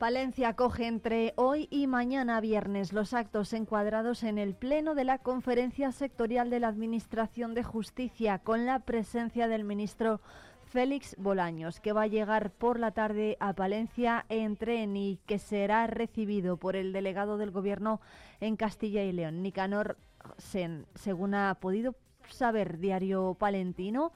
Palencia 0.00 0.54
coge 0.54 0.86
entre 0.86 1.34
hoy 1.36 1.68
y 1.70 1.86
mañana 1.86 2.40
viernes 2.40 2.94
los 2.94 3.12
actos 3.12 3.52
encuadrados 3.52 4.22
en 4.22 4.38
el 4.38 4.54
Pleno 4.54 4.94
de 4.94 5.04
la 5.04 5.18
Conferencia 5.18 5.92
Sectorial 5.92 6.48
de 6.48 6.58
la 6.58 6.68
Administración 6.68 7.52
de 7.52 7.62
Justicia 7.62 8.38
con 8.38 8.64
la 8.64 8.78
presencia 8.78 9.46
del 9.46 9.62
ministro 9.62 10.22
Félix 10.64 11.16
Bolaños, 11.18 11.80
que 11.80 11.92
va 11.92 12.04
a 12.04 12.06
llegar 12.06 12.50
por 12.50 12.80
la 12.80 12.92
tarde 12.92 13.36
a 13.40 13.52
Palencia 13.52 14.24
en 14.30 14.56
tren 14.56 14.96
y 14.96 15.18
que 15.26 15.38
será 15.38 15.86
recibido 15.86 16.56
por 16.56 16.76
el 16.76 16.94
delegado 16.94 17.36
del 17.36 17.50
Gobierno 17.50 18.00
en 18.40 18.56
Castilla 18.56 19.02
y 19.02 19.12
León, 19.12 19.42
Nicanor 19.42 19.98
Sen, 20.38 20.86
según 20.94 21.34
ha 21.34 21.54
podido 21.56 21.94
saber 22.30 22.78
Diario 22.78 23.36
Palentino. 23.38 24.12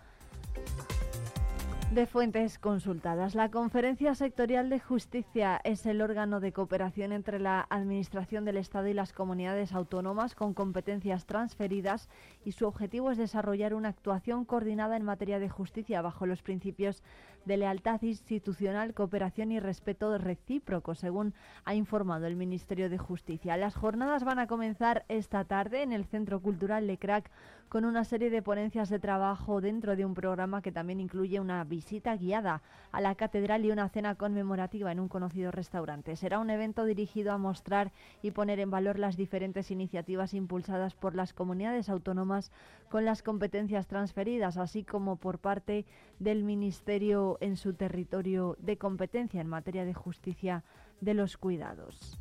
De 1.94 2.06
fuentes 2.06 2.58
consultadas, 2.58 3.36
la 3.36 3.52
Conferencia 3.52 4.16
Sectorial 4.16 4.68
de 4.68 4.80
Justicia 4.80 5.60
es 5.62 5.86
el 5.86 6.02
órgano 6.02 6.40
de 6.40 6.52
cooperación 6.52 7.12
entre 7.12 7.38
la 7.38 7.68
Administración 7.70 8.44
del 8.44 8.56
Estado 8.56 8.88
y 8.88 8.94
las 8.94 9.12
comunidades 9.12 9.72
autónomas 9.72 10.34
con 10.34 10.54
competencias 10.54 11.24
transferidas 11.24 12.08
y 12.44 12.50
su 12.50 12.66
objetivo 12.66 13.12
es 13.12 13.18
desarrollar 13.18 13.74
una 13.74 13.90
actuación 13.90 14.44
coordinada 14.44 14.96
en 14.96 15.04
materia 15.04 15.38
de 15.38 15.48
justicia 15.48 16.02
bajo 16.02 16.26
los 16.26 16.42
principios 16.42 17.04
de 17.44 17.56
lealtad 17.56 18.00
institucional, 18.02 18.94
cooperación 18.94 19.52
y 19.52 19.60
respeto 19.60 20.16
recíproco, 20.18 20.94
según 20.94 21.34
ha 21.64 21.74
informado 21.74 22.26
el 22.26 22.36
Ministerio 22.36 22.90
de 22.90 22.98
Justicia. 22.98 23.56
Las 23.56 23.74
jornadas 23.74 24.24
van 24.24 24.38
a 24.38 24.46
comenzar 24.46 25.04
esta 25.08 25.44
tarde 25.44 25.82
en 25.82 25.92
el 25.92 26.04
Centro 26.04 26.40
Cultural 26.40 26.86
Lecrac 26.86 27.30
con 27.68 27.84
una 27.84 28.04
serie 28.04 28.30
de 28.30 28.42
ponencias 28.42 28.88
de 28.88 29.00
trabajo 29.00 29.60
dentro 29.60 29.96
de 29.96 30.04
un 30.04 30.14
programa 30.14 30.62
que 30.62 30.70
también 30.70 31.00
incluye 31.00 31.40
una 31.40 31.64
visita 31.64 32.16
guiada 32.16 32.62
a 32.92 33.00
la 33.00 33.16
catedral 33.16 33.64
y 33.64 33.72
una 33.72 33.88
cena 33.88 34.14
conmemorativa 34.14 34.92
en 34.92 35.00
un 35.00 35.08
conocido 35.08 35.50
restaurante. 35.50 36.14
Será 36.14 36.38
un 36.38 36.50
evento 36.50 36.84
dirigido 36.84 37.32
a 37.32 37.38
mostrar 37.38 37.90
y 38.22 38.30
poner 38.30 38.60
en 38.60 38.70
valor 38.70 38.98
las 38.98 39.16
diferentes 39.16 39.72
iniciativas 39.72 40.34
impulsadas 40.34 40.94
por 40.94 41.16
las 41.16 41.32
comunidades 41.32 41.88
autónomas 41.88 42.52
con 42.90 43.04
las 43.04 43.22
competencias 43.22 43.88
transferidas, 43.88 44.56
así 44.56 44.84
como 44.84 45.16
por 45.16 45.40
parte 45.40 45.84
del 46.18 46.44
Ministerio 46.44 47.38
en 47.40 47.56
su 47.56 47.74
territorio 47.74 48.56
de 48.60 48.78
competencia 48.78 49.40
en 49.40 49.48
materia 49.48 49.84
de 49.84 49.94
justicia 49.94 50.64
de 51.00 51.14
los 51.14 51.36
cuidados. 51.36 52.18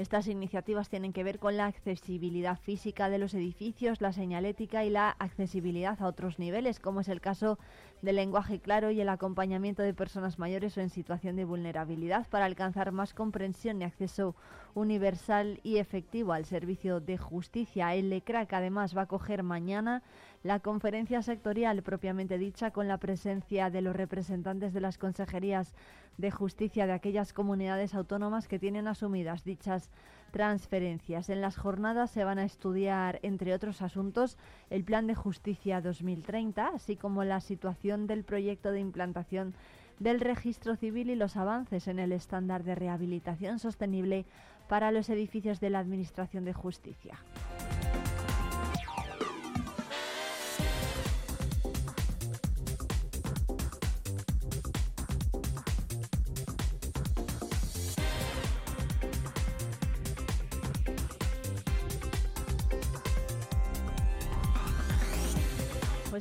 Estas 0.00 0.28
iniciativas 0.28 0.88
tienen 0.88 1.12
que 1.12 1.24
ver 1.24 1.38
con 1.38 1.58
la 1.58 1.66
accesibilidad 1.66 2.58
física 2.58 3.10
de 3.10 3.18
los 3.18 3.34
edificios, 3.34 4.00
la 4.00 4.14
señalética 4.14 4.82
y 4.82 4.88
la 4.88 5.10
accesibilidad 5.10 6.00
a 6.00 6.06
otros 6.06 6.38
niveles, 6.38 6.80
como 6.80 7.00
es 7.00 7.08
el 7.10 7.20
caso 7.20 7.58
del 8.00 8.16
lenguaje 8.16 8.60
claro 8.60 8.90
y 8.90 9.02
el 9.02 9.10
acompañamiento 9.10 9.82
de 9.82 9.92
personas 9.92 10.38
mayores 10.38 10.78
o 10.78 10.80
en 10.80 10.88
situación 10.88 11.36
de 11.36 11.44
vulnerabilidad 11.44 12.26
para 12.28 12.46
alcanzar 12.46 12.92
más 12.92 13.12
comprensión 13.12 13.82
y 13.82 13.84
acceso 13.84 14.34
universal 14.74 15.60
y 15.62 15.76
efectivo 15.76 16.32
al 16.32 16.46
servicio 16.46 17.00
de 17.00 17.18
justicia. 17.18 17.94
El 17.94 18.08
LECRAC 18.08 18.54
además 18.54 18.96
va 18.96 19.02
a 19.02 19.06
coger 19.06 19.42
mañana 19.42 20.02
la 20.42 20.60
conferencia 20.60 21.20
sectorial 21.20 21.82
propiamente 21.82 22.38
dicha 22.38 22.70
con 22.70 22.88
la 22.88 22.96
presencia 22.96 23.68
de 23.68 23.82
los 23.82 23.94
representantes 23.94 24.72
de 24.72 24.80
las 24.80 24.96
consejerías 24.96 25.74
de 26.20 26.30
justicia 26.30 26.86
de 26.86 26.92
aquellas 26.92 27.32
comunidades 27.32 27.94
autónomas 27.94 28.48
que 28.48 28.58
tienen 28.58 28.88
asumidas 28.88 29.44
dichas 29.44 29.90
transferencias. 30.30 31.28
En 31.28 31.40
las 31.40 31.56
jornadas 31.56 32.10
se 32.10 32.24
van 32.24 32.38
a 32.38 32.44
estudiar, 32.44 33.18
entre 33.22 33.54
otros 33.54 33.82
asuntos, 33.82 34.38
el 34.70 34.84
Plan 34.84 35.06
de 35.06 35.14
Justicia 35.14 35.80
2030, 35.80 36.68
así 36.74 36.96
como 36.96 37.24
la 37.24 37.40
situación 37.40 38.06
del 38.06 38.24
proyecto 38.24 38.70
de 38.70 38.80
implantación 38.80 39.54
del 39.98 40.20
registro 40.20 40.76
civil 40.76 41.10
y 41.10 41.14
los 41.14 41.36
avances 41.36 41.86
en 41.88 41.98
el 41.98 42.12
estándar 42.12 42.64
de 42.64 42.74
rehabilitación 42.74 43.58
sostenible 43.58 44.24
para 44.68 44.92
los 44.92 45.10
edificios 45.10 45.60
de 45.60 45.70
la 45.70 45.80
Administración 45.80 46.44
de 46.44 46.52
Justicia. 46.52 47.18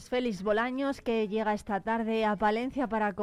Félix 0.10 0.42
Bolaños, 0.42 1.02
que 1.02 1.28
llega 1.28 1.54
esta 1.54 1.82
tarde 1.82 2.26
a 2.26 2.36
Palencia 2.36 2.88
para 2.88 3.14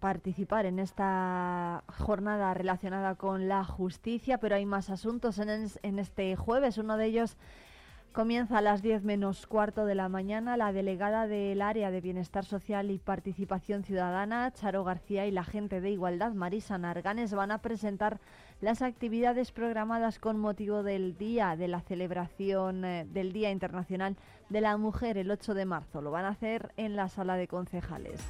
participar 0.00 0.66
en 0.66 0.78
esta 0.78 1.82
jornada 1.96 2.52
relacionada 2.52 3.14
con 3.14 3.48
la 3.48 3.64
justicia, 3.64 4.36
pero 4.36 4.56
hay 4.56 4.66
más 4.66 4.90
asuntos 4.90 5.38
en, 5.38 5.98
este 5.98 6.36
jueves. 6.36 6.76
Uno 6.76 6.98
de 6.98 7.06
ellos 7.06 7.38
Comienza 8.16 8.56
a 8.56 8.62
las 8.62 8.80
10 8.80 9.04
menos 9.04 9.46
cuarto 9.46 9.84
de 9.84 9.94
la 9.94 10.08
mañana 10.08 10.56
la 10.56 10.72
delegada 10.72 11.26
del 11.26 11.60
Área 11.60 11.90
de 11.90 12.00
Bienestar 12.00 12.46
Social 12.46 12.90
y 12.90 12.96
Participación 12.96 13.84
Ciudadana, 13.84 14.50
Charo 14.52 14.84
García, 14.84 15.26
y 15.26 15.30
la 15.30 15.44
gente 15.44 15.82
de 15.82 15.90
Igualdad, 15.90 16.32
Marisa 16.32 16.78
Narganes, 16.78 17.34
van 17.34 17.50
a 17.50 17.58
presentar 17.58 18.18
las 18.62 18.80
actividades 18.80 19.52
programadas 19.52 20.18
con 20.18 20.38
motivo 20.38 20.82
del 20.82 21.18
día 21.18 21.56
de 21.56 21.68
la 21.68 21.82
celebración 21.82 22.86
eh, 22.86 23.06
del 23.06 23.34
Día 23.34 23.50
Internacional 23.50 24.16
de 24.16 24.22
la 24.50 24.76
Mujer 24.76 25.18
el 25.18 25.30
8 25.30 25.54
de 25.54 25.64
marzo. 25.64 26.00
Lo 26.00 26.10
van 26.10 26.24
a 26.24 26.30
hacer 26.30 26.72
en 26.76 26.96
la 26.96 27.08
sala 27.08 27.36
de 27.36 27.48
concejales. 27.48 28.20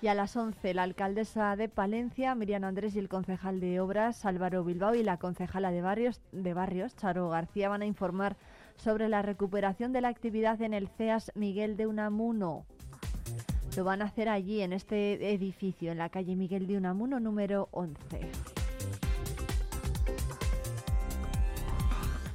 Y 0.00 0.06
a 0.06 0.14
las 0.14 0.36
11, 0.36 0.74
la 0.74 0.84
alcaldesa 0.84 1.56
de 1.56 1.68
Palencia, 1.68 2.36
Miriam 2.36 2.62
Andrés, 2.62 2.94
y 2.94 3.00
el 3.00 3.08
concejal 3.08 3.58
de 3.58 3.80
Obras, 3.80 4.24
Álvaro 4.24 4.62
Bilbao, 4.62 4.94
y 4.94 5.02
la 5.02 5.16
concejala 5.16 5.72
de 5.72 5.82
Barrios, 5.82 6.20
de 6.30 6.54
Barrios 6.54 6.94
Charo 6.94 7.28
García, 7.30 7.68
van 7.68 7.82
a 7.82 7.86
informar 7.86 8.36
sobre 8.76 9.08
la 9.08 9.22
recuperación 9.22 9.92
de 9.92 10.00
la 10.00 10.08
actividad 10.08 10.62
en 10.62 10.72
el 10.72 10.86
CEAS 10.86 11.32
Miguel 11.34 11.76
de 11.76 11.88
Unamuno. 11.88 12.64
Lo 13.76 13.82
van 13.82 14.00
a 14.00 14.04
hacer 14.04 14.28
allí, 14.28 14.60
en 14.60 14.72
este 14.72 15.32
edificio, 15.32 15.90
en 15.90 15.98
la 15.98 16.10
calle 16.10 16.36
Miguel 16.36 16.68
de 16.68 16.76
Unamuno, 16.76 17.18
número 17.18 17.68
11. 17.72 18.57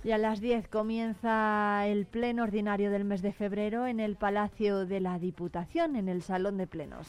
Y 0.03 0.11
a 0.11 0.17
las 0.17 0.41
10 0.41 0.67
comienza 0.67 1.87
el 1.87 2.05
pleno 2.05 2.43
ordinario 2.43 2.91
del 2.91 3.05
mes 3.05 3.21
de 3.21 3.31
febrero 3.31 3.87
en 3.87 4.01
el 4.01 4.17
Palacio 4.17 4.85
de 4.85 4.99
la 4.99 5.17
Diputación, 5.17 5.95
en 5.95 6.09
el 6.09 6.21
Salón 6.21 6.57
de 6.57 6.67
Plenos. 6.67 7.07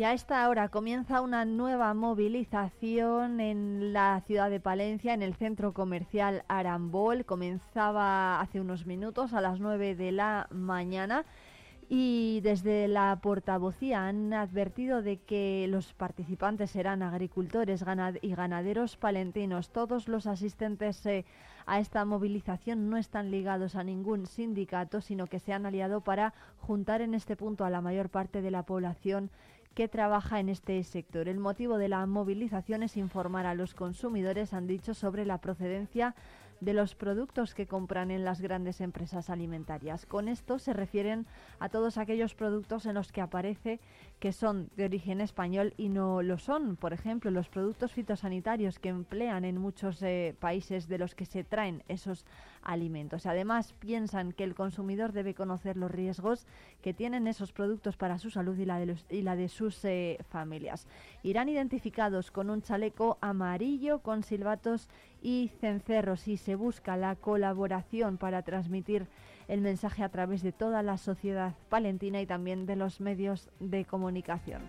Y 0.00 0.04
a 0.04 0.14
esta 0.14 0.48
hora 0.48 0.70
comienza 0.70 1.20
una 1.20 1.44
nueva 1.44 1.92
movilización 1.92 3.38
en 3.38 3.92
la 3.92 4.22
ciudad 4.26 4.48
de 4.48 4.58
Palencia, 4.58 5.12
en 5.12 5.20
el 5.20 5.34
centro 5.34 5.74
comercial 5.74 6.42
Arambol. 6.48 7.26
Comenzaba 7.26 8.40
hace 8.40 8.62
unos 8.62 8.86
minutos 8.86 9.34
a 9.34 9.42
las 9.42 9.60
9 9.60 9.94
de 9.96 10.12
la 10.12 10.48
mañana 10.50 11.26
y 11.90 12.40
desde 12.42 12.88
la 12.88 13.18
portavocía 13.20 14.06
han 14.06 14.32
advertido 14.32 15.02
de 15.02 15.18
que 15.18 15.66
los 15.68 15.92
participantes 15.92 16.70
serán 16.70 17.02
agricultores 17.02 17.84
y 18.22 18.34
ganaderos 18.34 18.96
palentinos. 18.96 19.68
Todos 19.68 20.08
los 20.08 20.26
asistentes 20.26 21.04
eh, 21.04 21.26
a 21.66 21.78
esta 21.78 22.06
movilización 22.06 22.88
no 22.88 22.96
están 22.96 23.30
ligados 23.30 23.74
a 23.74 23.84
ningún 23.84 24.24
sindicato, 24.24 25.02
sino 25.02 25.26
que 25.26 25.40
se 25.40 25.52
han 25.52 25.66
aliado 25.66 26.00
para 26.00 26.32
juntar 26.56 27.02
en 27.02 27.12
este 27.12 27.36
punto 27.36 27.66
a 27.66 27.70
la 27.70 27.82
mayor 27.82 28.08
parte 28.08 28.40
de 28.40 28.50
la 28.50 28.62
población 28.62 29.30
que 29.74 29.88
trabaja 29.88 30.40
en 30.40 30.48
este 30.48 30.82
sector. 30.82 31.28
El 31.28 31.38
motivo 31.38 31.78
de 31.78 31.88
la 31.88 32.04
movilización 32.06 32.82
es 32.82 32.96
informar 32.96 33.46
a 33.46 33.54
los 33.54 33.74
consumidores, 33.74 34.52
han 34.52 34.66
dicho, 34.66 34.94
sobre 34.94 35.24
la 35.24 35.38
procedencia 35.38 36.14
de 36.60 36.74
los 36.74 36.94
productos 36.94 37.54
que 37.54 37.66
compran 37.66 38.10
en 38.10 38.24
las 38.24 38.40
grandes 38.40 38.80
empresas 38.80 39.30
alimentarias. 39.30 40.06
Con 40.06 40.28
esto 40.28 40.58
se 40.58 40.72
refieren 40.72 41.26
a 41.58 41.68
todos 41.68 41.96
aquellos 41.96 42.34
productos 42.34 42.84
en 42.86 42.94
los 42.94 43.12
que 43.12 43.22
aparece 43.22 43.80
que 44.20 44.32
son 44.32 44.70
de 44.76 44.84
origen 44.84 45.22
español 45.22 45.72
y 45.78 45.88
no 45.88 46.22
lo 46.22 46.36
son. 46.36 46.76
Por 46.76 46.92
ejemplo, 46.92 47.30
los 47.30 47.48
productos 47.48 47.92
fitosanitarios 47.92 48.78
que 48.78 48.90
emplean 48.90 49.46
en 49.46 49.56
muchos 49.56 50.02
eh, 50.02 50.36
países 50.38 50.88
de 50.88 50.98
los 50.98 51.14
que 51.14 51.24
se 51.24 51.42
traen 51.42 51.82
esos 51.88 52.26
alimentos. 52.62 53.24
Además, 53.24 53.72
piensan 53.80 54.32
que 54.32 54.44
el 54.44 54.54
consumidor 54.54 55.12
debe 55.12 55.34
conocer 55.34 55.78
los 55.78 55.90
riesgos 55.90 56.46
que 56.82 56.92
tienen 56.92 57.26
esos 57.26 57.52
productos 57.52 57.96
para 57.96 58.18
su 58.18 58.30
salud 58.30 58.58
y 58.58 58.66
la 58.66 58.78
de, 58.78 58.94
y 59.08 59.22
la 59.22 59.36
de 59.36 59.48
sus 59.48 59.82
eh, 59.86 60.18
familias. 60.28 60.86
Irán 61.22 61.48
identificados 61.48 62.30
con 62.30 62.50
un 62.50 62.60
chaleco 62.60 63.16
amarillo 63.22 64.00
con 64.00 64.22
silbatos 64.22 64.90
y 65.22 65.50
cencerros 65.60 66.28
y 66.28 66.36
se 66.36 66.56
busca 66.56 66.98
la 66.98 67.16
colaboración 67.16 68.18
para 68.18 68.42
transmitir 68.42 69.06
el 69.50 69.60
mensaje 69.62 70.04
a 70.04 70.08
través 70.08 70.42
de 70.42 70.52
toda 70.52 70.80
la 70.84 70.96
sociedad 70.96 71.54
palentina 71.68 72.20
y 72.20 72.26
también 72.26 72.66
de 72.66 72.76
los 72.76 73.00
medios 73.00 73.50
de 73.58 73.84
comunicación. 73.84 74.62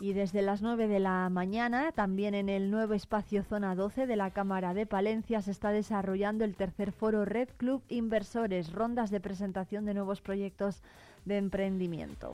Y 0.00 0.14
desde 0.14 0.40
las 0.42 0.62
9 0.62 0.88
de 0.88 0.98
la 0.98 1.28
mañana, 1.28 1.92
también 1.92 2.34
en 2.34 2.48
el 2.48 2.70
nuevo 2.70 2.94
espacio 2.94 3.44
Zona 3.44 3.74
12 3.76 4.06
de 4.06 4.16
la 4.16 4.30
Cámara 4.30 4.72
de 4.74 4.86
Palencia, 4.86 5.42
se 5.42 5.50
está 5.50 5.70
desarrollando 5.70 6.44
el 6.44 6.56
tercer 6.56 6.90
foro 6.90 7.24
Red 7.24 7.50
Club 7.58 7.82
Inversores, 7.88 8.72
rondas 8.72 9.10
de 9.10 9.20
presentación 9.20 9.84
de 9.84 9.94
nuevos 9.94 10.22
proyectos 10.22 10.82
de 11.26 11.36
emprendimiento. 11.36 12.32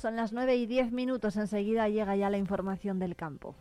Son 0.00 0.16
las 0.16 0.32
9 0.32 0.56
y 0.56 0.64
10 0.64 0.92
minutos. 0.92 1.36
Enseguida 1.36 1.86
llega 1.90 2.16
ya 2.16 2.30
la 2.30 2.38
información 2.38 2.98
del 2.98 3.16
campo. 3.16 3.54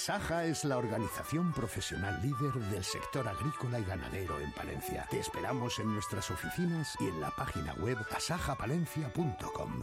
Asaja 0.00 0.46
es 0.46 0.64
la 0.64 0.78
organización 0.78 1.52
profesional 1.52 2.22
líder 2.22 2.54
del 2.70 2.82
sector 2.82 3.28
agrícola 3.28 3.78
y 3.78 3.84
ganadero 3.84 4.40
en 4.40 4.50
Palencia. 4.52 5.06
Te 5.10 5.20
esperamos 5.20 5.78
en 5.78 5.92
nuestras 5.92 6.30
oficinas 6.30 6.96
y 7.00 7.08
en 7.08 7.20
la 7.20 7.30
página 7.32 7.74
web 7.74 7.98
asajapalencia.com. 8.16 9.82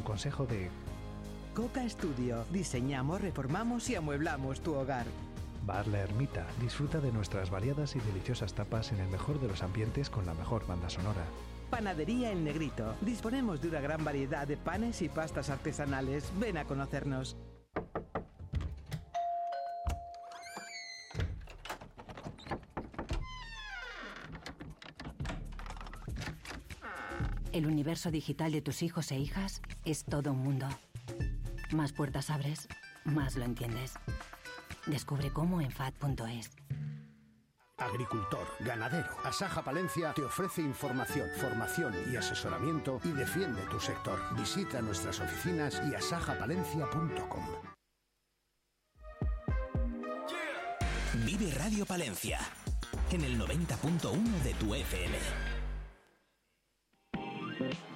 consejo 0.01 0.45
de 0.45 0.69
Coca 1.53 1.87
Studio. 1.89 2.45
Diseñamos, 2.51 3.21
reformamos 3.21 3.89
y 3.89 3.95
amueblamos 3.95 4.61
tu 4.61 4.73
hogar. 4.73 5.05
Bar 5.65 5.87
La 5.87 5.99
Ermita. 5.99 6.47
Disfruta 6.61 6.99
de 6.99 7.11
nuestras 7.11 7.49
variadas 7.49 7.95
y 7.95 7.99
deliciosas 7.99 8.53
tapas 8.53 8.91
en 8.91 8.99
el 8.99 9.07
mejor 9.09 9.39
de 9.39 9.47
los 9.47 9.61
ambientes 9.63 10.09
con 10.09 10.25
la 10.25 10.33
mejor 10.33 10.65
banda 10.65 10.89
sonora. 10.89 11.23
Panadería 11.69 12.31
El 12.31 12.43
Negrito. 12.43 12.95
Disponemos 13.01 13.61
de 13.61 13.69
una 13.69 13.79
gran 13.79 14.03
variedad 14.03 14.47
de 14.47 14.57
panes 14.57 15.01
y 15.01 15.09
pastas 15.09 15.49
artesanales. 15.49 16.31
Ven 16.39 16.57
a 16.57 16.65
conocernos. 16.65 17.37
El 27.51 27.67
universo 27.67 28.11
digital 28.11 28.53
de 28.53 28.61
tus 28.61 28.81
hijos 28.81 29.11
e 29.11 29.19
hijas 29.19 29.61
es 29.83 30.05
todo 30.05 30.31
un 30.31 30.39
mundo. 30.39 30.67
Más 31.71 31.91
puertas 31.91 32.29
abres, 32.29 32.69
más 33.03 33.35
lo 33.35 33.43
entiendes. 33.43 33.93
Descubre 34.85 35.31
cómo 35.31 35.59
en 35.59 35.71
FAD.es. 35.71 36.51
Agricultor, 37.77 38.47
ganadero, 38.59 39.09
Asaja 39.23 39.63
Palencia 39.63 40.13
te 40.13 40.23
ofrece 40.23 40.61
información, 40.61 41.27
formación 41.39 41.93
y 42.13 42.15
asesoramiento 42.15 43.01
y 43.03 43.09
defiende 43.09 43.61
tu 43.71 43.79
sector. 43.79 44.19
Visita 44.37 44.81
nuestras 44.81 45.19
oficinas 45.19 45.81
y 45.89 45.95
asajapalencia.com. 45.95 47.45
Vive 51.25 51.51
Radio 51.55 51.85
Palencia 51.85 52.39
en 53.11 53.23
el 53.23 53.37
90.1 53.37 54.43
de 54.43 54.53
tu 54.53 54.73
FM. 54.73 55.50
Thank 57.59 57.77
you. 57.89 57.90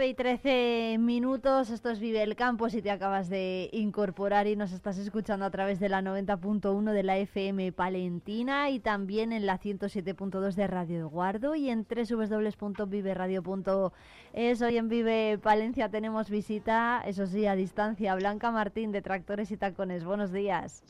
Y 0.00 0.14
13 0.14 0.96
minutos, 0.98 1.68
esto 1.68 1.90
es 1.90 2.00
Vive 2.00 2.22
el 2.22 2.34
Campo, 2.34 2.70
si 2.70 2.80
te 2.80 2.90
acabas 2.90 3.28
de 3.28 3.68
incorporar 3.72 4.46
y 4.46 4.56
nos 4.56 4.72
estás 4.72 4.96
escuchando 4.96 5.44
a 5.44 5.50
través 5.50 5.80
de 5.80 5.90
la 5.90 6.00
90.1 6.00 6.92
de 6.92 7.02
la 7.02 7.18
FM 7.18 7.72
Palentina 7.72 8.70
y 8.70 8.80
también 8.80 9.32
en 9.32 9.44
la 9.44 9.60
107.2 9.60 10.54
de 10.54 10.66
Radio 10.66 11.10
Guardo 11.10 11.54
y 11.54 11.68
en 11.68 11.86
www.viveradio.es. 11.86 14.62
Hoy 14.62 14.78
en 14.78 14.88
Vive 14.88 15.38
Palencia 15.38 15.90
tenemos 15.90 16.30
visita, 16.30 17.02
eso 17.04 17.26
sí, 17.26 17.46
a 17.46 17.54
distancia, 17.54 18.14
Blanca 18.14 18.50
Martín 18.50 18.92
de 18.92 19.02
Tractores 19.02 19.50
y 19.50 19.58
Tacones. 19.58 20.04
Buenos 20.04 20.32
días. 20.32 20.82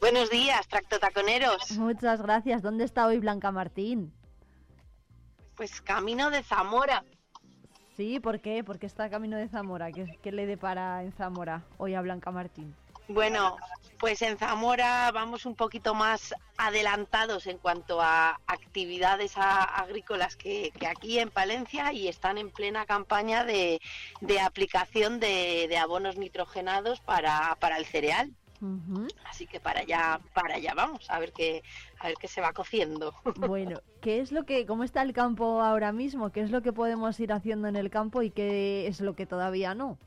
Buenos 0.00 0.30
días, 0.30 0.68
tractotaconeros. 0.68 1.72
Muchas 1.72 2.22
gracias. 2.22 2.62
¿Dónde 2.62 2.84
está 2.84 3.06
hoy 3.06 3.18
Blanca 3.18 3.50
Martín? 3.50 4.14
Pues 5.56 5.80
camino 5.82 6.30
de 6.30 6.44
Zamora. 6.44 7.02
Sí, 8.00 8.18
¿por 8.18 8.40
qué? 8.40 8.64
Porque 8.64 8.86
está 8.86 9.10
camino 9.10 9.36
de 9.36 9.46
Zamora. 9.46 9.92
¿Qué, 9.92 10.32
le 10.32 10.46
depara 10.46 11.02
en 11.02 11.12
Zamora 11.12 11.64
hoy 11.76 11.92
a 11.92 12.00
Blanca 12.00 12.30
Martín? 12.30 12.74
Bueno, 13.08 13.58
pues 13.98 14.22
en 14.22 14.38
Zamora 14.38 15.10
vamos 15.12 15.44
un 15.44 15.54
poquito 15.54 15.94
más 15.94 16.34
adelantados 16.56 17.46
en 17.46 17.58
cuanto 17.58 18.00
a 18.00 18.40
actividades 18.46 19.34
agrícolas 19.36 20.34
que, 20.36 20.72
aquí 20.88 21.18
en 21.18 21.28
Palencia 21.28 21.92
y 21.92 22.08
están 22.08 22.38
en 22.38 22.50
plena 22.50 22.86
campaña 22.86 23.44
de, 23.44 23.82
aplicación 24.42 25.20
de, 25.20 25.76
abonos 25.76 26.16
nitrogenados 26.16 27.00
para 27.02 27.76
el 27.76 27.84
cereal. 27.84 28.32
Así 29.24 29.46
que 29.46 29.60
para 29.60 29.80
allá, 29.80 30.20
para 30.34 30.56
allá 30.56 30.74
vamos, 30.74 31.08
a 31.10 31.18
ver 31.18 31.32
qué, 31.32 31.62
a 31.98 32.08
ver 32.08 32.16
qué 32.20 32.28
se 32.28 32.40
va 32.40 32.52
cociendo. 32.52 33.14
Bueno, 33.36 33.80
¿qué 34.00 34.20
es 34.20 34.32
lo 34.32 34.44
que, 34.44 34.66
cómo 34.66 34.84
está 34.84 35.02
el 35.02 35.12
campo 35.12 35.62
ahora 35.62 35.92
mismo? 35.92 36.30
¿Qué 36.30 36.40
es 36.40 36.50
lo 36.50 36.62
que 36.62 36.72
podemos 36.72 37.18
ir 37.20 37.32
haciendo 37.32 37.68
en 37.68 37.76
el 37.76 37.90
campo 37.90 38.22
y 38.22 38.30
qué 38.30 38.86
es 38.86 39.00
lo 39.00 39.14
que 39.14 39.26
todavía 39.26 39.74
no? 39.74 39.98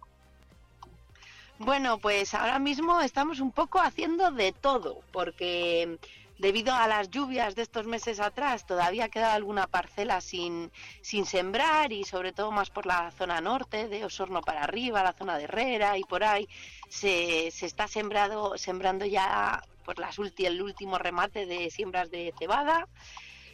Bueno, 1.60 1.98
pues 2.00 2.34
ahora 2.34 2.60
mismo 2.60 3.00
estamos 3.02 3.40
un 3.40 3.52
poco 3.52 3.80
haciendo 3.80 4.32
de 4.32 4.52
todo, 4.52 5.02
porque 5.12 5.98
debido 6.44 6.74
a 6.74 6.90
las 6.90 7.10
lluvias 7.10 7.56
de 7.56 7.62
estos 7.62 7.88
meses 7.88 8.20
atrás, 8.20 8.66
todavía 8.66 9.08
queda 9.08 9.34
alguna 9.34 9.66
parcela 9.66 10.20
sin, 10.20 10.74
sin 11.02 11.26
sembrar 11.26 11.94
y 11.94 12.04
sobre 12.04 12.34
todo 12.34 12.52
más 12.52 12.70
por 12.70 12.86
la 12.86 13.12
zona 13.12 13.40
norte, 13.40 13.88
de 13.88 14.04
Osorno 14.04 14.42
para 14.42 14.62
arriba, 14.62 15.02
la 15.04 15.14
zona 15.14 15.38
de 15.38 15.46
Herrera 15.46 15.98
y 15.98 16.04
por 16.04 16.26
ahí, 16.26 16.50
se, 16.90 17.50
se 17.50 17.66
está 17.66 17.88
sembrado, 17.88 18.58
sembrando 18.58 19.06
ya 19.06 19.64
pues 19.86 19.98
las 19.98 20.18
el 20.20 20.62
último 20.62 20.98
remate 20.98 21.46
de 21.46 21.72
siembras 21.72 22.12
de 22.12 22.34
cebada. 22.38 22.90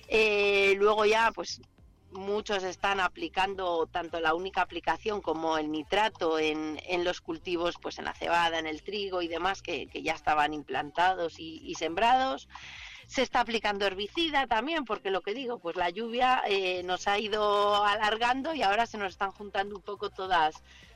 Eh, 0.08 0.74
luego 0.78 1.06
ya, 1.06 1.32
pues 1.32 1.62
muchos 2.12 2.64
están 2.64 3.00
aplicando 3.00 3.88
tanto 3.88 4.20
la 4.20 4.34
única 4.34 4.62
aplicación 4.62 5.22
como 5.22 5.58
el 5.58 5.72
nitrato 5.72 6.40
en, 6.40 6.80
en 6.86 7.04
los 7.04 7.22
cultivos, 7.22 7.76
pues 7.82 8.00
en 8.00 8.06
la 8.06 8.14
cebada, 8.14 8.60
en 8.60 8.68
el 8.68 8.82
trigo 8.82 9.22
y 9.22 9.28
demás, 9.28 9.62
que, 9.62 9.88
ya 10.02 10.14
estaban 10.14 10.54
implantados 10.54 11.36
y, 11.40 11.74
sembrados. 11.76 12.48
Se 13.08 13.22
está 13.22 13.40
aplicando 13.40 13.86
herbicida 13.86 14.46
también, 14.48 14.86
porque 14.86 15.10
lo 15.10 15.22
que 15.22 15.34
digo, 15.34 15.60
pues 15.60 15.76
la 15.76 15.90
lluvia 15.90 16.44
eh, 16.48 16.84
nos 16.84 17.08
ha 17.08 17.18
ido 17.18 17.84
alargando 17.84 18.54
y 18.54 18.62
ahora 18.62 18.86
se 18.86 18.98
nos 18.98 19.12
están 19.12 19.32
juntando 19.32 19.76
un 19.76 19.82
poco 19.82 20.10
todas, 20.10 20.56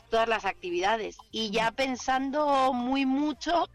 todas 0.10 0.28
las 0.28 0.46
actividades. 0.46 1.18
Y 1.32 1.50
ya 1.50 1.72
pensando 1.72 2.72
muy 2.74 3.06
mucho 3.06 3.68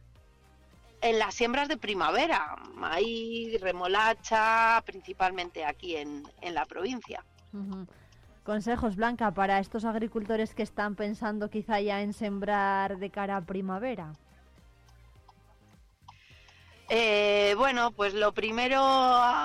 en 1.01 1.19
las 1.19 1.35
siembras 1.35 1.69
de 1.69 1.77
primavera, 1.77 2.57
hay 2.83 3.57
remolacha, 3.59 4.83
principalmente 4.85 5.65
aquí 5.65 5.97
en, 5.97 6.25
en 6.41 6.55
la 6.55 6.65
provincia. 6.65 7.25
Consejos, 8.45 8.97
Blanca, 8.97 9.31
para 9.33 9.59
estos 9.59 9.85
agricultores 9.85 10.55
que 10.55 10.63
están 10.63 10.95
pensando 10.95 11.51
quizá 11.51 11.81
ya 11.81 12.03
en 12.03 12.13
sembrar 12.13 12.99
de 12.99 13.11
cara 13.11 13.37
a 13.37 13.41
primavera. 13.43 14.13
Eh, 16.91 17.55
bueno, 17.59 17.91
pues 17.91 18.15
lo 18.15 18.33
primero, 18.33 18.81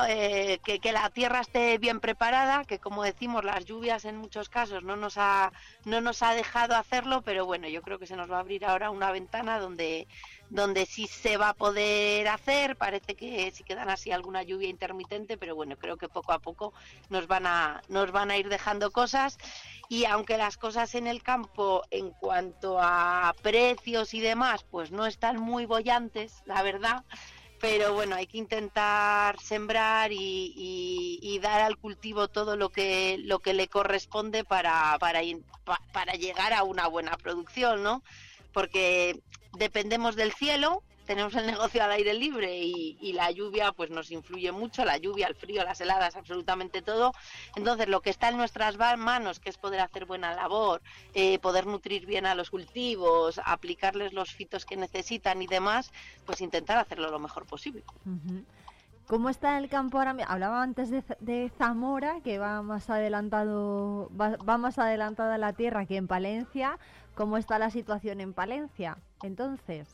eh, 0.08 0.62
que, 0.64 0.80
que, 0.80 0.94
la 0.94 1.10
tierra 1.10 1.42
esté 1.42 1.78
bien 1.78 2.00
preparada, 2.00 2.64
que 2.64 2.80
como 2.80 3.04
decimos, 3.04 3.44
las 3.44 3.66
lluvias 3.66 4.06
en 4.06 4.16
muchos 4.16 4.48
casos 4.48 4.84
no 4.84 4.96
nos, 4.96 5.18
ha, 5.18 5.52
no 5.84 6.00
nos 6.00 6.24
ha 6.24 6.34
dejado 6.36 6.78
hacerlo, 6.78 7.22
pero 7.22 7.46
bueno, 7.46 7.68
yo 7.68 7.82
creo 7.82 8.00
que 8.00 8.08
se 8.08 8.16
nos 8.16 8.32
va 8.32 8.38
a 8.38 8.40
abrir 8.40 8.64
ahora 8.64 8.92
una 8.92 9.12
ventana 9.12 9.60
donde, 9.60 10.08
donde 10.54 10.86
sí 10.86 11.08
se 11.08 11.38
va 11.38 11.50
a 11.50 11.54
poder 11.56 12.28
hacer. 12.28 12.76
Parece 12.78 13.16
que 13.16 13.52
si 13.52 13.64
quedan 13.64 13.90
así 13.90 14.12
alguna 14.12 14.44
lluvia 14.44 14.70
intermitente, 14.70 15.36
pero 15.36 15.56
bueno, 15.56 15.76
creo 15.78 15.98
que 15.98 16.08
poco 16.08 16.32
a 16.32 16.40
poco 16.40 16.74
nos 17.10 17.28
van 17.28 17.48
a, 17.48 17.82
nos 17.90 18.12
van 18.12 18.30
a 18.30 18.38
ir 18.38 18.50
dejando 18.50 18.92
cosas. 18.92 19.38
Y 19.90 20.06
aunque 20.06 20.38
las 20.38 20.58
cosas 20.58 20.94
en 20.94 21.08
el 21.08 21.24
campo, 21.24 21.84
en 21.90 22.12
cuanto 22.12 22.78
a 22.80 23.34
precios 23.42 24.14
y 24.14 24.22
demás, 24.22 24.64
pues 24.70 24.92
no 24.92 25.08
están 25.08 25.40
muy 25.40 25.66
bollantes, 25.66 26.44
la 26.46 26.62
verdad. 26.62 27.04
Pero 27.60 27.94
bueno, 27.94 28.16
hay 28.16 28.28
que 28.28 28.38
intentar 28.38 29.40
sembrar 29.40 30.12
y, 30.12 31.40
dar 31.42 31.62
al 31.62 31.78
cultivo 31.78 32.28
todo 32.28 32.56
lo 32.56 32.70
que, 32.70 33.18
lo 33.24 33.40
que 33.40 33.54
le 33.54 33.68
corresponde 33.68 34.44
para, 34.44 34.98
para, 35.00 35.22
para 35.92 36.14
llegar 36.14 36.54
a 36.54 36.64
una 36.64 36.88
buena 36.88 37.18
producción, 37.18 37.82
¿no? 37.82 38.04
Porque 38.54 39.20
dependemos 39.58 40.16
del 40.16 40.34
cielo, 40.34 40.84
tenemos 41.06 41.36
el 41.36 41.46
negocio 41.46 41.84
al 41.84 41.92
aire 41.92 42.14
libre 42.14 42.60
y, 42.60 43.14
la 43.14 43.30
lluvia 43.30 43.72
pues 43.72 43.90
nos 43.90 44.12
influye 44.12 44.52
mucho, 44.52 44.86
la 44.86 44.98
lluvia, 44.98 45.28
el 45.28 45.36
frío, 45.36 45.64
las 45.64 45.80
heladas, 45.82 46.16
absolutamente 46.16 46.82
todo. 46.82 47.14
Entonces 47.56 47.88
lo 47.88 48.02
que 48.02 48.10
está 48.10 48.30
en 48.30 48.38
nuestras 48.38 48.78
manos, 48.98 49.40
que 49.40 49.50
es 49.50 49.58
poder 49.58 49.82
hacer 49.82 50.06
buena 50.06 50.34
labor, 50.34 50.82
eh, 51.14 51.38
poder 51.40 51.68
nutrir 51.68 52.06
bien 52.06 52.26
a 52.26 52.36
los 52.36 52.50
cultivos, 52.50 53.40
aplicarles 53.46 54.14
los 54.14 54.32
fitos 54.32 54.66
que 54.66 54.78
necesitan 54.78 55.42
y 55.42 55.48
demás, 55.48 55.92
pues 56.26 56.42
intentar 56.42 56.78
hacerlo 56.80 57.12
lo 57.12 57.20
mejor 57.20 57.46
posible. 57.46 57.84
¿Cómo 59.08 59.30
está 59.30 59.58
el 59.60 59.70
campo 59.70 60.00
ahora? 60.00 60.16
Hablaba 60.28 60.64
antes 60.64 60.90
de, 60.90 61.52
Zamora, 61.58 62.22
que 62.24 62.40
va 62.40 62.62
más 62.62 62.90
adelantado, 62.90 64.10
va 64.18 64.58
más 64.58 64.80
adelantada 64.80 65.38
la 65.38 65.54
tierra 65.54 65.86
que 65.86 65.98
en 65.98 66.08
Palencia. 66.08 66.80
¿Cómo 67.16 67.38
está 67.38 67.60
la 67.60 67.70
situación 67.70 68.22
en 68.22 68.34
Palencia? 68.34 68.98
Entonces. 69.22 69.88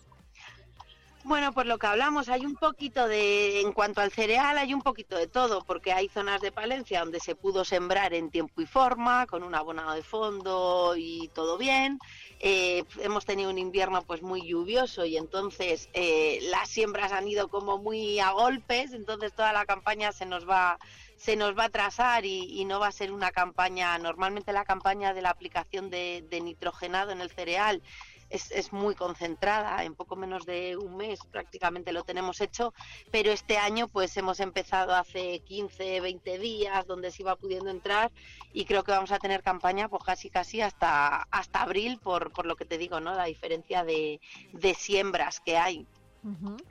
Bueno, 1.26 1.52
pues 1.52 1.68
lo 1.68 1.78
que 1.78 1.86
hablamos, 1.86 2.30
hay 2.30 2.46
un 2.46 2.56
poquito 2.56 3.06
de, 3.08 3.60
en 3.60 3.74
cuanto 3.74 4.00
al 4.00 4.10
cereal, 4.10 4.58
hay 4.58 4.74
un 4.74 4.82
poquito 4.82 5.18
de 5.18 5.28
todo, 5.28 5.66
porque 5.66 5.92
hay 5.92 6.08
zonas 6.08 6.40
de 6.40 6.54
Palencia 6.54 7.02
donde 7.02 7.20
se 7.20 7.36
pudo 7.36 7.66
sembrar 7.66 8.14
en 8.14 8.32
tiempo 8.32 8.62
y 8.62 8.66
forma, 8.66 9.28
con 9.28 9.44
un 9.44 9.54
abonado 9.54 9.94
de 9.96 10.02
fondo 10.02 10.96
y 10.96 11.30
todo 11.34 11.58
bien. 11.58 12.00
Eh, 12.40 12.86
hemos 13.02 13.26
tenido 13.26 13.50
un 13.50 13.58
invierno 13.58 14.02
pues 14.04 14.22
muy 14.22 14.48
lluvioso 14.48 15.04
y 15.04 15.18
entonces 15.18 15.90
eh, 15.92 16.40
las 16.52 16.70
siembras 16.70 17.12
han 17.12 17.28
ido 17.28 17.50
como 17.50 17.78
muy 17.78 18.20
a 18.20 18.32
golpes, 18.32 18.94
entonces 18.94 19.34
toda 19.34 19.52
la 19.52 19.66
campaña 19.66 20.14
se 20.14 20.26
nos 20.26 20.48
va 20.48 20.80
se 21.20 21.36
nos 21.36 21.56
va 21.58 21.64
a 21.64 21.68
atrasar 21.68 22.26
y, 22.26 22.64
no 22.66 22.80
va 22.80 22.88
a 22.88 22.92
ser 22.92 23.12
una 23.12 23.32
campaña, 23.32 23.98
normalmente 23.98 24.54
la 24.54 24.64
campaña 24.64 25.14
de 25.14 25.22
la 25.22 25.30
aplicación 25.30 25.90
de, 25.90 26.26
nitrogenado 26.42 27.12
en 27.12 27.20
el 27.22 27.30
cereal 27.30 27.82
es, 28.30 28.72
muy 28.72 28.96
concentrada, 28.96 29.84
en 29.84 29.96
poco 29.96 30.16
menos 30.16 30.46
de 30.46 30.78
un 30.78 30.96
mes 30.96 31.20
prácticamente 31.32 31.92
lo 31.92 32.04
tenemos 32.04 32.40
hecho, 32.42 32.74
pero 33.12 33.32
este 33.32 33.58
año 33.58 33.88
pues 33.88 34.16
hemos 34.18 34.40
empezado 34.40 34.96
hace 34.96 35.40
15, 35.40 36.00
20 36.00 36.38
días 36.38 36.88
donde 36.88 37.12
se 37.12 37.24
iba 37.24 37.36
pudiendo 37.36 37.70
entrar 37.70 38.12
y 38.54 38.66
creo 38.66 38.84
que 38.84 38.92
vamos 38.92 39.12
a 39.12 39.20
tener 39.20 39.42
campaña 39.42 39.90
pues 39.90 40.04
casi 40.04 40.30
casi 40.30 40.62
hasta, 40.62 41.24
hasta 41.32 41.64
abril 41.64 42.00
por, 42.02 42.32
por 42.32 42.46
lo 42.46 42.56
que 42.56 42.66
te 42.66 42.78
digo, 42.78 43.00
¿no? 43.00 43.14
La 43.14 43.26
diferencia 43.26 43.84
de, 43.84 44.22
de 44.54 44.74
siembras 44.74 45.42
que 45.42 45.58
hay. 45.58 45.86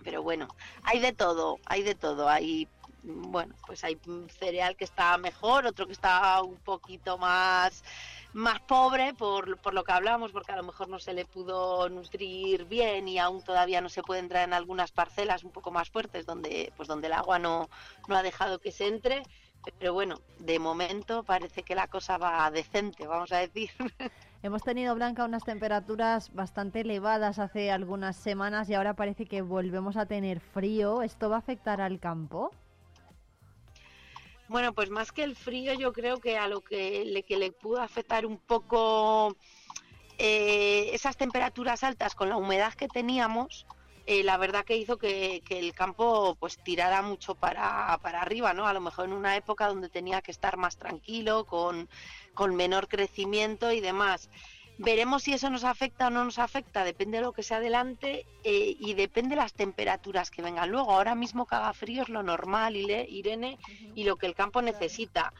Pero 0.05 0.23
bueno, 0.23 0.47
hay 0.83 1.01
de 1.01 1.13
todo, 1.13 1.59
hay 1.65 1.83
de 1.83 1.95
todo, 1.95 2.29
hay 2.29 2.69
bueno, 3.03 3.55
pues 3.67 3.85
hay 3.85 3.99
cereal 4.39 4.77
que 4.77 4.85
está 4.85 5.17
mejor, 5.19 5.67
otro 5.67 5.87
que 5.87 5.93
está 5.93 6.43
un 6.43 6.57
poquito 6.57 7.19
más 7.19 7.83
más 8.35 8.61
pobre 8.61 9.15
por, 9.15 9.57
por 9.59 9.75
lo 9.75 9.85
que 9.85 9.93
hablamos, 9.93 10.33
porque 10.33 10.53
a 10.53 10.57
lo 10.57 10.63
mejor 10.63 10.89
no 10.89 10.99
se 10.99 11.15
le 11.15 11.25
pudo 11.25 11.89
nutrir 11.89 12.67
bien 12.67 13.09
y 13.09 13.19
aún 13.19 13.43
todavía 13.43 13.81
no 13.81 13.89
se 13.89 14.03
puede 14.03 14.21
entrar 14.21 14.45
en 14.45 14.53
algunas 14.53 14.93
parcelas 14.93 15.45
un 15.45 15.51
poco 15.51 15.71
más 15.71 15.91
fuertes 15.91 16.27
donde 16.27 16.73
pues 16.77 16.89
donde 16.89 17.07
el 17.07 17.15
agua 17.15 17.39
no, 17.39 17.69
no 18.07 18.17
ha 18.17 18.23
dejado 18.23 18.59
que 18.59 18.73
se 18.73 18.87
entre. 18.87 19.23
Pero 19.79 19.93
bueno, 19.93 20.21
de 20.39 20.59
momento 20.59 21.25
parece 21.25 21.63
que 21.63 21.75
la 21.75 21.89
cosa 21.89 22.17
va 22.17 22.51
decente, 22.51 23.07
vamos 23.07 23.33
a 23.33 23.39
decir. 23.39 23.71
Hemos 24.43 24.63
tenido, 24.63 24.95
Blanca, 24.95 25.25
unas 25.25 25.43
temperaturas 25.43 26.33
bastante 26.33 26.83
elevadas 26.83 27.41
hace 27.41 27.73
algunas 27.73 28.17
semanas 28.17 28.71
y 28.71 28.75
ahora 28.75 28.95
parece 28.95 29.27
que 29.27 29.43
volvemos 29.43 29.97
a 29.97 30.07
tener 30.07 30.39
frío. 30.39 31.03
¿Esto 31.03 31.29
va 31.29 31.37
a 31.37 31.41
afectar 31.41 31.81
al 31.81 31.99
campo? 31.99 32.53
Bueno, 34.49 34.73
pues 34.73 34.89
más 34.89 35.13
que 35.13 35.25
el 35.25 35.37
frío, 35.37 35.75
yo 35.75 35.93
creo 35.93 36.19
que 36.21 36.39
a 36.39 36.49
lo 36.49 36.63
que 36.63 37.05
le, 37.05 37.23
que 37.23 37.37
le 37.37 37.53
pudo 37.53 37.81
afectar 37.83 38.25
un 38.25 38.39
poco 38.39 39.37
eh, 40.17 40.91
esas 40.93 41.17
temperaturas 41.17 41.85
altas 41.85 42.15
con 42.15 42.31
la 42.31 42.37
humedad 42.37 42.73
que 42.73 42.89
teníamos, 42.89 43.67
eh, 44.07 44.25
la 44.25 44.39
verdad 44.39 44.65
que 44.65 44.75
hizo 44.75 44.97
que, 44.97 45.43
el 45.51 45.75
campo 45.75 46.35
pues 46.41 46.59
tirara 46.65 47.03
mucho 47.03 47.35
para, 47.35 47.99
para, 48.03 48.23
arriba, 48.23 48.55
¿no? 48.55 48.67
A 48.67 48.73
lo 48.73 48.81
mejor 48.81 49.05
en 49.05 49.13
una 49.13 49.37
época 49.37 49.69
donde 49.69 49.91
tenía 49.91 50.23
que 50.23 50.31
estar 50.31 50.57
más 50.57 50.79
tranquilo, 50.79 51.45
con, 51.45 51.91
con 52.33 52.57
menor 52.57 52.89
crecimiento 52.89 53.71
y 53.71 53.83
demás. 53.83 54.31
Veremos 54.79 55.25
si 55.25 55.33
eso 55.33 55.51
nos 55.51 55.65
afecta 55.65 56.07
o 56.07 56.11
no 56.11 56.25
nos 56.25 56.39
afecta, 56.39 56.85
depende 56.85 57.19
de 57.19 57.25
lo 57.25 57.33
que 57.33 57.43
se 57.43 57.55
adelante 57.55 58.27
eh, 58.45 58.77
y 58.79 58.95
depende 58.95 59.31
de 59.31 59.43
las 59.43 59.53
temperaturas 59.53 60.31
que 60.31 60.41
vengan 60.41 60.71
luego. 60.71 60.93
Ahora 60.93 61.17
mismo 61.17 61.47
que 61.47 61.57
haga 61.57 61.73
frío 61.73 62.03
es 62.03 62.09
lo 62.09 62.23
normal, 62.23 62.77
Irene, 62.77 63.59
y 63.97 64.05
lo 64.05 64.17
que 64.17 64.27
el 64.27 64.37
campo 64.37 64.63
necesita. 64.63 65.33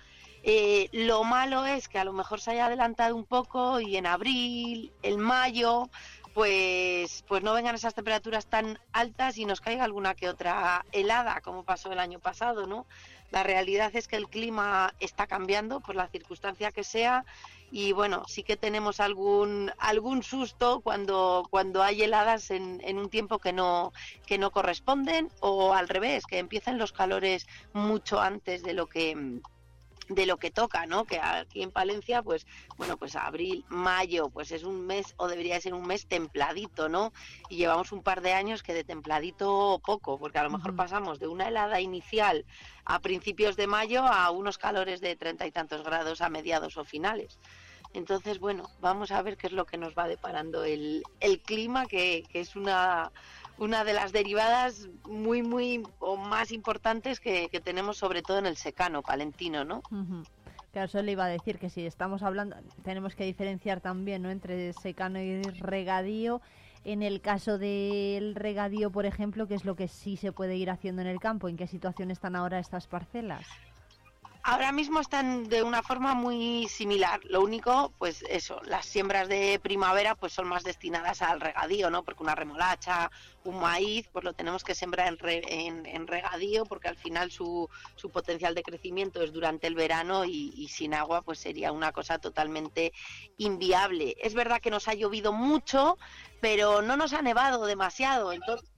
Eh, 0.43 0.89
lo 0.93 1.23
malo 1.23 1.67
es 1.67 1.89
que 1.89 1.99
a 1.99 2.05
lo 2.05 2.13
mejor 2.13 2.41
se 2.41 2.51
haya 2.51 2.67
adelantado 2.67 3.15
un 3.15 3.25
poco 3.25 3.81
y 3.81 3.97
en 3.97 4.07
abril, 4.07 4.93
en 5.03 5.21
mayo, 5.21 5.89
pues, 6.35 7.25
pues 7.29 7.43
no 7.43 7.55
vengan 7.55 7.75
esas 7.75 7.95
temperaturas 7.95 8.47
tan 8.47 8.79
altas 8.93 9.39
y 9.39 9.45
nos 9.45 9.61
caiga 9.61 9.85
alguna 9.85 10.15
que 10.15 10.29
otra 10.29 10.85
helada, 10.93 11.41
como 11.43 11.65
pasó 11.65 11.93
el 11.93 11.99
año 11.99 12.19
pasado, 12.19 12.67
¿no? 12.67 12.87
La 13.31 13.43
realidad 13.43 13.91
es 13.95 14.09
que 14.09 14.17
el 14.17 14.29
clima 14.29 14.95
está 15.01 15.27
cambiando 15.27 15.81
por 15.81 15.95
la 15.95 16.09
circunstancia 16.09 16.73
que 16.73 16.85
sea 16.85 17.25
y 17.71 17.93
bueno, 17.93 18.25
sí 18.27 18.43
que 18.43 18.57
tenemos 18.57 19.01
algún 19.01 19.73
algún 19.79 20.23
susto 20.23 20.81
cuando 20.81 21.47
cuando 21.51 21.83
hay 21.83 22.03
heladas 22.03 22.51
en, 22.51 22.81
en 22.85 22.99
un 22.99 23.11
tiempo 23.11 23.39
que 23.39 23.53
no 23.53 23.93
que 24.27 24.39
no 24.39 24.51
corresponden 24.51 25.29
o 25.41 25.75
al 25.75 25.89
revés, 25.89 26.25
que 26.27 26.39
empiecen 26.39 26.79
los 26.79 26.93
calores 26.93 27.47
mucho 27.73 28.21
antes 28.21 28.63
de 28.63 28.73
lo 28.73 28.87
que 28.87 29.41
de 30.09 30.27
lo 30.27 30.39
que 30.39 30.51
toca, 30.51 30.87
¿no? 30.87 31.05
Que 31.05 31.21
aquí 31.21 31.63
en 31.63 31.71
Palencia, 31.71 32.23
pues, 32.23 32.47
bueno, 32.77 32.97
pues 32.97 33.15
abril, 33.17 33.65
mayo, 33.69 34.31
pues 34.31 34.53
es 34.53 34.65
un 34.65 34.87
mes 34.87 35.15
o 35.17 35.29
debería 35.29 35.61
ser 35.61 35.75
un 35.75 35.87
mes 35.87 36.07
templadito, 36.07 36.89
¿no? 36.89 37.13
Y 37.49 37.57
llevamos 37.57 37.93
un 37.93 38.03
par 38.03 38.21
de 38.21 38.33
años 38.33 38.63
que 38.63 38.75
de 38.75 38.85
templadito 38.85 39.81
poco, 39.85 40.19
porque 40.19 40.39
a 40.39 40.45
lo 40.45 40.51
mejor 40.51 40.75
pasamos 40.77 41.19
de 41.19 41.29
una 41.29 41.49
helada 41.49 41.81
inicial 41.81 42.45
a 42.85 43.01
principios 43.01 43.57
de 43.57 43.67
mayo 43.67 44.03
a 44.03 44.31
unos 44.31 44.59
calores 44.59 45.01
de 45.01 45.15
treinta 45.17 45.47
y 45.47 45.53
tantos 45.53 45.83
grados 45.83 46.21
a 46.21 46.31
mediados 46.31 46.77
o 46.77 46.85
finales. 46.85 47.39
Entonces, 47.95 48.39
bueno, 48.39 48.69
vamos 48.81 49.11
a 49.11 49.23
ver 49.23 49.39
qué 49.39 49.47
es 49.47 49.53
lo 49.55 49.65
que 49.65 49.79
nos 49.79 49.95
va 49.95 50.09
deparando 50.09 50.65
el, 50.65 51.03
el 51.21 51.41
clima, 51.41 51.87
que, 51.87 52.23
que 52.31 52.41
es 52.41 52.55
una 52.55 53.11
una 53.59 53.85
de 53.85 53.93
las 53.93 54.13
derivadas 54.13 54.89
muy, 55.05 55.43
muy 55.43 55.87
o 55.99 56.17
más 56.17 56.53
importantes 56.53 57.21
que, 57.21 57.49
tenemos 57.65 57.99
sobre 57.99 58.23
todo 58.23 58.39
en 58.39 58.47
el 58.47 58.57
secano 58.57 59.03
palentino, 59.03 59.65
¿no? 59.65 59.83
Ujú. 59.91 60.25
Claro, 60.73 60.87
eso 60.87 61.03
le 61.03 61.13
iba 61.13 61.25
a 61.25 61.29
decir 61.29 61.59
que 61.59 61.71
si 61.71 61.85
estamos 61.87 62.23
hablando, 62.23 62.57
tenemos 62.85 63.15
que 63.15 63.25
diferenciar 63.25 63.81
también 63.81 64.23
¿no? 64.23 64.31
entre 64.31 64.73
secano 64.73 65.21
y 65.21 65.51
regadío. 65.51 66.41
En 66.85 67.03
el 67.03 67.21
caso 67.21 67.59
del 67.59 68.35
regadío, 68.35 68.91
por 68.91 69.07
ejemplo, 69.07 69.49
¿qué 69.49 69.55
es 69.55 69.65
lo 69.65 69.77
que 69.77 69.89
sí 69.89 70.17
se 70.17 70.31
puede 70.31 70.57
ir 70.57 70.71
haciendo 70.71 71.03
en 71.03 71.09
el 71.09 71.19
campo? 71.19 71.49
¿En 71.49 71.57
qué 71.57 71.67
situación 71.67 72.11
están 72.11 72.37
ahora 72.37 72.59
estas 72.59 72.87
parcelas? 72.87 73.47
Ahora 74.51 74.73
mismo 74.73 75.01
están 75.01 75.45
de 75.51 75.63
una 75.63 75.83
forma 75.83 76.15
muy 76.15 76.69
similar. 76.69 77.21
Lo 77.25 77.43
único, 77.43 77.93
pues 77.99 78.23
eso, 78.31 78.63
las 78.65 78.87
siembras 78.87 79.29
de 79.29 79.61
primavera 79.63 80.15
pues 80.15 80.33
son 80.33 80.49
más 80.49 80.65
destinadas 80.65 81.21
al 81.21 81.39
regadío, 81.39 81.91
¿no? 81.91 82.03
Porque 82.03 82.23
una 82.23 82.35
remolacha, 82.35 83.11
un 83.45 83.61
maíz, 83.61 84.09
pues 84.11 84.25
lo 84.25 84.33
tenemos 84.33 84.65
que 84.65 84.75
sembrar 84.75 85.09
en, 85.09 85.19
re- 85.19 85.43
en- 85.67 86.07
regadío 86.07 86.65
porque 86.65 86.89
al 86.89 86.97
final 86.97 87.31
su, 87.31 87.69
su 87.95 88.11
potencial 88.11 88.55
de 88.55 88.63
crecimiento 88.63 89.23
es 89.23 89.35
durante 89.35 89.67
el 89.67 89.75
verano 89.75 90.25
y, 90.25 90.55
y 90.57 90.69
sin 90.69 90.95
agua 90.95 91.21
pues 91.21 91.41
sería 91.41 91.71
una 91.71 91.93
cosa 91.93 92.19
totalmente 92.19 92.93
inviable. 93.37 94.17
Es 94.19 94.33
verdad 94.33 94.61
que 94.63 94.71
nos 94.71 94.89
ha 94.89 94.95
llovido 94.95 95.31
mucho, 95.35 95.99
pero 96.41 96.81
no 96.81 96.97
nos 96.97 97.13
ha 97.13 97.21
nevado 97.21 97.67
demasiado. 97.67 98.33
Entonces, 98.33 98.71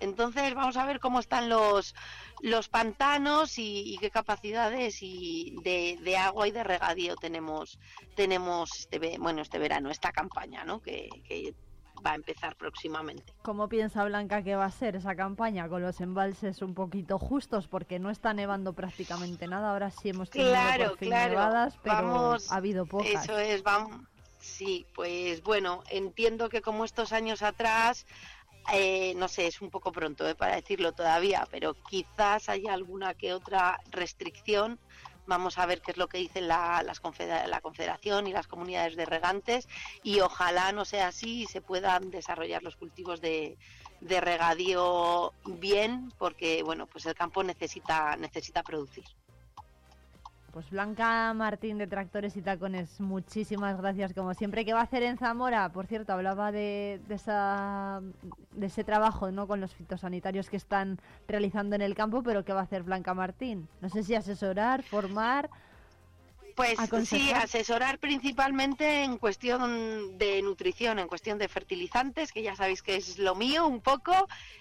entonces 0.00 0.54
vamos 0.54 0.76
a 0.76 0.86
ver 0.86 1.00
cómo 1.00 1.18
están 1.20 1.48
los, 1.48 1.92
los 2.40 2.68
pantanos 2.68 3.58
y, 3.58 3.94
y 3.94 3.98
qué 3.98 4.10
capacidades 4.10 4.98
y 5.02 5.56
de, 5.62 5.98
de 6.02 6.16
agua 6.16 6.46
y 6.48 6.50
de 6.52 6.64
regadío 6.64 7.16
tenemos 7.16 7.78
tenemos 8.14 8.70
este 8.80 9.18
bueno 9.18 9.42
este 9.42 9.58
verano 9.58 9.90
esta 9.90 10.12
campaña 10.12 10.64
¿no? 10.64 10.80
que, 10.80 11.08
que 11.26 11.54
va 12.06 12.12
a 12.12 12.14
empezar 12.14 12.54
próximamente 12.54 13.32
¿Cómo 13.42 13.68
piensa 13.68 14.04
Blanca 14.04 14.42
que 14.44 14.54
va 14.54 14.66
a 14.66 14.70
ser 14.70 14.94
esa 14.94 15.16
campaña 15.16 15.68
con 15.68 15.82
los 15.82 16.00
embalses 16.00 16.62
un 16.62 16.72
poquito 16.74 17.18
justos? 17.18 17.66
Porque 17.66 17.98
no 17.98 18.10
está 18.10 18.32
nevando 18.34 18.72
prácticamente 18.72 19.48
nada. 19.48 19.72
Ahora 19.72 19.90
sí 19.90 20.10
hemos 20.10 20.30
tenido 20.30 20.50
Claro, 20.52 20.88
por 20.90 20.98
fin 20.98 21.08
claro. 21.08 21.30
nevadas, 21.30 21.76
pero 21.82 21.94
Vamos, 21.96 22.52
ha 22.52 22.56
habido 22.56 22.86
pocas. 22.86 23.24
eso 23.24 23.36
es 23.38 23.64
vamos 23.64 24.00
sí 24.40 24.86
pues 24.94 25.42
bueno 25.42 25.82
entiendo 25.90 26.48
que 26.48 26.62
como 26.62 26.84
estos 26.84 27.12
años 27.12 27.42
atrás 27.42 28.06
eh, 28.72 29.14
no 29.16 29.28
sé, 29.28 29.46
es 29.46 29.60
un 29.60 29.70
poco 29.70 29.92
pronto 29.92 30.28
eh, 30.28 30.34
para 30.34 30.56
decirlo 30.56 30.92
todavía, 30.92 31.46
pero 31.50 31.74
quizás 31.74 32.48
haya 32.48 32.72
alguna 32.74 33.14
que 33.14 33.32
otra 33.32 33.80
restricción. 33.90 34.78
Vamos 35.26 35.58
a 35.58 35.66
ver 35.66 35.82
qué 35.82 35.90
es 35.90 35.98
lo 35.98 36.08
que 36.08 36.18
dicen 36.18 36.48
la, 36.48 36.82
las 36.82 37.02
la 37.48 37.60
Confederación 37.60 38.26
y 38.26 38.32
las 38.32 38.46
comunidades 38.46 38.96
de 38.96 39.04
regantes 39.04 39.68
y 40.02 40.20
ojalá 40.20 40.72
no 40.72 40.86
sea 40.86 41.08
así 41.08 41.42
y 41.42 41.46
se 41.46 41.60
puedan 41.60 42.10
desarrollar 42.10 42.62
los 42.62 42.76
cultivos 42.76 43.20
de, 43.20 43.58
de 44.00 44.20
regadío 44.22 45.34
bien, 45.44 46.12
porque 46.16 46.62
bueno, 46.62 46.86
pues 46.86 47.04
el 47.04 47.14
campo 47.14 47.44
necesita 47.44 48.16
necesita 48.16 48.62
producir. 48.62 49.04
Pues 50.52 50.70
Blanca 50.70 51.34
Martín 51.34 51.76
de 51.76 51.86
Tractores 51.86 52.36
y 52.36 52.42
Tacones, 52.42 53.00
muchísimas 53.00 53.76
gracias 53.76 54.14
como 54.14 54.32
siempre. 54.32 54.64
¿Qué 54.64 54.72
va 54.72 54.80
a 54.80 54.84
hacer 54.84 55.02
en 55.02 55.18
Zamora? 55.18 55.70
Por 55.70 55.86
cierto, 55.86 56.14
hablaba 56.14 56.50
de, 56.52 57.00
de, 57.06 57.14
esa, 57.14 58.00
de 58.52 58.66
ese 58.66 58.82
trabajo 58.82 59.30
¿no? 59.30 59.46
con 59.46 59.60
los 59.60 59.74
fitosanitarios 59.74 60.48
que 60.48 60.56
están 60.56 60.98
realizando 61.26 61.76
en 61.76 61.82
el 61.82 61.94
campo, 61.94 62.22
pero 62.22 62.44
¿qué 62.44 62.54
va 62.54 62.60
a 62.60 62.64
hacer 62.64 62.82
Blanca 62.82 63.12
Martín? 63.12 63.68
No 63.82 63.90
sé 63.90 64.02
si 64.02 64.14
asesorar, 64.14 64.82
formar. 64.82 65.50
Pues 66.56 66.76
sí, 67.04 67.30
asesorar 67.30 68.00
principalmente 68.00 69.04
en 69.04 69.18
cuestión 69.18 70.18
de 70.18 70.42
nutrición, 70.42 70.98
en 70.98 71.06
cuestión 71.06 71.38
de 71.38 71.46
fertilizantes, 71.46 72.32
que 72.32 72.42
ya 72.42 72.56
sabéis 72.56 72.82
que 72.82 72.96
es 72.96 73.20
lo 73.20 73.36
mío 73.36 73.64
un 73.68 73.80
poco. 73.80 74.12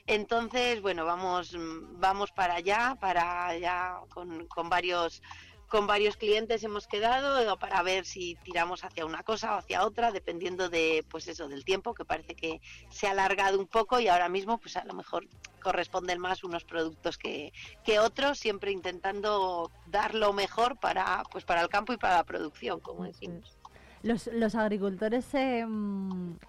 Entonces, 0.06 0.80
bueno, 0.84 1.06
vamos, 1.06 1.58
vamos 1.94 2.32
para 2.32 2.54
allá, 2.54 2.96
para 3.00 3.48
allá 3.48 3.96
con, 4.10 4.46
con 4.46 4.70
varios 4.70 5.24
con 5.68 5.86
varios 5.86 6.16
clientes 6.18 6.64
hemos 6.64 6.88
quedado 6.88 7.40
eh, 7.40 7.58
para 7.60 7.82
ver 7.84 8.06
si 8.06 8.36
tiramos 8.44 8.84
hacia 8.84 9.06
una 9.06 9.24
cosa 9.24 9.56
o 9.56 9.58
hacia 9.60 9.86
otra, 9.86 10.12
dependiendo 10.12 10.70
de, 10.70 11.06
pues 11.10 11.28
eso, 11.28 11.48
del 11.48 11.66
tiempo, 11.66 11.94
que 11.94 12.06
parece 12.06 12.36
que 12.36 12.62
se 12.90 13.08
ha 13.08 13.12
alargado 13.12 13.60
un 13.60 13.68
poco 13.68 14.00
y 14.00 14.08
ahora 14.08 14.30
mismo, 14.30 14.58
pues 14.58 14.78
a 14.78 14.86
lo 14.86 14.94
mejor 14.94 15.28
corresponden 15.62 16.20
más 16.20 16.44
unos 16.44 16.64
productos 16.64 17.18
que, 17.18 17.52
que 17.84 18.00
otros, 18.00 18.40
siempre 18.40 18.72
intentando 18.72 19.72
dar 19.88 20.16
lo 20.16 20.32
mejor 20.32 20.78
para, 20.80 21.24
pues 21.32 21.44
para 21.44 21.62
el 21.62 21.70
campo 21.70 21.94
y 21.94 21.98
para 21.98 22.16
la 22.16 22.24
producción, 22.24 22.80
como 22.80 23.04
decimos. 23.04 23.58
Los, 24.04 24.28
los 24.28 24.56
agricultores 24.56 25.34
eh, 25.34 25.66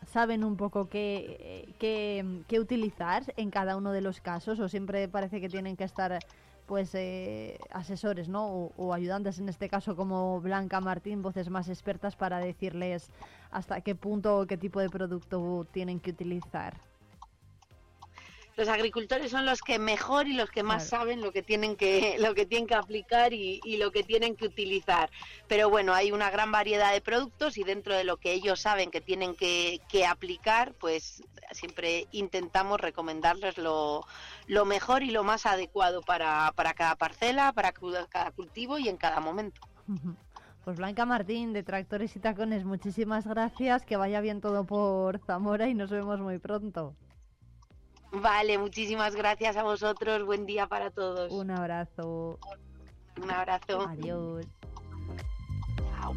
saben 0.06 0.44
un 0.44 0.56
poco 0.56 0.88
qué, 0.88 1.74
qué, 1.80 2.42
qué 2.46 2.60
utilizar 2.60 3.32
en 3.36 3.50
cada 3.50 3.76
uno 3.76 3.90
de 3.90 4.02
los 4.02 4.20
casos 4.20 4.60
o 4.60 4.68
siempre 4.68 5.08
parece 5.08 5.40
que 5.40 5.48
tienen 5.48 5.74
que 5.74 5.84
estar 5.84 6.18
pues 6.68 6.94
eh, 6.94 7.58
asesores 7.72 8.28
¿no? 8.28 8.46
o, 8.46 8.72
o 8.76 8.92
ayudantes 8.92 9.38
en 9.38 9.48
este 9.48 9.70
caso 9.70 9.96
como 9.96 10.38
Blanca 10.42 10.80
Martín, 10.80 11.22
voces 11.22 11.48
más 11.48 11.70
expertas 11.70 12.14
para 12.14 12.38
decirles 12.38 13.10
hasta 13.50 13.80
qué 13.80 13.94
punto 13.94 14.40
o 14.40 14.46
qué 14.46 14.58
tipo 14.58 14.78
de 14.78 14.90
producto 14.90 15.66
tienen 15.72 15.98
que 15.98 16.10
utilizar. 16.10 16.74
Los 18.58 18.68
agricultores 18.68 19.30
son 19.30 19.46
los 19.46 19.62
que 19.62 19.78
mejor 19.78 20.26
y 20.28 20.34
los 20.34 20.50
que 20.50 20.62
más 20.62 20.84
Claro. 20.84 20.90
saben 20.90 21.22
lo 21.22 21.32
que 21.32 21.42
tienen 21.42 21.76
que 21.76 22.16
lo 22.20 22.34
que 22.34 22.44
tienen 22.44 22.66
que 22.66 22.74
aplicar 22.74 23.32
y, 23.32 23.60
y 23.64 23.78
lo 23.78 23.90
que 23.92 24.02
tienen 24.04 24.36
que 24.36 24.46
utilizar 24.46 25.10
pero 25.46 25.70
bueno 25.70 25.94
hay 25.94 26.12
una 26.12 26.30
gran 26.30 26.52
variedad 26.52 26.92
de 26.92 27.00
productos 27.00 27.56
y 27.56 27.64
dentro 27.64 27.94
de 27.96 28.04
lo 28.04 28.18
que 28.18 28.32
ellos 28.32 28.60
saben 28.60 28.90
que 28.90 29.00
tienen 29.00 29.34
que, 29.36 29.80
que 29.88 30.04
aplicar 30.06 30.74
pues 30.74 31.22
siempre 31.52 32.08
intentamos 32.12 32.80
recomendarles 32.80 33.56
lo, 33.58 34.04
lo 34.46 34.64
mejor 34.66 35.02
y 35.02 35.10
lo 35.10 35.24
más 35.24 35.46
adecuado 35.46 36.02
para, 36.02 36.52
para 36.56 36.74
cada 36.74 36.96
parcela 36.96 37.52
para 37.52 37.72
cada 37.72 38.30
cultivo 38.32 38.78
y 38.78 38.88
en 38.88 38.96
cada 38.98 39.20
momento 39.20 39.60
Pues 40.64 40.76
Blanca 40.76 41.06
Martín 41.06 41.52
de 41.54 41.62
Tractores 41.62 42.14
y 42.16 42.20
Tacones, 42.20 42.64
muchísimas 42.64 43.26
gracias, 43.26 43.86
que 43.86 43.96
vaya 43.96 44.20
bien 44.20 44.40
todo 44.42 44.66
por 44.66 45.18
Zamora 45.20 45.68
y 45.68 45.74
nos 45.74 45.90
vemos 45.90 46.20
muy 46.20 46.38
pronto. 46.38 46.94
Vale 48.12 48.58
muchísimas 48.58 49.14
gracias 49.14 49.56
a 49.56 49.62
vosotros 49.62 50.24
buen 50.24 50.46
día 50.46 50.66
para 50.66 50.90
todos 50.90 51.30
Un 51.32 51.50
abrazo, 51.50 52.38
un 53.22 53.30
abrazo 53.30 53.86
adiós. 53.88 54.46
Chao. 56.00 56.14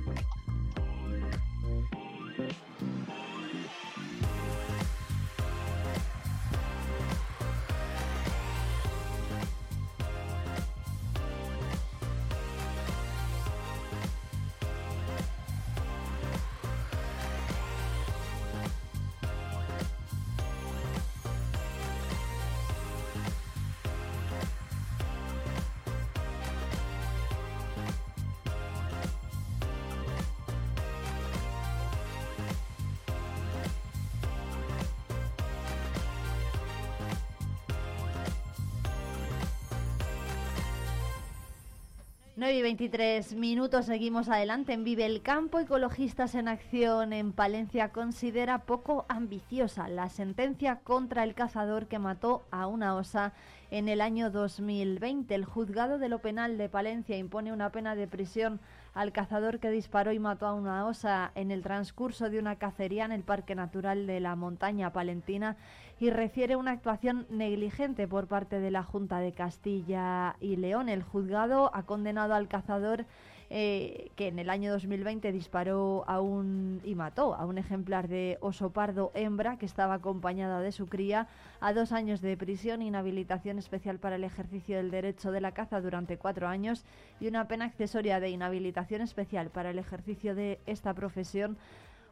Nueve 42.52 42.60
y 42.60 42.64
23 42.64 43.36
minutos, 43.36 43.86
seguimos 43.86 44.28
adelante 44.28 44.74
en 44.74 44.84
Vive 44.84 45.06
el 45.06 45.22
Campo. 45.22 45.58
Ecologistas 45.58 46.36
en 46.36 46.50
Acción 46.50 47.14
en 47.14 47.32
Palencia 47.32 47.94
considera 47.94 48.66
poco 48.66 49.06
ambiciosa 49.08 49.88
la 49.88 50.10
sentencia 50.10 50.82
contra 50.84 51.24
el 51.24 51.34
cazador 51.34 51.88
que 51.88 51.98
mató 51.98 52.44
a 52.52 52.68
una 52.68 52.98
osa 52.98 53.32
en 53.70 53.88
el 53.88 54.02
año 54.02 54.32
2020. 54.32 55.34
El 55.34 55.46
juzgado 55.46 55.98
de 55.98 56.10
lo 56.10 56.20
penal 56.20 56.58
de 56.58 56.68
Palencia 56.68 57.16
impone 57.16 57.54
una 57.54 57.72
pena 57.72 57.96
de 57.96 58.08
prisión 58.08 58.60
al 58.94 59.14
cazador 59.14 59.60
que 59.60 59.70
disparó 59.70 60.12
y 60.12 60.20
mató 60.20 60.46
a 60.46 60.54
una 60.54 60.86
osa 60.86 61.32
en 61.36 61.52
el 61.52 61.64
transcurso 61.64 62.30
de 62.30 62.38
una 62.38 62.58
cacería 62.58 63.06
en 63.06 63.14
el 63.14 63.24
Parque 63.24 63.56
Natural 63.56 64.06
de 64.06 64.20
la 64.20 64.36
Montaña 64.36 64.92
Palentina 64.92 65.56
y 66.02 66.10
refiere 66.10 66.56
una 66.56 66.72
actuación 66.72 67.28
negligente 67.30 68.08
por 68.08 68.26
parte 68.26 68.60
de 68.60 68.72
la 68.72 68.82
Junta 68.82 69.20
de 69.20 69.34
Castilla 69.34 70.36
y 70.40 70.56
León. 70.56 70.90
El 70.90 71.04
juzgado 71.04 71.70
ha 71.76 71.84
condenado 71.84 72.34
al 72.34 72.48
cazador 72.48 73.06
eh, 73.52 74.10
que 74.16 74.30
en 74.30 74.40
el 74.40 74.50
año 74.50 74.72
2020 74.72 75.32
disparó 75.32 76.04
a 76.08 76.20
un 76.20 76.82
y 76.84 76.96
mató 76.96 77.36
a 77.36 77.46
un 77.46 77.60
ejemplar 77.60 78.08
de 78.08 78.40
oso 78.42 78.72
pardo 78.72 79.12
hembra 79.14 79.58
que 79.58 79.68
estaba 79.68 79.94
acompañada 79.94 80.60
de 80.60 80.72
su 80.72 80.88
cría 80.88 81.28
a 81.60 81.72
dos 81.72 81.92
años 81.92 82.20
de 82.22 82.36
prisión, 82.36 82.82
inhabilitación 82.82 83.60
especial 83.60 84.00
para 84.00 84.16
el 84.16 84.24
ejercicio 84.24 84.78
del 84.78 84.90
derecho 84.90 85.32
de 85.32 85.42
la 85.42 85.52
caza 85.52 85.82
durante 85.82 86.18
cuatro 86.18 86.48
años 86.48 86.84
y 87.20 87.28
una 87.28 87.48
pena 87.48 87.66
accesoria 87.66 88.20
de 88.20 88.30
inhabilitación 88.30 89.02
especial 89.02 89.52
para 89.52 89.70
el 89.70 89.78
ejercicio 89.78 90.34
de 90.34 90.60
esta 90.66 90.96
profesión 90.96 91.58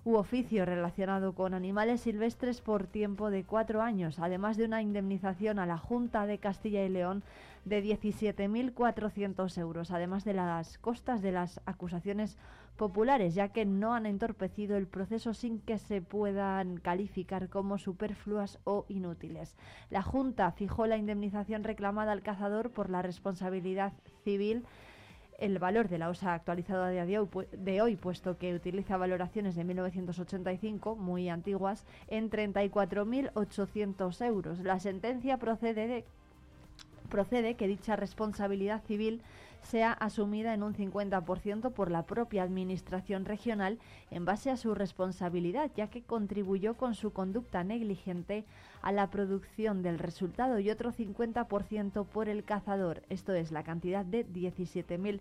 u 0.03 0.15
oficio 0.15 0.65
relacionado 0.65 1.33
con 1.33 1.53
animales 1.53 2.01
silvestres 2.01 2.61
por 2.61 2.87
tiempo 2.87 3.29
de 3.29 3.43
cuatro 3.43 3.81
años, 3.81 4.19
además 4.19 4.57
de 4.57 4.65
una 4.65 4.81
indemnización 4.81 5.59
a 5.59 5.65
la 5.65 5.77
Junta 5.77 6.25
de 6.25 6.37
Castilla 6.37 6.83
y 6.85 6.89
León 6.89 7.23
de 7.65 7.83
17.400 7.83 9.57
euros, 9.57 9.91
además 9.91 10.23
de 10.23 10.33
las 10.33 10.77
costas 10.77 11.21
de 11.21 11.31
las 11.31 11.61
acusaciones 11.65 12.37
populares, 12.77 13.35
ya 13.35 13.49
que 13.49 13.65
no 13.65 13.93
han 13.93 14.05
entorpecido 14.05 14.77
el 14.77 14.87
proceso 14.87 15.33
sin 15.33 15.59
que 15.59 15.77
se 15.77 16.01
puedan 16.01 16.77
calificar 16.77 17.49
como 17.49 17.77
superfluas 17.77 18.57
o 18.63 18.85
inútiles. 18.87 19.57
La 19.89 20.01
Junta 20.01 20.51
fijó 20.53 20.87
la 20.87 20.95
indemnización 20.95 21.65
reclamada 21.65 22.13
al 22.13 22.21
cazador 22.21 22.71
por 22.71 22.89
la 22.89 23.01
responsabilidad 23.01 23.91
civil 24.23 24.63
el 25.39 25.59
valor 25.59 25.89
de 25.89 25.97
la 25.97 26.09
OSA 26.09 26.33
actualizado 26.33 26.83
a 26.83 26.89
día 26.89 27.05
de 27.05 27.81
hoy, 27.81 27.95
puesto 27.95 28.37
que 28.37 28.53
utiliza 28.53 28.97
valoraciones 28.97 29.55
de 29.55 29.63
1985, 29.63 30.95
muy 30.95 31.29
antiguas, 31.29 31.85
en 32.07 32.29
34.800 32.29 34.25
euros. 34.25 34.59
La 34.59 34.79
sentencia 34.79 35.37
procede 35.37 35.87
de 35.87 36.05
procede 37.09 37.55
que 37.55 37.67
dicha 37.67 37.95
responsabilidad 37.95 38.83
civil 38.83 39.21
sea 39.61 39.91
asumida 39.91 40.53
en 40.53 40.63
un 40.63 40.73
50% 40.73 41.71
por 41.71 41.91
la 41.91 42.03
propia 42.03 42.43
Administración 42.43 43.25
regional 43.25 43.79
en 44.11 44.25
base 44.25 44.49
a 44.49 44.57
su 44.57 44.73
responsabilidad, 44.75 45.71
ya 45.75 45.87
que 45.87 46.01
contribuyó 46.01 46.75
con 46.75 46.95
su 46.95 47.11
conducta 47.11 47.63
negligente 47.63 48.45
a 48.81 48.91
la 48.91 49.09
producción 49.09 49.83
del 49.83 49.99
resultado 49.99 50.59
y 50.59 50.69
otro 50.69 50.91
50% 50.91 52.05
por 52.05 52.29
el 52.29 52.43
cazador, 52.43 53.03
esto 53.09 53.33
es 53.33 53.51
la 53.51 53.63
cantidad 53.63 54.05
de 54.05 54.25
17.000 54.25 55.19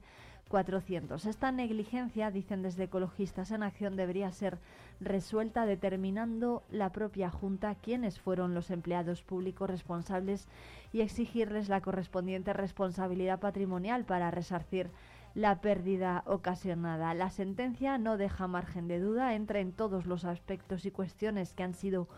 400. 0.48 1.27
Esta 1.27 1.53
negligencia, 1.53 2.31
dicen 2.31 2.62
desde 2.62 2.85
Ecologistas 2.85 3.51
en 3.53 3.62
Acción, 3.62 3.96
debería 3.96 4.33
ser 4.33 4.59
resuelta 5.01 5.66
determinando 5.66 6.62
la 6.70 6.90
propia 6.90 7.31
Junta 7.31 7.77
quiénes 7.77 8.18
fueron 8.18 8.55
los 8.55 8.70
empleados 8.70 9.22
públicos 9.22 9.70
responsables 9.70 10.48
y 10.92 11.01
exigirles 11.01 11.68
la 11.68 11.81
correspondiente 11.81 12.53
responsabilidad 12.53 13.40
patrimonial 13.40 14.05
para 14.05 14.31
resarcir 14.31 14.90
la 15.35 15.61
pérdida 15.61 16.22
ocasionada. 16.27 17.14
La 17.14 17.31
sentencia 17.31 17.98
no 17.98 18.16
deja 18.16 18.46
margen 18.46 18.88
de 18.88 18.98
duda, 18.98 19.35
entra 19.35 19.61
en 19.61 19.72
todos 19.72 20.07
los 20.07 20.24
aspectos 20.24 20.85
y 20.87 20.90
cuestiones 20.90 21.53
que 21.53 21.62
han 21.62 21.74
sido 21.74 22.09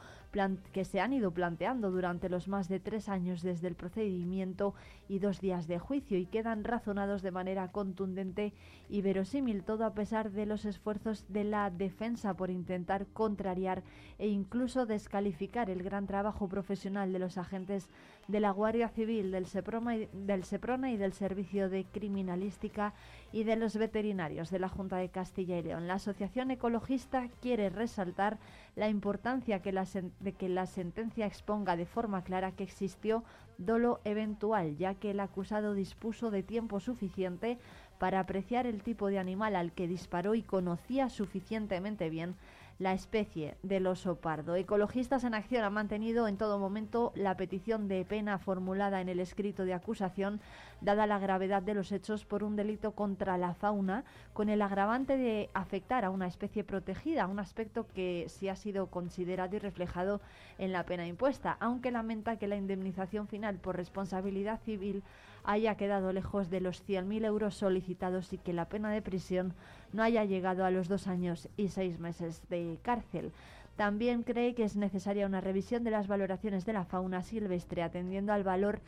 que 0.73 0.85
se 0.85 1.01
han 1.01 1.13
ido 1.13 1.33
planteando 1.33 1.91
durante 1.91 2.29
los 2.29 2.47
más 2.47 2.69
de 2.69 2.79
tres 2.79 3.09
años 3.09 3.43
desde 3.43 3.67
el 3.67 3.75
procedimiento 3.75 4.75
y 5.09 5.19
dos 5.19 5.41
días 5.41 5.67
de 5.67 5.81
juicio 5.81 6.19
y 6.19 6.27
quedan 6.27 6.63
razonados 6.63 7.23
de 7.23 7.33
manera 7.33 7.69
contundente 7.69 8.53
y 8.89 9.03
verosímil, 9.03 9.65
todo 9.65 9.85
a 9.85 9.95
pesar 9.95 10.31
de 10.31 10.47
los 10.47 10.65
esfuerzos 10.65 11.25
de 11.29 11.43
la 11.43 11.71
defensa 11.71 12.35
por 12.35 12.51
intentar 12.51 13.07
contrariar 13.09 13.83
e 14.19 14.29
incluso 14.29 14.87
descalificar 14.87 15.69
el 15.69 15.83
gran 15.83 16.07
trabajo 16.07 16.49
profesional 16.49 17.13
de 17.13 17.19
los 17.19 17.37
agentes 17.37 17.89
de 18.29 18.39
la 18.39 18.53
Guardia 18.53 18.89
Civil, 18.89 19.33
del, 19.33 19.47
Seprona 19.47 19.97
y, 19.97 20.09
del 20.13 20.45
Seprona 20.45 20.93
y 20.93 20.97
del 20.97 21.13
Servicio 21.13 21.69
de 21.69 21.85
Criminalística 21.85 22.95
y 23.33 23.45
de 23.45 23.57
los 23.57 23.77
veterinarios 23.77 24.51
de 24.51 24.59
la 24.59 24.69
Junta 24.69 24.97
de 24.97 25.09
Castilla 25.09 25.59
y 25.59 25.63
León. 25.63 25.87
La 25.87 25.95
Asociación 25.95 26.51
Ecologista 26.51 27.29
quiere 27.41 27.71
resaltar 27.71 28.39
la 28.77 28.89
importancia 28.89 29.61
que 29.61 29.73
la, 29.73 29.87
de 30.21 30.33
que 30.33 30.49
la 30.49 30.67
sentencia 30.67 31.27
exponga 31.27 31.77
de 31.77 31.87
forma 31.87 32.23
clara 32.23 32.53
que 32.53 32.65
existió 32.65 33.25
dolo 33.59 34.01
eventual, 34.05 34.77
ya 34.77 34.95
que 34.95 35.11
el 35.11 35.21
acusado 35.21 35.75
dispuso 35.75 36.31
de 36.31 36.43
tiempo 36.43 36.81
suficiente 36.81 37.59
para 37.99 38.21
apreciar 38.21 38.67
el 38.67 38.83
tipo 38.83 39.09
de 39.09 39.19
animal 39.19 39.55
al 39.55 39.73
que 39.73 39.87
disparó 39.87 40.35
y 40.35 40.43
conocía 40.43 41.11
suficientemente 41.11 42.09
bien 42.09 42.37
la 42.81 42.95
especie 42.95 43.59
del 43.63 43.87
oso 43.87 44.17
pardo. 44.17 44.57
Ecologistas 44.57 45.25
en 45.25 45.35
Acción 45.35 45.65
han 45.65 45.75
mantenido 45.75 46.27
en 46.27 46.39
todo 46.39 46.59
momento 46.59 47.13
la 47.15 47.37
petición 47.37 47.89
de 47.89 48.07
pena 48.07 48.39
formulada 48.39 49.03
en 49.03 49.11
el 49.11 49.21
escrito 49.21 49.67
de 49.67 49.75
acusación, 49.75 50.41
dada 50.81 51.07
la 51.07 51.19
gravedad 51.19 51.63
de 51.63 51.75
los 51.75 51.93
hechos 51.93 52.25
por 52.25 52.43
un 52.43 52.57
delito 52.57 52.93
contra 52.93 53.37
la 53.39 53.55
fauna, 53.55 54.05
con 54.33 54.49
el 54.49 54.63
agravante 54.63 55.17
de 55.17 55.51
afectar 55.55 56.05
a 56.05 56.11
una 56.11 56.27
especie 56.27 56.65
protegida, 56.65 57.27
un 57.27 57.39
aspecto 57.39 57.87
que 57.95 58.27
sí 58.29 58.49
ha 58.49 58.57
sido 58.57 58.87
considerado 58.87 59.57
y 59.57 59.59
reflejado 59.59 60.21
en 60.59 60.73
la 60.73 60.85
pena 60.85 61.07
impuesta, 61.07 61.57
aunque 61.61 61.91
lamenta 61.91 62.37
que 62.37 62.49
la 62.49 62.57
indemnización 62.57 63.29
final 63.29 63.57
por 63.57 63.77
responsabilidad 63.77 64.61
civil 64.61 65.03
haya 65.45 65.77
quedado 65.77 66.13
lejos 66.13 66.51
de 66.51 66.61
los 66.61 66.87
100.000 66.87 67.25
euros 67.25 67.55
solicitados 67.55 68.33
y 68.33 68.39
que 68.39 68.53
la 68.53 68.67
pena 68.67 68.91
de 68.91 69.03
prisión 69.03 69.55
no 69.93 70.03
haya 70.03 70.25
llegado 70.25 70.65
a 70.65 70.71
los 70.71 70.89
dos 70.89 71.07
años 71.07 71.49
y 71.57 71.69
seis 71.69 71.99
meses 71.99 72.43
de 72.49 72.79
cárcel. 72.83 73.33
También 73.77 74.23
cree 74.23 74.55
que 74.55 74.65
es 74.65 74.77
necesaria 74.77 75.27
una 75.27 75.41
revisión 75.41 75.85
de 75.85 75.91
las 75.91 76.07
valoraciones 76.07 76.67
de 76.67 76.75
la 76.75 76.85
fauna 76.85 77.23
silvestre 77.23 77.83
atendiendo 77.83 78.33
al 78.33 78.45
valor 78.45 78.81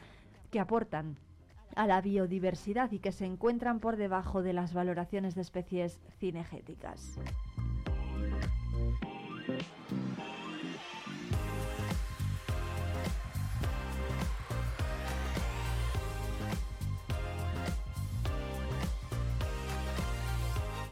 que 0.51 0.61
aportan 0.61 1.17
a 1.77 1.87
la 1.87 2.01
biodiversidad 2.01 2.91
y 2.93 2.99
que 2.99 3.13
se 3.13 3.27
encuentran 3.27 3.81
por 3.81 3.97
debajo 3.97 4.43
de 4.43 4.53
las 4.53 4.75
valoraciones 4.75 5.35
de 5.35 5.43
especies 5.43 6.01
cinegéticas. 6.19 7.19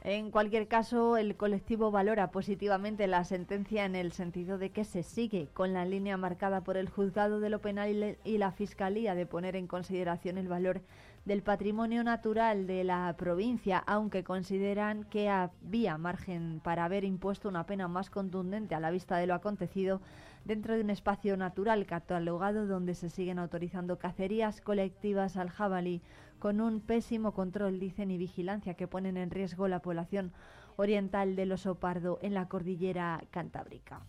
En 0.02 0.30
cualquier 0.30 0.66
caso, 0.66 1.18
el 1.18 1.36
colectivo 1.36 1.90
valora 1.90 2.30
positivamente 2.30 3.06
la 3.06 3.22
sentencia 3.24 3.84
en 3.84 3.94
el 3.94 4.12
sentido 4.12 4.56
de 4.56 4.70
que 4.70 4.84
se 4.84 5.02
sigue 5.02 5.48
con 5.52 5.74
la 5.74 5.84
línea 5.84 6.16
marcada 6.16 6.62
por 6.62 6.78
el 6.78 6.88
juzgado 6.88 7.38
de 7.38 7.50
lo 7.50 7.60
penal 7.60 8.16
y 8.24 8.38
la 8.38 8.50
Fiscalía 8.50 9.14
de 9.14 9.26
poner 9.26 9.56
en 9.56 9.66
consideración 9.66 10.38
el 10.38 10.48
valor 10.48 10.80
del 11.26 11.42
patrimonio 11.42 12.02
natural 12.02 12.66
de 12.66 12.82
la 12.82 13.14
provincia, 13.18 13.76
aunque 13.86 14.24
consideran 14.24 15.04
que 15.04 15.28
había 15.28 15.98
margen 15.98 16.60
para 16.64 16.86
haber 16.86 17.04
impuesto 17.04 17.50
una 17.50 17.66
pena 17.66 17.86
más 17.86 18.08
contundente 18.08 18.74
a 18.74 18.80
la 18.80 18.90
vista 18.90 19.18
de 19.18 19.26
lo 19.26 19.34
acontecido 19.34 20.00
dentro 20.46 20.74
de 20.74 20.80
un 20.80 20.88
espacio 20.88 21.36
natural 21.36 21.84
catalogado 21.84 22.66
donde 22.66 22.94
se 22.94 23.10
siguen 23.10 23.38
autorizando 23.38 23.98
cacerías 23.98 24.62
colectivas 24.62 25.36
al 25.36 25.50
jabalí 25.50 26.00
con 26.40 26.60
un 26.60 26.80
pésimo 26.80 27.32
control, 27.32 27.78
dicen, 27.78 28.10
y 28.10 28.18
vigilancia 28.18 28.74
que 28.74 28.88
ponen 28.88 29.16
en 29.16 29.30
riesgo 29.30 29.68
la 29.68 29.82
población 29.82 30.32
oriental 30.76 31.36
del 31.36 31.52
oso 31.52 31.76
pardo 31.76 32.18
en 32.22 32.34
la 32.34 32.48
cordillera 32.48 33.22
cantábrica. 33.30 34.00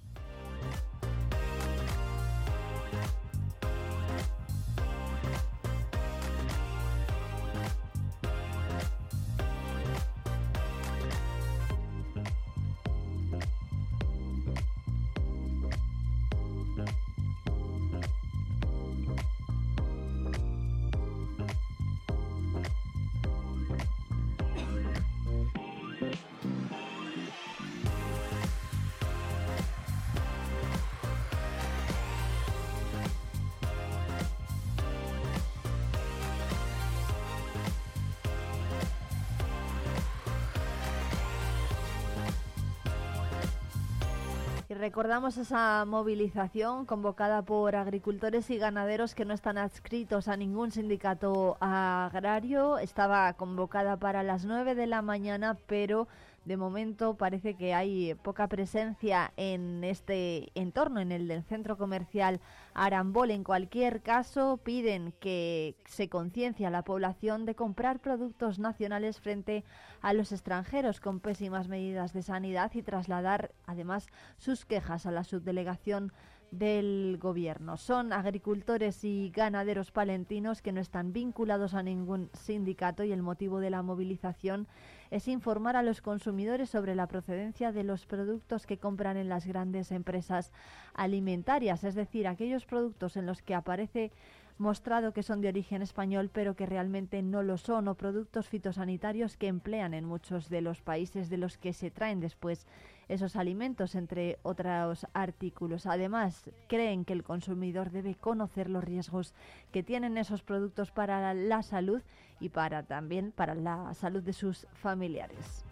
Recordamos 44.82 45.38
esa 45.38 45.86
movilización 45.86 46.88
convocada 46.88 47.44
por 47.44 47.76
agricultores 47.76 48.50
y 48.50 48.58
ganaderos 48.58 49.14
que 49.14 49.26
no 49.26 49.36
están 49.36 49.60
adscritos 49.60 50.28
a 50.28 50.36
ningún 50.36 50.72
sindicato 50.72 51.56
agrario. 51.60 52.80
Estaba 52.80 53.32
convocada 53.34 53.98
para 53.98 54.24
las 54.24 54.44
9 54.44 54.74
de 54.74 54.88
la 54.88 55.04
mañana, 55.04 55.56
pero 55.68 56.08
de 56.46 56.58
momento 56.58 57.16
parece 57.16 57.54
que 57.54 57.74
hay 57.74 58.16
poca 58.16 58.48
presencia 58.48 59.32
en 59.38 59.84
este 59.84 60.52
entorno, 60.56 61.00
en 61.00 61.12
el 61.12 61.28
del 61.28 61.44
centro 61.44 61.78
comercial 61.78 62.40
Arambol. 62.74 63.30
En 63.30 63.44
cualquier 63.44 64.02
caso, 64.02 64.58
piden 64.58 65.14
que 65.20 65.76
se 65.86 66.10
conciencie 66.10 66.66
a 66.66 66.72
la 66.72 66.84
población 66.84 67.46
de 67.46 67.56
comprar 67.56 68.00
productos 68.00 68.58
nacionales 68.58 69.20
frente 69.20 69.64
a 70.02 70.14
los 70.14 70.32
extranjeros 70.32 71.00
con 71.00 71.20
pésimas 71.20 71.68
medidas 71.68 72.12
de 72.14 72.24
sanidad 72.24 72.72
y 72.74 72.82
trasladar 72.82 73.52
además 73.68 74.08
sus 74.38 74.66
quejas 74.66 75.06
a 75.06 75.12
la 75.12 75.24
subdelegación 75.24 76.12
del 76.52 77.18
gobierno. 77.20 77.78
Son 77.78 78.12
agricultores 78.12 79.04
y 79.04 79.32
ganaderos 79.34 79.92
palentinos 79.92 80.62
que 80.62 80.74
no 80.74 80.82
están 80.82 81.14
vinculados 81.14 81.74
a 81.74 81.82
ningún 81.82 82.30
sindicato 82.34 83.04
y 83.04 83.12
el 83.14 83.22
motivo 83.22 83.60
de 83.60 83.70
la 83.70 83.82
movilización 83.82 84.68
es 85.12 85.28
informar 85.28 85.76
a 85.76 85.84
los 85.84 86.02
consumidores 86.02 86.70
sobre 86.70 86.96
la 86.96 87.08
procedencia 87.08 87.72
de 87.72 87.84
los 87.84 88.06
productos 88.06 88.66
que 88.66 88.78
compran 88.78 89.18
en 89.18 89.30
las 89.30 89.46
grandes 89.46 89.92
empresas 89.92 90.52
alimentarias, 90.94 91.84
es 91.84 91.96
decir, 91.96 92.28
aquellos 92.28 92.66
productos 92.66 93.18
en 93.18 93.26
los 93.26 93.42
que 93.42 93.54
aparece 93.54 94.12
mostrado 94.58 95.12
que 95.12 95.24
son 95.24 95.42
de 95.42 95.50
origen 95.50 95.82
español, 95.82 96.30
pero 96.32 96.56
que 96.56 96.66
realmente 96.66 97.22
no 97.22 97.44
lo 97.44 97.58
son, 97.58 97.88
o 97.88 97.96
productos 97.96 98.48
fitosanitarios 98.48 99.36
que 99.36 99.48
emplean 99.48 99.94
en 99.94 100.06
muchos 100.06 100.50
de 100.50 100.62
los 100.62 100.82
países 100.82 101.30
de 101.30 101.38
los 101.38 101.58
que 101.58 101.74
se 101.74 101.92
traen 101.92 102.20
después 102.20 102.66
esos 103.12 103.36
alimentos, 103.36 103.96
entre 103.96 104.40
otros 104.42 105.06
artículos. 105.14 105.86
Además, 105.86 106.50
creen 106.68 107.04
que 107.06 107.14
el 107.14 107.24
consumidor 107.24 107.92
debe 107.92 108.16
conocer 108.16 108.70
los 108.70 108.84
riesgos 108.84 109.34
que 109.72 109.84
tienen 109.84 110.18
esos 110.18 110.42
productos 110.42 110.92
para 110.92 111.34
la 111.34 111.62
salud 111.62 112.02
y 112.40 112.50
para 112.50 112.84
también 112.84 113.32
para 113.32 113.54
la 113.54 113.94
salud 113.94 114.24
de 114.24 114.34
sus 114.34 114.66
familiares 114.74 115.66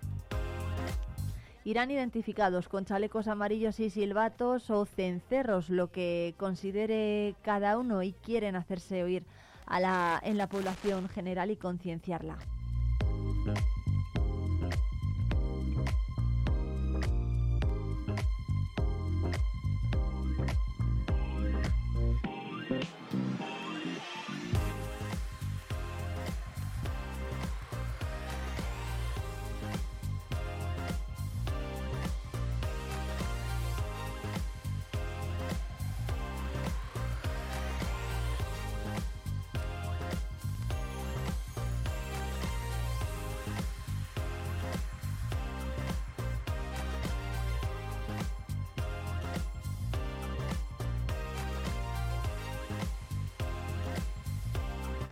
irán 1.66 1.92
identificados 1.92 2.68
con 2.68 2.86
chalecos 2.86 3.28
amarillos 3.28 3.80
y 3.80 3.92
silbatos 3.92 4.72
o 4.72 4.86
cencerros, 4.86 5.70
lo 5.70 5.92
que 5.92 6.34
considere 6.38 7.36
cada 7.44 7.78
uno 7.78 8.02
y 8.02 8.14
quieren 8.14 8.56
hacerse 8.56 9.04
oír 9.04 9.24
en 10.24 10.38
la 10.38 10.48
población 10.50 11.10
general 11.10 11.52
y 11.52 11.58
concienciarla. 11.58 12.38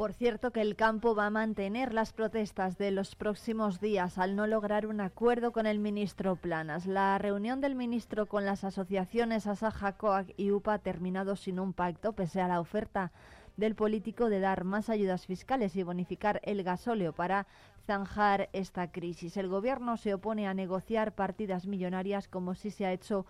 Por 0.07 0.13
cierto 0.13 0.51
que 0.51 0.61
el 0.61 0.77
campo 0.77 1.15
va 1.15 1.25
a 1.25 1.29
mantener 1.29 1.93
las 1.93 2.13
protestas 2.13 2.77
de 2.77 2.91
los 2.91 3.15
próximos 3.15 3.81
días 3.81 4.17
al 4.17 4.37
no 4.37 4.47
lograr 4.47 4.87
un 4.87 5.01
acuerdo 5.01 5.51
con 5.51 5.65
el 5.65 5.79
ministro 5.79 6.37
Planas. 6.37 6.85
La 6.85 7.17
reunión 7.17 7.59
del 7.59 7.75
ministro 7.75 8.25
con 8.25 8.45
las 8.45 8.63
asociaciones 8.63 9.47
Asaja, 9.47 9.97
COAC 9.97 10.33
y 10.37 10.51
UPA 10.51 10.75
ha 10.75 10.79
terminado 10.79 11.35
sin 11.35 11.59
un 11.59 11.73
pacto, 11.73 12.13
pese 12.13 12.39
a 12.39 12.47
la 12.47 12.61
oferta 12.61 13.11
del 13.57 13.75
político 13.75 14.29
de 14.29 14.39
dar 14.39 14.63
más 14.63 14.89
ayudas 14.89 15.25
fiscales 15.25 15.75
y 15.75 15.83
bonificar 15.83 16.39
el 16.45 16.63
gasóleo 16.63 17.11
para 17.11 17.45
zanjar 17.85 18.47
esta 18.53 18.89
crisis. 18.89 19.35
El 19.35 19.49
gobierno 19.49 19.97
se 19.97 20.13
opone 20.13 20.47
a 20.47 20.53
negociar 20.53 21.15
partidas 21.15 21.67
millonarias 21.67 22.29
como 22.29 22.55
si 22.55 22.71
se 22.71 22.85
ha 22.85 22.93
hecho 22.93 23.25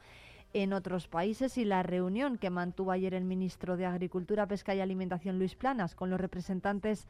en 0.54 0.74
otros 0.74 1.08
países 1.08 1.58
y 1.58 1.66
la 1.66 1.84
reunión 1.84 2.38
que 2.38 2.50
mantuvo 2.50 2.92
ayer 2.92 3.14
el 3.14 3.26
ministro 3.26 3.78
de 3.78 3.86
Agricultura, 3.86 4.48
Pesca 4.48 4.74
y 4.74 4.80
Alimentación, 4.80 5.38
Luis 5.38 5.56
Planas, 5.56 5.96
con 5.96 6.10
los 6.10 6.20
representantes 6.20 7.08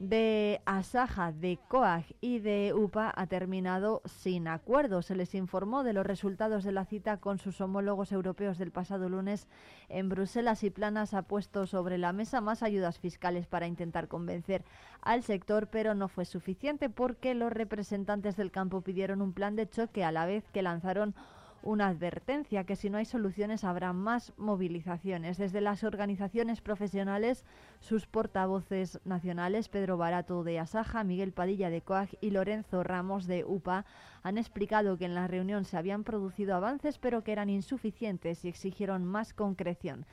de 0.00 0.62
Asaja, 0.64 1.30
de 1.30 1.58
COAG 1.68 2.04
y 2.22 2.38
de 2.38 2.72
UPA 2.74 3.12
ha 3.14 3.26
terminado 3.26 4.00
sin 4.06 4.48
acuerdo. 4.48 5.02
Se 5.02 5.14
les 5.14 5.34
informó 5.34 5.84
de 5.84 5.92
los 5.92 6.06
resultados 6.06 6.64
de 6.64 6.72
la 6.72 6.86
cita 6.86 7.18
con 7.18 7.38
sus 7.38 7.60
homólogos 7.60 8.10
europeos 8.10 8.56
del 8.56 8.72
pasado 8.72 9.10
lunes 9.10 9.46
en 9.90 10.08
Bruselas 10.08 10.64
y 10.64 10.70
Planas 10.70 11.12
ha 11.12 11.22
puesto 11.22 11.66
sobre 11.66 11.98
la 11.98 12.14
mesa 12.14 12.40
más 12.40 12.62
ayudas 12.62 12.98
fiscales 12.98 13.46
para 13.46 13.66
intentar 13.66 14.08
convencer 14.08 14.64
al 15.02 15.22
sector, 15.22 15.68
pero 15.68 15.94
no 15.94 16.08
fue 16.08 16.24
suficiente 16.24 16.88
porque 16.88 17.34
los 17.34 17.52
representantes 17.52 18.36
del 18.36 18.50
campo 18.50 18.80
pidieron 18.80 19.20
un 19.20 19.34
plan 19.34 19.54
de 19.54 19.68
choque 19.68 20.02
a 20.02 20.12
la 20.12 20.24
vez 20.24 20.44
que 20.50 20.62
lanzaron 20.62 21.14
una 21.62 21.88
advertencia 21.88 22.64
que 22.64 22.76
si 22.76 22.90
no 22.90 22.98
hay 22.98 23.04
soluciones 23.04 23.64
habrá 23.64 23.92
más 23.92 24.32
movilizaciones. 24.36 25.38
Desde 25.38 25.60
las 25.60 25.84
organizaciones 25.84 26.60
profesionales, 26.60 27.44
sus 27.80 28.06
portavoces 28.06 29.00
nacionales, 29.04 29.68
Pedro 29.68 29.96
Barato 29.96 30.42
de 30.44 30.58
Asaja, 30.58 31.04
Miguel 31.04 31.32
Padilla 31.32 31.70
de 31.70 31.82
COAG 31.82 32.10
y 32.20 32.30
Lorenzo 32.30 32.82
Ramos 32.82 33.26
de 33.26 33.44
UPA, 33.44 33.84
han 34.22 34.38
explicado 34.38 34.96
que 34.98 35.04
en 35.04 35.14
la 35.14 35.26
reunión 35.26 35.64
se 35.64 35.76
habían 35.76 36.04
producido 36.04 36.54
avances 36.54 36.98
pero 36.98 37.22
que 37.22 37.32
eran 37.32 37.50
insuficientes 37.50 38.44
y 38.44 38.48
exigieron 38.48 39.04
más 39.04 39.32
concreción. 39.32 40.06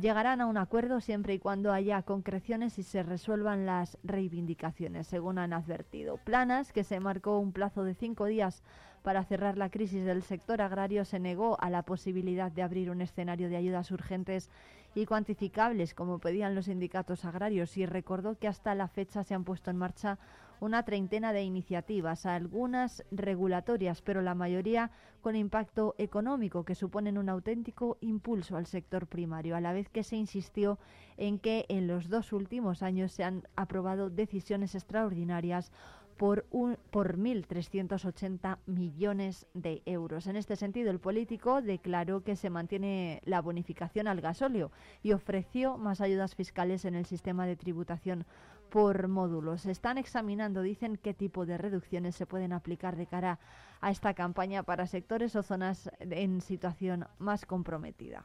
Llegarán 0.00 0.40
a 0.40 0.46
un 0.46 0.56
acuerdo 0.58 1.00
siempre 1.00 1.34
y 1.34 1.40
cuando 1.40 1.72
haya 1.72 2.02
concreciones 2.02 2.78
y 2.78 2.84
se 2.84 3.02
resuelvan 3.02 3.66
las 3.66 3.98
reivindicaciones, 4.04 5.08
según 5.08 5.38
han 5.38 5.52
advertido. 5.52 6.18
Planas, 6.18 6.72
que 6.72 6.84
se 6.84 7.00
marcó 7.00 7.40
un 7.40 7.50
plazo 7.50 7.82
de 7.82 7.94
cinco 7.94 8.26
días 8.26 8.62
para 9.02 9.24
cerrar 9.24 9.58
la 9.58 9.70
crisis 9.70 10.04
del 10.04 10.22
sector 10.22 10.62
agrario 10.62 11.04
se 11.04 11.18
negó 11.18 11.60
a 11.60 11.68
la 11.68 11.82
posibilidad 11.82 12.52
de 12.52 12.62
abrir 12.62 12.90
un 12.90 13.00
escenario 13.00 13.48
de 13.48 13.56
ayudas 13.56 13.90
urgentes 13.90 14.50
y 14.94 15.04
cuantificables 15.04 15.94
como 15.94 16.20
pedían 16.20 16.54
los 16.54 16.66
sindicatos 16.66 17.24
agrarios 17.24 17.76
y 17.76 17.84
recordó 17.84 18.38
que 18.38 18.46
hasta 18.46 18.76
la 18.76 18.86
fecha 18.86 19.24
se 19.24 19.34
han 19.34 19.42
puesto 19.42 19.72
en 19.72 19.78
marcha 19.78 20.18
una 20.60 20.84
treintena 20.84 21.32
de 21.32 21.42
iniciativas, 21.42 22.26
algunas 22.26 23.04
regulatorias, 23.10 24.02
pero 24.02 24.22
la 24.22 24.34
mayoría 24.34 24.90
con 25.20 25.36
impacto 25.36 25.94
económico 25.98 26.64
que 26.64 26.74
suponen 26.74 27.18
un 27.18 27.28
auténtico 27.28 27.98
impulso 28.00 28.56
al 28.56 28.66
sector 28.66 29.06
primario, 29.06 29.56
a 29.56 29.60
la 29.60 29.72
vez 29.72 29.88
que 29.88 30.04
se 30.04 30.16
insistió 30.16 30.78
en 31.16 31.38
que 31.38 31.66
en 31.68 31.86
los 31.86 32.08
dos 32.08 32.32
últimos 32.32 32.82
años 32.82 33.12
se 33.12 33.24
han 33.24 33.42
aprobado 33.56 34.10
decisiones 34.10 34.74
extraordinarias 34.74 35.72
por, 36.18 36.44
un, 36.50 36.76
por 36.90 37.16
1.380 37.16 38.58
millones 38.66 39.46
de 39.54 39.82
euros. 39.86 40.26
En 40.26 40.36
este 40.36 40.56
sentido, 40.56 40.90
el 40.90 40.98
político 40.98 41.62
declaró 41.62 42.22
que 42.22 42.36
se 42.36 42.50
mantiene 42.50 43.22
la 43.24 43.40
bonificación 43.40 44.08
al 44.08 44.20
gasóleo 44.20 44.70
y 45.02 45.12
ofreció 45.12 45.78
más 45.78 46.00
ayudas 46.00 46.34
fiscales 46.34 46.84
en 46.84 46.96
el 46.96 47.06
sistema 47.06 47.46
de 47.46 47.56
tributación 47.56 48.26
por 48.70 49.08
módulos. 49.08 49.66
Están 49.66 49.98
examinando, 49.98 50.62
dicen, 50.62 50.96
qué 50.96 51.14
tipo 51.14 51.46
de 51.46 51.58
reducciones 51.58 52.14
se 52.14 52.26
pueden 52.26 52.52
aplicar 52.52 52.96
de 52.96 53.06
cara 53.06 53.38
a 53.80 53.90
esta 53.90 54.14
campaña 54.14 54.62
para 54.62 54.86
sectores 54.86 55.36
o 55.36 55.42
zonas 55.42 55.90
en 56.00 56.40
situación 56.40 57.06
más 57.18 57.46
comprometida. 57.46 58.24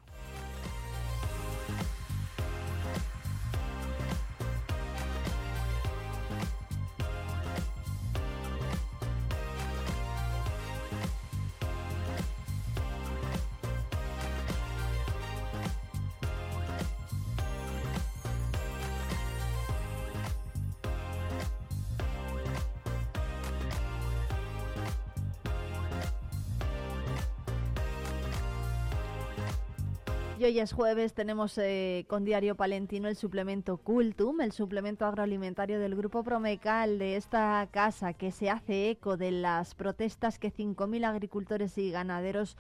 Y 30.44 30.46
hoy 30.46 30.60
es 30.60 30.74
jueves, 30.74 31.14
tenemos 31.14 31.58
eh, 31.58 32.04
con 32.10 32.26
Diario 32.26 32.56
Palentino 32.56 33.08
el 33.08 33.16
suplemento 33.16 33.78
Cultum, 33.78 34.42
el 34.42 34.52
suplemento 34.52 35.06
agroalimentario 35.06 35.80
del 35.80 35.96
Grupo 35.96 36.22
Promecal 36.22 37.00
de 37.00 37.16
esta 37.16 37.66
casa 37.72 38.12
que 38.12 38.34
se 38.34 38.50
hace 38.50 38.90
eco 38.90 39.16
de 39.16 39.32
las 39.32 39.74
protestas 39.74 40.40
que 40.40 40.52
5.000 40.52 41.06
agricultores 41.06 41.78
y 41.78 41.92
ganaderos 41.92 42.58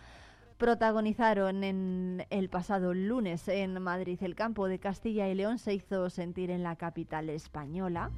protagonizaron 0.58 1.65
en 1.65 2.26
el 2.30 2.48
pasado 2.48 2.93
lunes 2.93 3.50
en 3.50 3.82
Madrid. 3.82 4.17
El 4.22 4.36
campo 4.36 4.69
de 4.69 4.80
Castilla 4.80 5.28
y 5.28 5.36
León 5.36 5.58
se 5.58 5.74
hizo 5.74 6.10
sentir 6.10 6.52
en 6.52 6.63
la 6.63 6.78
capital 6.78 7.30
española. 7.30 8.12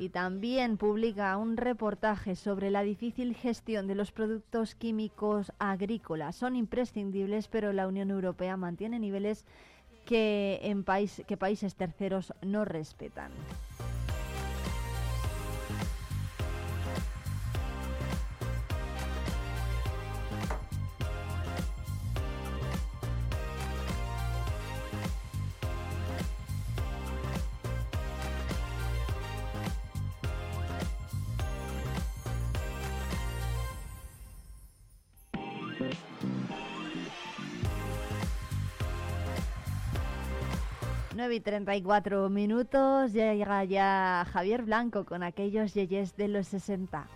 Y 0.00 0.08
también 0.08 0.78
publica 0.78 1.36
un 1.36 1.58
reportaje 1.58 2.34
sobre 2.34 2.70
la 2.70 2.80
difícil 2.80 3.34
gestión 3.34 3.86
de 3.86 3.94
los 3.94 4.12
productos 4.12 4.74
químicos 4.74 5.52
agrícolas. 5.58 6.36
Son 6.36 6.56
imprescindibles, 6.56 7.48
pero 7.48 7.74
la 7.74 7.86
Unión 7.86 8.10
Europea 8.10 8.56
mantiene 8.56 8.98
niveles 8.98 9.44
que, 10.06 10.58
en 10.62 10.84
que 10.84 11.36
países 11.36 11.74
terceros 11.74 12.32
no 12.40 12.64
respetan. 12.64 13.30
9 41.20 41.34
y 41.34 41.40
34 41.40 42.30
minutos, 42.30 43.12
llega 43.12 43.62
ya 43.64 44.26
Javier 44.32 44.62
Blanco 44.62 45.04
con 45.04 45.22
aquellos 45.22 45.74
yeyes 45.74 46.16
de 46.16 46.28
los 46.28 46.48
60. 46.48 47.06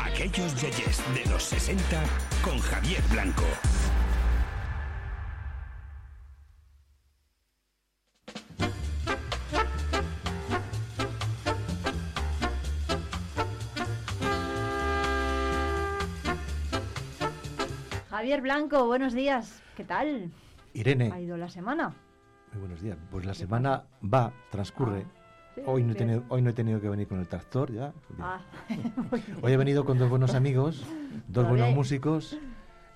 Aquellos 0.00 0.60
yeyes 0.60 1.00
de 1.14 1.30
los 1.30 1.44
60 1.44 2.02
con 2.42 2.58
Javier 2.58 3.02
Blanco. 3.12 3.44
Javier 18.26 18.42
Blanco, 18.42 18.86
buenos 18.86 19.14
días. 19.14 19.62
¿Qué 19.76 19.84
tal? 19.84 20.32
Irene, 20.74 21.12
¿Ha 21.14 21.20
ido 21.20 21.36
la 21.36 21.48
semana? 21.48 21.94
muy 22.50 22.60
buenos 22.62 22.82
días. 22.82 22.98
Pues 23.08 23.24
la 23.24 23.34
semana 23.34 23.84
va, 24.02 24.32
transcurre. 24.50 25.06
Sí, 25.54 25.60
Hoy 25.64 25.84
no, 25.84 25.92
he 25.92 25.94
tenido, 25.94 26.24
hoy 26.28 26.42
no 26.42 26.50
he 26.50 26.52
tenido 26.52 26.80
que 26.80 26.88
venir 26.88 27.06
con 27.06 27.20
el 27.20 27.28
tractor 27.28 27.72
ya. 27.72 27.92
Ah. 28.18 28.40
Hoy 29.42 29.52
he 29.52 29.56
venido 29.56 29.84
con 29.84 29.96
dos 29.96 30.10
buenos 30.10 30.34
amigos, 30.34 30.84
dos 31.28 31.48
buenos 31.48 31.72
músicos, 31.72 32.36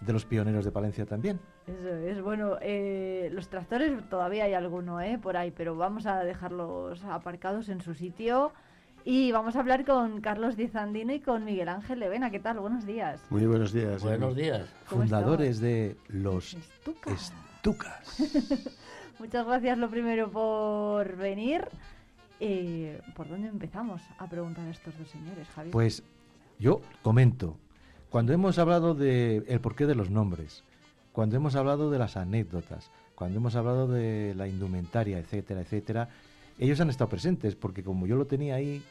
de 0.01 0.13
los 0.13 0.25
pioneros 0.25 0.65
de 0.65 0.73
Palencia 0.73 1.07
también. 1.07 1.39
Eso 1.69 1.95
es, 1.95 2.21
bueno, 2.21 2.57
eh, 2.61 3.31
los 3.33 3.49
tractores 3.49 3.93
todavía 4.09 4.47
hay 4.47 4.55
alguno 4.55 5.01
eh, 5.01 5.17
por 5.23 5.37
ahí, 5.37 5.53
pero 5.53 5.77
vamos 5.77 6.07
a 6.07 6.25
dejarlos 6.25 7.05
aparcados 7.05 7.69
en 7.69 7.83
su 7.83 7.95
sitio. 7.95 8.53
Y 9.05 9.33
vamos 9.33 9.57
a 9.57 9.61
hablar 9.61 9.87
con 9.87 10.21
Carlos 10.21 10.57
Díaz 10.57 10.77
Andino 10.77 11.13
y 11.15 11.21
con 11.21 11.45
Miguel 11.45 11.69
Ángel 11.69 12.01
Levena. 12.01 12.31
¿Qué 12.31 12.39
tal? 12.39 12.61
Buenos 12.61 12.85
días. 12.85 13.21
Muy 13.31 13.47
buenos 13.47 13.73
días. 13.73 14.03
Buenos 14.03 14.37
días. 14.37 14.69
¿Cómo 14.89 15.03
Fundadores 15.03 15.59
de 15.61 15.97
los 16.09 16.53
Estucas. 16.55 17.33
Estucas. 17.57 18.17
Muchas 19.19 19.47
gracias 19.47 19.79
lo 19.79 19.89
primero 19.89 20.31
por 20.31 21.17
venir. 21.17 21.67
Eh, 22.41 23.01
¿Por 23.15 23.29
dónde 23.29 23.49
empezamos 23.49 24.03
a 24.19 24.27
preguntar 24.29 24.67
a 24.67 24.71
estos 24.71 24.97
dos 24.99 25.09
señores, 25.09 25.49
Javier? 25.49 25.73
Pues 25.73 26.03
yo 26.59 26.83
comento, 27.03 27.57
cuando 28.11 28.35
hemos 28.35 28.59
hablado 28.59 28.95
de 28.95 29.45
el 29.49 29.61
porqué 29.61 29.87
de 29.87 29.95
los 29.95 30.11
nombres, 30.11 30.63
cuando 31.13 31.37
hemos 31.37 31.57
hablado 31.57 31.91
de 31.91 31.99
las 31.99 32.19
anécdotas, 32.19 32.91
cuando 33.15 33.39
hemos 33.39 33.57
hablado 33.57 33.89
de 33.89 34.35
la 34.35 34.47
indumentaria, 34.47 35.19
etcétera, 35.19 35.61
etcétera, 35.61 36.09
ellos 36.59 36.81
han 36.81 36.91
estado 36.91 37.11
presentes, 37.11 37.55
porque 37.55 37.83
como 37.83 38.07
yo 38.07 38.17
lo 38.17 38.27
tenía 38.27 38.57
ahí 38.57 38.83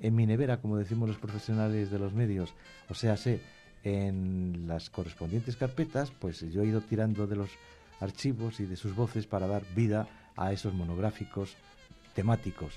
en 0.00 0.14
mi 0.14 0.26
nevera, 0.26 0.60
como 0.60 0.76
decimos 0.76 1.08
los 1.08 1.18
profesionales 1.18 1.90
de 1.90 1.98
los 1.98 2.12
medios, 2.12 2.54
o 2.88 2.94
sea, 2.94 3.16
sé, 3.16 3.40
en 3.84 4.64
las 4.66 4.90
correspondientes 4.90 5.56
carpetas, 5.56 6.10
pues 6.10 6.40
yo 6.40 6.62
he 6.62 6.66
ido 6.66 6.80
tirando 6.80 7.26
de 7.26 7.36
los 7.36 7.50
archivos 8.00 8.60
y 8.60 8.66
de 8.66 8.76
sus 8.76 8.94
voces 8.94 9.26
para 9.26 9.46
dar 9.46 9.62
vida 9.74 10.08
a 10.36 10.52
esos 10.52 10.74
monográficos 10.74 11.56
temáticos. 12.14 12.74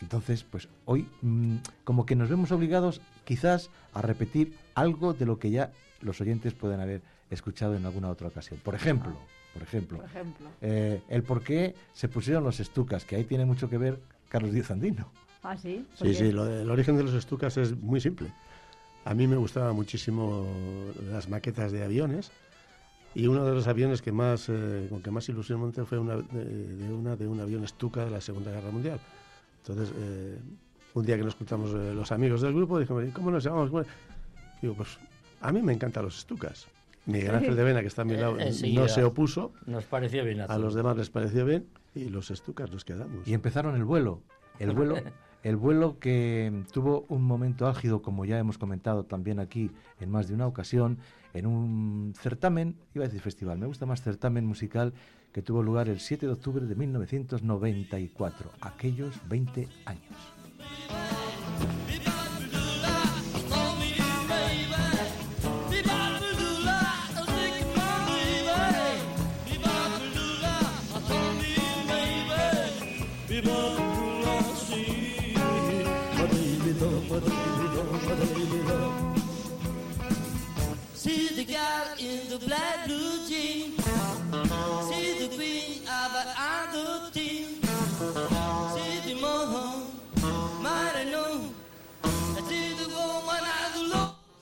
Entonces, 0.00 0.42
pues 0.42 0.68
hoy 0.84 1.08
mm, 1.22 1.56
como 1.84 2.06
que 2.06 2.16
nos 2.16 2.28
vemos 2.28 2.50
obligados 2.50 3.00
quizás 3.24 3.70
a 3.94 4.02
repetir 4.02 4.56
algo 4.74 5.14
de 5.14 5.26
lo 5.26 5.38
que 5.38 5.50
ya 5.50 5.72
los 6.00 6.20
oyentes 6.20 6.54
pueden 6.54 6.80
haber 6.80 7.02
escuchado 7.30 7.76
en 7.76 7.86
alguna 7.86 8.10
otra 8.10 8.28
ocasión. 8.28 8.58
Por 8.62 8.74
ejemplo, 8.74 9.16
por 9.52 9.62
ejemplo, 9.62 9.98
Por 9.98 10.06
ejemplo. 10.06 10.48
eh, 10.60 11.02
el 11.08 11.22
por 11.22 11.42
qué 11.42 11.74
se 11.92 12.08
pusieron 12.08 12.44
los 12.44 12.60
estucas, 12.60 13.04
que 13.04 13.16
ahí 13.16 13.24
tiene 13.24 13.44
mucho 13.44 13.68
que 13.68 13.78
ver 13.78 14.00
Carlos 14.28 14.52
Díaz 14.52 14.70
Andino. 14.70 15.10
Ah, 15.42 15.56
sí. 15.56 15.84
¿Por 15.98 16.08
Sí, 16.08 16.12
qué? 16.14 16.18
sí, 16.26 16.32
lo 16.32 16.46
el 16.46 16.70
origen 16.70 16.96
de 16.96 17.02
los 17.04 17.14
estucas 17.14 17.56
es 17.56 17.76
muy 17.76 18.00
simple. 18.00 18.28
A 19.04 19.14
mí 19.14 19.26
me 19.26 19.36
gustaban 19.36 19.74
muchísimo 19.74 20.46
las 21.10 21.28
maquetas 21.28 21.72
de 21.72 21.82
aviones 21.84 22.30
y 23.14 23.26
uno 23.26 23.44
de 23.44 23.52
los 23.52 23.66
aviones 23.66 24.00
que 24.00 24.12
más, 24.12 24.48
eh, 24.48 24.86
con 24.88 25.02
que 25.02 25.10
más 25.10 25.28
ilusión 25.28 25.60
monté 25.60 25.84
fue 25.84 25.98
una 25.98 26.16
de, 26.16 26.44
de 26.44 26.92
una 26.94 27.16
de 27.16 27.26
un 27.26 27.40
avión 27.40 27.64
estuca 27.64 28.04
de 28.04 28.10
la 28.10 28.20
Segunda 28.20 28.52
Guerra 28.52 28.70
Mundial. 28.70 29.00
Entonces, 29.58 29.92
eh, 29.98 30.38
un 30.94 31.04
día 31.04 31.16
que 31.18 31.24
nos 31.24 31.34
juntamos 31.34 31.70
eh, 31.74 31.92
los 31.94 32.10
amigos 32.12 32.40
del 32.42 32.54
grupo, 32.54 32.78
dijimos, 32.78 33.04
¿cómo 33.12 33.30
nos 33.30 33.42
llamamos? 33.44 33.70
¿Cómo-?". 33.70 33.84
Digo, 34.62 34.74
pues 34.74 34.96
a 35.40 35.50
mí 35.52 35.60
me 35.60 35.72
encantan 35.72 36.04
los 36.04 36.16
estucas. 36.18 36.66
Miguel 37.06 37.34
Ángel 37.34 37.56
de 37.56 37.64
Vena, 37.64 37.80
que 37.80 37.88
está 37.88 38.02
a 38.02 38.04
mi 38.04 38.14
Eh, 38.14 38.18
lado, 38.20 38.38
enseguida. 38.38 38.82
no 38.82 38.88
se 38.88 39.02
opuso, 39.04 39.52
Nos 39.66 39.84
pareció 39.84 40.24
bien 40.24 40.40
a 40.40 40.46
todos. 40.46 40.60
los 40.60 40.74
demás 40.74 40.96
les 40.96 41.10
pareció 41.10 41.44
bien 41.44 41.66
y 41.94 42.08
los 42.08 42.30
estucas 42.30 42.70
nos 42.70 42.84
quedamos. 42.84 43.26
Y 43.26 43.34
empezaron 43.34 43.74
el 43.76 43.84
vuelo. 43.84 44.22
El 44.58 44.70
vuelo, 44.72 44.94
el 45.42 45.56
vuelo 45.56 45.98
que 45.98 46.62
tuvo 46.72 47.04
un 47.08 47.22
momento 47.22 47.66
álgido, 47.66 48.02
como 48.02 48.24
ya 48.24 48.38
hemos 48.38 48.56
comentado 48.58 49.04
también 49.04 49.40
aquí 49.40 49.70
en 50.00 50.10
más 50.10 50.28
de 50.28 50.34
una 50.34 50.46
ocasión, 50.46 50.98
en 51.34 51.46
un 51.46 52.12
certamen, 52.16 52.76
iba 52.94 53.04
a 53.04 53.08
decir 53.08 53.20
festival, 53.22 53.58
me 53.58 53.66
gusta 53.66 53.86
más 53.86 54.02
certamen 54.02 54.44
musical 54.46 54.92
que 55.32 55.40
tuvo 55.42 55.62
lugar 55.62 55.88
el 55.88 55.98
7 55.98 56.26
de 56.26 56.32
octubre 56.32 56.66
de 56.66 56.74
1994, 56.74 58.50
aquellos 58.60 59.14
20 59.28 59.66
años. 59.86 61.21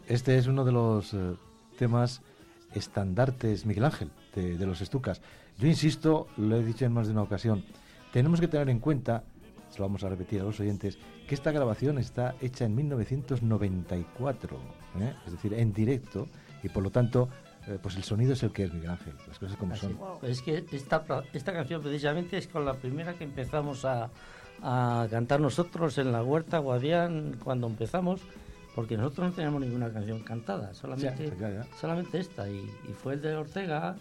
Este 0.07 0.39
es 0.39 0.47
uno 0.47 0.65
de 0.65 0.71
los 0.71 1.15
eh, 1.15 1.35
temas 1.79 2.23
estandartes, 2.75 3.67
Miguel 3.67 3.85
Ángel, 3.85 4.13
de, 4.37 4.57
de 4.57 4.67
los 4.67 4.81
estucas. 4.81 5.21
Yo 5.59 5.67
insisto, 5.67 6.29
lo 6.37 6.57
he 6.57 6.65
dicho 6.65 6.85
en 6.85 6.93
más 6.93 7.09
de 7.09 7.13
una 7.13 7.23
ocasión, 7.23 7.65
tenemos 8.13 8.41
que 8.41 8.47
tener 8.47 8.69
en 8.69 8.79
cuenta, 8.79 9.25
se 9.69 9.79
lo 9.79 9.87
vamos 9.87 10.05
a 10.05 10.09
repetir 10.09 10.41
a 10.41 10.45
los 10.45 10.61
oyentes, 10.61 10.97
que 11.27 11.35
esta 11.35 11.51
grabación 11.51 11.99
está 11.99 12.37
hecha 12.41 12.67
en 12.67 12.77
1994, 12.77 14.57
¿eh? 15.01 15.15
es 15.27 15.33
decir, 15.33 15.55
en 15.55 15.73
directo, 15.73 16.29
y 16.63 16.69
por 16.69 16.85
lo 16.85 16.91
tanto, 16.91 17.29
eh, 17.67 17.79
pues 17.83 17.97
el 17.97 18.03
sonido 18.05 18.33
es 18.33 18.43
el 18.43 18.53
que 18.53 18.65
es, 18.65 18.73
Miguel 18.73 18.91
Ángel, 18.91 19.15
las 19.29 19.39
cosas 19.39 19.57
como 19.57 19.75
Así. 19.75 19.83
son. 19.87 19.99
Es 20.23 20.43
que 20.43 20.65
esta, 20.73 21.05
esta 21.33 21.53
canción 21.53 21.83
precisamente 21.83 22.37
es 22.39 22.47
con 22.49 22.65
la 22.65 22.75
primera 22.75 23.15
que 23.15 23.25
empezamos 23.25 23.85
a, 23.85 24.11
a 24.63 25.07
cantar 25.11 25.41
nosotros 25.41 25.99
en 25.99 26.13
la 26.13 26.23
Huerta 26.23 26.59
Guadián 26.59 27.37
cuando 27.43 27.67
empezamos, 27.67 28.21
porque 28.75 28.97
nosotros 28.97 29.29
no 29.29 29.33
teníamos 29.35 29.61
ninguna 29.61 29.93
canción 29.93 30.21
cantada, 30.21 30.73
solamente, 30.75 31.31
Ya, 31.39 31.49
ya, 31.51 31.65
ya. 31.65 31.77
solamente 31.81 32.19
esta. 32.19 32.49
Y, 32.49 32.57
y 32.89 32.93
fue 32.93 33.15
el 33.15 33.23
de 33.23 33.35
Ortega 33.37 33.97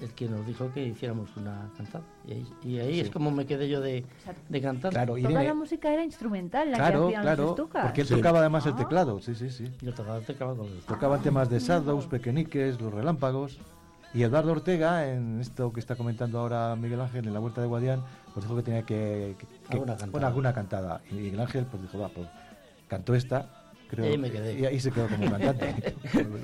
el 0.00 0.12
que 0.12 0.28
nos 0.28 0.46
dijo 0.46 0.70
que 0.72 0.84
hiciéramos 0.86 1.34
una 1.36 1.70
cantada. 1.76 2.04
Y 2.26 2.32
ahí, 2.32 2.46
y 2.64 2.78
ahí 2.78 3.00
es 3.00 3.10
como 3.10 3.30
me 3.30 3.46
quedé 3.46 3.68
yo 3.68 3.80
de, 3.80 4.04
de 4.48 4.60
cantar. 4.60 4.92
Claro, 4.92 5.14
Toda 5.14 5.20
Irene, 5.20 5.44
la 5.48 5.54
música 5.54 5.92
era 5.92 6.04
instrumental, 6.04 6.70
la 6.70 6.76
que 6.76 6.82
claro, 6.82 7.06
hacían 7.06 7.22
claro, 7.22 7.42
los 7.44 7.50
estucas. 7.52 7.84
porque 7.86 8.00
él 8.02 8.06
Sí. 8.08 8.14
tocaba 8.14 8.40
además 8.40 8.66
el 8.66 8.72
Ah. 8.72 8.76
teclado, 8.76 9.20
sí, 9.22 9.34
sí, 9.34 9.48
sí. 9.50 9.70
Yo 9.80 9.94
tocaba, 9.94 10.20
con 10.20 10.58
los- 10.58 10.84
Tocaban 10.86 11.22
temas 11.22 11.48
de 11.48 11.58
Shadows, 11.60 12.06
Pequeñiques, 12.06 12.80
Los 12.80 12.92
Relámpagos. 12.92 13.58
Y 14.14 14.22
Eduardo 14.22 14.52
Ortega, 14.52 15.10
en 15.12 15.40
esto 15.40 15.72
que 15.72 15.80
está 15.80 15.94
comentando 15.96 16.38
ahora 16.38 16.74
Miguel 16.76 17.00
Ángel 17.00 17.26
en 17.26 17.34
la 17.34 17.40
Huerta 17.40 17.60
de 17.60 17.66
Guadián, 17.66 18.02
pues 18.32 18.44
dijo 18.46 18.56
que 18.56 18.62
tenía 18.62 18.82
que, 18.82 19.34
que- 19.38 19.46
que- 19.46 19.72
Alguna 19.72 19.92
cantada. 19.92 20.10
bueno, 20.12 20.26
alguna 20.26 20.52
cantada. 20.54 21.00
Y 21.10 21.14
Miguel 21.14 21.40
Ángel 21.40 21.66
pues 21.66 21.82
dijo, 21.82 21.98
va, 21.98 22.08
pues 22.08 22.26
cantó 22.88 23.14
esta, 23.14 23.50
creo. 23.90 24.06
Y 24.06 24.08
ahí 24.10 24.18
me 24.18 24.30
quedé. 24.30 24.58
Y 24.58 24.64
ahí 24.64 24.80
se 24.80 24.90
quedó 24.90 25.06
como 25.08 25.28
cantante. 25.30 25.94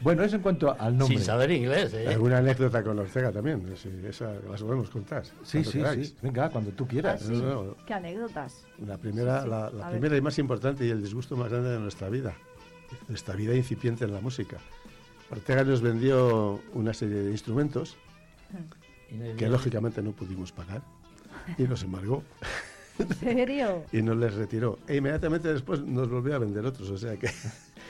bueno, 0.00 0.22
eso 0.22 0.36
en 0.36 0.42
cuanto 0.42 0.70
al 0.78 0.96
nombre. 0.96 1.16
Sin 1.16 1.24
saber 1.26 1.50
inglés, 1.50 1.92
¿eh? 1.94 2.08
Alguna 2.08 2.38
anécdota 2.38 2.82
con 2.82 2.98
Ortega 2.98 3.32
también, 3.32 3.64
sí, 3.76 3.90
esa 4.08 4.32
las 4.50 4.62
podemos 4.62 4.90
contar. 4.90 5.24
Sí, 5.42 5.64
sí, 5.64 5.72
queráis. 5.78 6.08
sí. 6.08 6.16
Venga, 6.22 6.48
cuando 6.50 6.70
tú 6.72 6.86
quieras. 6.86 7.22
Ah, 7.22 7.26
sí. 7.26 7.32
No, 7.32 7.64
no, 7.64 7.76
Qué 7.86 7.94
anécdotas. 7.94 8.64
La 8.86 8.96
primera, 8.98 9.38
Sí, 9.38 9.44
sí. 9.44 9.50
la, 9.50 9.66
A 9.66 9.70
la 9.70 9.84
ver. 9.88 9.90
primera 9.98 10.16
y 10.16 10.20
más 10.20 10.38
importante 10.38 10.86
y 10.86 10.90
el 10.90 11.02
disgusto 11.02 11.36
más 11.36 11.50
grande 11.50 11.70
de 11.70 11.78
nuestra 11.78 12.08
vida, 12.08 12.34
nuestra 13.08 13.34
vida 13.34 13.54
incipiente 13.54 14.04
en 14.04 14.12
la 14.12 14.20
música. 14.20 14.58
Ortega 15.30 15.64
nos 15.64 15.82
vendió 15.82 16.60
una 16.74 16.94
serie 16.94 17.16
de 17.22 17.30
instrumentos 17.30 17.96
que 19.36 19.48
lógicamente 19.48 20.02
no 20.02 20.12
pudimos 20.12 20.52
pagar 20.52 20.82
y 21.58 21.62
nos 21.64 21.82
embargó 21.82 22.22
¿En 22.98 23.14
serio? 23.14 23.84
y 23.92 24.02
nos 24.02 24.16
les 24.16 24.34
retiró. 24.34 24.78
E 24.88 24.96
inmediatamente 24.96 25.52
después 25.52 25.80
nos 25.82 26.08
volvió 26.10 26.34
a 26.34 26.38
vender 26.38 26.64
otros, 26.66 26.88
o 26.90 26.98
sea 26.98 27.16
que 27.16 27.28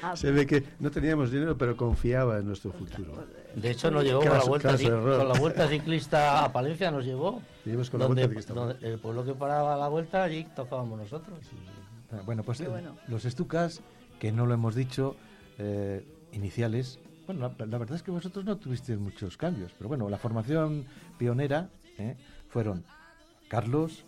Ah, 0.02 0.16
Se 0.16 0.30
ve 0.30 0.46
que 0.46 0.62
no 0.78 0.90
teníamos 0.90 1.30
dinero, 1.30 1.56
pero 1.58 1.76
confiaba 1.76 2.38
en 2.38 2.46
nuestro 2.46 2.72
futuro. 2.72 3.24
De 3.54 3.70
hecho, 3.70 3.90
nos 3.90 4.04
llevó 4.04 4.20
con, 4.20 4.30
la 4.30 4.44
vuelta, 4.44 4.76
con 4.78 5.28
la 5.28 5.38
vuelta 5.38 5.68
ciclista 5.68 6.44
a 6.44 6.52
Palencia, 6.52 6.90
nos 6.90 7.04
llevó. 7.04 7.42
Seguimos 7.64 7.90
con 7.90 8.00
la 8.00 8.06
donde, 8.06 8.26
vuelta 8.26 8.40
ciclista. 8.42 8.54
donde 8.54 8.88
el 8.88 8.98
pueblo 8.98 9.24
que 9.24 9.34
paraba 9.34 9.76
la 9.76 9.88
vuelta, 9.88 10.22
allí 10.22 10.46
tocábamos 10.54 10.98
nosotros. 10.98 11.38
Ah, 12.12 12.20
Bueno, 12.24 12.42
pues 12.44 12.66
bueno. 12.68 12.96
los 13.08 13.24
estucas, 13.24 13.80
que 14.20 14.30
no 14.32 14.46
lo 14.46 14.54
hemos 14.54 14.74
dicho, 14.74 15.16
eh, 15.58 16.06
iniciales. 16.32 17.00
Bueno, 17.26 17.52
la, 17.58 17.66
la 17.66 17.78
verdad 17.78 17.96
es 17.96 18.02
que 18.02 18.10
vosotros 18.10 18.44
no 18.44 18.56
tuvisteis 18.56 18.98
muchos 18.98 19.36
cambios, 19.36 19.72
pero 19.76 19.88
bueno, 19.88 20.08
la 20.08 20.16
formación 20.18 20.86
pionera 21.18 21.68
eh, 21.98 22.16
fueron 22.48 22.84
Carlos, 23.48 24.04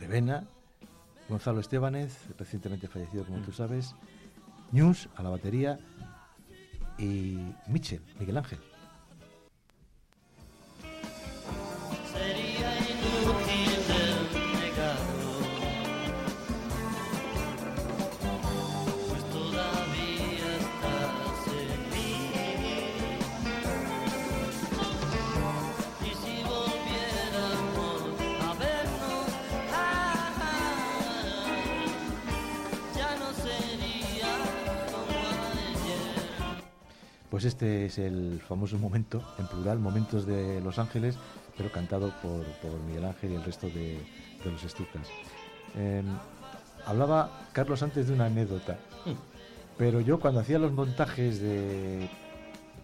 de 0.00 0.06
Vena, 0.08 0.44
Gonzalo 1.28 1.60
Estebanez, 1.60 2.18
recientemente 2.38 2.88
fallecido, 2.88 3.24
como 3.24 3.38
tú 3.42 3.52
sabes, 3.52 3.94
News 4.72 5.08
a 5.16 5.22
la 5.22 5.30
batería 5.30 5.78
y 6.98 7.38
Michel, 7.68 8.00
Miguel 8.18 8.38
Ángel. 8.38 8.58
Pues 37.32 37.46
este 37.46 37.86
es 37.86 37.96
el 37.96 38.42
famoso 38.46 38.78
momento, 38.78 39.22
en 39.38 39.46
plural, 39.46 39.78
Momentos 39.78 40.26
de 40.26 40.60
Los 40.60 40.78
Ángeles, 40.78 41.16
pero 41.56 41.72
cantado 41.72 42.12
por, 42.20 42.44
por 42.60 42.78
Miguel 42.86 43.06
Ángel 43.06 43.32
y 43.32 43.34
el 43.36 43.42
resto 43.42 43.68
de, 43.68 44.04
de 44.44 44.52
los 44.52 44.62
estucas. 44.62 45.08
Eh, 45.74 46.02
hablaba 46.84 47.48
Carlos 47.54 47.82
antes 47.82 48.08
de 48.08 48.12
una 48.12 48.26
anécdota, 48.26 48.76
pero 49.78 50.02
yo 50.02 50.20
cuando 50.20 50.40
hacía 50.40 50.58
los 50.58 50.72
montajes 50.72 51.40
de 51.40 52.06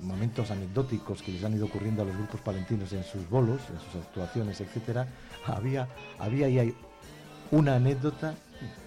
momentos 0.01 0.51
anecdóticos 0.51 1.23
que 1.23 1.33
les 1.33 1.45
han 1.45 1.53
ido 1.53 1.67
ocurriendo 1.67 2.01
a 2.01 2.07
los 2.07 2.17
grupos 2.17 2.41
palentinos 2.41 2.91
en 2.95 3.05
sus 3.05 3.29
bolos, 3.29 3.61
en 3.69 3.79
sus 3.81 4.03
actuaciones, 4.03 4.63
etcétera, 4.63 5.09
había, 5.45 5.89
había 6.19 6.49
y 6.49 6.59
hay 6.59 6.75
una 7.51 7.75
anécdota 7.75 8.33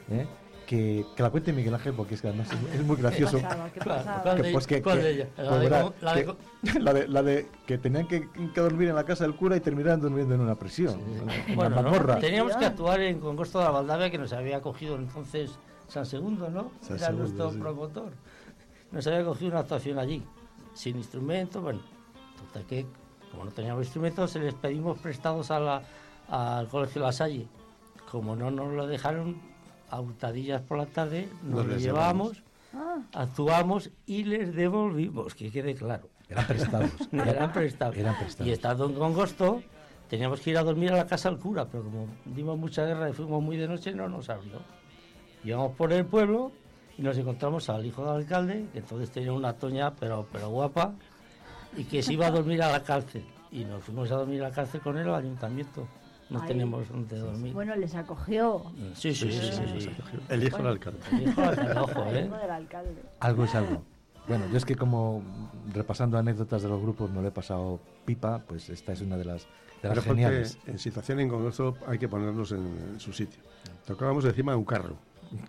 ¿eh? 0.10 0.26
Que, 0.72 1.06
que 1.18 1.22
la 1.22 1.30
cuente 1.30 1.52
Miguel 1.52 1.74
Ángel 1.74 1.94
porque 1.94 2.16
es 2.16 2.22
que 2.22 2.30
además 2.30 2.48
es, 2.50 2.76
es 2.80 2.86
muy 2.86 2.96
gracioso. 2.96 3.42
pasaba? 3.42 3.70
¿Qué 3.72 3.80
pasaba? 3.82 4.22
¿cuál 4.24 4.42
de- 4.42 4.52
pues 4.54 4.68
que- 4.68 4.82
cuál 4.82 4.98
que- 5.00 5.04
de 5.04 5.12
ellas? 5.12 5.28
La 5.38 5.58
de 5.60 5.70
la 5.70 6.14
que- 6.14 6.26
co- 6.26 6.38
la 6.80 6.94
de, 6.94 7.08
la 7.10 7.24
de 7.24 7.48
que 7.68 7.78
tenían 7.78 8.08
que, 8.08 8.30
que 8.54 8.62
dormir 8.62 8.88
en 8.88 8.96
la 8.96 9.04
casa 9.04 9.26
del 9.26 9.36
cura 9.36 9.58
y 9.58 9.60
terminaran 9.60 10.00
durmiendo 10.00 10.34
en 10.34 10.40
una 10.40 10.56
prisión, 10.56 10.98
en 11.02 11.24
una 11.24 11.34
Bueno, 11.56 11.76
¿no? 11.76 11.82
mazmorra. 11.90 12.20
teníamos 12.20 12.56
que 12.56 12.64
actuar 12.66 13.02
en 13.02 13.20
Congosto 13.20 13.60
de 13.60 13.66
la 13.66 13.72
Valdavia, 13.72 14.10
que 14.10 14.18
nos 14.18 14.32
había 14.32 14.62
cogido 14.62 14.96
entonces 14.96 15.52
San 15.90 16.06
Segundo, 16.06 16.50
¿no? 16.50 16.72
San 16.80 16.96
Era 16.96 17.08
Segundo, 17.08 17.24
nuestro 17.26 17.52
sí. 17.52 17.58
promotor. 17.60 18.12
Nos 18.94 19.06
había 19.08 19.26
cogido 19.26 19.52
una 19.52 19.60
actuación 19.60 20.00
allí, 20.00 20.24
sin 20.74 20.96
instrumentos, 20.96 21.62
bueno. 21.62 21.82
Total 22.48 22.64
que, 22.66 22.86
como 23.30 23.44
no 23.44 23.52
teníamos 23.52 23.84
instrumentos, 23.84 24.32
se 24.32 24.40
les 24.40 24.54
pedimos 24.54 24.98
prestados 25.00 25.52
a 25.52 25.60
la- 25.60 25.82
al 26.30 26.70
Colegio 26.70 27.02
La 27.02 27.12
Salle. 27.12 27.46
Como 28.10 28.38
no 28.38 28.50
nos 28.52 28.72
lo 28.74 28.88
dejaron, 28.88 29.51
a 29.92 30.02
hurtadillas 30.02 30.62
por 30.62 30.78
la 30.78 30.88
tarde, 30.88 31.30
nos, 31.44 31.66
lo 31.66 31.74
les 31.74 31.84
llevábamos, 31.84 32.42
Ah, 32.74 33.00
actuamos 33.14 33.90
y 34.06 34.24
les 34.24 34.56
devolvimos, 34.56 35.36
que 35.36 35.52
quede 35.52 35.76
claro. 35.76 36.10
Eran 36.30 36.48
prestados. 36.48 36.92
Eran 37.12 37.52
prestados. 37.52 37.98
Eran 37.98 38.18
prestados. 38.18 38.48
Y 38.48 38.52
estando 38.52 38.86
en 38.86 38.94
Congosto, 38.94 39.62
teníamos 40.10 40.40
que 40.40 40.52
ir 40.52 40.58
a 40.58 40.64
dormir 40.64 40.92
a 40.94 40.98
la 40.98 41.06
casa 41.06 41.30
del 41.30 41.40
cura, 41.40 41.66
pero 41.66 41.84
como 41.84 42.08
dimos 42.26 42.58
mucha 42.58 42.86
guerra 42.86 43.10
y 43.10 43.14
fuimos 43.14 43.44
muy 43.44 43.58
de 43.58 43.68
noche, 43.68 43.94
no 43.94 44.08
nos 44.08 44.30
abrió. 44.30 44.62
Íbamos 45.44 45.76
por 45.76 45.92
el 45.92 46.06
pueblo 46.06 46.54
y 46.98 47.02
nos 47.02 47.18
encontramos 47.18 47.70
al 47.70 47.86
hijo 47.86 48.06
del 48.06 48.24
alcalde, 48.24 48.68
que 48.72 48.80
entonces 48.80 49.12
tenía 49.12 49.34
una 49.34 49.54
toña, 49.54 49.94
pero, 49.94 50.26
pero 50.32 50.50
guapa, 50.50 50.94
y 51.76 51.84
que 51.84 52.02
se 52.02 52.14
iba 52.14 52.28
a 52.28 52.32
dormir 52.32 52.64
a 52.64 52.72
la 52.72 52.84
cárcel. 52.84 53.26
Y 53.52 53.66
nos 53.66 53.84
fuimos 53.84 54.10
a 54.12 54.16
dormir 54.16 54.42
a 54.44 54.50
la 54.50 54.56
cárcel 54.56 54.80
con 54.80 54.98
él 54.98 55.10
al 55.10 55.16
ayuntamiento. 55.16 55.86
No 56.32 56.42
Ay. 56.42 56.48
tenemos 56.48 56.88
donde 56.90 57.20
dormir. 57.20 57.54
bueno, 57.54 57.76
les 57.76 57.94
acogió. 57.94 58.64
Sí, 58.96 59.14
sí, 59.14 59.32
sí, 59.32 59.52
sí, 59.52 59.82
sí. 59.82 59.90
El 60.30 60.44
hijo 60.44 60.58
del 60.58 60.68
alcalde. 60.68 61.00
El 61.12 61.22
hijo 61.30 61.42
del 61.42 61.50
alcalde, 61.50 61.80
ojo, 61.80 62.06
¿eh? 62.06 62.26
Hijo 62.26 62.38
del 62.38 62.52
alcalde. 62.52 63.02
Algo 63.20 63.44
es 63.44 63.54
algo. 63.56 63.84
Bueno, 64.28 64.46
yo 64.52 64.58
es 64.58 64.66
que 64.66 64.76
como 64.76 65.22
repasando 65.74 66.18
anécdotas 66.18 66.62
de 66.62 66.70
los 66.70 66.82
grupos 66.82 67.10
no 67.12 67.22
le 67.22 67.28
he 67.30 67.32
pasado 67.32 67.80
pipa, 68.06 68.40
pues 68.48 68.70
esta 68.70 68.94
es 68.94 69.02
una 69.02 69.18
de 69.18 69.26
las, 69.26 69.42
de 69.82 69.90
Pero 69.90 70.02
geniales. 70.04 70.58
en 70.68 70.80
situación 70.80 71.20
en 71.20 71.28
Congreso 71.28 71.76
hay 71.88 71.98
que 71.98 72.08
ponernos 72.08 72.52
en, 72.52 72.66
en 72.94 73.00
su 73.00 73.12
sitio. 73.12 73.42
Tocábamos 73.86 74.24
encima 74.26 74.54
de 74.54 74.58
un 74.60 74.66
carro, 74.66 74.96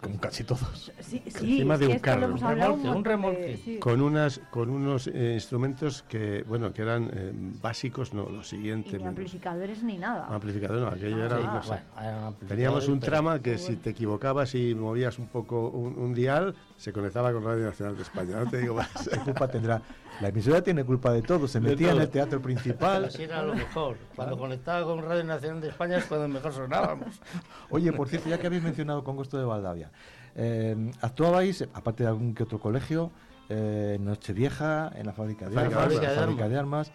Como 0.00 0.18
casi 0.20 0.44
todos. 0.44 0.92
Sí, 1.00 1.22
sí, 1.26 1.52
Encima 1.54 1.76
de 1.76 1.88
un 1.88 1.98
carro. 1.98 2.34
Un 2.34 2.86
un 2.88 3.04
remolque. 3.04 3.56
sí. 3.64 3.78
con 3.78 4.00
unas 4.00 4.40
con 4.50 4.70
unos 4.70 5.08
eh, 5.08 5.32
instrumentos 5.34 6.02
que 6.04 6.44
bueno 6.44 6.72
que 6.72 6.82
eran 6.82 7.10
eh, 7.12 7.32
básicos, 7.60 8.14
no, 8.14 8.28
lo 8.28 8.42
Y 8.42 8.44
siguiente. 8.44 8.90
ni 8.92 8.98
menos. 8.98 9.08
amplificadores 9.08 9.82
ni 9.82 9.98
nada. 9.98 10.26
Amplificador, 10.28 10.80
no, 10.80 10.88
aquello 10.88 11.24
era 11.24 11.36
Sí, 11.36 11.42
una 11.42 11.52
ah, 11.52 11.62
bueno, 11.96 12.36
era 12.40 12.48
Teníamos 12.48 12.88
un 12.88 13.00
trama 13.00 13.40
que 13.40 13.58
si 13.58 13.76
te 13.76 13.90
equivocabas 13.90 14.54
y 14.54 14.74
movías 14.74 15.18
un 15.18 15.26
poco 15.26 15.68
un, 15.70 15.98
un 15.98 16.14
dial, 16.14 16.54
se 16.76 16.92
conectaba 16.92 17.32
con 17.32 17.44
Radio 17.44 17.64
Nacional 17.64 17.96
de 17.96 18.02
España. 18.02 18.36
No 18.44 18.48
te 18.50 18.58
digo 18.58 18.74
más. 18.74 19.08
¿Qué 19.08 19.18
culpa 19.18 19.48
tendrá? 19.48 19.82
La 20.22 20.28
emisora 20.28 20.62
tiene 20.62 20.84
culpa 20.84 21.12
de 21.12 21.20
todo. 21.20 21.48
Se 21.48 21.58
De 21.58 21.70
metía 21.70 21.90
en 21.90 22.00
el 22.00 22.08
teatro 22.08 22.40
principal. 22.40 23.06
Así 23.06 23.24
era 23.24 23.42
lo 23.42 23.56
mejor. 23.56 23.96
Cuando 24.14 24.38
conectaba 24.38 24.84
con 24.86 25.02
Radio 25.02 25.24
Nacional 25.24 25.60
de 25.60 25.68
España 25.70 25.98
es 25.98 26.04
cuando 26.04 26.28
mejor 26.28 26.52
sonábamos. 26.52 27.20
Oye, 27.70 27.92
por 27.92 28.08
cierto, 28.08 28.28
ya 28.28 28.38
que 28.38 28.46
habéis 28.46 28.62
mencionado 28.62 29.02
Congosto 29.02 29.36
de 29.36 29.44
Valdavia, 29.44 29.90
eh, 30.36 30.92
actuabais, 31.00 31.66
aparte 31.74 32.04
de 32.04 32.10
algún 32.10 32.36
que 32.36 32.44
otro 32.44 32.60
colegio, 32.60 33.10
eh, 33.48 33.94
en 33.96 34.04
Nochevieja, 34.04 34.92
en 34.94 35.06
la 35.06 35.12
fábrica 35.12 35.48
de, 35.48 35.56
Fábrica 35.56 35.82
armas, 35.82 35.96
de 35.96 36.02
la 36.02 36.08
armas. 36.12 36.20
fábrica 36.24 36.48
de 36.48 36.56
armas. 36.56 36.92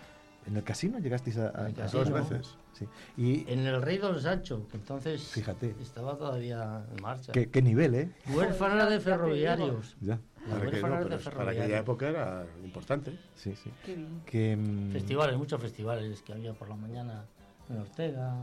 ¿En 0.48 0.56
el 0.56 0.64
casino 0.64 0.98
llegasteis 1.00 1.38
a...? 1.38 1.48
a-. 1.50 1.88
Dos 1.92 2.10
veces. 2.10 2.56
Sí. 2.72 2.88
Y 3.18 3.52
En 3.52 3.66
el 3.68 3.82
Rey 3.82 3.98
Don 3.98 4.22
Sancho, 4.22 4.66
que 4.72 4.78
entonces 4.78 5.22
Fíjate. 5.22 5.76
estaba 5.82 6.16
todavía 6.18 6.86
en 6.96 7.02
marcha. 7.04 7.34
¿qué, 7.34 7.50
qué 7.50 7.62
nivel, 7.62 7.94
¿eh? 7.94 8.12
Huérfana 8.34 8.86
de 8.86 9.02
ferroviarios. 9.02 9.98
Ya. 10.00 10.18
Para, 10.50 10.62
que, 10.62 10.68
huérfana 10.68 10.96
no, 10.96 11.04
de 11.04 11.10
pero 11.10 11.18
para 11.18 11.32
ferroviarios. 11.32 11.64
aquella 11.64 11.80
época 11.80 12.10
era 12.10 12.46
importante. 12.64 13.18
Sí, 13.36 13.56
sí. 13.56 13.72
Qué 13.86 13.96
bien. 13.96 14.22
Que, 14.26 14.56
mm, 14.56 14.92
Festivales, 14.92 15.38
muchos 15.38 15.62
festivales 15.62 16.22
que 16.22 16.34
había 16.34 16.54
por 16.54 16.70
la 16.70 16.76
mañana 16.76 17.26
en 17.70 17.78
Ortega. 17.78 18.36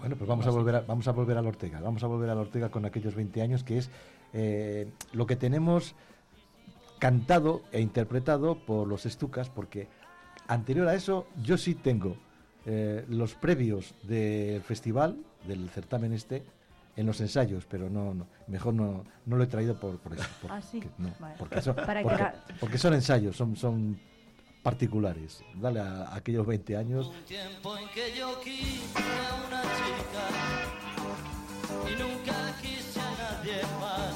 Bueno, 0.00 0.16
pues 0.16 0.28
vamos 0.28 0.46
a 0.46 0.50
volver 0.50 0.76
a, 0.76 0.80
vamos 0.80 1.06
a 1.08 1.12
volver 1.12 1.38
al 1.38 1.46
Ortega. 1.46 1.80
Vamos 1.80 2.02
a 2.02 2.06
volver 2.06 2.30
al 2.30 2.38
Ortega 2.38 2.70
con 2.70 2.84
aquellos 2.84 3.14
20 3.14 3.42
años, 3.42 3.64
que 3.64 3.78
es 3.78 3.90
eh, 4.32 4.90
lo 5.12 5.26
que 5.26 5.36
tenemos 5.36 5.94
cantado 6.98 7.62
e 7.72 7.80
interpretado 7.80 8.56
por 8.64 8.86
los 8.86 9.06
estucas, 9.06 9.48
porque 9.50 9.88
anterior 10.48 10.88
a 10.88 10.94
eso 10.94 11.26
yo 11.42 11.58
sí 11.58 11.74
tengo 11.74 12.16
eh, 12.64 13.04
los 13.08 13.34
previos 13.34 13.94
del 14.04 14.62
festival, 14.62 15.16
del 15.46 15.68
certamen 15.70 16.12
este, 16.12 16.44
en 16.96 17.06
los 17.06 17.20
ensayos, 17.20 17.64
pero 17.68 17.88
no, 17.88 18.12
no 18.14 18.26
mejor 18.48 18.74
no, 18.74 19.04
no 19.26 19.36
lo 19.36 19.44
he 19.44 19.46
traído 19.46 19.78
por, 19.80 19.98
por 19.98 20.12
eso. 20.14 20.24
por- 20.42 20.52
Ah, 20.52 20.60
sí. 20.60 20.80
que- 20.80 20.90
no, 20.98 21.10
Vale. 21.18 21.34
porque, 21.38 21.62
son, 21.62 21.74
Para 21.76 22.02
porque- 22.02 22.22
la- 22.22 22.34
porque 22.60 22.78
son 22.78 22.94
ensayos, 22.94 23.34
son, 23.36 23.56
son 23.56 23.98
particulares. 24.62 25.42
Dale 25.54 25.80
a, 25.80 26.02
a 26.08 26.16
aquellos 26.16 26.46
20 26.46 26.76
años. 26.76 27.08
Un 27.08 27.24
tiempo 27.24 27.76
en 27.76 27.88
que 27.88 28.16
yo 28.16 28.38
quise 28.40 28.98
a 28.98 29.46
una 29.46 29.62
chica 29.62 30.28
y 31.90 31.92
nunca 32.00 32.56
quise 32.60 33.00
a 33.00 33.10
nadie 33.38 33.62
más. 33.80 34.11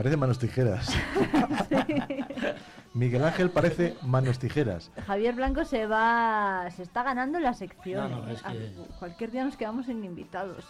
Parece 0.00 0.16
manos 0.16 0.38
tijeras. 0.38 0.88
Miguel 2.94 3.22
Ángel 3.24 3.50
parece 3.50 3.96
manos 4.02 4.38
tijeras. 4.38 4.90
Javier 5.06 5.34
Blanco 5.34 5.64
se 5.64 5.86
va, 5.86 6.66
se 6.74 6.82
está 6.82 7.02
ganando 7.02 7.38
la 7.38 7.52
sección. 7.52 8.10
No, 8.10 8.24
no, 8.24 8.30
es 8.30 8.40
Ah, 8.44 8.52
que- 8.52 8.72
Cualquier 8.98 9.30
día 9.30 9.44
nos 9.44 9.56
quedamos 9.58 9.86
sin 9.86 10.02
invitados. 10.04 10.64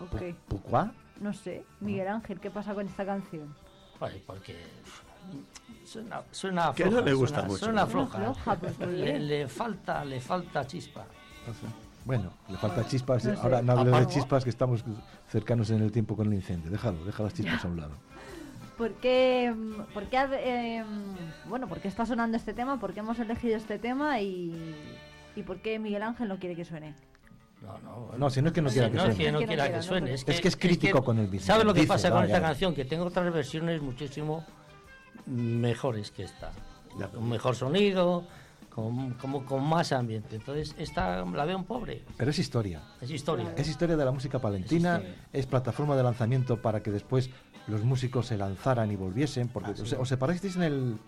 Ok, 0.00 0.22
¿Pourquoi? 0.48 0.90
no 1.20 1.32
sé. 1.32 1.64
Miguel 1.80 2.06
Ángel, 2.08 2.38
¿qué 2.38 2.50
pasa 2.50 2.74
con 2.74 2.86
esta 2.86 3.04
canción? 3.04 3.52
Ay, 4.00 4.22
porque 4.24 4.56
suena, 5.84 6.22
suena 6.30 6.72
Que 6.72 6.84
floja. 6.84 7.00
no 7.00 7.06
le 7.06 7.14
gusta 7.14 7.36
suena, 7.40 7.48
mucho. 7.48 7.64
Suena 7.64 7.86
Suena 7.86 8.06
floja. 8.06 8.18
floja, 8.34 8.54
pues, 8.60 8.72
¿por 8.74 8.88
le, 8.88 9.48
falta, 9.48 10.04
le 10.04 10.20
falta 10.20 10.64
chispa. 10.66 11.04
Bueno, 12.04 12.30
le 12.48 12.56
falta 12.56 12.86
chispas. 12.86 13.24
No 13.24 13.34
sé. 13.34 13.40
Ahora 13.42 13.62
no 13.62 13.72
hable 13.72 13.90
de 13.98 14.06
chispas 14.06 14.44
que 14.44 14.50
estamos 14.50 14.84
cercanos 15.28 15.70
en 15.70 15.82
el 15.82 15.90
tiempo 15.90 16.14
con 16.16 16.28
el 16.28 16.34
incendio. 16.34 16.70
Déjalo, 16.70 17.04
deja 17.04 17.24
las 17.24 17.34
chispas 17.34 17.64
a 17.64 17.68
un 17.68 17.80
lado. 17.80 17.94
¿Por 18.76 18.92
qué, 18.94 19.52
mm, 19.56 19.92
por 19.94 20.04
qué, 20.04 20.18
eh, 20.32 20.84
mm, 20.84 21.48
bueno, 21.48 21.66
por 21.68 21.80
qué 21.80 21.88
está 21.88 22.04
sonando 22.04 22.36
este 22.36 22.52
tema? 22.52 22.78
¿Por 22.78 22.92
qué 22.92 23.00
hemos 23.00 23.18
elegido 23.18 23.56
este 23.56 23.78
tema? 23.78 24.20
Y, 24.20 24.74
y 25.34 25.42
por 25.42 25.58
qué 25.60 25.78
Miguel 25.78 26.02
Ángel 26.02 26.28
no 26.28 26.38
quiere 26.38 26.54
que 26.54 26.64
suene? 26.64 26.94
No, 27.62 27.78
no, 27.78 28.18
No, 28.18 28.30
si 28.30 28.42
no 28.42 28.48
es 28.48 28.52
que 28.52 28.60
no 28.60 28.68
quiera 28.68 28.90
que 28.90 28.96
no 28.96 29.00
suene. 29.04 29.12
es 29.14 29.18
que 29.18 29.32
no 29.32 29.38
Es 29.38 29.40
que 29.40 29.46
no 29.46 29.48
quiera 29.48 29.62
quiera, 29.64 29.70
que 29.70 29.76
¿no? 29.76 29.82
suene. 29.82 30.00
Pero- 30.06 30.14
Es 30.14 30.24
que 30.24 30.32
Es 30.32 30.40
que 30.42 30.48
es 30.48 30.56
crítico 30.56 31.02
con 31.02 31.18
el 31.18 31.40
¿Sabes 31.40 31.64
lo 31.64 31.72
que 31.72 31.80
dice, 31.80 31.92
pasa 31.92 32.10
con 32.10 32.18
vaya. 32.20 32.34
esta 32.36 32.46
canción? 32.46 32.74
Que 32.74 32.84
tengo 32.84 33.04
otras 33.06 33.32
versiones 33.32 33.80
muchísimo 33.80 34.44
mejores 35.24 36.10
que 36.10 36.24
esta. 36.24 36.52
Ya. 36.98 37.08
Con 37.08 37.28
mejor 37.28 37.56
sonido, 37.56 38.24
con, 38.70 39.14
como, 39.14 39.44
con 39.46 39.64
más 39.66 39.90
ambiente. 39.92 40.36
Entonces, 40.36 40.74
esta 40.78 41.24
la 41.24 41.44
veo 41.46 41.56
un 41.56 41.64
pobre. 41.64 42.02
Pero 42.16 42.30
es 42.30 42.38
historia. 42.38 42.82
Es 43.00 43.10
historia. 43.10 43.52
Es 43.56 43.68
historia 43.68 43.96
de 43.96 44.04
la 44.04 44.12
música 44.12 44.38
palentina, 44.38 45.02
es, 45.32 45.46
plataforma 45.46 45.96
de 45.96 46.02
lanzamiento 46.02 46.60
para 46.60 46.82
que 46.82 46.90
después 46.90 47.30
los 47.68 47.82
músicos 47.84 48.26
se 48.26 48.36
lanzaran 48.36 48.90
y 48.90 48.96
volviesen, 48.96 49.48
porque 49.48 49.70
Ah, 49.70 49.82
os, 49.82 49.92
os 49.92 50.08
separasteis 50.08 50.56
en 50.56 50.62
el... 50.62 50.98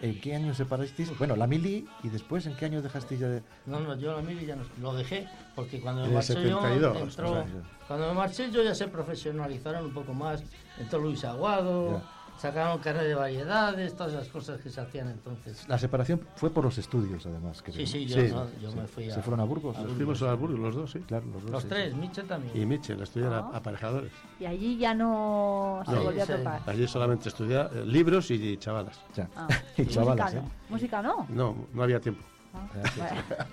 ¿En 0.00 0.20
qué 0.20 0.34
año 0.34 0.50
os 0.50 0.56
separasteis? 0.56 1.16
Bueno, 1.18 1.34
la 1.36 1.46
mili 1.46 1.86
y 2.02 2.08
después 2.08 2.44
¿en 2.46 2.56
qué 2.56 2.64
año 2.66 2.82
dejasteis 2.82 3.20
ya 3.20 3.28
de...? 3.28 3.42
No, 3.64 3.80
no, 3.80 3.96
yo 3.96 4.14
la 4.14 4.22
mili 4.22 4.44
ya 4.44 4.56
no, 4.56 4.64
lo 4.80 4.92
dejé 4.94 5.26
porque 5.54 5.80
cuando 5.80 6.02
me 6.04 6.12
marché 6.12 6.34
72, 6.34 6.80
yo, 6.80 6.90
o 6.92 6.98
entró, 6.98 7.32
sea, 7.32 7.46
cuando 7.86 8.08
me 8.08 8.14
marché 8.14 8.50
yo 8.50 8.62
ya 8.62 8.74
se 8.74 8.88
profesionalizaron 8.88 9.84
un 9.86 9.94
poco 9.94 10.12
más, 10.12 10.42
entró 10.78 10.98
Luis 10.98 11.24
Aguado, 11.24 12.02
sacaron 12.44 12.78
carne 12.78 13.04
de 13.04 13.14
variedades, 13.14 13.94
todas 13.96 14.12
esas 14.12 14.28
cosas 14.28 14.60
que 14.60 14.68
se 14.68 14.78
hacían 14.80 15.08
entonces. 15.08 15.66
La 15.66 15.78
separación 15.78 16.20
fue 16.36 16.50
por 16.50 16.64
los 16.64 16.76
estudios, 16.76 17.24
además. 17.24 17.62
creo, 17.62 17.74
Sí, 17.74 17.86
sí, 17.86 18.04
yo, 18.06 18.16
Sí, 18.20 18.28
no- 18.32 18.46
yo 18.60 18.72
me 18.72 18.86
fui 18.86 19.08
a... 19.10 19.14
¿Se 19.14 19.22
fueron 19.22 19.40
a 19.40 19.44
Burgos? 19.44 19.78
Nos 19.78 19.92
fuimos 19.92 20.20
a 20.22 20.34
Burgos 20.34 20.58
los 20.60 20.74
dos, 20.74 20.90
sí. 20.92 20.98
Claro, 21.00 21.24
los 21.32 21.42
dos. 21.42 21.50
Los 21.50 21.62
sí, 21.62 21.68
tres, 21.70 21.92
sí. 21.92 21.98
Michel 21.98 22.26
también. 22.26 22.54
Y 22.56 22.66
Mitchell, 22.66 23.00
estudiar 23.00 23.32
Ah. 23.32 23.50
aparejadores. 23.54 24.12
Y 24.38 24.44
allí 24.44 24.76
ya 24.76 24.92
no 24.94 25.82
se 25.86 25.92
No. 25.92 26.02
volvió 26.02 26.22
a 26.22 26.26
tocar. 26.26 26.60
Allí 26.66 26.86
solamente 26.86 27.28
estudiar 27.30 27.70
eh, 27.74 27.84
libros 27.86 28.30
y 28.30 28.56
chavalas. 28.58 29.00
Ya. 29.14 29.28
Ah, 29.34 29.48
Y 29.78 29.86
chavalas, 29.86 30.34
música 30.34 30.46
¿eh? 30.46 30.50
Música 30.68 31.02
no. 31.02 31.26
No, 31.30 31.56
no 31.72 31.82
había 31.82 31.98
tiempo. 32.00 32.22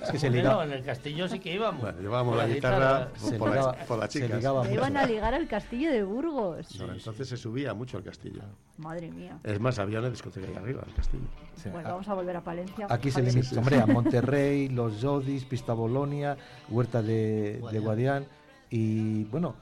Es 0.02 0.12
que 0.12 0.20
se 0.20 0.28
Bueno, 0.30 0.36
ligaba, 0.43 0.64
en 0.66 0.72
el 0.74 0.84
castillo 0.84 1.28
sí 1.28 1.39
que 1.39 1.54
íbamos. 1.54 1.82
Bueno, 1.82 1.99
llevábamos 1.99 2.38
la 2.38 2.47
guitarra 2.47 3.10
se 3.16 3.38
por, 3.38 3.49
ligaba- 3.49 3.76
las, 3.78 3.88
por 3.88 3.99
las 3.99 4.12
se 4.14 4.22
chicas. 4.22 4.43
mucho. 4.54 4.72
iban 4.72 4.97
a 4.97 5.06
ligar 5.06 5.34
al 5.34 5.47
castillo 5.47 5.91
de 5.91 6.04
Burgos. 6.04 6.80
No, 6.80 6.91
entonces 6.93 7.28
se 7.30 7.38
subía 7.38 7.74
mucho 7.74 7.97
al 7.97 8.04
castillo. 8.04 8.41
Madre 8.78 9.12
mía. 9.12 9.39
Es 9.43 9.60
más, 9.60 9.80
había 9.80 9.99
una 9.99 10.10
discoteca 10.10 10.47
ahí 10.47 10.56
arriba, 10.56 10.84
el 10.88 10.93
castillo. 10.93 11.24
Sí, 11.56 11.70
Bueno, 11.70 11.89
vamos 11.89 12.08
a 12.08 12.14
volver 12.14 12.36
a 12.38 12.43
Palencia. 12.43 12.88
Aquí 12.89 13.12
se 13.12 13.22
limita, 13.22 13.58
hombre, 13.60 13.80
a 13.82 13.86
Monterrey, 13.86 14.70
Los 14.70 15.02
Jodis, 15.02 15.45
Pista 15.45 15.74
Bolonia, 15.74 16.38
Huerta 16.70 17.02
de, 17.02 17.54
de 17.54 17.60
Guadián. 17.60 17.84
Guadián 17.84 18.26
y, 18.70 19.24
bueno, 19.26 19.56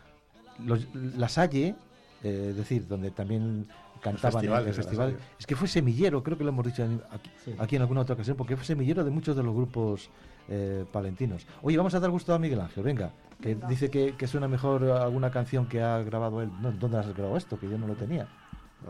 los, 0.66 0.88
La 0.94 1.28
Salle, 1.30 1.76
eh, 2.24 2.48
es 2.52 2.56
decir, 2.58 2.88
donde 2.88 3.12
también 3.12 3.68
cantaban 4.02 4.44
en 4.46 4.68
el 4.68 4.74
festival. 4.74 5.18
Es 5.40 5.46
que 5.46 5.56
fue 5.56 5.68
semillero, 5.68 6.22
creo 6.24 6.38
que 6.38 6.44
lo 6.44 6.50
hemos 6.50 6.66
dicho 6.66 6.84
aquí, 7.12 7.30
Sí. 7.46 7.56
aquí 7.58 7.76
en 7.76 7.82
alguna 7.84 8.02
otra 8.02 8.16
ocasión, 8.16 8.36
porque 8.38 8.56
fue 8.56 8.66
semillero 8.66 9.04
de 9.04 9.12
muchos 9.12 9.36
de 9.36 9.44
los 9.44 9.54
grupos 9.54 10.10
eh, 10.50 10.86
palentinos. 10.92 11.46
Oye, 11.62 11.78
vamos 11.78 11.94
a 11.94 12.00
dar 12.00 12.10
gusto 12.10 12.34
a 12.34 12.40
Miguel 12.40 12.60
Ángel, 12.62 12.84
venga, 12.84 13.12
que 13.42 13.50
Venga. 13.54 13.68
dice 13.68 13.90
que, 13.92 14.16
que 14.18 14.26
suena 14.28 14.48
mejor 14.48 14.84
alguna 14.84 15.30
canción 15.30 15.68
que 15.68 15.82
ha 15.82 16.00
grabado 16.00 16.42
él. 16.42 16.50
No, 16.62 16.72
¿Dónde 16.72 16.98
has 16.98 17.14
grabado 17.14 17.38
esto? 17.38 17.60
Que 17.60 17.70
yo 17.70 17.78
no 17.78 17.86
lo 17.88 17.94
tenía. 17.96 18.28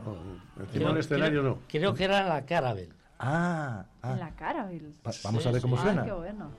No, 0.05 0.64
encima 0.64 0.89
del 0.89 0.97
escenario 0.99 1.43
no. 1.43 1.57
Creo 1.68 1.93
que 1.93 2.03
era 2.05 2.24
la 2.24 2.45
Carabel. 2.45 2.89
Ah, 3.20 3.84
ah. 4.01 4.16
La 4.18 4.30
cara, 4.32 4.68
Bill. 4.68 4.93
Va- 5.05 5.12
vamos 5.26 5.45
a 5.45 5.51
ver 5.51 5.62
cómo 5.62 5.76
sí. 5.76 5.84
suena. 5.84 6.01
Ah, 6.03 6.05
qué 6.05 6.12
bueno. 6.14 6.49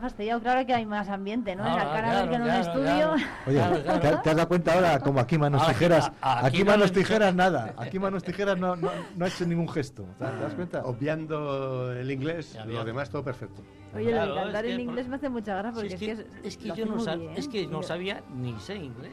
Ha 0.00 0.08
fastidiado, 0.08 0.40
claro 0.40 0.66
que 0.66 0.72
hay 0.74 0.86
más 0.86 1.08
ambiente, 1.08 1.54
¿no? 1.54 1.66
en 1.66 1.76
la 1.76 1.84
cara 1.92 2.10
claro, 2.10 2.30
que 2.30 2.36
en 2.36 2.42
un 2.42 2.48
estudio. 2.50 3.14
claro. 3.44 3.76
Oye. 3.76 3.82
¿te, 4.00 4.00
te 4.00 4.30
has 4.30 4.36
dado 4.36 4.48
cuenta 4.48 4.74
ahora 4.74 4.98
como 5.00 5.20
aquí 5.20 5.36
manos 5.38 5.60
Ahora, 5.62 5.72
tijeras? 5.74 6.10
a- 6.20 6.32
a- 6.32 6.38
Aquí, 6.46 6.56
aquí 6.58 6.64
manos 6.64 6.92
tijeras 6.92 7.34
nada. 7.34 7.74
Aquí 7.78 7.98
manos 7.98 8.22
tijeras 8.24 8.58
no, 8.58 8.76
no, 8.76 8.90
no 9.16 9.24
ha 9.24 9.28
hecho 9.28 9.44
ningún 9.46 9.68
gesto. 9.68 10.04
¿Te, 10.18 10.24
te 10.24 10.36
das 10.40 10.54
cuenta? 10.54 10.82
Obviando 10.84 11.92
el 11.92 12.10
inglés, 12.10 12.58
lo 12.66 12.84
demás 12.84 13.10
todo 13.10 13.22
perfecto. 13.22 13.62
Oye, 13.94 14.04
lo 14.04 14.10
Claro, 14.10 14.34
de 14.34 14.40
cantar 14.42 14.64
es 14.64 14.68
que 14.68 14.70
en 14.70 14.76
por- 14.76 14.88
inglés 14.90 15.08
me 15.08 15.16
hace 15.16 15.28
mucha 15.28 15.56
gracia 15.56 15.80
Si 15.82 15.88
porque 15.88 16.10
es 16.12 16.18
que, 16.20 16.48
es 16.48 16.56
que 16.56 16.68
lo 16.68 16.74
yo 16.76 16.86
no, 16.86 16.96
muy 16.96 17.04
sab- 17.04 17.18
bien. 17.18 17.32
es 17.36 17.48
que 17.48 17.66
no 17.66 17.82
sabía 17.82 18.22
ni 18.34 18.58
sé 18.60 18.76
inglés. 18.76 19.12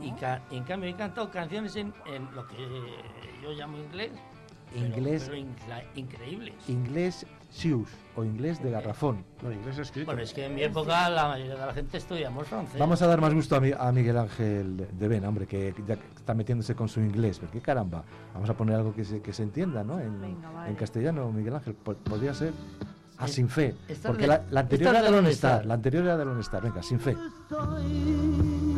Y, 0.00 0.10
No. 0.10 0.16
ca- 0.18 0.42
en 0.50 0.64
cambio 0.64 0.90
he 0.90 0.94
cantado 0.94 1.30
canciones 1.30 1.76
en, 1.76 1.92
en 2.06 2.32
lo 2.34 2.46
que 2.46 2.56
yo 3.42 3.50
llamo 3.52 3.76
inglés. 3.78 4.12
pero- 4.72 4.86
Inglés. 4.86 5.24
Pero, 5.30 5.36
incla- 5.36 5.84
increíbles. 5.94 6.54
Inglés 6.68 7.26
shoes 7.54 7.88
o 8.16 8.24
inglés 8.24 8.62
de 8.62 8.70
garrafón. 8.70 9.24
No, 9.42 9.52
inglés 9.52 9.78
escrito. 9.78 10.06
Bueno, 10.06 10.22
es 10.22 10.32
que 10.32 10.46
en 10.46 10.54
mi 10.54 10.62
época 10.62 11.08
la 11.10 11.28
mayoría 11.28 11.54
de 11.56 11.66
la 11.66 11.72
gente 11.74 11.96
estudiamos 11.98 12.46
francés. 12.48 12.78
Vamos 12.78 13.00
a 13.02 13.06
dar 13.06 13.20
más 13.20 13.32
gusto 13.34 13.56
a, 13.56 13.60
Mi- 13.60 13.72
a 13.78 13.92
Miguel 13.92 14.16
Ángel 14.18 14.76
de- 14.98 15.08
Ben, 15.08 15.24
hombre, 15.24 15.46
que 15.46 15.74
ya 15.86 15.94
está 16.16 16.34
metiéndose 16.34 16.74
con 16.74 16.88
su 16.88 17.00
inglés. 17.00 17.38
Porque 17.38 17.60
caramba, 17.60 18.02
vamos 18.34 18.48
a 18.50 18.54
poner 18.56 18.76
algo 18.76 18.94
que 18.94 19.04
se, 19.04 19.20
que 19.22 19.32
se 19.32 19.42
entienda, 19.42 19.82
¿no? 19.84 20.00
En, 20.00 20.20
Venga, 20.20 20.50
vale. 20.50 20.70
en 20.70 20.76
castellano, 20.76 21.30
Miguel 21.32 21.54
Ángel. 21.56 21.74
Po- 21.74 21.94
Podría 21.94 22.34
ser 22.34 22.52
a 23.18 23.28
sin 23.28 23.48
fe. 23.48 23.74
Esta 23.88 24.08
Porque 24.08 24.22
de- 24.22 24.28
la, 24.28 24.42
la 24.50 24.60
anterior 24.60 24.90
era 24.90 24.98
de 25.00 25.04
de 25.04 25.10
Lone 25.10 25.22
Lone 25.22 25.30
Star. 25.32 25.52
Star. 25.52 25.66
La 25.66 25.74
anterior 25.74 26.04
era 26.04 26.16
de 26.16 26.24
Lone 26.24 26.40
Star. 26.40 26.62
Venga, 26.62 26.82
sin 26.82 27.00
fe. 27.00 27.10
Estoy 27.12 28.76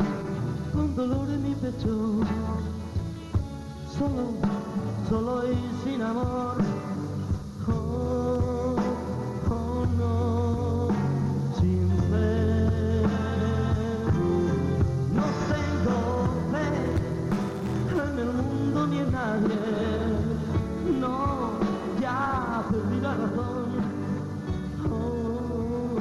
con 0.72 0.96
dolor 0.96 1.28
en 1.30 1.42
mi 1.48 1.54
pecho, 1.54 2.20
solo, 3.96 4.32
solo 5.08 5.42
y 5.52 5.56
sin 5.90 6.02
amor. 6.02 6.56
No, 21.00 21.58
ya 22.00 22.62
perdí 22.70 23.00
la 23.00 23.14
razón. 23.14 23.64
Oh, 24.90 25.98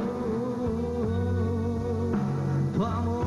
tu 2.75 2.84
amor. 2.86 3.25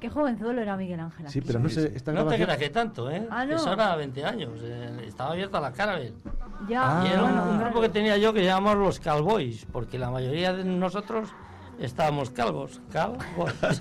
Qué 0.00 0.08
jovenzuelo 0.10 0.60
era 0.62 0.76
Miguel 0.76 1.00
Ángel. 1.00 1.28
Sí, 1.28 1.40
pero 1.40 1.58
no 1.58 1.68
sé, 1.68 1.92
esta 1.94 2.12
no 2.12 2.18
te 2.20 2.36
grabación... 2.36 2.44
creas 2.46 2.58
que 2.58 2.70
tanto, 2.70 3.10
¿eh? 3.10 3.26
Ah, 3.30 3.44
no. 3.44 3.56
Eso 3.56 3.72
era 3.72 3.96
20 3.96 4.24
años. 4.24 4.50
eh, 4.62 5.04
estaba 5.06 5.32
abierta 5.32 5.60
la 5.60 5.72
Carabel. 5.72 6.14
Ya, 6.68 7.00
Ah. 7.00 7.04
Y 7.06 7.08
era 7.12 7.22
un, 7.22 7.28
bueno, 7.30 7.42
un 7.42 7.48
claro. 7.56 7.64
grupo 7.66 7.80
que 7.82 7.88
tenía 7.90 8.16
yo 8.16 8.32
que 8.32 8.42
llamamos 8.44 8.76
los 8.78 8.98
Cowboys, 9.00 9.66
porque 9.70 9.98
la 9.98 10.10
mayoría 10.10 10.52
de 10.54 10.64
nosotros 10.64 11.28
estábamos 11.78 12.30
calvos. 12.30 12.80
Cowboys. 12.92 13.54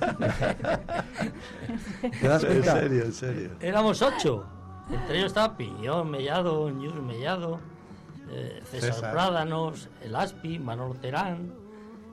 ¿Te 2.22 2.28
das 2.28 2.43
En 2.43 2.64
serio, 2.64 3.04
en 3.06 3.14
serio. 3.14 3.50
Éramos 3.60 4.02
ocho. 4.02 4.46
Entre 4.89 5.18
ellos 5.18 5.28
estaba 5.28 5.58
Piñón 5.58 6.12
Mellado, 6.12 6.70
Ñus 6.70 6.96
Mellado, 7.02 7.60
eh, 8.30 8.62
César, 8.70 8.93
César. 8.93 9.12
Prádanos, 9.14 9.89
El 10.04 10.16
Aspi, 10.16 10.60
Manolo 10.60 10.93
Terán, 10.96 11.54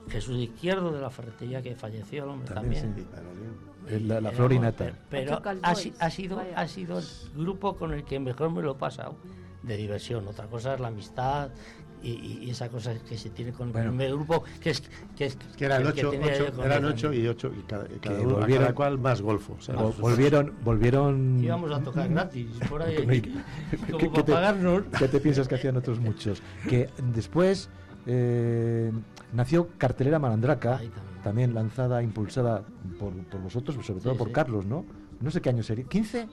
Jesús 0.09 0.37
Izquierdo 0.37 0.91
de 0.91 0.99
la 1.01 1.09
ferretería 1.09 1.61
que 1.61 1.75
falleció 1.75 2.23
el 2.23 2.29
hombre 2.31 2.53
También, 2.53 2.83
también. 2.83 3.07
sí. 3.87 3.99
La, 3.99 4.21
la 4.21 4.31
florinata. 4.31 4.93
Pero 5.09 5.41
ha, 5.61 5.75
sido, 6.09 6.37
vaya. 6.37 6.57
ha 6.57 6.67
sido 6.67 6.99
el 6.99 7.05
grupo 7.35 7.75
con 7.75 7.93
el 7.93 8.05
que 8.05 8.17
mejor 8.19 8.49
me 8.49 8.61
lo 8.61 8.71
he 8.71 8.75
pasado 8.75 9.15
de 9.61 9.77
diversión. 9.77 10.27
Otra 10.27 10.47
cosa 10.47 10.73
es 10.73 10.79
la 10.79 10.87
amistad 10.87 11.49
y, 12.03 12.43
y- 12.43 12.49
esa 12.49 12.69
cosa 12.69 12.93
que 13.07 13.17
se 13.17 13.29
tiene 13.29 13.51
con 13.53 13.71
Bueno. 13.71 13.89
el 13.91 13.95
primer 13.97 14.11
grupo, 14.13 14.43
que 14.61 14.71
es 14.71 14.83
que, 15.15 15.25
es, 15.25 15.37
Que 15.57 15.65
eran 15.65 15.85
ocho, 15.87 16.09
tenía 16.11 16.35
eran 16.35 16.83
y 17.13 17.27
ocho, 17.27 17.51
y 17.57 17.61
cada, 17.63 17.85
y 17.85 17.99
cada 17.99 18.17
Que 18.17 18.25
uno, 18.25 18.35
a 18.37 18.39
volvieron- 18.41 18.63
cada 18.63 18.75
cual 18.75 18.99
más 18.99 19.21
golfo. 19.21 19.57
volvieron, 19.99 20.53
volvieron... 20.63 21.43
Íbamos 21.43 21.71
a 21.71 21.79
tocar 21.81 22.09
gratis 22.09 22.47
por 22.69 22.81
ahí, 22.83 22.95
como 23.91 23.97
¿qué- 23.97 24.09
para 24.09 24.23
te- 24.25 24.31
pagarnos. 24.31 24.83
¿Qué 24.99 25.07
te 25.07 25.19
piensas 25.19 25.47
que 25.47 25.55
hacían 25.55 25.77
otros 25.77 25.99
muchos? 25.99 26.41
Que 26.69 26.89
después 27.13 27.69
eh, 28.05 28.91
nació 29.33 29.69
Cartelera 29.77 30.19
Malandraca, 30.19 30.71
también. 30.71 30.91
también 31.23 31.53
lanzada, 31.53 32.03
impulsada 32.03 32.63
por, 32.99 33.13
por 33.13 33.41
vosotros, 33.41 33.77
sobre 33.85 34.01
todo 34.01 34.13
Sí, 34.13 34.17
por 34.19 34.27
sí. 34.27 34.33
Carlos, 34.33 34.65
¿no? 34.65 34.85
No 35.21 35.31
sé 35.31 35.39
qué 35.41 35.49
año 35.49 35.63
sería. 35.63 35.85
¿15? 35.85 36.27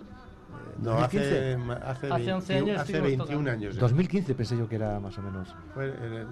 No, 0.78 0.92
hace, 0.98 1.18
2015. 1.18 1.56
ma- 1.58 1.74
hace, 1.74 2.06
Hace 2.12 2.32
11 2.32 2.52
21 2.54 2.70
años 2.72 2.80
hace 2.82 2.92
estuvimos 2.92 3.08
21 3.08 3.26
tocando. 3.26 3.50
años. 3.50 3.74
ya. 3.74 3.80
2015 3.80 4.34
pensé 4.34 4.56
yo 4.58 4.68
que 4.68 4.74
era 4.76 5.00
más 5.00 5.18
o 5.18 5.22
menos. 5.22 5.54
Fue 5.74 5.86
en 5.88 6.12
el, 6.12 6.22
eh, 6.22 6.26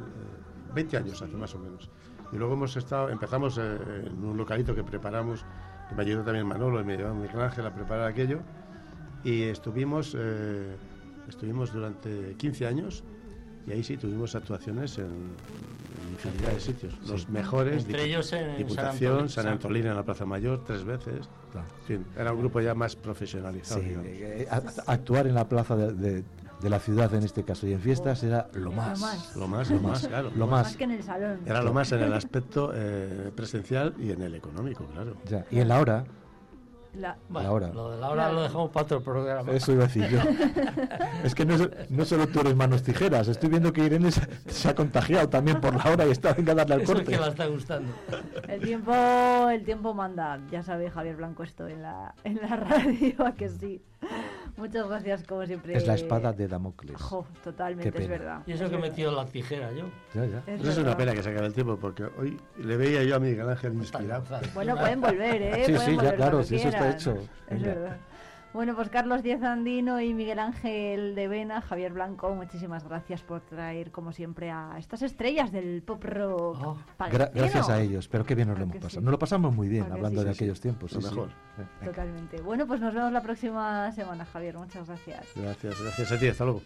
20 0.75 0.97
años 0.97 1.21
hace 1.23 1.37
más 1.37 1.55
o 1.55 1.59
menos. 1.59 1.91
Y 2.33 2.37
luego 2.37 2.55
hemos 2.55 2.77
estado, 2.77 3.09
empezamos 3.11 3.59
eh, 3.59 3.79
en 4.07 4.23
un 4.25 4.37
localito 4.37 4.75
que 4.75 4.85
preparamos 4.85 5.45
Me 5.97 6.03
ayudó 6.03 6.23
también 6.23 6.47
Manolo 6.47 6.81
y 6.81 6.85
me 6.85 6.93
ayudó 6.95 7.15
Miguel 7.15 7.41
Ángel 7.41 7.65
a 7.67 7.75
preparar 7.75 8.07
aquello. 8.09 8.41
Y 9.25 9.45
estuvimos, 9.45 10.15
eh, 10.19 10.77
estuvimos 11.29 11.73
durante 11.73 12.35
15 12.37 12.67
años 12.67 13.03
y 13.67 13.73
ahí 13.73 13.83
sí 13.83 13.97
tuvimos 13.97 14.35
actuaciones 14.35 14.99
en 14.99 15.31
infinidad 16.25 16.53
de 16.53 16.61
sitios. 16.61 16.95
Los 17.09 17.29
mejores, 17.29 17.85
Entre 17.85 18.05
ellos 18.05 18.33
en 18.33 18.47
San 18.49 18.57
Diputación, 18.59 19.13
Antolín, 19.13 19.29
San 19.31 19.47
Antolín 19.49 19.87
en 19.87 19.95
la 19.97 20.03
Plaza 20.05 20.25
Mayor 20.27 20.63
tres 20.65 20.85
veces. 20.85 21.29
En 21.55 21.87
fin, 21.87 22.07
era 22.17 22.33
un 22.33 22.41
grupo 22.41 22.61
ya 22.61 22.75
más 22.75 22.97
profesionalizado. 22.97 23.81
Sí, 23.81 23.89
digamos. 23.89 24.07
eh, 24.11 24.49
a- 24.51 24.93
actuar 24.93 25.27
en 25.27 25.35
la 25.35 25.49
plaza 25.49 25.77
de, 25.77 25.93
de- 25.93 26.25
de 26.61 26.69
la 26.71 26.81
ciudad 26.81 27.15
en 27.15 27.23
este 27.23 27.45
caso 27.45 27.69
y 27.69 27.73
en 27.73 27.81
fiestas 27.81 28.21
era 28.25 28.49
lo 28.55 28.73
más. 28.73 29.01
más. 29.01 29.37
Lo 29.37 29.47
más, 29.47 29.71
lo 29.71 29.79
más, 29.81 30.07
claro. 30.09 30.33
Lo 30.35 30.49
Más 30.49 30.67
más. 30.67 30.77
que 30.77 30.83
en 30.85 30.91
el 30.91 31.03
salón. 31.05 31.39
Era 31.47 31.63
lo 31.63 31.73
más 31.73 31.93
en 31.93 32.01
el 32.01 32.13
aspecto 32.13 32.73
eh, 32.75 33.31
presencial 33.37 33.95
y 33.97 34.11
en 34.11 34.23
el 34.23 34.35
económico, 34.35 34.85
claro. 34.87 35.15
Ya, 35.29 35.47
Y 35.53 35.61
en 35.61 35.69
la 35.69 35.79
hora, 35.81 36.05
La- 36.95 37.17
Bueno, 37.29 37.49
la 37.49 37.53
hora. 37.53 37.69
Lo 37.73 37.91
de 37.93 38.01
la 38.01 38.11
hora 38.11 38.33
lo 38.33 38.43
dejamos 38.43 38.71
para 38.71 38.85
otro 38.85 39.03
programa. 39.03 39.53
Eso 39.53 39.73
iba 39.73 39.85
a 39.85 39.87
decir 39.87 40.09
yo. 40.09 40.19
es 41.25 41.35
que 41.35 41.45
no, 41.45 41.55
es- 41.55 41.91
no 41.91 42.05
solo 42.05 42.27
tú 42.29 42.41
eres 42.41 42.57
manos 42.57 42.83
tijeras, 42.83 43.29
estoy 43.29 43.49
viendo 43.51 43.73
que 43.73 43.85
Irene 43.85 44.11
se, 44.11 44.23
se 44.51 44.69
ha 44.69 44.75
contagiado 44.75 45.29
también 45.29 45.61
por 45.61 45.75
la 45.77 45.91
hora 45.93 46.07
y 46.07 46.11
está 46.11 46.33
venga 46.33 46.53
a 46.53 46.57
darle 46.57 46.75
al 46.75 46.81
Es 46.83 46.89
el 46.89 46.95
corte. 46.97 47.13
que 47.13 47.19
la 47.19 47.29
está 47.29 47.47
gustando. 47.47 47.93
El 48.49 48.61
tiempo, 48.61 48.93
el 49.51 49.65
tiempo 49.65 49.95
manda, 49.95 50.41
ya 50.51 50.63
sabe 50.63 50.91
Javier 50.91 51.17
Blanco 51.17 51.43
esto 51.43 51.69
en 51.69 51.83
la, 51.83 52.15
en 52.25 52.37
la 52.37 52.57
radio, 52.57 53.27
a 53.27 53.33
que 53.33 53.49
sí. 53.49 53.83
Muchas 54.57 54.89
gracias, 54.89 55.23
como 55.25 55.47
siempre. 55.47 55.77
Es 55.77 55.87
la 55.87 55.95
espada 55.95 56.33
de 56.33 56.49
Damocles. 56.49 57.01
Jo, 57.01 57.25
totalmente, 57.45 57.97
es 57.97 58.09
verdad. 58.09 58.43
Y 58.45 58.53
eso 58.53 58.65
es 58.65 58.71
que 58.71 58.77
he 58.77 58.81
metido 58.81 59.13
la 59.13 59.25
tijera 59.25 59.71
yo. 59.73 59.85
Ya, 60.15 60.27
ya. 60.27 60.39
Es 60.39 60.61
Pero 60.61 60.71
es 60.71 60.79
una 60.79 60.97
pena 60.97 61.13
que 61.13 61.23
se 61.23 61.31
acabe 61.31 61.47
el 61.47 61.55
tiempo 61.55 61.77
porque 61.77 62.05
hoy 62.19 62.37
le 62.59 62.77
veía 62.77 63.05
yo 63.05 63.17
a 63.17 63.19
Miguel 63.21 63.49
Ángel 63.49 63.75
inspirado. 63.75 64.25
Bueno, 64.55 64.77
pueden 64.77 65.01
volver, 65.01 65.43
¿eh? 65.43 65.65
Sí, 65.65 65.73
Pueden 65.73 66.01
sí, 66.01 66.05
ya, 66.05 66.15
claro, 66.17 66.43
si 66.43 66.57
eso 66.57 66.69
está 66.69 66.91
hecho. 66.91 67.17
Es 67.49 67.63
Venga. 67.63 67.67
verdad. 67.69 67.97
Bueno, 68.55 68.75
pues 68.75 68.89
Carlos 68.89 69.23
Diez 69.23 69.43
Andino 69.43 70.01
y 70.01 70.15
Miguel 70.15 70.39
Ángel 70.39 71.15
de 71.15 71.29
Vena, 71.29 71.61
Javier 71.61 71.93
Blanco, 71.93 72.35
muchísimas 72.35 72.83
gracias 72.83 73.23
por 73.23 73.43
traer, 73.43 73.91
como 73.93 74.11
siempre, 74.11 74.51
a 74.51 74.77
estas 74.79 75.03
estrellas 75.03 75.53
del 75.53 75.83
pop 75.83 76.03
rock. 76.03 76.57
Oh. 76.65 76.75
Gra- 76.77 76.97
palentino. 76.97 77.31
gracias 77.35 77.69
a 77.69 77.81
ellos, 77.81 78.09
pero 78.09 78.25
qué 78.25 78.35
bien 78.35 78.49
nos 78.49 78.57
lo 78.59 78.65
hemos 78.65 78.77
pasado. 78.77 79.01
sí. 79.01 79.05
Nos 79.05 79.13
lo 79.13 79.19
pasamos 79.19 79.55
muy 79.55 79.69
bien 79.69 79.85
hablando 79.93 80.23
sí, 80.23 80.27
de 80.27 80.33
sí, 80.33 80.39
sí. 80.39 80.45
aquellos 80.45 80.61
tiempos. 80.61 80.93
Lo 80.93 81.01
mejor. 81.01 81.29
Totalmente. 81.85 82.41
Bueno, 82.41 82.67
pues 82.67 82.81
nos 82.81 82.95
vemos 82.95 83.13
la 83.13 83.23
próxima 83.23 83.93
semana, 83.93 84.25
Javier. 84.25 84.57
Muchas 84.57 84.89
gracias. 84.89 85.27
Gracias, 85.37 85.81
gracias 85.83 86.13
a 86.13 86.19
ti, 86.19 86.29
hasta 86.29 86.45
luego. 86.45 86.63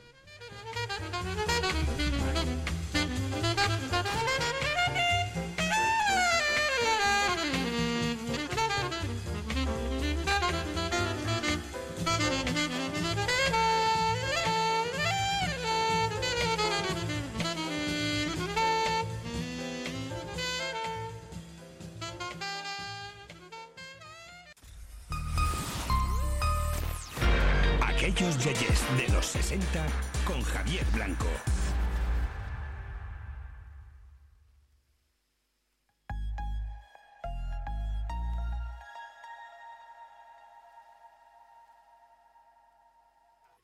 Yeyes 28.45 28.83
de 28.97 29.13
los 29.13 29.27
60 29.27 29.87
con 30.25 30.43
Javier 30.43 30.85
Blanco. 30.93 31.29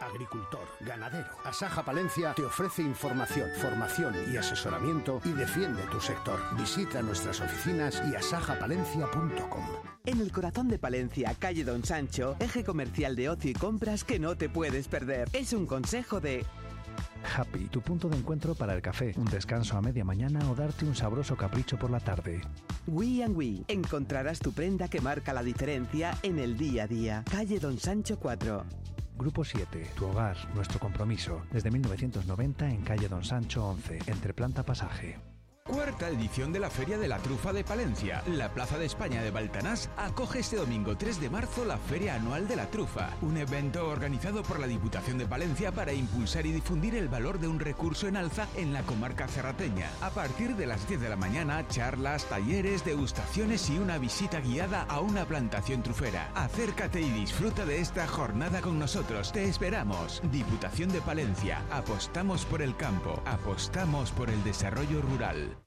Agricultor, 0.09 0.67
ganadero. 0.81 1.29
Asaja 1.45 1.85
Palencia 1.85 2.33
te 2.35 2.45
ofrece 2.45 2.83
información, 2.83 3.49
formación 3.61 4.15
y 4.33 4.37
asesoramiento 4.37 5.21
y 5.25 5.33
defiende 5.33 5.83
tu 5.91 6.01
sector. 6.01 6.41
Visita 6.57 7.03
nuestras 7.03 7.41
oficinas 7.41 8.03
y 8.11 8.17
asajapalencia.com. 8.17 9.65
En 10.07 10.21
el 10.21 10.33
corazón 10.33 10.69
de 10.69 10.79
Palencia, 10.79 11.35
calle 11.39 11.65
Don 11.65 11.85
Sancho, 11.85 12.37
eje 12.41 12.65
comercial 12.65 13.15
de 13.17 13.29
ocio 13.29 13.51
y 13.51 13.55
compras 13.55 14.05
que 14.05 14.19
no 14.19 14.37
te 14.37 14.49
puedes 14.49 14.89
perder. 14.89 15.29
Es 15.33 15.53
un 15.53 15.67
consejo 15.67 16.21
de 16.21 16.45
Happy, 17.37 17.67
tu 17.67 17.81
punto 17.81 18.09
de 18.09 18.17
encuentro 18.17 18.55
para 18.55 18.75
el 18.75 18.83
café, 18.83 19.13
un 19.17 19.27
descanso 19.27 19.77
a 19.77 19.83
media 19.83 20.05
mañana 20.05 20.51
o 20.51 20.55
darte 20.55 20.85
un 20.85 20.95
sabroso 20.95 21.37
capricho 21.37 21.79
por 21.79 21.91
la 21.91 22.01
tarde. 22.01 22.41
We 22.87 23.23
and 23.23 23.37
We. 23.37 23.65
Encontrarás 23.69 24.39
tu 24.39 24.53
prenda 24.53 24.89
que 24.89 25.01
marca 25.01 25.33
la 25.33 25.43
diferencia 25.43 26.17
en 26.23 26.39
el 26.39 26.57
día 26.57 26.85
a 26.85 26.87
día. 26.87 27.25
Calle 27.31 27.59
Don 27.59 27.79
Sancho 27.79 28.19
4. 28.19 28.65
Grupo 29.19 29.45
7, 29.45 29.95
tu 29.97 30.07
hogar, 30.07 30.37
nuestro 30.55 30.79
compromiso. 30.79 31.43
Desde 31.51 31.73
1990 31.73 32.71
en 32.71 32.83
calle 32.83 33.09
Don 33.09 33.25
Sancho 33.25 33.67
11, 33.67 33.99
entre 34.07 34.33
planta 34.33 34.63
pasaje. 34.63 35.28
Cuarta 35.69 36.09
edición 36.09 36.51
de 36.51 36.61
la 36.61 36.71
Feria 36.71 36.97
de 36.97 37.09
la 37.09 37.19
Trufa 37.19 37.53
de 37.53 37.63
Palencia. 37.63 38.23
La 38.27 38.49
Plaza 38.49 38.79
de 38.79 38.87
España 38.87 39.23
de 39.23 39.31
Baltanás 39.31 39.91
acoge 39.99 40.39
este 40.39 40.57
domingo 40.57 40.97
3 40.97 41.21
de 41.21 41.29
marzo 41.29 41.67
la 41.67 41.77
Feria 41.77 42.15
Anual 42.15 42.49
de 42.49 42.57
la 42.57 42.71
Trufa, 42.71 43.11
un 43.21 43.37
evento 43.37 43.87
organizado 43.87 44.43
por 44.43 44.61
la 44.61 44.67
Diputación 44.67 45.19
de 45.19 45.27
Palencia 45.27 45.71
para 45.71 45.93
impulsar 45.93 46.47
y 46.47 46.53
difundir 46.53 46.95
el 46.95 47.09
valor 47.09 47.39
de 47.39 47.49
un 47.49 47.61
recurso 47.61 48.09
en 48.09 48.17
alza 48.17 48.49
en 48.57 48.73
la 48.73 48.83
comarca 48.85 49.29
cerrateña. 49.29 49.91
A 50.01 50.09
partir 50.09 50.57
de 50.57 50.67
las 50.67 50.89
10 50.89 51.03
de 51.03 51.11
la 51.11 51.17
mañana, 51.17 51.69
charlas, 51.69 52.25
talleres, 52.25 52.87
degustaciones 52.87 53.69
y 53.69 53.79
una 53.79 53.99
visita 53.99 54.41
guiada 54.41 54.87
a 54.89 55.01
una 55.01 55.27
plantación 55.27 55.83
trufera. 55.83 56.31
Acércate 56.35 57.03
y 57.03 57.11
disfruta 57.11 57.67
de 57.67 57.81
esta 57.81 58.07
jornada 58.07 58.63
con 58.63 58.79
nosotros. 58.79 59.33
Te 59.33 59.45
esperamos. 59.45 60.23
Diputación 60.33 60.89
de 60.89 61.03
Palencia. 61.03 61.63
Apostamos 61.71 62.47
por 62.47 62.63
el 62.63 62.75
campo. 62.75 63.23
Apostamos 63.27 64.13
por 64.13 64.31
el 64.31 64.43
desarrollo 64.45 65.03
rural. 65.03 65.58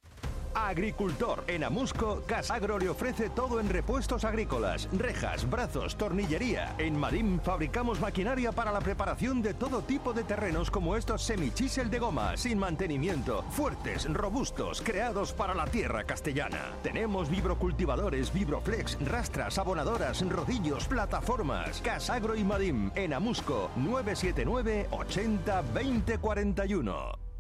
Agricultor. 0.54 1.44
En 1.48 1.64
Amusco, 1.64 2.24
Casagro 2.26 2.80
le 2.80 2.90
ofrece 2.90 3.30
todo 3.30 3.60
en 3.60 3.70
repuestos 3.70 4.24
agrícolas, 4.24 4.88
rejas, 4.92 5.50
brazos, 5.50 5.96
tornillería. 5.96 6.76
En 6.78 6.98
Madim 6.98 7.40
fabricamos 7.40 8.00
maquinaria 8.00 8.52
para 8.52 8.72
la 8.72 8.80
preparación 8.80 9.42
de 9.42 9.54
todo 9.54 9.82
tipo 9.82 10.14
de 10.14 10.24
terrenos 10.24 10.72
como 10.72 10.96
estos 10.96 11.24
semichisel 11.24 11.90
de 11.90 12.00
goma, 12.00 12.38
sin 12.38 12.58
mantenimiento, 12.58 13.44
fuertes, 13.50 14.12
robustos, 14.12 14.82
creados 14.82 15.34
para 15.34 15.54
la 15.54 15.66
tierra 15.66 16.04
castellana. 16.04 16.74
Tenemos 16.84 17.30
vibrocultivadores, 17.30 18.34
vibroflex, 18.34 18.98
rastras, 19.06 19.58
abonadoras, 19.58 20.28
rodillos, 20.28 20.88
plataformas. 20.88 21.82
Casagro 21.82 22.36
y 22.36 22.44
Madim 22.44 22.92
en 22.96 23.14
Amusco 23.14 23.72
979 23.76 24.88
80 24.92 25.62
20 25.74 26.18
41. 26.18 27.31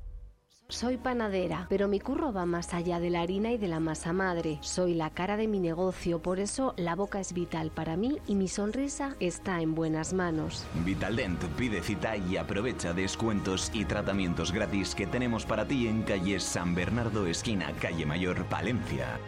Soy 0.72 0.95
panadera, 0.95 1.65
pero 1.67 1.89
mi 1.89 1.99
curro 1.99 2.32
va 2.32 2.45
más 2.45 2.74
allá 2.74 3.01
de 3.01 3.09
la 3.09 3.19
harina 3.19 3.51
y 3.51 3.57
de 3.57 3.67
la 3.67 3.82
masa 3.82 4.13
madre. 4.13 4.57
Soy 4.61 4.93
la 4.93 5.09
cara 5.09 5.36
de 5.36 5.49
mi 5.49 5.59
negocio, 5.59 6.22
por 6.22 6.39
eso 6.39 6.74
la 6.78 6.95
boca 6.95 7.19
es 7.19 7.34
vital 7.34 7.72
para 7.72 7.97
mí 7.97 8.19
y 8.26 8.36
mi 8.36 8.47
sonrisa 8.47 9.17
está 9.19 9.59
en 9.59 9.76
buenas 9.76 10.13
manos. 10.13 10.65
Vitaldent 10.86 11.43
pide 11.57 11.82
cita 11.82 12.15
y 12.15 12.38
aprovecha 12.38 12.93
descuentos 12.93 13.69
y 13.74 13.84
tratamientos 13.84 14.53
gratis 14.53 14.95
que 14.95 15.05
tenemos 15.05 15.45
para 15.45 15.67
ti 15.67 15.89
en 15.89 16.03
calle 16.03 16.39
San 16.39 16.74
Bernardo, 16.74 17.28
esquina 17.28 17.74
Calle 17.82 18.05
Mayor, 18.05 18.45
Palencia. 18.45 19.19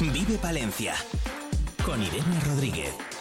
Vive 0.00 0.36
Palencia 0.42 0.94
con 1.84 2.02
Irene 2.02 2.40
Rodríguez. 2.44 3.17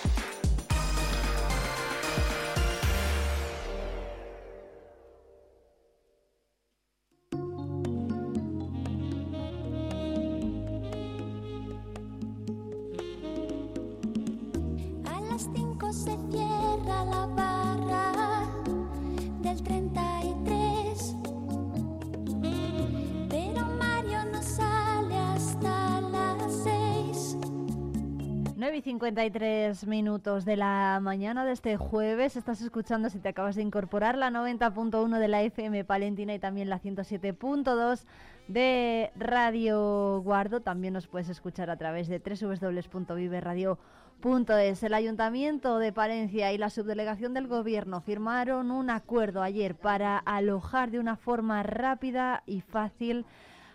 9 28.68 28.80
y 28.80 28.82
53 28.82 29.88
minutos 29.88 30.44
de 30.44 30.58
la 30.58 31.00
mañana 31.02 31.46
de 31.46 31.54
este 31.54 31.78
jueves. 31.78 32.36
Estás 32.36 32.62
escuchando, 32.62 33.10
si 33.10 33.18
te 33.18 33.30
acabas 33.30 33.56
de 33.56 33.62
incorporar, 33.62 34.18
la 34.18 34.30
90.1 34.30 35.20
de 35.20 35.28
la 35.30 35.42
FM 35.42 35.86
Palentina 35.86 36.34
y 36.34 36.40
también 36.40 36.70
la 36.70 36.82
107.2 36.82 38.04
de 38.50 39.10
Radio 39.16 40.22
Guardo. 40.22 40.60
También 40.60 40.96
nos 40.96 41.08
puedes 41.08 41.30
escuchar 41.30 41.70
a 41.70 41.78
través 41.78 42.10
de 42.10 42.20
www.viveradio.es. 42.20 44.84
El 44.84 44.94
Ayuntamiento 44.94 45.80
de 45.80 45.94
Palencia 45.94 46.52
y 46.52 46.58
la 46.58 46.70
Subdelegación 46.70 47.34
del 47.34 47.48
Gobierno 47.48 48.02
firmaron 48.02 48.72
un 48.72 48.90
acuerdo 48.90 49.44
ayer 49.44 49.76
para 49.76 50.18
alojar 50.18 50.92
de 50.92 51.00
una 51.00 51.16
forma 51.16 51.64
rápida 51.64 52.44
y 52.46 52.60
fácil 52.60 53.26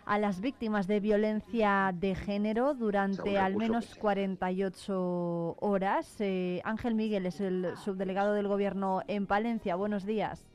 a 0.05 0.19
las 0.19 0.41
víctimas 0.41 0.87
de 0.87 0.99
violencia 0.99 1.91
de 1.93 2.15
género 2.15 2.73
durante 2.73 3.37
al 3.37 3.55
menos 3.55 3.95
48 3.95 5.57
horas. 5.59 6.15
Eh, 6.19 6.61
Ángel 6.63 6.95
Miguel 6.95 7.25
es 7.25 7.39
el 7.39 7.73
subdelegado 7.77 8.33
del 8.33 8.47
Gobierno 8.47 9.01
en 9.07 9.27
Palencia. 9.27 9.75
Buenos 9.75 10.05
días. 10.05 10.45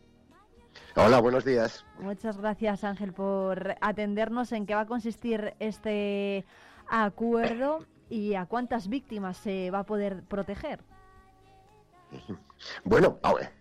Hola, 0.96 1.20
buenos 1.20 1.44
días. 1.44 1.84
Muchas 1.98 2.38
gracias, 2.38 2.84
Ángel, 2.84 3.12
por 3.12 3.76
atendernos. 3.80 4.52
¿En 4.52 4.66
qué 4.66 4.74
va 4.74 4.82
a 4.82 4.86
consistir 4.86 5.54
este 5.58 6.44
acuerdo 6.88 7.84
y 8.08 8.34
a 8.34 8.46
cuántas 8.46 8.88
víctimas 8.88 9.36
se 9.36 9.70
va 9.70 9.80
a 9.80 9.86
poder 9.86 10.22
proteger? 10.24 10.80
Bueno, 12.82 13.18
a 13.22 13.34
ver, 13.34 13.52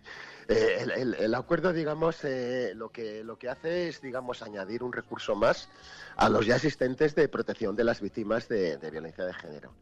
eh, 0.48 0.78
el, 0.80 0.90
el- 0.92 1.14
el 1.14 1.34
acuerdo, 1.34 1.72
digamos, 1.72 2.24
eh, 2.24 2.72
lo 2.74 2.88
que 2.90 3.22
lo 3.22 3.36
que 3.38 3.48
hace 3.48 3.88
es, 3.88 4.00
digamos, 4.00 4.42
añadir 4.42 4.82
un 4.82 4.92
recurso 4.92 5.34
más 5.34 5.68
a 6.16 6.28
los 6.28 6.46
ya 6.46 6.56
existentes 6.56 7.14
de 7.14 7.28
protección 7.28 7.76
de 7.76 7.84
las 7.84 8.00
víctimas 8.00 8.48
de, 8.48 8.76
de 8.78 8.90
violencia 8.90 9.24
de 9.24 9.34
género. 9.34 9.72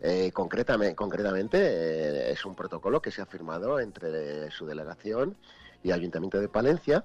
Eh, 0.00 0.30
concretamente, 0.32 0.94
concretamente 0.94 1.58
eh, 1.60 2.32
es 2.32 2.44
un 2.44 2.54
protocolo 2.54 3.00
que 3.02 3.10
se 3.10 3.20
ha 3.22 3.26
firmado 3.26 3.80
entre 3.80 4.50
su 4.50 4.66
delegación 4.66 5.36
y 5.82 5.92
Ayuntamiento 5.92 6.40
de 6.40 6.48
Palencia 6.48 7.04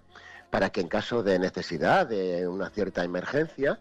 para 0.52 0.70
que 0.72 0.82
en 0.82 0.88
caso 0.88 1.24
de 1.24 1.40
necesidad 1.40 2.06
de 2.08 2.48
una 2.48 2.70
cierta 2.70 3.04
emergencia 3.04 3.80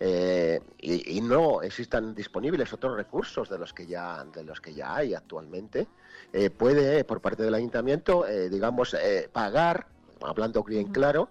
eh, 0.00 0.60
y, 0.78 1.16
y 1.18 1.20
no 1.20 1.62
existan 1.62 2.14
disponibles 2.14 2.72
otros 2.72 2.96
recursos 2.96 3.48
de 3.48 3.58
los 3.58 3.72
que 3.72 3.86
ya 3.86 4.24
de 4.24 4.44
los 4.44 4.60
que 4.60 4.74
ya 4.74 4.96
hay 4.96 5.14
actualmente 5.14 5.86
eh, 6.32 6.50
puede 6.50 7.04
por 7.04 7.20
parte 7.20 7.42
del 7.42 7.54
ayuntamiento 7.54 8.26
eh, 8.26 8.48
digamos 8.48 8.94
eh, 8.94 9.28
pagar 9.32 9.86
hablando 10.22 10.62
bien 10.62 10.86
claro 10.92 11.30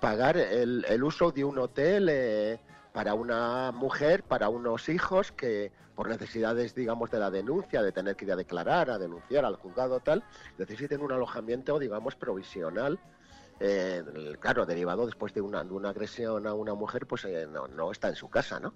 pagar 0.00 0.36
el, 0.36 0.84
el 0.88 1.04
uso 1.04 1.32
de 1.32 1.44
un 1.44 1.58
hotel 1.58 2.08
eh, 2.10 2.58
para 2.92 3.14
una 3.14 3.72
mujer 3.72 4.22
para 4.22 4.48
unos 4.48 4.88
hijos 4.88 5.32
que 5.32 5.72
por 5.94 6.08
necesidades 6.08 6.74
digamos 6.74 7.10
de 7.10 7.18
la 7.18 7.30
denuncia 7.30 7.82
de 7.82 7.92
tener 7.92 8.16
que 8.16 8.24
ir 8.24 8.32
a 8.32 8.36
declarar 8.36 8.90
a 8.90 8.98
denunciar 8.98 9.44
al 9.44 9.56
juzgado 9.56 10.00
tal 10.00 10.22
necesiten 10.58 11.00
un 11.00 11.12
alojamiento 11.12 11.78
digamos 11.78 12.14
provisional 12.14 12.98
eh, 13.58 14.02
claro, 14.40 14.66
derivado 14.66 15.06
después 15.06 15.32
de 15.32 15.40
una, 15.40 15.64
de 15.64 15.72
una 15.72 15.88
agresión 15.90 16.46
a 16.46 16.52
una 16.52 16.74
mujer, 16.74 17.06
pues 17.06 17.24
eh, 17.24 17.46
no, 17.50 17.66
no 17.68 17.90
está 17.90 18.08
en 18.08 18.16
su 18.16 18.28
casa, 18.28 18.60
¿no? 18.60 18.74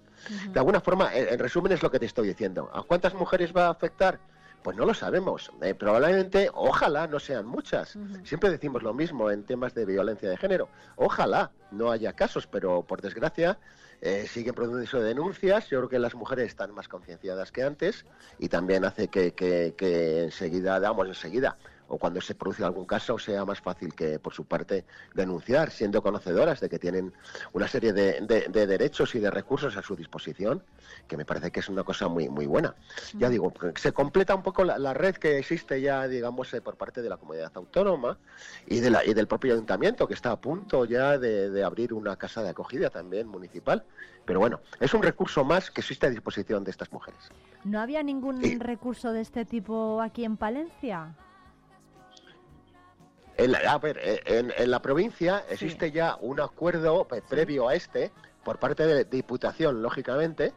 De 0.51 0.59
alguna 0.59 0.81
forma, 0.81 1.15
en, 1.15 1.27
en 1.27 1.39
resumen 1.39 1.71
es 1.71 1.83
lo 1.83 1.91
que 1.91 1.99
te 1.99 2.07
estoy 2.07 2.27
diciendo. 2.29 2.69
¿A 2.73 2.81
cuántas 2.81 3.13
mujeres 3.13 3.53
va 3.55 3.67
a 3.67 3.69
afectar? 3.69 4.19
Pues 4.63 4.77
no 4.77 4.85
lo 4.85 4.93
sabemos. 4.93 5.51
Eh, 5.61 5.73
probablemente, 5.73 6.49
ojalá 6.53 7.07
no 7.07 7.19
sean 7.19 7.45
muchas. 7.47 7.97
Siempre 8.23 8.51
decimos 8.51 8.83
lo 8.83 8.93
mismo 8.93 9.31
en 9.31 9.43
temas 9.43 9.73
de 9.73 9.85
violencia 9.85 10.29
de 10.29 10.37
género. 10.37 10.69
Ojalá 10.97 11.51
no 11.71 11.89
haya 11.91 12.13
casos, 12.13 12.45
pero 12.45 12.83
por 12.83 13.01
desgracia 13.01 13.57
eh, 14.01 14.27
siguen 14.27 14.53
produciendo 14.53 15.05
denuncias. 15.05 15.67
Yo 15.69 15.79
creo 15.79 15.89
que 15.89 15.99
las 15.99 16.13
mujeres 16.13 16.47
están 16.47 16.73
más 16.75 16.87
concienciadas 16.87 17.51
que 17.51 17.63
antes 17.63 18.05
y 18.37 18.49
también 18.49 18.85
hace 18.85 19.07
que, 19.07 19.33
que- 19.33 19.73
que 19.75 20.23
enseguida, 20.25 20.79
damos 20.79 21.07
enseguida, 21.07 21.57
o 21.91 21.97
cuando 21.97 22.21
se 22.21 22.35
produce 22.35 22.63
algún 22.63 22.85
caso, 22.85 23.19
sea 23.19 23.43
más 23.43 23.59
fácil 23.59 23.93
que 23.93 24.17
por 24.17 24.33
su 24.33 24.45
parte 24.45 24.85
denunciar, 25.13 25.71
siendo 25.71 26.01
conocedoras 26.01 26.61
de 26.61 26.69
que 26.69 26.79
tienen 26.79 27.13
una 27.51 27.67
serie 27.67 27.91
de, 27.91 28.21
de- 28.21 28.47
de 28.47 28.65
derechos 28.65 29.13
y 29.15 29.19
de 29.19 29.29
recursos 29.29 29.75
a 29.75 29.81
su 29.81 29.95
disposición, 29.97 30.63
que 31.07 31.17
me 31.17 31.25
parece 31.25 31.51
que 31.51 31.59
es 31.59 31.67
una 31.67 31.83
cosa 31.83 32.07
muy 32.07 32.29
muy 32.29 32.45
buena. 32.45 32.75
Ya 33.17 33.27
digo, 33.29 33.51
se 33.75 33.91
completa 33.91 34.33
un 34.33 34.41
poco 34.41 34.63
la, 34.63 34.77
la 34.77 34.93
red 34.93 35.15
que 35.15 35.37
existe 35.37 35.81
ya, 35.81 36.07
digamos, 36.07 36.53
eh, 36.53 36.61
por 36.61 36.77
parte 36.77 37.01
de 37.01 37.09
la 37.09 37.17
comunidad 37.17 37.51
autónoma 37.55 38.17
y, 38.65 38.79
de 38.79 38.89
la, 38.89 39.05
y 39.05 39.13
del 39.13 39.27
propio 39.27 39.53
ayuntamiento, 39.53 40.07
que 40.07 40.13
está 40.13 40.31
a 40.31 40.39
punto 40.39 40.85
ya 40.85 41.17
de, 41.17 41.49
de 41.49 41.63
abrir 41.63 41.93
una 41.93 42.15
casa 42.15 42.41
de 42.41 42.49
acogida 42.49 42.89
también 42.89 43.27
municipal. 43.27 43.83
Pero 44.23 44.39
bueno, 44.39 44.61
es 44.79 44.93
un 44.93 45.03
recurso 45.03 45.43
más 45.43 45.69
que 45.71 45.81
existe 45.81 46.05
a 46.05 46.09
disposición 46.09 46.63
de 46.63 46.71
estas 46.71 46.89
mujeres. 46.93 47.19
¿No 47.65 47.81
había 47.81 48.01
ningún 48.01 48.39
Sí. 48.41 48.57
recurso 48.59 49.11
de 49.11 49.21
este 49.21 49.43
tipo 49.43 49.99
aquí 50.01 50.23
en 50.23 50.37
Palencia? 50.37 51.15
En 53.43 53.51
la- 53.51 53.59
a 53.73 53.77
ver, 53.79 53.97
eh, 54.01 54.21
en, 54.25 54.53
en 54.57 54.71
la 54.71 54.81
provincia 54.81 55.43
existe 55.49 55.91
ya 55.91 56.17
un 56.21 56.39
acuerdo 56.39 57.07
eh, 57.11 57.21
previo 57.27 57.67
a 57.67 57.75
este 57.75 58.11
por 58.43 58.57
parte 58.59 58.85
de 58.85 59.05
Diputación, 59.05 59.81
lógicamente, 59.81 60.53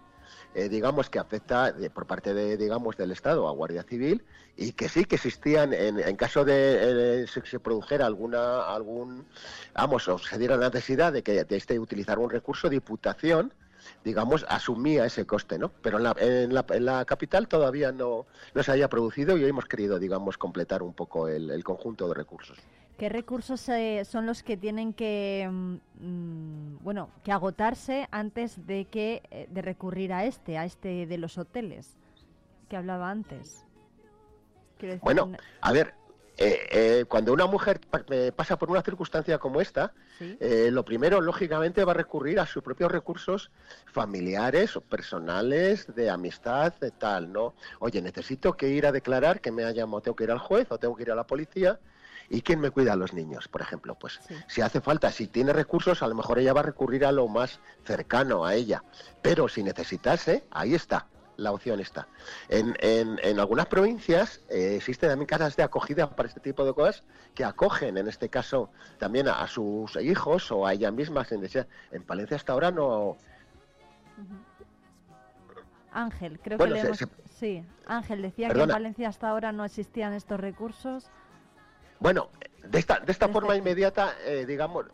eh, 0.55 0.69
digamos 0.69 1.11
que 1.11 1.19
afecta 1.19 1.73
de- 1.73 1.91
por 1.91 2.07
parte 2.07 2.33
de, 2.35 2.57
digamos, 2.57 2.97
del 2.97 3.11
Estado 3.13 3.47
a 3.49 3.53
Guardia 3.53 3.83
Civil 3.83 4.25
y 4.57 4.73
que 4.73 4.89
sí 4.89 5.05
que 5.05 5.17
existían 5.17 5.73
en, 5.73 5.99
en 5.99 6.17
caso 6.17 6.45
de 6.45 7.23
eh, 7.23 7.27
se, 7.27 7.45
se 7.45 7.59
produjera 7.61 8.07
alguna 8.07 8.73
algún 8.73 9.27
vamos 9.75 10.07
o 10.09 10.19
se 10.19 10.39
diera 10.39 10.57
la 10.57 10.69
necesidad 10.71 11.13
de 11.13 11.23
que 11.23 11.45
de 11.45 11.57
este 11.57 11.79
utilizar 11.79 12.19
un 12.19 12.31
recurso 12.31 12.69
Diputación 12.69 13.53
digamos 14.05 14.45
asumía 14.49 15.05
ese 15.05 15.27
coste 15.27 15.59
no 15.59 15.71
pero 15.83 15.99
en 15.99 16.05
la, 16.05 16.17
en 16.19 16.55
la, 16.55 16.65
en 16.71 16.85
la 16.85 17.05
capital 17.05 17.49
todavía 17.49 17.93
no, 17.93 18.27
no 18.55 18.63
se 18.63 18.73
haya 18.73 18.89
producido 18.89 19.37
y 19.37 19.45
hoy 19.45 19.51
hemos 19.51 19.67
querido 19.67 19.99
digamos 19.99 20.39
completar 20.39 20.83
un 20.83 20.95
poco 20.95 21.29
el, 21.29 21.51
el 21.51 21.65
conjunto 21.65 22.09
de 22.09 22.15
recursos 22.15 22.59
¿Qué 22.99 23.09
recursos 23.09 23.69
eh, 23.71 24.05
son 24.05 24.25
los 24.25 24.45
que 24.45 24.57
tienen 24.57 24.93
que, 24.93 25.49
mm, 25.51 25.75
mm, 25.99 26.79
bueno, 26.85 27.11
que 27.25 27.33
agotarse 27.33 28.09
antes 28.13 28.67
de 28.67 28.85
que 28.85 29.23
eh, 29.33 29.49
de 29.51 29.63
recurrir 29.63 30.13
a 30.13 30.25
este, 30.25 30.59
a 30.59 30.65
este 30.65 31.07
de 31.07 31.19
los 31.19 31.37
hoteles 31.37 31.97
que 32.69 32.77
hablaba 32.77 33.11
antes? 33.11 33.67
Decir, 34.81 35.01
Bueno, 35.03 35.33
a 35.61 35.73
ver, 35.73 35.95
eh, 36.37 36.67
eh, 36.71 37.05
cuando 37.09 37.33
una 37.33 37.47
mujer 37.47 37.81
pa- 37.89 38.05
eh, 38.11 38.33
pasa 38.35 38.57
por 38.59 38.71
una 38.71 38.83
circunstancia 38.83 39.39
como 39.39 39.61
esta, 39.61 39.95
Sí. 40.19 40.37
eh, 40.41 40.71
lo 40.73 40.85
primero, 40.85 41.21
lógicamente, 41.21 41.85
va 41.85 41.93
a 41.93 41.95
recurrir 41.95 42.41
a 42.41 42.47
sus 42.47 42.63
propios 42.63 42.91
recursos 42.91 43.51
familiares 43.87 44.77
o 44.77 44.81
personales, 44.81 45.87
de 45.95 46.11
amistad, 46.11 46.75
de 46.81 46.91
tal, 46.91 47.33
¿no? 47.33 47.55
Oye, 47.81 48.03
necesito 48.03 48.57
que 48.57 48.69
ir 48.69 48.87
a 48.87 48.93
declarar 48.93 49.41
que 49.41 49.53
me 49.53 49.65
ha 49.65 49.71
llamado, 49.71 50.03
tengo 50.03 50.17
que 50.17 50.25
ir 50.25 50.31
al 50.31 50.39
juez 50.39 50.67
o 50.71 50.79
tengo 50.79 50.97
que 50.97 51.03
ir 51.05 51.13
a 51.13 51.15
la 51.15 51.27
policía. 51.27 51.79
¿Y 52.31 52.41
quién 52.41 52.59
me 52.59 52.71
cuida 52.71 52.95
a 52.95 52.97
los 52.97 53.13
niños, 53.13 53.49
por 53.49 53.61
ejemplo? 53.61 53.97
Pues 53.97 54.21
si 54.49 54.63
hace 54.63 54.81
falta, 54.81 55.13
si 55.13 55.27
tiene 55.29 55.53
recursos, 55.53 56.03
a 56.03 56.07
lo 56.09 56.15
mejor 56.15 56.39
ella 56.39 56.55
va 56.55 56.61
a 56.61 56.65
recurrir 56.65 57.05
a 57.05 57.13
lo 57.13 57.29
más 57.29 57.61
cercano 57.85 58.47
a 58.47 58.55
ella. 58.55 58.83
Pero 59.21 59.47
si 59.47 59.63
necesitase, 59.63 60.47
ahí 60.51 60.75
está, 60.75 61.07
la 61.37 61.53
opción 61.53 61.81
está. 61.81 62.07
En, 62.49 62.77
en- 62.81 63.19
en 63.23 63.41
algunas 63.41 63.67
provincias 63.67 64.41
eh, 64.49 64.77
existen 64.77 65.09
también 65.11 65.27
casas 65.27 65.57
de 65.57 65.63
acogida 65.63 66.09
para 66.15 66.29
este 66.29 66.41
tipo 66.41 66.65
de 66.65 66.73
cosas 66.75 67.03
que 67.35 67.45
acogen, 67.45 67.97
en 67.99 68.07
este 68.09 68.29
caso, 68.29 68.71
también 68.99 69.29
a, 69.29 69.41
a 69.43 69.49
sus 69.49 69.97
hijos 69.97 70.51
o 70.53 70.67
a 70.67 70.73
ella 70.73 70.91
misma. 70.91 71.25
sin 71.25 71.41
necesidad. 71.41 71.67
En 71.91 72.03
Palencia 72.05 72.37
hasta 72.37 72.53
ahora 72.53 72.71
no... 72.71 73.17
Ángel, 75.93 76.41
creo 76.41 76.59
Bueno, 76.59 76.75
que 76.75 76.81
le 76.83 76.87
hemos... 76.87 76.99
se- 76.99 77.07
Sí, 77.39 77.65
Ángel 77.87 78.23
decía 78.23 78.49
Perdona. 78.49 78.67
que 78.67 78.71
en 78.71 78.83
Valencia 78.83 79.09
hasta 79.09 79.29
ahora 79.29 79.53
no 79.53 79.65
existían 79.65 80.13
estos 80.13 80.39
recursos. 80.41 81.07
Bueno, 82.01 82.31
de 82.63 82.79
esta, 82.79 83.01
de 83.01 83.13
esta 83.13 83.29
forma 83.29 83.57
inmediata, 83.57 84.15
eh, 84.25 84.45
digamos, 84.47 84.87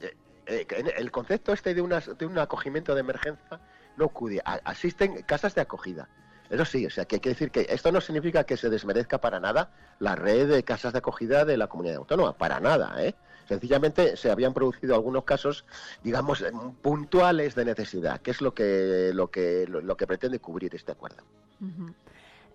eh, 0.00 0.16
eh, 0.46 0.66
en- 0.70 0.90
el 0.96 1.10
concepto 1.10 1.52
este 1.52 1.74
de, 1.74 1.82
unas- 1.82 2.16
de 2.16 2.26
un 2.26 2.38
acogimiento 2.38 2.94
de 2.94 3.00
emergencia 3.00 3.60
no 3.98 4.06
acude. 4.06 4.40
A- 4.44 4.60
Asisten 4.64 5.22
casas 5.22 5.54
de 5.54 5.60
acogida. 5.60 6.08
Eso 6.48 6.64
sí, 6.64 6.86
o 6.86 6.90
sea, 6.90 7.04
que 7.04 7.16
hay 7.16 7.20
que 7.20 7.28
decir 7.28 7.50
que 7.50 7.66
esto 7.68 7.92
no 7.92 8.00
significa 8.00 8.44
que 8.44 8.56
se 8.56 8.70
desmerezca 8.70 9.18
para 9.20 9.38
nada 9.38 9.70
la 9.98 10.14
red 10.16 10.48
de 10.48 10.62
casas 10.62 10.92
de 10.94 11.00
acogida 11.00 11.44
de 11.44 11.58
la 11.58 11.66
comunidad 11.66 11.96
autónoma, 11.96 12.32
para 12.38 12.58
nada, 12.58 13.04
¿eh? 13.04 13.14
Sencillamente 13.46 14.16
se 14.16 14.30
habían 14.30 14.54
producido 14.54 14.94
algunos 14.94 15.24
casos, 15.24 15.64
digamos, 16.02 16.40
eh, 16.42 16.50
puntuales 16.82 17.54
de 17.54 17.64
necesidad, 17.66 18.20
que 18.20 18.30
es 18.30 18.40
lo 18.40 18.54
que, 18.54 19.10
lo 19.14 19.30
que, 19.30 19.66
lo, 19.68 19.80
lo 19.82 19.96
que 19.96 20.06
pretende 20.06 20.38
cubrir 20.38 20.74
este 20.74 20.92
acuerdo. 20.92 21.22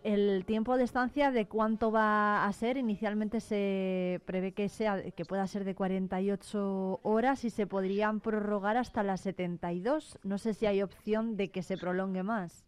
El 0.03 0.43
tiempo 0.45 0.75
de 0.77 0.83
estancia 0.83 1.31
de 1.31 1.47
cuánto 1.47 1.91
va 1.91 2.45
a 2.45 2.53
ser, 2.53 2.75
inicialmente 2.75 3.39
se 3.39 4.21
prevé 4.25 4.51
que 4.51 4.67
sea 4.67 5.11
que 5.11 5.23
pueda 5.23 5.47
ser 5.47 5.63
de 5.63 5.75
48 5.75 6.99
horas 7.03 7.45
y 7.45 7.49
se 7.49 7.67
podrían 7.67 8.19
prorrogar 8.19 8.75
hasta 8.75 9.01
las 9.01 9.21
72. 9.21 10.19
No 10.23 10.37
sé 10.37 10.53
si 10.53 10.65
hay 10.65 10.81
opción 10.81 11.37
de 11.37 11.51
que 11.51 11.63
se 11.63 11.77
prolongue 11.77 12.21
más. 12.23 12.65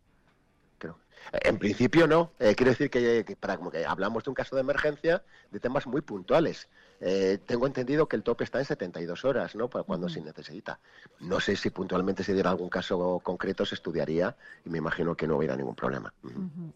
En 1.32 1.58
principio 1.58 2.08
no. 2.08 2.32
Eh, 2.40 2.56
quiero 2.56 2.72
decir 2.72 2.90
que, 2.90 3.24
que 3.26 3.36
para 3.36 3.58
como 3.58 3.72
que 3.72 3.86
hablamos 3.86 4.24
de 4.24 4.30
un 4.30 4.36
caso 4.36 4.56
de 4.56 4.62
emergencia 4.62 5.24
de 5.52 5.60
temas 5.60 5.88
muy 5.88 6.02
puntuales. 6.02 6.70
Eh, 7.02 7.40
tengo 7.46 7.68
entendido 7.68 8.08
que 8.08 8.16
el 8.16 8.24
tope 8.24 8.44
está 8.44 8.60
en 8.60 8.66
72 8.66 9.26
horas, 9.26 9.56
¿no? 9.56 9.70
Para 9.70 9.84
cuando 9.84 10.08
se 10.08 10.22
necesita. 10.22 10.80
No 11.20 11.40
sé 11.40 11.56
si 11.56 11.70
puntualmente 11.70 12.24
se 12.24 12.34
diera 12.34 12.50
algún 12.50 12.70
caso 12.70 13.20
concreto, 13.24 13.66
se 13.66 13.76
estudiaría 13.76 14.36
y 14.66 14.70
me 14.70 14.78
imagino 14.78 15.16
que 15.16 15.28
no 15.28 15.38
hubiera 15.38 15.56
ningún 15.56 15.76
problema. 15.76 16.14
Ujú. 16.24 16.74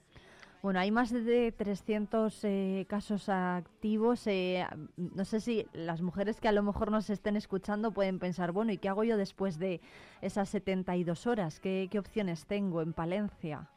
Bueno, 0.62 0.82
hay 0.82 0.92
más 0.92 1.12
de 1.12 1.54
300 1.54 2.44
eh, 2.44 2.86
casos 2.90 3.30
activos. 3.30 4.28
eh, 4.28 4.68
no 4.98 5.24
sé 5.24 5.40
si 5.40 5.66
las 5.72 6.02
mujeres 6.02 6.42
que 6.42 6.50
a 6.50 6.52
lo 6.52 6.64
mejor 6.64 6.92
nos 6.92 7.10
estén 7.10 7.38
escuchando 7.38 7.92
pueden 7.92 8.20
pensar, 8.20 8.52
bueno, 8.52 8.74
¿y 8.74 8.78
qué 8.78 8.90
hago 8.90 9.06
yo 9.06 9.16
después 9.16 9.58
de 9.58 9.80
esas 10.22 10.50
72 10.50 11.28
horas? 11.28 11.62
¿Qué, 11.62 11.90
opciones 11.98 12.46
tengo 12.46 12.82
en 12.82 12.92
Palencia? 12.92 13.70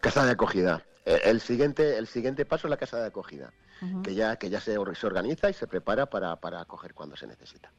Casa 0.00 0.26
de 0.26 0.32
acogida. 0.32 0.84
Eh, 1.06 1.20
El 1.24 1.40
siguiente, 1.40 1.96
el 1.96 2.06
siguiente 2.06 2.44
paso 2.44 2.66
es 2.66 2.70
la 2.70 2.76
casa 2.76 3.00
de 3.00 3.06
acogida, 3.06 3.50
Que 4.02 4.14
ya, 4.14 4.36
que 4.36 4.48
ya 4.48 4.60
se, 4.60 4.76
se 4.94 5.06
organiza 5.06 5.50
y 5.50 5.52
se 5.52 5.66
prepara 5.66 6.06
para, 6.06 6.36
para 6.36 6.60
acoger 6.60 6.94
cuando 6.94 7.16
se 7.16 7.26
necesita. 7.26 7.72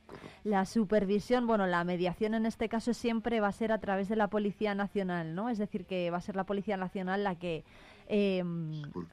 La 0.43 0.65
supervisión, 0.65 1.47
bueno, 1.47 1.65
la 1.65 1.83
mediación 1.83 2.33
en 2.33 2.45
este 2.45 2.67
caso 2.67 2.93
siempre 2.93 3.39
va 3.39 3.47
a 3.47 3.51
ser 3.53 3.71
a 3.71 3.79
través 3.79 4.09
de 4.09 4.15
la 4.15 4.29
Policía 4.29 4.75
Nacional, 4.75 5.33
¿no? 5.35 5.49
Es 5.49 5.57
decir, 5.57 5.85
que 5.85 6.11
va 6.11 6.17
a 6.17 6.21
ser 6.21 6.35
la 6.35 6.45
Policía 6.45 6.75
Nacional 6.77 7.23
la 7.23 7.39
que 7.39 7.63
eh, 8.07 8.43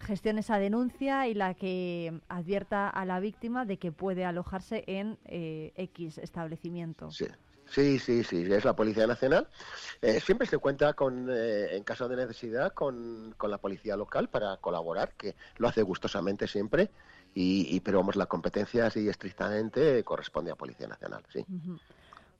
gestione 0.00 0.40
esa 0.40 0.58
denuncia 0.58 1.28
y 1.28 1.34
la 1.34 1.54
que 1.54 2.20
advierta 2.28 2.88
a 2.88 3.04
la 3.04 3.20
víctima 3.20 3.64
de 3.64 3.78
que 3.78 3.92
puede 3.92 4.24
alojarse 4.24 4.84
en 4.86 5.18
eh, 5.26 5.72
X 5.76 6.18
establecimiento. 6.18 7.10
Sí. 7.10 7.26
Sí, 7.70 8.00
sí, 8.00 8.24
sí, 8.24 8.52
es 8.52 8.64
la 8.64 8.74
Policía 8.74 9.06
Nacional. 9.06 9.46
Eh, 10.02 10.20
siempre 10.20 10.46
se 10.46 10.58
cuenta 10.58 10.92
con, 10.94 11.28
eh, 11.30 11.76
en 11.76 11.84
caso 11.84 12.08
de 12.08 12.16
necesidad 12.16 12.72
con, 12.74 13.32
con 13.36 13.50
la 13.50 13.58
policía 13.58 13.96
local 13.96 14.28
para 14.28 14.56
colaborar, 14.56 15.12
que 15.16 15.36
lo 15.56 15.68
hace 15.68 15.82
gustosamente 15.82 16.48
siempre, 16.48 16.90
y, 17.32 17.78
pero 17.80 17.98
vamos, 17.98 18.16
la 18.16 18.26
competencia 18.26 18.90
sí 18.90 19.08
estrictamente 19.08 20.02
corresponde 20.02 20.50
a 20.50 20.56
Policía 20.56 20.88
Nacional, 20.88 21.22
sí. 21.32 21.46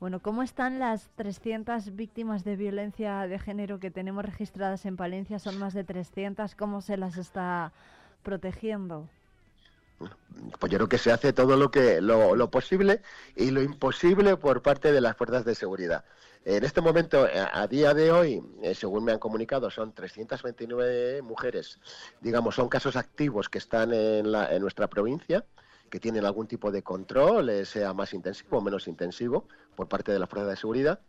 Bueno, 0.00 0.18
¿cómo 0.20 0.42
están 0.42 0.80
las 0.80 1.10
300 1.14 1.94
víctimas 1.94 2.42
de 2.42 2.56
violencia 2.56 3.28
de 3.28 3.38
género 3.38 3.78
que 3.78 3.90
tenemos 3.90 4.24
registradas 4.24 4.84
en 4.86 4.96
Palencia? 4.96 5.38
Son 5.38 5.58
más 5.58 5.74
de 5.74 5.84
300. 5.84 6.54
¿Cómo 6.56 6.80
se 6.80 6.96
las 6.96 7.18
está 7.18 7.72
protegiendo? 8.22 9.08
Pues 10.58 10.72
yo 10.72 10.78
creo 10.78 10.88
que 10.88 10.98
se 10.98 11.12
hace 11.12 11.32
todo 11.32 11.56
lo 11.56 11.70
que 11.70 12.00
lo, 12.00 12.50
posible 12.50 13.02
y 13.36 13.50
lo 13.50 13.62
imposible 13.62 14.36
por 14.36 14.62
parte 14.62 14.92
de 14.92 15.00
las 15.00 15.16
fuerzas 15.16 15.44
de 15.44 15.54
seguridad. 15.54 16.04
En 16.44 16.64
este 16.64 16.80
momento, 16.80 17.26
eh, 17.26 17.46
a, 17.52 17.66
día 17.66 17.92
de 17.92 18.10
hoy, 18.10 18.42
eh, 18.62 18.74
según 18.74 19.04
me 19.04 19.12
han 19.12 19.18
comunicado, 19.18 19.70
son 19.70 19.92
329 19.92 21.20
mujeres, 21.20 21.78
digamos, 22.22 22.54
son 22.54 22.68
casos 22.68 22.96
activos 22.96 23.50
que 23.50 23.58
están 23.58 23.92
en, 23.92 24.32
la- 24.32 24.54
en 24.54 24.62
nuestra 24.62 24.88
provincia, 24.88 25.44
que 25.90 26.00
tienen 26.00 26.24
algún 26.24 26.46
tipo 26.46 26.70
de 26.70 26.82
control, 26.82 27.50
eh, 27.50 27.66
sea 27.66 27.92
más 27.92 28.14
intensivo 28.14 28.58
o 28.58 28.62
menos 28.62 28.88
intensivo, 28.88 29.48
por 29.76 29.88
parte 29.88 30.12
de 30.12 30.18
las 30.18 30.28
fuerzas 30.28 30.50
de 30.50 30.56
seguridad. 30.56 31.00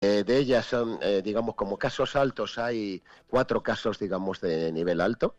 De 0.00 0.38
ellas 0.38 0.64
son, 0.64 0.98
digamos, 1.22 1.54
como 1.54 1.76
casos 1.76 2.16
altos, 2.16 2.56
hay 2.56 3.02
cuatro 3.28 3.62
casos, 3.62 3.98
digamos, 3.98 4.40
de 4.40 4.72
nivel 4.72 5.02
alto 5.02 5.36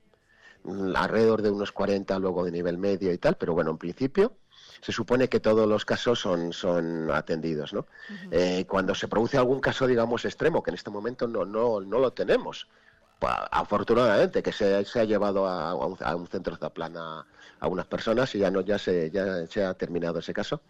alrededor 0.96 1.42
de 1.42 1.52
unos 1.52 1.72
40 1.72 2.18
luego 2.20 2.44
de 2.44 2.52
nivel 2.52 2.78
medio 2.78 3.12
y 3.12 3.18
tal, 3.18 3.36
pero 3.36 3.54
bueno, 3.54 3.72
en 3.72 3.78
principio 3.78 4.38
se 4.82 4.92
supone 4.92 5.30
que 5.30 5.40
todos 5.40 5.68
los 5.68 5.86
casos 5.86 6.20
son, 6.20 6.52
son 6.52 7.10
atendidos, 7.12 7.74
¿no? 7.74 7.86
Eh, 8.32 8.66
cuando 8.68 8.94
se 8.94 9.08
produce 9.08 9.38
algún 9.38 9.62
caso, 9.62 9.88
digamos, 9.88 10.26
extremo, 10.26 10.62
que 10.62 10.72
en 10.72 10.76
este 10.76 10.90
momento 10.90 11.28
no, 11.28 11.46
no, 11.46 11.80
no 11.80 12.00
lo 12.00 12.12
tenemos, 12.12 12.68
afortunadamente, 13.22 14.44
que 14.44 14.52
se, 14.52 14.84
se 14.84 15.00
ha 15.00 15.06
llevado 15.06 15.48
a, 15.48 15.70
a 15.70 15.76
un, 15.76 15.98
a 16.02 16.16
un 16.16 16.28
centro 16.28 16.58
Zaplan 16.58 16.98
a, 16.98 17.26
a 17.60 17.68
unas 17.68 17.86
personas 17.86 18.36
y 18.36 18.40
ya 18.40 18.52
no 18.52 18.60
ya 18.62 18.78
se, 18.78 19.10
ya 19.10 19.48
se 19.48 19.64
ha 19.64 19.74
terminado 19.74 20.20
ese 20.20 20.34
caso. 20.34 20.62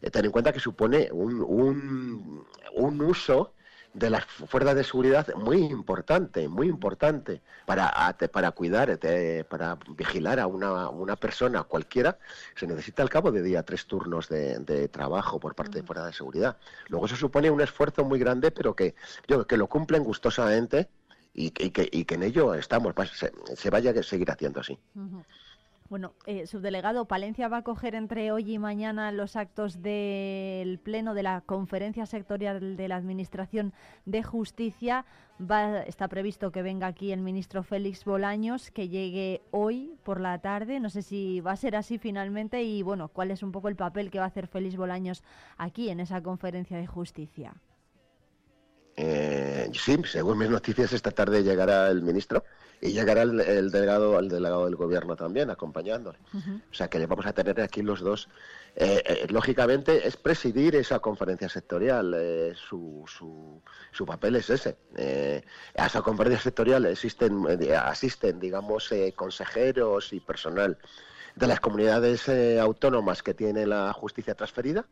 Eh, 0.00 0.10
ten 0.10 0.24
en 0.24 0.30
cuenta 0.30 0.52
que 0.52 0.60
supone 0.60 1.08
un, 1.10 1.42
un, 1.42 2.46
un 2.74 3.00
uso 3.02 3.52
de 3.96 4.10
las 4.10 4.24
fuerzas 4.26 4.74
de 4.74 4.84
seguridad 4.84 5.26
muy 5.36 5.56
importante, 5.64 6.48
muy 6.48 6.68
importante 6.68 7.40
para, 7.64 8.14
para 8.30 8.50
cuidar, 8.50 8.94
te- 8.98 9.42
para 9.44 9.78
vigilar 9.96 10.38
a 10.38 10.46
una, 10.46 10.90
una 10.90 11.16
persona 11.16 11.62
cualquiera, 11.62 12.18
se 12.54 12.66
necesita 12.66 13.02
al 13.02 13.08
cabo 13.08 13.32
de 13.32 13.42
día 13.42 13.62
tres 13.62 13.86
turnos 13.86 14.28
de, 14.28 14.58
de 14.58 14.88
trabajo 14.88 15.40
por 15.40 15.54
parte 15.54 15.80
de 15.80 15.86
fuerzas 15.86 16.08
de 16.08 16.12
seguridad. 16.12 16.58
Luego 16.88 17.06
eso 17.06 17.16
supone 17.16 17.50
un 17.50 17.62
esfuerzo 17.62 18.04
muy 18.04 18.18
grande, 18.18 18.50
pero 18.50 18.76
que 18.76 18.94
yo 19.28 19.46
que 19.46 19.56
lo 19.56 19.66
cumplen 19.66 20.04
gustosamente 20.04 20.88
y, 21.32 21.50
que- 21.50 21.64
y 21.64 21.70
que, 21.70 21.88
y 21.90 22.04
que 22.04 22.14
en 22.16 22.22
ello 22.24 22.52
estamos, 22.54 22.92
se, 23.14 23.32
se 23.56 23.70
vaya 23.70 23.92
a 23.98 24.02
seguir 24.02 24.30
haciendo 24.30 24.60
así. 24.60 24.78
Bueno, 25.88 26.14
eh, 26.26 26.48
subdelegado, 26.48 27.04
Palencia 27.04 27.46
va 27.46 27.58
a 27.58 27.62
coger 27.62 27.94
entre 27.94 28.32
hoy 28.32 28.54
y 28.54 28.58
mañana 28.58 29.12
los 29.12 29.36
actos 29.36 29.82
del 29.82 30.80
Pleno 30.80 31.14
de 31.14 31.22
la 31.22 31.42
Conferencia 31.42 32.06
Sectorial 32.06 32.76
de 32.76 32.88
la 32.88 32.96
Administración 32.96 33.72
de 34.04 34.24
Justicia. 34.24 35.04
Va, 35.40 35.82
está 35.82 36.08
previsto 36.08 36.50
que 36.50 36.62
venga 36.62 36.88
aquí 36.88 37.12
el 37.12 37.20
ministro 37.20 37.62
Félix 37.62 38.04
Bolaños, 38.04 38.72
que 38.72 38.88
llegue 38.88 39.42
hoy 39.52 39.94
por 40.02 40.20
la 40.20 40.40
tarde. 40.40 40.80
No 40.80 40.90
sé 40.90 41.02
si 41.02 41.40
va 41.40 41.52
a 41.52 41.56
ser 41.56 41.76
así 41.76 41.98
finalmente 41.98 42.64
y, 42.64 42.82
bueno, 42.82 43.06
cuál 43.08 43.30
es 43.30 43.44
un 43.44 43.52
poco 43.52 43.68
el 43.68 43.76
papel 43.76 44.10
que 44.10 44.18
va 44.18 44.24
a 44.24 44.28
hacer 44.28 44.48
Félix 44.48 44.76
Bolaños 44.76 45.22
aquí 45.56 45.88
en 45.88 46.00
esa 46.00 46.20
Conferencia 46.20 46.78
de 46.78 46.86
Justicia. 46.88 47.54
Eh, 48.96 49.70
sí, 49.72 49.98
según 50.04 50.38
mis 50.38 50.50
noticias, 50.50 50.92
esta 50.92 51.12
tarde 51.12 51.44
llegará 51.44 51.90
el 51.90 52.02
ministro 52.02 52.42
y 52.80 52.92
llegará 52.92 53.22
el, 53.22 53.40
el 53.40 53.70
delegado, 53.70 54.18
el 54.18 54.28
delegado 54.28 54.66
del 54.66 54.76
gobierno 54.76 55.16
también 55.16 55.50
acompañándole. 55.50 56.18
O 56.70 56.74
sea 56.74 56.88
que 56.88 56.98
le 56.98 57.06
vamos 57.06 57.26
a 57.26 57.32
tener 57.32 57.60
aquí 57.60 57.82
los 57.82 58.00
dos. 58.00 58.28
Eh, 58.76 59.02
eh, 59.06 59.26
lógicamente 59.30 60.06
es 60.06 60.16
presidir 60.16 60.76
esa 60.76 60.98
conferencia 60.98 61.48
sectorial. 61.48 62.12
eh, 62.14 62.52
su, 62.54 63.04
su, 63.06 63.62
su 63.92 64.04
papel 64.04 64.36
es 64.36 64.50
ese. 64.50 64.76
Eh, 64.96 65.42
a 65.76 65.86
esa 65.86 66.02
conferencia 66.02 66.42
sectorial 66.42 66.84
existen, 66.86 67.44
eh, 67.60 67.74
asisten, 67.74 68.38
digamos, 68.38 68.92
eh, 68.92 69.14
consejeros 69.16 70.12
y 70.12 70.20
personal 70.20 70.76
de 71.34 71.46
las 71.46 71.60
comunidades 71.60 72.28
eh, 72.28 72.60
autónomas 72.60 73.22
que 73.22 73.32
tiene 73.34 73.66
la 73.66 73.92
justicia 73.94 74.34
transferida. 74.34 74.84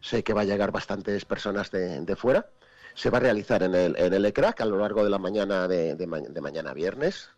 Sé 0.00 0.22
que 0.22 0.34
va 0.34 0.42
a 0.42 0.44
llegar 0.44 0.70
bastantes 0.72 1.24
personas 1.24 1.70
de, 1.70 2.00
de 2.00 2.16
fuera. 2.16 2.46
Se 2.94 3.10
va 3.10 3.18
a 3.18 3.20
realizar 3.20 3.62
en 3.62 3.74
el, 3.74 3.96
en 3.96 4.12
el 4.12 4.24
ECRAC 4.26 4.60
a 4.60 4.64
lo 4.66 4.78
largo 4.78 5.02
de 5.04 5.10
la 5.10 5.18
mañana 5.18 5.66
de, 5.68 5.94
de 5.94 6.06
ma- 6.06 6.20
de 6.20 6.40
mañana 6.40 6.72
viernes. 6.74 7.30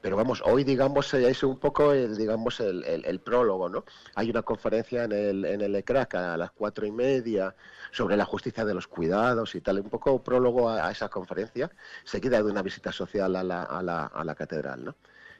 Pero 0.00 0.16
vamos, 0.16 0.42
hoy 0.44 0.62
digamos 0.62 1.12
eh, 1.14 1.28
es 1.28 1.42
un 1.42 1.58
poco 1.58 1.92
el, 1.92 2.16
digamos 2.16 2.60
el, 2.60 2.84
el- 2.84 3.20
prólogo, 3.20 3.68
¿no? 3.68 3.84
Hay 4.14 4.30
una 4.30 4.42
conferencia 4.42 5.04
en 5.04 5.12
el, 5.12 5.44
en 5.44 5.60
el 5.62 5.74
ECRAC 5.74 6.14
a 6.14 6.36
las 6.36 6.52
cuatro 6.52 6.86
y 6.86 6.92
media 6.92 7.54
sobre 7.90 8.16
la 8.16 8.24
justicia 8.24 8.64
de 8.64 8.74
los 8.74 8.86
cuidados 8.86 9.54
y 9.54 9.60
tal, 9.60 9.80
un 9.80 9.90
poco 9.90 10.22
prólogo 10.22 10.68
a, 10.68 10.86
a 10.86 10.90
esa 10.92 11.08
conferencia, 11.08 11.70
seguida 12.04 12.36
de 12.36 12.44
una 12.50 12.62
visita 12.62 12.92
social 12.92 13.34
a 13.36 13.42
la, 13.42 13.62
a 13.64 13.82
la, 13.82 14.06
a 14.06 14.22
la 14.24 14.34
catedral, 14.34 14.84
¿no? 14.84 14.94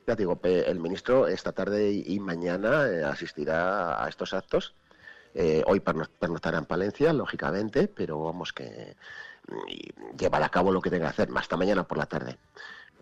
Ya 0.07 0.15
digo, 0.17 0.39
el 0.43 0.79
ministro 0.81 1.27
esta 1.27 1.53
tarde 1.53 1.91
y, 1.93 2.19
mañana 2.21 2.87
eh, 2.89 3.05
asistirá 3.05 4.03
a 4.05 4.09
estos 4.09 4.33
actos. 4.35 4.75
Eh, 5.35 5.63
hoy 5.67 5.81
perno- 5.81 6.09
pernoctará 6.19 6.59
en 6.59 6.65
Palencia, 6.65 7.13
lógicamente, 7.13 7.89
pero 7.89 8.23
vamos 8.23 8.53
que 8.53 8.97
y 9.69 9.93
llevará 10.17 10.47
a 10.47 10.51
cabo 10.51 10.73
lo 10.73 10.81
que 10.81 10.91
tenga 10.91 11.07
que 11.07 11.11
hacer, 11.11 11.29
hasta 11.35 11.57
mañana 11.57 11.85
por 11.85 11.99
la 11.99 12.07
tarde. 12.07 12.39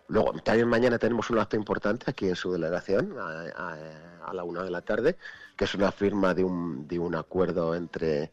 Luego, 0.08 0.32
también 0.42 0.68
mañana 0.68 0.98
tenemos 0.98 1.30
un 1.30 1.38
acto 1.38 1.56
importante 1.56 2.10
aquí 2.10 2.28
en 2.28 2.36
su 2.36 2.52
delegación, 2.52 3.14
a, 3.18 4.32
la 4.32 4.44
una 4.44 4.62
de 4.62 4.70
la 4.70 4.82
tarde, 4.82 5.16
que 5.56 5.64
es 5.64 5.74
una 5.74 5.92
firma 5.92 6.34
de 6.34 6.44
un, 6.44 6.86
de 6.86 6.98
un 6.98 7.14
acuerdo 7.14 7.74
entre 7.74 8.30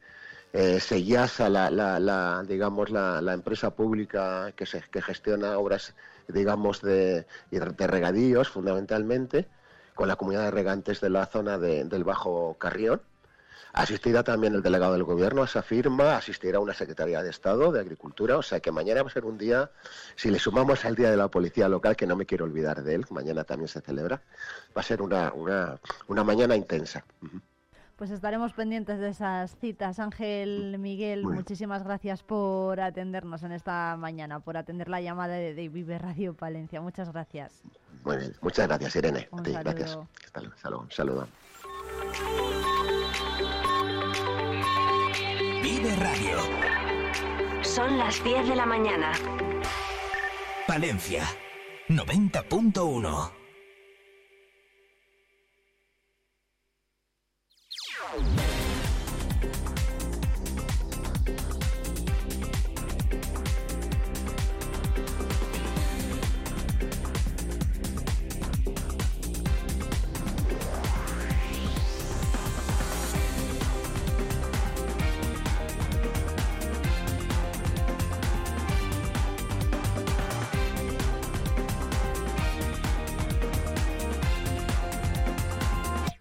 eh, 0.51 0.79
Seyasa, 0.81 1.49
la, 1.49 1.69
la, 1.69 1.99
la, 1.99 2.43
digamos, 2.45 2.89
la, 2.89 3.21
la 3.21 3.33
empresa 3.33 3.73
pública 3.73 4.51
que, 4.53 4.65
se, 4.65 4.81
que 4.91 5.01
gestiona 5.01 5.57
obras, 5.57 5.95
digamos, 6.27 6.81
de, 6.81 7.25
de 7.51 7.87
regadíos, 7.87 8.49
fundamentalmente, 8.49 9.47
con 9.95 10.07
la 10.09 10.17
comunidad 10.17 10.43
de 10.45 10.51
regantes 10.51 10.99
de 10.99 11.09
la 11.09 11.25
zona 11.25 11.57
de- 11.57 11.85
del 11.85 12.03
Bajo 12.03 12.55
Carrión. 12.57 13.01
Asistirá 13.73 14.23
también 14.23 14.53
el 14.55 14.61
delegado 14.61 14.93
del 14.93 15.03
gobierno 15.03 15.41
a 15.41 15.45
esa 15.45 15.61
firma, 15.61 16.17
asistirá 16.17 16.59
una 16.59 16.73
secretaría 16.73 17.23
de 17.23 17.29
Estado 17.29 17.71
de 17.71 17.79
Agricultura, 17.79 18.37
o 18.37 18.41
sea 18.41 18.59
que 18.59 18.71
mañana 18.71 19.01
va 19.03 19.09
a 19.09 19.13
ser 19.13 19.25
un 19.25 19.37
día, 19.37 19.71
si 20.15 20.29
le 20.29 20.39
sumamos 20.39 20.83
al 20.85 20.95
día 20.95 21.09
de 21.09 21.17
la 21.17 21.29
policía 21.29 21.69
local, 21.69 21.95
que 21.95 22.05
no 22.07 22.15
me 22.15 22.25
quiero 22.25 22.45
olvidar 22.45 22.83
de 22.83 22.95
él, 22.95 23.05
mañana 23.09 23.43
también 23.43 23.67
se 23.67 23.81
celebra, 23.81 24.21
va 24.75 24.81
a 24.81 24.83
ser 24.83 25.01
una, 25.01 25.31
una, 25.33 25.79
una 26.07 26.23
mañana 26.23 26.55
intensa. 26.55 27.05
Pues 27.95 28.09
estaremos 28.09 28.53
pendientes 28.53 28.99
de 28.99 29.09
esas 29.09 29.55
citas. 29.57 29.99
Ángel 29.99 30.77
Miguel, 30.79 31.23
muchísimas 31.23 31.83
gracias 31.83 32.23
por 32.23 32.79
atendernos 32.81 33.43
en 33.43 33.51
esta 33.51 33.95
mañana, 33.95 34.39
por 34.39 34.57
atender 34.57 34.89
la 34.89 35.01
llamada 35.01 35.35
de, 35.35 35.53
de 35.53 35.69
Vive 35.69 35.99
Radio 35.99 36.33
Palencia. 36.33 36.81
Muchas 36.81 37.11
gracias. 37.11 37.61
Muy 38.03 38.17
bien, 38.17 38.33
muchas 38.41 38.67
gracias 38.67 38.95
Irene, 38.95 39.29
a 39.31 39.35
Un 39.35 39.43
ti, 39.43 39.51
gracias. 39.51 39.91
saludo. 39.91 40.07
Hasta 40.25 40.69
luego, 40.69 40.83
un 40.83 40.91
saludo. 40.91 41.27
Vive 45.61 45.95
Radio. 45.95 46.37
Son 47.61 47.97
las 47.99 48.23
10 48.23 48.47
de 48.47 48.55
la 48.55 48.65
mañana. 48.65 49.11
Valencia, 50.67 51.23
90.1. 51.87 53.31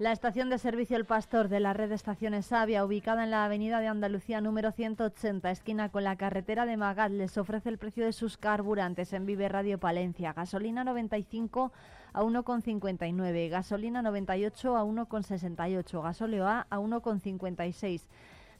La 0.00 0.12
estación 0.12 0.48
de 0.48 0.56
servicio 0.56 0.96
El 0.96 1.04
Pastor 1.04 1.48
de 1.48 1.60
la 1.60 1.74
red 1.74 1.90
de 1.90 1.94
estaciones 1.94 2.46
Sabia, 2.46 2.86
ubicada 2.86 3.22
en 3.22 3.30
la 3.30 3.44
avenida 3.44 3.80
de 3.80 3.88
Andalucía 3.88 4.40
número 4.40 4.72
180, 4.72 5.50
esquina 5.50 5.90
con 5.90 6.04
la 6.04 6.16
carretera 6.16 6.64
de 6.64 6.78
Magat, 6.78 7.12
les 7.12 7.36
ofrece 7.36 7.68
el 7.68 7.76
precio 7.76 8.06
de 8.06 8.14
sus 8.14 8.38
carburantes 8.38 9.12
en 9.12 9.26
Vive 9.26 9.50
Radio 9.50 9.76
Palencia. 9.76 10.32
Gasolina 10.32 10.84
95 10.84 11.70
a 12.14 12.22
1,59, 12.22 13.50
gasolina 13.50 14.00
98 14.00 14.74
a 14.78 14.84
1,68, 14.84 16.02
gasóleo 16.02 16.46
A 16.46 16.66
a 16.70 16.78
1,56. 16.78 18.00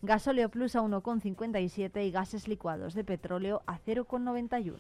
Gasóleo 0.03 0.51
Plus 0.51 0.77
a 0.77 0.83
1,57 0.83 2.07
y 2.07 2.11
gases 2.11 2.49
licuados 2.49 2.93
de 2.93 3.03
petróleo 3.03 3.63
a 3.67 3.79
0,91. 3.79 4.77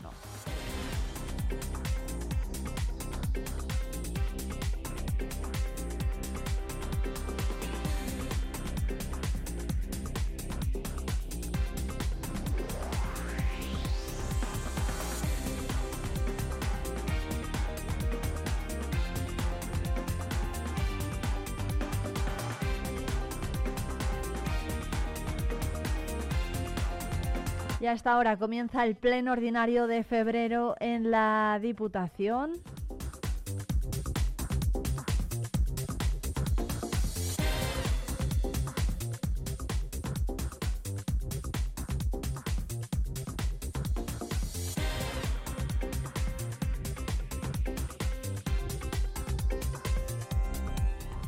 A 27.91 27.95
esta 27.95 28.19
hora 28.19 28.37
comienza 28.37 28.85
el 28.85 28.95
pleno 28.95 29.33
ordinario 29.33 29.89
de 29.89 30.05
febrero 30.05 30.77
en 30.79 31.11
la 31.11 31.59
Diputación. 31.61 32.53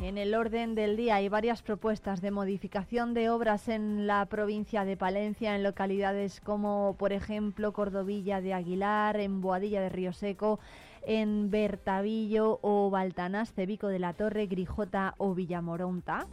En 0.03 0.17
el 0.17 0.35
orden 0.35 0.75
del 0.75 0.97
día 0.97 1.15
hay 1.15 1.29
varias 1.29 1.61
propuestas 1.61 2.19
de 2.19 2.29
modificación 2.29 3.13
de 3.13 3.29
obras 3.29 3.69
en 3.69 4.05
la 4.05 4.25
provincia 4.25 4.83
de 4.83 4.97
Palencia, 4.97 5.55
en 5.55 5.63
localidades 5.63 6.41
como, 6.41 6.97
por 6.99 7.13
ejemplo, 7.13 7.71
Cordovilla 7.71 8.41
de 8.41 8.53
Aguilar, 8.53 9.17
en 9.21 9.39
Boadilla 9.39 9.79
de 9.79 9.87
Río 9.87 10.11
Seco, 10.11 10.59
en 11.03 11.49
Bertavillo 11.49 12.59
o 12.61 12.89
Baltanás, 12.89 13.53
Cebico 13.53 13.87
de 13.87 13.99
la 13.99 14.11
Torre, 14.11 14.47
Grijota 14.47 15.15
o 15.17 15.33
Villamoronta. 15.33 16.27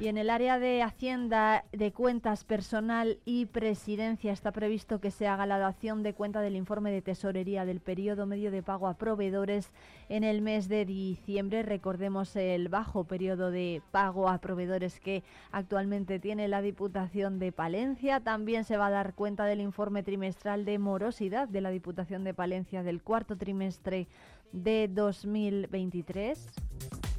Y 0.00 0.08
en 0.08 0.16
el 0.16 0.30
área 0.30 0.58
de 0.58 0.82
Hacienda, 0.82 1.66
de 1.72 1.92
Cuentas 1.92 2.44
Personal 2.44 3.18
y 3.26 3.44
Presidencia 3.44 4.32
está 4.32 4.50
previsto 4.50 4.98
que 4.98 5.10
se 5.10 5.26
haga 5.26 5.44
la 5.44 5.58
dación 5.58 6.02
de 6.02 6.14
cuenta 6.14 6.40
del 6.40 6.56
informe 6.56 6.90
de 6.90 7.02
tesorería 7.02 7.66
del 7.66 7.80
periodo 7.80 8.24
medio 8.24 8.50
de 8.50 8.62
pago 8.62 8.88
a 8.88 8.94
proveedores 8.94 9.74
en 10.08 10.24
el 10.24 10.40
mes 10.40 10.70
de 10.70 10.86
diciembre. 10.86 11.62
Recordemos 11.62 12.34
el 12.34 12.70
bajo 12.70 13.04
periodo 13.04 13.50
de 13.50 13.82
pago 13.90 14.30
a 14.30 14.38
proveedores 14.38 15.00
que 15.00 15.22
actualmente 15.52 16.18
tiene 16.18 16.48
la 16.48 16.62
Diputación 16.62 17.38
de 17.38 17.52
Palencia. 17.52 18.20
También 18.20 18.64
se 18.64 18.78
va 18.78 18.86
a 18.86 18.90
dar 18.90 19.12
cuenta 19.12 19.44
del 19.44 19.60
informe 19.60 20.02
trimestral 20.02 20.64
de 20.64 20.78
morosidad 20.78 21.46
de 21.46 21.60
la 21.60 21.68
Diputación 21.68 22.24
de 22.24 22.32
Palencia 22.32 22.82
del 22.82 23.02
cuarto 23.02 23.36
trimestre 23.36 24.08
de 24.50 24.88
2023. 24.88 27.09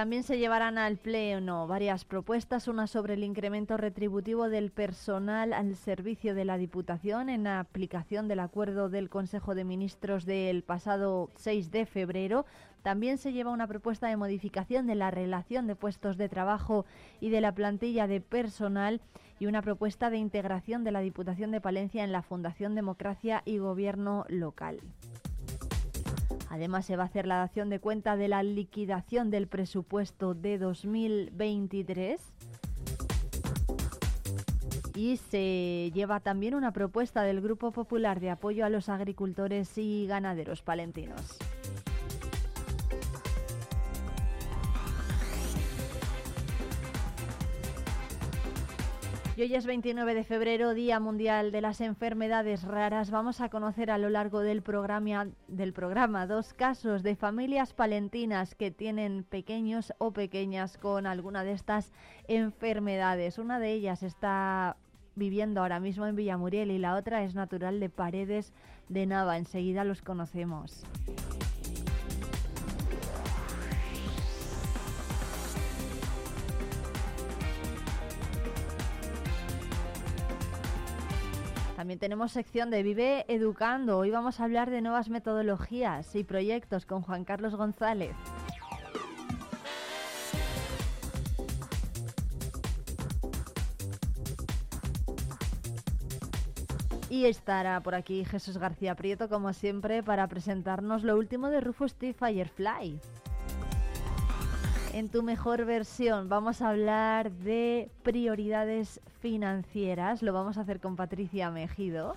También 0.00 0.22
se 0.22 0.38
llevarán 0.38 0.78
al 0.78 0.96
Pleno 0.96 1.66
varias 1.66 2.06
propuestas, 2.06 2.68
una 2.68 2.86
sobre 2.86 3.12
el 3.12 3.22
incremento 3.22 3.76
retributivo 3.76 4.48
del 4.48 4.70
personal 4.70 5.52
al 5.52 5.76
servicio 5.76 6.34
de 6.34 6.46
la 6.46 6.56
Diputación 6.56 7.28
en 7.28 7.46
aplicación 7.46 8.26
del 8.26 8.40
acuerdo 8.40 8.88
del 8.88 9.10
Consejo 9.10 9.54
de 9.54 9.64
Ministros 9.64 10.24
del 10.24 10.62
pasado 10.62 11.28
6 11.36 11.70
de 11.70 11.84
febrero. 11.84 12.46
También 12.82 13.18
se 13.18 13.34
lleva 13.34 13.50
una 13.50 13.66
propuesta 13.66 14.08
de 14.08 14.16
modificación 14.16 14.86
de 14.86 14.94
la 14.94 15.10
relación 15.10 15.66
de 15.66 15.76
puestos 15.76 16.16
de 16.16 16.30
trabajo 16.30 16.86
y 17.20 17.28
de 17.28 17.42
la 17.42 17.54
plantilla 17.54 18.06
de 18.06 18.22
personal 18.22 19.02
y 19.38 19.48
una 19.48 19.60
propuesta 19.60 20.08
de 20.08 20.16
integración 20.16 20.82
de 20.82 20.92
la 20.92 21.00
Diputación 21.00 21.50
de 21.50 21.60
Palencia 21.60 22.04
en 22.04 22.12
la 22.12 22.22
Fundación 22.22 22.74
Democracia 22.74 23.42
y 23.44 23.58
Gobierno 23.58 24.24
Local. 24.30 24.80
Además, 26.50 26.84
se 26.84 26.96
va 26.96 27.04
a 27.04 27.06
hacer 27.06 27.26
la 27.26 27.36
dación 27.36 27.70
de 27.70 27.78
cuenta 27.78 28.16
de 28.16 28.26
la 28.26 28.42
liquidación 28.42 29.30
del 29.30 29.46
presupuesto 29.46 30.34
de 30.34 30.58
2023. 30.58 32.20
Y 34.96 35.16
se 35.16 35.92
lleva 35.94 36.18
también 36.18 36.56
una 36.56 36.72
propuesta 36.72 37.22
del 37.22 37.40
Grupo 37.40 37.70
Popular 37.70 38.18
de 38.18 38.30
apoyo 38.30 38.66
a 38.66 38.68
los 38.68 38.88
agricultores 38.88 39.78
y 39.78 40.08
ganaderos 40.08 40.60
palentinos. 40.60 41.38
Y 49.40 49.44
hoy 49.44 49.54
es 49.54 49.64
29 49.64 50.12
de 50.12 50.22
febrero, 50.22 50.74
Día 50.74 51.00
Mundial 51.00 51.50
de 51.50 51.62
las 51.62 51.80
Enfermedades 51.80 52.62
Raras. 52.62 53.10
Vamos 53.10 53.40
a 53.40 53.48
conocer 53.48 53.90
a 53.90 53.96
lo 53.96 54.10
largo 54.10 54.40
del 54.40 54.60
programa, 54.60 56.26
dos 56.26 56.52
casos 56.52 57.02
de 57.02 57.16
familias 57.16 57.72
palentinas 57.72 58.54
que 58.54 58.70
tienen 58.70 59.24
pequeños 59.24 59.94
o 59.96 60.12
pequeñas 60.12 60.76
con 60.76 61.06
alguna 61.06 61.42
de 61.42 61.52
estas 61.52 61.90
enfermedades. 62.28 63.38
Una 63.38 63.58
de 63.58 63.72
ellas 63.72 64.02
está 64.02 64.76
viviendo 65.14 65.62
ahora 65.62 65.80
mismo 65.80 66.04
en 66.04 66.16
Villamuriel 66.16 66.70
y 66.70 66.76
la 66.76 66.94
otra 66.94 67.24
es 67.24 67.34
natural 67.34 67.80
de 67.80 67.88
Paredes 67.88 68.52
de 68.90 69.06
Nava. 69.06 69.38
Enseguida 69.38 69.84
los 69.84 70.02
conocemos. 70.02 70.84
También 81.90 81.98
tenemos 81.98 82.30
sección 82.30 82.70
de 82.70 82.84
Vive 82.84 83.24
Educando. 83.26 83.98
Hoy 83.98 84.12
vamos 84.12 84.38
a 84.38 84.44
hablar 84.44 84.70
de 84.70 84.80
nuevas 84.80 85.08
metodologías 85.10 86.14
y 86.14 86.22
proyectos 86.22 86.86
con 86.86 87.02
Juan 87.02 87.24
Carlos 87.24 87.56
González. 87.56 88.14
Y 97.08 97.24
estará 97.24 97.80
por 97.80 97.96
aquí 97.96 98.24
Jesús 98.24 98.56
García 98.56 98.94
Prieto, 98.94 99.28
como 99.28 99.52
siempre, 99.52 100.04
para 100.04 100.28
presentarnos 100.28 101.02
lo 101.02 101.16
último 101.16 101.50
de 101.50 101.60
Rufus 101.60 101.94
T. 101.94 102.12
Firefly. 102.12 103.00
En 104.92 105.08
tu 105.08 105.22
mejor 105.22 105.64
versión 105.66 106.28
vamos 106.28 106.60
a 106.60 106.70
hablar 106.70 107.30
de 107.30 107.88
prioridades 108.02 109.00
financieras. 109.20 110.20
Lo 110.20 110.32
vamos 110.32 110.58
a 110.58 110.62
hacer 110.62 110.80
con 110.80 110.96
Patricia 110.96 111.48
Mejido. 111.52 112.16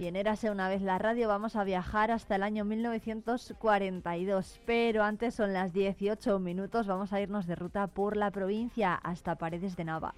Y 0.00 0.06
en 0.06 0.16
Érase 0.16 0.50
una 0.50 0.68
vez 0.68 0.80
la 0.80 0.98
radio 0.98 1.28
vamos 1.28 1.56
a 1.56 1.64
viajar 1.64 2.10
hasta 2.10 2.36
el 2.36 2.42
año 2.42 2.64
1942. 2.64 4.60
Pero 4.64 5.04
antes 5.04 5.34
son 5.34 5.52
las 5.52 5.74
18 5.74 6.38
minutos. 6.38 6.86
Vamos 6.86 7.12
a 7.12 7.20
irnos 7.20 7.46
de 7.46 7.54
ruta 7.54 7.86
por 7.86 8.16
la 8.16 8.30
provincia 8.30 8.94
hasta 8.94 9.36
Paredes 9.36 9.76
de 9.76 9.84
Nava. 9.84 10.14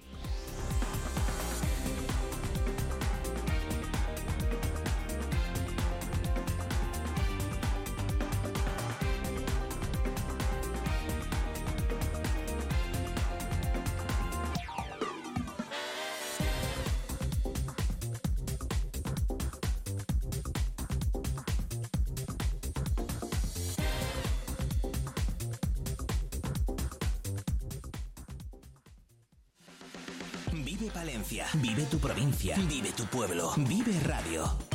Vive 32.55 32.91
tu 32.93 33.05
pueblo, 33.05 33.53
vive 33.57 33.99
radio. 34.03 34.66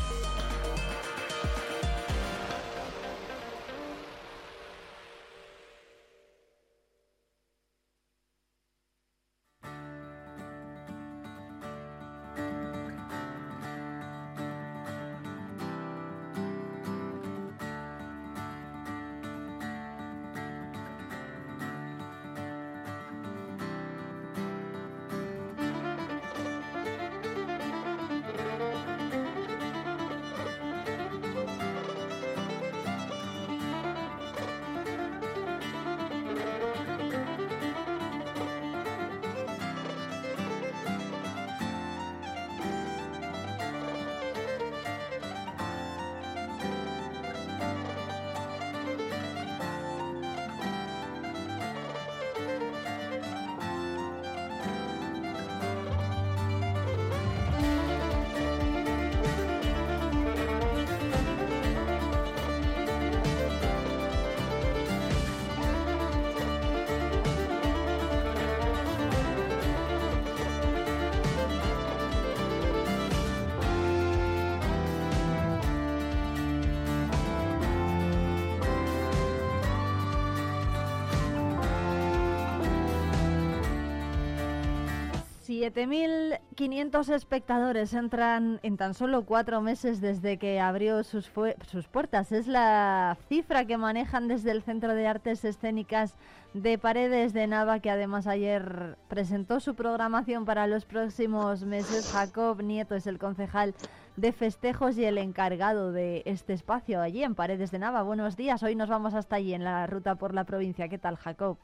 Siete 85.63 85.87
mil 85.87 86.41
500 86.57 87.09
espectadores 87.11 87.95
entran 87.95 88.59
en 88.65 88.77
tan 88.77 88.95
solo 88.95 89.25
cuatro 89.25 89.61
meses 89.61 90.01
desde 90.01 90.37
que 90.37 90.59
abrió 90.59 91.05
sus, 91.05 91.31
sus 91.69 91.87
puertas. 91.87 92.33
Es 92.33 92.49
la 92.49 93.17
cifra 93.29 93.65
que 93.65 93.77
manejan 93.77 94.27
desde 94.27 94.51
el 94.51 94.65
Centro 94.65 94.93
de 94.93 95.07
Artes 95.07 95.45
Escénicas 95.45 96.17
de 96.53 96.79
Paredes 96.79 97.33
de 97.33 97.47
Nava, 97.47 97.79
que 97.79 97.91
además 97.91 98.27
ayer 98.27 98.97
presentó 99.07 99.61
su 99.61 99.77
programación 99.77 100.47
para 100.47 100.67
los 100.67 100.85
próximos 100.85 101.65
meses. 101.65 102.11
Jacob 102.11 102.61
Nieto 102.61 102.97
es 102.97 103.07
el 103.07 103.21
concejal 103.21 103.73
de 104.17 104.33
festejos 104.33 104.99
y 104.99 105.05
el 105.05 105.17
encargado 105.17 105.93
de 105.93 106.23
este 106.27 106.55
espacio 106.55 107.01
allí 107.01 107.23
en 107.23 107.37
Paredes 107.37 107.71
de 107.71 107.79
Nava. 107.79 108.03
Buenos 108.03 108.37
días, 108.37 108.65
hoy 108.65 108.75
nos 108.75 108.89
vamos 108.89 109.15
hasta 109.15 109.37
allí 109.37 109.55
en 109.55 109.63
la 109.63 109.87
ruta 109.87 110.17
por 110.17 110.35
la 110.35 110.43
provincia. 110.43 110.89
¿Qué 110.89 110.99
tal, 110.99 111.15
Jacob? 111.15 111.57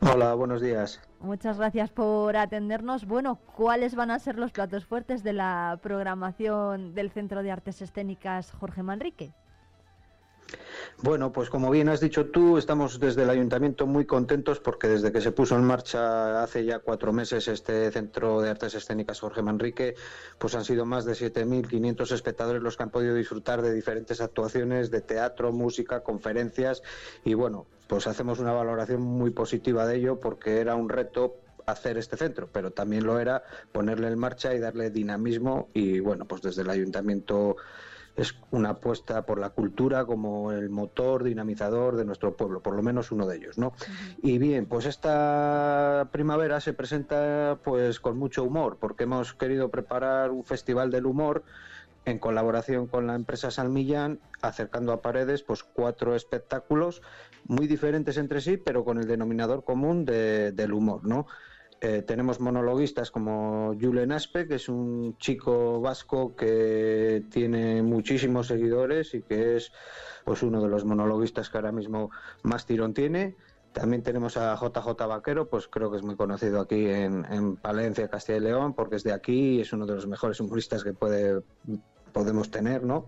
Hola, 0.00 0.34
buenos 0.34 0.60
días. 0.60 1.00
Muchas 1.20 1.58
gracias 1.58 1.90
por 1.90 2.36
atendernos. 2.36 3.06
Bueno, 3.06 3.36
¿cuáles 3.56 3.94
van 3.94 4.10
a 4.10 4.18
ser 4.18 4.38
los 4.38 4.52
platos 4.52 4.84
fuertes 4.84 5.22
de 5.22 5.32
la 5.32 5.78
programación 5.82 6.94
del 6.94 7.10
Centro 7.10 7.42
de 7.42 7.50
Artes 7.50 7.82
Escénicas 7.82 8.52
Jorge 8.52 8.82
Manrique? 8.82 9.32
Bueno, 11.02 11.32
pues 11.32 11.50
como 11.50 11.70
bien 11.70 11.88
has 11.88 12.00
dicho 12.00 12.26
tú, 12.26 12.58
estamos 12.58 12.98
desde 12.98 13.22
el 13.22 13.30
ayuntamiento 13.30 13.86
muy 13.86 14.06
contentos 14.06 14.60
porque 14.60 14.88
desde 14.88 15.12
que 15.12 15.20
se 15.20 15.32
puso 15.32 15.56
en 15.56 15.64
marcha 15.64 16.42
hace 16.42 16.64
ya 16.64 16.78
cuatro 16.78 17.12
meses 17.12 17.48
este 17.48 17.90
Centro 17.90 18.40
de 18.40 18.50
Artes 18.50 18.74
Escénicas 18.74 19.20
Jorge 19.20 19.42
Manrique, 19.42 19.94
pues 20.38 20.54
han 20.54 20.64
sido 20.64 20.86
más 20.86 21.04
de 21.04 21.12
7.500 21.12 22.12
espectadores 22.12 22.62
los 22.62 22.76
que 22.76 22.82
han 22.82 22.90
podido 22.90 23.14
disfrutar 23.14 23.62
de 23.62 23.72
diferentes 23.72 24.20
actuaciones 24.20 24.90
de 24.90 25.00
teatro, 25.00 25.52
música, 25.52 26.02
conferencias. 26.02 26.82
Y 27.24 27.34
bueno, 27.34 27.66
pues 27.86 28.06
hacemos 28.06 28.38
una 28.38 28.52
valoración 28.52 29.02
muy 29.02 29.30
positiva 29.30 29.86
de 29.86 29.96
ello 29.96 30.20
porque 30.20 30.60
era 30.60 30.74
un 30.74 30.88
reto 30.88 31.36
hacer 31.66 31.98
este 31.98 32.16
centro, 32.16 32.48
pero 32.50 32.70
también 32.70 33.04
lo 33.04 33.18
era 33.18 33.42
ponerle 33.72 34.08
en 34.08 34.18
marcha 34.18 34.54
y 34.54 34.60
darle 34.60 34.90
dinamismo 34.90 35.68
y 35.74 36.00
bueno, 36.00 36.24
pues 36.24 36.42
desde 36.42 36.62
el 36.62 36.70
ayuntamiento 36.70 37.56
es 38.16 38.34
una 38.50 38.70
apuesta 38.70 39.26
por 39.26 39.38
la 39.38 39.50
cultura 39.50 40.06
como 40.06 40.50
el 40.52 40.70
motor 40.70 41.22
dinamizador 41.22 41.96
de 41.96 42.04
nuestro 42.04 42.34
pueblo, 42.36 42.62
por 42.62 42.74
lo 42.74 42.82
menos 42.82 43.12
uno 43.12 43.26
de 43.26 43.36
ellos, 43.36 43.58
¿no? 43.58 43.72
Y 44.22 44.38
bien, 44.38 44.66
pues 44.66 44.86
esta 44.86 46.08
primavera 46.12 46.60
se 46.60 46.72
presenta 46.72 47.60
pues 47.62 48.00
con 48.00 48.16
mucho 48.18 48.44
humor, 48.44 48.78
porque 48.80 49.04
hemos 49.04 49.34
querido 49.34 49.70
preparar 49.70 50.30
un 50.30 50.44
festival 50.44 50.90
del 50.90 51.06
humor 51.06 51.44
en 52.06 52.18
colaboración 52.18 52.86
con 52.86 53.06
la 53.06 53.16
empresa 53.16 53.50
San 53.50 53.72
Millán, 53.72 54.20
acercando 54.40 54.92
a 54.92 55.02
Paredes 55.02 55.42
pues 55.42 55.62
cuatro 55.64 56.14
espectáculos 56.14 57.02
muy 57.44 57.66
diferentes 57.66 58.16
entre 58.16 58.40
sí, 58.40 58.56
pero 58.56 58.84
con 58.84 58.98
el 58.98 59.06
denominador 59.06 59.64
común 59.64 60.04
de- 60.04 60.52
del 60.52 60.72
humor, 60.72 61.06
¿no? 61.06 61.26
Eh, 61.80 62.02
tenemos 62.02 62.40
monologuistas 62.40 63.10
como 63.10 63.74
Julen 63.78 64.12
Aspe, 64.12 64.46
que 64.48 64.54
es 64.54 64.68
un 64.68 65.18
chico 65.18 65.80
vasco 65.80 66.34
que 66.34 67.24
tiene 67.30 67.82
muchísimos 67.82 68.46
seguidores 68.46 69.12
y 69.14 69.22
que 69.22 69.56
es 69.56 69.72
pues 70.24 70.42
uno 70.42 70.62
de 70.62 70.68
los 70.68 70.86
monologuistas 70.86 71.50
que 71.50 71.58
ahora 71.58 71.72
mismo 71.72 72.10
más 72.42 72.64
tirón 72.64 72.94
tiene. 72.94 73.36
También 73.72 74.02
tenemos 74.02 74.38
a 74.38 74.56
JJ 74.56 75.06
Vaquero, 75.06 75.50
pues 75.50 75.68
creo 75.68 75.90
que 75.90 75.98
es 75.98 76.02
muy 76.02 76.16
conocido 76.16 76.60
aquí 76.60 76.86
en, 76.86 77.26
en 77.30 77.56
Palencia, 77.56 78.08
Castilla 78.08 78.38
y 78.38 78.40
León, 78.40 78.72
porque 78.72 78.96
es 78.96 79.04
de 79.04 79.12
aquí 79.12 79.56
y 79.56 79.60
es 79.60 79.70
uno 79.74 79.84
de 79.84 79.96
los 79.96 80.06
mejores 80.06 80.40
humoristas 80.40 80.82
que 80.82 80.94
puede 80.94 81.42
podemos 82.16 82.50
tener, 82.50 82.82
¿no? 82.82 83.04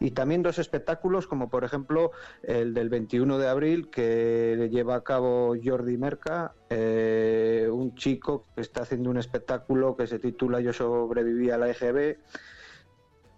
Y 0.00 0.10
también 0.10 0.42
dos 0.42 0.58
espectáculos, 0.58 1.28
como 1.28 1.48
por 1.48 1.62
ejemplo 1.62 2.10
el 2.42 2.74
del 2.74 2.88
21 2.88 3.38
de 3.38 3.46
abril, 3.48 3.88
que 3.88 4.68
lleva 4.68 4.96
a 4.96 5.04
cabo 5.04 5.54
Jordi 5.62 5.96
Merca, 5.96 6.52
eh, 6.68 7.68
un 7.70 7.94
chico 7.94 8.44
que 8.56 8.62
está 8.62 8.82
haciendo 8.82 9.10
un 9.10 9.18
espectáculo 9.18 9.94
que 9.96 10.08
se 10.08 10.18
titula 10.18 10.60
Yo 10.60 10.72
sobreviví 10.72 11.50
a 11.50 11.56
la 11.56 11.70
EGB, 11.70 12.18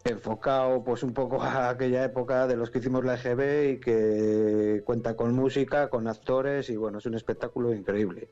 enfocado 0.05 0.83
pues 0.83 1.03
un 1.03 1.13
poco 1.13 1.43
a 1.43 1.69
aquella 1.69 2.03
época 2.03 2.47
de 2.47 2.57
los 2.57 2.71
que 2.71 2.79
hicimos 2.79 3.05
la 3.05 3.17
EGB 3.17 3.73
y 3.73 3.81
que 3.81 4.83
cuenta 4.87 5.17
con 5.17 5.35
música, 5.35 5.91
con 5.91 6.09
actores 6.09 6.71
y 6.71 6.77
bueno, 6.77 6.97
es 6.97 7.05
un 7.05 7.15
espectáculo 7.15 7.75
increíble. 7.75 8.31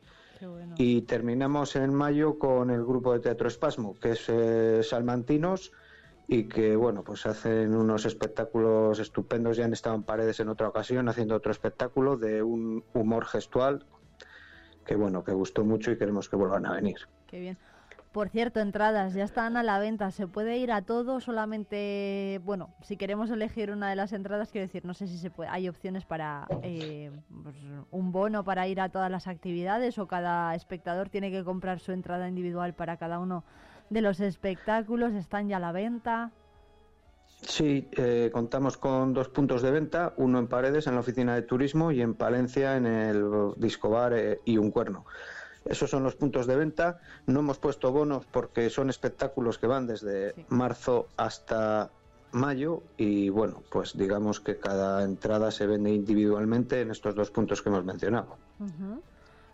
Y 0.78 1.02
terminamos 1.02 1.76
en 1.76 1.92
mayo 1.92 2.38
con 2.38 2.70
el 2.70 2.82
grupo 2.82 3.12
de 3.12 3.20
Teatro 3.20 3.46
Espasmo, 3.46 3.94
que 4.00 4.12
es 4.12 4.24
eh, 4.28 4.80
Salmantinos, 4.82 5.70
y 6.32 6.44
que, 6.44 6.76
bueno, 6.76 7.04
pues 7.04 7.26
hacen 7.26 7.74
unos 7.76 8.06
espectáculos 8.06 8.98
estupendos. 8.98 9.58
Ya 9.58 9.66
han 9.66 9.74
estado 9.74 9.96
en 9.96 10.02
Paredes 10.02 10.40
en 10.40 10.48
otra 10.48 10.66
ocasión 10.66 11.06
haciendo 11.10 11.36
otro 11.36 11.52
espectáculo 11.52 12.16
de 12.16 12.42
un 12.42 12.82
humor 12.94 13.26
gestual 13.26 13.84
que, 14.86 14.96
bueno, 14.96 15.24
que 15.24 15.32
gustó 15.32 15.62
mucho 15.62 15.90
y 15.90 15.98
queremos 15.98 16.30
que 16.30 16.36
vuelvan 16.36 16.64
a 16.64 16.72
venir. 16.72 16.96
Qué 17.26 17.38
bien. 17.38 17.58
Por 18.12 18.30
cierto, 18.30 18.60
entradas 18.60 19.12
ya 19.12 19.24
están 19.24 19.58
a 19.58 19.62
la 19.62 19.78
venta. 19.78 20.10
¿Se 20.10 20.26
puede 20.26 20.56
ir 20.56 20.72
a 20.72 20.80
todo? 20.80 21.20
Solamente, 21.20 22.40
bueno, 22.44 22.70
si 22.80 22.96
queremos 22.96 23.30
elegir 23.30 23.70
una 23.70 23.90
de 23.90 23.96
las 23.96 24.14
entradas, 24.14 24.50
quiero 24.50 24.66
decir, 24.66 24.86
no 24.86 24.94
sé 24.94 25.08
si 25.08 25.18
se 25.18 25.30
puede, 25.30 25.50
hay 25.50 25.68
opciones 25.68 26.06
para 26.06 26.46
eh, 26.62 27.10
pues, 27.42 27.56
un 27.90 28.10
bono 28.10 28.42
para 28.42 28.66
ir 28.68 28.80
a 28.80 28.88
todas 28.88 29.10
las 29.10 29.26
actividades 29.26 29.98
o 29.98 30.06
cada 30.06 30.54
espectador 30.54 31.10
tiene 31.10 31.30
que 31.30 31.44
comprar 31.44 31.78
su 31.78 31.92
entrada 31.92 32.26
individual 32.26 32.72
para 32.72 32.96
cada 32.96 33.18
uno 33.18 33.44
de 33.92 34.00
los 34.00 34.20
espectáculos. 34.20 35.12
¿Están 35.12 35.48
ya 35.48 35.58
a 35.58 35.60
la 35.60 35.72
venta? 35.72 36.30
Sí, 37.42 37.88
eh, 37.92 38.30
contamos 38.32 38.76
con 38.76 39.12
dos 39.12 39.28
puntos 39.28 39.62
de 39.62 39.70
venta, 39.70 40.14
uno 40.16 40.38
en 40.38 40.46
Paredes, 40.46 40.86
en 40.86 40.94
la 40.94 41.00
oficina 41.00 41.34
de 41.34 41.42
turismo, 41.42 41.90
y 41.90 42.00
en 42.00 42.14
Palencia, 42.14 42.76
en 42.76 42.86
el 42.86 43.24
Discobar 43.56 44.12
eh, 44.14 44.40
y 44.44 44.58
un 44.58 44.70
cuerno. 44.70 45.04
Esos 45.64 45.90
son 45.90 46.02
los 46.02 46.16
puntos 46.16 46.46
de 46.46 46.56
venta. 46.56 47.00
No 47.26 47.40
hemos 47.40 47.58
puesto 47.58 47.92
bonos 47.92 48.26
porque 48.26 48.70
son 48.70 48.90
espectáculos 48.90 49.58
que 49.58 49.66
van 49.66 49.86
desde 49.86 50.34
marzo 50.48 51.08
hasta 51.16 51.90
mayo 52.32 52.82
y 52.96 53.28
bueno, 53.28 53.62
pues 53.70 53.96
digamos 53.96 54.40
que 54.40 54.58
cada 54.58 55.04
entrada 55.04 55.50
se 55.50 55.66
vende 55.66 55.90
individualmente 55.90 56.80
en 56.80 56.90
estos 56.90 57.14
dos 57.14 57.30
puntos 57.30 57.62
que 57.62 57.68
hemos 57.68 57.84
mencionado. 57.84 58.38
Ujú. 58.58 59.02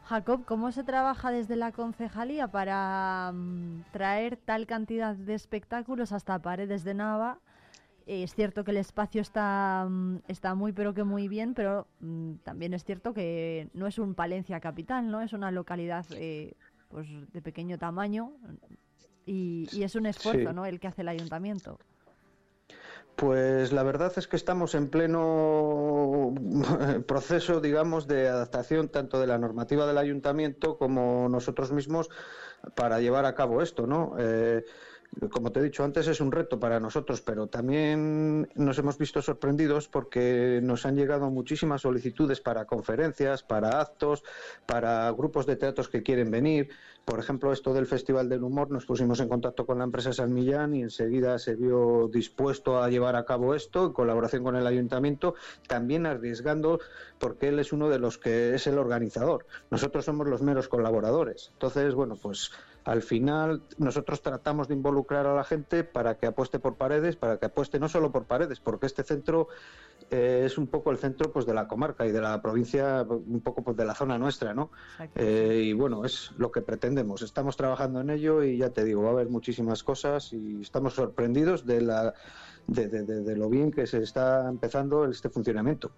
Jacob, 0.09 0.47
¿cómo 0.47 0.73
se 0.73 0.85
trabaja 0.85 1.31
desde 1.31 1.55
la 1.55 1.71
concejalía 1.71 2.49
para 2.49 3.31
mm, 3.35 3.83
traer 3.93 4.39
tal 4.39 4.67
cantidad 4.67 5.15
de 5.15 5.35
espectáculos 5.35 6.13
hasta 6.13 6.39
Paredes 6.39 6.83
de 6.83 6.95
Nava? 6.95 7.41
Eh, 8.07 8.23
Es 8.23 8.35
cierto 8.35 8.65
que 8.65 8.71
el 8.71 8.79
espacio 8.79 9.21
está, 9.21 9.87
mm, 9.87 10.21
está 10.29 10.55
muy 10.55 10.73
pero 10.73 10.95
que 10.95 11.05
muy 11.05 11.29
bien, 11.29 11.53
pero 11.53 11.87
mm, 12.01 12.37
también 12.43 12.73
es 12.73 12.85
cierto 12.85 13.13
que 13.13 13.69
no 13.75 13.87
es 13.87 13.99
un 13.99 14.15
Palencia 14.15 14.61
capital, 14.61 15.11
¿no? 15.11 15.21
Es 15.21 15.35
una 15.35 15.51
localidad 15.51 16.07
eh, 16.13 16.55
pues 16.89 17.07
de 17.31 17.43
pequeño 17.43 17.77
tamaño 17.77 18.33
y, 19.27 19.69
y 19.75 19.83
es 19.83 19.95
un 19.95 20.07
esfuerzo, 20.07 20.49
Sí. 20.49 20.55
¿no? 20.55 20.65
El 20.65 20.81
que 20.81 20.89
hace 20.89 21.03
el 21.03 21.09
ayuntamiento. 21.09 21.79
Pues 23.19 23.73
la 23.73 23.83
verdad 23.83 24.13
es 24.15 24.29
que 24.29 24.37
estamos 24.37 24.77
en 24.77 24.91
pleno 24.91 26.33
proceso, 27.09 27.61
digamos, 27.61 28.07
de 28.07 28.29
adaptación 28.29 28.91
tanto 28.91 29.19
de 29.19 29.27
la 29.27 29.39
normativa 29.39 29.89
del 29.89 29.99
ayuntamiento 29.99 30.79
como 30.79 31.29
nosotros 31.29 31.73
mismos 31.73 32.11
para 32.77 33.01
llevar 33.01 33.25
a 33.25 33.35
cabo 33.35 33.61
esto, 33.61 33.89
¿no? 33.89 34.15
Eh, 34.21 34.65
como 35.33 35.51
te 35.51 35.59
he 35.59 35.63
dicho 35.65 35.83
antes, 35.83 36.07
es 36.07 36.21
un 36.21 36.31
reto 36.31 36.61
para 36.61 36.79
nosotros, 36.79 37.21
pero 37.21 37.49
también 37.49 38.49
nos 38.55 38.79
hemos 38.79 38.99
visto 38.99 39.21
sorprendidos 39.21 39.89
porque 39.89 40.61
nos 40.63 40.87
han 40.87 40.95
llegado 40.95 41.29
muchísimas 41.29 41.83
solicitudes 41.83 42.41
para 42.41 42.67
conferencias, 42.67 43.43
para 43.43 43.81
actos, 43.81 44.23
para 44.65 45.11
grupos 45.11 45.45
de 45.47 45.57
teatros 45.57 45.89
que 45.89 46.05
quieren 46.05 46.31
venir. 46.31 46.69
Por 47.09 47.21
ejemplo, 47.21 47.55
esto 47.55 47.73
del 47.73 47.87
Festival 47.87 48.29
del 48.29 48.43
Humor, 48.43 48.71
nos 48.71 48.85
pusimos 48.85 49.19
en 49.21 49.31
contacto 49.31 49.65
con 49.65 49.79
la 49.79 49.85
empresa 49.85 50.13
San 50.13 50.35
Millán 50.35 50.75
y 50.75 50.83
enseguida 50.83 51.39
se 51.39 51.55
vio 51.55 52.07
dispuesto 52.13 52.83
a 52.83 52.91
llevar 52.91 53.17
a 53.17 53.25
cabo 53.25 53.55
esto 53.55 53.87
en 53.87 53.93
colaboración 53.95 54.45
con 54.45 54.57
el 54.57 54.67
ayuntamiento, 54.67 55.35
también 55.67 56.05
arriesgando 56.05 56.81
porque 57.19 57.49
él 57.49 57.61
es 57.61 57.73
uno 57.73 57.89
de 57.89 57.99
los 57.99 58.19
que 58.19 58.55
es 58.55 58.67
el 58.67 58.77
organizador. 58.77 59.47
Nosotros 59.71 60.05
somos 60.05 60.29
los 60.29 60.43
meros 60.43 60.69
colaboradores. 60.69 61.49
Entonces, 61.55 61.95
bueno, 61.95 62.15
pues 62.21 62.51
al 62.85 63.03
final 63.03 63.63
nosotros 63.77 64.23
tratamos 64.23 64.69
de 64.69 64.75
involucrar 64.75 65.27
a 65.27 65.35
la 65.35 65.45
gente 65.45 65.85
para 65.85 66.17
que 66.17 66.27
apueste 66.27 66.59
por 66.59 66.77
paredes, 66.77 67.17
para 67.17 67.39
que 67.39 67.47
apueste 67.47 67.79
no 67.79 67.89
solo 67.89 68.11
por 68.13 68.27
paredes, 68.27 68.61
porque 68.61 68.87
este 68.87 69.03
centro 69.05 69.49
eh, 70.11 70.43
es 70.47 70.57
un 70.59 70.69
poco 70.69 70.91
el 70.91 70.99
centro 70.99 71.31
pues 71.33 71.45
de 71.45 71.53
la 71.55 71.67
comarca 71.69 72.07
y 72.07 72.13
de 72.13 72.21
la 72.21 72.41
provincia, 72.41 73.03
un 73.09 73.41
poco 73.43 73.63
pues 73.63 73.77
de 73.77 73.85
la 73.85 73.95
zona 73.95 74.17
nuestra, 74.19 74.55
¿no? 74.55 74.71
Eh, 75.15 75.63
y 75.65 75.73
bueno, 75.75 76.05
es 76.05 76.31
lo 76.39 76.51
que 76.51 76.63
pretendemos. 76.63 77.23
Estamos 77.23 77.57
trabajando 77.57 78.01
en 78.01 78.11
ello 78.11 78.43
y 78.43 78.57
ya 78.59 78.71
te 78.71 78.85
digo, 78.85 79.03
va 79.03 79.09
a 79.11 79.13
haber 79.13 79.29
muchísimas 79.29 79.83
cosas 79.83 80.33
y 80.33 80.61
estamos 80.63 80.95
sorprendidos 80.95 81.67
de 81.67 81.81
la 81.83 82.15
de, 82.67 82.89
de- 82.89 83.03
de- 83.03 83.23
de 83.23 83.37
lo 83.37 83.49
bien 83.49 83.71
que 83.71 83.87
se 83.87 83.99
está 83.99 84.49
empezando 84.49 85.05
este 85.07 85.29
funcionamiento. 85.31 85.93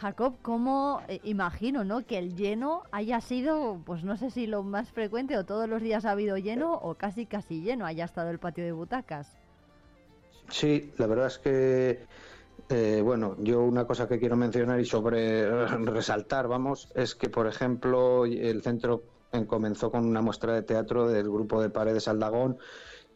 Jacob, 0.00 0.36
¿cómo 0.42 1.02
eh, 1.08 1.20
imagino, 1.24 1.82
no? 1.82 2.06
Que 2.06 2.18
el 2.18 2.36
lleno 2.36 2.84
haya 2.92 3.20
sido, 3.20 3.80
pues 3.84 4.04
no 4.04 4.16
sé 4.16 4.30
si 4.30 4.46
lo 4.46 4.62
más 4.62 4.92
frecuente 4.92 5.36
o 5.36 5.44
todos 5.44 5.68
los 5.68 5.82
días 5.82 6.04
ha 6.04 6.12
habido 6.12 6.36
lleno 6.36 6.74
o 6.74 6.94
casi 6.94 7.26
casi 7.26 7.62
lleno 7.62 7.84
haya 7.84 8.04
estado 8.04 8.30
el 8.30 8.38
patio 8.38 8.64
de 8.64 8.70
butacas. 8.70 9.36
Sí, 10.50 10.92
la 10.98 11.08
verdad 11.08 11.26
es 11.26 11.38
que, 11.38 12.06
eh, 12.68 13.00
bueno, 13.02 13.34
yo 13.40 13.62
una 13.62 13.86
cosa 13.86 14.06
que 14.06 14.20
quiero 14.20 14.36
mencionar 14.36 14.78
y 14.78 14.84
sobre 14.84 15.66
resaltar, 15.84 16.46
vamos, 16.46 16.88
es 16.94 17.16
que, 17.16 17.28
por 17.28 17.48
ejemplo, 17.48 18.24
el 18.24 18.62
centro 18.62 19.02
comenzó 19.48 19.90
con 19.90 20.06
una 20.06 20.22
muestra 20.22 20.54
de 20.54 20.62
teatro 20.62 21.08
del 21.08 21.28
grupo 21.28 21.60
de 21.60 21.70
Paredes 21.70 22.06
Aldagón, 22.06 22.58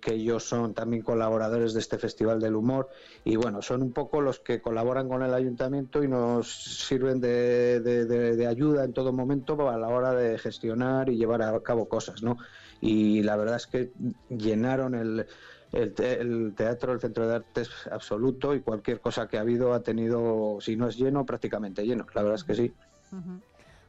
que 0.03 0.15
ellos 0.15 0.43
son 0.45 0.75
también 0.75 1.03
colaboradores 1.03 1.73
de 1.75 1.81
este 1.81 1.97
Festival 1.97 2.41
del 2.41 2.57
Humor 2.57 2.89
y 3.25 3.37
bueno, 3.37 3.63
son 3.63 3.83
un 3.83 3.93
poco 3.93 4.21
los 4.21 4.41
que 4.41 4.61
colaboran 4.61 5.09
con 5.09 5.23
el 5.23 5.33
ayuntamiento 5.33 6.03
y 6.03 6.09
nos 6.09 6.53
sirven 6.53 7.21
de, 7.21 7.81
de- 7.81 8.05
de- 8.07 8.37
de 8.37 8.47
ayuda 8.47 8.85
en 8.85 8.93
todo 8.93 9.13
momento 9.13 9.71
a 9.71 9.79
la 9.79 9.89
hora 9.89 10.13
de 10.13 10.39
gestionar 10.39 11.09
y 11.09 11.17
llevar 11.17 11.43
a 11.43 11.59
cabo 11.63 11.89
cosas, 11.89 12.23
¿no? 12.23 12.37
Y 12.81 13.23
la 13.23 13.37
verdad 13.37 13.57
es 13.57 13.69
que 13.69 13.93
llenaron 14.29 14.95
el, 14.97 15.25
el, 15.71 15.95
te- 15.95 16.21
el 16.21 16.53
teatro, 16.57 16.93
el 16.93 17.01
centro 17.01 17.29
de 17.29 17.37
artes 17.37 17.71
absoluto 17.91 18.55
y 18.57 18.61
cualquier 18.63 19.01
cosa 19.01 19.29
que 19.29 19.39
ha 19.39 19.43
habido 19.43 19.73
ha 19.73 19.83
tenido, 19.85 20.59
si 20.61 20.77
no 20.77 20.89
es 20.89 20.97
lleno, 20.97 21.25
prácticamente 21.25 21.87
lleno. 21.87 22.07
La 22.13 22.23
verdad 22.23 22.37
es 22.41 22.45
que 22.45 22.55
sí. 22.57 22.75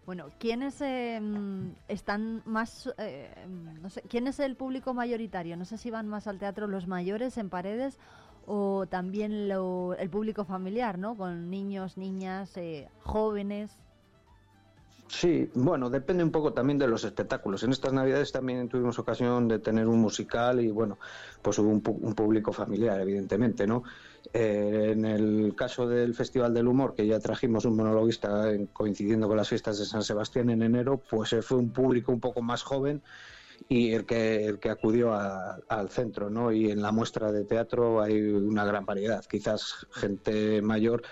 Bueno, 0.05 0.25
¿quiénes 0.37 0.81
eh, 0.81 1.21
están 1.87 2.41
más, 2.45 2.93
eh, 2.97 3.33
mm, 3.47 3.81
no 3.81 3.89
sé, 3.89 4.01
quién 4.01 4.27
es 4.27 4.39
el 4.39 4.55
público 4.57 4.93
mayoritario? 4.93 5.55
No 5.55 5.63
sé 5.63 5.77
si 5.77 5.91
van 5.91 6.07
más 6.09 6.27
al 6.27 6.39
teatro 6.39 6.67
los 6.67 6.87
mayores 6.87 7.37
en 7.37 7.49
paredes 7.49 7.97
o 8.45 8.85
también 8.87 9.47
lo- 9.47 9.95
el 9.97 10.09
público 10.09 10.43
familiar, 10.43 10.97
¿no? 10.97 11.15
Con 11.15 11.49
niños, 11.49 11.95
niñas, 11.97 12.57
eh, 12.57 12.89
jóvenes. 13.03 13.71
Sí, 15.15 15.47
bueno, 15.53 15.91
depende 15.91 16.23
un 16.23 16.31
poco 16.31 16.53
también 16.53 16.79
de 16.79 16.87
los 16.87 17.03
espectáculos. 17.03 17.61
En 17.63 17.71
estas 17.71 17.93
Navidades 17.93 18.31
también 18.31 18.67
tuvimos 18.67 18.97
ocasión 18.97 19.47
de 19.47 19.59
tener 19.59 19.87
un 19.87 19.99
musical 19.99 20.59
y 20.59 20.71
bueno, 20.71 20.97
pues 21.41 21.59
hubo 21.59 21.69
un, 21.69 21.81
público 22.15 22.51
familiar, 22.51 22.99
evidentemente, 22.99 23.67
¿no? 23.67 23.83
Eh, 24.33 24.89
en 24.93 25.05
el 25.05 25.53
caso 25.55 25.87
del 25.87 26.15
Festival 26.15 26.53
del 26.53 26.67
Humor, 26.67 26.95
que 26.95 27.05
ya 27.05 27.19
trajimos 27.19 27.63
un 27.65 27.75
monologuista 27.75 28.51
en- 28.51 28.67
coincidiendo 28.67 29.27
con 29.27 29.37
las 29.37 29.49
fiestas 29.49 29.77
de 29.77 29.85
San 29.85 30.03
Sebastián 30.03 30.49
en 30.49 30.63
enero, 30.63 31.03
pues 31.07 31.35
fue 31.41 31.57
un 31.59 31.71
público 31.71 32.11
un 32.11 32.19
poco 32.19 32.41
más 32.41 32.63
joven 32.63 33.03
y 33.69 33.91
el 33.93 34.05
que, 34.05 34.45
el 34.45 34.59
que 34.59 34.69
acudió 34.71 35.13
a- 35.13 35.59
al 35.69 35.89
centro, 35.89 36.29
¿no? 36.31 36.51
Y 36.51 36.71
en 36.71 36.81
la 36.81 36.91
muestra 36.91 37.31
de 37.31 37.45
teatro 37.45 38.01
hay 38.01 38.19
una 38.19 38.65
gran 38.65 38.85
variedad, 38.85 39.23
quizás 39.25 39.85
gente 39.91 40.61
mayor 40.63 41.03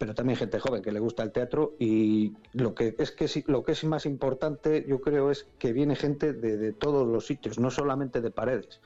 pero 0.00 0.14
también 0.14 0.38
gente 0.38 0.58
joven 0.58 0.80
que 0.82 0.92
le 0.92 0.98
gusta 0.98 1.22
el 1.22 1.30
teatro 1.30 1.74
y 1.78 2.32
lo 2.54 2.74
que 2.74 2.96
es 2.98 3.10
que 3.12 3.28
lo 3.48 3.62
que 3.62 3.72
es 3.72 3.84
más 3.84 4.06
importante 4.06 4.86
yo 4.88 5.02
creo 5.02 5.30
es 5.30 5.46
que 5.58 5.74
viene 5.74 5.94
gente 5.94 6.32
de, 6.32 6.72
todos 6.72 7.06
los 7.06 7.26
sitios 7.26 7.58
no 7.58 7.70
solamente 7.70 8.22
de 8.22 8.30
paredes 8.30 8.80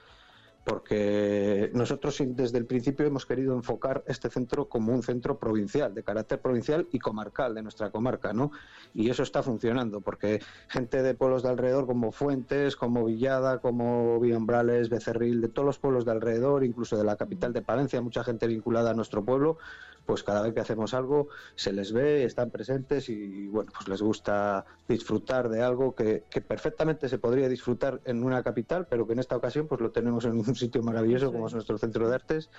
porque 0.65 1.71
nosotros 1.73 2.21
desde 2.27 2.59
el 2.59 2.67
principio 2.67 3.07
hemos 3.07 3.27
querido 3.27 3.55
enfocar 3.55 4.03
este 4.09 4.29
centro 4.29 4.67
como 4.67 4.95
un 4.95 5.03
centro 5.03 5.39
provincial, 5.39 5.95
de 5.95 6.03
carácter 6.03 6.41
provincial 6.41 6.89
y 6.91 6.99
comarcal 6.99 7.55
de 7.55 7.63
nuestra 7.63 7.91
comarca, 7.91 8.33
¿no? 8.33 8.51
Y 8.95 9.11
eso 9.11 9.23
está 9.23 9.43
funcionando, 9.43 10.01
porque 10.01 10.41
gente 10.69 11.03
de 11.03 11.13
pueblos 11.13 11.43
de 11.43 11.51
alrededor 11.51 11.85
como 11.85 12.13
Fuentes, 12.13 12.77
como 12.77 13.05
Villada, 13.05 13.59
como 13.59 14.19
Villambrales, 14.21 14.89
Becerril, 14.89 15.43
de 15.43 15.49
todos 15.49 15.67
los 15.67 15.79
pueblos 15.79 16.07
de 16.07 16.13
alrededor, 16.13 16.65
incluso 16.65 16.97
de 16.97 17.05
la 17.05 17.17
capital 17.17 17.53
de 17.53 17.61
Palencia, 17.61 18.01
mucha 18.01 18.25
gente 18.25 18.47
vinculada 18.47 18.93
a 18.93 18.95
nuestro 18.95 19.23
pueblo, 19.23 19.59
pues 20.07 20.23
cada 20.23 20.43
vez 20.43 20.55
que 20.55 20.61
hacemos 20.61 20.95
algo 20.95 21.29
se 21.55 21.73
les 21.73 21.93
ve, 21.93 22.25
están 22.25 22.51
presentes 22.51 23.09
y 23.09 23.47
bueno, 23.49 23.73
pues 23.75 23.89
les 23.89 24.03
gusta 24.03 24.65
disfrutar 24.89 25.49
de 25.49 25.63
algo 25.63 25.95
que, 25.95 26.25
que 26.31 26.41
perfectamente 26.41 27.09
se 27.09 27.19
podría 27.19 27.49
disfrutar 27.49 28.01
en 28.05 28.23
una 28.23 28.43
capital, 28.43 28.87
pero 28.89 29.07
que 29.07 29.15
en 29.15 29.19
esta 29.19 29.37
ocasión 29.37 29.67
pues 29.67 29.81
lo 29.81 29.91
tenemos 29.91 30.25
en 30.25 30.33
un 30.33 30.55
sitio 30.55 30.83
maravilloso 30.83 31.33
como 31.33 31.47
es 31.47 31.55
nuestro 31.55 31.79
centro 31.79 32.09
de 32.09 32.15
artes 32.15 32.51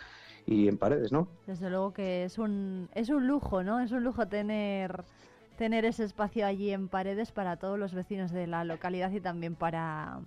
y 0.46 0.68
en 0.68 0.78
paredes, 0.78 1.12
¿no? 1.12 1.28
Desde 1.48 1.70
luego 1.70 1.94
que 1.94 2.24
es 2.24 2.38
un, 2.38 2.90
es 2.94 3.10
un 3.10 3.28
lujo, 3.28 3.64
¿no? 3.64 3.80
Es 3.80 3.92
un 3.92 4.04
lujo 4.04 4.28
tener, 4.28 5.04
tener 5.58 5.86
ese 5.86 6.04
espacio 6.04 6.46
allí 6.46 6.72
en 6.72 6.88
paredes 6.88 7.32
para 7.32 7.58
todos 7.58 7.80
los 7.80 7.94
vecinos 7.94 8.32
de 8.32 8.48
la 8.48 8.64
localidad 8.64 9.12
y 9.12 9.22
también 9.22 9.56
para, 9.56 10.20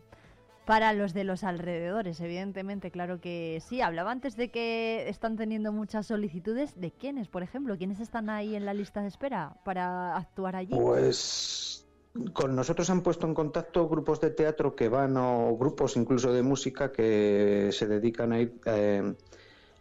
para 0.69 0.93
los 0.93 1.15
de 1.15 1.24
los 1.24 1.45
alrededores, 1.45 2.20
evidentemente, 2.20 2.90
claro 2.90 3.23
que 3.23 3.62
sí. 3.66 3.81
Hablaba 3.81 4.11
antes 4.11 4.36
de 4.36 4.51
que 4.51 5.09
están 5.09 5.39
teniendo 5.39 5.73
muchas 5.73 6.05
solicitudes. 6.05 6.78
¿De 6.78 6.90
quiénes, 6.90 7.27
por 7.28 7.43
ejemplo? 7.43 7.78
¿Quiénes 7.78 8.01
están 8.01 8.28
ahí 8.28 8.55
en 8.55 8.66
la 8.66 8.74
lista 8.74 9.01
de 9.01 9.09
espera 9.09 9.57
para 9.65 10.15
actuar 10.15 10.57
allí? 10.57 10.74
Pues 10.74 11.86
con 12.35 12.55
nosotros 12.55 12.90
han 12.90 13.01
puesto 13.01 13.27
en 13.27 13.32
contacto 13.32 13.89
grupos 13.89 14.20
de 14.20 14.28
teatro 14.28 14.77
que 14.77 14.90
van 14.90 15.16
o 15.16 15.57
grupos 15.57 15.97
incluso 15.97 16.35
de 16.35 16.43
música 16.43 16.93
que 16.93 17.70
se 17.73 17.86
dedican 17.86 18.32
a 18.32 18.40
ir 18.40 18.61
eh, 18.66 19.15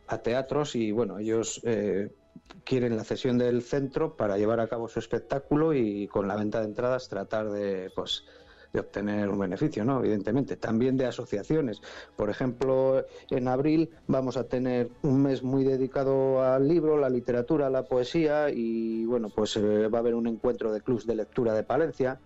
a 0.07 0.17
teatros 0.19 0.73
y 0.77 0.93
bueno, 0.93 1.19
ellos 1.19 1.59
eh, 1.65 2.13
quieren 2.63 2.95
la 2.95 3.03
cesión 3.03 3.37
del 3.37 3.61
centro 3.61 4.15
para 4.15 4.37
llevar 4.37 4.61
a 4.61 4.69
cabo 4.69 4.87
su 4.87 4.99
espectáculo 4.99 5.73
y 5.73 6.07
con 6.07 6.29
la 6.29 6.37
venta 6.37 6.61
de 6.61 6.67
entradas 6.67 7.09
tratar 7.09 7.49
de 7.49 7.91
pues 7.93 8.23
de 8.73 8.79
obtener 8.79 9.29
un 9.29 9.39
beneficio, 9.39 9.83
¿no? 9.85 9.99
Evidentemente. 9.99 10.57
También 10.57 10.97
de 10.97 11.05
asociaciones. 11.05 11.81
Por 12.15 12.29
ejemplo, 12.29 13.05
en 13.29 13.47
abril 13.47 13.89
vamos 14.07 14.37
a 14.37 14.45
tener 14.45 14.89
un 15.03 15.21
mes 15.21 15.43
muy 15.43 15.63
dedicado 15.63 16.43
al 16.43 16.67
libro, 16.67 16.97
la 16.97 17.09
literatura, 17.09 17.69
la 17.69 17.83
poesía 17.83 18.49
y, 18.49 19.05
bueno, 19.05 19.29
pues 19.29 19.55
eh, 19.57 19.87
va 19.87 19.99
a 19.99 20.01
haber 20.01 20.15
un 20.15 20.27
encuentro 20.27 20.71
de 20.71 20.81
clubs 20.81 21.05
de 21.05 21.15
lectura 21.15 21.53
de 21.53 21.63
Palencia 21.63 22.19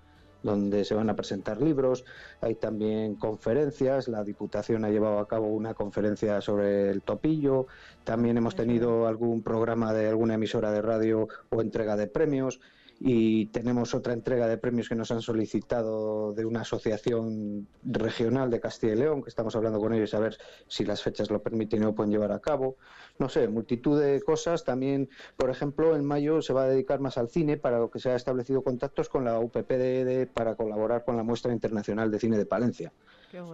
donde 0.43 0.85
se 0.85 0.95
van 0.95 1.09
a 1.09 1.15
presentar 1.15 1.61
libros, 1.61 2.03
hay 2.41 2.55
también 2.55 3.15
conferencias, 3.15 4.07
la 4.07 4.23
Diputación 4.23 4.85
ha 4.85 4.89
llevado 4.89 5.19
a 5.19 5.27
cabo 5.27 5.47
una 5.47 5.73
conferencia 5.73 6.41
sobre 6.41 6.89
el 6.89 7.01
topillo, 7.01 7.67
también 8.03 8.37
hemos 8.37 8.55
tenido 8.55 9.07
algún 9.07 9.43
programa 9.43 9.93
de 9.93 10.09
alguna 10.09 10.35
emisora 10.35 10.71
de 10.71 10.81
radio 10.81 11.27
o 11.49 11.61
entrega 11.61 11.95
de 11.95 12.07
premios 12.07 12.59
y 13.03 13.47
tenemos 13.47 13.95
otra 13.95 14.13
entrega 14.13 14.47
de 14.47 14.59
premios 14.59 14.87
que 14.87 14.93
nos 14.93 15.09
han 15.09 15.21
solicitado 15.21 16.33
de 16.33 16.45
una 16.45 16.61
asociación 16.61 17.67
regional 17.83 18.51
de 18.51 18.59
Castilla 18.59 18.93
y 18.93 18.97
León, 18.97 19.23
que 19.23 19.29
estamos 19.29 19.55
hablando 19.55 19.79
con 19.79 19.91
ellos 19.91 20.13
a 20.13 20.19
ver 20.19 20.37
si 20.67 20.85
las 20.85 21.01
fechas 21.01 21.31
lo 21.31 21.41
permiten 21.41 21.81
y 21.81 21.85
lo 21.85 21.95
pueden 21.95 22.11
llevar 22.11 22.31
a 22.31 22.39
cabo. 22.39 22.75
No 23.17 23.27
sé, 23.27 23.47
multitud 23.47 23.99
de 23.99 24.21
cosas. 24.21 24.63
También, 24.63 25.09
por 25.35 25.49
ejemplo, 25.49 25.95
en 25.95 26.05
mayo 26.05 26.43
se 26.43 26.53
va 26.53 26.65
a 26.65 26.67
dedicar 26.67 26.99
más 26.99 27.17
al 27.17 27.29
cine, 27.29 27.57
para 27.57 27.79
lo 27.79 27.89
que 27.89 27.97
se 27.97 28.11
ha 28.11 28.15
establecido 28.15 28.61
contactos 28.61 29.09
con 29.09 29.25
la 29.25 29.39
UPPD 29.39 30.27
para 30.31 30.53
colaborar 30.53 31.03
con 31.03 31.17
la 31.17 31.23
Muestra 31.23 31.51
Internacional 31.51 32.11
de 32.11 32.19
Cine 32.19 32.37
de 32.37 32.45
Palencia. 32.45 32.93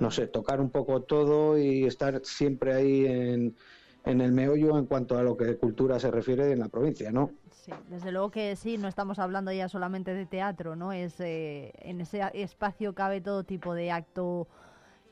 No 0.01 0.11
sé, 0.11 0.27
tocar 0.27 0.59
un 0.59 0.71
poco 0.71 1.03
todo 1.03 1.57
y 1.57 1.85
estar 1.85 2.19
siempre 2.25 2.73
ahí 2.73 3.05
en, 3.05 3.55
en 4.03 4.19
el 4.19 4.33
meollo 4.33 4.77
en 4.77 4.87
cuanto 4.87 5.17
a 5.17 5.23
lo 5.23 5.37
que 5.37 5.55
cultura 5.55 6.01
se 6.01 6.11
refiere 6.11 6.51
en 6.51 6.59
la 6.59 6.67
provincia, 6.67 7.11
¿no? 7.13 7.31
Sí, 7.68 7.73
desde 7.89 8.14
luego 8.14 8.31
que 8.31 8.56
sí, 8.56 8.77
no 8.77 8.88
estamos 8.88 9.19
hablando 9.19 9.52
ya 9.52 9.68
solamente 9.68 10.14
de 10.14 10.26
teatro, 10.26 10.77
¿no? 10.77 10.94
Es 10.94 11.19
eh, 11.19 11.73
en 11.80 11.99
ese 11.99 12.22
espacio 12.34 12.95
cabe 12.95 13.19
todo 13.19 13.44
tipo 13.44 13.73
de 13.73 13.91
acto 13.91 14.48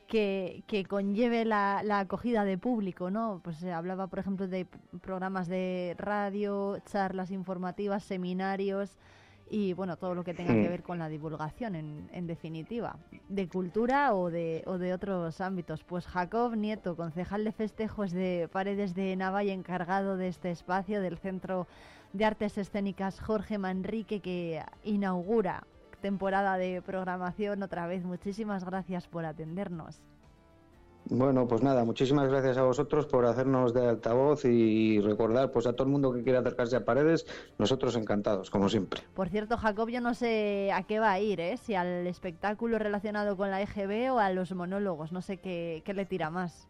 que, 0.08 0.64
que 0.66 0.86
conlleve 0.86 1.44
la, 1.44 1.82
la 1.84 2.00
acogida 2.00 2.46
de 2.46 2.58
público, 2.58 3.12
¿no? 3.12 3.42
Pues 3.44 3.58
se 3.58 3.74
hablaba, 3.74 4.08
por 4.08 4.20
ejemplo, 4.20 4.48
de 4.48 4.68
programas 5.02 5.50
de 5.50 5.96
radio, 5.98 6.78
charlas 6.86 7.30
informativas, 7.30 8.06
seminarios 8.06 8.96
y 9.50 9.74
bueno, 9.74 9.98
todo 9.98 10.16
lo 10.16 10.24
que 10.24 10.34
tenga 10.34 10.54
que 10.54 10.70
ver 10.70 10.82
con 10.82 10.98
la 10.98 11.10
divulgación, 11.10 11.76
en, 11.76 12.10
en 12.14 12.26
definitiva, 12.26 12.96
de 13.28 13.50
cultura 13.50 14.16
o 14.16 14.32
de, 14.32 14.64
o 14.66 14.78
de 14.78 14.94
otros 14.94 15.42
ámbitos. 15.42 15.84
Pues 15.84 16.08
Jacob 16.08 16.56
Nieto, 16.56 16.96
concejal 16.96 17.44
de 17.44 17.52
festejos 17.52 18.14
de 18.14 18.50
Paredes 18.50 18.96
de 18.96 19.14
Nava 19.18 19.44
y 19.44 19.50
encargado 19.50 20.16
de 20.16 20.30
este 20.30 20.52
espacio 20.52 21.02
del 21.02 21.18
Centro 21.18 21.68
de 22.16 22.24
Artes 22.24 22.58
Escénicas 22.58 23.20
Jorge 23.20 23.58
Manrique, 23.58 24.22
que 24.22 24.64
inaugura 24.84 25.68
temporada 26.02 26.58
de 26.58 26.82
programación 26.82 27.62
otra 27.62 27.88
vez. 27.88 28.06
Muchísimas 28.06 28.64
gracias 28.64 29.08
por 29.08 29.26
atendernos. 29.26 30.02
Bueno, 31.08 31.48
pues 31.48 31.62
nada, 31.62 31.84
muchísimas 31.84 32.28
gracias 32.30 32.58
a 32.58 32.64
vosotros 32.64 33.06
por 33.06 33.26
hacernos 33.26 33.74
de 33.74 33.88
altavoz 33.88 34.44
y 34.46 35.00
recordar 35.02 35.52
pues 35.52 35.68
a 35.68 35.74
todo 35.74 35.84
el 35.84 35.92
mundo 35.92 36.12
que 36.12 36.24
quiera 36.24 36.40
acercarse 36.40 36.78
a 36.78 36.86
Paredes, 36.86 37.28
nosotros 37.60 37.96
encantados, 37.96 38.50
como 38.50 38.70
siempre. 38.70 39.02
Por 39.14 39.30
cierto, 39.30 39.58
Jacob, 39.58 39.90
yo 39.90 40.02
no 40.02 40.16
sé 40.16 40.72
a 40.74 40.82
qué 40.84 41.00
va 41.00 41.12
a 41.12 41.20
ir, 41.20 41.40
¿eh? 41.42 41.58
si 41.58 41.76
al 41.76 42.08
espectáculo 42.08 42.80
relacionado 42.80 43.38
con 43.38 43.52
la 43.52 43.62
EGB 43.62 44.14
o 44.14 44.20
a 44.20 44.32
los 44.32 44.52
monólogos, 44.54 45.12
no 45.12 45.22
sé 45.22 45.38
qué, 45.38 45.84
qué 45.86 45.94
le 45.94 46.06
tira 46.06 46.32
más. 46.32 46.68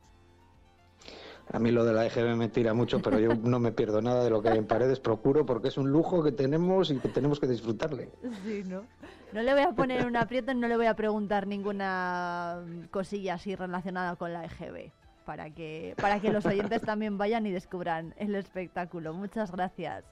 A 1.51 1.59
mí 1.59 1.71
lo 1.71 1.85
de 1.85 1.93
la 1.93 2.05
EGB 2.05 2.35
me 2.35 2.49
tira 2.49 2.73
mucho, 2.73 3.01
pero 3.01 3.19
yo 3.19 3.35
no 3.35 3.59
me 3.59 3.71
pierdo 3.71 4.01
nada 4.01 4.23
de 4.23 4.29
lo 4.29 4.41
que 4.41 4.49
hay 4.49 4.57
en 4.57 4.65
Paredes, 4.65 4.99
procuro 4.99 5.45
porque 5.45 5.67
es 5.67 5.77
un 5.77 5.91
lujo 5.91 6.23
que 6.23 6.31
tenemos 6.31 6.89
y 6.89 6.97
que 6.97 7.09
tenemos 7.09 7.39
que 7.39 7.47
disfrutarle. 7.47 8.09
Sí, 8.43 8.63
¿no? 8.65 8.83
No 9.31 9.41
le 9.41 9.53
voy 9.53 9.63
a 9.63 9.71
poner 9.71 10.05
un 10.07 10.15
aprieto, 10.15 10.53
no 10.53 10.67
le 10.67 10.75
voy 10.75 10.87
a 10.87 10.95
preguntar 10.95 11.45
ninguna 11.45 12.63
cosilla 12.89 13.35
así 13.35 13.55
relacionada 13.55 14.15
con 14.15 14.33
la 14.33 14.45
EGB, 14.45 14.91
para 15.25 15.51
que, 15.51 15.93
para 16.01 16.19
que 16.19 16.31
los 16.31 16.45
oyentes 16.45 16.81
también 16.81 17.17
vayan 17.17 17.45
y 17.45 17.51
descubran 17.51 18.15
el 18.17 18.33
espectáculo. 18.35 19.13
Muchas 19.13 19.51
gracias. 19.51 20.03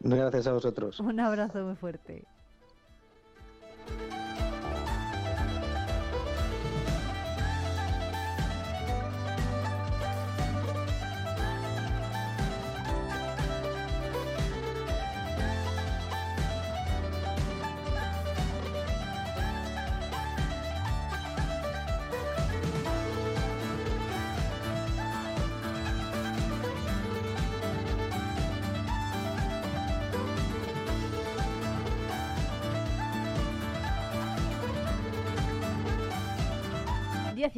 Gracias 0.00 0.46
a 0.46 0.52
vosotros. 0.52 1.00
Un 1.00 1.18
abrazo 1.20 1.62
muy 1.64 1.76
fuerte. 1.76 2.24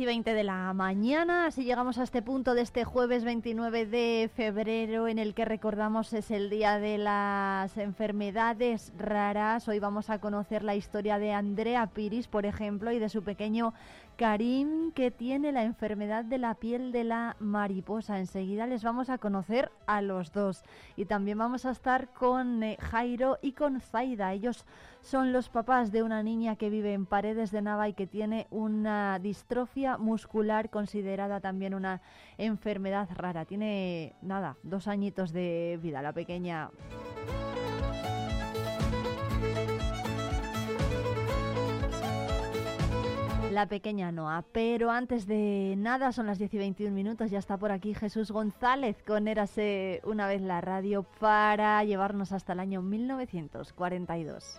Y 0.03 0.05
20 0.05 0.35
de 0.35 0.43
la 0.43 0.73
mañana, 0.73 1.47
así 1.47 1.63
llegamos 1.63 1.97
a 1.97 2.03
este 2.03 2.23
punto 2.23 2.55
de 2.55 2.63
este 2.63 2.83
jueves 2.83 3.23
29 3.23 3.87
de 3.87 4.29
febrero 4.35 5.07
en 5.07 5.21
el 5.21 5.33
que 5.33 5.45
recordamos 5.45 6.13
es 6.13 6.33
el 6.33 6.51
día 6.51 6.81
de 6.81 6.99
las 6.99 7.77
enfermedades 7.77 8.93
raras. 8.99 9.69
Hoy 9.69 9.79
vamos 9.79 10.11
a 10.11 10.19
conocer 10.19 10.65
la 10.65 10.75
historia 10.75 11.21
de 11.21 11.33
Andrea 11.33 11.87
Piris, 11.87 12.27
por 12.27 12.47
ejemplo, 12.47 12.91
y 12.91 12.99
de 12.99 13.09
su 13.09 13.23
pequeño 13.23 13.75
Karim 14.17 14.93
que 14.93 15.11
tiene 15.11 15.53
la 15.53 15.63
enfermedad 15.63 16.25
de 16.25 16.39
la 16.39 16.55
piel 16.55 16.93
de 16.93 17.05
la 17.05 17.37
mariposa. 17.39 18.19
Enseguida 18.19 18.67
les 18.67 18.85
vamos 18.85 19.11
a 19.11 19.19
conocer 19.19 19.71
a 19.87 20.03
los 20.03 20.33
dos 20.33 20.63
y 20.97 21.07
también 21.07 21.39
vamos 21.39 21.67
a 21.67 21.71
estar 21.71 22.13
con 22.13 22.63
eh, 22.63 22.77
Jairo 22.81 23.39
y 23.43 23.53
con 23.53 23.81
Zaida. 23.81 24.33
Ellos 24.33 24.67
son 25.01 25.33
los 25.33 25.49
papás 25.49 25.93
de 25.93 26.03
una 26.03 26.23
niña 26.23 26.57
que 26.57 26.71
vive 26.71 26.93
en 26.93 27.07
Paredes 27.07 27.51
de 27.51 27.63
Nava 27.63 27.89
y 27.89 27.95
que 27.95 28.07
tiene 28.07 28.47
una 28.51 29.19
distrofia 29.19 29.99
muscular 29.99 30.71
considerada 30.71 31.41
también 31.41 31.75
una 31.75 32.01
enfermedad 32.39 33.09
rara. 33.15 33.45
Tiene 33.45 34.15
nada, 34.23 34.57
dos 34.63 34.89
añitos 34.89 35.33
de 35.33 35.79
vida 35.83 36.03
la 36.03 36.13
pequeña. 36.13 36.71
La 43.53 43.67
pequeña 43.67 44.11
Noa. 44.13 44.45
Pero 44.51 44.91
antes 44.91 45.27
de 45.27 45.75
nada, 45.77 46.13
son 46.13 46.27
las 46.27 46.39
10 46.39 46.55
y 46.55 46.59
21 46.59 46.95
minutos, 46.95 47.31
ya 47.31 47.39
está 47.39 47.59
por 47.59 47.71
aquí 47.71 47.93
Jesús 47.93 48.31
González 48.31 48.97
con 49.07 49.29
Érase 49.29 50.01
una 50.05 50.27
vez 50.27 50.41
la 50.41 50.63
radio 50.63 51.03
para 51.21 51.85
llevarnos 51.85 52.33
hasta 52.33 52.55
el 52.55 52.61
año 52.61 52.81
1942. 52.81 54.59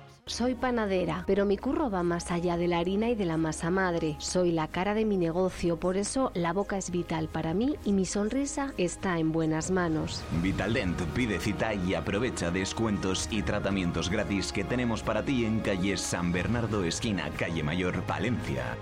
Soy 0.31 0.55
panadera, 0.55 1.25
pero 1.27 1.45
mi 1.45 1.57
curro 1.57 1.89
va 1.89 2.03
más 2.03 2.31
allá 2.31 2.55
de 2.55 2.69
la 2.69 2.79
harina 2.79 3.09
y 3.09 3.15
de 3.15 3.25
la 3.25 3.35
masa 3.35 3.69
madre. 3.69 4.15
Soy 4.19 4.53
la 4.53 4.69
cara 4.69 4.93
de 4.93 5.03
mi 5.03 5.17
negocio, 5.17 5.77
por 5.77 5.97
eso 5.97 6.31
la 6.33 6.53
boca 6.53 6.77
es 6.77 6.89
vital 6.89 7.27
para 7.27 7.53
mí 7.53 7.75
y 7.83 7.91
mi 7.91 8.05
sonrisa 8.05 8.73
está 8.77 9.19
en 9.19 9.33
buenas 9.33 9.71
manos. 9.71 10.23
Vitaldent 10.41 11.01
pide 11.13 11.37
cita 11.37 11.73
y 11.73 11.95
aprovecha 11.95 12.49
descuentos 12.49 13.27
y 13.29 13.41
tratamientos 13.41 14.09
gratis 14.09 14.53
que 14.53 14.63
tenemos 14.63 15.03
para 15.03 15.25
ti 15.25 15.43
en 15.43 15.59
calle 15.59 15.97
San 15.97 16.31
Bernardo, 16.31 16.85
esquina 16.85 17.29
Calle 17.37 17.61
Mayor, 17.61 18.01
Palencia. 18.03 18.77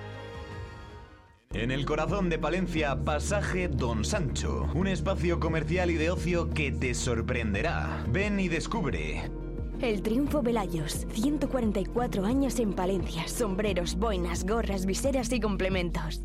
En 1.52 1.72
el 1.72 1.84
corazón 1.88 2.30
de 2.30 2.38
Palencia, 2.38 2.96
Pasaje 3.04 3.70
Don 3.70 4.06
Sancho, 4.06 4.70
un 4.76 4.86
espacio 4.86 5.40
comercial 5.40 5.90
y 5.90 5.96
de 5.96 6.12
ocio 6.12 6.52
que 6.52 6.72
te 6.72 6.94
sorprenderá. 6.94 8.06
Ven 8.08 8.40
y 8.40 8.50
descubre. 8.50 9.49
El 9.82 10.02
Triunfo 10.02 10.42
Velayos, 10.42 11.08
144 11.14 12.26
años 12.26 12.60
en 12.60 12.74
Palencia, 12.74 13.26
sombreros, 13.30 13.96
boinas, 13.96 14.46
gorras, 14.46 14.86
viseras 14.86 15.32
y 15.32 15.40
complementos. 15.40 16.22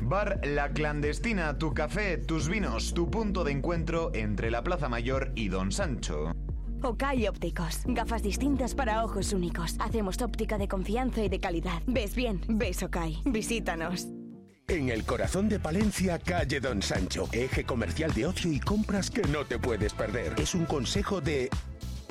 Bar 0.00 0.40
La 0.44 0.72
Clandestina, 0.72 1.56
tu 1.56 1.72
café, 1.72 2.18
tus 2.18 2.48
vinos, 2.48 2.94
tu 2.94 3.08
punto 3.08 3.44
de 3.44 3.52
encuentro 3.52 4.10
entre 4.12 4.50
la 4.50 4.64
Plaza 4.64 4.88
Mayor 4.88 5.30
y 5.36 5.48
Don 5.48 5.70
Sancho. 5.70 6.32
Okai 6.82 7.28
Ópticos, 7.28 7.82
gafas 7.84 8.24
distintas 8.24 8.74
para 8.74 9.04
ojos 9.04 9.32
únicos. 9.32 9.76
Hacemos 9.78 10.20
óptica 10.20 10.58
de 10.58 10.66
confianza 10.66 11.22
y 11.22 11.28
de 11.28 11.38
calidad. 11.38 11.82
¿Ves 11.86 12.16
bien? 12.16 12.40
¿Ves 12.48 12.82
Okai? 12.82 13.22
Visítanos. 13.24 14.08
En 14.68 14.88
el 14.88 15.04
corazón 15.04 15.48
de 15.48 15.60
Palencia, 15.60 16.18
calle 16.18 16.58
Don 16.58 16.82
Sancho. 16.82 17.28
Eje 17.30 17.62
comercial 17.62 18.12
de 18.12 18.26
ocio 18.26 18.50
y 18.50 18.58
compras 18.58 19.12
que 19.12 19.22
no 19.22 19.44
te 19.44 19.60
puedes 19.60 19.94
perder. 19.94 20.34
Es 20.38 20.56
un 20.56 20.66
consejo 20.66 21.20
de 21.20 21.48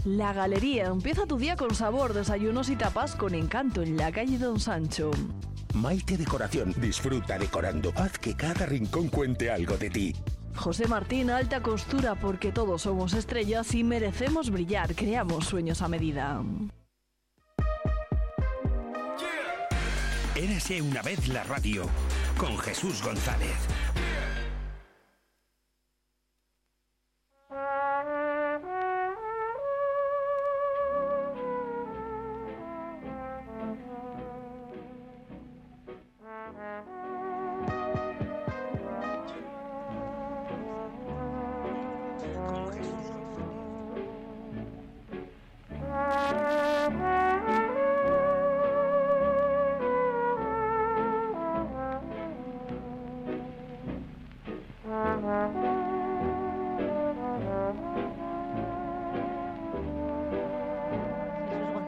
La 0.06 0.34
Galería. 0.34 0.86
Empieza 0.86 1.26
tu 1.26 1.38
día 1.38 1.56
con 1.56 1.74
sabor, 1.74 2.14
desayunos 2.14 2.70
y 2.70 2.76
tapas 2.76 3.16
con 3.16 3.34
encanto 3.34 3.82
en 3.82 3.98
la 3.98 4.12
calle 4.12 4.38
Don 4.38 4.60
Sancho. 4.60 5.10
Maite 5.74 6.16
Decoración. 6.16 6.74
Disfruta 6.78 7.40
decorando. 7.40 7.92
Haz 7.96 8.20
que 8.20 8.36
cada 8.36 8.68
rincón 8.68 9.10
cuente 9.10 9.50
algo 9.50 9.78
de 9.78 9.90
ti. 9.90 10.16
José 10.56 10.88
Martín, 10.88 11.32
alta 11.32 11.62
costura, 11.62 12.16
porque 12.16 12.52
todos 12.52 12.84
somos 12.84 13.14
estrellas 13.14 13.74
y 13.74 13.84
merecemos 13.84 14.52
brillar. 14.52 14.94
Creamos 14.94 15.48
sueños 15.48 15.82
a 15.82 15.88
medida. 15.88 16.42
Érase 20.36 20.82
una 20.82 21.02
vez 21.02 21.28
la 21.30 21.44
radio 21.46 21.90
con 22.38 22.58
Jesús 22.60 23.02
González. 23.02 23.56
Mm-hmm. 36.58 37.05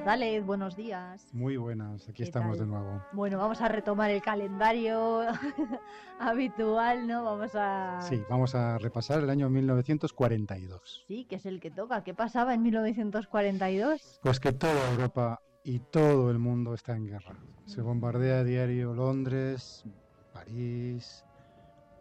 González, 0.07 0.45
buenos 0.45 0.77
días. 0.77 1.27
Muy 1.33 1.57
buenas, 1.57 2.03
aquí 2.03 2.13
¿Qué 2.13 2.23
estamos 2.23 2.57
tal? 2.57 2.65
de 2.65 2.71
nuevo. 2.71 3.03
Bueno, 3.11 3.37
vamos 3.39 3.59
a 3.59 3.67
retomar 3.67 4.09
el 4.09 4.21
calendario 4.21 5.23
habitual, 6.21 7.05
¿no? 7.05 7.25
Vamos 7.25 7.51
a... 7.55 7.99
Sí, 8.03 8.23
vamos 8.29 8.55
a 8.55 8.77
repasar 8.77 9.19
el 9.19 9.29
año 9.29 9.49
1942. 9.49 11.03
Sí, 11.09 11.25
que 11.25 11.35
es 11.35 11.45
el 11.45 11.59
que 11.59 11.71
toca. 11.71 12.05
¿Qué 12.05 12.13
pasaba 12.13 12.53
en 12.53 12.61
1942? 12.61 14.21
Pues 14.23 14.39
que 14.39 14.53
toda 14.53 14.91
Europa 14.91 15.41
y 15.65 15.79
todo 15.79 16.31
el 16.31 16.39
mundo 16.39 16.73
está 16.73 16.95
en 16.95 17.07
guerra. 17.07 17.35
Se 17.65 17.81
bombardea 17.81 18.39
a 18.39 18.43
diario 18.45 18.93
Londres, 18.93 19.83
París, 20.31 21.25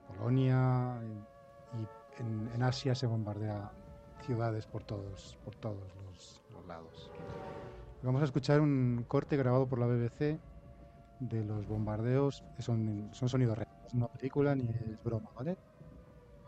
Polonia 0.07 0.97
y 1.75 2.23
en, 2.23 2.51
en 2.55 2.63
Asia 2.63 2.95
se 2.95 3.09
bombardea 3.09 3.73
ciudades 4.21 4.65
por 4.65 4.85
todos, 4.85 5.37
por 5.45 5.57
todos. 5.57 5.96
Vamos 8.07 8.23
a 8.23 8.27
escuchar 8.27 8.61
un 8.61 9.05
corte 9.09 9.37
grabado 9.37 9.67
por 9.67 9.81
la 9.81 9.87
BBC 9.87 10.39
de 11.19 11.45
los 11.45 11.67
bombardeos, 11.67 12.41
son, 12.61 13.11
son 13.13 13.29
sonidos 13.29 13.59
reales, 13.59 13.75
no 13.83 13.89
es 13.89 13.95
una 13.95 14.07
película 14.07 14.55
ni 14.55 14.63
es 14.63 15.03
broma, 15.03 15.29
¿vale? 15.35 15.57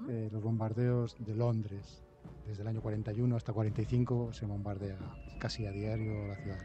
Eh, 0.08 0.28
los 0.30 0.40
bombardeos 0.40 1.16
de 1.18 1.34
Londres. 1.34 2.04
Desde 2.46 2.62
el 2.62 2.68
año 2.68 2.80
41 2.80 3.34
hasta 3.34 3.52
45 3.52 4.32
se 4.32 4.46
bombardea 4.46 4.98
casi 5.40 5.66
a 5.66 5.72
diario 5.72 6.28
la 6.28 6.36
ciudad. 6.36 6.60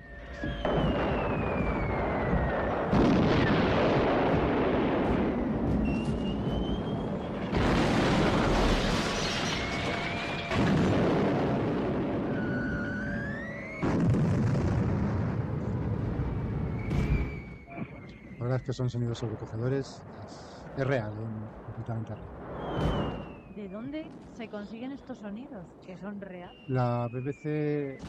Que 18.64 18.74
son 18.74 18.90
sonidos 18.90 19.20
sobrecogedores, 19.20 20.02
es, 20.26 20.64
es 20.78 20.88
real, 20.88 21.14
es 21.14 21.66
completamente 21.66 22.16
real. 22.16 23.54
¿De 23.56 23.70
dónde 23.70 24.06
se 24.36 24.48
consiguen 24.50 24.92
estos 24.92 25.20
sonidos? 25.20 25.66
Que 25.86 25.98
son 25.98 26.20
reales. 26.20 26.58
La 26.68 27.08
BBC 27.08 28.00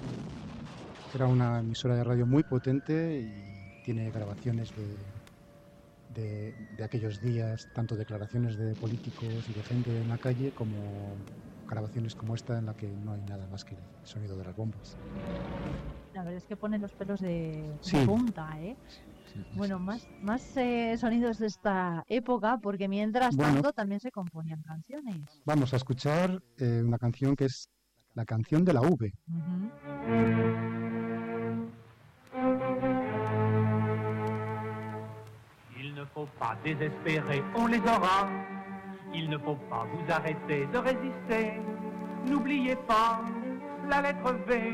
era 1.14 1.26
una 1.26 1.60
emisora 1.60 1.96
de 1.96 2.04
radio 2.04 2.26
muy 2.26 2.42
potente 2.42 3.20
y 3.20 3.82
tiene 3.84 4.10
grabaciones 4.10 4.74
de, 4.74 4.96
de, 6.14 6.54
de 6.76 6.84
aquellos 6.84 7.20
días, 7.20 7.68
tanto 7.74 7.94
declaraciones 7.96 8.56
de 8.56 8.74
políticos 8.74 9.48
y 9.48 9.52
de 9.52 9.62
gente 9.62 9.90
en 9.90 10.08
la 10.08 10.18
calle 10.18 10.52
como 10.52 11.16
grabaciones 11.68 12.14
como 12.14 12.34
esta 12.34 12.58
en 12.58 12.66
la 12.66 12.74
que 12.74 12.88
no 12.88 13.12
hay 13.12 13.20
nada 13.22 13.46
más 13.48 13.64
que 13.64 13.74
el 13.74 13.80
sonido 14.04 14.36
de 14.36 14.44
las 14.44 14.56
bombas. 14.56 14.96
La 16.14 16.22
verdad 16.22 16.38
es 16.38 16.46
que 16.46 16.56
pone 16.56 16.78
los 16.78 16.92
pelos 16.92 17.20
de, 17.20 17.76
de 17.92 18.06
punta, 18.06 18.48
¿eh? 18.60 18.76
Bueno, 19.56 19.78
más, 19.78 20.08
más 20.22 20.56
eh, 20.56 20.96
sonidos 20.98 21.38
de 21.38 21.46
esta 21.46 22.04
época, 22.08 22.58
porque 22.62 22.88
mientras 22.88 23.36
Bueno. 23.36 23.54
tanto 23.54 23.72
también 23.72 24.00
se 24.00 24.10
componían 24.10 24.62
canciones. 24.62 25.42
Vamos 25.44 25.72
a 25.72 25.76
escuchar 25.76 26.40
eh, 26.58 26.82
una 26.84 26.98
canción 26.98 27.34
que 27.36 27.46
es 27.46 27.68
la 28.14 28.24
canción 28.24 28.64
de 28.64 28.72
la 28.72 28.80
V. 28.80 29.12
Il 35.78 35.94
ne 35.94 36.04
faut 36.14 36.28
pas 36.38 36.56
désespérer, 36.64 37.42
on 37.56 37.66
les 37.66 37.80
aura. 37.80 38.28
Il 39.12 39.28
ne 39.28 39.38
faut 39.38 39.58
pas 39.68 39.84
vous 39.92 40.12
arrêter 40.12 40.66
de 40.66 40.78
résister. 40.78 41.60
N'oubliez 42.26 42.76
pas 42.76 43.20
la 43.88 44.00
lettre 44.02 44.32
V. 44.48 44.72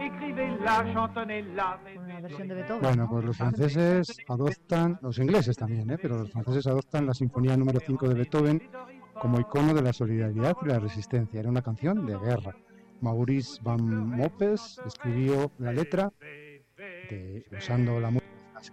Écrivez-la, 0.00 0.92
chantonnez-la. 0.92 1.78
Una 2.16 2.28
versión 2.28 2.48
de 2.48 2.54
Beethoven. 2.54 2.80
Bueno, 2.82 3.08
pues 3.10 3.24
los 3.26 3.36
franceses 3.36 4.16
adoptan, 4.26 4.98
los 5.02 5.18
ingleses 5.18 5.54
también, 5.56 5.90
¿eh? 5.90 5.98
pero 6.00 6.18
los 6.18 6.30
franceses 6.30 6.66
adoptan 6.66 7.04
la 7.06 7.12
Sinfonía 7.12 7.56
número 7.58 7.78
5 7.78 8.08
de 8.08 8.14
Beethoven 8.14 8.62
como 9.20 9.38
icono 9.38 9.74
de 9.74 9.82
la 9.82 9.92
solidaridad 9.92 10.56
y 10.62 10.66
la 10.66 10.78
resistencia. 10.78 11.40
Era 11.40 11.50
una 11.50 11.60
canción 11.60 12.06
de 12.06 12.16
guerra. 12.18 12.56
Maurice 13.02 13.60
Van 13.62 13.84
Mopes 13.84 14.80
escribió 14.86 15.52
la 15.58 15.72
letra 15.72 16.10
de- 17.10 17.44
usando 17.54 18.00
la 18.00 18.10
la 18.10 18.20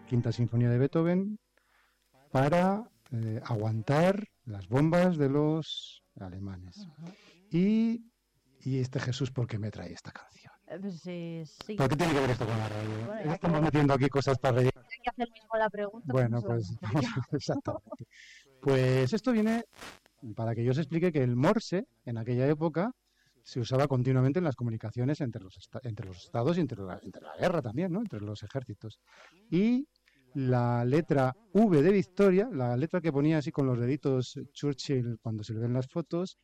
quinta 0.07 0.31
sinfonía 0.31 0.69
de 0.69 0.77
Beethoven 0.77 1.37
para 2.31 2.89
eh, 3.11 3.41
aguantar 3.43 4.25
las 4.45 4.69
bombas 4.69 5.17
de 5.17 5.29
los 5.29 6.01
alemanes. 6.17 6.87
Y, 7.51 8.05
y 8.65 8.79
este 8.79 8.99
Jesús, 8.99 9.31
¿por 9.31 9.47
qué 9.47 9.57
me 9.59 9.71
trae 9.71 9.91
esta 9.93 10.11
canción? 10.11 10.53
Eh, 10.67 10.77
pues, 10.79 11.01
eh, 11.05 11.43
sí. 11.65 11.75
¿Por 11.75 11.89
qué 11.89 11.95
tiene 11.95 12.13
que 12.13 12.19
ver 12.19 12.29
esto 12.31 12.45
con 12.45 12.57
la 12.57 12.69
radio? 12.69 13.05
Bueno, 13.07 13.33
Estamos 13.33 13.59
que- 13.59 13.65
metiendo 13.65 13.93
aquí 13.93 14.07
cosas 14.09 14.37
para 14.39 14.55
rellenar. 14.55 14.85
Hay 14.91 14.99
que 15.03 15.09
hacer 15.09 15.31
mismo 15.31 15.57
la 15.57 15.69
pregunta. 15.69 16.13
Bueno, 16.13 16.41
pues 16.41 16.75
pues 16.79 16.83
a 16.83 16.91
vamos, 16.93 17.03
exactamente. 17.31 18.05
Pues 18.61 19.13
esto 19.13 19.31
viene 19.31 19.65
para 20.35 20.55
que 20.55 20.63
yo 20.63 20.71
os 20.71 20.77
explique 20.77 21.11
que 21.11 21.21
el 21.21 21.35
Morse 21.35 21.85
en 22.05 22.17
aquella 22.17 22.47
época 22.47 22.91
se 23.43 23.59
usaba 23.59 23.87
continuamente 23.89 24.39
en 24.39 24.45
las 24.45 24.55
comunicaciones 24.55 25.19
entre 25.19 25.43
los, 25.43 25.57
entre 25.83 26.05
los 26.07 26.17
estados 26.25 26.57
y 26.57 26.61
entre 26.61 26.81
la, 26.81 26.97
entre 27.03 27.21
la 27.21 27.35
guerra 27.35 27.61
también, 27.61 27.91
¿no? 27.91 27.99
Entre 27.99 28.21
los 28.21 28.41
ejércitos. 28.41 28.99
Y 29.51 29.85
la 30.33 30.85
letra 30.85 31.35
V 31.51 31.81
de 31.81 31.91
Victoria, 31.91 32.47
la 32.51 32.77
letra 32.77 33.01
que 33.01 33.11
ponía 33.11 33.39
así 33.39 33.51
con 33.51 33.67
los 33.67 33.77
deditos 33.77 34.39
Churchill 34.53 35.19
cuando 35.21 35.43
se 35.43 35.53
le 35.53 35.59
ven 35.59 35.73
las 35.73 35.87
fotos, 35.87 36.37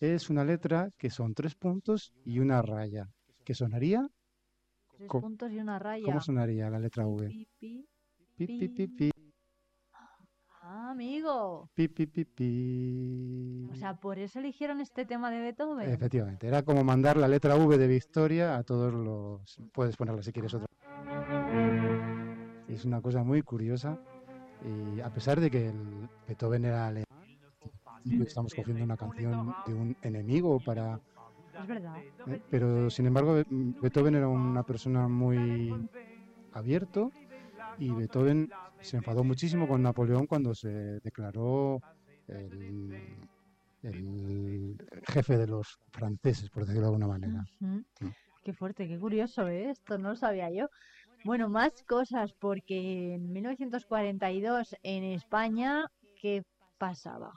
es 0.00 0.30
una 0.30 0.44
letra 0.44 0.90
que 0.98 1.10
son 1.10 1.34
tres 1.34 1.54
puntos 1.54 2.12
y 2.24 2.38
una 2.38 2.62
raya. 2.62 3.08
¿Qué 3.44 3.54
sonaría? 3.54 4.06
Tres 4.96 5.08
Co- 5.08 5.20
puntos 5.20 5.52
y 5.52 5.58
una 5.58 5.78
raya. 5.78 6.04
¿Cómo 6.04 6.20
sonaría 6.20 6.68
la 6.70 6.78
letra 6.78 7.06
V? 7.06 7.28
Pi, 7.28 7.48
pi, 7.58 7.86
Pi, 8.36 8.68
pi, 8.88 9.10
Ah, 10.68 10.90
amigo. 10.90 11.70
pi, 11.74 11.86
pi, 11.88 12.06
pi, 12.06 12.24
pi. 12.24 13.68
O 13.72 13.76
sea, 13.76 13.94
por 13.94 14.18
eso 14.18 14.40
eligieron 14.40 14.80
este 14.80 15.06
tema 15.06 15.30
de 15.30 15.40
Beethoven. 15.40 15.88
Efectivamente, 15.88 16.48
era 16.48 16.62
como 16.64 16.82
mandar 16.82 17.16
la 17.16 17.28
letra 17.28 17.54
V 17.56 17.78
de 17.78 17.86
Victoria 17.86 18.56
a 18.56 18.64
todos 18.64 18.92
los... 18.92 19.60
Puedes 19.72 19.96
ponerla 19.96 20.22
si 20.22 20.32
quieres 20.32 20.52
otra. 20.54 20.66
Es 22.68 22.84
una 22.84 23.00
cosa 23.00 23.22
muy 23.22 23.42
curiosa 23.42 23.96
y 24.64 25.00
a 25.00 25.08
pesar 25.10 25.40
de 25.40 25.50
que 25.50 25.68
el 25.68 26.08
Beethoven 26.26 26.64
era 26.64 26.88
alemán, 26.88 27.05
y 28.06 28.22
estamos 28.22 28.54
cogiendo 28.54 28.84
una 28.84 28.96
canción 28.96 29.54
de 29.66 29.74
un 29.74 29.96
enemigo 30.02 30.60
para... 30.60 30.98
Es 31.60 31.66
verdad. 31.66 31.96
¿eh? 32.26 32.40
Pero 32.50 32.90
sin 32.90 33.06
embargo 33.06 33.34
Be- 33.34 33.44
Beethoven 33.48 34.14
era 34.14 34.28
una 34.28 34.62
persona 34.62 35.08
muy 35.08 35.88
abierto 36.52 37.10
y 37.78 37.90
Beethoven 37.92 38.48
se 38.80 38.96
enfadó 38.98 39.24
muchísimo 39.24 39.66
con 39.66 39.82
Napoleón 39.82 40.26
cuando 40.26 40.54
se 40.54 40.68
declaró 41.02 41.80
el, 42.28 43.00
el 43.82 44.76
jefe 45.08 45.36
de 45.38 45.46
los 45.46 45.78
franceses, 45.92 46.48
por 46.50 46.62
decirlo 46.64 46.82
de 46.82 46.86
alguna 46.88 47.08
manera. 47.08 47.44
Qué 48.44 48.52
fuerte, 48.52 48.86
qué 48.86 48.98
curioso, 48.98 49.48
¿eh? 49.48 49.70
Esto 49.70 49.98
no 49.98 50.10
lo 50.10 50.16
sabía 50.16 50.50
yo. 50.50 50.68
Bueno, 51.24 51.48
más 51.48 51.72
cosas, 51.88 52.32
porque 52.38 53.14
en 53.14 53.32
1942 53.32 54.76
en 54.84 55.02
España, 55.04 55.86
¿qué 56.20 56.42
pasaba? 56.78 57.32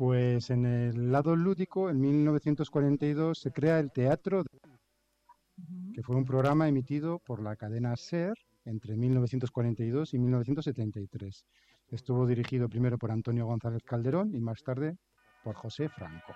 Pues 0.00 0.48
en 0.48 0.64
el 0.64 1.12
lado 1.12 1.36
lúdico, 1.36 1.90
en 1.90 2.00
1942 2.00 3.38
se 3.38 3.52
crea 3.52 3.78
el 3.78 3.92
Teatro, 3.92 4.44
que 5.92 6.02
fue 6.02 6.16
un 6.16 6.24
programa 6.24 6.66
emitido 6.66 7.18
por 7.18 7.42
la 7.42 7.54
cadena 7.54 7.94
SER 7.96 8.32
entre 8.64 8.96
1942 8.96 10.14
y 10.14 10.18
1973. 10.18 11.44
Estuvo 11.88 12.26
dirigido 12.26 12.66
primero 12.70 12.96
por 12.96 13.10
Antonio 13.10 13.44
González 13.44 13.82
Calderón 13.82 14.34
y 14.34 14.40
más 14.40 14.62
tarde 14.62 14.96
por 15.44 15.54
José 15.56 15.90
Franco. 15.90 16.32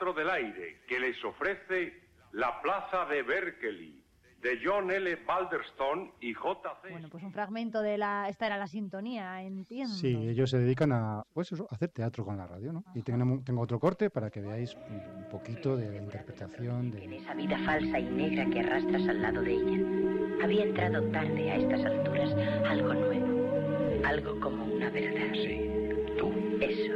Teatro 0.00 0.14
del 0.14 0.30
Aire 0.30 0.80
que 0.88 0.98
les 0.98 1.22
ofrece 1.22 1.92
la 2.32 2.62
Plaza 2.62 3.04
de 3.04 3.22
Berkeley 3.22 4.02
de 4.40 4.58
John 4.64 4.90
L. 4.90 5.14
Balderstone 5.26 6.12
y 6.22 6.32
J.C. 6.32 6.88
Bueno, 6.90 7.08
pues 7.10 7.22
un 7.22 7.32
fragmento 7.32 7.82
de 7.82 7.98
la... 7.98 8.26
Esta 8.30 8.46
era 8.46 8.56
la 8.56 8.66
sintonía, 8.66 9.42
entiendo. 9.42 9.92
Sí, 9.92 10.16
ellos 10.26 10.48
se 10.48 10.58
dedican 10.58 10.92
a, 10.92 11.22
pues 11.34 11.52
eso, 11.52 11.68
a 11.70 11.74
hacer 11.74 11.90
teatro 11.90 12.24
con 12.24 12.38
la 12.38 12.46
radio, 12.46 12.72
¿no? 12.72 12.82
Y 12.94 13.02
tengo, 13.02 13.42
tengo 13.44 13.60
otro 13.60 13.78
corte 13.78 14.08
para 14.08 14.30
que 14.30 14.40
veáis 14.40 14.74
un 14.74 15.20
un 15.20 15.28
poquito 15.28 15.76
de 15.76 15.90
la 15.90 15.98
interpretación 15.98 16.90
de... 16.90 17.16
esa 17.18 17.34
vida 17.34 17.58
falsa 17.66 17.98
y 17.98 18.04
negra 18.04 18.46
que 18.46 18.60
arrastras 18.60 19.06
al 19.06 19.20
lado 19.20 19.42
de 19.42 19.52
ella. 19.52 20.42
Había 20.42 20.64
entrado 20.64 21.02
tarde 21.10 21.50
a 21.50 21.56
estas 21.56 21.84
alturas 21.84 22.32
algo 22.66 22.94
nuevo, 22.94 24.06
algo 24.06 24.40
como 24.40 24.64
una 24.64 24.88
verdad. 24.88 25.34
Sí, 25.34 25.70
tú. 26.18 26.32
Eso. 26.58 26.94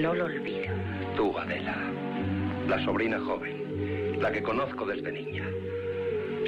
No 0.00 0.14
lo 0.14 0.26
olvido. 0.26 0.72
Tú, 1.16 1.36
Adela, 1.38 1.92
la 2.68 2.84
sobrina 2.84 3.20
joven, 3.20 4.20
la 4.20 4.32
que 4.32 4.42
conozco 4.42 4.86
desde 4.86 5.12
niña. 5.12 5.48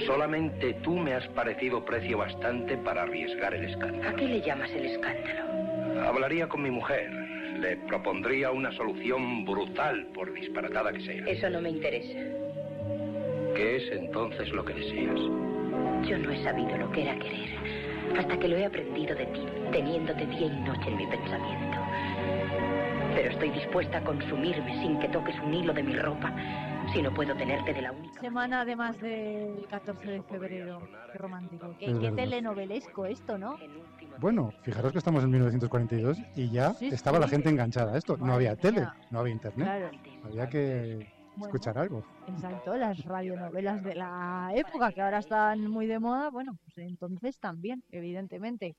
Solamente 0.06 0.74
tú 0.82 0.96
me 0.96 1.14
has 1.14 1.26
parecido 1.28 1.84
precio 1.84 2.18
bastante 2.18 2.76
para 2.78 3.02
arriesgar 3.02 3.54
el 3.54 3.64
escándalo. 3.64 4.08
¿A 4.08 4.14
qué 4.14 4.28
le 4.28 4.40
llamas 4.40 4.70
el 4.72 4.86
escándalo? 4.86 5.44
Hablaría 6.06 6.48
con 6.48 6.62
mi 6.62 6.70
mujer. 6.70 7.10
Le 7.60 7.76
propondría 7.88 8.50
una 8.50 8.72
solución 8.72 9.44
brutal, 9.44 10.06
por 10.12 10.32
disparatada 10.32 10.92
que 10.92 11.00
sea. 11.00 11.24
Eso 11.26 11.48
no 11.50 11.60
me 11.60 11.70
interesa. 11.70 12.18
¿Qué 13.54 13.76
es 13.76 13.92
entonces 13.92 14.50
lo 14.50 14.64
que 14.64 14.74
deseas? 14.74 15.20
Yo 16.08 16.18
no 16.18 16.32
he 16.32 16.42
sabido 16.42 16.76
lo 16.76 16.90
que 16.90 17.02
era 17.02 17.16
querer 17.18 17.84
hasta 18.18 18.38
que 18.38 18.48
lo 18.48 18.56
he 18.56 18.64
aprendido 18.64 19.14
de 19.14 19.26
ti, 19.26 19.40
teniéndote 19.72 20.26
día 20.26 20.46
y 20.46 20.60
noche 20.60 20.88
en 20.88 20.96
mi 20.96 21.06
pensamiento. 21.06 21.78
Pero 23.14 23.30
estoy 23.30 23.50
dispuesta 23.50 23.98
a 23.98 24.04
consumirme 24.04 24.80
sin 24.82 24.98
que 24.98 25.08
toques 25.08 25.38
un 25.40 25.54
hilo 25.54 25.72
de 25.72 25.82
mi 25.82 25.94
ropa, 25.96 26.34
si 26.92 27.00
no 27.00 27.14
puedo 27.14 27.34
tenerte 27.36 27.72
de 27.72 27.82
la 27.82 27.92
única. 27.92 28.20
Semana 28.20 28.62
además 28.62 29.00
del 29.00 29.66
14 29.70 30.10
de 30.10 30.22
febrero. 30.22 30.80
Qué 31.12 31.18
romántico. 31.18 31.76
Qué, 31.78 31.96
qué 32.00 32.10
telenovelesco 32.10 33.06
esto, 33.06 33.38
¿no? 33.38 33.56
Bueno, 34.18 34.52
fijaros 34.62 34.92
que 34.92 34.98
estamos 34.98 35.22
en 35.22 35.30
1942 35.30 36.18
y 36.34 36.50
ya 36.50 36.72
Sí, 36.74 36.88
estaba 36.88 37.18
la 37.18 37.28
gente 37.28 37.48
enganchada 37.48 37.94
a 37.94 37.98
esto. 37.98 38.16
No 38.16 38.34
había 38.34 38.56
tele, 38.56 38.86
no 39.10 39.20
había 39.20 39.32
internet. 39.32 39.64
Claro. 39.64 39.90
Había 40.24 40.48
que 40.48 41.06
Bueno. 41.36 41.46
escuchar 41.46 41.78
algo. 41.78 42.04
Exacto, 42.26 42.76
las 42.76 43.02
radionovelas 43.04 43.82
de 43.82 43.94
la 43.94 44.50
época 44.54 44.92
que 44.92 45.02
ahora 45.02 45.18
están 45.18 45.68
muy 45.68 45.86
de 45.86 45.98
moda, 45.98 46.30
bueno, 46.30 46.56
pues 46.64 46.78
entonces 46.78 47.38
también, 47.38 47.82
evidentemente. 47.90 48.74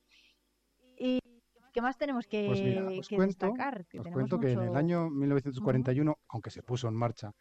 ¿Y 1.75 1.79
qué 1.79 1.81
más 1.81 1.97
tenemos 1.97 2.25
que, 2.25 2.45
Pues 2.47 2.61
mira, 2.61 2.87
os 2.87 3.09
que 3.09 3.17
cuento, 3.17 3.47
destacar? 3.47 3.85
Que 3.87 3.99
os 3.99 4.07
cuento 4.07 4.39
que 4.39 4.53
en 4.53 4.61
el 4.61 4.77
año 4.77 5.09
1941, 5.09 6.17
aunque 6.29 6.49
se 6.49 6.63
puso 6.63 6.87
en 6.87 6.93
marcha 6.93 7.33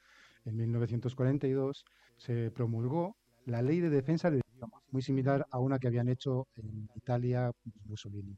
en 0.44 0.56
1942, 0.56 1.84
se 2.16 2.50
promulgó 2.50 3.16
la 3.46 3.62
Ley 3.62 3.78
de 3.78 3.90
Defensa 3.90 4.32
del 4.32 4.40
Idioma, 4.52 4.82
muy 4.90 5.02
similar 5.02 5.46
a 5.52 5.60
una 5.60 5.78
que 5.78 5.86
habían 5.86 6.08
hecho 6.08 6.48
en 6.56 6.88
Italia 6.96 7.52
Mussolini, 7.84 8.36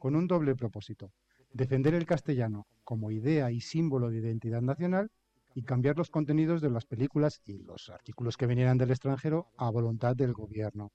con 0.00 0.16
un 0.16 0.26
doble 0.26 0.56
propósito, 0.56 1.12
defender 1.52 1.94
el 1.94 2.06
castellano 2.06 2.66
como 2.82 3.12
idea 3.12 3.52
y 3.52 3.60
símbolo 3.60 4.10
de 4.10 4.18
identidad 4.18 4.62
nacional 4.62 5.12
y 5.54 5.62
cambiar 5.62 5.96
los 5.96 6.10
contenidos 6.10 6.60
de 6.60 6.70
las 6.70 6.86
películas 6.86 7.40
y 7.44 7.62
los 7.62 7.88
artículos 7.88 8.36
que 8.36 8.48
vinieran 8.48 8.78
del 8.78 8.90
extranjero 8.90 9.46
a 9.58 9.70
voluntad 9.70 10.16
del 10.16 10.32
gobierno. 10.32 10.90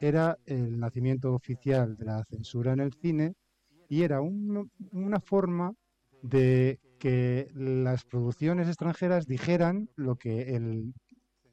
Era 0.00 0.38
el 0.44 0.80
nacimiento 0.80 1.32
oficial 1.34 1.96
de 1.96 2.06
la 2.06 2.24
censura 2.24 2.72
en 2.72 2.80
el 2.80 2.94
cine 2.94 3.34
y 3.90 4.04
era 4.04 4.20
un- 4.22 4.70
una 4.92 5.20
forma 5.20 5.74
de 6.22 6.78
que 6.98 7.50
las 7.54 8.04
producciones 8.04 8.68
extranjeras 8.68 9.26
dijeran 9.26 9.88
lo 9.96 10.14
que 10.16 10.54
el 10.54 10.94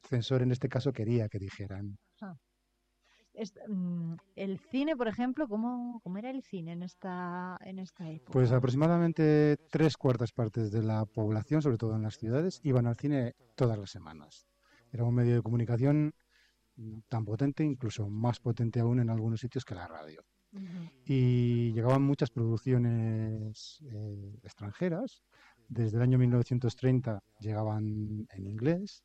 censor 0.03 0.43
en 0.43 0.51
este 0.51 0.69
caso 0.69 0.93
quería 0.93 1.27
que 1.29 1.39
dijeran. 1.39 1.97
Ah. 2.21 2.35
Mm, 3.67 4.15
el 4.35 4.59
cine, 4.71 4.95
por 4.95 5.07
ejemplo, 5.07 5.47
¿cómo, 5.47 5.99
cómo 6.03 6.17
era 6.17 6.29
el 6.29 6.43
cine 6.43 6.73
en 6.73 6.83
esta, 6.83 7.57
en 7.61 7.79
esta 7.79 8.09
época? 8.09 8.31
Pues 8.31 8.51
aproximadamente 8.51 9.57
tres 9.71 9.97
cuartas 9.97 10.31
partes 10.31 10.71
de 10.71 10.83
la 10.83 11.05
población, 11.05 11.61
sobre 11.61 11.77
todo 11.77 11.95
en 11.95 12.03
las 12.03 12.17
ciudades, 12.17 12.59
iban 12.63 12.87
al 12.87 12.95
cine 12.97 13.33
todas 13.55 13.77
las 13.77 13.91
semanas. 13.91 14.47
Era 14.91 15.03
un 15.03 15.15
medio 15.15 15.35
de 15.35 15.41
comunicación 15.41 16.13
tan 17.09 17.25
potente, 17.25 17.63
incluso 17.63 18.09
más 18.09 18.39
potente 18.39 18.79
aún 18.79 18.99
en 18.99 19.09
algunos 19.09 19.39
sitios 19.39 19.65
que 19.65 19.75
la 19.75 19.87
radio. 19.87 20.23
Y 21.05 21.71
llegaban 21.73 22.01
muchas 22.01 22.29
producciones 22.29 23.83
eh, 23.91 24.39
extranjeras. 24.43 25.23
Desde 25.67 25.97
el 25.97 26.03
año 26.03 26.17
1930 26.17 27.21
llegaban 27.39 28.27
en 28.29 28.47
inglés, 28.47 29.03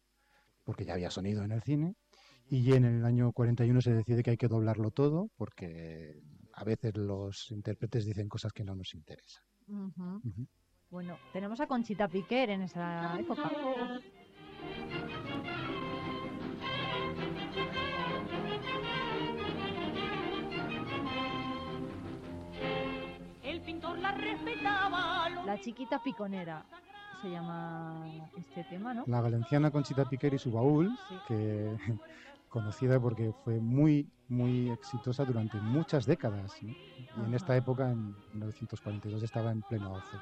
porque 0.65 0.85
ya 0.85 0.95
había 0.95 1.11
sonido 1.11 1.43
en 1.43 1.53
el 1.53 1.63
cine, 1.63 1.97
y 2.49 2.73
en 2.75 2.85
el 2.85 3.05
año 3.05 3.33
41 3.33 3.81
se 3.81 3.95
decide 3.95 4.23
que 4.23 4.31
hay 4.31 4.37
que 4.37 4.49
doblarlo 4.49 4.91
todo, 4.91 5.31
porque 5.37 6.23
a 6.53 6.65
veces 6.65 6.97
los 6.97 7.51
intérpretes 7.51 8.05
dicen 8.05 8.29
cosas 8.29 8.53
que 8.53 8.65
no 8.65 8.75
nos 8.75 8.95
interesan. 8.95 9.43
Bueno, 10.91 11.17
tenemos 11.33 11.61
a 11.61 11.67
Conchita 11.67 12.09
Piquer 12.09 12.51
en 12.51 12.63
esa 12.63 13.19
época. 13.19 13.51
La 24.01 24.13
respetaba. 24.13 25.29
lo- 25.31 25.45
La 25.47 25.61
chiquita 25.61 26.03
piconera 26.03 26.65
se 27.21 27.31
llama 27.31 28.07
este 28.37 28.65
tema, 28.65 28.95
¿no? 28.95 29.05
La 29.07 29.21
valenciana 29.21 29.71
Conchita 29.71 30.05
Piquer 30.05 30.35
y 30.35 30.39
su 30.39 30.51
baúl, 30.51 30.91
que 31.27 31.77
conocida 32.49 32.99
porque 33.01 33.33
fue 33.45 33.59
muy, 33.61 34.09
muy 34.29 34.71
exitosa 34.71 35.25
durante 35.25 35.57
muchas 35.59 36.05
décadas. 36.07 36.63
¿no? 36.63 36.75
Y 37.17 37.27
en 37.27 37.35
esta 37.35 37.57
época, 37.57 37.91
en 37.91 38.15
1942, 38.35 39.23
estaba 39.23 39.51
en 39.53 39.63
pleno 39.63 39.95
auge. 39.95 40.17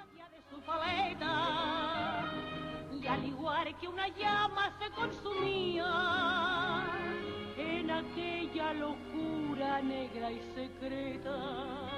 y 3.01 3.07
al 3.07 3.25
igual 3.25 3.77
que 3.81 3.89
una 3.89 4.09
llama 4.09 4.71
se 4.79 4.91
consumía 4.95 6.85
en 7.57 7.91
aquella 7.91 8.75
locura 8.75 9.81
negra 9.83 10.31
y 10.31 10.41
secreta. 10.55 11.90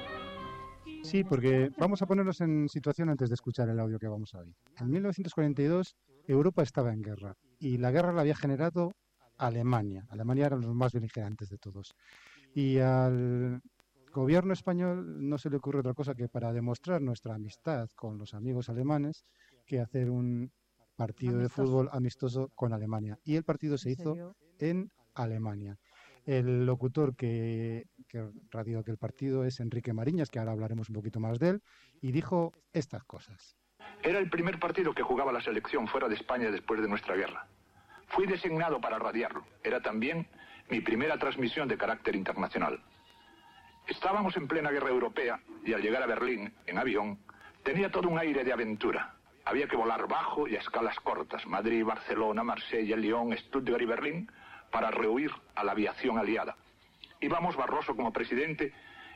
Sí, 1.13 1.25
porque 1.25 1.71
vamos 1.77 2.01
a 2.01 2.07
ponernos 2.07 2.41
en 2.41 2.71
situación 2.71 3.11
antes 3.11 3.29
de 3.29 3.35
escuchar 3.35 3.69
el 3.69 3.79
audio 3.79 3.99
que 3.99 4.09
vamos 4.09 4.35
a 4.35 4.39
oír. 4.39 4.55
En 4.81 4.91
1942 4.91 5.95
Europa 6.27 6.63
estaba 6.63 6.91
en 6.91 7.03
guerra 7.03 7.37
y 7.59 7.77
la 7.77 7.91
guerra 7.91 8.15
la 8.15 8.23
había 8.23 8.35
generado 8.35 8.93
Alemania. 9.37 10.07
Alemania 10.09 10.47
eran 10.47 10.63
los 10.63 10.75
más 10.75 10.95
beligerantes 10.95 11.51
de 11.51 11.59
todos. 11.59 11.93
Y 12.55 12.79
al 12.79 13.61
gobierno 14.11 14.55
español 14.55 15.29
no 15.29 15.37
se 15.37 15.51
le 15.51 15.59
ocurre 15.59 15.81
otra 15.81 15.93
cosa 15.93 16.15
que 16.15 16.31
para 16.31 16.51
demostrar 16.51 17.03
nuestra 17.03 17.35
amistad 17.35 17.91
con 17.95 18.17
los 18.17 18.33
amigos 18.33 18.71
alemanes 18.71 19.27
que 19.67 19.81
hacer 19.81 20.09
un 20.09 20.51
partido 20.97 21.37
de 21.37 21.51
fútbol 21.51 21.91
amistoso 21.93 22.49
con 22.55 22.73
Alemania. 22.73 23.19
Y 23.23 23.37
el 23.37 23.45
partido 23.45 23.77
se 23.77 23.91
¿En 23.91 23.93
hizo 23.93 24.35
en 24.59 24.91
Alemania. 25.15 25.77
El 26.25 26.67
locutor 26.67 27.17
que, 27.17 27.87
radió 28.51 28.79
aquel 28.79 28.97
partido 28.97 29.45
es 29.45 29.59
Enrique 29.61 29.93
Mariñas, 29.93 30.31
que 30.31 30.39
ahora 30.39 30.53
hablaremos 30.53 30.89
un 30.89 30.95
poquito 30.95 31.19
más 31.19 31.39
de 31.39 31.51
él, 31.51 31.63
y 32.01 32.13
dijo 32.13 32.53
estas 32.73 33.03
cosas. 33.05 33.57
Era 34.03 34.19
el 34.19 34.31
primer 34.31 34.59
partido 34.59 34.95
que 34.95 35.03
jugaba 35.03 35.33
la 35.33 35.41
selección 35.41 35.89
fuera 35.89 36.09
de 36.09 36.15
España 36.15 36.51
después 36.51 36.81
de 36.81 36.89
nuestra 36.89 37.17
guerra. 37.17 37.47
Fui 38.09 38.27
designado 38.27 38.81
para 38.81 38.99
radiarlo. 38.99 39.45
Era 39.65 39.81
también 39.81 40.27
mi 40.71 40.81
primera 40.81 41.19
transmisión 41.19 41.67
de 41.67 41.79
carácter 41.79 42.15
internacional. 42.15 42.83
Estábamos 43.89 44.37
en 44.37 44.47
plena 44.47 44.71
guerra 44.71 44.91
europea 44.91 45.41
y 45.65 45.73
al 45.73 45.83
llegar 45.83 46.03
a 46.03 46.07
Berlín, 46.07 46.53
en 46.67 46.79
avión, 46.79 47.19
tenía 47.65 47.91
todo 47.91 48.09
un 48.09 48.19
aire 48.19 48.45
de 48.45 48.53
aventura. 48.53 49.17
Había 49.45 49.67
que 49.67 49.77
volar 49.77 50.07
bajo 50.07 50.47
y 50.47 50.55
a 50.55 50.61
escalas 50.61 50.99
cortas, 51.01 51.45
Madrid, 51.47 51.85
Barcelona, 51.85 52.45
Marsella, 52.45 52.97
Lyon, 52.97 53.37
Stuttgart 53.37 53.83
y 53.83 53.87
Berlín, 53.87 54.31
para 54.73 54.91
rehuir 54.91 55.31
a 55.55 55.63
la 55.63 55.73
aviación 55.73 56.19
aliada. 56.19 56.57
Íbamos 57.21 57.55
Barroso 57.55 57.95
como 57.95 58.13
presidente, 58.13 58.73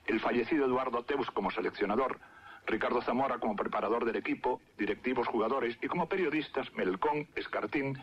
el 0.06 0.20
fallecido 0.20 0.66
Eduardo 0.66 1.02
Teus 1.04 1.28
como 1.32 1.50
seleccionador, 1.50 2.20
Ricardo 2.66 3.00
Zamora 3.02 3.38
como 3.38 3.56
preparador 3.56 4.04
del 4.04 4.16
equipo, 4.16 4.60
directivos, 4.76 5.26
jugadores 5.26 5.76
y 5.82 5.88
como 5.88 6.08
periodistas 6.08 6.72
Melcón, 6.74 7.26
Escartín 7.34 7.98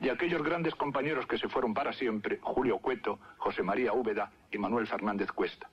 y 0.00 0.08
aquellos 0.08 0.42
grandes 0.42 0.74
compañeros 0.74 1.26
que 1.26 1.38
se 1.38 1.48
fueron 1.48 1.72
para 1.72 1.92
siempre, 1.92 2.38
Julio 2.42 2.78
Cueto, 2.78 3.18
José 3.38 3.62
María 3.62 3.92
Úbeda 3.92 4.30
y 4.52 4.58
Manuel 4.58 4.86
Fernández 4.86 5.32
Cuesta. 5.32 5.68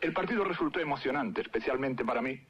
El 0.00 0.12
partido 0.12 0.44
resultó 0.44 0.78
emocionante, 0.78 1.40
especialmente 1.40 2.04
para 2.04 2.22
mí, 2.22 2.40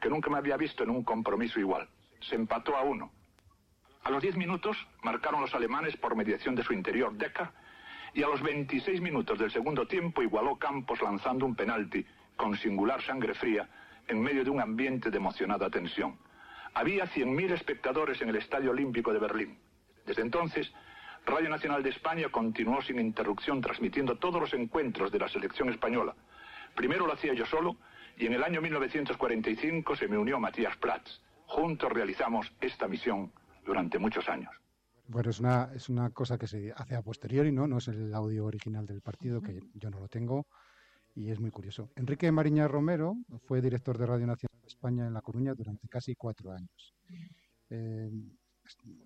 que 0.00 0.10
nunca 0.10 0.28
me 0.30 0.38
había 0.38 0.56
visto 0.56 0.82
en 0.82 0.90
un 0.90 1.04
compromiso 1.04 1.60
igual. 1.60 1.88
Se 2.20 2.34
empató 2.34 2.76
a 2.76 2.82
uno. 2.82 3.10
A 4.04 4.10
los 4.10 4.22
10 4.22 4.36
minutos 4.36 4.76
marcaron 5.02 5.40
los 5.40 5.54
alemanes 5.54 5.96
por 5.96 6.16
mediación 6.16 6.54
de 6.54 6.64
su 6.64 6.72
interior 6.72 7.12
Deca 7.14 7.52
y 8.14 8.22
a 8.22 8.28
los 8.28 8.42
26 8.42 9.00
minutos 9.00 9.38
del 9.38 9.50
segundo 9.50 9.86
tiempo 9.86 10.22
igualó 10.22 10.56
Campos 10.56 11.00
lanzando 11.02 11.46
un 11.46 11.54
penalti 11.54 12.04
con 12.36 12.56
singular 12.56 13.02
sangre 13.02 13.34
fría 13.34 13.68
en 14.06 14.20
medio 14.22 14.44
de 14.44 14.50
un 14.50 14.60
ambiente 14.60 15.10
de 15.10 15.16
emocionada 15.18 15.68
tensión. 15.70 16.18
Había 16.74 17.04
100.000 17.06 17.52
espectadores 17.52 18.20
en 18.22 18.30
el 18.30 18.36
Estadio 18.36 18.70
Olímpico 18.70 19.12
de 19.12 19.18
Berlín. 19.18 19.58
Desde 20.06 20.22
entonces, 20.22 20.72
Radio 21.26 21.50
Nacional 21.50 21.82
de 21.82 21.90
España 21.90 22.28
continuó 22.30 22.80
sin 22.80 22.98
interrupción 22.98 23.60
transmitiendo 23.60 24.16
todos 24.16 24.40
los 24.40 24.54
encuentros 24.54 25.12
de 25.12 25.18
la 25.18 25.28
selección 25.28 25.68
española. 25.68 26.14
Primero 26.74 27.06
lo 27.06 27.12
hacía 27.12 27.34
yo 27.34 27.44
solo 27.44 27.76
y 28.16 28.26
en 28.26 28.32
el 28.32 28.42
año 28.42 28.60
1945 28.60 29.96
se 29.96 30.08
me 30.08 30.16
unió 30.16 30.40
Matías 30.40 30.76
Prats. 30.76 31.20
Juntos 31.46 31.92
realizamos 31.92 32.50
esta 32.60 32.88
misión 32.88 33.32
durante 33.64 33.98
muchos 33.98 34.28
años. 34.28 34.50
Bueno, 35.08 35.30
es 35.30 35.40
una, 35.40 35.70
es 35.74 35.88
una 35.88 36.10
cosa 36.10 36.36
que 36.36 36.46
se 36.46 36.70
hace 36.76 36.94
a 36.94 37.02
posteriori, 37.02 37.50
¿no? 37.50 37.66
No 37.66 37.78
es 37.78 37.88
el 37.88 38.12
audio 38.14 38.44
original 38.44 38.84
del 38.84 39.00
partido, 39.00 39.40
que 39.40 39.58
yo 39.72 39.88
no 39.88 40.00
lo 40.00 40.08
tengo, 40.08 40.46
y 41.14 41.30
es 41.30 41.40
muy 41.40 41.50
curioso. 41.50 41.88
Enrique 41.96 42.30
Mariña 42.30 42.68
Romero 42.68 43.16
fue 43.46 43.62
director 43.62 43.96
de 43.96 44.04
Radio 44.04 44.26
Nacional 44.26 44.60
de 44.60 44.68
España 44.68 45.06
en 45.06 45.14
La 45.14 45.22
Coruña 45.22 45.54
durante 45.54 45.88
casi 45.88 46.14
cuatro 46.14 46.52
años. 46.52 46.94
Eh, 47.70 48.10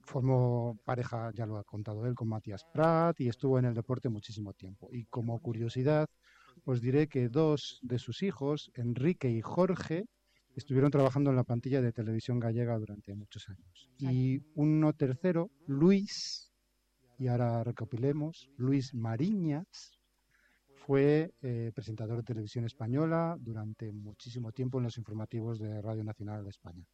formó 0.03 0.77
pareja, 0.85 1.31
ya 1.35 1.47
lo 1.47 1.57
ha 1.57 1.63
contado 1.63 2.05
él, 2.05 2.17
con 2.17 2.29
Matías 2.29 2.65
Prat 2.73 3.21
y 3.21 3.29
estuvo 3.29 3.61
en 3.61 3.67
el 3.67 3.75
deporte 3.75 4.09
muchísimo 4.09 4.53
tiempo. 4.55 4.89
Y 4.91 5.05
como 5.05 5.39
curiosidad, 5.41 6.09
os 6.65 6.81
diré 6.81 7.07
que 7.07 7.29
dos 7.29 7.79
de 7.81 8.01
sus 8.01 8.25
hijos, 8.25 8.73
Enrique 8.75 9.31
y 9.31 9.41
Jorge, 9.41 10.07
estuvieron 10.57 10.91
trabajando 10.91 11.31
en 11.31 11.37
la 11.37 11.45
plantilla 11.45 11.81
de 11.81 11.93
televisión 11.93 12.39
gallega 12.39 12.79
durante 12.79 13.15
muchos 13.15 13.49
años. 13.49 13.91
Y 13.99 14.43
uno 14.55 14.93
tercero, 14.93 15.51
Luis, 15.67 16.53
y 17.19 17.29
ahora 17.29 17.65
recopilemos, 17.65 18.51
Luis 18.57 18.95
Mariñas, 18.95 19.99
fue 20.75 21.33
eh, 21.43 21.71
presentador 21.75 22.17
de 22.19 22.23
televisión 22.25 22.65
española 22.65 23.37
durante 23.39 23.93
muchísimo 23.93 24.51
tiempo 24.51 24.79
en 24.79 24.85
los 24.85 24.99
informativos 24.99 25.61
de 25.61 25.81
Radio 25.81 26.03
Nacional 26.03 26.43
de 26.43 26.51
España. 26.51 26.85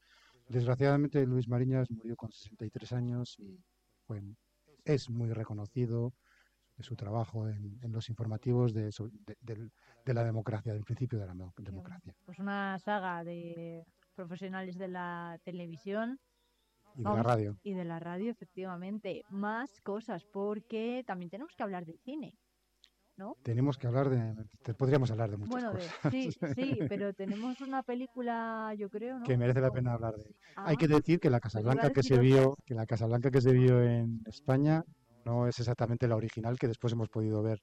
Desgraciadamente, 0.48 1.26
Luis 1.26 1.48
Mariñas 1.48 1.90
murió 1.90 2.16
con 2.16 2.30
63 2.30 2.93
años 2.93 3.36
y 3.39 3.59
fue, 4.06 4.22
es 4.85 5.09
muy 5.09 5.32
reconocido 5.32 6.12
de 6.78 6.84
su 6.84 6.94
trabajo 6.96 7.48
en, 7.48 7.78
en 7.82 7.92
los 7.92 8.09
informativos 8.09 8.72
de, 8.72 8.84
de- 9.42 10.14
la 10.14 10.24
democracia, 10.24 10.72
del 10.72 10.84
principio 10.84 11.18
de 11.18 11.26
la 11.26 11.34
democracia. 11.59 12.14
Pues 12.24 12.38
una 12.38 12.78
saga 12.78 13.22
de 13.24 13.84
profesionales 14.14 14.78
de 14.78 14.88
la 14.88 15.38
televisión. 15.44 16.18
Y 16.96 17.02
de 17.02 17.10
la 17.10 17.22
radio. 17.22 17.56
Y 17.62 17.74
de 17.74 17.84
la 17.84 17.98
radio, 17.98 18.30
efectivamente. 18.30 19.22
Más 19.28 19.80
cosas, 19.82 20.24
porque 20.32 21.02
también 21.06 21.30
tenemos 21.30 21.55
que 21.55 21.62
hablar 21.62 21.84
del 21.84 21.98
cine, 22.00 22.32
¿no? 23.16 23.36
Tenemos 23.42 23.76
que 23.76 23.86
hablar 23.88 24.09
de, 24.09 24.34
te- 24.62 24.74
podríamos 24.74 25.10
hablar 25.10 25.30
de 25.30 25.36
muchas 25.36 25.50
Bueno, 25.50 25.72
de- 25.72 25.78
cosas 25.80 26.12
sí, 26.12 26.30
sí, 26.55 26.78
pero 26.88 27.12
tenemos 27.12 27.60
una 27.60 27.82
película, 27.82 28.72
yo 28.78 28.88
creo, 28.88 29.18
¿no? 29.18 29.24
que 29.24 29.36
merece 29.36 29.60
la 29.60 29.70
pena 29.70 29.92
hablar 29.92 30.14
de 30.16 30.22
ello. 30.22 30.34
Hay 30.56 30.74
Ah, 30.74 30.78
que 30.78 30.88
decir 30.88 31.20
que 31.20 31.28
la 31.30 31.40
Casa 31.40 31.60
pues 31.60 31.92
que 31.92 32.02
se 32.02 32.18
vio, 32.18 32.56
que 32.64 32.74
la 32.74 32.86
Casa 32.86 33.06
Blanca 33.06 33.30
que 33.30 33.40
se 33.40 33.52
vio 33.52 33.82
en 33.82 34.22
España 34.26 34.84
no 35.24 35.47
es 35.47 35.59
exactamente 35.59 36.09
la 36.09 36.16
original 36.16 36.59
que 36.59 36.69
después 36.69 36.93
hemos 36.93 37.09
podido 37.09 37.43
ver 37.43 37.62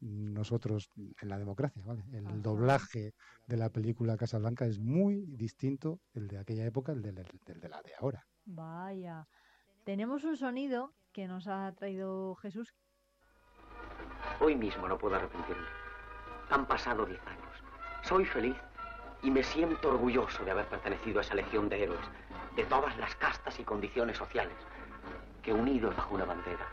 nosotros 0.00 0.88
en 0.96 1.28
la 1.28 1.38
democracia, 1.38 1.82
¿vale? 1.84 2.02
El 2.12 2.42
doblaje 2.42 3.14
de 3.46 3.56
la 3.56 3.70
película 3.70 4.16
Casablanca 4.16 4.66
es 4.66 4.78
muy 4.80 5.24
distinto 5.28 6.00
el 6.14 6.26
de 6.26 6.38
aquella 6.38 6.64
época, 6.66 6.92
el 6.92 7.02
de, 7.02 7.12
la- 7.12 7.22
del 7.46 7.60
de 7.60 7.68
la 7.68 7.80
de 7.82 7.92
ahora. 8.00 8.26
Vaya. 8.44 9.28
Tenemos 9.84 10.24
un 10.24 10.36
sonido 10.36 10.92
que 11.12 11.28
nos 11.28 11.46
ha 11.46 11.70
traído 11.72 12.34
Jesús. 12.36 12.74
Hoy 14.40 14.56
mismo 14.56 14.88
no 14.88 14.98
puedo 14.98 15.14
arrepentirme. 15.14 15.66
Han 16.50 16.66
pasado 16.66 17.06
diez 17.06 17.20
años. 17.26 17.62
Soy 18.02 18.24
feliz 18.24 18.56
y 19.22 19.30
me 19.30 19.42
siento 19.44 19.90
orgulloso 19.90 20.44
de 20.44 20.50
haber 20.50 20.66
pertenecido 20.68 21.18
a 21.18 21.22
esa 21.22 21.34
legión 21.34 21.68
de 21.68 21.84
héroes, 21.84 22.04
de 22.56 22.64
todas 22.64 22.96
las 22.98 23.14
castas 23.16 23.58
y 23.60 23.64
condiciones 23.64 24.16
sociales, 24.16 24.56
que 25.42 25.52
unidos 25.52 25.94
bajo 25.96 26.14
una 26.16 26.24
bandera, 26.24 26.66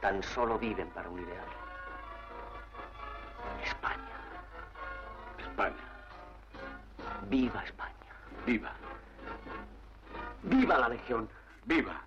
tan 0.00 0.22
solo 0.22 0.58
viven 0.58 0.88
para 0.90 1.08
un 1.08 1.20
ideal. 1.20 1.46
España. 3.64 4.20
España. 5.38 5.76
Viva 7.28 7.64
España. 7.64 7.94
Viva. 8.46 8.72
Viva 10.44 10.78
la 10.78 10.88
legión. 10.88 11.28
Viva. 11.66 12.04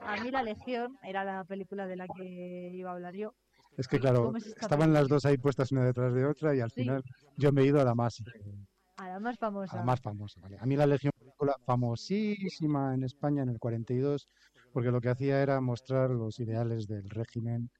A 0.00 0.16
mí 0.22 0.30
La 0.30 0.42
Legión 0.42 0.96
era 1.02 1.24
la 1.24 1.44
película 1.44 1.86
de 1.86 1.96
la 1.96 2.06
que 2.06 2.70
iba 2.72 2.90
a 2.90 2.94
hablar 2.94 3.14
yo. 3.14 3.34
Es 3.76 3.88
que 3.88 3.98
claro, 3.98 4.26
¿Cómo 4.26 4.36
es 4.38 4.46
esta 4.46 4.60
estaban 4.66 4.92
las 4.92 5.08
dos 5.08 5.24
ahí 5.26 5.36
puestas 5.36 5.72
una 5.72 5.84
detrás 5.84 6.14
de 6.14 6.24
otra 6.24 6.54
y 6.54 6.60
al 6.60 6.70
Sí. 6.70 6.82
final 6.82 7.02
yo 7.36 7.50
me 7.52 7.62
he 7.62 7.66
ido 7.66 7.80
a 7.80 7.84
la 7.84 7.94
más, 7.94 8.20
eh, 8.20 8.66
A 8.98 9.08
la 9.08 9.20
más 9.20 9.36
famosa. 9.38 9.72
a 9.74 9.78
la 9.80 9.84
más 9.84 10.00
famosa. 10.00 10.40
¿vale? 10.40 10.58
A 10.60 10.64
mí 10.66 10.76
la 10.76 10.86
Legión 10.86 11.12
película 11.18 11.56
famosísima 11.64 12.94
en 12.94 13.02
España 13.02 13.42
en 13.42 13.48
el 13.48 13.58
42 13.58 14.28
porque 14.76 14.90
lo 14.90 15.00
que 15.00 15.08
hacía 15.08 15.40
era 15.40 15.58
mostrar 15.62 16.10
los 16.10 16.38
ideales 16.38 16.86
del 16.86 17.08
régimen 17.08 17.70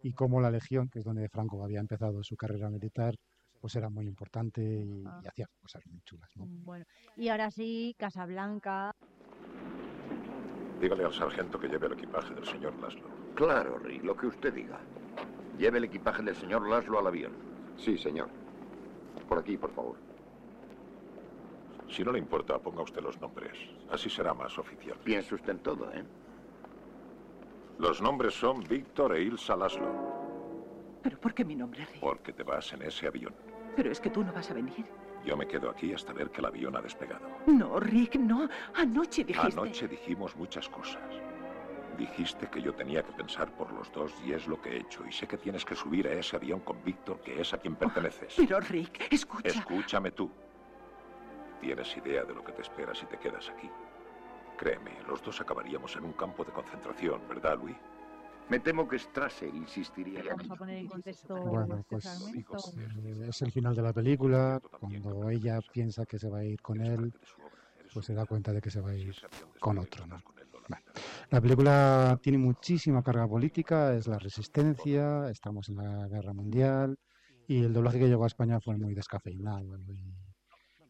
y 0.00 0.12
cómo 0.12 0.40
la 0.40 0.48
Legión, 0.48 0.88
que 0.88 1.00
es 1.00 1.04
donde 1.04 1.28
Franco 1.28 1.64
había 1.64 1.80
empezado 1.80 2.22
su 2.22 2.36
carrera 2.36 2.70
militar, 2.70 3.16
pues 3.60 3.74
era 3.74 3.90
muy 3.90 4.06
importante 4.06 4.62
y, 4.62 5.02
Ah. 5.04 5.18
y 5.24 5.26
hacía 5.26 5.46
cosas 5.60 5.82
muy 5.88 6.00
chulas. 6.02 6.30
¿no? 6.36 6.44
Bueno, 6.46 6.84
y 7.16 7.30
ahora 7.30 7.50
sí, 7.50 7.96
Casablanca. 7.98 8.92
Dígale 10.80 11.04
al 11.04 11.12
sargento 11.12 11.58
que 11.58 11.66
lleve 11.66 11.88
el 11.88 11.94
equipaje 11.94 12.32
del 12.32 12.44
señor 12.46 12.78
Laszlo. 12.80 13.08
Claro, 13.34 13.80
Rick, 13.80 14.04
lo 14.04 14.16
que 14.16 14.26
usted 14.28 14.54
diga. 14.54 14.78
Lleve 15.58 15.78
el 15.78 15.84
equipaje 15.86 16.22
del 16.22 16.36
señor 16.36 16.68
Laszlo 16.68 17.00
al 17.00 17.08
avión. 17.08 17.32
Sí, 17.76 17.98
señor. 17.98 18.28
Por 19.28 19.38
aquí, 19.40 19.56
por 19.56 19.72
favor. 19.74 19.96
Si 21.88 22.04
no 22.04 22.12
le 22.12 22.20
importa, 22.20 22.56
ponga 22.60 22.82
usted 22.82 23.02
los 23.02 23.20
nombres. 23.20 23.58
Así 23.90 24.08
será 24.08 24.32
más 24.32 24.56
oficial. 24.60 24.96
Piense 25.02 25.34
usted 25.34 25.50
en 25.50 25.58
todo, 25.58 25.92
¿eh? 25.92 26.04
Los 27.78 28.00
nombres 28.00 28.34
son 28.34 28.60
Víctor 28.60 29.14
e 29.16 29.22
Ilsa 29.22 29.54
Laszlo. 29.54 30.16
¿Pero 31.02 31.20
por 31.20 31.34
qué 31.34 31.44
mi 31.44 31.54
nombre, 31.54 31.84
Rick? 31.84 32.00
Porque 32.00 32.32
te 32.32 32.42
vas 32.42 32.72
en 32.72 32.82
ese 32.82 33.06
avión. 33.06 33.34
Pero 33.76 33.92
es 33.92 34.00
que 34.00 34.10
tú 34.10 34.24
no 34.24 34.32
vas 34.32 34.50
a 34.50 34.54
venir. 34.54 34.86
Yo 35.24 35.36
me 35.36 35.46
quedo 35.46 35.68
aquí 35.68 35.92
hasta 35.92 36.12
ver 36.12 36.30
que 36.30 36.40
el 36.40 36.46
avión 36.46 36.76
ha 36.76 36.80
despegado. 36.80 37.28
No, 37.46 37.78
Rick, 37.78 38.16
no. 38.16 38.48
Anoche 38.74 39.24
dijiste... 39.24 39.52
Anoche 39.52 39.88
dijimos 39.88 40.34
muchas 40.36 40.68
cosas. 40.68 41.02
Dijiste 41.98 42.48
que 42.48 42.62
yo 42.62 42.74
tenía 42.74 43.02
que 43.02 43.12
pensar 43.12 43.54
por 43.56 43.72
los 43.72 43.92
dos 43.92 44.12
y 44.24 44.32
es 44.32 44.46
lo 44.46 44.60
que 44.60 44.70
he 44.70 44.76
hecho. 44.80 45.04
Y 45.06 45.12
sé 45.12 45.26
que 45.26 45.36
tienes 45.36 45.64
que 45.64 45.74
subir 45.74 46.08
a 46.08 46.12
ese 46.12 46.36
avión 46.36 46.60
con 46.60 46.82
Víctor, 46.82 47.20
que 47.20 47.40
es 47.40 47.52
a 47.52 47.58
quien 47.58 47.76
perteneces. 47.76 48.34
Pero, 48.36 48.60
Rick, 48.60 49.12
escucha. 49.12 49.48
Escúchame 49.48 50.12
tú. 50.12 50.30
Tienes 51.60 51.96
idea 51.96 52.24
de 52.24 52.34
lo 52.34 52.42
que 52.42 52.52
te 52.52 52.62
espera 52.62 52.94
si 52.94 53.06
te 53.06 53.18
quedas 53.18 53.48
aquí. 53.50 53.70
Créeme, 54.58 54.90
los 55.06 55.22
dos 55.22 55.40
acabaríamos 55.40 55.94
en 55.96 56.04
un 56.04 56.12
campo 56.12 56.44
de 56.44 56.52
concentración, 56.52 57.20
¿verdad, 57.28 57.58
Luis? 57.58 57.76
Me 58.48 58.60
temo 58.60 58.86
que 58.88 58.98
Strasser 58.98 59.52
insistiría. 59.54 60.22
Vamos 60.30 60.50
a 60.50 60.56
poner 60.56 60.78
en 60.78 60.86
contexto 60.86 61.36
Bueno, 61.36 61.74
este 61.78 61.86
pues 61.88 62.22
eh, 62.76 63.28
es 63.28 63.42
el 63.42 63.50
final 63.50 63.74
de 63.74 63.82
la 63.82 63.92
película. 63.92 64.60
Cuando 64.78 65.28
ella 65.30 65.60
piensa 65.72 66.06
que 66.06 66.18
se 66.18 66.28
va 66.28 66.38
a 66.38 66.44
ir 66.44 66.60
con 66.62 66.80
él, 66.80 67.12
pues 67.92 68.06
se 68.06 68.14
da 68.14 68.24
cuenta 68.24 68.52
de 68.52 68.60
que 68.60 68.70
se 68.70 68.80
va 68.80 68.90
a 68.90 68.94
ir 68.94 69.16
con 69.58 69.78
otro. 69.78 70.06
¿no? 70.06 70.22
Bueno, 70.68 70.84
la 71.30 71.40
película 71.40 72.18
tiene 72.22 72.38
muchísima 72.38 73.02
carga 73.02 73.26
política, 73.26 73.94
es 73.94 74.06
la 74.06 74.18
resistencia, 74.18 75.28
estamos 75.28 75.68
en 75.68 75.76
la 75.76 76.06
guerra 76.08 76.32
mundial 76.32 76.96
y 77.48 77.64
el 77.64 77.72
doblaje 77.72 77.98
que 77.98 78.08
llegó 78.08 78.24
a 78.24 78.28
España 78.28 78.60
fue 78.60 78.76
muy 78.78 78.94
descafeinado. 78.94 79.76
y- 79.78 80.14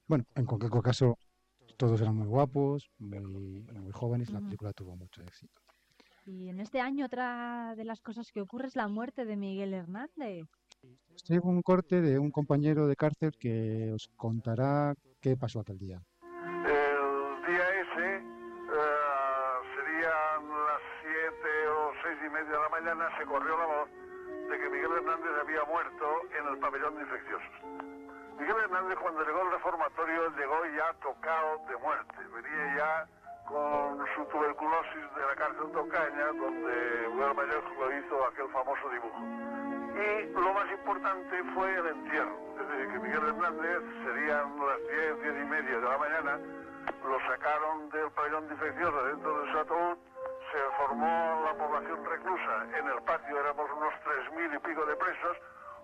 bueno, 0.09 0.25
en 0.37 0.45
cualquier 0.47 0.71
caso, 0.83 1.19
todos 1.77 2.01
eran 2.01 2.17
muy 2.17 2.27
guapos, 2.27 2.91
muy, 2.99 3.21
muy 3.21 3.93
jóvenes, 3.93 4.31
la 4.31 4.41
película 4.41 4.73
tuvo 4.73 4.97
mucho 4.97 5.23
éxito. 5.23 5.61
Y 6.27 6.49
en 6.49 6.61
este 6.61 6.81
año 6.81 7.07
otra 7.07 7.75
de 7.77 7.85
las 7.85 8.01
cosas 8.01 8.33
que 8.33 8.41
ocurre 8.41 8.67
es 8.67 8.77
la 8.77 8.89
muerte 8.89 9.25
de 9.25 9.37
Miguel 9.37 9.73
Hernández. 9.73 10.49
Traigo 11.25 11.49
un 11.49 11.63
corte 11.63 12.01
de 12.01 12.19
un 12.19 12.31
compañero 12.31 12.87
de 12.87 12.97
cárcel 12.97 13.33
que 13.39 13.93
os 13.93 14.09
contará 14.17 14.95
qué 15.21 15.37
pasó 15.37 15.61
aquel 15.61 15.79
día. 15.79 16.03
El 16.33 17.47
día 17.47 17.67
ese 17.83 18.17
eh, 18.17 18.23
serían 19.77 20.51
las 20.51 20.83
siete 21.01 21.53
o 21.69 21.93
seis 22.03 22.19
y 22.27 22.31
media 22.31 22.51
de 22.51 22.61
la 22.61 22.69
mañana, 22.71 23.09
se 23.19 23.25
corrió 23.25 23.57
la 23.57 23.67
voz 23.67 23.89
de 24.51 24.59
que 24.59 24.69
Miguel 24.69 24.93
Hernández 24.99 25.33
había 25.43 25.65
muerto 25.65 26.07
en 26.39 26.47
el 26.53 26.59
pabellón 26.59 26.97
de 26.97 27.03
infecciosos. 27.03 27.55
Miguel 28.39 28.57
Hernández 28.65 28.99
cuando 28.99 29.25
llegó 29.25 29.41
al 29.41 29.51
reformatorio 29.53 30.31
llegó 30.37 30.67
ya 30.77 30.93
tocado 31.01 31.59
de 31.69 31.77
muerte, 31.77 32.17
venía 32.35 32.77
ya 32.77 33.07
con 33.47 34.05
su 34.15 34.25
tuberculosis 34.27 35.15
de 35.17 35.23
la 35.23 35.35
cárcel 35.37 35.73
Tocaña, 35.73 36.27
donde 36.27 37.07
Mayor 37.35 37.65
lo 37.79 37.99
hizo 37.99 38.27
aquel 38.27 38.49
famoso 38.49 38.89
dibujo. 38.91 39.19
Y 39.97 40.33
lo 40.33 40.53
más 40.53 40.71
importante 40.71 41.45
fue 41.55 41.75
el 41.75 41.87
entierro. 41.87 42.37
Es 42.61 42.69
decir, 42.69 42.93
que 42.93 42.99
Miguel 42.99 43.29
Hernández 43.29 43.83
serían 44.05 44.59
las 44.59 44.79
10, 44.89 45.23
10 45.23 45.35
y 45.35 45.47
media 45.49 45.79
de 45.79 45.89
la 45.89 45.99
mañana, 45.99 46.39
lo 47.05 47.21
sacaron 47.29 47.89
del 47.91 48.11
pabellón 48.11 48.51
infeccioso 48.51 49.05
dentro 49.05 49.41
de 49.41 49.53
su 49.53 49.59
ataúd, 49.59 49.99
se 50.53 50.59
formó 50.79 51.43
la 51.45 51.55
población 51.55 52.05
reclusa. 52.05 52.65
En 52.79 52.87
el 52.89 53.03
patio 53.03 53.41
éramos 53.41 53.71
unos 53.77 53.95
tres 54.05 54.33
mil 54.33 54.53
y 54.55 54.59
pico 54.59 54.85
de 54.85 54.97
presos. 54.97 55.37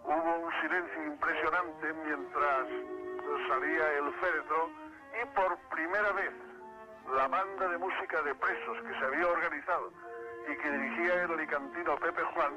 Hubo 0.05 0.47
un 0.47 0.51
silencio 0.61 1.07
impresionante 1.07 1.93
mientras 2.05 2.69
salía 3.49 3.99
el 3.99 4.13
féretro 4.21 4.71
y 5.13 5.27
por 5.35 5.59
primera 5.71 6.13
vez 6.13 6.33
la 7.17 7.29
banda 7.29 7.69
de 7.69 7.79
música 7.79 8.23
de 8.23 8.35
presos 8.35 8.79
que 8.83 8.99
se 8.99 9.05
había 9.05 9.27
organizado 9.27 9.93
y 10.51 10.57
que 10.57 10.71
dirigía 10.71 11.23
el 11.25 11.33
alicantino 11.33 11.97
Pepe 11.97 12.23
Juan 12.35 12.53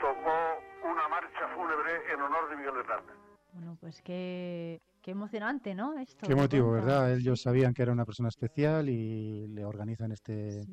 tocó 0.00 0.90
una 0.90 1.08
marcha 1.08 1.48
fúnebre 1.54 2.12
en 2.12 2.20
honor 2.20 2.48
de 2.50 2.56
Miguel 2.56 2.76
Hernández. 2.76 3.16
Bueno, 3.52 3.76
pues 3.80 4.02
qué, 4.02 4.80
qué 5.00 5.12
emocionante, 5.12 5.74
¿no? 5.74 5.96
Esto 5.98 6.26
Qué 6.26 6.32
emotivo, 6.32 6.72
¿verdad? 6.72 7.14
Ellos 7.14 7.42
sabían 7.42 7.72
que 7.72 7.82
era 7.82 7.92
una 7.92 8.04
persona 8.04 8.28
especial 8.28 8.88
y 8.88 9.46
le 9.48 9.64
organizan 9.64 10.12
este, 10.12 10.66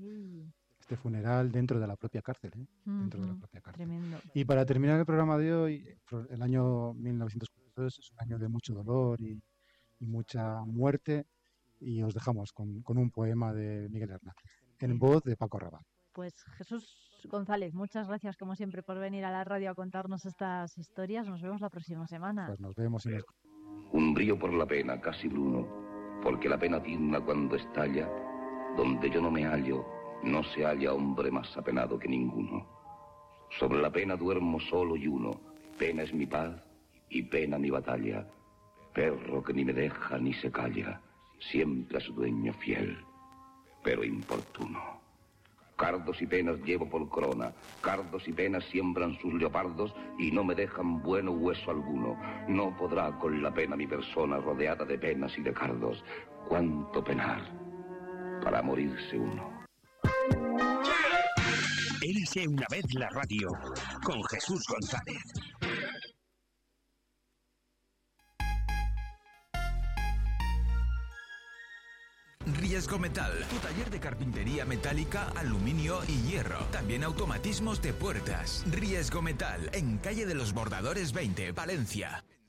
este 0.92 1.02
funeral 1.02 1.52
dentro 1.52 1.80
de 1.80 1.88
la 1.88 1.96
propia 1.96 2.22
cárcel. 2.22 2.52
¿eh? 2.54 2.66
Dentro 2.84 3.22
de 3.22 3.28
la 3.28 3.36
propia 3.36 3.62
cárcel. 3.62 3.88
Tremendo. 3.88 4.18
Y 4.34 4.44
para 4.44 4.66
terminar 4.66 5.00
el 5.00 5.06
programa 5.06 5.38
de 5.38 5.54
hoy, 5.54 5.98
el 6.30 6.42
año 6.42 6.94
1942 6.96 8.00
es 8.00 8.12
un 8.12 8.20
año 8.20 8.38
de 8.38 8.50
mucho 8.50 8.74
dolor 8.74 9.22
y, 9.22 9.42
y 10.00 10.06
mucha 10.06 10.62
muerte 10.66 11.26
y 11.80 12.04
os 12.04 12.14
dejamos 12.14 12.52
con, 12.52 12.82
con 12.82 12.98
un 12.98 13.10
poema 13.10 13.54
de 13.54 13.88
Miguel 13.90 14.12
Hernández, 14.12 14.44
en 14.80 15.00
voz 15.00 15.24
de 15.24 15.38
Paco 15.38 15.60
Rabanne. 15.60 15.86
Pues 16.12 16.34
Jesús 16.58 17.10
González, 17.30 17.74
muchas 17.74 18.10
gracias 18.10 18.36
como 18.36 18.56
siempre 18.56 18.84
por 18.84 19.00
venir 19.00 19.24
a 19.24 19.32
la 19.32 19.46
radio 19.46 19.72
a 19.72 19.76
contarnos 19.76 20.26
estas 20.26 20.78
historias. 20.78 21.26
Nos 21.26 21.42
vemos 21.42 21.62
la 21.62 21.70
próxima 21.70 22.06
semana. 22.06 22.48
Pues 22.48 22.60
nos 22.60 22.76
vemos 22.76 23.06
en 23.06 23.14
el... 23.14 23.24
Un 23.94 24.14
brillo 24.14 24.38
por 24.38 24.54
la 24.54 24.66
pena, 24.66 25.00
casi 25.00 25.30
bruno, 25.30 25.66
porque 26.22 26.50
la 26.50 26.60
pena 26.60 26.84
tigna 26.84 27.22
cuando 27.22 27.56
estalla, 27.56 28.10
donde 28.76 29.10
yo 29.10 29.22
no 29.22 29.32
me 29.32 29.46
hallo, 29.46 29.86
no 30.24 30.44
se 30.44 30.66
halla 30.66 30.94
hombre 30.94 31.32
más 31.32 31.56
apenado 31.58 31.98
que 31.98 32.08
ninguno. 32.08 32.66
Sobre 33.60 33.82
la 33.82 33.90
pena 33.90 34.16
duermo 34.16 34.60
solo 34.60 34.96
y 34.96 35.08
uno, 35.08 35.32
pena 35.78 36.04
es 36.04 36.14
mi 36.14 36.26
paz 36.26 36.56
y 37.10 37.24
pena 37.24 37.58
mi 37.58 37.70
batalla, 37.70 38.26
perro 38.94 39.44
que 39.44 39.54
ni 39.54 39.66
me 39.66 39.74
deja 39.74 40.18
ni 40.18 40.34
se 40.36 40.52
calla, 40.52 41.02
siempre 41.40 41.98
a 41.98 42.02
su 42.02 42.14
dueño 42.14 42.54
fiel, 42.54 42.98
pero 43.84 44.04
importuno. 44.04 45.02
Cardos 45.76 46.22
y 46.22 46.28
penas 46.28 46.60
llevo 46.64 46.88
por 46.88 47.10
corona, 47.10 47.52
cardos 47.82 48.28
y 48.28 48.34
penas 48.34 48.64
siembran 48.66 49.18
sus 49.20 49.34
leopardos 49.34 49.92
y 50.20 50.32
no 50.32 50.44
me 50.44 50.54
dejan 50.54 51.02
bueno 51.02 51.32
hueso 51.32 51.72
alguno. 51.72 52.16
No 52.48 52.78
podrá 52.78 53.18
con 53.18 53.42
la 53.42 53.52
pena 53.52 53.76
mi 53.76 53.88
persona 53.88 54.38
rodeada 54.38 54.86
de 54.86 55.00
penas 55.00 55.36
y 55.40 55.42
de 55.42 55.52
cardos. 55.52 56.04
Cuánto 56.48 57.04
penar 57.04 57.42
para 58.44 58.62
morirse 58.62 59.18
uno. 59.18 59.61
Érase 62.04 62.48
una 62.48 62.66
vez 62.72 62.84
la 62.96 63.10
radio 63.10 63.50
con 64.04 64.24
Jesús 64.24 64.64
González. 64.68 65.22
Riesgo 72.60 72.98
Metal, 72.98 73.32
tu 73.48 73.56
taller 73.58 73.92
de 73.92 74.00
carpintería 74.00 74.66
metálica, 74.66 75.28
aluminio 75.36 76.00
y 76.08 76.24
hierro. 76.24 76.58
También 76.72 77.04
automatismos 77.04 77.84
de 77.84 77.94
puertas. 77.94 78.64
Riesgo 78.72 79.22
Metal, 79.22 79.70
en 79.74 80.00
calle 80.00 80.26
de 80.26 80.34
los 80.34 80.54
Bordadores 80.54 81.14
20, 81.14 81.52
Valencia. 81.52 82.24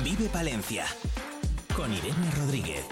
Vive 0.00 0.28
Palencia 0.28 0.84
con 1.74 1.92
Irene 1.92 2.30
Rodríguez. 2.38 2.84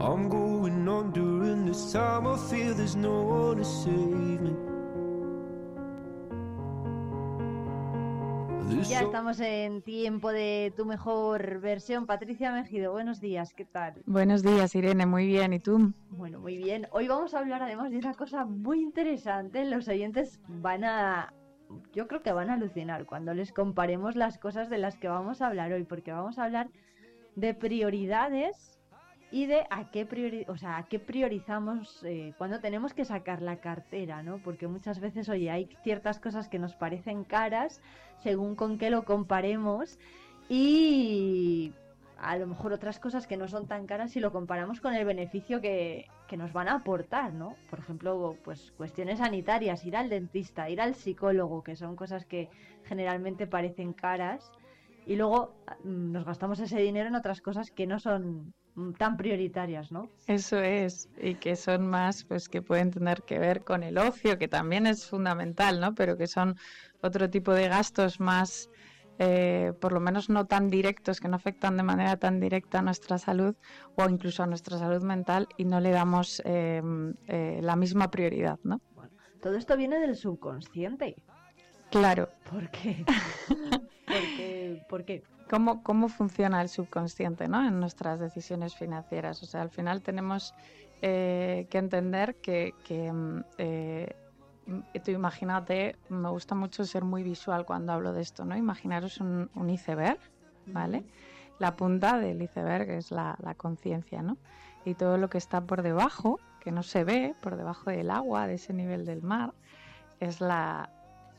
I'm 0.00 0.28
going 0.28 0.88
on 0.88 1.12
during 1.12 1.66
this 1.66 1.92
time. 1.92 2.26
I 2.26 2.36
feel 2.36 2.74
there's 2.74 2.94
no 2.94 3.22
one 3.22 3.56
to 3.56 3.64
save 3.64 4.33
Ya 8.88 9.00
estamos 9.00 9.40
en 9.40 9.80
tiempo 9.80 10.30
de 10.30 10.72
tu 10.76 10.84
mejor 10.84 11.60
versión. 11.60 12.06
Patricia 12.06 12.52
Mejido, 12.52 12.92
buenos 12.92 13.18
días, 13.18 13.54
¿qué 13.54 13.64
tal? 13.64 13.94
Buenos 14.04 14.42
días, 14.42 14.74
Irene. 14.74 15.06
Muy 15.06 15.26
bien. 15.26 15.54
¿Y 15.54 15.58
tú? 15.58 15.94
Bueno, 16.10 16.38
muy 16.38 16.58
bien. 16.58 16.86
Hoy 16.92 17.08
vamos 17.08 17.32
a 17.32 17.38
hablar 17.38 17.62
además 17.62 17.90
de 17.90 17.96
una 17.96 18.12
cosa 18.12 18.44
muy 18.44 18.82
interesante. 18.82 19.64
Los 19.64 19.88
oyentes 19.88 20.38
van 20.48 20.84
a... 20.84 21.32
Yo 21.92 22.06
creo 22.08 22.22
que 22.22 22.32
van 22.32 22.50
a 22.50 22.54
alucinar 22.54 23.06
cuando 23.06 23.32
les 23.32 23.52
comparemos 23.52 24.16
las 24.16 24.38
cosas 24.38 24.68
de 24.68 24.78
las 24.78 24.96
que 24.96 25.08
vamos 25.08 25.40
a 25.40 25.46
hablar 25.46 25.72
hoy, 25.72 25.84
porque 25.84 26.12
vamos 26.12 26.38
a 26.38 26.44
hablar 26.44 26.68
de 27.36 27.54
prioridades 27.54 28.73
y 29.34 29.46
de 29.46 29.66
a 29.68 29.90
qué, 29.90 30.08
priori- 30.08 30.44
o 30.48 30.56
sea, 30.56 30.76
a 30.76 30.86
qué 30.86 31.00
priorizamos 31.00 32.04
eh, 32.04 32.34
cuando 32.38 32.60
tenemos 32.60 32.94
que 32.94 33.04
sacar 33.04 33.42
la 33.42 33.56
cartera, 33.56 34.22
¿no? 34.22 34.38
Porque 34.38 34.68
muchas 34.68 35.00
veces, 35.00 35.28
oye, 35.28 35.50
hay 35.50 35.68
ciertas 35.82 36.20
cosas 36.20 36.48
que 36.48 36.60
nos 36.60 36.76
parecen 36.76 37.24
caras 37.24 37.80
según 38.22 38.54
con 38.54 38.78
qué 38.78 38.90
lo 38.90 39.04
comparemos 39.04 39.98
y 40.48 41.72
a 42.16 42.36
lo 42.36 42.46
mejor 42.46 42.72
otras 42.72 43.00
cosas 43.00 43.26
que 43.26 43.36
no 43.36 43.48
son 43.48 43.66
tan 43.66 43.86
caras 43.86 44.12
si 44.12 44.20
lo 44.20 44.30
comparamos 44.30 44.80
con 44.80 44.94
el 44.94 45.04
beneficio 45.04 45.60
que, 45.60 46.06
que 46.28 46.36
nos 46.36 46.52
van 46.52 46.68
a 46.68 46.74
aportar, 46.76 47.34
¿no? 47.34 47.56
Por 47.70 47.80
ejemplo, 47.80 48.36
pues 48.44 48.70
cuestiones 48.76 49.18
sanitarias, 49.18 49.84
ir 49.84 49.96
al 49.96 50.10
dentista, 50.10 50.70
ir 50.70 50.80
al 50.80 50.94
psicólogo, 50.94 51.64
que 51.64 51.74
son 51.74 51.96
cosas 51.96 52.24
que 52.24 52.50
generalmente 52.84 53.48
parecen 53.48 53.94
caras 53.94 54.52
y 55.06 55.16
luego 55.16 55.56
mm, 55.82 56.12
nos 56.12 56.24
gastamos 56.24 56.60
ese 56.60 56.78
dinero 56.78 57.08
en 57.08 57.16
otras 57.16 57.40
cosas 57.40 57.72
que 57.72 57.88
no 57.88 57.98
son 57.98 58.54
tan 58.98 59.16
prioritarias, 59.16 59.92
¿no? 59.92 60.10
Eso 60.26 60.58
es, 60.58 61.08
y 61.20 61.34
que 61.34 61.56
son 61.56 61.86
más, 61.86 62.24
pues 62.24 62.48
que 62.48 62.62
pueden 62.62 62.90
tener 62.90 63.22
que 63.22 63.38
ver 63.38 63.62
con 63.62 63.82
el 63.82 63.98
ocio, 63.98 64.38
que 64.38 64.48
también 64.48 64.86
es 64.86 65.06
fundamental, 65.06 65.80
¿no? 65.80 65.94
Pero 65.94 66.16
que 66.16 66.26
son 66.26 66.56
otro 67.00 67.30
tipo 67.30 67.52
de 67.52 67.68
gastos 67.68 68.20
más, 68.20 68.68
eh, 69.18 69.72
por 69.80 69.92
lo 69.92 70.00
menos 70.00 70.28
no 70.28 70.46
tan 70.46 70.70
directos, 70.70 71.20
que 71.20 71.28
no 71.28 71.36
afectan 71.36 71.76
de 71.76 71.84
manera 71.84 72.16
tan 72.16 72.40
directa 72.40 72.80
a 72.80 72.82
nuestra 72.82 73.18
salud 73.18 73.54
o 73.96 74.08
incluso 74.08 74.42
a 74.42 74.46
nuestra 74.46 74.78
salud 74.78 75.02
mental 75.02 75.46
y 75.56 75.64
no 75.64 75.80
le 75.80 75.90
damos 75.90 76.42
eh, 76.44 76.82
eh, 77.28 77.60
la 77.62 77.76
misma 77.76 78.10
prioridad, 78.10 78.58
¿no? 78.64 78.80
Todo 79.40 79.56
esto 79.56 79.76
viene 79.76 80.00
del 80.00 80.16
subconsciente. 80.16 81.16
Claro. 81.90 82.30
¿Por 82.50 82.70
qué? 82.70 83.04
Porque, 84.06 84.82
¿Por 84.88 85.04
qué? 85.04 85.22
¿Cómo, 85.50 85.82
¿Cómo 85.82 86.08
funciona 86.08 86.62
el 86.62 86.68
subconsciente 86.68 87.48
¿no? 87.48 87.66
en 87.66 87.80
nuestras 87.80 88.18
decisiones 88.18 88.74
financieras? 88.74 89.42
O 89.42 89.46
sea, 89.46 89.62
al 89.62 89.70
final 89.70 90.02
tenemos 90.02 90.54
eh, 91.02 91.66
que 91.70 91.78
entender 91.78 92.36
que, 92.36 92.74
que 92.84 93.12
mm, 93.12 93.44
eh, 93.58 94.16
tú 95.04 95.10
imagínate, 95.10 95.96
me 96.08 96.30
gusta 96.30 96.54
mucho 96.54 96.84
ser 96.84 97.04
muy 97.04 97.22
visual 97.22 97.66
cuando 97.66 97.92
hablo 97.92 98.12
de 98.12 98.22
esto, 98.22 98.44
¿no? 98.44 98.56
Imaginaros 98.56 99.20
un, 99.20 99.50
un 99.54 99.70
iceberg, 99.70 100.18
¿vale? 100.66 101.04
La 101.58 101.76
punta 101.76 102.18
del 102.18 102.40
iceberg 102.40 102.90
es 102.90 103.10
la, 103.10 103.36
la 103.42 103.54
conciencia, 103.54 104.22
¿no? 104.22 104.38
Y 104.84 104.94
todo 104.94 105.18
lo 105.18 105.28
que 105.28 105.38
está 105.38 105.60
por 105.60 105.82
debajo, 105.82 106.40
que 106.60 106.72
no 106.72 106.82
se 106.82 107.04
ve, 107.04 107.34
por 107.42 107.56
debajo 107.56 107.90
del 107.90 108.10
agua, 108.10 108.46
de 108.46 108.54
ese 108.54 108.72
nivel 108.72 109.04
del 109.04 109.22
mar, 109.22 109.52
es 110.20 110.40
la, 110.40 110.90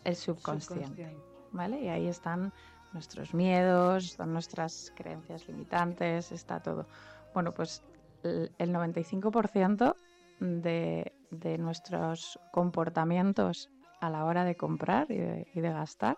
el 0.04 0.16
subconsciente, 0.16 0.86
Subconsciente. 0.86 1.35
¿Vale? 1.56 1.82
Y 1.82 1.88
ahí 1.88 2.08
están 2.08 2.54
nuestros 2.94 3.34
miedos, 3.34 4.06
están 4.06 4.34
nuestras 4.34 4.92
creencias 4.96 5.48
limitantes, 5.48 6.32
está 6.32 6.60
todo. 6.60 6.88
Bueno, 7.34 7.54
pues 7.54 7.84
el 8.24 8.52
el 8.58 8.74
95% 8.74 9.96
de, 10.40 11.14
de 11.32 11.58
nuestros 11.58 12.40
comportamientos 12.52 13.70
a 14.02 14.10
la 14.10 14.26
hora 14.26 14.44
de 14.44 14.56
comprar 14.56 15.10
y 15.10 15.18
de, 15.18 15.48
y 15.54 15.62
de 15.62 15.72
gastar 15.72 16.18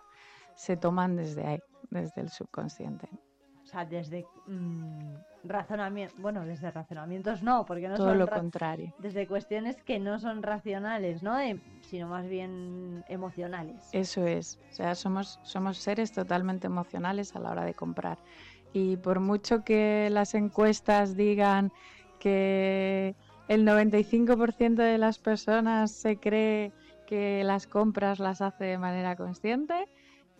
se 0.54 0.76
toman 0.76 1.16
desde 1.16 1.46
ahí, 1.46 1.58
desde 1.90 2.20
el 2.20 2.30
subconsciente. 2.30 3.08
O 3.62 3.66
sea, 3.66 3.84
desde 3.84 4.26
razonamiento, 5.42 6.14
bueno, 6.18 6.44
desde 6.44 6.70
razonamientos 6.70 7.42
no, 7.42 7.64
porque 7.64 7.88
no 7.88 7.96
Todo 7.96 8.08
son 8.08 8.18
lo 8.18 8.26
ra- 8.26 8.40
contrario. 8.40 8.92
Desde 8.98 9.26
cuestiones 9.26 9.76
que 9.84 9.98
no 9.98 10.18
son 10.18 10.42
racionales, 10.42 11.22
¿no? 11.22 11.36
De- 11.36 11.60
sino 11.82 12.08
más 12.08 12.28
bien 12.28 13.02
emocionales. 13.06 13.88
Eso 13.92 14.26
es, 14.26 14.58
o 14.70 14.72
sea, 14.72 14.94
somos, 14.94 15.38
somos 15.42 15.78
seres 15.78 16.12
totalmente 16.12 16.66
emocionales 16.66 17.34
a 17.34 17.40
la 17.40 17.50
hora 17.52 17.64
de 17.64 17.74
comprar. 17.74 18.18
Y 18.72 18.96
por 18.98 19.20
mucho 19.20 19.62
que 19.62 20.08
las 20.10 20.34
encuestas 20.34 21.16
digan 21.16 21.70
que 22.18 23.14
el 23.46 23.64
95% 23.64 24.82
de 24.82 24.98
las 24.98 25.18
personas 25.18 25.92
se 25.92 26.18
cree 26.18 26.74
que 27.06 27.42
las 27.44 27.66
compras 27.66 28.18
las 28.18 28.42
hace 28.42 28.64
de 28.64 28.78
manera 28.78 29.16
consciente, 29.16 29.86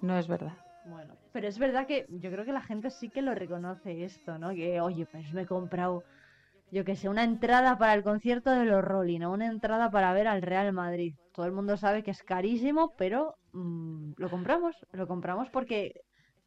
no 0.00 0.18
es 0.18 0.28
verdad. 0.28 0.58
Bueno, 0.82 1.16
pero 1.38 1.46
es 1.46 1.58
verdad 1.60 1.86
que 1.86 2.04
yo 2.08 2.32
creo 2.32 2.44
que 2.44 2.52
la 2.52 2.60
gente 2.62 2.90
sí 2.90 3.10
que 3.10 3.22
lo 3.22 3.32
reconoce 3.32 4.02
esto, 4.02 4.38
¿no? 4.38 4.50
Que, 4.50 4.80
oye, 4.80 5.06
pues 5.06 5.32
me 5.32 5.42
he 5.42 5.46
comprado, 5.46 6.02
yo 6.72 6.84
que 6.84 6.96
sé, 6.96 7.08
una 7.08 7.22
entrada 7.22 7.78
para 7.78 7.94
el 7.94 8.02
concierto 8.02 8.50
de 8.50 8.64
los 8.64 8.82
Rolling 8.84 9.20
o 9.20 9.30
una 9.30 9.46
entrada 9.46 9.88
para 9.88 10.12
ver 10.12 10.26
al 10.26 10.42
Real 10.42 10.72
Madrid. 10.72 11.14
Todo 11.32 11.46
el 11.46 11.52
mundo 11.52 11.76
sabe 11.76 12.02
que 12.02 12.10
es 12.10 12.24
carísimo, 12.24 12.92
pero 12.98 13.36
mm, 13.52 14.14
lo 14.16 14.30
compramos, 14.30 14.74
lo 14.90 15.06
compramos 15.06 15.48
porque 15.50 16.00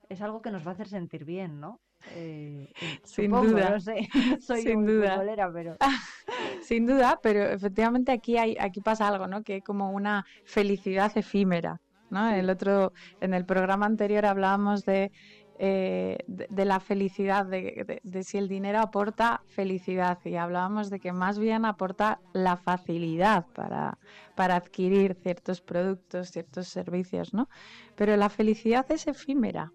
es 0.09 0.21
algo 0.21 0.41
que 0.41 0.51
nos 0.51 0.67
va 0.67 0.71
a 0.71 0.73
hacer 0.73 0.89
sentir 0.89 1.23
bien, 1.23 1.61
¿no? 1.61 1.79
Eh, 2.13 2.67
eh, 2.81 2.99
Sin 3.05 3.29
supongo, 3.31 3.47
duda. 3.51 3.69
no 3.69 3.79
sé, 3.79 4.09
soy 4.41 4.63
Sin 4.63 4.85
duda. 4.85 5.11
futbolera, 5.11 5.53
pero... 5.53 5.77
Sin 6.63 6.85
duda, 6.85 7.17
pero 7.23 7.43
efectivamente 7.43 8.11
aquí 8.11 8.37
hay, 8.37 8.57
aquí 8.59 8.81
pasa 8.81 9.07
algo, 9.07 9.25
¿no? 9.25 9.41
Que 9.41 9.53
hay 9.53 9.61
como 9.61 9.91
una 9.91 10.25
felicidad 10.43 11.17
efímera, 11.17 11.79
¿no? 12.11 12.29
El 12.31 12.49
otro, 12.49 12.91
en 13.19 13.33
el 13.33 13.45
programa 13.45 13.85
anterior 13.87 14.25
hablábamos 14.27 14.83
de, 14.83 15.11
eh, 15.59 16.17
de, 16.27 16.47
de 16.49 16.65
la 16.65 16.79
felicidad, 16.79 17.45
de, 17.45 17.83
de- 17.87 17.99
de 18.03 18.23
si 18.23 18.37
el 18.37 18.47
dinero 18.47 18.79
aporta 18.79 19.41
felicidad 19.47 20.17
y 20.23 20.35
hablábamos 20.35 20.89
de 20.89 20.99
que 20.99 21.13
más 21.13 21.39
bien 21.39 21.65
aporta 21.65 22.19
la 22.33 22.57
facilidad 22.57 23.45
para, 23.53 23.97
para 24.35 24.55
adquirir 24.57 25.15
ciertos 25.21 25.61
productos, 25.61 26.29
ciertos 26.31 26.67
servicios, 26.69 27.33
¿no? 27.33 27.47
Pero 27.95 28.15
la 28.17 28.29
felicidad 28.29 28.85
es 28.91 29.07
efímera. 29.07 29.71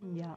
Ya. 0.00 0.36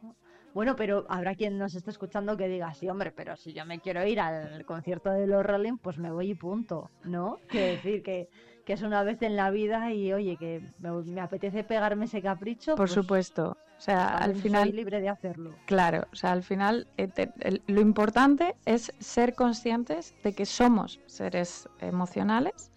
Bueno, 0.54 0.76
pero 0.76 1.06
habrá 1.10 1.36
quien 1.36 1.58
nos 1.58 1.76
esté 1.76 1.91
escuchando 1.91 2.36
que 2.38 2.48
diga, 2.48 2.74
sí, 2.74 2.90
hombre, 2.90 3.12
pero 3.12 3.36
si 3.36 3.54
yo 3.54 3.66
me 3.66 3.80
quiero 3.80 4.06
ir 4.06 4.20
al 4.20 4.66
concierto 4.66 5.12
de 5.12 5.28
los 5.28 5.46
Rolling, 5.46 5.78
pues 5.82 5.98
me 6.00 6.12
voy 6.12 6.32
y 6.32 6.36
punto, 6.36 6.91
¿no? 7.04 7.41
Quiero 7.50 7.68
decir 7.68 8.02
que, 8.02 8.28
que 8.70 8.74
es 8.74 8.84
una 8.84 9.02
vez 9.02 9.20
en 9.24 9.36
la 9.36 9.50
vida 9.50 9.91
y, 9.91 10.14
oye, 10.14 10.38
que 10.38 10.62
me, 10.78 10.91
me 10.91 11.22
apetece 11.22 11.64
pegarme 11.64 12.06
ese 12.06 12.22
capricho, 12.22 12.76
Por 12.76 12.86
pues 12.86 12.91
supuesto. 12.91 13.58
O 13.80 13.82
sea, 13.82 14.10
al 14.16 14.36
final... 14.36 14.66
soy 14.66 14.74
libre 14.74 15.02
de 15.02 15.10
hacerlo. 15.10 15.56
Claro, 15.66 16.06
o 16.14 16.16
sea, 16.16 16.34
al 16.34 16.44
final 16.44 16.86
eh, 16.98 17.08
te- 17.08 17.32
el- 17.40 17.64
lo 17.66 17.82
importante 17.82 18.54
es 18.66 18.94
ser 19.00 19.34
conscientes 19.34 20.14
de 20.24 20.34
que 20.34 20.46
somos 20.46 21.00
seres 21.08 21.68
emocionales, 21.80 22.72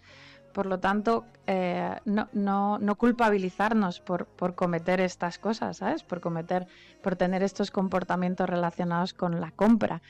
por 0.51 0.65
lo 0.65 0.79
tanto, 0.79 1.25
eh, 1.45 1.95
no, 2.05 2.27
no, 2.33 2.79
no 2.79 2.95
culpabilizarnos 2.95 3.99
por, 3.99 4.25
por 4.25 4.55
cometer 4.55 4.99
estas 4.99 5.37
cosas, 5.37 5.77
¿sabes? 5.77 6.01
Por 6.03 6.21
cometer, 6.21 6.65
por 7.03 7.15
tener 7.15 7.43
estos 7.43 7.69
comportamientos 7.69 8.49
relacionados 8.49 9.13
con 9.13 9.39
la 9.39 9.51
compra. 9.51 10.01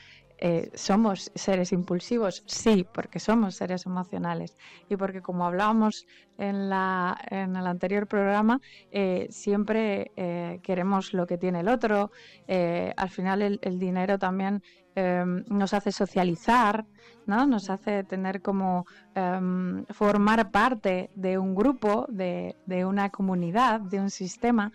Eh, 0.46 0.70
somos 0.74 1.30
seres 1.34 1.72
impulsivos, 1.72 2.42
sí, 2.44 2.84
porque 2.92 3.18
somos 3.18 3.54
seres 3.54 3.86
emocionales 3.86 4.58
y 4.90 4.96
porque 4.96 5.22
como 5.22 5.46
hablábamos 5.46 6.06
en, 6.36 6.68
la, 6.68 7.16
en 7.30 7.56
el 7.56 7.66
anterior 7.66 8.06
programa, 8.06 8.60
eh, 8.90 9.26
siempre 9.30 10.10
eh, 10.16 10.60
queremos 10.62 11.14
lo 11.14 11.26
que 11.26 11.38
tiene 11.38 11.60
el 11.60 11.68
otro. 11.68 12.10
al 12.46 13.08
final 13.08 13.40
el, 13.40 13.78
dinero 13.78 14.18
también 14.18 14.62
eh, 14.96 15.24
nos 15.48 15.72
hace 15.72 15.90
socializar, 15.92 16.84
¿no? 17.24 17.46
Nos 17.46 17.70
hace 17.70 18.04
tener 18.04 18.42
como 18.42 18.84
em, 19.14 19.86
formar 19.86 20.50
parte 20.50 21.08
de 21.14 21.38
un 21.38 21.54
grupo, 21.54 22.06
de, 22.10 22.54
de 22.66 22.84
una 22.84 23.08
comunidad, 23.08 23.80
de 23.80 23.98
un 23.98 24.10
sistema. 24.10 24.72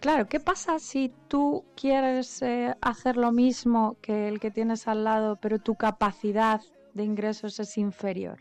Claro, 0.00 0.28
¿qué 0.28 0.40
pasa 0.40 0.78
si 0.78 1.12
tú 1.28 1.64
quieres 1.74 2.42
eh, 2.42 2.76
hacer 2.80 3.16
lo 3.16 3.32
mismo 3.32 3.96
que 4.02 4.28
el 4.28 4.40
que 4.40 4.50
tienes 4.50 4.86
al 4.88 5.04
lado, 5.04 5.36
pero 5.36 5.58
tu 5.58 5.74
capacidad 5.74 6.60
de 6.94 7.04
ingresos 7.04 7.58
es 7.60 7.76
inferior? 7.78 8.38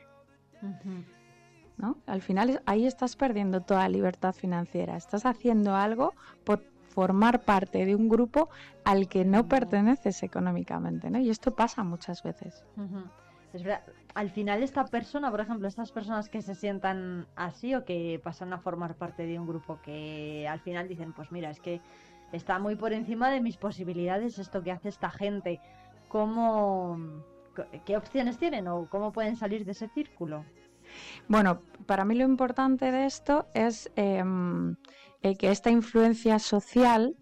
¿no? 1.77 1.97
Al 2.05 2.21
final 2.21 2.61
ahí 2.65 2.85
estás 2.85 3.15
perdiendo 3.15 3.61
toda 3.61 3.87
libertad 3.89 4.33
financiera. 4.33 4.95
Estás 4.95 5.25
haciendo 5.25 5.75
algo 5.75 6.13
por 6.43 6.63
formar 6.89 7.43
parte 7.43 7.85
de 7.85 7.95
un 7.95 8.07
grupo 8.07 8.49
al 8.85 9.07
que 9.09 9.25
no 9.25 9.47
perteneces 9.47 10.23
económicamente, 10.23 11.09
¿no? 11.09 11.19
Y 11.19 11.29
esto 11.29 11.53
pasa 11.53 11.83
muchas 11.83 12.23
veces. 12.23 12.63
Al 14.13 14.29
final 14.29 14.63
esta 14.63 14.85
persona, 14.85 15.31
por 15.31 15.41
ejemplo, 15.41 15.67
estas 15.67 15.91
personas 15.91 16.29
que 16.29 16.41
se 16.41 16.55
sientan 16.55 17.27
así 17.35 17.75
o 17.75 17.85
que 17.85 18.19
pasan 18.23 18.53
a 18.53 18.59
formar 18.59 18.95
parte 18.95 19.25
de 19.25 19.39
un 19.39 19.47
grupo 19.47 19.79
que 19.83 20.47
al 20.47 20.59
final 20.61 20.87
dicen, 20.87 21.13
pues 21.13 21.31
mira, 21.31 21.49
es 21.49 21.59
que 21.59 21.81
está 22.31 22.59
muy 22.59 22.75
por 22.75 22.93
encima 22.93 23.29
de 23.29 23.41
mis 23.41 23.57
posibilidades 23.57 24.39
esto 24.39 24.63
que 24.63 24.71
hace 24.71 24.89
esta 24.89 25.09
gente. 25.09 25.59
¿Cómo, 26.07 26.97
qué 27.85 27.97
opciones 27.97 28.37
tienen 28.37 28.67
o 28.67 28.87
cómo 28.89 29.11
pueden 29.11 29.35
salir 29.35 29.65
de 29.65 29.71
ese 29.71 29.89
círculo? 29.89 30.45
Bueno, 31.27 31.61
para 31.85 32.05
mí 32.05 32.15
lo 32.15 32.23
importante 32.23 32.91
de 32.91 33.05
esto 33.05 33.47
es 33.53 33.91
em, 33.95 34.75
que 35.21 35.49
esta 35.49 35.71
influencia 35.71 36.39
social 36.39 37.15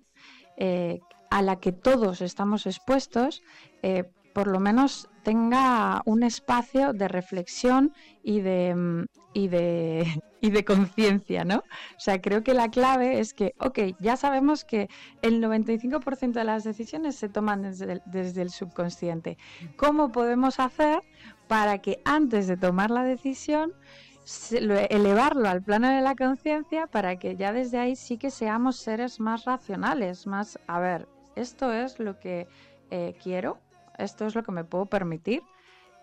eh, 0.58 1.00
a 1.32 1.42
la 1.42 1.60
que 1.60 1.72
todos 1.72 2.22
estamos 2.22 2.66
expuestos, 2.68 3.42
eh, 3.82 4.04
por 4.34 4.48
lo 4.48 4.60
menos 4.60 5.10
tenga 5.24 6.02
un 6.06 6.24
espacio 6.24 6.94
de 6.94 7.08
reflexión 7.08 7.94
y 8.22 8.42
de, 8.42 8.76
mm, 8.76 9.06
y 9.34 9.48
de, 9.48 10.06
y 10.42 10.52
de 10.52 10.66
conciencia, 10.66 11.46
¿no? 11.46 11.58
O 11.58 12.00
sea, 12.00 12.22
creo 12.22 12.44
que 12.44 12.54
la 12.54 12.70
clave 12.70 13.20
es 13.20 13.34
que, 13.34 13.54
ok, 13.60 13.80
ya 14.00 14.18
sabemos 14.18 14.66
que 14.66 14.90
el 15.22 15.42
95% 15.42 16.34
de 16.34 16.44
las 16.44 16.64
decisiones 16.64 17.16
se 17.16 17.30
toman 17.30 17.62
desde 17.64 17.94
el, 17.94 18.02
desde 18.06 18.42
el 18.42 18.50
subconsciente. 18.50 19.38
¿Cómo 19.78 20.12
podemos 20.12 20.60
hacer 20.60 21.02
para 21.48 21.80
que 21.80 22.02
antes 22.06 22.48
de 22.48 22.58
tomar 22.58 22.92
la 22.92 23.04
decisión 23.04 23.74
elevarlo 24.90 25.50
al 25.50 25.62
plano 25.62 25.90
de 25.90 26.02
la 26.02 26.16
conciencia 26.16 26.88
para 26.88 27.18
que 27.18 27.36
ya 27.36 27.52
desde 27.52 27.80
ahí 27.80 27.96
sí 27.96 28.18
que 28.18 28.32
seamos 28.32 28.78
seres 28.78 29.20
más 29.20 29.44
racionales, 29.46 30.28
más, 30.28 30.58
a 30.68 30.80
ver, 30.80 31.08
esto 31.36 31.74
es 31.74 32.00
lo 32.00 32.20
que 32.20 32.48
eh, 32.90 33.16
quiero, 33.22 33.60
esto 33.98 34.26
es 34.26 34.36
lo 34.36 34.44
que 34.44 34.52
me 34.52 34.64
puedo 34.64 34.86
permitir, 34.86 35.44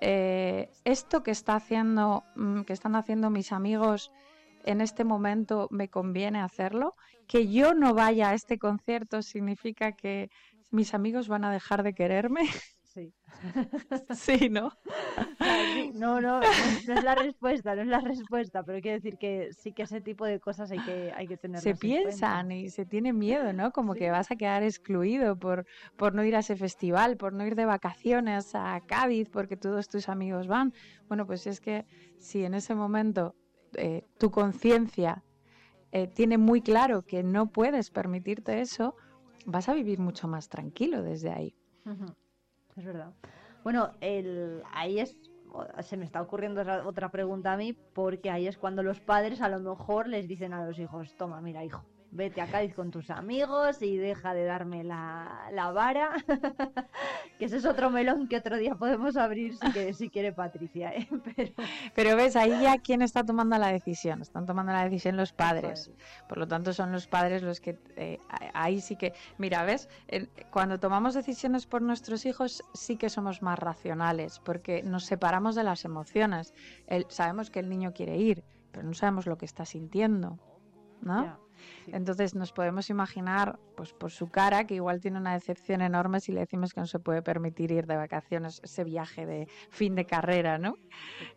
eh, 0.01 0.71
esto 0.85 1.23
que 1.23 1.31
está 1.31 1.55
haciendo, 1.55 2.25
mm, 2.37 2.63
que 2.63 2.73
están 2.73 2.97
haciendo 2.97 3.31
mis 3.31 3.53
amigos 3.53 4.11
en 4.65 4.81
este 4.81 5.05
momento 5.05 5.69
me 5.71 5.89
conviene 5.89 6.41
hacerlo, 6.41 6.95
que 7.27 7.49
yo 7.49 7.75
no 7.75 7.95
vaya 7.95 8.31
a 8.31 8.35
este 8.35 8.59
concierto 8.59 9.23
significa 9.23 9.93
que 9.93 10.31
mis 10.71 10.95
amigos 10.95 11.29
van 11.29 11.45
a 11.45 11.53
dejar 11.53 11.83
de 11.83 11.95
quererme. 11.95 12.43
Sí. 12.93 13.15
sí, 14.15 14.49
¿no? 14.49 14.73
No, 15.95 16.21
no, 16.21 16.41
no 16.41 16.43
es, 16.43 16.89
no 16.89 16.95
es 16.95 17.05
la 17.05 17.15
respuesta, 17.15 17.77
no 17.77 17.83
es 17.83 17.89
la 17.89 18.01
respuesta, 18.01 18.65
pero 18.65 18.81
quiero 18.81 18.97
decir 18.97 19.17
que 19.17 19.53
sí 19.53 19.73
que 19.73 19.83
ese 19.83 20.01
tipo 20.01 20.25
de 20.25 20.41
cosas 20.41 20.73
hay 20.73 20.81
que, 20.81 21.13
hay 21.15 21.29
que 21.29 21.37
tenerlas 21.37 21.63
se 21.63 21.75
piensan 21.77 22.51
y 22.51 22.69
se 22.71 22.85
tiene 22.87 23.13
miedo, 23.13 23.53
¿no? 23.53 23.71
Como 23.71 23.95
que 23.95 24.11
vas 24.11 24.31
a 24.31 24.37
quedar 24.37 24.65
excluido 24.65 25.39
por, 25.39 25.67
por 25.97 26.15
no 26.15 26.25
ir 26.25 26.35
a 26.35 26.41
ese 26.41 26.57
festival, 26.57 27.17
por 27.17 27.33
no 27.33 27.47
ir 27.47 27.55
de 27.55 27.65
vacaciones 27.65 28.55
a 28.55 28.81
Cádiz 28.87 29.29
porque 29.31 29.57
todos 29.57 29.89
tus 29.89 30.09
amigos 30.09 30.49
van. 30.49 30.73
Bueno, 31.09 31.27
pues 31.27 31.47
es 31.47 31.61
que 31.61 31.87
si 32.19 32.45
en 32.45 32.55
ese 32.55 32.75
momento 32.75 33.37
eh, 33.77 34.03
tu 34.19 34.33
conciencia 34.33 35.23
eh, 35.93 36.09
tiene 36.09 36.39
muy 36.39 36.61
claro 36.61 37.03
que 37.03 37.23
no 37.23 37.51
puedes 37.51 37.91
permitirte 37.91 38.61
eso, 38.61 38.97
vas 39.47 39.69
a 39.69 39.75
vivir 39.75 40.01
mucho 40.01 40.27
más 40.27 40.49
tranquilo 40.49 41.03
desde 41.03 41.31
ahí. 41.31 41.55
Es 42.81 42.87
verdad. 42.87 43.13
Bueno, 43.63 43.93
el, 44.01 44.63
ahí 44.73 45.01
es 45.01 45.15
se 45.83 45.99
me 45.99 46.07
está 46.07 46.23
ocurriendo 46.23 46.63
otra 46.87 47.11
pregunta 47.11 47.53
a 47.53 47.57
mí, 47.59 47.75
porque 47.93 48.31
ahí 48.31 48.47
es 48.47 48.57
cuando 48.57 48.83
los 48.83 49.01
padres 49.01 49.43
a 49.43 49.51
lo 49.51 49.61
mejor 49.61 50.09
les 50.09 50.27
dicen 50.27 50.55
a 50.55 50.65
los 50.65 50.79
hijos, 50.79 51.15
toma, 51.17 51.43
mira, 51.43 51.63
hijo, 51.63 51.85
vete 52.13 52.41
a 52.41 52.47
Cádiz 52.47 52.75
con 52.75 52.91
tus 52.91 53.11
amigos 53.11 53.83
y 53.83 53.97
deja 53.97 54.35
de 54.35 54.45
darme 54.45 54.83
la, 54.85 55.49
la 55.53 55.71
vara, 55.71 56.11
que 57.39 57.45
ese 57.45 57.59
es 57.59 57.65
otro 57.65 57.91
melón 57.91 58.29
que 58.29 58.37
otro 58.37 58.57
día 58.57 58.75
podemos 58.75 59.17
abrir 59.17 59.57
si, 59.57 59.73
que, 59.73 59.95
si 59.95 60.11
quiere 60.11 60.33
Patricia. 60.33 60.93
¿eh? 60.93 61.09
Pero... 61.37 61.53
Pero 61.95 62.17
ves, 62.17 62.37
ahí 62.37 62.63
ya 62.63 62.79
quién 62.79 63.03
está 63.03 63.25
tomando 63.25 63.57
la 63.59 63.69
decisión, 63.69 64.23
están 64.23 64.47
tomando 64.47 64.73
la 64.73 64.85
decisión 64.85 65.17
los 65.17 65.33
padres, 65.33 65.91
por 66.29 66.39
lo 66.39 66.49
tanto 66.49 66.73
son 66.73 66.93
los 66.93 67.07
padres 67.07 67.43
los 67.43 67.61
que 67.61 67.79
eh, 67.97 68.19
ahí 68.55 68.81
sí 68.81 68.97
que, 68.97 69.13
mira, 69.39 69.65
ves, 69.65 69.89
cuando 70.51 70.81
tomamos 70.81 71.15
decisiones 71.15 71.67
por 71.67 71.83
nuestros 71.83 72.27
hijos 72.27 72.63
sí 72.75 72.97
que 72.97 73.09
somos 73.09 73.43
más 73.43 73.59
racionales, 73.59 74.41
porque 74.41 74.83
nos 74.83 75.05
separamos 75.05 75.55
de 75.55 75.65
las 75.65 75.85
emociones, 75.85 76.55
sabemos 77.09 77.51
que 77.51 77.61
el 77.61 77.69
niño 77.69 77.93
quiere 77.93 78.17
ir, 78.17 78.45
pero 78.73 78.85
no 78.85 78.95
sabemos 78.95 79.27
lo 79.27 79.39
que 79.39 79.47
está 79.47 79.65
sintiendo, 79.65 80.39
¿no? 81.03 81.50
Entonces 81.89 82.35
nos 82.35 82.53
podemos 82.53 82.91
imaginar, 82.91 83.59
pues 83.77 83.93
por 83.93 84.11
su 84.11 84.29
cara, 84.29 84.65
que 84.65 84.75
igual 84.75 85.01
tiene 85.01 85.19
una 85.19 85.35
decepción 85.35 85.81
enorme 85.81 86.21
si 86.21 86.33
le 86.33 86.41
decimos 86.41 86.73
que 86.73 86.81
no 86.81 86.87
se 86.87 86.99
puede 86.99 87.23
permitir 87.23 87.73
ir 87.73 87.87
de 87.87 87.97
vacaciones, 87.97 88.61
ese 88.63 88.85
viaje 88.85 89.27
de 89.27 89.49
fin 89.71 89.95
de 89.95 90.05
carrera, 90.05 90.59
¿no? 90.59 90.77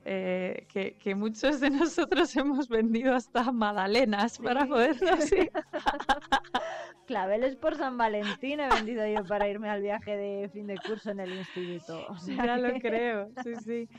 Eh, 0.05 0.65
que, 0.69 1.15
muchos 1.15 1.59
de 1.59 1.69
nosotros 1.69 2.35
hemos 2.35 2.67
vendido 2.67 3.15
hasta 3.15 3.51
magdalenas 3.51 4.39
para 4.39 4.65
podernos 4.65 5.31
ir. 5.31 5.51
Claveles 7.05 7.57
por 7.57 7.75
San 7.75 7.97
Valentín 7.97 8.61
he 8.61 8.69
vendido 8.69 9.05
yo 9.05 9.25
para 9.25 9.47
irme 9.49 9.69
al 9.69 9.81
viaje 9.81 10.15
de 10.15 10.49
fin 10.49 10.67
de 10.67 10.77
curso 10.77 11.11
en 11.11 11.19
el 11.19 11.33
instituto. 11.33 12.07
ya 12.25 12.57
lo 12.57 12.79
creo, 12.79 13.29
sí, 13.43 13.55
sí. 13.63 13.89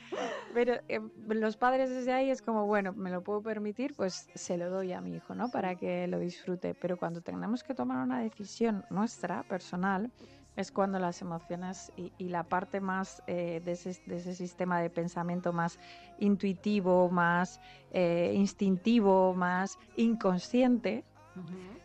Pero 0.53 0.73
eh, 0.87 0.99
los 1.27 1.55
padres 1.55 1.89
desde 1.89 2.13
ahí 2.13 2.31
es 2.31 2.41
como, 2.41 2.65
bueno, 2.65 2.93
me 2.93 3.11
lo 3.11 3.21
puedo 3.21 3.41
permitir, 3.41 3.93
pues 3.95 4.27
se 4.33 4.57
lo 4.57 4.69
doy 4.69 4.91
a 4.93 5.01
mi 5.01 5.15
hijo, 5.15 5.35
¿no? 5.35 5.49
Para 5.49 5.75
que 5.75 6.07
lo 6.07 6.14
disfrute. 6.19 6.73
Pero 6.75 6.97
cuando 6.97 7.21
tenemos 7.21 7.63
que 7.63 7.73
tomar 7.73 8.03
una 8.03 8.19
decisión 8.19 8.85
nuestra, 8.89 9.43
personal, 9.43 10.11
es 10.55 10.71
cuando 10.71 10.99
las 10.99 11.21
emociones 11.21 11.91
y, 11.97 12.29
la 12.29 12.43
parte 12.43 12.79
más 12.79 13.21
eh, 13.27 13.61
de, 13.63 13.71
ese, 13.73 14.35
sistema 14.35 14.79
de 14.79 14.89
pensamiento 14.89 15.51
más 15.51 15.79
intuitivo, 16.19 17.09
más 17.09 17.59
eh, 17.91 18.31
instintivo, 18.35 19.33
más 19.33 19.77
inconsciente, 19.97 21.03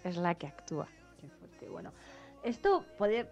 es 0.04 0.16
la 0.16 0.34
que 0.36 0.46
actúa. 0.46 0.86
Bueno, 1.70 1.92
esto 2.44 2.84
puede 2.96 3.28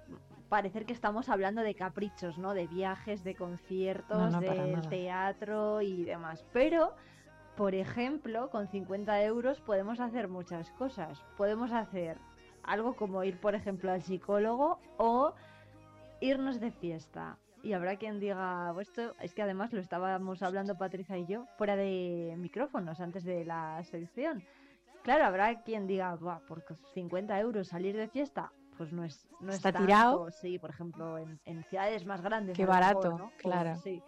parecer 0.48 0.86
que 0.86 0.92
estamos 0.92 1.28
hablando 1.28 1.62
de 1.62 1.74
caprichos, 1.74 2.38
¿no? 2.38 2.54
De 2.54 2.66
viajes, 2.66 3.22
de 3.22 3.34
conciertos, 3.34 4.40
de 4.40 4.80
teatro 4.88 5.82
y 5.82 6.04
demás. 6.04 6.44
Pero, 6.52 6.94
por 7.58 7.74
ejemplo, 7.74 8.50
con 8.50 8.68
50 8.68 9.20
euros 9.24 9.60
podemos 9.60 9.98
hacer 9.98 10.28
muchas 10.28 10.70
cosas. 10.70 11.24
Podemos 11.36 11.72
hacer 11.72 12.16
algo 12.62 12.94
como 12.94 13.24
ir, 13.24 13.40
por 13.40 13.56
ejemplo, 13.56 13.90
al 13.90 14.00
psicólogo 14.00 14.78
o 14.96 15.34
irnos 16.20 16.60
de 16.60 16.70
fiesta. 16.70 17.36
Y 17.64 17.72
habrá 17.72 17.96
quien 17.96 18.20
diga, 18.20 18.72
esto 18.80 19.12
es 19.20 19.34
que 19.34 19.42
además 19.42 19.72
lo 19.72 19.80
estábamos 19.80 20.40
hablando 20.44 20.78
Patricia 20.78 21.18
y 21.18 21.26
yo 21.26 21.46
fuera 21.58 21.74
de 21.74 22.36
micrófonos 22.38 23.00
antes 23.00 23.24
de 23.24 23.44
la 23.44 23.82
sección. 23.82 24.44
Claro, 25.02 25.24
habrá 25.24 25.64
quien 25.64 25.88
diga, 25.88 26.16
por 26.16 26.64
50 26.94 27.40
euros 27.40 27.66
salir 27.66 27.96
de 27.96 28.06
fiesta, 28.06 28.52
pues 28.76 28.92
no 28.92 29.02
es 29.02 29.26
no 29.40 29.50
está 29.50 29.72
tirado. 29.72 30.30
Sí, 30.30 30.60
por 30.60 30.70
ejemplo, 30.70 31.18
en, 31.18 31.64
ciudades 31.64 32.06
más 32.06 32.20
grandes. 32.20 32.56
Qué 32.56 32.66
barato, 32.66 33.32
claro. 33.38 33.74
sí. 33.78 34.00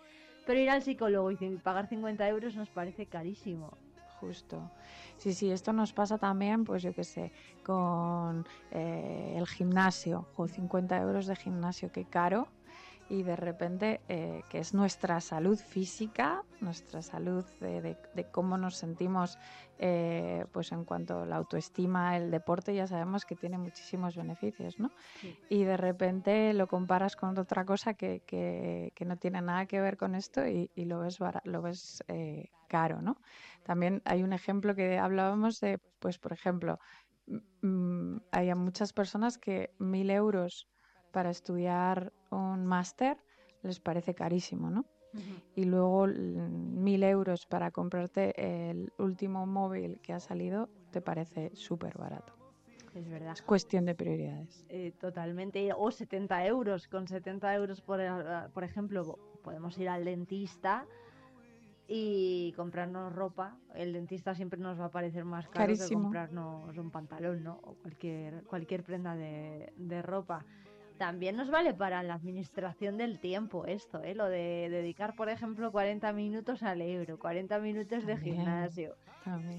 Pero 0.51 0.63
ir 0.63 0.71
al 0.71 0.83
psicólogo 0.83 1.31
y 1.31 1.37
pagar 1.63 1.87
50 1.87 2.29
euros 2.29 2.57
nos 2.57 2.69
parece 2.71 3.07
carísimo. 3.07 3.71
Justo. 4.19 4.69
Sí, 5.17 5.33
sí, 5.33 5.49
esto 5.49 5.73
nos 5.73 5.93
pasa 5.93 6.19
también, 6.19 6.65
pues 6.65 6.83
yo 6.83 6.93
qué 6.93 7.05
sé, 7.05 7.31
con 7.63 8.45
eh, 8.73 9.37
el 9.37 9.47
gimnasio. 9.47 10.27
O 10.35 10.49
50 10.49 10.99
euros 10.99 11.27
de 11.29 11.37
gimnasio, 11.37 11.93
qué 11.93 12.05
caro 12.05 12.49
y 13.11 13.25
de 13.25 13.35
repente 13.35 14.01
eh, 14.09 14.43
que 14.49 14.61
es 14.61 14.73
nuestra 14.73 15.21
salud 15.21 15.59
física, 15.59 16.45
nuestra 16.61 17.03
salud 17.03 17.45
de, 17.61 17.97
cómo 18.31 18.57
nos 18.57 18.77
sentimos 18.77 19.37
eh, 19.81 20.47
pues 20.53 20.71
en 20.71 20.85
cuanto 20.85 21.23
a 21.23 21.27
la 21.27 21.37
autoestima, 21.37 22.17
el 22.17 22.31
deporte 22.31 22.73
ya 22.73 22.87
sabemos 22.87 23.27
que 23.27 23.35
tiene 23.35 23.59
muchísimos 23.59 24.15
beneficios, 24.15 24.79
¿no? 24.79 24.93
Y 25.49 25.65
de 25.65 25.77
repente 25.77 26.55
lo 26.55 26.69
comparas 26.69 27.17
con 27.17 27.37
otra 27.37 27.65
cosa 27.65 27.95
que, 27.95 28.23
que, 28.25 29.05
no 29.05 29.17
tiene 29.17 29.43
nada 29.43 29.67
que 29.67 29.81
ver 29.81 29.97
con 29.97 30.15
esto 30.15 30.47
y, 30.47 30.71
lo 30.77 31.01
ves, 31.01 31.19
lo 31.45 31.63
ves 31.63 32.05
eh, 32.07 32.51
caro, 32.69 33.03
¿no? 33.03 33.17
También 33.65 34.03
hay 34.05 34.23
un 34.23 34.33
ejemplo 34.33 34.77
que 34.77 34.99
hablábamos 34.99 35.59
de, 35.59 35.79
pues 35.99 36.19
por 36.19 36.33
ejemplo, 36.33 36.79
hay 38.31 38.55
muchas 38.55 38.93
personas 38.93 39.37
que 39.37 39.75
mil 39.79 40.11
euros 40.11 40.69
para 41.11 41.31
estudiar 41.31 42.13
un 42.31 42.67
máster 42.67 43.17
les 43.63 43.81
parece 43.81 44.15
carísimo, 44.15 44.71
¿no? 44.71 44.85
Y 45.57 45.65
luego 45.65 46.07
mil 46.07 47.03
euros 47.03 47.47
para 47.47 47.73
comprarte 47.73 48.71
el 48.71 48.93
último 48.99 49.45
móvil 49.45 50.01
que 50.01 50.13
ha 50.13 50.21
salido 50.21 50.69
te 50.93 51.01
parece 51.01 51.51
súper 51.55 51.99
barato. 51.99 52.33
Es 52.95 53.09
verdad. 53.09 53.33
Es 53.33 53.43
cuestión 53.43 53.85
de 53.85 53.95
prioridades. 53.95 54.65
Eh, 54.69 54.93
totalmente. 54.99 55.71
O 55.77 55.91
70 55.91 56.47
euros. 56.47 56.89
Con 56.89 57.07
70 57.07 57.55
euros, 57.55 57.81
por, 57.81 58.01
por 58.53 58.65
ejemplo, 58.65 59.19
podemos 59.43 59.79
ir 59.79 59.89
al 59.89 60.05
dentista 60.05 60.87
y 61.87 62.53
comprarnos 62.57 63.13
ropa. 63.13 63.59
El 63.75 63.93
dentista 63.93 64.35
siempre 64.35 64.61
nos 64.61 64.79
va 64.79 64.87
a 64.87 64.91
parecer 64.91 65.25
más 65.25 65.49
caro 65.49 65.73
que 65.75 65.93
comprarnos 65.95 66.77
un 66.77 66.91
pantalón, 66.91 67.43
¿no? 67.45 67.61
O 67.63 67.75
cualquier, 67.75 68.45
cualquier 68.45 68.83
prenda 68.83 69.15
de, 69.17 69.73
de 69.77 70.03
ropa. 70.03 70.45
También 71.01 71.35
nos 71.35 71.51
vale 71.51 71.73
para 71.73 72.03
la 72.03 72.13
administración 72.13 72.99
del 72.99 73.21
tiempo 73.21 73.65
esto, 73.65 74.03
¿eh? 74.03 74.15
lo 74.15 74.27
de 74.27 74.69
dedicar, 74.69 75.15
por 75.15 75.31
ejemplo, 75.31 75.73
40 75.73 76.13
minutos 76.13 76.63
al 76.63 76.83
euro, 76.83 77.19
40 77.19 77.59
minutos 77.59 78.05
de 78.05 78.19
gimnasio. 78.19 78.97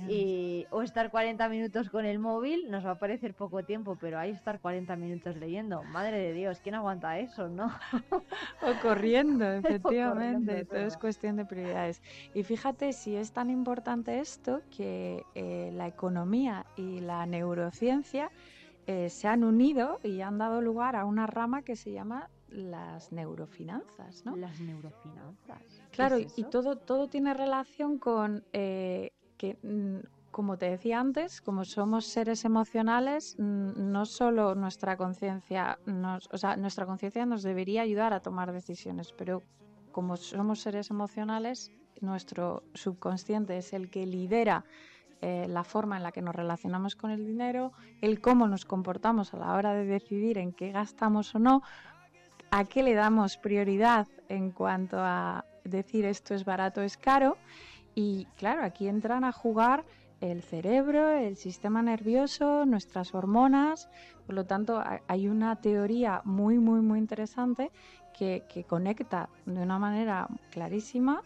Y, 0.07 0.67
o 0.69 0.83
estar 0.83 1.09
40 1.09 1.49
minutos 1.49 1.89
con 1.89 2.05
el 2.05 2.19
móvil 2.19 2.69
nos 2.69 2.85
va 2.85 2.91
a 2.91 2.99
parecer 2.99 3.33
poco 3.33 3.63
tiempo, 3.63 3.97
pero 3.99 4.19
ahí 4.19 4.29
estar 4.29 4.59
40 4.59 4.95
minutos 4.97 5.35
leyendo. 5.37 5.81
Madre 5.81 6.19
de 6.19 6.33
Dios, 6.33 6.59
¿quién 6.61 6.75
aguanta 6.75 7.17
eso, 7.17 7.49
no? 7.49 7.71
o 8.61 8.81
corriendo, 8.83 9.51
efectivamente. 9.51 10.65
Todo 10.65 10.85
es 10.85 10.95
cuestión 10.95 11.37
de 11.37 11.45
prioridades. 11.45 12.03
Y 12.35 12.43
fíjate 12.43 12.93
si 12.93 13.15
es 13.15 13.31
tan 13.31 13.49
importante 13.49 14.19
esto 14.19 14.61
que 14.69 15.25
eh, 15.33 15.71
la 15.73 15.87
economía 15.87 16.67
y 16.77 16.99
la 16.99 17.25
neurociencia 17.25 18.29
eh, 18.87 19.09
se 19.09 19.27
han 19.27 19.43
unido 19.43 19.99
y 20.03 20.21
han 20.21 20.37
dado 20.37 20.61
lugar 20.61 20.95
a 20.95 21.05
una 21.05 21.27
rama 21.27 21.61
que 21.61 21.75
se 21.75 21.91
llama 21.91 22.29
las 22.49 23.11
neurofinanzas, 23.11 24.25
¿no? 24.25 24.35
Las 24.35 24.59
neurofinanzas. 24.59 25.61
Claro, 25.91 26.17
y 26.19 26.43
todo, 26.45 26.77
todo 26.77 27.07
tiene 27.07 27.33
relación 27.33 27.97
con 27.97 28.43
eh, 28.53 29.11
que, 29.37 29.57
mm, 29.63 30.31
como 30.31 30.57
te 30.57 30.69
decía 30.69 30.99
antes, 30.99 31.41
como 31.41 31.65
somos 31.65 32.05
seres 32.05 32.45
emocionales, 32.45 33.35
mm, 33.37 33.91
no 33.91 34.05
solo 34.05 34.55
nuestra 34.55 34.97
conciencia, 34.97 35.79
o 36.31 36.37
sea, 36.37 36.57
nuestra 36.57 36.85
conciencia 36.85 37.25
nos 37.25 37.43
debería 37.43 37.81
ayudar 37.83 38.13
a 38.13 38.21
tomar 38.21 38.51
decisiones, 38.51 39.13
pero 39.13 39.43
como 39.91 40.17
somos 40.17 40.61
seres 40.61 40.89
emocionales, 40.89 41.71
nuestro 42.01 42.63
subconsciente 42.73 43.57
es 43.57 43.73
el 43.73 43.89
que 43.89 44.05
lidera 44.05 44.65
eh, 45.21 45.45
la 45.47 45.63
forma 45.63 45.97
en 45.97 46.03
la 46.03 46.11
que 46.11 46.21
nos 46.21 46.35
relacionamos 46.35 46.95
con 46.95 47.11
el 47.11 47.25
dinero, 47.25 47.71
el 48.01 48.21
cómo 48.21 48.47
nos 48.47 48.65
comportamos 48.65 49.33
a 49.33 49.37
la 49.37 49.53
hora 49.53 49.73
de 49.73 49.85
decidir 49.85 50.37
en 50.37 50.51
qué 50.51 50.71
gastamos 50.71 51.35
o 51.35 51.39
no, 51.39 51.61
a 52.49 52.65
qué 52.65 52.81
le 52.81 52.95
damos 52.95 53.37
prioridad 53.37 54.07
en 54.29 54.51
cuanto 54.51 54.97
a 54.99 55.45
decir 55.63 56.05
esto 56.05 56.33
es 56.33 56.43
barato, 56.43 56.81
es 56.81 56.97
caro. 56.97 57.37
Y 57.93 58.25
claro, 58.37 58.63
aquí 58.63 58.87
entran 58.87 59.23
a 59.23 59.31
jugar 59.31 59.85
el 60.21 60.41
cerebro, 60.41 61.09
el 61.09 61.35
sistema 61.35 61.81
nervioso, 61.81 62.65
nuestras 62.65 63.13
hormonas. 63.13 63.89
Por 64.25 64.35
lo 64.35 64.45
tanto, 64.45 64.81
hay 65.07 65.27
una 65.27 65.55
teoría 65.57 66.21
muy, 66.25 66.57
muy, 66.57 66.81
muy 66.81 66.99
interesante 66.99 67.71
que, 68.17 68.65
conecta 68.67 69.29
de 69.45 69.61
una 69.61 69.79
manera 69.79 70.27
clarísima 70.51 71.21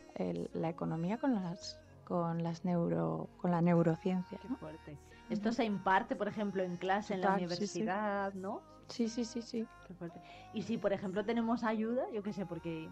la 0.53 0.69
economía 0.69 1.17
con 1.17 1.33
las 1.33 1.77
con 2.05 2.43
las 2.43 2.63
neuro 2.63 3.29
con 3.37 3.51
la 3.51 3.61
neurociencia. 3.61 4.37
Qué 4.41 4.47
fuerte. 4.47 4.97
Esto 5.29 5.51
se 5.51 5.65
imparte, 5.65 6.15
por 6.15 6.27
ejemplo, 6.27 6.63
en 6.63 6.77
clase 6.77 7.15
en 7.15 7.21
la 7.21 7.33
universidad, 7.33 8.33
¿no? 8.33 8.61
Sí, 8.87 9.09
sí, 9.09 9.25
sí, 9.25 9.41
sí. 9.41 9.67
Qué 9.87 9.93
fuerte. 9.95 10.21
Y 10.53 10.61
si, 10.61 10.77
por 10.77 10.93
ejemplo, 10.93 11.25
tenemos 11.25 11.63
ayuda, 11.63 12.03
yo 12.13 12.21
qué 12.21 12.31
sé, 12.31 12.45
porque 12.45 12.87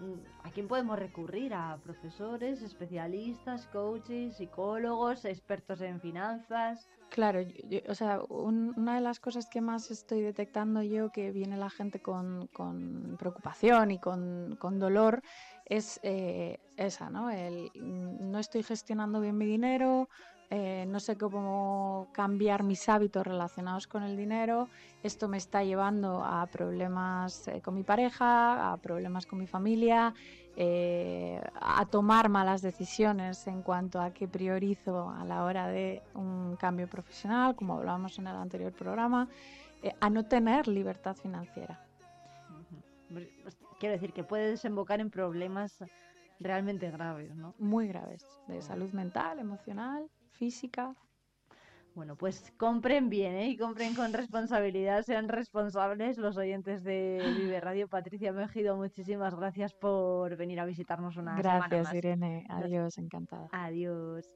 mm, 0.00 0.46
¿a 0.46 0.50
quién 0.50 0.66
podemos 0.66 0.98
recurrir? 0.98 1.54
¿A 1.54 1.78
profesores, 1.82 2.62
especialistas, 2.62 3.66
coaches, 3.68 4.36
psicólogos, 4.36 5.24
expertos 5.24 5.80
en 5.80 6.00
finanzas? 6.00 6.88
Claro, 7.12 7.40
o 7.88 7.94
sea, 7.94 8.22
una 8.30 8.94
de 8.94 9.02
las 9.02 9.20
cosas 9.20 9.46
que 9.46 9.60
más 9.60 9.90
estoy 9.90 10.22
detectando 10.22 10.82
yo 10.82 11.12
que 11.12 11.30
viene 11.30 11.58
la 11.58 11.68
gente 11.68 12.00
con, 12.00 12.48
preocupación 13.18 13.90
y 13.90 13.98
con, 13.98 14.56
dolor 14.78 15.22
es 15.66 16.00
eh, 16.02 16.58
esa, 16.76 17.10
¿no? 17.10 17.30
El 17.30 17.70
mm, 17.74 18.30
no 18.30 18.38
estoy 18.38 18.62
gestionando 18.62 19.20
bien 19.20 19.36
mi 19.36 19.46
dinero, 19.46 20.08
eh, 20.50 20.84
no 20.86 21.00
sé 21.00 21.16
cómo 21.16 22.08
cambiar 22.12 22.62
mis 22.62 22.88
hábitos 22.88 23.26
relacionados 23.26 23.86
con 23.86 24.02
el 24.02 24.16
dinero, 24.16 24.68
esto 25.02 25.28
me 25.28 25.38
está 25.38 25.64
llevando 25.64 26.22
a 26.22 26.46
problemas 26.46 27.48
eh, 27.48 27.62
con 27.62 27.74
mi 27.74 27.84
pareja, 27.84 28.72
a 28.72 28.76
problemas 28.76 29.24
con 29.24 29.38
mi 29.38 29.46
familia, 29.46 30.14
a 30.54 31.86
tomar 31.86 32.28
malas 32.28 32.60
decisiones 32.60 33.46
en 33.46 33.62
cuanto 33.62 34.02
a 34.02 34.10
qué 34.10 34.28
priorizo 34.28 35.08
a 35.08 35.24
la 35.24 35.44
hora 35.44 35.68
de 35.68 36.02
un 36.12 36.56
cambio 36.56 36.86
profesional, 36.88 37.56
como 37.56 37.78
hablábamos 37.78 38.18
en 38.18 38.26
el 38.26 38.36
anterior 38.36 38.70
programa, 38.74 39.30
a 39.98 40.10
no 40.10 40.26
tener 40.26 40.68
libertad 40.68 41.16
financiera. 41.16 41.80
Quiero 43.82 43.94
decir 43.94 44.12
que 44.12 44.22
puede 44.22 44.50
desembocar 44.50 45.00
en 45.00 45.10
problemas 45.10 45.84
realmente 46.38 46.88
graves, 46.92 47.34
¿no? 47.34 47.56
Muy 47.58 47.88
graves, 47.88 48.24
de 48.46 48.62
salud 48.62 48.92
mental, 48.92 49.40
emocional 49.40 50.08
física. 50.30 50.94
Bueno, 51.96 52.14
pues 52.14 52.52
compren 52.56 53.10
bien 53.10 53.34
¿eh? 53.34 53.48
y 53.48 53.56
compren 53.56 53.96
con 53.96 54.12
responsabilidad, 54.12 55.02
sean 55.02 55.28
responsables 55.28 56.16
los 56.16 56.36
oyentes 56.36 56.84
de 56.84 57.18
Vive 57.36 57.60
Radio. 57.60 57.88
Patricia 57.88 58.32
Mejido, 58.32 58.76
muchísimas 58.76 59.34
gracias 59.34 59.74
por 59.74 60.36
venir 60.36 60.60
a 60.60 60.64
visitarnos 60.64 61.16
una 61.16 61.34
gracias, 61.34 61.64
semana 61.64 61.82
más. 61.82 61.94
Irene. 61.94 62.46
Adiós, 62.50 62.98
encantada. 62.98 63.48
Adiós. 63.50 64.32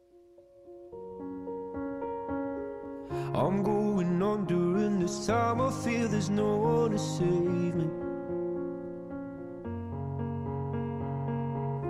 I'm 3.33 3.63
going 3.63 4.21
on 4.21 4.45
during 4.47 4.99
this 4.99 5.25
time. 5.25 5.61
I 5.61 5.71
feel 5.85 6.09
there's 6.09 6.31
no 6.31 6.57
one 6.57 6.91
to 6.91 6.99
save 6.99 7.77
me. 7.77 8.06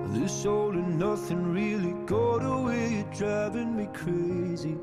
This 0.09 0.47
all 0.47 0.71
and 0.71 0.99
nothing 0.99 1.53
really 1.53 1.93
got 2.07 2.45
away, 2.45 3.05
driving 3.13 3.77
me 3.77 3.89
crazy. 3.93 4.77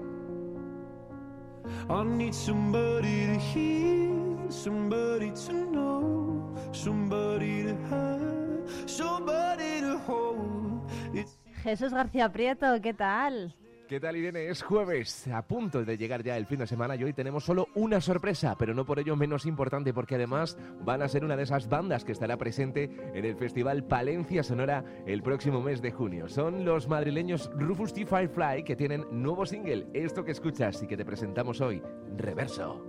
I 1.90 2.04
need 2.04 2.36
somebody 2.36 3.28
to 3.28 3.38
hear, 3.40 4.50
somebody 4.50 5.32
to 5.32 5.54
know, 5.54 6.56
somebody 6.72 7.64
to 7.64 7.76
have, 7.90 8.90
somebody 8.90 9.82
to 9.82 9.98
hold. 10.00 10.82
It's 11.14 11.38
Jesús 11.64 11.94
García 11.94 12.32
Prieto, 12.32 12.80
¿qué 12.82 12.94
tal? 12.94 13.56
¿Qué 13.94 14.00
tal 14.00 14.18
Irene? 14.18 14.48
Es 14.48 14.64
jueves, 14.64 15.28
a 15.28 15.44
punto 15.44 15.86
de 15.86 16.00
llegar 16.00 16.24
ya 16.24 16.36
el 16.36 16.48
fin 16.48 16.58
de 16.58 16.66
semana 16.66 16.96
y 16.96 17.04
hoy 17.04 17.14
tenemos 17.14 17.44
solo 17.44 17.68
una 17.76 18.02
sorpresa, 18.02 18.56
pero 18.58 18.74
no 18.74 18.86
por 18.86 18.98
ello 18.98 19.16
menos 19.16 19.46
importante 19.46 19.94
porque 19.94 20.16
además 20.16 20.58
van 20.80 21.04
a 21.04 21.08
ser 21.08 21.24
una 21.24 21.36
de 21.36 21.44
esas 21.44 21.70
bandas 21.70 22.04
que 22.04 22.12
estará 22.12 22.36
presente 22.38 22.90
en 23.14 23.24
el 23.24 23.36
Festival 23.36 23.84
Palencia 23.84 24.42
Sonora 24.42 24.84
el 25.06 25.22
próximo 25.22 25.62
mes 25.62 25.80
de 25.84 25.92
junio. 25.92 26.28
Son 26.28 26.66
los 26.66 26.88
madrileños 26.88 27.52
Rufus 27.54 27.94
T. 27.94 28.08
Firefly 28.08 28.64
que 28.64 28.76
tienen 28.76 29.06
nuevo 29.12 29.46
single, 29.46 29.86
esto 29.94 30.26
que 30.26 30.32
escuchas 30.32 30.82
y 30.82 30.88
que 30.88 30.98
te 30.98 31.06
presentamos 31.06 31.62
hoy, 31.62 31.80
Reverso. 32.18 32.84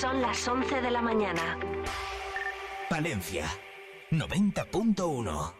Son 0.00 0.22
las 0.22 0.48
11 0.48 0.80
de 0.80 0.90
la 0.90 1.02
mañana. 1.02 1.58
Palencia 2.88 3.44
90.1 4.10 5.59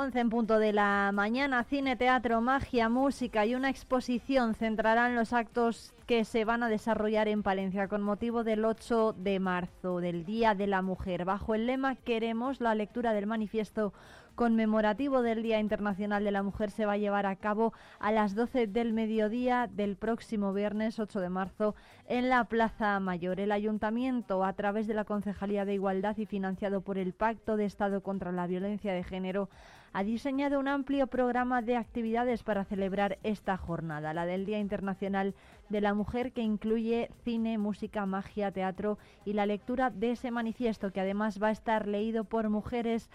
11 0.00 0.18
en 0.18 0.30
punto 0.30 0.58
de 0.58 0.72
la 0.72 1.10
mañana, 1.12 1.62
cine, 1.62 1.94
teatro, 1.94 2.40
magia, 2.40 2.88
música 2.88 3.44
y 3.44 3.54
una 3.54 3.68
exposición 3.68 4.54
centrarán 4.54 5.14
los 5.14 5.34
actos 5.34 5.92
que 6.06 6.24
se 6.24 6.46
van 6.46 6.62
a 6.62 6.70
desarrollar 6.70 7.28
en 7.28 7.42
Palencia 7.42 7.86
con 7.86 8.00
motivo 8.00 8.42
del 8.42 8.64
8 8.64 9.14
de 9.18 9.38
marzo, 9.40 10.00
del 10.00 10.24
Día 10.24 10.54
de 10.54 10.66
la 10.68 10.80
Mujer. 10.80 11.26
Bajo 11.26 11.54
el 11.54 11.66
lema 11.66 11.96
Queremos, 11.96 12.62
la 12.62 12.74
lectura 12.74 13.12
del 13.12 13.26
manifiesto 13.26 13.92
conmemorativo 14.40 15.20
del 15.20 15.42
Día 15.42 15.60
Internacional 15.60 16.24
de 16.24 16.30
la 16.30 16.42
Mujer 16.42 16.70
se 16.70 16.86
va 16.86 16.92
a 16.94 16.96
llevar 16.96 17.26
a 17.26 17.36
cabo 17.36 17.74
a 17.98 18.10
las 18.10 18.34
12 18.34 18.68
del 18.68 18.94
mediodía 18.94 19.68
del 19.70 19.96
próximo 19.96 20.54
viernes 20.54 20.98
8 20.98 21.20
de 21.20 21.28
marzo 21.28 21.74
en 22.08 22.30
la 22.30 22.44
Plaza 22.44 22.98
Mayor. 23.00 23.38
El 23.38 23.52
Ayuntamiento, 23.52 24.42
a 24.42 24.54
través 24.54 24.86
de 24.86 24.94
la 24.94 25.04
Concejalía 25.04 25.66
de 25.66 25.74
Igualdad 25.74 26.16
y 26.16 26.24
financiado 26.24 26.80
por 26.80 26.96
el 26.96 27.12
Pacto 27.12 27.58
de 27.58 27.66
Estado 27.66 28.02
contra 28.02 28.32
la 28.32 28.46
Violencia 28.46 28.94
de 28.94 29.04
Género, 29.04 29.50
ha 29.92 30.04
diseñado 30.04 30.58
un 30.58 30.68
amplio 30.68 31.06
programa 31.08 31.60
de 31.60 31.76
actividades 31.76 32.42
para 32.42 32.64
celebrar 32.64 33.18
esta 33.22 33.58
jornada, 33.58 34.14
la 34.14 34.24
del 34.24 34.46
Día 34.46 34.58
Internacional 34.58 35.34
de 35.68 35.82
la 35.82 35.92
Mujer, 35.92 36.32
que 36.32 36.40
incluye 36.40 37.10
cine, 37.24 37.58
música, 37.58 38.06
magia, 38.06 38.52
teatro 38.52 38.96
y 39.26 39.34
la 39.34 39.44
lectura 39.44 39.90
de 39.90 40.12
ese 40.12 40.30
manifiesto, 40.30 40.92
que 40.92 41.00
además 41.02 41.42
va 41.42 41.48
a 41.48 41.52
estar 41.52 41.86
leído 41.86 42.24
por 42.24 42.48
mujeres 42.48 43.10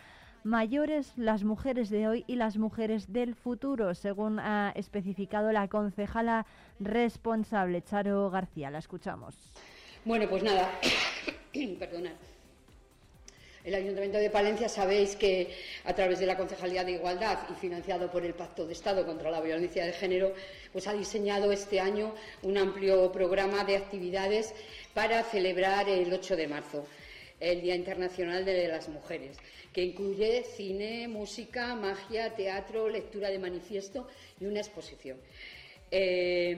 mayores, 0.46 1.12
las 1.18 1.44
mujeres 1.44 1.90
de 1.90 2.08
hoy 2.08 2.24
y 2.28 2.36
las 2.36 2.58
mujeres 2.58 3.12
del 3.12 3.34
futuro, 3.34 3.96
según 3.96 4.40
ha 4.40 4.72
especificado 4.76 5.52
la 5.52 5.68
concejala 5.68 6.46
responsable, 6.80 7.82
Charo 7.82 8.30
García. 8.30 8.70
La 8.70 8.78
escuchamos. 8.78 9.36
Bueno, 10.06 10.30
pues 10.30 10.44
nada, 10.44 10.70
perdonad. 11.80 12.14
El 13.64 13.74
Ayuntamiento 13.74 14.20
de 14.20 14.30
Palencia 14.30 14.70
sabéis 14.70 15.16
que 15.16 15.52
a 15.86 15.96
través 15.96 16.20
de 16.20 16.28
la 16.28 16.38
Concejalía 16.38 16.84
de 16.84 16.92
Igualdad 16.92 17.40
y 17.50 17.56
financiado 17.56 18.12
por 18.12 18.24
el 18.24 18.36
Pacto 18.36 18.68
de 18.68 18.74
Estado 18.74 19.04
contra 19.08 19.32
la 19.32 19.42
Violencia 19.42 19.84
de 19.84 19.94
Género, 19.94 20.36
pues 20.72 20.88
ha 20.88 20.94
diseñado 20.94 21.52
este 21.52 21.80
año 21.80 22.14
un 22.44 22.60
amplio 22.60 23.12
programa 23.12 23.64
de 23.64 23.78
actividades 23.78 24.54
para 24.94 25.24
celebrar 25.24 25.90
el 25.90 26.14
8 26.14 26.36
de 26.36 26.48
marzo, 26.48 26.86
el 27.40 27.62
Día 27.62 27.74
Internacional 27.74 28.46
de 28.46 28.68
las 28.68 28.88
Mujeres 28.88 29.40
que 29.76 29.84
incluye 29.84 30.46
cine, 30.56 31.06
música, 31.10 31.76
magia, 31.76 32.34
teatro, 32.34 32.88
lectura 32.88 33.30
de 33.30 33.38
manifiesto 33.38 34.08
y 34.40 34.46
una 34.46 34.62
exposición. 34.62 35.18
Eh, 35.92 36.56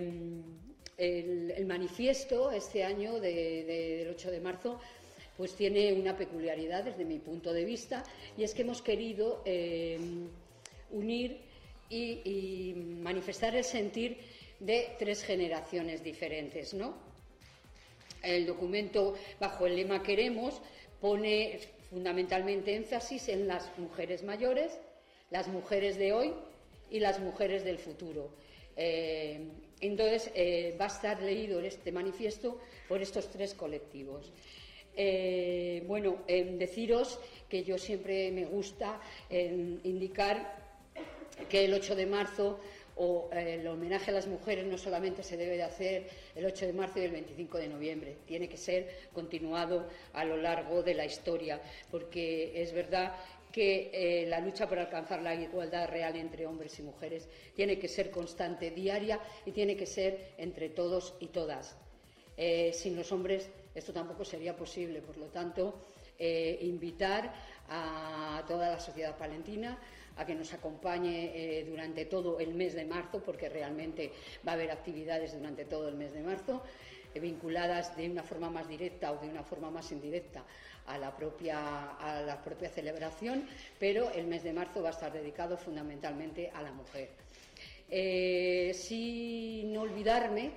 el, 0.99 1.65
manifiesto 1.65 2.51
este 2.51 2.83
año 2.83 3.19
del 3.19 4.07
8 4.07 4.29
de 4.29 4.39
marzo 4.39 4.79
pues 5.35 5.55
tiene 5.55 5.93
una 5.93 6.15
peculiaridad 6.15 6.83
desde 6.83 7.05
mi 7.05 7.17
punto 7.17 7.53
de 7.53 7.65
vista 7.65 8.03
y 8.37 8.43
es 8.43 8.53
que 8.53 8.61
hemos 8.61 8.83
querido 8.83 9.41
eh, 9.45 9.97
unir 10.91 11.39
y, 11.89 12.75
manifestar 13.01 13.55
el 13.55 13.63
sentir 13.63 14.17
de 14.59 14.95
tres 14.99 15.23
generaciones 15.23 16.03
diferentes, 16.03 16.75
¿no? 16.75 16.93
El 18.21 18.45
documento 18.45 19.15
bajo 19.39 19.65
el 19.65 19.75
lema 19.75 20.03
Queremos 20.03 20.61
pone 21.01 21.59
fundamentalmente 21.89 22.75
énfasis 22.75 23.29
en 23.29 23.47
las 23.47 23.77
mujeres 23.77 24.23
mayores, 24.23 24.77
las 25.29 25.47
mujeres 25.47 25.97
de 25.97 26.13
hoy 26.13 26.33
y 26.89 26.99
las 26.99 27.19
mujeres 27.19 27.63
del 27.63 27.77
futuro. 27.77 28.29
Eh, 28.75 29.39
entonces, 29.79 30.31
eh, 30.35 30.75
va 30.79 30.85
a 30.85 30.89
estar 30.89 31.21
leído 31.21 31.59
este 31.59 31.91
manifiesto 31.91 32.59
por 32.87 33.01
estos 33.01 33.29
tres 33.29 33.53
colectivos. 33.53 34.31
Eh, 34.95 35.83
bueno, 35.85 36.23
deciros 36.27 37.19
que 37.47 37.63
yo 37.63 37.77
siempre 37.77 38.31
me 38.31 38.45
gusta 38.45 38.99
indicar 39.29 40.57
que 41.49 41.65
el 41.65 41.73
8 41.75 41.95
de 41.95 42.05
marzo 42.07 42.59
o 42.95 43.29
el 43.31 43.67
homenaje 43.67 44.09
a 44.09 44.15
las 44.15 44.25
mujeres 44.25 44.65
no 44.65 44.77
solamente 44.79 45.21
se 45.21 45.37
debe 45.37 45.55
de 45.57 45.63
hacer 45.63 46.09
el 46.37 46.45
8 46.45 46.67
de 46.67 46.73
marzo 46.73 46.99
y 46.99 47.03
el 47.03 47.11
25 47.11 47.57
de 47.57 47.67
noviembre, 47.67 48.17
tiene 48.27 48.47
que 48.47 48.57
ser 48.57 49.09
continuado 49.11 49.87
a 50.13 50.23
lo 50.23 50.37
largo 50.37 50.83
de 50.83 50.93
la 50.93 51.05
historia, 51.05 51.59
porque 51.89 52.61
es 52.61 52.71
verdad 52.73 53.15
que 53.51 53.89
eh, 53.91 54.27
la 54.27 54.39
lucha 54.39 54.69
por 54.69 54.77
alcanzar 54.77 55.21
la 55.23 55.33
igualdad 55.33 55.89
real 55.89 56.15
entre 56.15 56.45
hombres 56.45 56.77
y 56.77 56.83
mujeres 56.83 57.27
tiene 57.55 57.79
que 57.79 57.87
ser 57.87 58.11
constante, 58.11 58.69
diaria 58.69 59.19
y 59.45 59.51
tiene 59.51 59.75
que 59.75 59.87
ser 59.87 60.33
entre 60.37 60.69
todos 60.69 61.15
y 61.19 61.27
todas. 61.27 61.75
Eh, 62.37 62.71
sin 62.71 62.95
los 62.95 63.11
hombres 63.11 63.49
esto 63.73 63.91
tampoco 63.91 64.23
sería 64.23 64.55
posible, 64.55 65.01
por 65.01 65.17
lo 65.17 65.27
tanto, 65.27 65.79
invitar 66.19 67.31
a 67.69 68.43
toda 68.47 68.71
la 68.71 68.79
sociedad 68.79 69.15
palentina 69.15 69.77
a 70.17 70.25
que 70.25 70.35
nos 70.35 70.53
acompañe 70.53 71.31
eh, 71.33 71.65
durante 71.65 72.05
todo 72.05 72.39
el 72.39 72.53
mes 72.53 72.73
de 72.73 72.85
marzo, 72.85 73.21
porque 73.23 73.49
realmente 73.49 74.11
va 74.45 74.51
a 74.51 74.55
haber 74.55 74.71
actividades 74.71 75.33
durante 75.33 75.65
todo 75.65 75.87
el 75.87 75.95
mes 75.95 76.13
de 76.13 76.21
marzo, 76.21 76.63
eh, 77.13 77.19
vinculadas 77.19 77.95
de 77.95 78.09
una 78.09 78.23
forma 78.23 78.49
más 78.49 78.67
directa 78.67 79.11
o 79.11 79.17
de 79.17 79.29
una 79.29 79.43
forma 79.43 79.69
más 79.69 79.91
indirecta 79.91 80.43
a 80.87 80.97
la, 80.97 81.15
propia, 81.15 81.95
a 81.95 82.21
la 82.21 82.41
propia 82.41 82.69
celebración, 82.69 83.47
pero 83.79 84.11
el 84.11 84.25
mes 84.25 84.43
de 84.43 84.53
marzo 84.53 84.81
va 84.81 84.89
a 84.89 84.93
estar 84.93 85.11
dedicado 85.11 85.57
fundamentalmente 85.57 86.49
a 86.53 86.61
la 86.61 86.71
mujer. 86.71 87.09
Eh, 87.89 88.71
sin 88.73 89.77
olvidarme 89.77 90.51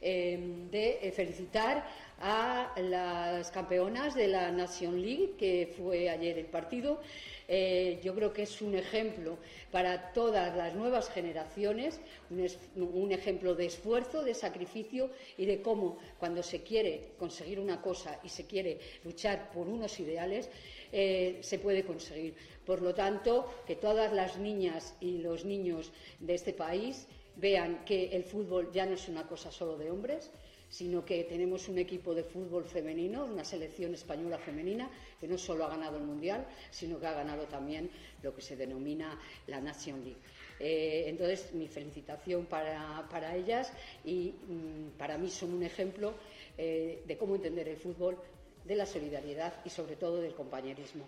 de 0.00 1.12
felicitar 1.16 1.84
a 2.20 2.72
las 2.80 3.50
campeonas 3.50 4.14
de 4.14 4.28
la 4.28 4.50
Nation 4.50 5.00
League, 5.00 5.34
que 5.38 5.74
fue 5.76 6.08
ayer 6.08 6.38
el 6.38 6.46
partido. 6.46 7.00
Eh, 7.48 8.00
yo 8.02 8.14
creo 8.14 8.32
que 8.32 8.42
es 8.42 8.60
un 8.60 8.74
ejemplo 8.74 9.38
para 9.70 10.12
todas 10.12 10.56
las 10.56 10.74
nuevas 10.74 11.08
generaciones, 11.10 12.00
un, 12.30 13.12
ejemplo 13.12 13.54
de 13.54 13.66
esfuerzo, 13.66 14.22
de 14.22 14.34
sacrificio 14.34 15.10
y 15.38 15.46
de 15.46 15.62
cómo 15.62 15.98
cuando 16.18 16.42
se 16.42 16.62
quiere 16.62 17.12
conseguir 17.18 17.60
una 17.60 17.80
cosa 17.80 18.18
y 18.24 18.28
se 18.28 18.46
quiere 18.46 18.78
luchar 19.04 19.50
por 19.52 19.68
unos 19.68 19.98
ideales, 20.00 20.50
eh, 20.92 21.38
se 21.42 21.58
puede 21.58 21.84
conseguir. 21.84 22.34
Por 22.64 22.82
lo 22.82 22.94
tanto, 22.94 23.48
que 23.66 23.76
todas 23.76 24.12
las 24.12 24.38
niñas 24.38 24.96
y 25.00 25.18
los 25.18 25.44
niños 25.44 25.92
de 26.18 26.34
este 26.34 26.52
país 26.52 27.06
vean 27.36 27.84
que 27.84 28.08
el 28.08 28.24
fútbol 28.24 28.72
ya 28.72 28.86
no 28.86 28.94
es 28.94 29.08
una 29.08 29.26
cosa 29.28 29.52
solo 29.52 29.76
de 29.76 29.90
hombres, 29.90 30.30
sino 30.68 31.04
que 31.04 31.24
tenemos 31.24 31.68
un 31.68 31.78
equipo 31.78 32.14
de 32.14 32.24
fútbol 32.24 32.64
femenino, 32.64 33.24
una 33.24 33.44
selección 33.44 33.94
española 33.94 34.38
femenina, 34.38 34.90
que 35.20 35.28
no 35.28 35.38
solo 35.38 35.64
ha 35.64 35.68
ganado 35.68 35.96
el 35.96 36.04
Mundial, 36.04 36.46
sino 36.70 36.98
que 36.98 37.06
ha 37.06 37.12
ganado 37.12 37.44
también 37.44 37.90
lo 38.22 38.34
que 38.34 38.42
se 38.42 38.56
denomina 38.56 39.18
la 39.46 39.60
Nation 39.60 40.02
League. 40.04 40.20
Eh, 40.58 41.04
entonces, 41.06 41.52
mi 41.54 41.68
felicitación 41.68 42.46
para, 42.46 43.36
ellas 43.36 43.72
y 44.04 44.34
mm, 44.48 44.98
para 44.98 45.18
mí 45.18 45.30
son 45.30 45.52
un 45.52 45.62
ejemplo 45.62 46.14
eh, 46.56 47.02
de 47.06 47.16
cómo 47.16 47.34
entender 47.34 47.68
el 47.68 47.76
fútbol, 47.76 48.18
de 48.66 48.74
la 48.74 48.86
solidaridad 48.86 49.54
y 49.64 49.70
sobre 49.70 49.96
todo 49.96 50.20
del 50.20 50.34
compañerismo. 50.34 51.06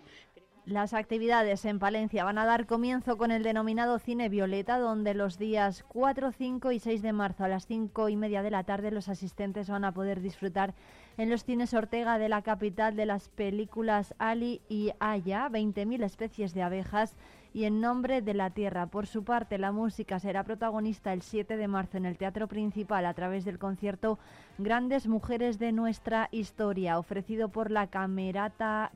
Las 0.69 0.93
actividades 0.93 1.65
en 1.65 1.79
Palencia 1.79 2.23
van 2.23 2.37
a 2.37 2.45
dar 2.45 2.67
comienzo 2.67 3.17
con 3.17 3.31
el 3.31 3.41
denominado 3.41 3.97
Cine 3.97 4.29
Violeta, 4.29 4.77
donde 4.77 5.15
los 5.15 5.39
días 5.39 5.83
4, 5.87 6.31
5 6.31 6.71
y 6.71 6.79
6 6.79 7.01
de 7.01 7.11
marzo 7.11 7.43
a 7.43 7.47
las 7.47 7.65
5 7.65 8.07
y 8.07 8.15
media 8.15 8.43
de 8.43 8.51
la 8.51 8.63
tarde 8.63 8.91
los 8.91 9.09
asistentes 9.09 9.67
van 9.67 9.83
a 9.83 9.95
poder 9.95 10.21
disfrutar 10.21 10.75
en 11.17 11.31
los 11.31 11.43
cines 11.43 11.73
Ortega 11.73 12.19
de 12.19 12.29
la 12.29 12.43
capital 12.43 12.95
de 12.95 13.07
las 13.07 13.29
películas 13.29 14.13
Ali 14.19 14.61
y 14.69 14.91
Aya, 14.99 15.49
20.000 15.49 16.03
especies 16.03 16.53
de 16.53 16.61
abejas 16.61 17.15
y 17.53 17.65
En 17.65 17.81
Nombre 17.81 18.21
de 18.21 18.33
la 18.33 18.49
Tierra. 18.51 18.87
Por 18.87 19.07
su 19.07 19.23
parte, 19.23 19.57
la 19.57 19.71
música 19.71 20.19
será 20.19 20.43
protagonista 20.43 21.13
el 21.13 21.21
7 21.21 21.57
de 21.57 21.67
marzo 21.67 21.97
en 21.97 22.05
el 22.05 22.17
Teatro 22.17 22.47
Principal 22.47 23.05
a 23.05 23.13
través 23.13 23.45
del 23.45 23.59
concierto 23.59 24.19
Grandes 24.57 25.07
Mujeres 25.07 25.59
de 25.59 25.71
Nuestra 25.71 26.29
Historia, 26.31 26.99
ofrecido 26.99 27.49
por 27.49 27.71
la 27.71 27.87
Camerata, 27.87 28.91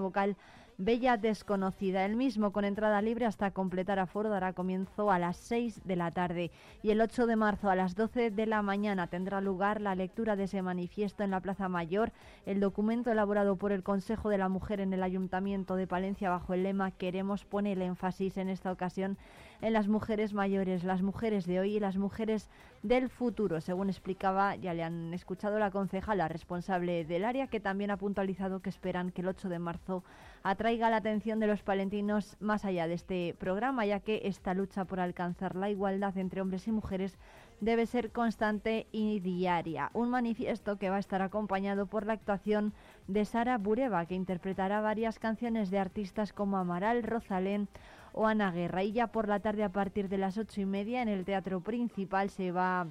Vocal 0.00 0.36
Bella 0.82 1.18
Desconocida. 1.18 2.06
El 2.06 2.16
mismo 2.16 2.52
con 2.52 2.64
entrada 2.64 3.02
libre 3.02 3.26
hasta 3.26 3.50
completar 3.50 3.98
aforo 3.98 4.30
dará 4.30 4.54
comienzo 4.54 5.10
a 5.10 5.18
las 5.18 5.36
6 5.36 5.82
de 5.84 5.94
la 5.94 6.10
tarde 6.10 6.50
y 6.82 6.88
el 6.88 7.02
8 7.02 7.26
de 7.26 7.36
marzo 7.36 7.68
a 7.68 7.76
las 7.76 7.94
12 7.94 8.30
de 8.30 8.46
la 8.46 8.62
mañana 8.62 9.06
tendrá 9.06 9.42
lugar 9.42 9.82
la 9.82 9.94
lectura 9.94 10.36
de 10.36 10.44
ese 10.44 10.62
manifiesto 10.62 11.22
en 11.22 11.32
la 11.32 11.40
Plaza 11.40 11.68
Mayor. 11.68 12.12
El 12.46 12.60
documento 12.60 13.12
elaborado 13.12 13.56
por 13.56 13.72
el 13.72 13.82
Consejo 13.82 14.30
de 14.30 14.38
la 14.38 14.48
Mujer 14.48 14.80
en 14.80 14.94
el 14.94 15.02
Ayuntamiento 15.02 15.76
de 15.76 15.86
Palencia 15.86 16.30
bajo 16.30 16.54
el 16.54 16.62
lema 16.62 16.92
Queremos 16.92 17.44
poner 17.44 17.76
el 17.76 17.82
énfasis 17.82 18.38
en 18.38 18.48
esta 18.48 18.72
ocasión 18.72 19.18
en 19.60 19.74
las 19.74 19.88
mujeres 19.88 20.32
mayores, 20.32 20.84
las 20.84 21.02
mujeres 21.02 21.44
de 21.44 21.60
hoy 21.60 21.76
y 21.76 21.80
las 21.80 21.98
mujeres 21.98 22.48
del 22.82 23.10
futuro, 23.10 23.60
según 23.60 23.90
explicaba, 23.90 24.56
ya 24.56 24.72
le 24.72 24.82
han 24.82 25.12
escuchado 25.12 25.58
la 25.58 25.70
concejala 25.70 26.28
responsable 26.28 27.04
del 27.04 27.26
área, 27.26 27.48
que 27.48 27.60
también 27.60 27.90
ha 27.90 27.98
puntualizado 27.98 28.60
que 28.60 28.70
esperan 28.70 29.10
que 29.10 29.20
el 29.20 29.28
8 29.28 29.50
de 29.50 29.58
marzo 29.58 30.02
atraiga 30.42 30.90
la 30.90 30.96
atención 30.96 31.38
de 31.40 31.46
los 31.46 31.62
palentinos 31.62 32.36
más 32.40 32.64
allá 32.64 32.86
de 32.86 32.94
este 32.94 33.34
programa, 33.38 33.84
ya 33.84 34.00
que 34.00 34.22
esta 34.24 34.54
lucha 34.54 34.84
por 34.84 35.00
alcanzar 35.00 35.56
la 35.56 35.70
igualdad 35.70 36.16
entre 36.16 36.40
hombres 36.40 36.66
y 36.66 36.72
mujeres 36.72 37.18
debe 37.60 37.86
ser 37.86 38.10
constante 38.10 38.86
y 38.90 39.20
diaria. 39.20 39.90
Un 39.92 40.10
manifiesto 40.10 40.78
que 40.78 40.88
va 40.88 40.96
a 40.96 41.00
estar 41.00 41.20
acompañado 41.20 41.86
por 41.86 42.06
la 42.06 42.14
actuación 42.14 42.72
de 43.06 43.24
Sara 43.24 43.58
Bureva, 43.58 44.06
que 44.06 44.14
interpretará 44.14 44.80
varias 44.80 45.18
canciones 45.18 45.70
de 45.70 45.78
artistas 45.78 46.32
como 46.32 46.56
Amaral, 46.56 47.02
Rosalén 47.02 47.68
o 48.12 48.26
Ana 48.26 48.50
Guerra. 48.50 48.82
Y 48.82 48.92
ya 48.92 49.08
por 49.08 49.28
la 49.28 49.40
tarde, 49.40 49.62
a 49.62 49.68
partir 49.68 50.08
de 50.08 50.18
las 50.18 50.38
ocho 50.38 50.62
y 50.62 50.66
media, 50.66 51.02
en 51.02 51.08
el 51.08 51.24
Teatro 51.24 51.60
Principal 51.60 52.30
se 52.30 52.50
va 52.50 52.86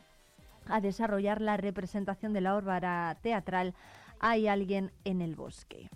a 0.67 0.81
desarrollar 0.81 1.41
la 1.41 1.57
representación 1.57 2.31
de 2.31 2.41
la 2.41 2.55
órbara 2.55 3.17
teatral 3.21 3.73
Hay 4.19 4.47
alguien 4.47 4.91
en 5.03 5.21
el 5.21 5.35
bosque. 5.35 5.89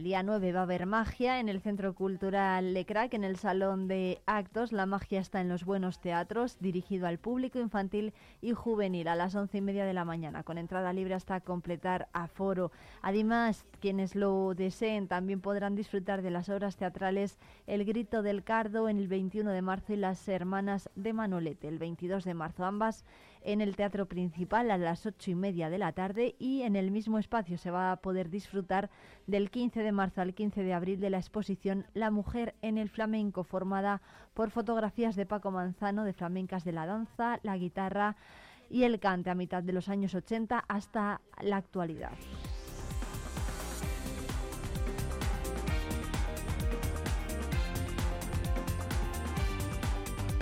El 0.00 0.04
día 0.04 0.22
9 0.22 0.52
va 0.52 0.60
a 0.60 0.62
haber 0.62 0.86
magia 0.86 1.40
en 1.40 1.50
el 1.50 1.60
Centro 1.60 1.94
Cultural 1.94 2.72
Lecrac, 2.72 3.12
en 3.12 3.22
el 3.22 3.36
Salón 3.36 3.86
de 3.86 4.22
Actos. 4.24 4.72
La 4.72 4.86
magia 4.86 5.20
está 5.20 5.42
en 5.42 5.50
los 5.50 5.66
buenos 5.66 6.00
teatros, 6.00 6.56
dirigido 6.58 7.06
al 7.06 7.18
público 7.18 7.58
infantil 7.58 8.14
y 8.40 8.54
juvenil 8.54 9.08
a 9.08 9.14
las 9.14 9.34
once 9.34 9.58
y 9.58 9.60
media 9.60 9.84
de 9.84 9.92
la 9.92 10.06
mañana, 10.06 10.42
con 10.42 10.56
entrada 10.56 10.94
libre 10.94 11.12
hasta 11.12 11.42
completar 11.42 12.08
aforo. 12.14 12.72
Además, 13.02 13.66
quienes 13.78 14.14
lo 14.14 14.54
deseen 14.54 15.06
también 15.06 15.42
podrán 15.42 15.76
disfrutar 15.76 16.22
de 16.22 16.30
las 16.30 16.48
obras 16.48 16.78
teatrales 16.78 17.36
El 17.66 17.84
Grito 17.84 18.22
del 18.22 18.42
Cardo 18.42 18.88
en 18.88 18.96
el 18.96 19.06
21 19.06 19.50
de 19.50 19.60
marzo 19.60 19.92
y 19.92 19.96
Las 19.96 20.26
Hermanas 20.30 20.88
de 20.94 21.12
Manolete 21.12 21.68
el 21.68 21.78
22 21.78 22.24
de 22.24 22.32
marzo. 22.32 22.64
Ambas 22.64 23.04
en 23.42 23.60
el 23.60 23.76
Teatro 23.76 24.06
Principal 24.06 24.70
a 24.70 24.78
las 24.78 25.06
ocho 25.06 25.30
y 25.30 25.34
media 25.34 25.70
de 25.70 25.78
la 25.78 25.92
tarde 25.92 26.36
y 26.38 26.62
en 26.62 26.76
el 26.76 26.90
mismo 26.90 27.18
espacio 27.18 27.58
se 27.58 27.70
va 27.70 27.92
a 27.92 27.96
poder 27.96 28.30
disfrutar 28.30 28.90
del 29.26 29.50
15 29.50 29.82
de 29.82 29.92
marzo 29.92 30.20
al 30.20 30.34
15 30.34 30.62
de 30.62 30.74
abril 30.74 31.00
de 31.00 31.10
la 31.10 31.18
exposición 31.18 31.86
La 31.94 32.10
Mujer 32.10 32.54
en 32.62 32.78
el 32.78 32.88
Flamenco, 32.88 33.44
formada 33.44 34.02
por 34.34 34.50
fotografías 34.50 35.16
de 35.16 35.26
Paco 35.26 35.50
Manzano 35.50 36.04
de 36.04 36.12
flamencas 36.12 36.64
de 36.64 36.72
la 36.72 36.86
danza, 36.86 37.40
la 37.42 37.56
guitarra 37.56 38.16
y 38.68 38.84
el 38.84 39.00
cante 39.00 39.30
a 39.30 39.34
mitad 39.34 39.62
de 39.62 39.72
los 39.72 39.88
años 39.88 40.14
80 40.14 40.64
hasta 40.68 41.20
la 41.40 41.56
actualidad. 41.56 42.12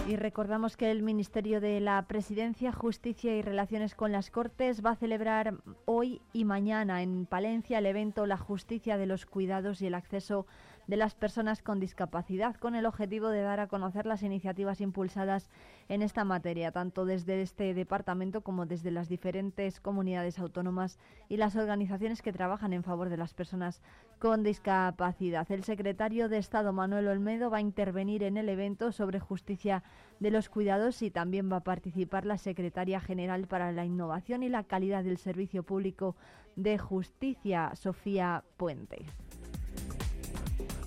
Y 0.08 0.16
recordamos 0.16 0.78
que 0.78 0.90
el 0.90 1.02
Ministerio 1.02 1.60
de 1.60 1.80
la 1.80 2.00
Presidencia, 2.08 2.72
Justicia 2.72 3.36
y 3.36 3.42
Relaciones 3.42 3.94
con 3.94 4.10
las 4.10 4.30
Cortes 4.30 4.82
va 4.82 4.92
a 4.92 4.96
celebrar 4.96 5.58
hoy 5.84 6.22
y 6.32 6.46
mañana 6.46 7.02
en 7.02 7.26
Palencia 7.26 7.76
el 7.76 7.84
evento 7.84 8.24
La 8.24 8.38
Justicia 8.38 8.96
de 8.96 9.04
los 9.04 9.26
Cuidados 9.26 9.82
y 9.82 9.86
el 9.86 9.94
Acceso 9.94 10.46
de 10.88 10.96
las 10.96 11.14
personas 11.14 11.62
con 11.62 11.78
discapacidad, 11.78 12.56
con 12.56 12.74
el 12.74 12.86
objetivo 12.86 13.28
de 13.28 13.42
dar 13.42 13.60
a 13.60 13.68
conocer 13.68 14.06
las 14.06 14.22
iniciativas 14.22 14.80
impulsadas 14.80 15.50
en 15.88 16.02
esta 16.02 16.24
materia, 16.24 16.72
tanto 16.72 17.04
desde 17.04 17.42
este 17.42 17.74
departamento 17.74 18.40
como 18.40 18.66
desde 18.66 18.90
las 18.90 19.08
diferentes 19.08 19.80
comunidades 19.80 20.38
autónomas 20.38 20.98
y 21.28 21.36
las 21.36 21.56
organizaciones 21.56 22.22
que 22.22 22.32
trabajan 22.32 22.72
en 22.72 22.82
favor 22.82 23.10
de 23.10 23.18
las 23.18 23.34
personas 23.34 23.82
con 24.18 24.42
discapacidad. 24.42 25.50
El 25.52 25.62
secretario 25.62 26.30
de 26.30 26.38
Estado, 26.38 26.72
Manuel 26.72 27.08
Olmedo, 27.08 27.50
va 27.50 27.58
a 27.58 27.62
intervenir 27.62 28.22
en 28.22 28.38
el 28.38 28.48
evento 28.48 28.90
sobre 28.90 29.20
justicia 29.20 29.84
de 30.20 30.30
los 30.30 30.48
cuidados 30.48 31.02
y 31.02 31.10
también 31.10 31.52
va 31.52 31.58
a 31.58 31.64
participar 31.64 32.24
la 32.24 32.38
secretaria 32.38 32.98
general 32.98 33.46
para 33.46 33.72
la 33.72 33.84
innovación 33.84 34.42
y 34.42 34.48
la 34.48 34.64
calidad 34.64 35.04
del 35.04 35.18
servicio 35.18 35.62
público 35.62 36.16
de 36.56 36.78
justicia, 36.78 37.72
Sofía 37.76 38.42
Puente. 38.56 39.04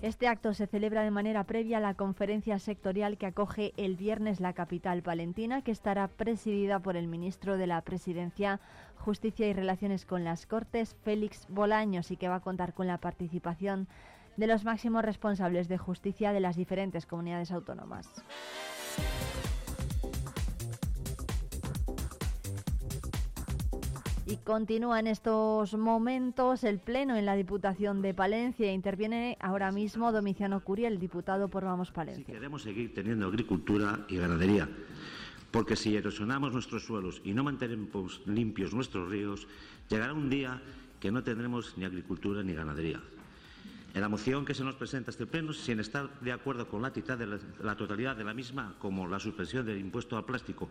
Este 0.02 0.28
acto 0.28 0.56
se 0.56 0.66
celebra 0.66 1.04
de 1.04 1.12
manera 1.12 1.44
previa 1.44 1.78
a 1.78 1.82
la 1.82 1.94
conferencia 1.94 2.58
sectorial 2.58 3.20
que 3.20 3.28
acoge 3.28 3.72
el 3.78 3.98
viernes 3.98 4.40
la 4.40 4.54
capital 4.54 5.04
palentina, 5.04 5.62
que 5.62 5.70
estará 5.70 6.08
presidida 6.08 6.80
por 6.80 6.98
el 6.98 7.08
ministro 7.08 7.56
de 7.56 7.68
la 7.68 7.80
Presidencia, 7.82 8.60
Justicia 8.98 9.48
y 9.48 9.54
Relaciones 9.54 10.08
con 10.08 10.24
las 10.24 10.48
Cortes, 10.48 10.96
Félix 11.04 11.46
Bolaños, 11.50 12.10
y 12.10 12.18
que 12.18 12.30
va 12.30 12.38
a 12.38 12.40
contar 12.40 12.74
con 12.74 12.88
la 12.88 12.98
participación 12.98 13.88
de 14.38 14.48
los 14.48 14.64
máximos 14.64 15.06
responsables 15.06 15.68
de 15.68 15.78
justicia 15.78 16.34
de 16.34 16.40
las 16.40 16.56
diferentes 16.56 17.06
comunidades 17.06 17.52
autónomas. 17.52 18.10
Y 24.28 24.38
continúa 24.38 25.00
en 25.00 25.08
estos 25.08 25.74
momentos 25.74 26.64
el 26.64 26.80
pleno 26.80 27.16
en 27.16 27.26
la 27.26 27.36
Diputación 27.36 28.02
de 28.02 28.14
Palencia. 28.14 28.72
Interviene 28.72 29.38
ahora 29.40 29.72
mismo 29.72 30.12
Domiciano 30.12 30.60
Curiel, 30.64 31.00
diputado 31.00 31.48
por 31.48 31.66
Vamos 31.66 31.92
Palencia. 31.92 32.26
Si 32.26 32.32
queremos 32.32 32.62
seguir 32.62 32.94
teniendo 32.94 33.28
agricultura 33.28 34.06
y 34.08 34.18
ganadería, 34.18 34.70
porque 35.50 35.76
si 35.76 35.96
erosionamos 35.96 36.54
nuestros 36.54 36.86
suelos 36.86 37.22
y 37.24 37.34
no 37.34 37.44
mantenemos 37.44 38.22
limpios 38.26 38.74
nuestros 38.74 39.10
ríos, 39.10 39.48
llegará 39.90 40.14
un 40.14 40.30
día 40.30 40.62
que 41.00 41.12
no 41.12 41.24
tendremos 41.24 41.76
ni 41.78 41.86
agricultura 41.86 42.44
ni 42.44 42.54
ganadería. 42.54 43.02
En 43.94 44.00
la 44.00 44.08
moción 44.08 44.46
que 44.46 44.54
se 44.54 44.64
nos 44.64 44.76
presenta 44.76 45.12
este 45.12 45.26
pleno, 45.26 45.52
sin 45.52 45.82
estar 45.82 46.10
de 46.22 46.32
acuerdo 46.32 46.66
con 46.66 46.82
la, 46.82 46.92
de 46.92 47.40
la, 47.62 47.76
totalidad 47.76 48.16
de 48.16 48.24
la 48.24 48.34
misma, 48.34 48.76
como 48.80 49.06
la 49.06 49.20
suspensión 49.20 49.66
del 49.66 49.80
impuesto 49.80 50.16
al 50.16 50.24
plástico, 50.24 50.70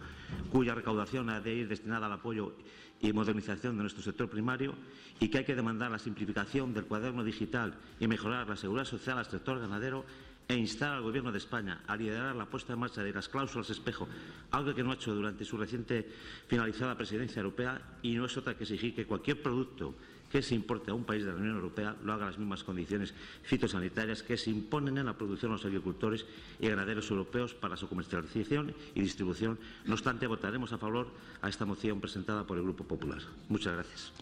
cuya 0.50 0.74
recaudación 0.74 1.28
ha 1.28 1.40
de 1.40 1.54
ir 1.54 1.68
destinada 1.68 2.06
al 2.06 2.14
apoyo 2.14 2.54
y 2.98 3.12
modernización 3.12 3.76
de 3.76 3.82
nuestro 3.82 4.02
sector 4.02 4.30
primario, 4.30 4.74
y 5.18 5.28
que 5.28 5.38
hay 5.38 5.44
que 5.44 5.54
demandar 5.54 5.90
la 5.90 5.98
simplificación 5.98 6.72
del 6.72 6.86
cuaderno 6.86 7.22
digital 7.22 7.74
y 7.98 8.08
mejorar 8.08 8.48
la 8.48 8.56
seguridad 8.56 8.86
social 8.86 9.18
al 9.18 9.26
sector 9.26 9.60
ganadero, 9.60 10.06
e 10.48 10.56
instar 10.56 10.90
al 10.90 11.02
Gobierno 11.02 11.30
de 11.30 11.38
España 11.38 11.84
a 11.86 11.94
liderar 11.94 12.34
la 12.34 12.46
puesta 12.46 12.72
en 12.72 12.80
marcha 12.80 13.04
de 13.04 13.12
las 13.12 13.28
cláusulas 13.28 13.70
espejo, 13.70 14.08
algo 14.50 14.74
que 14.74 14.82
no 14.82 14.90
ha 14.90 14.94
hecho 14.94 15.14
durante 15.14 15.44
su 15.44 15.56
reciente 15.56 16.10
finalizada 16.48 16.96
presidencia 16.96 17.38
europea, 17.38 17.98
y 18.02 18.14
no 18.14 18.24
es 18.24 18.36
otra 18.36 18.56
que 18.56 18.64
exigir 18.64 18.92
que 18.92 19.06
cualquier 19.06 19.40
producto 19.40 19.94
que 20.30 20.42
se 20.42 20.54
importe 20.54 20.90
a 20.90 20.94
un 20.94 21.04
país 21.04 21.24
de 21.24 21.32
la 21.32 21.36
Unión 21.36 21.56
Europea 21.56 21.96
lo 22.04 22.12
haga 22.12 22.22
en 22.22 22.30
las 22.30 22.38
mismas 22.38 22.62
condiciones 22.62 23.12
fitosanitarias 23.42 24.22
que 24.22 24.36
se 24.36 24.50
imponen 24.50 24.96
en 24.98 25.06
la 25.06 25.18
producción 25.18 25.50
a 25.50 25.54
los 25.54 25.64
agricultores 25.64 26.24
y 26.60 26.68
ganaderos 26.68 27.10
europeos 27.10 27.54
para 27.54 27.76
su 27.76 27.88
comercialización 27.88 28.72
y 28.94 29.00
distribución. 29.00 29.58
No 29.86 29.94
obstante, 29.94 30.26
votaremos 30.26 30.72
a 30.72 30.78
favor 30.78 31.08
a 31.42 31.48
esta 31.48 31.66
moción 31.66 32.00
presentada 32.00 32.46
por 32.46 32.56
el 32.56 32.62
Grupo 32.62 32.84
Popular. 32.84 33.18
Muchas 33.48 33.74
gracias. 33.74 34.12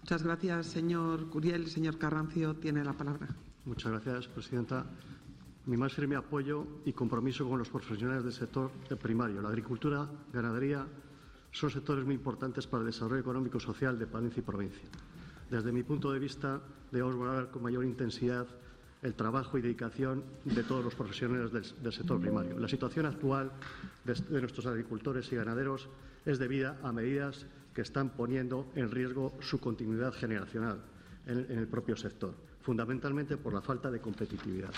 Muchas 0.00 0.22
gracias, 0.22 0.66
señor 0.66 1.28
Curiel. 1.30 1.68
Señor 1.68 1.96
Carrancio, 1.96 2.54
tiene 2.54 2.84
la 2.84 2.92
palabra. 2.92 3.28
Muchas 3.64 3.92
gracias, 3.92 4.28
presidenta. 4.28 4.84
Mi 5.64 5.76
más 5.76 5.94
firme 5.94 6.16
apoyo 6.16 6.66
y 6.84 6.92
compromiso 6.92 7.48
con 7.48 7.58
los 7.58 7.68
profesionales 7.70 8.24
del 8.24 8.32
sector 8.32 8.72
primario, 9.00 9.40
la 9.40 9.48
agricultura, 9.48 10.10
ganadería, 10.32 10.84
son 11.52 11.70
sectores 11.70 12.04
muy 12.04 12.16
importantes 12.16 12.66
para 12.66 12.80
el 12.80 12.86
desarrollo 12.86 13.20
económico 13.20 13.58
y 13.58 13.60
social 13.60 13.96
de 13.96 14.06
Palencia 14.08 14.40
y 14.40 14.42
provincia. 14.42 14.88
Desde 15.52 15.70
mi 15.70 15.82
punto 15.82 16.10
de 16.10 16.18
vista, 16.18 16.62
debemos 16.90 17.14
valorar 17.14 17.50
con 17.50 17.62
mayor 17.62 17.84
intensidad 17.84 18.46
el 19.02 19.12
trabajo 19.12 19.58
y 19.58 19.60
dedicación 19.60 20.24
de 20.46 20.62
todos 20.62 20.82
los 20.82 20.94
profesionales 20.94 21.52
del, 21.52 21.92
sector 21.92 22.18
primario. 22.18 22.58
La 22.58 22.68
situación 22.68 23.04
actual 23.04 23.52
de, 24.02 24.40
nuestros 24.40 24.64
agricultores 24.64 25.30
y 25.30 25.36
ganaderos 25.36 25.90
es 26.24 26.38
debida 26.38 26.80
a 26.82 26.90
medidas 26.90 27.44
que 27.74 27.82
están 27.82 28.16
poniendo 28.16 28.72
en 28.76 28.90
riesgo 28.90 29.34
su 29.40 29.60
continuidad 29.60 30.14
generacional 30.14 30.80
en, 31.26 31.58
el 31.58 31.68
propio 31.68 31.96
sector, 31.96 32.32
fundamentalmente 32.62 33.36
por 33.36 33.52
la 33.52 33.60
falta 33.60 33.90
de 33.90 34.00
competitividad. 34.00 34.72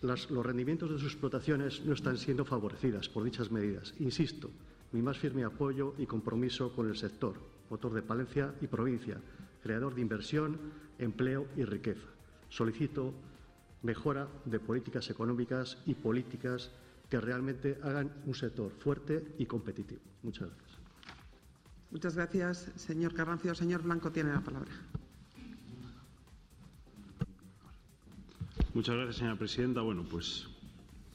los 0.00 0.46
rendimientos 0.46 0.90
de 0.90 0.98
sus 0.98 1.12
explotaciones 1.12 1.84
no 1.84 1.94
están 1.94 2.18
siendo 2.18 2.44
favorecidas 2.44 3.08
por 3.08 3.24
dichas 3.24 3.50
medidas. 3.50 3.94
Insisto, 3.98 4.48
mi 4.92 5.02
más 5.02 5.18
firme 5.18 5.42
apoyo 5.42 5.94
y 5.98 6.06
compromiso 6.06 6.72
con 6.72 6.88
el 6.88 6.96
sector, 6.96 7.53
motor 7.74 7.92
de 7.92 8.02
Palencia 8.02 8.54
y 8.60 8.68
provincia, 8.68 9.18
creador 9.60 9.96
de 9.96 10.00
inversión, 10.00 10.58
empleo 10.98 11.48
y 11.56 11.64
riqueza. 11.64 12.06
Solicito 12.48 13.12
mejora 13.82 14.28
de 14.44 14.60
políticas 14.60 15.10
económicas 15.10 15.78
y 15.84 15.94
políticas 15.94 16.70
que 17.10 17.20
realmente 17.20 17.78
hagan 17.82 18.12
un 18.26 18.34
sector 18.34 18.70
fuerte 18.70 19.34
y 19.38 19.46
competitivo. 19.46 20.00
Muchas 20.22 20.48
gracias. 20.48 20.78
Muchas 21.90 22.14
gracias, 22.14 22.72
señor 22.76 23.12
Carrancio. 23.12 23.54
Señor 23.56 23.82
Blanco 23.82 24.12
tiene 24.12 24.32
la 24.32 24.40
palabra. 24.40 24.70
Muchas 28.72 28.94
gracias, 28.94 29.16
señora 29.16 29.36
presidenta. 29.36 29.80
Bueno, 29.82 30.04
pues 30.08 30.46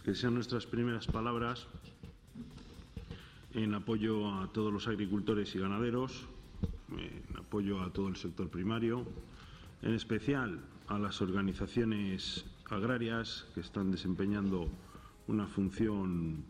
que 0.03 0.14
sean 0.14 0.34
nuestras 0.34 0.65
primeras 0.65 1.07
palabras 1.07 1.68
en 3.53 3.73
apoyo 3.73 4.31
a 4.31 4.52
todos 4.52 4.72
los 4.72 4.88
agricultores 4.88 5.53
y 5.56 5.60
ganaderos, 5.60 6.27
en 6.98 7.38
apoyo 7.38 7.81
a 7.81 7.91
todo 7.91 8.07
el 8.07 8.15
sector 8.15 8.49
primario, 8.49 9.06
en 9.81 9.94
especial 9.94 10.60
a 10.88 10.98
las 10.99 11.22
organizaciones 11.22 12.45
agrarias 12.69 13.48
que 13.53 13.61
están 13.61 13.91
desempeñando 13.91 14.69
una 15.27 15.48
función 15.48 16.44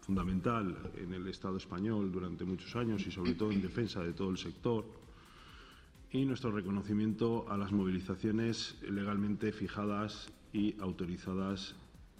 fundamental 0.00 0.76
en 0.96 1.12
el 1.12 1.26
Estado 1.28 1.56
español 1.56 2.10
durante 2.10 2.44
muchos 2.44 2.74
años 2.76 3.06
y 3.06 3.10
sobre 3.10 3.34
todo 3.34 3.52
en 3.52 3.60
defensa 3.60 4.02
de 4.02 4.12
todo 4.12 4.30
el 4.30 4.38
sector 4.38 4.86
y 6.10 6.24
nuestro 6.24 6.50
reconocimiento 6.50 7.44
a 7.50 7.58
las 7.58 7.72
movilizaciones 7.72 8.78
legalmente 8.82 9.52
fijadas 9.52 10.32
y 10.52 10.80
autorizadas 10.80 11.76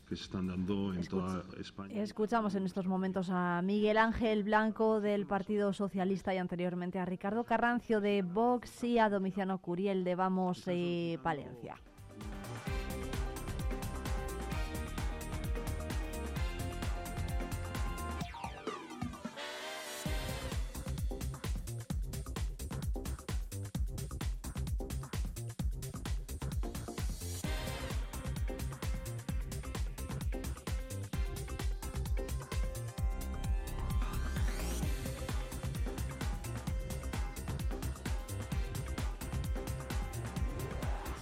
que 0.08 0.16
se 0.16 0.22
están 0.22 0.46
dando 0.46 0.94
en 0.94 1.06
toda 1.06 1.44
España. 1.60 2.02
Escuchamos 2.02 2.54
en 2.54 2.64
estos 2.64 2.86
momentos 2.86 3.28
a 3.30 3.60
Miguel 3.62 3.98
Ángel 3.98 4.42
Blanco 4.42 5.00
del 5.00 5.26
Partido 5.26 5.72
Socialista 5.72 6.34
y 6.34 6.38
anteriormente 6.38 6.98
a 6.98 7.04
Ricardo 7.04 7.44
Carrancio 7.44 8.00
de 8.00 8.22
Vox 8.22 8.84
y 8.84 8.98
a 8.98 9.10
Domiciano 9.10 9.58
Curiel 9.58 10.04
de 10.04 10.14
Vamos 10.14 10.62
eh, 10.66 11.18
Palencia. 11.22 11.76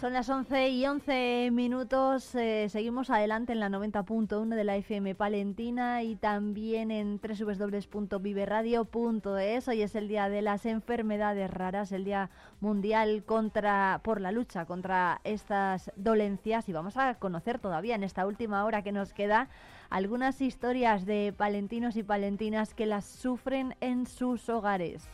Son 0.06 0.12
las 0.12 0.28
11 0.28 0.68
y 0.68 0.86
11 0.86 1.50
minutos. 1.50 2.32
eh, 2.36 2.68
seguimos 2.68 3.10
adelante 3.10 3.52
en 3.52 3.58
la 3.58 3.68
90.1 3.68 4.54
de 4.54 4.62
la 4.62 4.76
FM 4.76 5.16
Palentina 5.16 6.04
y 6.04 6.14
también 6.14 6.92
en 6.92 7.20
www.viveradio.es. 7.20 9.66
Hoy 9.66 9.82
es 9.82 9.96
el 9.96 10.06
día 10.06 10.28
de 10.28 10.42
las 10.42 10.64
enfermedades 10.64 11.50
raras, 11.50 11.90
el 11.90 12.04
día 12.04 12.30
mundial 12.60 13.24
contra 13.24 14.00
por 14.04 14.20
la 14.20 14.30
lucha 14.30 14.64
contra 14.64 15.20
estas 15.24 15.90
dolencias 15.96 16.68
y 16.68 16.72
vamos 16.72 16.96
a 16.96 17.16
conocer 17.16 17.58
todavía 17.58 17.96
en 17.96 18.04
esta 18.04 18.26
última 18.26 18.64
hora 18.64 18.82
que 18.82 18.92
nos 18.92 19.12
queda 19.12 19.48
algunas 19.90 20.40
historias 20.40 21.04
de 21.04 21.34
palentinos 21.36 21.96
y 21.96 22.04
palentinas 22.04 22.74
que 22.74 22.86
las 22.86 23.06
sufren 23.06 23.74
en 23.80 24.06
sus 24.06 24.48
hogares. 24.50 25.08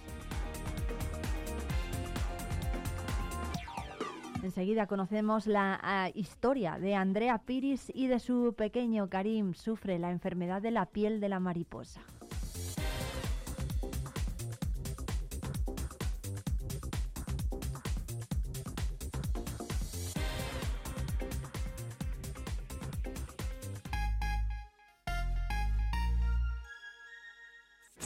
Enseguida 4.42 4.88
conocemos 4.88 5.46
la 5.46 5.78
ah, 5.82 6.10
historia 6.14 6.76
de 6.76 6.96
Andrea 6.96 7.38
Piris 7.38 7.92
y 7.94 8.08
de 8.08 8.18
su 8.18 8.54
pequeño 8.56 9.08
Karim. 9.08 9.54
Sufre 9.54 10.00
la 10.00 10.10
enfermedad 10.10 10.60
de 10.60 10.72
la 10.72 10.86
piel 10.86 11.20
de 11.20 11.28
la 11.28 11.38
mariposa. 11.38 12.00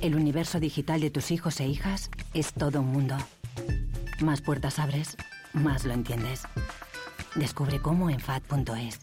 El 0.00 0.14
universo 0.14 0.60
digital 0.60 1.00
de 1.00 1.10
tus 1.10 1.30
hijos 1.30 1.60
e 1.60 1.66
hijas 1.66 2.10
es 2.34 2.52
todo 2.52 2.80
un 2.80 2.92
mundo. 2.92 3.16
Más 4.20 4.40
puertas 4.40 4.78
abres, 4.78 5.16
más 5.52 5.84
lo 5.84 5.94
entiendes. 5.94 6.42
Descubre 7.34 7.80
cómo 7.80 8.10
en 8.10 8.20
FAD.es. 8.20 9.00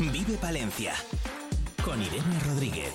Vive 0.00 0.36
Palencia. 0.40 0.94
Con 1.84 2.02
Irene 2.02 2.40
Rodríguez. 2.46 2.94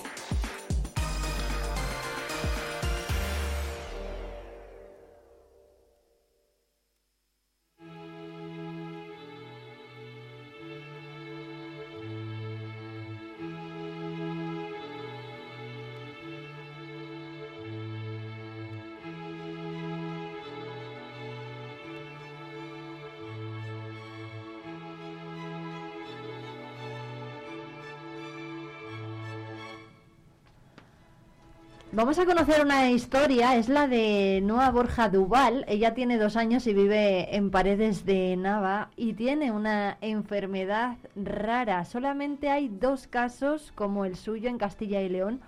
Vamos 31.94 32.18
a 32.18 32.24
conocer 32.24 32.64
una 32.64 32.90
historia, 32.90 33.54
es 33.56 33.68
la 33.68 33.86
de 33.86 34.40
Noa 34.42 34.70
Borja 34.70 35.10
Duval. 35.10 35.66
Ella 35.68 35.92
tiene 35.92 36.16
dos 36.16 36.36
años 36.36 36.66
y 36.66 36.72
vive 36.72 37.36
en 37.36 37.50
Paredes 37.50 38.06
de 38.06 38.34
Nava 38.34 38.88
y 38.96 39.12
tiene 39.12 39.52
una 39.52 39.98
enfermedad 40.00 40.96
rara. 41.16 41.84
Solamente 41.84 42.48
hay 42.48 42.70
dos 42.70 43.06
casos 43.06 43.72
como 43.74 44.06
el 44.06 44.16
suyo 44.16 44.48
en 44.48 44.56
Castilla 44.56 45.02
y 45.02 45.10
León. 45.10 45.42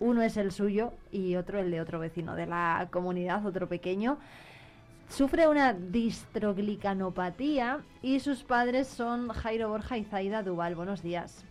Uno 0.00 0.22
es 0.22 0.36
el 0.36 0.50
suyo 0.50 0.92
y 1.12 1.36
otro 1.36 1.60
el 1.60 1.70
de 1.70 1.80
otro 1.80 2.00
vecino 2.00 2.34
de 2.34 2.46
la 2.46 2.88
comunidad, 2.90 3.46
otro 3.46 3.68
pequeño. 3.68 4.18
Sufre 5.08 5.46
una 5.46 5.74
distroglicanopatía 5.74 7.82
y 8.02 8.18
sus 8.18 8.42
padres 8.42 8.88
son 8.88 9.28
Jairo 9.28 9.68
Borja 9.68 9.96
y 9.96 10.02
Zaida 10.02 10.42
Duval. 10.42 10.74
Buenos 10.74 11.04
días. 11.04 11.44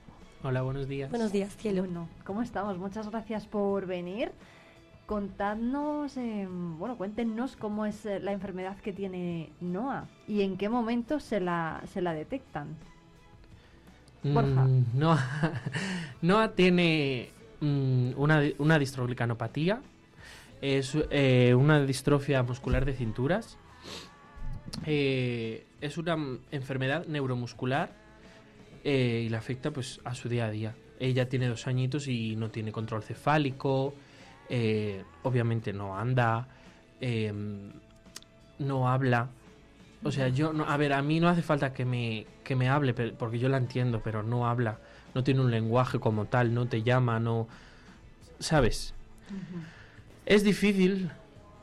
Hola, 0.45 0.61
buenos 0.61 0.89
días. 0.89 1.09
Buenos 1.09 1.31
días, 1.31 1.55
cielo. 1.55 1.83
Bueno, 1.83 2.09
¿cómo 2.25 2.41
estamos? 2.41 2.77
Muchas 2.77 3.09
gracias 3.09 3.47
por 3.47 3.85
venir. 3.85 4.31
Contadnos, 5.05 6.17
eh, 6.17 6.47
bueno, 6.49 6.97
cuéntenos 6.97 7.55
cómo 7.55 7.85
es 7.85 8.05
eh, 8.05 8.19
la 8.19 8.33
enfermedad 8.33 8.75
que 8.77 8.91
tiene 8.91 9.51
Noah 9.61 10.05
y 10.27 10.41
en 10.41 10.57
qué 10.57 10.67
momento 10.67 11.21
se 11.21 11.39
la, 11.39 11.81
se 11.93 12.01
la 12.01 12.13
detectan. 12.13 12.75
Borja. 14.21 14.65
Mm, 14.65 14.85
Noah, 14.95 15.61
Noah 16.21 16.51
tiene 16.55 17.29
mm, 17.61 18.11
una, 18.17 18.41
una 18.57 18.77
distroglicanopatía, 18.77 19.81
es 20.61 20.97
eh, 21.09 21.55
una 21.55 21.85
distrofia 21.85 22.43
muscular 22.43 22.83
de 22.83 22.93
cinturas, 22.93 23.57
Eh, 24.87 25.65
es 25.81 25.97
una 25.97 26.17
enfermedad 26.51 27.05
neuromuscular 27.05 28.02
eh, 28.83 29.23
y 29.25 29.29
le 29.29 29.37
afecta 29.37 29.71
pues 29.71 29.99
a 30.03 30.13
su 30.13 30.29
día 30.29 30.45
a 30.45 30.51
día. 30.51 30.75
Ella 30.99 31.27
tiene 31.27 31.47
dos 31.47 31.67
añitos 31.67 32.07
y 32.07 32.35
no 32.35 32.49
tiene 32.49 32.71
control 32.71 33.03
cefálico, 33.03 33.93
eh, 34.49 35.03
obviamente 35.23 35.73
no 35.73 35.97
anda, 35.97 36.47
eh, 37.01 37.33
no 38.59 38.89
habla. 38.89 39.29
O 40.03 40.11
sea, 40.11 40.27
yo, 40.27 40.51
no, 40.51 40.65
a 40.65 40.75
ver, 40.77 40.93
a 40.93 41.01
mí 41.01 41.19
no 41.19 41.29
hace 41.29 41.41
falta 41.41 41.73
que 41.73 41.85
me, 41.85 42.27
que 42.43 42.55
me 42.55 42.69
hable, 42.69 42.93
porque 42.93 43.39
yo 43.39 43.47
la 43.47 43.57
entiendo, 43.57 44.01
pero 44.03 44.21
no 44.21 44.47
habla, 44.47 44.79
no 45.15 45.23
tiene 45.23 45.41
un 45.41 45.51
lenguaje 45.51 45.99
como 45.99 46.25
tal, 46.25 46.53
no 46.53 46.67
te 46.67 46.83
llama, 46.83 47.19
no... 47.19 47.47
¿Sabes? 48.39 48.93
Es 50.25 50.43
difícil, 50.43 51.09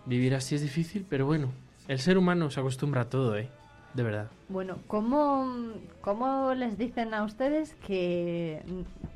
vivir 0.07 0.35
así 0.35 0.55
es 0.55 0.63
difícil, 0.63 1.05
pero 1.09 1.27
bueno, 1.27 1.53
el 1.89 1.99
ser 1.99 2.17
humano 2.17 2.51
se 2.51 2.61
acostumbra 2.61 3.03
a 3.03 3.11
todo, 3.11 3.37
¿eh? 3.37 3.51
De 3.95 4.03
verdad. 4.05 4.31
Bueno, 4.49 4.79
¿cómo, 4.87 5.73
cómo 6.01 6.55
les 6.55 6.79
dicen 6.79 7.13
a 7.13 7.25
ustedes 7.25 7.75
que, 7.87 8.63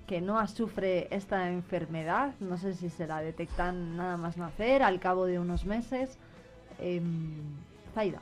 que 0.06 0.20
Noah 0.20 0.48
sufre 0.48 1.06
esta 1.14 1.48
enfermedad? 1.48 2.34
No 2.40 2.58
sé 2.58 2.74
si 2.74 2.90
se 2.90 3.06
la 3.06 3.20
detectan 3.20 3.96
nada 3.96 4.16
más 4.16 4.36
nacer, 4.36 4.82
al 4.82 4.98
cabo 4.98 5.26
de 5.26 5.38
unos 5.38 5.64
meses. 5.64 6.18
Em, 6.80 7.34
Zaida. 7.94 8.20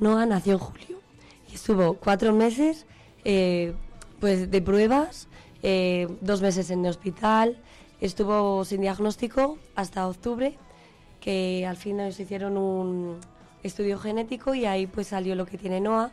Noah 0.00 0.26
nació 0.26 0.54
en 0.54 0.58
julio 0.58 0.98
y 1.50 1.54
estuvo 1.54 1.94
cuatro 1.94 2.32
meses 2.32 2.86
eh, 3.24 3.74
pues 4.18 4.50
de 4.50 4.62
pruebas, 4.62 5.28
eh, 5.62 6.08
dos 6.20 6.42
meses 6.42 6.70
en 6.70 6.84
el 6.84 6.90
hospital, 6.90 7.58
estuvo 8.00 8.64
sin 8.64 8.80
diagnóstico 8.80 9.58
hasta 9.76 10.08
octubre, 10.08 10.56
que 11.20 11.64
al 11.66 11.76
fin 11.76 11.98
nos 11.98 12.18
hicieron 12.18 12.56
un 12.56 13.20
estudio 13.62 13.98
genético 13.98 14.54
y 14.54 14.64
ahí 14.64 14.86
pues 14.86 15.08
salió 15.08 15.34
lo 15.34 15.46
que 15.46 15.58
tiene 15.58 15.80
Noah, 15.80 16.10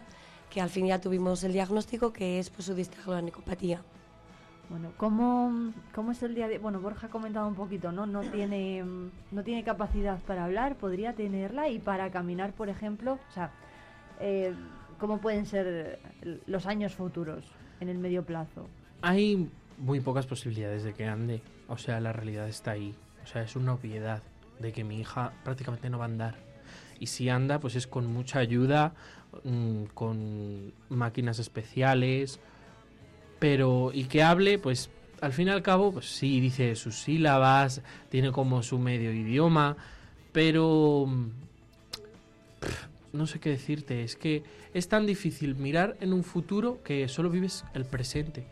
que 0.50 0.62
al 0.62 0.70
fin 0.70 0.88
ya 0.88 1.00
tuvimos 1.00 1.44
el 1.44 1.54
diagnóstico 1.54 2.14
que 2.14 2.40
es 2.40 2.50
pues, 2.50 2.66
su 2.66 2.74
distroglicanopatía. 2.74 3.82
Bueno, 4.70 4.92
¿cómo, 4.98 5.74
¿cómo 5.96 6.12
es 6.12 6.22
el 6.22 6.36
día 6.36 6.48
de...? 6.48 6.60
Bueno, 6.60 6.80
Borja 6.80 7.08
ha 7.08 7.10
comentado 7.10 7.48
un 7.48 7.56
poquito, 7.56 7.92
¿no? 7.92 8.06
No 8.06 8.22
tiene, 8.22 8.84
no 9.32 9.44
tiene 9.44 9.64
capacidad 9.64 10.20
para 10.20 10.46
hablar, 10.46 10.76
podría 10.76 11.14
tenerla 11.14 11.70
y 11.70 11.80
para 11.80 12.12
caminar, 12.12 12.54
por 12.54 12.70
ejemplo, 12.70 13.14
o 13.14 13.34
sea, 13.34 13.52
eh, 14.20 14.54
¿cómo 15.00 15.20
pueden 15.20 15.48
ser 15.48 16.00
los 16.46 16.68
años 16.68 16.94
futuros 16.94 17.46
en 17.80 17.90
el 17.90 17.98
medio 17.98 18.24
plazo? 18.24 18.68
Hay 19.02 19.50
muy 19.80 20.02
pocas 20.02 20.28
posibilidades 20.28 20.84
de 20.84 20.94
que 20.94 21.06
ande. 21.06 21.42
O 21.68 21.78
sea, 21.78 22.00
la 22.00 22.14
realidad 22.14 22.48
está 22.48 22.72
ahí. 22.72 22.94
O 23.24 23.28
sea, 23.28 23.42
es 23.42 23.56
una 23.56 23.74
obviedad 23.74 24.22
de 24.60 24.72
que 24.72 24.84
mi 24.84 25.00
hija 25.00 25.34
prácticamente 25.44 25.90
no 25.90 25.98
va 25.98 26.06
a 26.06 26.08
andar. 26.08 26.49
Y 27.00 27.08
si 27.08 27.30
anda, 27.30 27.60
pues 27.60 27.76
es 27.76 27.88
con 27.88 28.08
mucha 28.08 28.40
ayuda, 28.40 28.94
mm, 29.44 29.84
con 29.94 30.74
máquinas 30.90 31.40
especiales. 31.40 32.40
Pero, 33.40 33.92
y 33.94 34.04
que 34.06 34.22
hable, 34.24 34.60
pues 34.60 34.90
al 35.22 35.34
fin 35.34 35.48
y 35.48 35.52
al 35.52 35.62
cabo, 35.62 35.92
pues 35.94 36.06
sí, 36.14 36.40
dice 36.40 36.76
sus 36.76 36.96
sílabas, 37.02 37.82
tiene 38.10 38.32
como 38.32 38.64
su 38.64 38.80
medio 38.80 39.12
idioma, 39.14 39.78
pero 40.34 41.06
mm, 41.08 41.28
pff, 42.60 42.86
no 43.14 43.28
sé 43.28 43.40
qué 43.40 43.50
decirte, 43.50 44.04
es 44.04 44.16
que 44.16 44.44
es 44.74 44.88
tan 44.88 45.06
difícil 45.06 45.56
mirar 45.56 45.98
en 46.02 46.14
un 46.14 46.24
futuro 46.24 46.80
que 46.84 47.08
solo 47.08 47.30
vives 47.30 47.66
el 47.74 47.86
presente. 47.86 48.46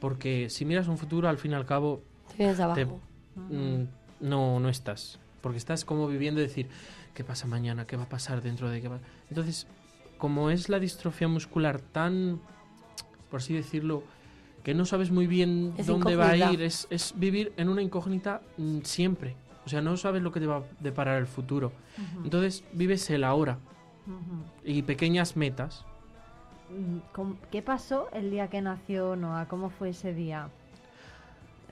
Porque 0.00 0.50
si 0.50 0.64
miras 0.64 0.88
un 0.88 0.98
futuro, 0.98 1.28
al 1.28 1.38
fin 1.38 1.52
y 1.52 1.54
al 1.54 1.66
cabo, 1.66 2.02
Te 2.30 2.38
vienes 2.38 2.60
abajo. 2.60 3.00
mm, 3.36 3.84
no, 4.20 4.60
no 4.60 4.68
estás. 4.68 5.18
Porque 5.40 5.58
estás 5.58 5.84
como 5.84 6.06
viviendo 6.08 6.40
decir, 6.40 6.68
¿qué 7.14 7.24
pasa 7.24 7.46
mañana? 7.46 7.86
¿Qué 7.86 7.96
va 7.96 8.04
a 8.04 8.08
pasar 8.08 8.42
dentro 8.42 8.70
de 8.70 8.80
qué 8.80 8.88
va? 8.88 8.98
Entonces, 9.28 9.66
como 10.18 10.50
es 10.50 10.68
la 10.68 10.78
distrofia 10.78 11.28
muscular 11.28 11.80
tan, 11.80 12.40
por 13.30 13.38
así 13.40 13.54
decirlo, 13.54 14.02
que 14.62 14.74
no 14.74 14.84
sabes 14.84 15.10
muy 15.10 15.26
bien 15.26 15.74
Es 15.76 15.86
dónde 15.86 16.14
va 16.16 16.30
a 16.30 16.36
ir, 16.52 16.62
es, 16.62 16.86
es 16.90 17.14
vivir 17.16 17.52
en 17.56 17.68
una 17.68 17.82
incógnita 17.82 18.40
mm, 18.58 18.80
siempre. 18.82 19.34
O 19.64 19.68
sea, 19.68 19.80
no 19.80 19.96
sabes 19.96 20.22
lo 20.22 20.32
que 20.32 20.40
te 20.40 20.46
va 20.46 20.58
a 20.58 20.62
deparar 20.80 21.18
el 21.18 21.26
futuro. 21.26 21.72
Entonces, 22.24 22.64
vives 22.72 23.08
el 23.10 23.24
ahora 23.24 23.58
y 24.64 24.82
pequeñas 24.82 25.36
metas. 25.36 25.84
Mm, 26.70 26.98
¿cómo- 27.12 27.36
¿Qué 27.50 27.62
pasó 27.62 28.08
el 28.12 28.30
día 28.30 28.48
que 28.48 28.60
nació 28.60 29.14
Noah? 29.16 29.46
¿Cómo 29.48 29.70
fue 29.70 29.90
ese 29.90 30.14
día? 30.14 30.48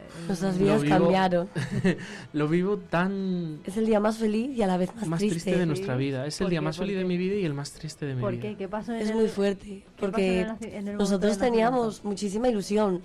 Eh, 0.01 0.25
Nuestras 0.27 0.57
Lo 0.57 0.65
vidas 0.65 0.83
vivo- 0.83 0.99
cambiaron. 0.99 1.49
lo 2.33 2.49
vivo 2.49 2.77
tan 2.79 3.61
Es 3.65 3.77
el 3.77 3.87
día 3.87 4.01
más 4.01 4.19
feliz 4.19 4.57
y 4.57 4.63
a 4.63 4.67
la 4.67 4.77
vez 4.77 4.95
más, 4.95 5.07
más 5.07 5.19
triste, 5.21 5.57
de 5.57 5.67
nuestra 5.67 5.97
vida. 5.97 6.27
Es 6.27 6.41
el 6.41 6.45
¿Por 6.47 6.51
día 6.51 6.61
qué? 6.61 6.65
más 6.65 6.77
¿Por 6.77 6.87
feliz 6.87 6.99
de 6.99 7.05
mi 7.05 7.17
vida 7.17 7.35
y 7.37 7.45
el 7.45 7.55
más 7.55 7.73
triste 7.73 8.07
de 8.07 8.15
mi 8.15 8.21
¿Por 8.21 8.33
vida. 8.33 8.43
qué? 8.43 8.57
¿Qué 8.57 8.69
pasó 8.69 8.93
en 8.93 9.01
Es 9.01 9.11
el- 9.11 9.17
muy 9.17 9.29
fuerte, 9.29 9.85
porque 9.99 10.43
en 10.43 10.49
el 10.61 10.75
en 10.75 10.89
el 10.89 10.97
nosotros 10.99 11.39
teníamos 11.39 12.05
muchísima 12.05 12.49
ilusión 12.49 13.03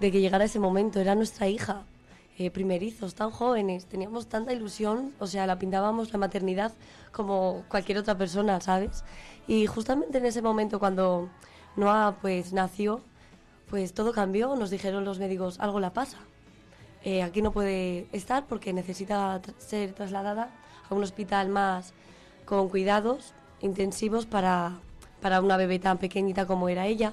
de 0.00 0.10
que 0.12 0.20
llegara 0.20 0.44
ese 0.44 0.58
momento, 0.58 1.00
era 1.00 1.14
nuestra 1.14 1.48
hija, 1.48 1.82
eh, 2.38 2.50
primerizos, 2.52 3.14
tan 3.14 3.30
jóvenes, 3.30 3.86
teníamos 3.86 4.28
tanta 4.28 4.52
ilusión, 4.52 5.12
o 5.18 5.26
sea, 5.26 5.46
la 5.46 5.58
pintábamos 5.58 6.12
la 6.12 6.18
maternidad 6.20 6.72
como 7.10 7.64
cualquier 7.68 7.98
otra 7.98 8.16
persona, 8.16 8.60
¿sabes? 8.60 9.02
Y 9.48 9.66
justamente 9.66 10.18
en 10.18 10.26
ese 10.26 10.40
momento 10.40 10.78
cuando 10.78 11.28
Noah 11.76 12.16
pues 12.20 12.52
nació, 12.52 13.00
pues 13.68 13.92
todo 13.92 14.12
cambió, 14.12 14.54
nos 14.56 14.70
dijeron 14.70 15.04
los 15.04 15.18
médicos, 15.18 15.58
algo 15.60 15.80
la 15.80 15.92
pasa. 15.92 16.18
Eh, 17.04 17.22
aquí 17.22 17.42
no 17.42 17.52
puede 17.52 18.06
estar 18.12 18.46
porque 18.46 18.72
necesita 18.72 19.40
ser 19.58 19.92
trasladada 19.92 20.50
a 20.88 20.94
un 20.94 21.02
hospital 21.02 21.48
más 21.48 21.92
con 22.44 22.68
cuidados 22.68 23.34
intensivos 23.60 24.26
para, 24.26 24.78
para 25.20 25.40
una 25.40 25.56
bebé 25.56 25.78
tan 25.78 25.98
pequeñita 25.98 26.46
como 26.46 26.68
era 26.68 26.86
ella. 26.86 27.12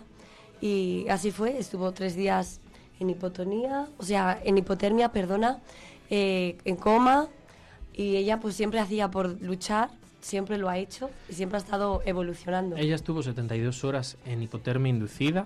Y 0.61 1.05
así 1.09 1.31
fue, 1.31 1.57
estuvo 1.57 1.91
tres 1.91 2.15
días 2.15 2.61
en 2.99 3.09
hipotonía, 3.09 3.87
o 3.97 4.03
sea, 4.03 4.39
en 4.43 4.57
hipotermia, 4.57 5.09
perdona, 5.09 5.59
eh, 6.09 6.57
en 6.63 6.77
coma, 6.77 7.27
y 7.93 8.15
ella 8.15 8.39
pues 8.39 8.55
siempre 8.55 8.79
hacía 8.79 9.11
por 9.11 9.41
luchar, 9.41 9.89
siempre 10.21 10.57
lo 10.57 10.69
ha 10.69 10.77
hecho 10.77 11.09
y 11.29 11.33
siempre 11.33 11.57
ha 11.57 11.61
estado 11.61 12.01
evolucionando. 12.05 12.77
Ella 12.77 12.95
estuvo 12.95 13.21
72 13.21 13.83
horas 13.83 14.17
en 14.25 14.41
hipotermia 14.41 14.89
inducida 14.89 15.45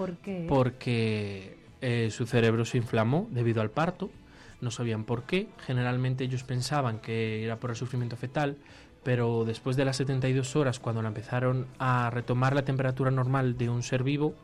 ¿Por 0.00 0.16
qué? 0.16 0.46
porque 0.48 1.58
eh, 1.82 2.08
su 2.10 2.24
cerebro 2.24 2.64
se 2.64 2.78
inflamó 2.78 3.28
debido 3.30 3.60
al 3.60 3.70
parto. 3.70 4.08
No 4.62 4.70
sabían 4.70 5.04
por 5.04 5.24
qué. 5.24 5.48
Generalmente 5.66 6.24
ellos 6.24 6.42
pensaban 6.42 7.00
que 7.00 7.44
era 7.44 7.56
por 7.56 7.68
el 7.68 7.76
sufrimiento 7.76 8.16
fetal, 8.16 8.56
pero 9.02 9.44
después 9.44 9.76
de 9.76 9.84
las 9.84 9.98
72 9.98 10.56
horas, 10.56 10.78
cuando 10.78 11.02
la 11.02 11.08
empezaron 11.08 11.66
a 11.78 12.08
retomar 12.08 12.54
la 12.54 12.64
temperatura 12.64 13.10
normal 13.10 13.58
de 13.58 13.68
un 13.68 13.82
ser 13.82 14.02
vivo, 14.02 14.34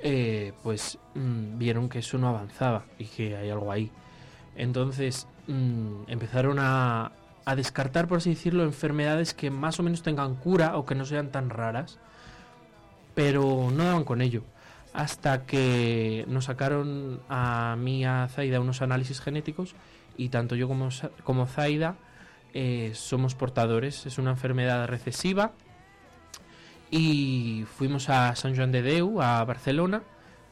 eh, 0.00 0.52
pues 0.62 0.98
mm, 1.14 1.56
vieron 1.56 1.88
que 1.88 2.00
eso 2.00 2.18
no 2.18 2.28
avanzaba 2.28 2.84
y 2.98 3.06
que 3.06 3.34
hay 3.34 3.48
algo 3.48 3.72
ahí. 3.72 3.90
Entonces 4.56 5.26
mm, 5.46 6.02
empezaron 6.08 6.58
a, 6.58 7.12
a 7.46 7.56
descartar, 7.56 8.08
por 8.08 8.18
así 8.18 8.28
decirlo, 8.28 8.62
enfermedades 8.62 9.32
que 9.32 9.50
más 9.50 9.80
o 9.80 9.82
menos 9.82 10.02
tengan 10.02 10.34
cura 10.34 10.76
o 10.76 10.84
que 10.84 10.94
no 10.94 11.06
sean 11.06 11.32
tan 11.32 11.48
raras, 11.48 11.98
pero 13.14 13.70
no 13.72 13.84
daban 13.84 14.04
con 14.04 14.20
ello. 14.20 14.42
Hasta 14.96 15.44
que 15.44 16.24
nos 16.26 16.46
sacaron 16.46 17.20
a 17.28 17.76
mí 17.78 18.06
a 18.06 18.26
Zaida 18.28 18.60
unos 18.60 18.80
análisis 18.80 19.20
genéticos 19.20 19.74
y 20.16 20.30
tanto 20.30 20.56
yo 20.56 20.68
como, 20.68 20.88
como 21.22 21.46
Zaida 21.46 21.96
eh, 22.54 22.92
somos 22.94 23.34
portadores. 23.34 24.06
Es 24.06 24.16
una 24.16 24.30
enfermedad 24.30 24.88
recesiva 24.88 25.52
y 26.90 27.66
fuimos 27.76 28.08
a 28.08 28.34
San 28.36 28.56
Joan 28.56 28.72
de 28.72 28.80
Deu, 28.80 29.20
a 29.20 29.44
Barcelona. 29.44 30.02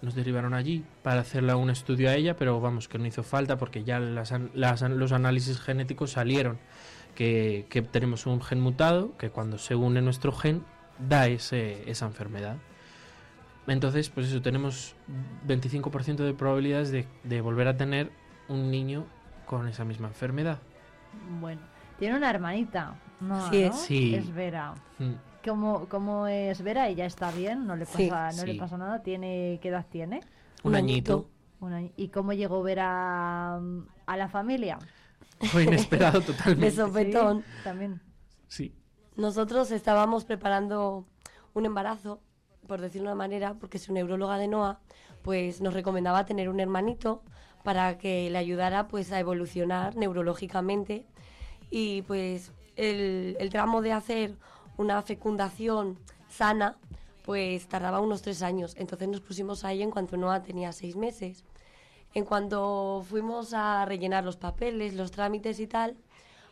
Nos 0.02 0.14
derivaron 0.14 0.52
allí 0.52 0.84
para 1.02 1.22
hacerle 1.22 1.54
un 1.54 1.70
estudio 1.70 2.10
a 2.10 2.14
ella, 2.14 2.36
pero 2.36 2.60
vamos, 2.60 2.86
que 2.86 2.98
no 2.98 3.06
hizo 3.06 3.22
falta 3.22 3.56
porque 3.56 3.82
ya 3.82 3.98
los 3.98 5.12
análisis 5.12 5.58
genéticos 5.58 6.10
salieron 6.10 6.58
que, 7.14 7.64
que 7.70 7.80
tenemos 7.80 8.26
un 8.26 8.42
gen 8.42 8.60
mutado 8.60 9.16
que 9.16 9.30
cuando 9.30 9.56
se 9.56 9.74
une 9.74 10.02
nuestro 10.02 10.32
gen 10.32 10.66
da 10.98 11.28
ese, 11.28 11.90
esa 11.90 12.04
enfermedad. 12.04 12.58
Entonces, 13.66 14.10
pues 14.10 14.26
eso, 14.28 14.42
tenemos 14.42 14.94
25% 15.46 16.16
de 16.16 16.34
probabilidades 16.34 16.90
de, 16.90 17.06
de 17.24 17.40
volver 17.40 17.68
a 17.68 17.76
tener 17.76 18.10
un 18.48 18.70
niño 18.70 19.06
con 19.46 19.68
esa 19.68 19.84
misma 19.84 20.08
enfermedad. 20.08 20.58
Bueno, 21.40 21.60
Tiene 21.98 22.16
una 22.16 22.28
hermanita, 22.28 22.96
¿no? 23.20 23.48
Sí, 23.50 23.62
¿no? 23.62 23.68
es. 23.70 23.76
Sí. 23.80 24.14
Es 24.14 24.34
Vera. 24.34 24.74
Mm. 24.98 25.12
¿Cómo, 25.44 25.86
¿Cómo 25.88 26.26
es 26.26 26.60
Vera? 26.62 26.88
Ella 26.88 27.06
está 27.06 27.30
bien, 27.30 27.66
no 27.66 27.76
le 27.76 27.86
Sí. 27.86 28.08
pasa, 28.08 28.36
no 28.40 28.46
le 28.52 28.58
pasa 28.58 28.76
nada. 28.78 29.02
¿Tiene, 29.02 29.58
¿Qué 29.62 29.68
edad 29.68 29.86
tiene? 29.90 30.20
Un 30.62 30.74
añito. 30.74 31.28
Un 31.60 31.72
año. 31.72 31.90
¿Y 31.96 32.08
cómo 32.08 32.32
llegó 32.32 32.62
Vera 32.62 33.58
mm, 33.60 33.86
a 34.06 34.16
la 34.16 34.28
familia? 34.28 34.78
Fue 35.40 35.64
inesperado 35.64 36.20
totalmente. 36.22 36.64
De 36.66 36.70
sopetón. 36.70 37.40
Sí, 37.42 37.62
también. 37.62 38.00
Sí. 38.48 38.74
Nosotros 39.16 39.70
estábamos 39.70 40.24
preparando 40.24 41.06
un 41.52 41.66
embarazo, 41.66 42.20
por 42.66 42.80
decirlo 42.80 43.08
de 43.08 43.14
una 43.14 43.24
manera, 43.24 43.54
porque 43.54 43.78
su 43.78 43.92
neuróloga 43.92 44.38
de 44.38 44.48
NOA 44.48 44.80
pues 45.22 45.60
nos 45.60 45.74
recomendaba 45.74 46.26
tener 46.26 46.48
un 46.48 46.60
hermanito 46.60 47.22
para 47.62 47.96
que 47.98 48.28
le 48.30 48.38
ayudara 48.38 48.88
pues 48.88 49.10
a 49.12 49.18
evolucionar 49.18 49.96
neurológicamente 49.96 51.06
y 51.70 52.02
pues 52.02 52.52
el, 52.76 53.36
el 53.40 53.50
tramo 53.50 53.80
de 53.80 53.92
hacer 53.92 54.36
una 54.76 55.00
fecundación 55.02 55.98
sana 56.28 56.76
pues 57.24 57.66
tardaba 57.68 58.00
unos 58.00 58.22
tres 58.22 58.42
años. 58.42 58.74
Entonces 58.78 59.08
nos 59.08 59.20
pusimos 59.20 59.64
a 59.64 59.72
ello 59.72 59.82
en 59.82 59.90
cuanto 59.90 60.16
Noah 60.16 60.42
tenía 60.42 60.72
seis 60.72 60.94
meses. 60.94 61.44
En 62.12 62.24
cuanto 62.24 63.04
fuimos 63.08 63.54
a 63.54 63.84
rellenar 63.86 64.24
los 64.24 64.36
papeles, 64.36 64.94
los 64.94 65.10
trámites 65.10 65.58
y 65.58 65.66
tal, 65.66 65.96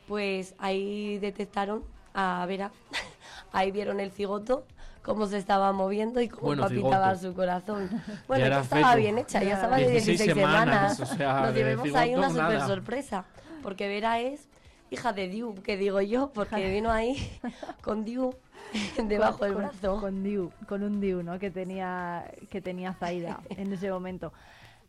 pues 0.09 0.55
ahí 0.59 1.19
detectaron 1.19 1.85
a 2.15 2.45
Vera, 2.47 2.73
ahí 3.53 3.71
vieron 3.71 4.01
el 4.01 4.11
cigoto, 4.11 4.67
cómo 5.03 5.27
se 5.27 5.39
estaba 5.39 5.73
moviendo 5.73 6.21
y 6.21 6.29
cómo 6.29 6.47
Bueno, 6.49 6.63
palpitaba 6.63 7.17
su 7.17 7.35
corazón. 7.35 7.89
Bueno, 8.29 8.47
ya 8.49 8.61
estaba 8.61 8.87
feto. 8.89 8.99
bien 8.99 9.19
hecha, 9.19 9.41
ya 9.41 9.49
Ya. 9.51 9.55
estaba 9.55 9.77
de 9.77 9.89
16 9.91 10.19
16 10.19 10.35
semanas. 10.35 10.97
semanas, 10.97 11.01
o 11.01 11.17
sea, 11.17 11.41
Nos 11.43 11.55
de 11.55 11.65
llevamos 11.65 11.95
ahí 11.95 12.15
una 12.15 12.29
super 12.31 12.43
nada. 12.45 12.67
sorpresa, 12.67 13.25
porque 13.63 13.89
Vera 13.89 14.21
es 14.21 14.49
hija 14.91 15.13
de 15.13 15.29
Diu, 15.29 15.55
que 15.63 15.77
digo 15.77 16.01
yo, 16.01 16.31
porque 16.35 16.71
vino 16.71 16.91
ahí 16.91 17.17
con 17.83 18.05
Diu 18.05 18.35
debajo 19.09 19.39
Con- 19.39 19.47
del 19.49 19.55
con- 19.55 19.63
brazo. 19.65 20.01
Con, 20.01 20.23
Diu, 20.23 20.51
con 20.69 20.83
un 20.83 21.01
Diu, 21.01 21.23
¿no? 21.23 21.39
Que 21.39 21.51
tenía, 21.51 22.31
que 22.51 22.61
tenía 22.61 22.93
Zaida 22.95 23.41
en 23.51 23.73
ese 23.73 23.91
momento. 23.91 24.33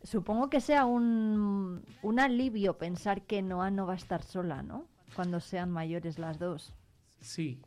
Supongo 0.02 0.50
que 0.50 0.60
sea 0.60 0.84
un, 0.84 1.82
un 2.02 2.20
alivio 2.20 2.76
pensar 2.76 3.22
que 3.22 3.40
Noah 3.40 3.70
no 3.70 3.86
va 3.86 3.94
a 3.94 3.96
estar 3.96 4.22
sola, 4.22 4.62
¿no? 4.62 4.84
Cuando 5.16 5.40
sean 5.40 5.70
mayores 5.70 6.18
las 6.18 6.38
dos. 6.38 6.74
Sí, 7.20 7.58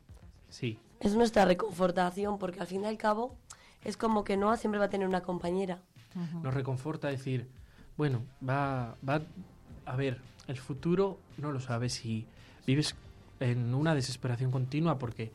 sí. 0.48 0.78
Es 1.00 1.14
nuestra 1.14 1.44
reconfortación, 1.44 2.38
porque 2.38 2.60
al 2.60 2.66
fin 2.66 2.82
y 2.82 2.86
al 2.86 2.98
cabo 2.98 3.36
es 3.84 3.96
como 3.96 4.24
que 4.24 4.36
Noah 4.36 4.56
siempre 4.56 4.78
va 4.78 4.86
a 4.86 4.90
tener 4.90 5.06
una 5.06 5.22
compañera. 5.22 5.80
Nos 6.42 6.52
reconforta 6.52 7.08
decir, 7.08 7.48
bueno, 7.96 8.24
va, 8.46 8.96
va 9.08 9.22
a 9.84 9.96
ver, 9.96 10.20
el 10.48 10.56
futuro 10.56 11.18
no 11.36 11.52
lo 11.52 11.60
sabes 11.60 12.04
y 12.04 12.26
vives 12.66 12.96
en 13.40 13.74
una 13.74 13.94
desesperación 13.94 14.50
continua 14.50 14.98
porque 14.98 15.30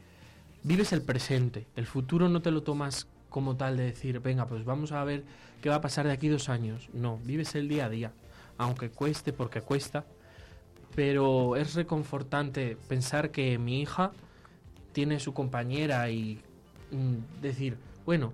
vives 0.64 0.92
el 0.94 1.02
presente. 1.02 1.68
El 1.76 1.86
futuro 1.86 2.28
no 2.30 2.42
te 2.42 2.52
lo 2.52 2.64
tomas 2.64 3.08
como 3.30 3.56
tal 3.56 3.78
de 3.78 3.86
decir, 3.86 4.20
venga, 4.20 4.46
pues 4.46 4.66
vamos 4.66 4.92
a 4.92 5.04
ver 5.04 5.24
qué 5.62 5.70
va 5.70 5.76
a 5.76 5.82
pasar 5.82 6.06
de 6.06 6.12
aquí 6.12 6.28
dos 6.28 6.50
años. 6.50 6.90
No, 6.94 7.18
vives 7.24 7.56
el 7.56 7.68
día 7.68 7.86
a 7.86 7.90
día, 7.90 8.12
aunque 8.58 8.90
cueste 8.90 9.34
porque 9.34 9.62
cuesta. 9.62 10.06
Pero 10.96 11.56
es 11.56 11.74
reconfortante 11.74 12.78
pensar 12.88 13.32
que 13.32 13.58
mi 13.58 13.82
hija 13.82 14.12
tiene 14.94 15.20
su 15.20 15.34
compañera 15.34 16.10
y 16.10 16.40
mm, 16.92 17.42
decir, 17.42 17.78
bueno, 18.06 18.34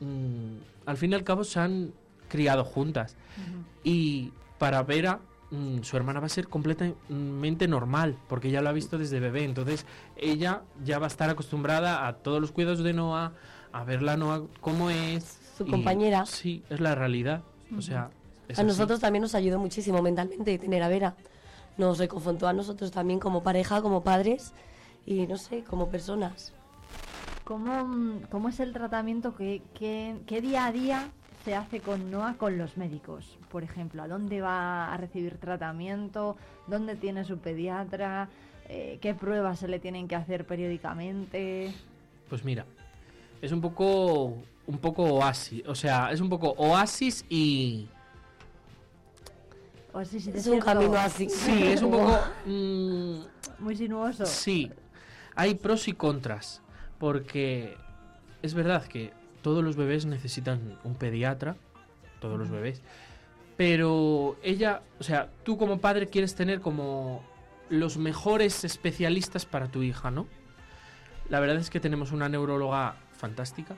mm, 0.00 0.86
al 0.86 0.96
fin 0.96 1.12
y 1.12 1.14
al 1.14 1.24
cabo 1.24 1.44
se 1.44 1.60
han 1.60 1.92
criado 2.28 2.64
juntas. 2.64 3.16
Y 3.82 4.32
para 4.58 4.82
Vera, 4.82 5.20
mm, 5.50 5.82
su 5.82 5.96
hermana 5.96 6.20
va 6.20 6.26
a 6.26 6.30
ser 6.30 6.48
completamente 6.48 7.68
normal, 7.68 8.16
porque 8.28 8.48
ella 8.48 8.60
lo 8.60 8.68
ha 8.68 8.72
visto 8.72 8.98
desde 8.98 9.20
bebé. 9.20 9.44
Entonces, 9.44 9.86
ella 10.16 10.62
ya 10.84 10.98
va 10.98 11.06
a 11.06 11.08
estar 11.08 11.30
acostumbrada 11.30 12.06
a 12.06 12.16
todos 12.16 12.40
los 12.40 12.52
cuidados 12.52 12.82
de 12.82 12.92
Noah, 12.92 13.32
a 13.72 13.84
verla 13.84 14.16
Noah 14.16 14.42
cómo 14.60 14.90
es. 14.90 15.38
Su 15.56 15.66
y 15.66 15.70
compañera. 15.70 16.26
Sí, 16.26 16.62
es 16.70 16.80
la 16.80 16.94
realidad. 16.94 17.42
O 17.76 17.82
sea, 17.82 18.10
es 18.48 18.58
a 18.58 18.62
así. 18.62 18.68
nosotros 18.68 19.00
también 19.00 19.22
nos 19.22 19.34
ayudó 19.34 19.58
muchísimo 19.58 20.02
mentalmente 20.02 20.58
tener 20.58 20.82
a 20.82 20.88
Vera. 20.88 21.14
Nos 21.78 21.98
reconfortó 21.98 22.48
a 22.48 22.52
nosotros 22.52 22.90
también 22.90 23.20
como 23.20 23.42
pareja, 23.42 23.80
como 23.80 24.02
padres 24.02 24.52
y 25.10 25.26
no 25.26 25.36
sé, 25.36 25.64
como 25.64 25.88
personas. 25.88 26.52
¿Cómo, 27.42 28.20
cómo 28.30 28.48
es 28.48 28.60
el 28.60 28.72
tratamiento? 28.72 29.34
¿Qué, 29.34 29.60
qué, 29.74 30.16
qué 30.26 30.40
día 30.40 30.66
a 30.66 30.72
día 30.72 31.08
se 31.44 31.56
hace 31.56 31.80
con 31.80 32.12
Noah 32.12 32.34
con 32.36 32.56
los 32.58 32.76
médicos? 32.76 33.36
Por 33.50 33.64
ejemplo, 33.64 34.04
¿a 34.04 34.08
dónde 34.08 34.40
va 34.40 34.92
a 34.92 34.96
recibir 34.96 35.36
tratamiento? 35.38 36.36
¿Dónde 36.68 36.94
tiene 36.94 37.24
su 37.24 37.38
pediatra? 37.38 38.28
Eh, 38.68 38.98
¿Qué 39.00 39.14
pruebas 39.14 39.58
se 39.58 39.66
le 39.66 39.80
tienen 39.80 40.06
que 40.06 40.14
hacer 40.14 40.46
periódicamente? 40.46 41.74
Pues 42.28 42.44
mira, 42.44 42.64
es 43.42 43.50
un 43.50 43.60
poco 43.60 44.36
un 44.66 44.78
poco 44.78 45.02
oasis, 45.02 45.66
o 45.66 45.74
sea, 45.74 46.12
es 46.12 46.20
un 46.20 46.28
poco 46.28 46.50
oasis 46.56 47.24
y 47.28 47.88
Es 50.32 50.46
un 50.46 50.60
camino 50.60 50.94
así. 50.94 51.28
sí, 51.28 51.64
es 51.64 51.82
un 51.82 51.90
poco 51.90 52.16
mm, 52.46 53.18
Muy 53.58 53.74
sinuoso. 53.74 54.24
sí. 54.24 54.70
Hay 55.40 55.54
pros 55.54 55.88
y 55.88 55.94
contras, 55.94 56.60
porque 56.98 57.74
es 58.42 58.52
verdad 58.52 58.84
que 58.84 59.14
todos 59.40 59.64
los 59.64 59.74
bebés 59.74 60.04
necesitan 60.04 60.78
un 60.84 60.96
pediatra, 60.96 61.56
todos 62.20 62.38
los 62.38 62.50
bebés, 62.50 62.82
pero 63.56 64.36
ella, 64.42 64.82
o 64.98 65.02
sea, 65.02 65.30
tú 65.42 65.56
como 65.56 65.80
padre 65.80 66.08
quieres 66.08 66.34
tener 66.34 66.60
como 66.60 67.24
los 67.70 67.96
mejores 67.96 68.64
especialistas 68.64 69.46
para 69.46 69.68
tu 69.68 69.82
hija, 69.82 70.10
¿no? 70.10 70.26
La 71.30 71.40
verdad 71.40 71.56
es 71.56 71.70
que 71.70 71.80
tenemos 71.80 72.12
una 72.12 72.28
neuróloga 72.28 72.96
fantástica, 73.12 73.76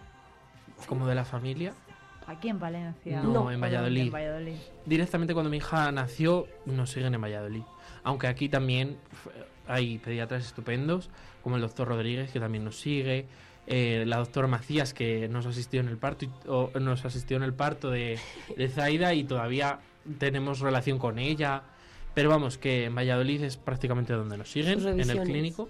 como 0.89 1.07
de 1.07 1.15
la 1.15 1.25
familia. 1.25 1.75
Aquí 2.27 2.49
en 2.49 2.59
Valencia. 2.59 3.23
No, 3.23 3.53
en 3.53 3.61
Valladolid. 3.61 4.07
En 4.07 4.11
Valladolid. 4.11 4.57
Directamente 4.85 5.33
cuando 5.33 5.49
mi 5.49 5.59
hija 5.59 5.93
nació, 5.93 6.49
nos 6.67 6.91
siguen 6.91 7.15
en 7.15 7.21
Valladolid. 7.21 7.63
Aunque 8.03 8.27
aquí 8.27 8.49
también 8.49 8.99
hay 9.73 9.99
pediatras 9.99 10.45
estupendos, 10.47 11.11
como 11.43 11.57
el 11.57 11.63
doctor 11.63 11.89
Rodríguez, 11.89 12.31
que 12.31 12.41
también 12.41 12.65
nos 12.65 12.79
sigue, 12.79 13.27
eh, 13.67 14.05
la 14.07 14.19
doctora 14.19 14.47
Macías, 14.49 14.93
que 14.95 15.29
nos 15.29 15.47
asistió 15.47 15.81
en 15.81 15.89
el 15.89 15.97
parto, 15.97 16.25
y- 16.25 16.31
o, 16.49 16.71
nos 16.81 17.05
asistió 17.05 17.37
en 17.37 17.43
el 17.45 17.55
parto 17.55 17.91
de, 17.91 18.19
de 18.57 18.69
Zaida 18.69 19.15
y 19.15 19.25
todavía 19.25 19.79
tenemos 20.19 20.61
relación 20.61 20.99
con 20.99 21.19
ella. 21.19 21.63
Pero 22.15 22.29
vamos, 22.29 22.59
que 22.59 22.85
en 22.85 22.95
Valladolid 22.95 23.43
es 23.43 23.57
prácticamente 23.57 24.13
donde 24.13 24.37
nos 24.37 24.51
siguen, 24.51 24.81
en 24.87 25.01
el 25.01 25.23
clínico. 25.23 25.69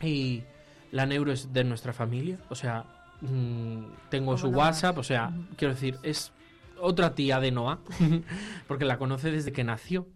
Y 0.00 0.42
la 0.90 1.06
neuro 1.06 1.30
es 1.32 1.52
de 1.52 1.62
nuestra 1.64 1.92
familia, 1.92 2.38
o 2.48 2.54
sea, 2.54 2.84
mm, 3.20 3.84
tengo 4.10 4.36
su. 4.36 4.48
WhatsApp, 4.48 4.98
o 4.98 5.02
sea, 5.04 5.32
quiero 5.56 5.74
decir, 5.74 5.96
es 6.02 6.32
otra 6.80 7.14
tía 7.14 7.38
de 7.38 7.52
Noah, 7.52 7.78
porque 8.66 8.84
la 8.84 8.98
conoce 8.98 9.30
desde 9.30 9.52
que 9.52 9.62
nació. 9.62 10.08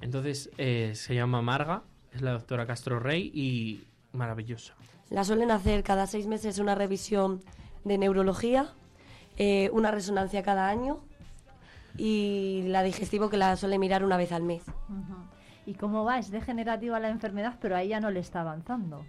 Entonces, 0.00 0.50
eh, 0.56 0.92
se 0.94 1.14
llama 1.14 1.42
Marga, 1.42 1.82
es 2.14 2.22
la 2.22 2.32
doctora 2.32 2.66
Castro 2.66 2.98
Rey 3.00 3.30
y 3.34 3.84
maravillosa. 4.12 4.74
La 5.10 5.24
suelen 5.24 5.50
hacer 5.50 5.82
cada 5.82 6.06
seis 6.06 6.26
meses 6.26 6.58
una 6.58 6.74
revisión 6.74 7.42
de 7.84 7.98
neurología, 7.98 8.72
eh, 9.36 9.70
una 9.72 9.90
resonancia 9.90 10.42
cada 10.42 10.68
año 10.68 11.00
y 11.96 12.64
la 12.68 12.82
digestivo 12.82 13.28
que 13.28 13.36
la 13.36 13.56
suele 13.56 13.78
mirar 13.78 14.04
una 14.04 14.16
vez 14.16 14.32
al 14.32 14.42
mes. 14.42 14.62
¿Y 15.66 15.74
cómo 15.74 16.04
va? 16.04 16.18
Es 16.18 16.30
degenerativa 16.30 16.98
la 17.00 17.08
enfermedad, 17.08 17.58
pero 17.60 17.76
a 17.76 17.82
ella 17.82 18.00
no 18.00 18.10
le 18.10 18.20
está 18.20 18.40
avanzando, 18.40 19.04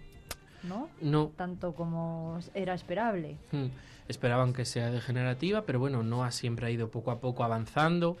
¿no? 0.62 0.88
No. 1.00 1.32
Tanto 1.36 1.74
como 1.74 2.38
era 2.54 2.74
esperable. 2.74 3.38
Mm, 3.52 3.66
Esperaban 4.06 4.52
que 4.52 4.66
sea 4.66 4.90
degenerativa, 4.90 5.62
pero 5.62 5.78
bueno, 5.78 6.02
Noah 6.02 6.30
siempre 6.30 6.66
ha 6.66 6.70
ido 6.70 6.90
poco 6.90 7.10
a 7.10 7.20
poco 7.20 7.42
avanzando. 7.42 8.18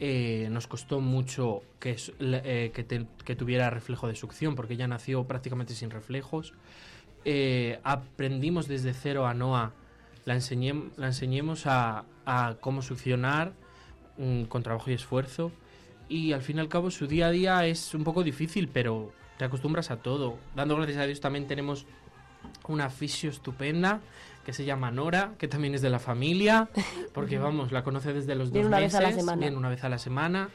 Eh, 0.00 0.48
nos 0.50 0.66
costó 0.66 1.00
mucho 1.00 1.62
que, 1.78 1.96
eh, 2.18 2.72
que, 2.74 2.82
te- 2.84 3.06
que 3.24 3.36
tuviera 3.36 3.70
reflejo 3.70 4.08
de 4.08 4.16
succión, 4.16 4.56
porque 4.56 4.74
ella 4.74 4.88
nació 4.88 5.24
prácticamente 5.24 5.74
sin 5.74 5.90
reflejos. 5.90 6.52
Eh, 7.24 7.78
aprendimos 7.84 8.66
desde 8.68 8.92
cero 8.92 9.26
a 9.26 9.34
Noah, 9.34 9.72
la, 10.24 10.34
enseñé, 10.34 10.74
la 10.96 11.06
enseñemos 11.06 11.66
a, 11.66 12.04
a 12.26 12.56
cómo 12.60 12.82
succionar 12.82 13.52
mm, 14.18 14.44
con 14.44 14.62
trabajo 14.62 14.90
y 14.90 14.94
esfuerzo. 14.94 15.52
Y 16.08 16.32
al 16.32 16.42
fin 16.42 16.56
y 16.58 16.60
al 16.60 16.68
cabo 16.68 16.90
su 16.90 17.06
día 17.06 17.28
a 17.28 17.30
día 17.30 17.66
es 17.66 17.94
un 17.94 18.04
poco 18.04 18.22
difícil, 18.24 18.68
pero 18.68 19.12
te 19.38 19.44
acostumbras 19.44 19.90
a 19.90 19.96
todo. 19.98 20.38
Dando 20.56 20.76
gracias 20.76 20.98
a 20.98 21.06
Dios 21.06 21.20
también 21.20 21.46
tenemos 21.46 21.86
una 22.68 22.90
fisio 22.90 23.30
estupenda 23.30 24.00
que 24.44 24.52
se 24.52 24.64
llama 24.64 24.90
Nora, 24.90 25.34
que 25.38 25.48
también 25.48 25.74
es 25.74 25.82
de 25.82 25.90
la 25.90 25.98
familia, 25.98 26.68
porque 27.12 27.38
vamos, 27.38 27.72
la 27.72 27.82
conoce 27.82 28.12
desde 28.12 28.34
los 28.34 28.50
Viene 28.52 28.64
dos 28.64 28.68
una 28.68 28.78
vez 28.78 28.92
meses, 28.92 29.00
a 29.00 29.10
la 29.10 29.12
semana. 29.16 29.40
viene 29.40 29.56
una 29.56 29.68
vez 29.68 29.84
a 29.84 29.88
la 29.88 29.98
semana, 29.98 30.48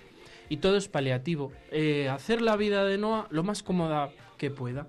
y 0.47 0.57
todo 0.57 0.77
es 0.77 0.87
paliativo. 0.87 1.51
Eh, 1.71 2.07
hacer 2.09 2.41
la 2.41 2.55
vida 2.55 2.85
de 2.85 2.97
Noah 2.97 3.27
lo 3.29 3.43
más 3.43 3.63
cómoda 3.63 4.09
que 4.37 4.49
pueda, 4.51 4.87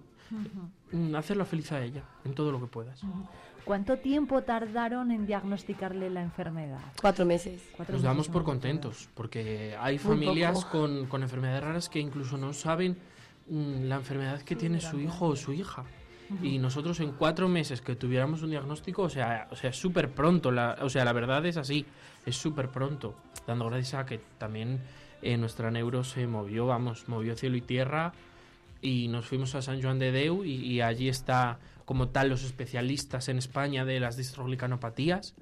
Mm, 0.92 1.14
hacerla 1.14 1.44
feliz 1.44 1.70
a 1.72 1.82
ella, 1.82 2.02
en 2.24 2.34
todo 2.34 2.52
lo 2.52 2.60
que 2.60 2.66
puedas. 2.66 3.00
¿Cuánto 3.64 3.98
tiempo 3.98 4.42
tardaron 4.42 5.10
en 5.10 5.26
diagnosticarle 5.26 6.10
la 6.10 6.22
enfermedad? 6.22 6.80
Cuatro 7.00 7.24
meses. 7.24 7.60
Cuatro 7.76 7.94
Nos 7.94 8.02
meses 8.02 8.10
damos 8.10 8.28
por 8.28 8.42
contentos, 8.42 9.08
porque 9.14 9.76
hay 9.78 9.98
familias 9.98 10.64
con, 10.64 11.06
con 11.06 11.22
enfermedades 11.22 11.62
raras 11.62 11.88
que 11.88 12.00
incluso 12.00 12.36
no 12.36 12.52
saben 12.52 12.96
mm, 13.48 13.84
la 13.84 13.96
enfermedad 13.96 14.40
que 14.42 14.56
tiene 14.56 14.80
su 14.80 14.98
hijo 14.98 15.26
o 15.26 15.36
su 15.36 15.52
hija. 15.52 15.84
Y 16.42 16.58
nosotros 16.58 17.00
en 17.00 17.12
cuatro 17.12 17.48
meses 17.48 17.80
que 17.80 17.96
tuviéramos 17.96 18.42
un 18.42 18.50
diagnóstico, 18.50 19.02
o 19.02 19.10
sea, 19.10 19.48
o 19.50 19.56
sea, 19.56 19.72
súper 19.72 20.10
pronto, 20.10 20.52
la, 20.52 20.78
o 20.80 20.88
sea, 20.88 21.04
la 21.04 21.12
verdad 21.12 21.44
es 21.46 21.56
así, 21.56 21.84
es 22.24 22.36
súper 22.36 22.68
pronto, 22.68 23.16
dando 23.46 23.68
gracias 23.68 23.94
a 23.94 24.06
que 24.06 24.20
también 24.38 24.80
eh, 25.22 25.36
nuestra 25.36 25.70
neuro 25.70 26.04
se 26.04 26.26
movió, 26.26 26.66
vamos, 26.66 27.08
movió 27.08 27.36
cielo 27.36 27.56
y 27.56 27.62
tierra 27.62 28.12
y 28.80 29.08
nos 29.08 29.26
fuimos 29.26 29.54
a 29.54 29.62
San 29.62 29.82
Juan 29.82 29.98
de 29.98 30.12
Deu 30.12 30.44
y, 30.44 30.54
y 30.54 30.80
allí 30.80 31.08
está 31.08 31.58
como 31.84 32.08
tal 32.08 32.28
los 32.28 32.44
especialistas 32.44 33.28
en 33.28 33.38
España 33.38 33.84
de 33.84 33.98
las 33.98 34.16
distroglicanopatías 34.16 35.34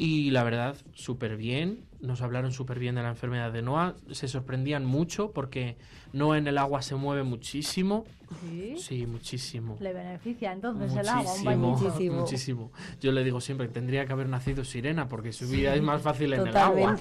y 0.00 0.30
la 0.30 0.44
verdad, 0.44 0.76
súper 0.94 1.36
bien. 1.36 1.84
Nos 2.00 2.22
hablaron 2.22 2.52
súper 2.52 2.78
bien 2.78 2.94
de 2.94 3.02
la 3.02 3.08
enfermedad 3.08 3.50
de 3.50 3.62
Noah. 3.62 3.96
Se 4.12 4.28
sorprendían 4.28 4.84
mucho 4.84 5.32
porque 5.32 5.76
Noah 6.12 6.38
en 6.38 6.46
el 6.46 6.56
agua 6.56 6.82
se 6.82 6.94
mueve 6.94 7.24
muchísimo. 7.24 8.04
Sí. 8.40 8.76
Sí, 8.78 9.06
muchísimo. 9.06 9.76
Le 9.80 9.92
beneficia 9.92 10.52
entonces 10.52 10.94
el 10.94 11.08
agua, 11.08 11.34
un 11.34 11.58
Muchísimo, 11.58 12.20
muchísimo. 12.20 12.72
Yo 13.00 13.10
le 13.10 13.24
digo 13.24 13.40
siempre 13.40 13.66
que 13.66 13.72
tendría 13.72 14.06
que 14.06 14.12
haber 14.12 14.28
nacido 14.28 14.64
sirena 14.64 15.08
porque 15.08 15.32
su 15.32 15.48
vida 15.48 15.74
es 15.74 15.82
más 15.82 16.00
fácil 16.00 16.32
en 16.32 16.46
el 16.46 16.56
agua. 16.56 16.96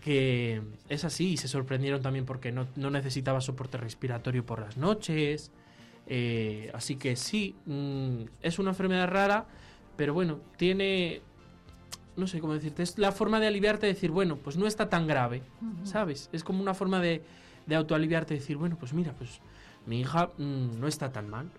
Que 0.00 0.60
es 0.88 1.04
así, 1.04 1.34
y 1.34 1.36
se 1.36 1.46
sorprendieron 1.46 2.02
también 2.02 2.24
porque 2.24 2.50
no, 2.50 2.66
no 2.74 2.90
necesitaba 2.90 3.40
soporte 3.40 3.78
respiratorio 3.78 4.44
por 4.44 4.58
las 4.60 4.76
noches. 4.76 5.52
Eh, 6.08 6.72
así 6.74 6.96
que 6.96 7.14
sí, 7.14 7.54
mm, 7.66 8.22
es 8.42 8.58
una 8.58 8.70
enfermedad 8.70 9.06
rara, 9.06 9.46
pero 9.94 10.14
bueno, 10.14 10.40
tiene, 10.56 11.20
no 12.20 12.26
sé 12.26 12.40
cómo 12.40 12.52
decirte, 12.52 12.82
es 12.82 12.98
la 12.98 13.10
forma 13.12 13.40
de 13.40 13.46
aliviarte, 13.46 13.86
de 13.86 13.94
decir, 13.94 14.10
bueno, 14.10 14.36
pues 14.36 14.56
no 14.56 14.66
está 14.66 14.88
tan 14.88 15.06
grave. 15.06 15.42
¿sabes? 15.84 16.28
Es 16.32 16.44
como 16.44 16.60
una 16.60 16.74
forma 16.74 17.00
de, 17.00 17.22
de 17.66 17.74
autoaliviarte, 17.74 18.34
de 18.34 18.40
decir, 18.40 18.56
bueno, 18.56 18.76
pues 18.78 18.92
mira, 18.92 19.12
pues 19.12 19.40
mi 19.86 20.00
hija 20.00 20.30
mm, 20.38 20.78
no 20.78 20.86
está 20.86 21.10
tan 21.10 21.28
mal. 21.28 21.50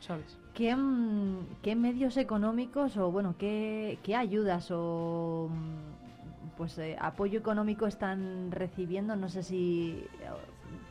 ¿sabes? 0.00 0.36
¿Qué, 0.52 0.76
mm, 0.76 1.60
qué 1.62 1.74
medios 1.74 2.16
económicos 2.16 2.96
o 2.96 3.10
bueno, 3.10 3.34
qué, 3.38 3.98
qué 4.02 4.14
ayudas 4.14 4.70
o 4.70 5.48
mm, 5.50 6.56
pues 6.56 6.76
eh, 6.78 6.96
apoyo 7.00 7.38
económico 7.38 7.86
están 7.86 8.50
recibiendo? 8.50 9.16
No 9.16 9.28
sé 9.28 9.42
si 9.42 10.04
eh, 10.20 10.28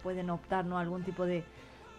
pueden 0.01 0.29
optar 0.29 0.65
¿no? 0.65 0.79
algún 0.79 1.03
tipo 1.03 1.25
de, 1.25 1.43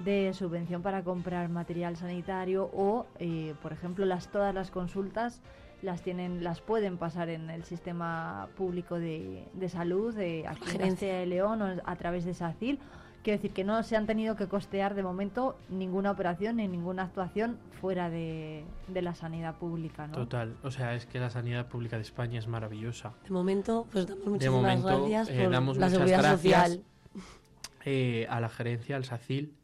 de 0.01 0.33
subvención 0.35 0.83
para 0.83 1.05
comprar 1.05 1.49
material 1.49 1.97
sanitario 1.97 2.71
o, 2.75 3.07
eh, 3.19 3.55
por 3.63 3.73
ejemplo, 3.73 4.05
las 4.05 4.29
todas 4.29 4.55
las 4.55 4.71
consultas 4.71 5.41
las 5.85 6.03
tienen, 6.03 6.43
las 6.43 6.61
pueden 6.61 6.97
pasar 6.99 7.29
en 7.29 7.51
el 7.51 7.65
sistema 7.65 8.49
público 8.57 8.99
de, 8.99 9.45
de 9.53 9.69
salud 9.69 10.15
de 10.15 10.47
aquí 10.49 10.63
en 10.65 10.69
Gerencia. 10.71 11.09
Castilla 11.09 11.23
y 11.23 11.27
León 11.27 11.63
o 11.63 11.83
a 11.85 11.97
través 11.97 12.25
de 12.25 12.35
SACIL. 12.35 12.79
Quiero 13.23 13.39
decir 13.39 13.53
que 13.53 13.65
no 13.65 13.83
se 13.83 13.97
han 13.97 14.07
tenido 14.07 14.37
que 14.37 14.49
costear 14.49 14.95
de 14.95 15.03
momento 15.03 15.57
ninguna 15.71 16.11
operación 16.11 16.57
ni 16.57 16.69
ninguna 16.69 17.05
actuación 17.05 17.59
fuera 17.81 18.11
de, 18.11 18.65
de 18.89 19.01
la 19.03 19.15
sanidad 19.15 19.55
pública, 19.57 20.07
¿no? 20.07 20.15
Total, 20.15 20.57
o 20.63 20.71
sea, 20.71 20.95
es 20.95 21.07
que 21.07 21.19
la 21.21 21.31
sanidad 21.31 21.69
pública 21.69 21.97
de 21.97 22.03
España 22.03 22.39
es 22.39 22.49
maravillosa. 22.49 23.15
De 23.25 23.31
momento, 23.31 23.87
pues 23.93 24.07
damos 24.07 24.25
De 24.25 24.31
muchísimas 24.31 24.61
momento, 24.63 25.09
gracias 25.09 25.29
eh, 25.31 25.49
damos 25.51 25.79
la 25.79 25.89
seguridad 25.89 26.19
gracias 26.19 26.39
social. 26.73 26.85
eh, 27.87 28.27
a 28.29 28.41
la 28.41 28.49
gerencia, 28.51 28.97
al 28.97 29.05
SACIL, 29.05 29.55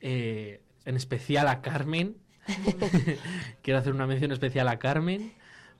eh, 0.00 0.60
en 0.84 0.96
especial 0.96 1.46
a 1.46 1.60
Carmen. 1.60 2.16
Quiero 3.62 3.78
hacer 3.78 3.92
una 3.92 4.08
mención 4.08 4.32
especial 4.32 4.66
a 4.66 4.78
Carmen, 4.80 5.32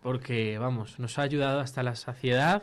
porque, 0.03 0.59
vamos, 0.59 0.99
nos 0.99 1.19
ha 1.19 1.23
ayudado 1.23 1.61
hasta 1.61 1.83
la 1.83 1.95
saciedad, 1.97 2.63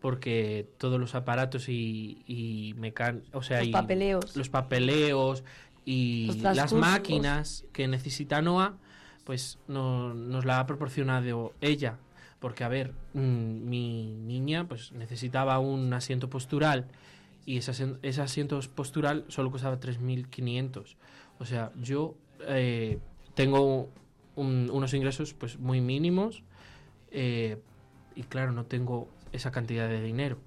porque 0.00 0.66
todos 0.78 0.98
los 0.98 1.14
aparatos 1.14 1.68
y, 1.68 2.22
y 2.26 2.74
mecan- 2.76 3.22
o 3.32 3.42
sea, 3.42 3.58
Los 3.60 3.68
y 3.68 3.72
papeleos. 3.72 4.36
los 4.36 4.48
papeleos 4.48 5.44
y 5.84 6.26
Los 6.26 6.56
las 6.56 6.72
máquinas 6.72 7.64
que 7.72 7.86
necesita 7.88 8.42
NOA, 8.42 8.76
pues 9.24 9.58
no- 9.68 10.14
nos 10.14 10.44
la 10.44 10.58
ha 10.60 10.66
proporcionado 10.66 11.52
ella. 11.60 11.98
Porque, 12.40 12.64
a 12.64 12.68
ver, 12.68 12.92
mm, 13.14 13.20
mi 13.68 14.16
niña 14.16 14.66
pues 14.66 14.90
necesitaba 14.90 15.60
un 15.60 15.92
asiento 15.92 16.28
postural 16.28 16.86
y 17.46 17.58
ese, 17.58 17.70
asen- 17.70 17.98
ese 18.02 18.20
asiento 18.20 18.58
postural 18.74 19.24
solo 19.28 19.52
costaba 19.52 19.78
3.500. 19.78 20.96
O 21.38 21.44
sea, 21.44 21.70
yo 21.80 22.14
eh, 22.48 22.98
tengo 23.34 23.88
un- 24.34 24.68
unos 24.72 24.92
ingresos 24.94 25.34
pues 25.34 25.56
muy 25.60 25.80
mínimos 25.80 26.42
eh, 27.12 27.58
y 28.14 28.22
claro, 28.24 28.52
no 28.52 28.64
tengo 28.64 29.08
esa 29.32 29.50
cantidad 29.50 29.88
de 29.88 30.02
dinero. 30.02 30.38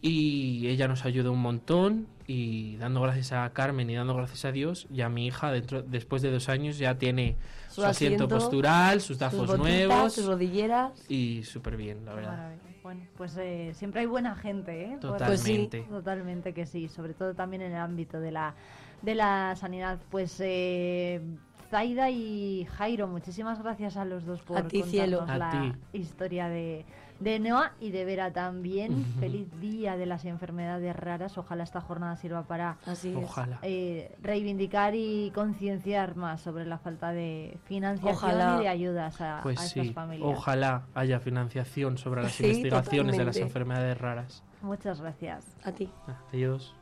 Y 0.00 0.66
ella 0.66 0.88
nos 0.88 1.04
ayudó 1.04 1.32
un 1.32 1.38
montón 1.40 2.08
y 2.26 2.76
dando 2.78 3.00
gracias 3.02 3.32
a 3.32 3.48
Carmen 3.52 3.88
y 3.88 3.94
dando 3.94 4.16
gracias 4.16 4.44
a 4.44 4.50
Dios, 4.50 4.88
ya 4.90 5.08
mi 5.08 5.26
hija 5.26 5.52
dentro 5.52 5.82
después 5.82 6.22
de 6.22 6.32
dos 6.32 6.48
años 6.48 6.76
ya 6.78 6.98
tiene 6.98 7.36
su, 7.68 7.76
Su 7.82 7.84
asiento, 7.84 8.24
asiento, 8.24 8.28
postural, 8.28 9.00
sus 9.00 9.06
sus 9.08 9.18
tazos 9.18 9.46
botitas, 9.46 9.58
nuevos 9.58 10.12
sus 10.12 10.26
rodilleras. 10.26 10.92
y 11.08 11.44
súper 11.44 11.76
bien, 11.76 12.04
la 12.04 12.14
verdad. 12.14 12.54
Bueno, 12.82 13.02
pues 13.16 13.36
eh, 13.36 13.70
siempre 13.74 14.00
hay 14.00 14.06
buena 14.08 14.34
gente, 14.34 14.86
¿eh? 14.86 14.98
Por- 15.00 15.12
Totalmente. 15.18 15.82
Totalmente 15.88 16.52
que 16.52 16.66
sí, 16.66 16.88
sobre 16.88 17.14
todo 17.14 17.32
también 17.34 17.62
en 17.62 17.70
el 17.72 17.78
ámbito 17.78 18.18
de 18.18 18.32
la, 18.32 18.56
de 19.02 19.14
la 19.14 19.54
sanidad. 19.54 20.00
Pues 20.10 20.36
eh, 20.40 21.20
Zaida 21.72 22.10
y 22.10 22.66
Jairo, 22.76 23.08
muchísimas 23.08 23.62
gracias 23.62 23.96
a 23.96 24.04
los 24.04 24.26
dos 24.26 24.42
por 24.42 24.58
A 24.58 24.68
ti, 24.68 24.80
contarnos 24.82 24.90
cielo. 24.90 25.24
A 25.26 25.38
la 25.38 25.50
ti. 25.90 25.98
historia 25.98 26.50
de, 26.50 26.84
de 27.18 27.38
Noa 27.40 27.72
y 27.80 27.92
de 27.92 28.04
Vera 28.04 28.30
también. 28.30 29.06
Feliz 29.18 29.48
día 29.58 29.96
de 29.96 30.04
las 30.04 30.26
enfermedades 30.26 30.94
raras. 30.94 31.38
Ojalá 31.38 31.64
esta 31.64 31.80
jornada 31.80 32.16
sirva 32.16 32.42
para 32.42 32.76
Así 32.84 33.16
es. 33.16 33.24
Ojalá. 33.24 33.58
eh, 33.62 34.14
reivindicar 34.20 34.94
y 34.94 35.32
concienciar 35.34 36.14
más 36.14 36.42
sobre 36.42 36.66
la 36.66 36.76
falta 36.76 37.10
de 37.12 37.56
financiación 37.64 38.16
Ojalá. 38.16 38.56
y 38.58 38.64
de 38.64 38.68
ayudas 38.68 39.18
a, 39.22 39.40
Pues 39.42 39.58
a 39.58 39.64
estas 39.64 39.86
sí, 39.86 39.92
familias. 39.94 40.28
ojalá 40.30 40.82
haya 40.92 41.20
financiación 41.20 41.96
sobre 41.96 42.22
las 42.22 42.32
Sí, 42.32 42.44
investigaciones 42.44 43.16
de 43.16 43.24
las 43.24 43.36
enfermedades 43.38 43.96
raras. 43.98 44.44
Muchas 44.60 45.00
gracias. 45.00 45.56
A 45.64 45.72
ti. 45.72 45.88
Adiós. 46.34 46.74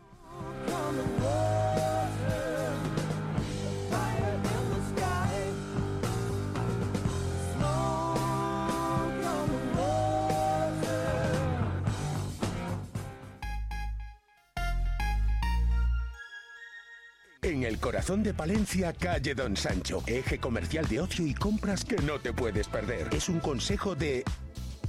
Corazón 17.90 18.22
de 18.22 18.32
Palencia, 18.32 18.92
calle 18.92 19.34
Don 19.34 19.56
Sancho. 19.56 20.00
Eje 20.06 20.38
comercial 20.38 20.86
de 20.86 21.00
ocio 21.00 21.26
y 21.26 21.34
compras 21.34 21.84
que 21.84 21.96
no 21.96 22.20
te 22.20 22.32
puedes 22.32 22.68
perder. 22.68 23.12
Es 23.12 23.28
un 23.28 23.40
consejo 23.40 23.96
de 23.96 24.22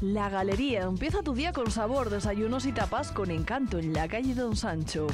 La 0.01 0.29
Galería. 0.29 0.83
Empieza 0.83 1.23
tu 1.23 1.33
día 1.33 1.51
con 1.51 1.71
sabor, 1.71 2.11
desayunos 2.11 2.67
y 2.67 2.71
tapas 2.71 3.11
con 3.11 3.31
encanto 3.31 3.79
en 3.79 3.93
la 3.93 4.07
calle 4.07 4.35
Don 4.35 4.55
Sancho. 4.55 5.07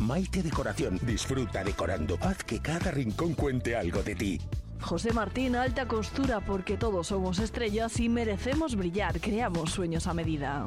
Maite 0.00 0.42
Decoración. 0.42 0.98
Disfruta 1.06 1.62
decorando. 1.62 2.18
Haz 2.20 2.42
que 2.42 2.58
cada 2.58 2.90
rincón 2.90 3.34
cuente 3.34 3.76
algo 3.76 4.02
de 4.02 4.16
ti. 4.16 4.40
José 4.80 5.12
Martín, 5.12 5.54
alta 5.54 5.86
costura, 5.86 6.40
porque 6.40 6.76
todos 6.76 7.06
somos 7.06 7.38
estrellas 7.38 8.00
y 8.00 8.08
merecemos 8.08 8.74
brillar. 8.74 9.20
Creamos 9.20 9.70
sueños 9.70 10.08
a 10.08 10.14
medida. 10.14 10.66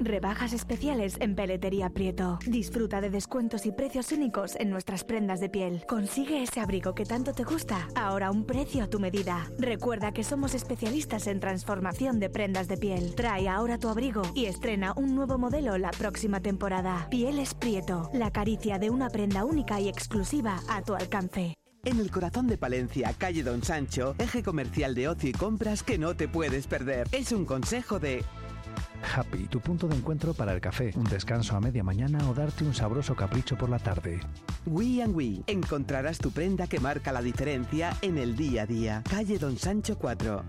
Rebajas 0.00 0.54
especiales 0.54 1.16
en 1.20 1.34
Peletería 1.34 1.90
Prieto. 1.90 2.38
Disfruta 2.46 3.02
de 3.02 3.10
descuentos 3.10 3.66
y 3.66 3.72
precios 3.72 4.12
únicos 4.12 4.56
en 4.56 4.70
nuestras 4.70 5.04
prendas 5.04 5.40
de 5.40 5.50
piel. 5.50 5.84
Consigue 5.86 6.42
ese 6.42 6.60
abrigo 6.60 6.94
que 6.94 7.04
tanto 7.04 7.34
te 7.34 7.44
gusta, 7.44 7.86
ahora 7.94 8.30
un 8.30 8.46
precio 8.46 8.82
a 8.82 8.86
tu 8.86 8.98
medida. 8.98 9.46
Recuerda 9.58 10.12
que 10.12 10.24
somos 10.24 10.54
especialistas 10.54 11.26
en 11.26 11.38
transformación 11.38 12.18
de 12.18 12.30
prendas 12.30 12.66
de 12.66 12.78
piel. 12.78 13.14
Trae 13.14 13.46
ahora 13.46 13.76
tu 13.76 13.90
abrigo 13.90 14.22
y 14.34 14.46
estrena 14.46 14.94
un 14.96 15.14
nuevo 15.14 15.36
modelo 15.36 15.76
la 15.76 15.90
próxima 15.90 16.40
temporada. 16.40 17.06
Pieles 17.10 17.52
Prieto, 17.52 18.08
la 18.14 18.30
caricia 18.30 18.78
de 18.78 18.88
una 18.88 19.10
prenda 19.10 19.44
única 19.44 19.80
y 19.80 19.88
exclusiva 19.90 20.60
a 20.70 20.82
tu 20.82 20.94
alcance. 20.94 21.58
En 21.82 21.98
el 21.98 22.10
corazón 22.10 22.46
de 22.46 22.58
Palencia, 22.58 23.14
calle 23.16 23.42
Don 23.42 23.62
Sancho, 23.62 24.14
eje 24.18 24.42
comercial 24.42 24.94
de 24.94 25.08
ocio 25.08 25.30
y 25.30 25.32
compras 25.32 25.82
que 25.82 25.96
no 25.96 26.14
te 26.14 26.28
puedes 26.28 26.66
perder. 26.66 27.08
Es 27.10 27.32
un 27.32 27.46
consejo 27.46 27.98
de 27.98 28.22
Happy, 29.02 29.46
tu 29.46 29.60
punto 29.60 29.88
de 29.88 29.96
encuentro 29.96 30.34
para 30.34 30.52
el 30.52 30.60
café, 30.60 30.92
un 30.96 31.04
descanso 31.04 31.56
a 31.56 31.60
media 31.60 31.82
mañana 31.82 32.18
o 32.28 32.34
darte 32.34 32.64
un 32.64 32.74
sabroso 32.74 33.14
capricho 33.14 33.56
por 33.56 33.68
la 33.68 33.78
tarde. 33.78 34.20
We 34.66 35.02
and 35.02 35.14
We. 35.14 35.42
Encontrarás 35.46 36.18
tu 36.18 36.30
prenda 36.30 36.66
que 36.66 36.80
marca 36.80 37.12
la 37.12 37.22
diferencia 37.22 37.96
en 38.02 38.18
el 38.18 38.36
día 38.36 38.62
a 38.62 38.66
día. 38.66 39.02
Calle 39.08 39.38
Don 39.38 39.56
Sancho 39.56 39.98
4. 39.98 40.44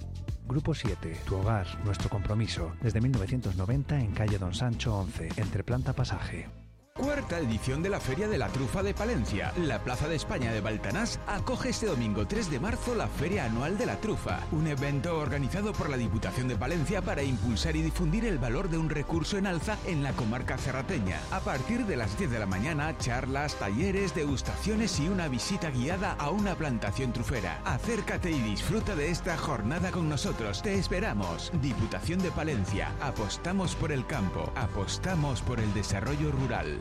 Grupo 0.47 0.73
7, 0.73 1.17
tu 1.25 1.35
hogar, 1.38 1.65
nuestro 1.85 2.09
compromiso. 2.09 2.73
Desde 2.81 2.99
1990 2.99 3.99
en 3.99 4.11
calle 4.11 4.38
Don 4.38 4.53
Sancho 4.53 4.97
11, 4.97 5.30
entre 5.38 5.63
planta 5.63 5.93
pasaje. 5.93 6.60
Cuarta 6.93 7.39
edición 7.39 7.81
de 7.81 7.89
la 7.89 8.01
Feria 8.01 8.27
de 8.27 8.37
la 8.37 8.49
Trufa 8.49 8.83
de 8.83 8.93
Palencia. 8.93 9.53
La 9.57 9.79
Plaza 9.79 10.09
de 10.09 10.15
España 10.15 10.51
de 10.51 10.59
Baltanás 10.59 11.19
acoge 11.25 11.69
este 11.69 11.85
domingo 11.85 12.27
3 12.27 12.51
de 12.51 12.59
marzo 12.59 12.93
la 12.95 13.07
Feria 13.07 13.45
Anual 13.45 13.77
de 13.77 13.85
la 13.85 13.95
Trufa, 13.95 14.41
un 14.51 14.67
evento 14.67 15.17
organizado 15.17 15.71
por 15.71 15.89
la 15.89 15.95
Diputación 15.95 16.49
de 16.49 16.57
Palencia 16.57 17.01
para 17.01 17.23
impulsar 17.23 17.77
y 17.77 17.81
difundir 17.81 18.25
el 18.25 18.39
valor 18.39 18.69
de 18.69 18.77
un 18.77 18.89
recurso 18.89 19.37
en 19.37 19.47
alza 19.47 19.77
en 19.87 20.03
la 20.03 20.11
comarca 20.11 20.57
cerrateña. 20.57 21.19
A 21.31 21.39
partir 21.39 21.85
de 21.85 21.95
las 21.95 22.17
10 22.17 22.29
de 22.29 22.39
la 22.39 22.45
mañana, 22.45 22.97
charlas, 22.97 23.55
talleres, 23.55 24.13
degustaciones 24.13 24.99
y 24.99 25.07
una 25.07 25.29
visita 25.29 25.71
guiada 25.71 26.13
a 26.19 26.29
una 26.29 26.55
plantación 26.55 27.13
trufera. 27.13 27.61
Acércate 27.63 28.31
y 28.31 28.39
disfruta 28.41 28.95
de 28.95 29.09
esta 29.09 29.37
jornada 29.37 29.91
con 29.91 30.09
nosotros. 30.09 30.61
Te 30.61 30.75
esperamos. 30.75 31.51
Diputación 31.61 32.19
de 32.19 32.31
Palencia. 32.31 32.91
Apostamos 33.01 33.75
por 33.75 33.93
el 33.93 34.05
campo. 34.05 34.51
Apostamos 34.55 35.41
por 35.41 35.61
el 35.61 35.73
desarrollo 35.73 36.31
rural. 36.31 36.80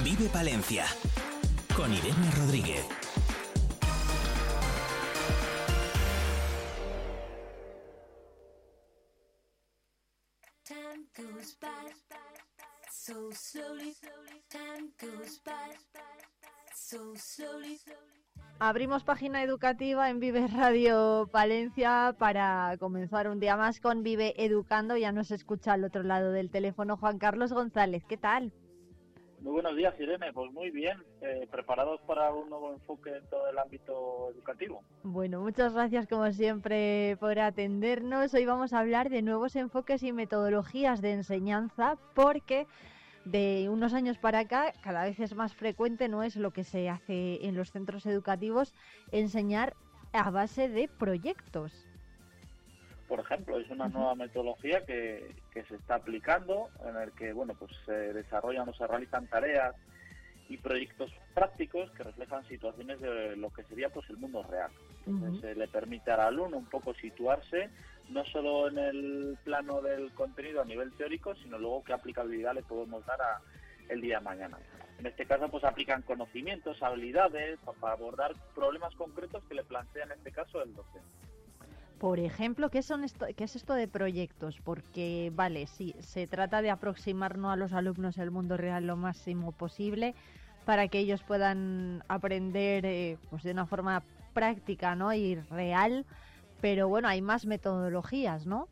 Vive 0.00 0.30
Palencia 0.32 0.86
con 1.76 1.92
Irene 1.92 2.30
Rodríguez. 2.38 2.82
Time 10.64 11.04
goes 11.14 11.58
by 11.60 11.68
so 12.90 13.30
slowly. 13.32 13.94
Time 14.48 14.88
goes 14.98 15.38
by 15.44 15.52
so 16.74 17.14
slowly. 17.14 17.78
Abrimos 18.60 19.04
página 19.04 19.42
educativa 19.42 20.08
en 20.08 20.20
Vive 20.20 20.46
Radio 20.48 21.28
Palencia 21.30 22.16
para 22.18 22.76
comenzar 22.78 23.28
un 23.28 23.40
día 23.40 23.58
más 23.58 23.78
con 23.78 24.02
Vive 24.02 24.42
Educando. 24.42 24.96
Ya 24.96 25.12
nos 25.12 25.30
escucha 25.30 25.74
al 25.74 25.84
otro 25.84 26.02
lado 26.02 26.32
del 26.32 26.50
teléfono 26.50 26.96
Juan 26.96 27.18
Carlos 27.18 27.52
González. 27.52 28.04
¿Qué 28.08 28.16
tal? 28.16 28.54
Muy 29.42 29.54
buenos 29.54 29.76
días, 29.76 29.92
Irene. 29.98 30.32
Pues 30.32 30.52
muy 30.52 30.70
bien, 30.70 31.02
eh, 31.20 31.48
preparados 31.50 32.00
para 32.02 32.32
un 32.32 32.48
nuevo 32.48 32.72
enfoque 32.72 33.10
en 33.10 33.26
todo 33.26 33.48
el 33.48 33.58
ámbito 33.58 34.30
educativo. 34.30 34.84
Bueno, 35.02 35.40
muchas 35.40 35.74
gracias 35.74 36.06
como 36.06 36.30
siempre 36.30 37.16
por 37.18 37.36
atendernos. 37.40 38.32
Hoy 38.34 38.46
vamos 38.46 38.72
a 38.72 38.78
hablar 38.78 39.10
de 39.10 39.20
nuevos 39.20 39.56
enfoques 39.56 40.04
y 40.04 40.12
metodologías 40.12 41.02
de 41.02 41.12
enseñanza 41.12 41.98
porque 42.14 42.68
de 43.24 43.68
unos 43.68 43.94
años 43.94 44.16
para 44.16 44.40
acá 44.40 44.74
cada 44.80 45.02
vez 45.04 45.18
es 45.18 45.34
más 45.34 45.54
frecuente, 45.56 46.08
no 46.08 46.22
es 46.22 46.36
lo 46.36 46.52
que 46.52 46.62
se 46.62 46.88
hace 46.88 47.44
en 47.44 47.56
los 47.56 47.72
centros 47.72 48.06
educativos, 48.06 48.72
enseñar 49.10 49.74
a 50.12 50.30
base 50.30 50.68
de 50.68 50.86
proyectos. 50.86 51.91
Por 53.12 53.20
ejemplo, 53.20 53.58
es 53.58 53.68
una 53.68 53.90
nueva 53.90 54.14
metodología 54.14 54.86
que, 54.86 55.34
que 55.52 55.64
se 55.64 55.74
está 55.74 55.96
aplicando, 55.96 56.70
en 56.88 56.96
el 56.96 57.12
que 57.12 57.34
bueno, 57.34 57.52
pues 57.52 57.70
se 57.84 57.92
desarrollan 57.92 58.66
o 58.70 58.72
se 58.72 58.86
realizan 58.86 59.26
tareas 59.26 59.76
y 60.48 60.56
proyectos 60.56 61.12
prácticos 61.34 61.90
que 61.90 62.04
reflejan 62.04 62.42
situaciones 62.48 63.02
de 63.02 63.36
lo 63.36 63.50
que 63.50 63.64
sería 63.64 63.90
pues 63.90 64.08
el 64.08 64.16
mundo 64.16 64.42
real. 64.44 64.70
Entonces, 65.06 65.42
se 65.42 65.54
le 65.54 65.68
permite 65.68 66.10
al 66.10 66.20
alumno 66.20 66.56
un 66.56 66.64
poco 66.64 66.94
situarse 66.94 67.68
no 68.08 68.24
solo 68.24 68.68
en 68.68 68.78
el 68.78 69.38
plano 69.44 69.82
del 69.82 70.10
contenido 70.14 70.62
a 70.62 70.64
nivel 70.64 70.90
teórico, 70.92 71.34
sino 71.34 71.58
luego 71.58 71.84
qué 71.84 71.92
aplicabilidad 71.92 72.54
le 72.54 72.62
podemos 72.62 73.04
dar 73.04 73.20
a 73.20 73.42
el 73.90 74.00
día 74.00 74.20
de 74.20 74.24
mañana. 74.24 74.58
En 74.98 75.04
este 75.04 75.26
caso, 75.26 75.50
pues 75.50 75.64
aplican 75.64 76.00
conocimientos, 76.00 76.82
habilidades 76.82 77.58
para 77.78 77.92
abordar 77.92 78.32
problemas 78.54 78.94
concretos 78.94 79.44
que 79.50 79.54
le 79.54 79.64
plantea 79.64 80.04
en 80.04 80.12
este 80.12 80.32
caso 80.32 80.62
el 80.62 80.74
docente. 80.74 81.31
Por 82.02 82.18
ejemplo, 82.18 82.68
¿qué, 82.68 82.82
son 82.82 83.04
esto, 83.04 83.26
¿qué 83.36 83.44
es 83.44 83.54
esto 83.54 83.74
de 83.74 83.86
proyectos? 83.86 84.60
Porque, 84.64 85.30
vale, 85.32 85.68
sí, 85.68 85.94
se 86.00 86.26
trata 86.26 86.60
de 86.60 86.68
aproximarnos 86.68 87.52
a 87.52 87.54
los 87.54 87.72
alumnos 87.72 88.18
el 88.18 88.32
mundo 88.32 88.56
real 88.56 88.88
lo 88.88 88.96
máximo 88.96 89.52
posible 89.52 90.16
para 90.64 90.88
que 90.88 90.98
ellos 90.98 91.22
puedan 91.22 92.02
aprender 92.08 92.84
eh, 92.86 93.18
pues 93.30 93.44
de 93.44 93.52
una 93.52 93.66
forma 93.66 94.02
práctica 94.34 94.96
¿no? 94.96 95.14
y 95.14 95.36
real, 95.36 96.04
pero 96.60 96.88
bueno, 96.88 97.06
hay 97.06 97.22
más 97.22 97.46
metodologías, 97.46 98.46
¿no? 98.46 98.66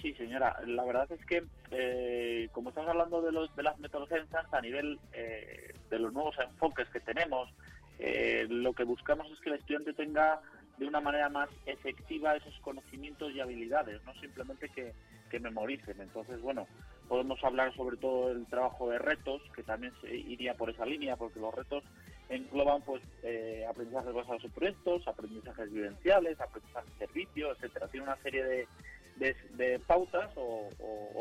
Sí, 0.00 0.14
señora. 0.14 0.56
La 0.64 0.84
verdad 0.84 1.10
es 1.10 1.26
que, 1.26 1.42
eh, 1.72 2.50
como 2.52 2.68
estamos 2.68 2.88
hablando 2.88 3.20
de, 3.20 3.32
los, 3.32 3.52
de 3.56 3.64
las 3.64 3.76
metodologías 3.80 4.28
a 4.52 4.60
nivel 4.60 5.00
eh, 5.12 5.74
de 5.90 5.98
los 5.98 6.12
nuevos 6.12 6.36
enfoques 6.38 6.88
que 6.90 7.00
tenemos, 7.00 7.50
eh, 7.98 8.46
lo 8.48 8.72
que 8.74 8.84
buscamos 8.84 9.28
es 9.32 9.40
que 9.40 9.50
el 9.50 9.56
estudiante 9.56 9.92
tenga 9.92 10.40
de 10.78 10.86
una 10.86 11.00
manera 11.00 11.28
más 11.28 11.48
efectiva 11.66 12.36
esos 12.36 12.58
conocimientos 12.60 13.32
y 13.32 13.40
habilidades, 13.40 14.02
no 14.04 14.14
simplemente 14.14 14.68
que, 14.68 14.92
memoricen. 15.40 16.00
Entonces, 16.00 16.40
bueno, 16.42 16.68
podemos 17.08 17.42
hablar 17.42 17.74
sobre 17.74 17.96
todo 17.96 18.28
del 18.28 18.46
trabajo 18.46 18.88
de 18.88 19.00
retos, 19.00 19.42
que 19.52 19.64
también 19.64 19.92
se 20.00 20.14
iría 20.14 20.54
por 20.54 20.70
esa 20.70 20.86
línea, 20.86 21.16
porque 21.16 21.40
los 21.40 21.52
retos 21.52 21.82
engloban 22.28 22.82
pues 22.82 23.02
eh, 23.24 23.66
aprendizajes 23.68 24.14
basados 24.14 24.44
en 24.44 24.52
proyectos, 24.52 25.08
aprendizajes 25.08 25.72
vivenciales, 25.72 26.40
aprendizajes 26.40 26.88
de 26.92 27.06
servicio, 27.06 27.50
etcétera. 27.50 27.88
Tiene 27.88 28.06
una 28.06 28.16
serie 28.22 28.44
de, 28.44 28.68
de, 29.16 29.80
pautas 29.80 30.30
o, 30.36 30.68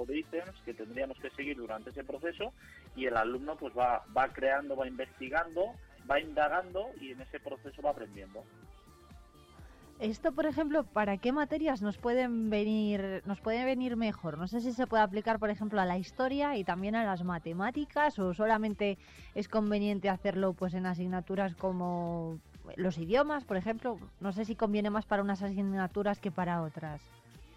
de 0.08 0.18
ítems 0.20 0.62
que 0.66 0.74
tendríamos 0.74 1.18
que 1.20 1.30
seguir 1.32 1.58
durante 1.58 1.90
ese 1.90 2.04
proceso 2.04 2.54
y 2.96 3.06
el 3.06 3.18
alumno 3.18 3.56
pues 3.56 3.76
va, 3.76 4.04
va 4.16 4.28
creando, 4.30 4.76
va 4.76 4.88
investigando, 4.88 5.74
va 6.10 6.20
indagando 6.20 6.90
y 7.00 7.12
en 7.12 7.22
ese 7.22 7.40
proceso 7.40 7.82
va 7.82 7.92
aprendiendo. 7.92 8.44
Esto, 10.04 10.34
por 10.34 10.46
ejemplo, 10.46 10.84
¿para 10.84 11.16
qué 11.16 11.32
materias 11.32 11.82
nos 11.82 11.98
pueden 11.98 12.50
venir, 12.50 13.22
nos 13.26 13.40
puede 13.40 13.64
venir 13.64 13.96
mejor? 13.96 14.38
No 14.38 14.50
sé 14.50 14.60
si 14.60 14.74
se 14.74 14.86
puede 14.86 15.02
aplicar, 15.02 15.40
por 15.40 15.50
ejemplo, 15.50 15.80
a 15.80 15.86
la 15.86 15.98
historia 15.98 16.58
y 16.58 16.66
también 16.66 16.96
a 16.96 17.06
las 17.06 17.24
matemáticas, 17.24 18.20
o 18.20 18.34
solamente 18.34 18.98
es 19.34 19.48
conveniente 19.48 20.10
hacerlo, 20.10 20.52
pues, 20.52 20.74
en 20.74 20.88
asignaturas 20.88 21.56
como 21.56 22.38
los 22.76 22.98
idiomas, 22.98 23.46
por 23.46 23.56
ejemplo. 23.56 23.98
No 24.20 24.34
sé 24.34 24.44
si 24.44 24.56
conviene 24.56 24.90
más 24.90 25.06
para 25.06 25.24
unas 25.24 25.42
asignaturas 25.42 26.20
que 26.20 26.32
para 26.32 26.64
otras. 26.64 27.00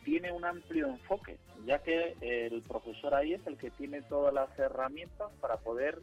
Tiene 0.04 0.30
un 0.30 0.44
amplio 0.44 0.86
enfoque, 0.86 1.38
ya 1.66 1.80
que 1.80 2.14
el 2.20 2.62
profesor 2.62 3.12
ahí 3.16 3.34
es 3.34 3.44
el 3.48 3.56
que 3.56 3.72
tiene 3.72 4.02
todas 4.02 4.32
las 4.32 4.56
herramientas 4.56 5.32
para 5.40 5.56
poder 5.56 5.98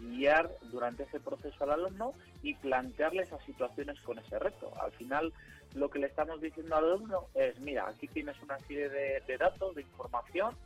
guiar 0.00 0.50
durante 0.70 1.04
ese 1.04 1.20
proceso 1.20 1.64
al 1.64 1.70
alumno 1.70 2.14
y 2.42 2.54
plantearle 2.54 3.22
esas 3.22 3.44
situaciones 3.44 4.00
con 4.00 4.18
ese 4.18 4.38
reto. 4.38 4.72
Al 4.80 4.92
final, 4.92 5.32
lo 5.74 5.90
que 5.90 5.98
le 5.98 6.06
estamos 6.06 6.40
diciendo 6.40 6.76
al 6.76 6.84
alumno 6.84 7.26
es, 7.34 7.58
mira, 7.60 7.88
aquí 7.88 8.08
tienes 8.08 8.40
una 8.42 8.58
serie 8.60 8.88
de, 8.88 9.38
datos, 9.38 9.74
de 9.74 9.82
información, 9.82 10.56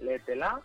léetela, 0.00 0.60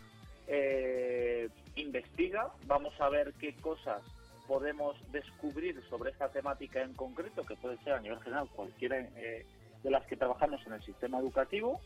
eh, 0.47 1.49
investiga, 1.75 2.51
vamos 2.65 2.93
a 2.99 3.09
ver 3.09 3.33
qué 3.39 3.55
cosas 3.55 4.01
podemos 4.47 4.95
descubrir 5.11 5.79
sobre 5.89 6.11
esta 6.11 6.29
temática 6.29 6.81
en 6.81 6.93
concreto, 6.93 7.45
que 7.45 7.55
puede 7.55 7.77
ser 7.83 7.93
a 7.93 7.99
nivel 7.99 8.19
general 8.21 8.49
cualquiera 8.55 8.97
eh, 8.97 9.45
de 9.83 9.91
las 9.91 10.05
que 10.07 10.17
trabajamos 10.17 10.65
en 10.65 10.73
el 10.73 10.83
sistema 10.83 11.19
educativo. 11.19 11.79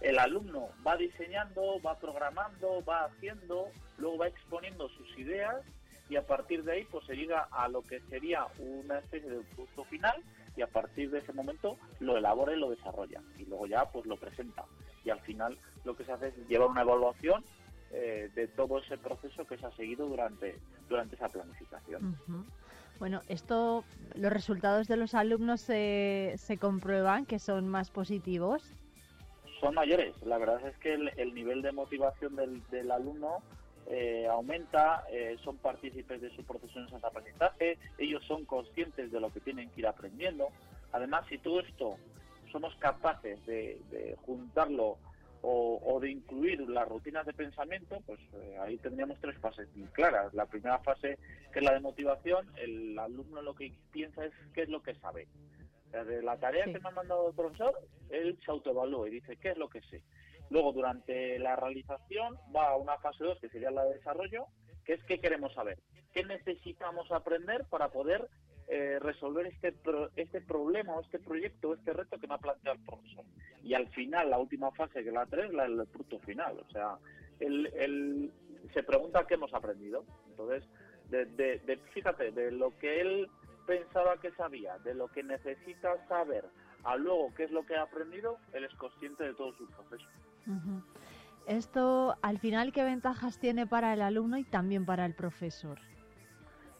El 0.00 0.18
alumno 0.18 0.70
va 0.86 0.96
diseñando, 0.96 1.80
va 1.80 1.98
programando, 1.98 2.84
va 2.84 3.04
haciendo, 3.04 3.68
luego 3.98 4.18
va 4.18 4.28
exponiendo 4.28 4.88
sus 4.88 5.18
ideas 5.18 5.64
y 6.08 6.16
a 6.16 6.26
partir 6.26 6.64
de 6.64 6.72
ahí 6.72 6.84
pues 6.90 7.04
se 7.06 7.14
llega 7.14 7.48
a 7.50 7.68
lo 7.68 7.82
que 7.82 8.00
sería 8.08 8.46
una 8.58 8.98
especie 8.98 9.28
de 9.30 9.40
producto 9.54 9.84
final 9.84 10.22
y 10.56 10.62
a 10.62 10.66
partir 10.66 11.10
de 11.10 11.18
ese 11.18 11.32
momento 11.32 11.76
lo 12.00 12.16
elabora 12.16 12.54
y 12.54 12.58
lo 12.58 12.70
desarrolla 12.70 13.20
y 13.36 13.44
luego 13.44 13.66
ya 13.66 13.84
pues 13.90 14.06
lo 14.06 14.16
presenta 14.16 14.64
y 15.04 15.10
al 15.10 15.20
final 15.20 15.58
lo 15.84 15.96
que 15.96 16.04
se 16.04 16.12
hace 16.12 16.28
es 16.28 16.48
llevar 16.48 16.68
una 16.68 16.82
evaluación 16.82 17.44
eh, 17.90 18.30
de 18.34 18.48
todo 18.48 18.78
ese 18.78 18.98
proceso 18.98 19.46
que 19.46 19.56
se 19.56 19.66
ha 19.66 19.70
seguido 19.72 20.06
durante 20.06 20.58
durante 20.88 21.16
esa 21.16 21.28
planificación. 21.28 22.04
Uh 22.28 22.32
-huh. 22.32 22.44
Bueno, 22.98 23.22
esto, 23.28 23.84
los 24.16 24.32
resultados 24.32 24.88
de 24.88 24.96
los 24.96 25.14
alumnos 25.14 25.60
se, 25.60 26.34
se 26.36 26.58
comprueban 26.58 27.26
que 27.26 27.38
son 27.38 27.68
más 27.68 27.90
positivos. 27.90 28.74
Son 29.60 29.74
mayores. 29.74 30.20
La 30.22 30.36
verdad 30.36 30.66
es 30.66 30.76
que 30.78 30.94
el, 30.94 31.08
el 31.16 31.32
nivel 31.32 31.62
de 31.62 31.72
motivación 31.72 32.34
del, 32.34 32.60
del 32.70 32.90
alumno 32.90 33.38
eh, 33.90 34.26
aumenta, 34.30 35.04
eh, 35.10 35.36
son 35.42 35.56
partícipes 35.58 36.20
de 36.20 36.30
su 36.36 36.44
proceso 36.44 36.80
de 36.80 37.06
aprendizaje, 37.06 37.78
ellos 37.98 38.22
son 38.26 38.44
conscientes 38.44 39.10
de 39.10 39.20
lo 39.20 39.30
que 39.32 39.40
tienen 39.40 39.70
que 39.70 39.80
ir 39.80 39.86
aprendiendo. 39.86 40.48
Además, 40.92 41.26
si 41.28 41.38
todo 41.38 41.60
esto 41.60 41.96
somos 42.52 42.74
capaces 42.76 43.44
de, 43.46 43.80
de 43.90 44.16
juntarlo 44.24 44.98
o, 45.42 45.80
o, 45.84 46.00
de 46.00 46.10
incluir 46.10 46.60
las 46.68 46.88
rutinas 46.88 47.24
de 47.24 47.32
pensamiento, 47.32 47.98
pues 48.06 48.18
eh, 48.34 48.56
ahí 48.60 48.76
tendríamos 48.78 49.18
tres 49.20 49.38
fases 49.38 49.68
muy 49.76 49.88
claras. 49.88 50.34
La 50.34 50.46
primera 50.46 50.78
fase, 50.80 51.18
que 51.52 51.60
es 51.60 51.64
la 51.64 51.74
de 51.74 51.80
motivación, 51.80 52.46
el 52.56 52.98
alumno 52.98 53.40
lo 53.42 53.54
que 53.54 53.72
piensa 53.92 54.24
es 54.24 54.32
qué 54.52 54.62
es 54.62 54.68
lo 54.68 54.82
que 54.82 54.94
sabe. 54.96 55.28
de 55.92 56.22
la 56.22 56.36
tarea 56.36 56.64
Sí. 56.66 56.72
que 56.72 56.80
me 56.80 56.88
ha 56.88 56.92
mandado 56.92 57.28
el 57.28 57.34
profesor, 57.34 57.72
él 58.10 58.38
se 58.44 58.50
autoevalúa 58.50 59.08
y 59.08 59.12
dice 59.12 59.36
qué 59.36 59.50
es 59.52 59.56
lo 59.58 59.68
que 59.68 59.80
sé. 59.82 60.02
Luego, 60.50 60.72
durante 60.72 61.38
la 61.38 61.56
realización, 61.56 62.36
va 62.54 62.68
a 62.70 62.76
una 62.76 62.98
fase 62.98 63.24
2, 63.24 63.38
que 63.40 63.48
sería 63.48 63.70
la 63.70 63.84
de 63.84 63.94
desarrollo, 63.94 64.46
que 64.84 64.94
es 64.94 65.04
qué 65.04 65.20
queremos 65.20 65.52
saber, 65.54 65.78
qué 66.12 66.24
necesitamos 66.24 67.10
aprender 67.12 67.66
para 67.70 67.88
poder 67.90 68.28
eh, 68.68 68.98
resolver 69.00 69.46
este, 69.46 69.72
pro- 69.72 70.10
este 70.16 70.40
problema 70.40 70.94
o 70.94 71.00
este 71.00 71.18
proyecto 71.18 71.70
o 71.70 71.74
este 71.74 71.92
reto 71.92 72.18
que 72.18 72.26
me 72.26 72.34
ha 72.34 72.38
planteado 72.38 72.78
el 72.78 72.84
profesor. 72.84 73.24
Y 73.62 73.74
al 73.74 73.88
final, 73.88 74.30
la 74.30 74.38
última 74.38 74.70
fase, 74.72 75.02
que 75.02 75.08
es 75.08 75.14
la 75.14 75.26
3, 75.26 75.52
la 75.52 75.64
del 75.64 75.86
fruto 75.88 76.18
final. 76.20 76.58
O 76.58 76.70
sea, 76.70 76.96
él, 77.40 77.70
él 77.76 78.32
se 78.74 78.82
pregunta 78.82 79.26
qué 79.26 79.34
hemos 79.34 79.52
aprendido. 79.54 80.04
Entonces, 80.30 80.64
de, 81.10 81.24
de- 81.26 81.58
de- 81.60 81.76
fíjate, 81.94 82.30
de 82.30 82.50
lo 82.52 82.76
que 82.78 83.00
él 83.00 83.28
pensaba 83.66 84.18
que 84.20 84.30
sabía, 84.32 84.78
de 84.78 84.94
lo 84.94 85.08
que 85.08 85.22
necesita 85.22 86.06
saber, 86.06 86.44
a 86.84 86.96
luego 86.96 87.34
qué 87.34 87.44
es 87.44 87.50
lo 87.50 87.64
que 87.66 87.74
ha 87.76 87.82
aprendido, 87.82 88.38
él 88.52 88.64
es 88.64 88.74
consciente 88.74 89.24
de 89.24 89.34
todo 89.34 89.52
su 89.54 89.66
proceso. 89.70 90.06
Esto, 91.46 92.16
al 92.20 92.38
final, 92.38 92.72
¿qué 92.72 92.84
ventajas 92.84 93.38
tiene 93.38 93.66
para 93.66 93.94
el 93.94 94.02
alumno 94.02 94.36
y 94.36 94.44
también 94.44 94.84
para 94.84 95.06
el 95.06 95.14
profesor? 95.14 95.78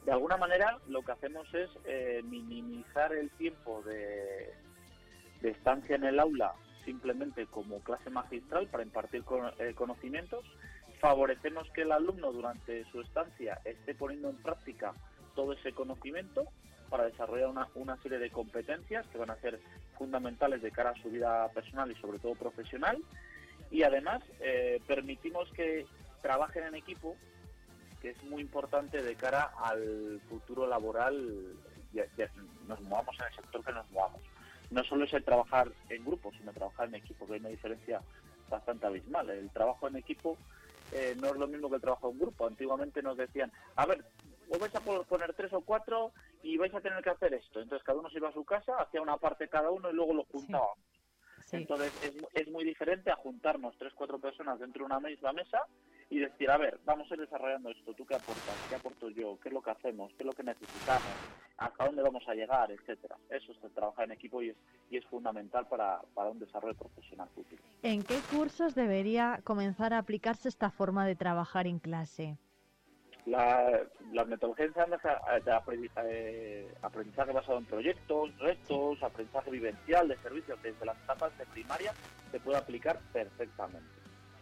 De 0.05 0.13
alguna 0.13 0.37
manera, 0.37 0.79
lo 0.89 1.03
que 1.03 1.13
hacemos 1.13 1.47
es 1.55 1.69
eh, 1.85 2.23
minimizar 2.25 3.13
el 3.13 3.31
tiempo 3.33 3.83
de, 3.83 4.55
estancia 5.43 5.97
en 5.97 6.05
el 6.05 6.19
aula 6.19 6.55
simplemente 6.85 7.47
como 7.47 7.81
clase 7.81 8.11
magistral 8.11 8.69
para 8.69 8.83
impartir 8.83 9.23
eh, 9.59 9.75
conocimientos. 9.75 10.45
Favorecemos 11.01 11.71
que 11.75 11.83
el 11.83 11.93
alumno 11.93 12.33
durante 12.33 12.85
su 12.91 13.01
estancia 13.03 13.61
esté 13.65 13.95
poniendo 13.95 14.31
en 14.31 14.37
práctica 14.37 14.95
todo 15.35 15.53
ese 15.53 15.73
conocimiento 15.73 16.45
para 16.89 17.05
desarrollar 17.05 17.69
una 17.75 17.97
serie 18.03 18.19
de 18.19 18.31
competencias 18.31 19.07
que 19.09 19.19
van 19.19 19.31
a 19.31 19.37
ser 19.37 19.61
fundamentales 19.97 20.63
de 20.63 20.71
cara 20.71 20.91
a 20.91 21.03
su 21.03 21.11
vida 21.11 21.49
personal 21.53 21.91
y 21.91 21.95
sobre 21.97 22.19
todo 22.19 22.35
profesional. 22.35 23.03
Y 23.71 23.83
además 23.83 24.23
eh, 24.41 24.81
permitimos 24.87 25.51
que 25.53 25.87
trabajen 26.23 26.65
en 26.65 26.75
equipo 26.75 27.17
que 28.01 28.11
es 28.11 28.23
muy 28.25 28.43
importante 28.43 29.03
de 29.03 29.17
cara 29.17 29.51
al 29.59 30.21
futuro 30.29 30.67
laboral, 30.69 31.55
ya- 31.93 32.07
ya 32.17 32.31
nos 32.67 32.81
movamos 32.83 33.17
en 33.19 33.27
el 33.27 33.35
sector 33.35 33.65
que 33.65 33.73
nos 33.73 33.91
movamos. 33.91 34.21
No 34.71 34.85
solo 34.85 35.05
es 35.05 35.13
el 35.15 35.25
trabajar 35.25 35.69
en 35.89 36.05
grupo, 36.05 36.31
sino 36.33 36.53
trabajar 36.53 36.89
en 36.89 36.95
equipo, 36.95 37.27
que 37.27 37.35
hay 37.35 37.41
una 37.41 37.49
diferencia 37.49 38.01
bastante 38.49 38.87
abismal. 38.87 39.29
El 39.31 39.51
trabajo 39.51 39.89
en 39.89 39.97
equipo 39.97 40.39
eh, 40.93 41.15
no 41.19 41.29
es 41.29 41.37
lo 41.37 41.49
mismo 41.49 41.69
que 41.69 41.77
el 41.77 41.83
trabajo 41.83 42.11
en 42.11 42.19
grupo. 42.19 42.47
Antiguamente 42.47 43.03
nos 43.03 43.17
decían, 43.17 43.51
a 43.77 43.85
ver, 43.87 44.05
os 44.49 44.59
vais 44.61 44.75
a 44.77 44.81
po- 44.81 45.05
poner 45.05 45.35
tres 45.35 45.53
o 45.53 45.61
cuatro 45.63 46.13
y 46.43 46.57
vais 46.57 46.73
a 46.75 46.81
tener 46.81 47.03
que 47.03 47.11
hacer 47.11 47.35
esto. 47.35 47.61
Entonces 47.61 47.85
cada 47.85 47.99
uno 47.99 48.11
se 48.11 48.19
iba 48.19 48.29
a 48.29 48.33
su 48.33 48.45
casa, 48.45 48.77
hacía 48.79 49.03
una 49.03 49.17
parte 49.17 49.49
cada 49.49 49.71
uno 49.71 49.91
y 49.91 49.95
luego 49.95 50.15
lo 50.15 50.25
juntábamos. 50.25 50.79
Entonces 51.53 51.93
es, 52.01 52.13
es 52.35 52.49
muy 52.51 52.65
diferente 52.65 53.11
a 53.11 53.17
juntarnos 53.17 53.77
tres, 53.79 53.93
cuatro 53.95 54.19
personas 54.19 54.59
dentro 54.59 54.81
de 54.81 54.87
una 54.87 55.01
misma 55.01 55.33
mesa 55.33 55.63
y 56.11 56.19
decir, 56.19 56.51
a 56.51 56.57
ver, 56.57 56.79
vamos 56.85 57.11
a 57.11 57.15
ir 57.15 57.21
desarrollando 57.21 57.71
esto, 57.71 57.93
¿tú 57.93 58.07
qué 58.07 58.15
aportas? 58.15 58.59
¿Qué 58.67 58.75
aporto 58.75 59.11
yo? 59.11 59.39
¿Qué 59.41 59.49
es 59.49 59.55
lo 59.55 59.61
que 59.61 59.71
hacemos? 59.71 60.11
¿Qué 60.15 60.23
es 60.23 60.27
lo 60.27 60.33
que 60.33 60.43
necesitamos? 60.43 61.21
¿Hasta 61.59 61.85
dónde 61.85 62.03
vamos 62.03 62.27
a 62.29 62.35
llegar? 62.35 62.71
Etcétera. 62.71 63.17
Eso 63.29 63.53
es 63.53 63.73
trabajar 63.75 64.07
en 64.07 64.13
equipo 64.13 64.43
y 64.43 64.51
es, 64.51 64.57
y 64.91 64.97
es 64.97 65.05
fundamental 65.07 65.67
para, 65.69 66.01
para 66.15 66.31
un 66.31 66.39
desarrollo 66.39 66.75
profesional 66.75 67.29
futuro. 67.35 67.63
¿En 67.83 68.03
qué 68.03 68.23
cursos 68.23 68.75
debería 68.75 69.41
comenzar 69.45 69.93
a 69.93 69.99
aplicarse 69.99 70.49
esta 70.49 70.71
forma 70.71 71.07
de 71.07 71.17
trabajar 71.17 71.67
en 71.67 71.79
clase? 71.79 72.39
La, 73.29 73.83
las 74.13 74.27
metodologías 74.27 74.75
de 74.75 74.83
de 74.83 75.53
aprendi- 75.53 75.91
eh, 76.07 76.75
aprendizaje 76.81 77.33
basado 77.33 77.59
en 77.59 77.67
proyectos, 77.67 78.37
retos, 78.39 79.03
aprendizaje 79.03 79.51
vivencial 79.51 80.09
de 80.09 80.17
servicios 80.19 80.61
desde 80.63 80.87
las 80.87 80.97
etapas 81.03 81.37
de 81.37 81.45
primaria 81.47 81.93
se 82.31 82.41
puede 82.41 82.57
aplicar 82.59 83.01
perfectamente. 83.13 84.01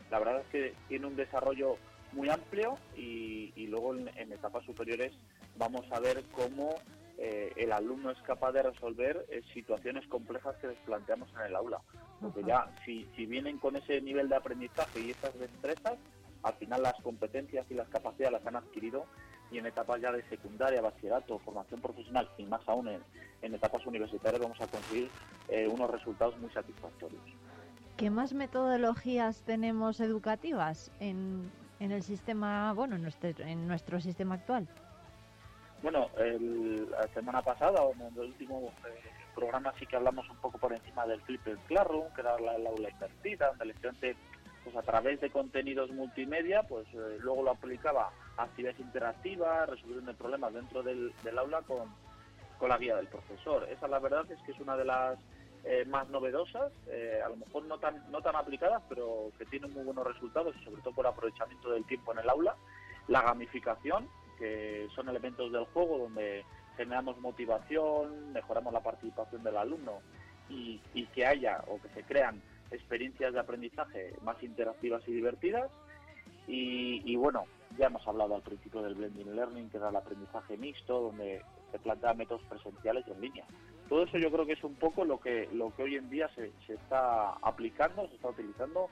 La 0.08 0.20
verdad 0.20 0.40
es 0.42 0.47
que 0.48 0.76
tiene 0.86 1.06
un 1.06 1.16
desarrollo 1.16 1.78
muy 2.12 2.28
amplio 2.28 2.78
y, 2.94 3.52
y 3.56 3.66
luego 3.66 3.94
en, 3.97 4.08
en 4.16 4.32
etapas 4.32 4.65
superiores 4.65 5.12
vamos 5.56 5.84
a 5.90 5.98
ver 5.98 6.23
cómo 6.31 6.81
eh, 7.18 7.52
el 7.56 7.73
alumno 7.73 8.12
es 8.12 8.23
capaz 8.23 8.52
de 8.52 8.62
resolver 8.62 9.26
eh, 9.31 9.42
situaciones 9.52 10.06
complejas 10.06 10.56
que 10.58 10.68
les 10.68 10.78
planteamos 10.81 11.28
en 11.34 11.40
el 11.40 11.56
aula. 11.56 11.81
Porque 12.20 12.44
ya, 12.44 12.70
si, 12.84 13.05
si 13.16 13.26
vienen 13.26 13.58
con 13.58 13.74
ese 13.76 14.00
nivel 14.00 14.28
de 14.28 14.36
aprendizaje 14.36 15.00
y 15.00 15.10
esas 15.10 15.36
destrezas, 15.39 15.98
al 16.47 16.55
final 16.55 16.81
las 16.83 16.94
competencias 17.02 17.66
y 17.70 17.75
las 17.75 17.89
capacidades 17.89 18.33
las 18.34 18.47
han 18.47 18.57
adquirido 18.57 19.05
y 19.50 19.58
en 19.58 19.66
etapas 19.66 20.00
ya 20.00 20.12
de 20.12 20.23
secundaria, 20.28 20.81
bachillerato, 20.81 21.39
formación 21.41 21.81
profesional 21.81 22.28
y 22.39 22.44
más 22.44 22.60
aún 22.68 22.86
en, 22.89 23.02
en 23.42 23.55
etapas 23.55 23.84
universitarias 23.84 24.41
vamos 24.41 24.60
a 24.60 24.66
conseguir 24.68 25.10
eh, 25.49 25.66
unos 25.66 25.91
resultados 25.91 26.39
muy 26.39 26.50
satisfactorios. 26.50 27.23
¿Qué 27.97 28.10
más 28.10 28.33
metodologías 28.33 29.42
tenemos 29.42 29.99
educativas 30.00 30.92
en, 31.00 31.50
en 31.81 31.91
el 31.91 32.02
sistema, 32.02 32.73
bueno, 32.75 32.94
en 32.94 33.02
nuestro, 33.02 33.31
en 33.39 33.66
nuestro 33.66 34.00
sistema 34.00 34.36
actual? 34.36 34.68
Bueno, 35.83 36.08
el- 36.18 36.89
la 36.91 37.08
semana 37.15 37.42
pasada, 37.42 37.83
o 37.83 37.92
en 37.94 38.00
el 38.02 38.18
último 38.18 38.73
eh, 38.86 39.00
programa, 39.34 39.73
sí 39.78 39.86
que 39.86 39.97
hablamos 39.97 40.28
un 40.31 40.36
poco 40.36 40.58
por 40.58 40.73
encima 40.73 41.07
del 41.07 41.20
Triple 41.23 41.57
Classroom, 41.68 42.12
que 42.15 42.20
era 42.20 42.39
la, 42.39 42.55
el 42.57 42.66
aula 42.66 42.89
invertida, 42.91 43.49
donde 43.49 43.65
el 43.65 43.70
estudiante, 43.73 44.16
pues 44.66 44.76
a 44.76 44.82
través 44.82 45.20
de 45.20 45.30
contenidos 45.30 45.92
multimedia, 45.92 46.64
pues 46.64 46.88
eh, 46.92 47.18
luego 47.20 47.44
lo 47.44 47.52
aplicaba 47.52 48.10
a 48.36 48.42
actividades 48.42 48.80
interactivas, 48.80 49.68
resolución 49.68 50.06
de 50.06 50.14
problemas 50.14 50.52
dentro 50.52 50.82
del, 50.82 51.12
aula 51.38 51.62
con, 51.62 51.88
con 52.58 52.70
la 52.70 52.76
guía 52.76 52.96
del 52.96 53.06
profesor. 53.06 53.68
Esa, 53.70 53.86
la 53.86 54.00
verdad, 54.00 54.28
es 54.28 54.40
que 54.40 54.50
es 54.50 54.58
una 54.58 54.76
de 54.76 54.84
las 54.84 55.20
eh, 55.62 55.84
más 55.84 56.08
novedosas, 56.08 56.72
eh, 56.88 57.20
a 57.24 57.28
lo 57.28 57.36
mejor 57.36 57.64
no 57.66 57.78
tan, 57.78 58.10
no 58.10 58.20
tan 58.22 58.34
aplicadas, 58.34 58.82
pero 58.88 59.30
que 59.38 59.44
tienen 59.44 59.72
muy 59.72 59.84
buenos 59.84 60.04
resultados, 60.04 60.56
sobre 60.64 60.82
todo 60.82 60.94
por 60.94 61.06
aprovechamiento 61.06 61.70
del 61.70 61.86
tiempo 61.86 62.10
en 62.10 62.18
el 62.18 62.28
aula. 62.28 62.56
La 63.06 63.22
gamificación, 63.22 64.08
que 64.36 64.88
son 64.96 65.08
elementos 65.08 65.52
del 65.52 65.66
juego 65.66 65.96
donde 65.98 66.44
generamos 66.76 67.16
motivación, 67.20 68.32
mejoramos 68.32 68.72
la 68.72 68.80
participación 68.80 69.44
del 69.44 69.58
alumno 69.58 70.00
y 70.48 71.06
que 71.14 71.24
haya 71.24 71.62
o 71.68 71.80
que 71.80 71.88
se 71.90 72.02
crean 72.02 72.40
experiencias 72.70 73.32
de 73.32 73.40
aprendizaje 73.40 74.14
más 74.22 74.42
interactivas 74.42 75.02
y 75.06 75.12
divertidas. 75.12 75.70
Y, 76.48 77.02
y 77.04 77.16
bueno, 77.16 77.44
ya 77.78 77.86
hemos 77.86 78.06
hablado 78.06 78.34
al 78.36 78.42
principio 78.42 78.82
del 78.82 78.94
blending 78.94 79.34
learning, 79.34 79.68
que 79.68 79.78
era 79.78 79.88
el 79.88 79.96
aprendizaje 79.96 80.56
mixto, 80.56 81.00
donde 81.00 81.42
se 81.72 81.78
plantean 81.78 82.18
métodos 82.18 82.42
presenciales 82.48 83.06
en 83.08 83.20
línea. 83.20 83.44
Todo 83.88 84.04
eso 84.04 84.18
yo 84.18 84.30
creo 84.30 84.46
que 84.46 84.52
es 84.52 84.64
un 84.64 84.74
poco 84.76 85.04
lo 85.04 85.18
que, 85.18 85.48
lo 85.52 85.74
que 85.74 85.82
hoy 85.82 85.96
en 85.96 86.08
día 86.08 86.28
se, 86.34 86.52
se 86.66 86.74
está 86.74 87.30
aplicando, 87.42 88.06
se 88.08 88.14
está 88.14 88.28
utilizando 88.28 88.88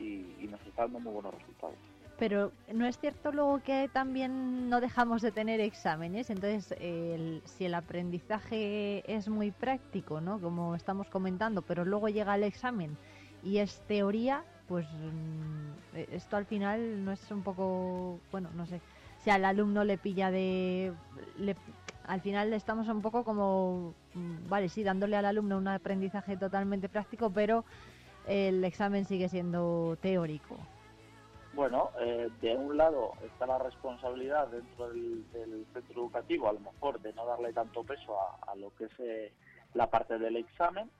y, 0.00 0.44
y 0.44 0.48
nos 0.50 0.60
está 0.66 0.82
dando 0.82 1.00
muy 1.00 1.12
buenos 1.12 1.34
resultados. 1.34 1.76
Pero 2.18 2.50
no 2.72 2.86
es 2.86 2.98
cierto 2.98 3.30
luego 3.30 3.60
que 3.62 3.90
también 3.92 4.70
no 4.70 4.80
dejamos 4.80 5.20
de 5.20 5.32
tener 5.32 5.60
exámenes, 5.60 6.30
entonces 6.30 6.74
el- 6.80 7.42
si 7.44 7.66
el 7.66 7.74
aprendizaje 7.74 9.02
es 9.06 9.28
muy 9.28 9.50
práctico, 9.50 10.20
¿no? 10.20 10.40
Como 10.40 10.74
estamos 10.74 11.08
comentando, 11.10 11.60
pero 11.62 11.84
luego 11.84 12.08
llega 12.08 12.34
el 12.34 12.44
examen 12.44 12.96
y 13.46 13.58
es 13.58 13.78
teoría, 13.86 14.42
pues 14.66 14.86
mm, 14.92 15.96
eh, 15.96 16.08
esto 16.12 16.36
al 16.36 16.46
final 16.46 17.04
no 17.04 17.12
es 17.12 17.30
un 17.30 17.42
poco, 17.44 18.18
bueno, 18.32 18.50
no 18.54 18.66
sé, 18.66 18.80
si 19.22 19.30
al 19.30 19.44
alumno 19.44 19.84
le 19.84 19.98
pilla 19.98 20.30
de... 20.30 20.92
le- 21.38 21.56
al 22.04 22.20
final 22.20 22.52
estamos 22.52 22.88
un 22.88 23.02
poco 23.02 23.24
como, 23.24 23.94
mm, 24.14 24.48
vale, 24.48 24.68
sí, 24.68 24.82
dándole 24.82 25.16
al 25.16 25.24
alumno 25.24 25.58
un 25.58 25.68
aprendizaje 25.68 26.36
totalmente 26.36 26.88
práctico, 26.88 27.30
pero 27.30 27.64
el 28.26 28.64
examen 28.64 29.04
sigue 29.04 29.28
siendo 29.28 29.96
teórico. 30.00 30.56
Bueno, 31.52 31.90
eh, 32.00 32.28
de 32.40 32.54
un 32.56 32.76
lado 32.76 33.14
está 33.24 33.46
la 33.46 33.58
responsabilidad 33.58 34.48
dentro 34.48 34.88
del, 34.88 35.24
centro 35.72 36.02
educativo, 36.02 36.48
a 36.48 36.52
lo 36.52 36.60
mejor, 36.60 37.00
de 37.00 37.12
no 37.12 37.24
darle 37.26 37.52
tanto 37.52 37.82
peso 37.82 38.14
a, 38.20 38.52
a 38.52 38.56
lo 38.56 38.74
que 38.74 38.84
es 38.84 38.92
eh, 38.98 39.32
la 39.74 39.88
parte 39.88 40.18
del 40.18 40.36
examen, 40.36 40.90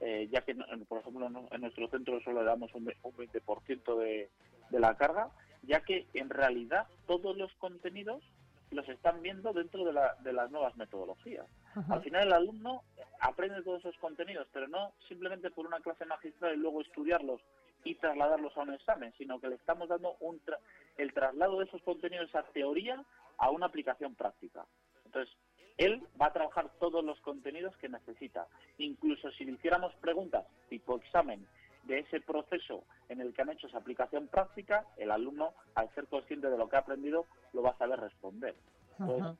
eh, 0.00 0.28
ya 0.30 0.42
que, 0.42 0.54
por 0.88 0.98
ejemplo, 1.00 1.26
en, 1.50 1.60
nuestro 1.60 1.88
centro 1.88 2.20
solo 2.22 2.40
le 2.40 2.46
damos 2.46 2.74
un 2.74 2.84
20% 2.86 3.98
de, 3.98 4.30
de 4.70 4.80
la 4.80 4.96
carga, 4.96 5.30
ya 5.62 5.80
que 5.80 6.06
en 6.14 6.30
realidad 6.30 6.86
todos 7.06 7.36
los 7.36 7.52
contenidos 7.54 8.22
los 8.70 8.88
están 8.88 9.22
viendo 9.22 9.52
dentro 9.52 9.84
de, 9.84 9.92
la- 9.92 10.14
de 10.20 10.32
las 10.32 10.50
nuevas 10.50 10.76
metodologías. 10.76 11.46
Al 11.90 12.02
final 12.02 12.26
el 12.26 12.32
alumno 12.32 12.82
aprende 13.20 13.62
todos 13.62 13.80
esos 13.80 13.96
contenidos, 13.98 14.48
pero 14.52 14.66
no 14.68 14.92
simplemente 15.08 15.50
por 15.50 15.66
una 15.66 15.80
clase 15.80 16.04
magistral 16.06 16.54
y 16.54 16.58
luego 16.58 16.80
estudiarlos 16.80 17.40
y 17.84 17.94
trasladarlos 17.96 18.56
a 18.56 18.62
un 18.62 18.72
examen, 18.74 19.12
sino 19.18 19.38
que 19.40 19.48
le 19.48 19.54
estamos 19.56 19.88
dando 19.88 20.16
un 20.20 20.40
tra- 20.44 20.58
el 20.96 21.12
traslado 21.12 21.58
de 21.58 21.66
esos 21.66 21.82
contenidos 21.82 22.34
a 22.34 22.42
teoría 22.44 23.04
a 23.38 23.50
una 23.50 23.66
aplicación 23.66 24.14
práctica. 24.14 24.64
Entonces, 25.04 25.32
él 25.76 26.06
va 26.20 26.26
a 26.26 26.32
trabajar 26.32 26.70
todos 26.78 27.04
los 27.04 27.20
contenidos 27.20 27.76
que 27.78 27.88
necesita. 27.88 28.46
Incluso 28.78 29.30
si 29.32 29.44
le 29.44 29.52
hiciéramos 29.52 29.94
preguntas 29.96 30.46
tipo 30.68 30.96
examen 30.96 31.46
de 31.84 32.00
ese 32.00 32.20
proceso 32.20 32.84
en 33.08 33.20
el 33.20 33.34
que 33.34 33.42
han 33.42 33.50
hecho 33.50 33.66
esa 33.66 33.78
aplicación 33.78 34.28
práctica, 34.28 34.86
el 34.96 35.10
alumno, 35.10 35.52
al 35.74 35.92
ser 35.94 36.06
consciente 36.06 36.48
de 36.48 36.56
lo 36.56 36.68
que 36.68 36.76
ha 36.76 36.80
aprendido, 36.80 37.26
lo 37.52 37.62
va 37.62 37.70
a 37.70 37.78
saber 37.78 38.00
responder. 38.00 38.54
Entonces, 38.98 39.38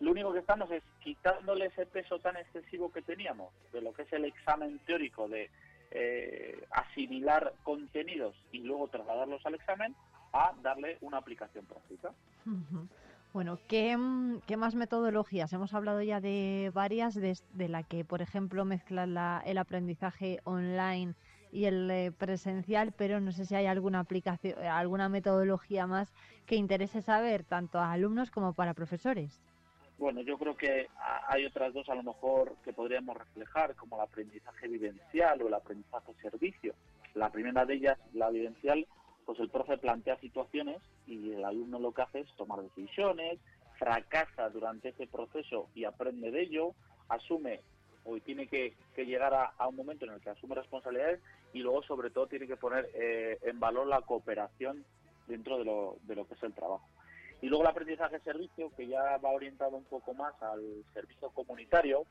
lo 0.00 0.10
único 0.10 0.32
que 0.32 0.40
estamos 0.40 0.70
es 0.70 0.82
quitándole 1.00 1.66
ese 1.66 1.86
peso 1.86 2.18
tan 2.18 2.36
excesivo 2.36 2.92
que 2.92 3.02
teníamos 3.02 3.52
de 3.72 3.80
lo 3.80 3.92
que 3.92 4.02
es 4.02 4.12
el 4.12 4.24
examen 4.24 4.78
teórico 4.80 5.28
de 5.28 5.50
eh, 5.90 6.64
asimilar 6.70 7.54
contenidos 7.62 8.34
y 8.50 8.58
luego 8.58 8.88
trasladarlos 8.88 9.44
al 9.46 9.54
examen 9.54 9.94
a 10.32 10.54
darle 10.62 10.98
una 11.02 11.18
aplicación 11.18 11.66
práctica. 11.66 12.12
Bueno, 13.32 13.58
¿qué, 13.66 13.96
mm, 13.96 14.40
qué 14.46 14.56
más 14.58 14.74
metodologías? 14.74 15.52
Hemos 15.54 15.72
hablado 15.72 16.02
ya 16.02 16.20
de 16.20 16.70
varias, 16.74 17.14
de, 17.14 17.38
de 17.54 17.68
la 17.68 17.82
que, 17.82 18.04
por 18.04 18.20
ejemplo, 18.20 18.64
mezclan 18.66 19.14
la- 19.14 19.42
el 19.46 19.56
aprendizaje 19.56 20.40
online 20.44 21.14
y 21.50 21.64
el 21.64 21.90
eh, 21.90 22.12
presencial, 22.12 22.92
pero 22.92 23.20
no 23.20 23.32
sé 23.32 23.46
si 23.46 23.54
hay 23.54 23.66
alguna 23.66 24.00
aplicación, 24.00 24.58
eh, 24.62 24.68
alguna 24.68 25.08
metodología 25.08 25.86
más 25.86 26.12
que 26.46 26.56
interese 26.56 27.00
saber, 27.00 27.44
tanto 27.44 27.78
a 27.78 27.92
alumnos 27.92 28.30
como 28.30 28.52
para 28.52 28.74
profesores. 28.74 29.40
Bueno, 29.98 30.20
yo 30.22 30.36
creo 30.36 30.56
que 30.56 30.88
hay 31.28 31.46
otras 31.46 31.72
dos 31.72 31.88
a 31.88 31.94
lo 31.94 32.02
mejor 32.02 32.56
que 32.64 32.72
podríamos 32.72 33.16
reflejar, 33.16 33.74
como 33.76 33.96
el 33.96 34.02
aprendizaje 34.02 34.68
vivencial 34.68 35.40
o 35.42 35.48
el 35.48 35.54
aprendizaje 35.54 36.12
servicio. 36.20 36.74
La 37.14 37.30
primera 37.30 37.64
de 37.64 37.74
ellas, 37.74 37.98
la 38.12 38.30
vivencial, 38.30 38.86
pues 39.26 39.38
el 39.40 39.48
profe 39.50 39.78
plantea 39.78 40.16
situaciones 40.18 40.80
y 41.06 41.32
el 41.32 41.44
alumno 41.44 41.78
lo 41.78 41.92
que 41.92 42.02
hace 42.02 42.20
es 42.20 42.36
tomar 42.36 42.60
decisiones, 42.62 43.38
fracasa 43.78 44.48
durante 44.50 44.90
ese 44.90 45.06
proceso 45.06 45.68
y 45.74 45.84
aprende 45.84 46.30
de 46.30 46.42
ello, 46.42 46.72
asume 47.08 47.60
o 48.04 48.18
tiene 48.20 48.48
que, 48.48 48.74
que 48.94 49.06
llegar 49.06 49.32
a, 49.34 49.52
a 49.58 49.68
un 49.68 49.76
momento 49.76 50.04
en 50.04 50.12
el 50.12 50.20
que 50.20 50.30
asume 50.30 50.54
responsabilidades 50.56 51.20
y 51.52 51.60
luego 51.60 51.82
sobre 51.84 52.10
todo 52.10 52.26
tiene 52.26 52.46
que 52.46 52.56
poner 52.56 52.88
eh, 52.94 53.38
en 53.42 53.60
valor 53.60 53.86
la 53.86 54.00
cooperación 54.02 54.84
dentro 55.28 55.58
de 55.58 55.64
lo, 55.64 55.96
de 56.02 56.16
lo 56.16 56.26
que 56.26 56.34
es 56.34 56.42
el 56.42 56.52
trabajo. 56.52 56.86
Y 57.40 57.46
luego 57.46 57.64
el 57.64 57.70
aprendizaje 57.70 58.18
servicio, 58.20 58.70
que 58.76 58.86
ya 58.86 59.16
va 59.18 59.30
orientado 59.30 59.76
un 59.76 59.84
poco 59.84 60.14
más 60.14 60.34
al 60.42 60.60
servicio 60.94 61.30
comunitario, 61.30 62.04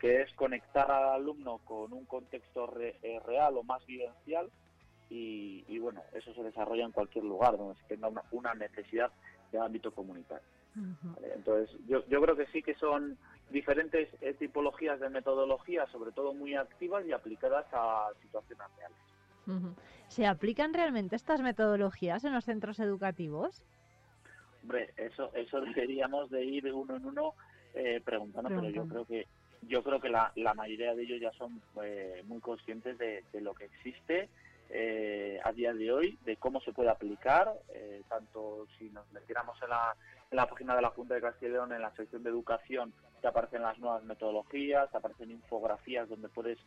que 0.00 0.22
es 0.22 0.32
conectar 0.34 0.90
al 0.90 1.10
alumno 1.20 1.58
con 1.64 1.92
un 1.92 2.04
contexto 2.06 2.66
re- 2.66 2.96
eh, 3.02 3.20
real 3.24 3.56
o 3.56 3.62
más 3.62 3.84
vivencial. 3.86 4.50
Y, 5.12 5.62
y 5.68 5.78
bueno, 5.78 6.02
eso 6.14 6.32
se 6.32 6.42
desarrolla 6.42 6.86
en 6.86 6.92
cualquier 6.92 7.24
lugar 7.24 7.58
donde 7.58 7.78
se 7.82 7.86
tenga 7.86 8.08
una, 8.08 8.22
una 8.30 8.54
necesidad 8.54 9.10
de 9.50 9.58
ámbito 9.58 9.92
comunitario. 9.92 10.46
¿vale? 10.74 11.32
Entonces, 11.34 11.76
yo, 11.86 12.02
yo 12.08 12.22
creo 12.22 12.34
que 12.34 12.46
sí 12.46 12.62
que 12.62 12.74
son 12.76 13.18
diferentes 13.50 14.08
eh, 14.22 14.32
tipologías 14.32 14.98
de 15.00 15.10
metodología, 15.10 15.86
sobre 15.88 16.12
todo 16.12 16.32
muy 16.32 16.54
activas 16.54 17.04
y 17.06 17.12
aplicadas 17.12 17.66
a 17.72 18.08
situaciones 18.22 18.66
reales. 18.78 19.76
¿Se 20.08 20.26
aplican 20.26 20.72
realmente 20.72 21.16
estas 21.16 21.42
metodologías 21.42 22.24
en 22.24 22.32
los 22.32 22.46
centros 22.46 22.80
educativos? 22.80 23.62
Hombre, 24.62 24.94
eso, 24.96 25.30
eso 25.34 25.60
deberíamos 25.74 26.30
de 26.30 26.42
ir 26.42 26.72
uno 26.72 26.96
en 26.96 27.04
uno 27.04 27.34
eh, 27.74 28.00
preguntando, 28.02 28.48
pero 28.48 28.70
yo 28.70 28.88
creo 28.88 29.04
que 29.04 29.26
yo 29.68 29.82
creo 29.84 30.00
que 30.00 30.08
la, 30.08 30.32
la 30.34 30.54
mayoría 30.54 30.94
de 30.94 31.02
ellos 31.02 31.20
ya 31.20 31.32
son 31.32 31.62
eh, 31.84 32.22
muy 32.26 32.40
conscientes 32.40 32.98
de, 32.98 33.22
de 33.32 33.40
lo 33.40 33.54
que 33.54 33.66
existe 33.66 34.28
eh, 34.70 35.38
a 35.44 35.52
día 35.52 35.72
de 35.72 35.92
hoy, 35.92 36.18
de 36.24 36.36
cómo 36.36 36.60
se 36.60 36.72
puede 36.72 36.90
aplicar, 36.90 37.52
eh, 37.74 38.02
tanto 38.08 38.66
si 38.78 38.88
nos 38.90 39.10
metiéramos 39.12 39.56
en 39.62 39.68
la, 39.68 40.46
página 40.46 40.74
de 40.74 40.82
la 40.82 40.90
Junta 40.90 41.14
de 41.14 41.20
Castilla 41.20 41.50
y 41.50 41.52
León, 41.52 41.72
en 41.72 41.82
la 41.82 41.94
sección 41.94 42.22
de 42.22 42.30
educación, 42.30 42.92
te 43.20 43.28
aparecen 43.28 43.62
las 43.62 43.78
nuevas 43.78 44.02
metodologías, 44.04 44.90
te 44.90 44.96
aparecen 44.96 45.30
infografías 45.30 46.08
donde 46.08 46.28
puedes 46.28 46.58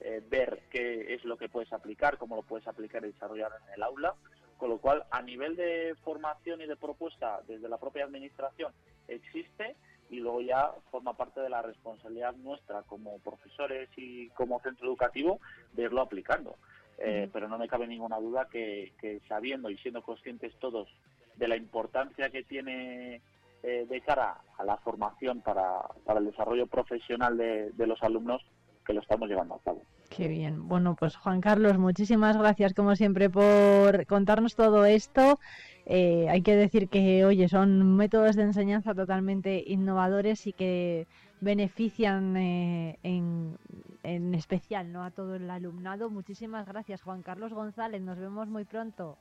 eh, 0.00 0.22
ver 0.28 0.62
qué 0.70 1.14
es 1.14 1.24
lo 1.24 1.36
que 1.36 1.48
puedes 1.48 1.72
aplicar, 1.72 2.18
cómo 2.18 2.36
lo 2.36 2.42
puedes 2.42 2.68
aplicar 2.68 3.04
y 3.04 3.12
desarrollar 3.12 3.52
en 3.66 3.74
el 3.74 3.82
aula. 3.82 4.14
Con 4.58 4.70
lo 4.70 4.78
cual, 4.78 5.04
a 5.10 5.20
nivel 5.22 5.56
de 5.56 5.94
formación 6.04 6.60
y 6.60 6.66
de 6.66 6.76
propuesta 6.76 7.40
desde 7.48 7.68
la 7.68 7.78
propia 7.78 8.04
administración 8.04 8.72
existe 9.08 9.76
y 10.10 10.20
luego 10.20 10.40
ya 10.42 10.72
forma 10.90 11.16
parte 11.16 11.40
de 11.40 11.48
la 11.48 11.62
responsabilidad 11.62 12.34
nuestra 12.34 12.82
como 12.82 13.18
profesores 13.18 13.88
y 13.96 14.28
como 14.30 14.60
centro 14.60 14.86
educativo 14.86 15.40
de 15.72 15.84
irlo 15.84 16.00
aplicando. 16.00 16.56
Eh. 16.98 17.28
Pero 17.32 17.48
no 17.48 17.58
me 17.58 17.68
cabe 17.68 17.86
ninguna 17.86 18.18
duda 18.18 18.48
que, 18.50 18.92
que 19.00 19.20
sabiendo 19.28 19.70
y 19.70 19.76
siendo 19.78 20.02
conscientes 20.02 20.54
todos 20.60 20.88
de 21.36 21.48
la 21.48 21.56
importancia 21.56 22.30
que 22.30 22.44
tiene 22.44 23.20
eh, 23.62 23.86
de 23.88 24.00
cara 24.00 24.36
a 24.58 24.64
la 24.64 24.76
formación 24.76 25.40
para, 25.40 25.80
para 26.04 26.20
el 26.20 26.26
desarrollo 26.26 26.66
profesional 26.66 27.36
de, 27.36 27.70
de 27.70 27.86
los 27.86 28.02
alumnos, 28.02 28.42
que 28.86 28.92
lo 28.92 29.00
estamos 29.00 29.28
llevando 29.28 29.54
a 29.54 29.60
cabo. 29.60 29.82
Qué 30.10 30.28
bien. 30.28 30.68
Bueno, 30.68 30.94
pues 30.94 31.16
Juan 31.16 31.40
Carlos, 31.40 31.78
muchísimas 31.78 32.36
gracias 32.36 32.74
como 32.74 32.94
siempre 32.94 33.30
por 33.30 34.06
contarnos 34.06 34.54
todo 34.54 34.84
esto. 34.84 35.40
Eh, 35.86 36.28
hay 36.30 36.42
que 36.42 36.54
decir 36.54 36.88
que, 36.88 37.24
oye, 37.24 37.48
son 37.48 37.96
métodos 37.96 38.36
de 38.36 38.42
enseñanza 38.42 38.94
totalmente 38.94 39.62
innovadores 39.66 40.46
y 40.46 40.52
que 40.52 41.06
benefician 41.40 42.36
eh, 42.36 42.98
en, 43.02 43.56
en 44.04 44.34
especial 44.34 44.92
¿no? 44.92 45.02
a 45.04 45.10
todo 45.10 45.34
el 45.34 45.50
alumnado. 45.50 46.10
Muchísimas 46.10 46.66
gracias, 46.66 47.02
Juan 47.02 47.22
Carlos 47.22 47.52
González. 47.52 48.00
Nos 48.00 48.18
vemos 48.18 48.48
muy 48.48 48.64
pronto. 48.64 49.18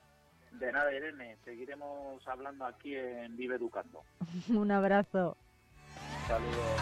De 0.51 0.71
nada, 0.71 0.93
Irene, 0.93 1.37
seguiremos 1.43 2.27
hablando 2.27 2.65
aquí 2.65 2.95
en 2.95 3.35
Vive 3.35 3.55
Educando. 3.55 4.03
Un 4.49 4.71
abrazo. 4.71 5.35
Saludos. 6.27 6.81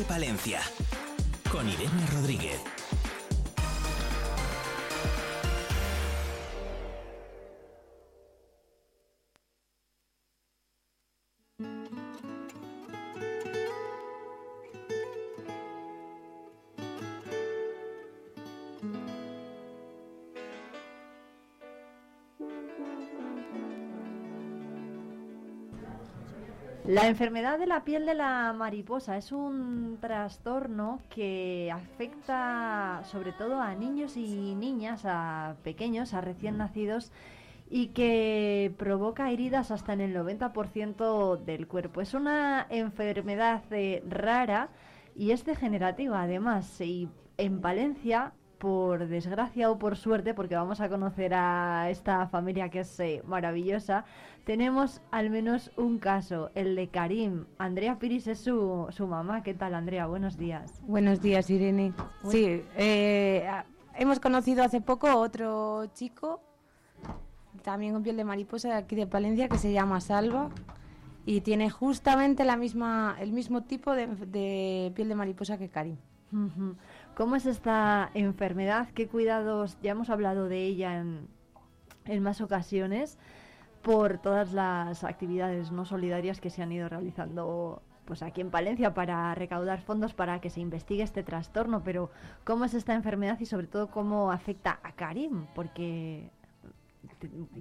Vive 0.00 0.08
Palencia 0.08 0.60
con 1.50 1.68
Irene 1.68 2.06
Rodríguez. 2.14 2.79
La 27.00 27.08
enfermedad 27.08 27.58
de 27.58 27.66
la 27.66 27.82
piel 27.82 28.04
de 28.04 28.14
la 28.14 28.52
mariposa 28.52 29.16
es 29.16 29.32
un 29.32 29.96
trastorno 30.02 31.00
que 31.08 31.72
afecta 31.72 33.00
sobre 33.06 33.32
todo 33.32 33.58
a 33.58 33.74
niños 33.74 34.18
y 34.18 34.54
niñas, 34.54 35.06
a 35.06 35.56
pequeños, 35.64 36.12
a 36.12 36.20
recién 36.20 36.58
nacidos 36.58 37.10
y 37.70 37.88
que 37.88 38.74
provoca 38.76 39.30
heridas 39.30 39.70
hasta 39.70 39.94
en 39.94 40.02
el 40.02 40.14
90% 40.14 41.38
del 41.38 41.66
cuerpo. 41.66 42.02
Es 42.02 42.12
una 42.12 42.66
enfermedad 42.68 43.62
eh, 43.70 44.02
rara 44.06 44.68
y 45.16 45.30
es 45.30 45.46
degenerativa 45.46 46.20
además. 46.20 46.82
Y 46.82 47.08
en 47.38 47.62
Palencia, 47.62 48.34
por 48.60 49.08
desgracia 49.08 49.70
o 49.70 49.78
por 49.78 49.96
suerte, 49.96 50.34
porque 50.34 50.54
vamos 50.54 50.82
a 50.82 50.90
conocer 50.90 51.32
a 51.32 51.88
esta 51.88 52.28
familia 52.28 52.68
que 52.68 52.80
es 52.80 53.00
eh, 53.00 53.22
maravillosa, 53.26 54.04
tenemos 54.44 55.00
al 55.10 55.30
menos 55.30 55.72
un 55.78 55.98
caso, 55.98 56.50
el 56.54 56.76
de 56.76 56.88
Karim. 56.88 57.46
Andrea 57.56 57.98
Piris 57.98 58.26
es 58.26 58.38
su, 58.38 58.86
su 58.90 59.06
mamá. 59.06 59.42
¿Qué 59.42 59.54
tal, 59.54 59.74
Andrea? 59.74 60.06
Buenos 60.06 60.36
días. 60.36 60.82
Buenos 60.82 61.22
días, 61.22 61.48
Irene. 61.48 61.94
Sí, 62.28 62.62
eh, 62.76 63.50
hemos 63.94 64.20
conocido 64.20 64.62
hace 64.62 64.82
poco 64.82 65.08
otro 65.16 65.86
chico, 65.94 66.42
también 67.62 67.94
con 67.94 68.02
piel 68.02 68.18
de 68.18 68.24
mariposa 68.24 68.68
de 68.68 68.74
aquí 68.74 68.94
de 68.94 69.06
Palencia, 69.06 69.48
que 69.48 69.56
se 69.56 69.72
llama 69.72 70.02
Salva 70.02 70.50
y 71.24 71.40
tiene 71.40 71.70
justamente 71.70 72.44
la 72.44 72.56
misma, 72.56 73.16
el 73.20 73.32
mismo 73.32 73.62
tipo 73.62 73.94
de, 73.94 74.06
de 74.06 74.92
piel 74.94 75.08
de 75.08 75.14
mariposa 75.14 75.56
que 75.56 75.70
Karim. 75.70 75.96
Ujú. 76.32 76.76
¿Cómo 77.20 77.36
es 77.36 77.44
esta 77.44 78.10
enfermedad? 78.14 78.88
¿Qué 78.94 79.06
cuidados? 79.06 79.76
Ya 79.82 79.90
hemos 79.90 80.08
hablado 80.08 80.48
de 80.48 80.64
ella 80.64 80.96
en, 80.96 81.28
en 82.06 82.22
más 82.22 82.40
ocasiones 82.40 83.18
por 83.82 84.16
todas 84.16 84.54
las 84.54 85.04
actividades 85.04 85.70
no 85.70 85.84
solidarias 85.84 86.40
que 86.40 86.48
se 86.48 86.62
han 86.62 86.72
ido 86.72 86.88
realizando 86.88 87.82
pues 88.06 88.22
aquí 88.22 88.40
en 88.40 88.50
Palencia 88.50 88.94
para 88.94 89.34
recaudar 89.34 89.82
fondos 89.82 90.14
para 90.14 90.40
que 90.40 90.48
se 90.48 90.62
investigue 90.62 91.02
este 91.02 91.22
trastorno, 91.22 91.82
pero 91.84 92.10
¿cómo 92.44 92.64
es 92.64 92.72
esta 92.72 92.94
enfermedad 92.94 93.38
y 93.38 93.44
sobre 93.44 93.66
todo 93.66 93.88
cómo 93.88 94.32
afecta 94.32 94.80
a 94.82 94.92
Karim? 94.92 95.44
Porque 95.54 96.30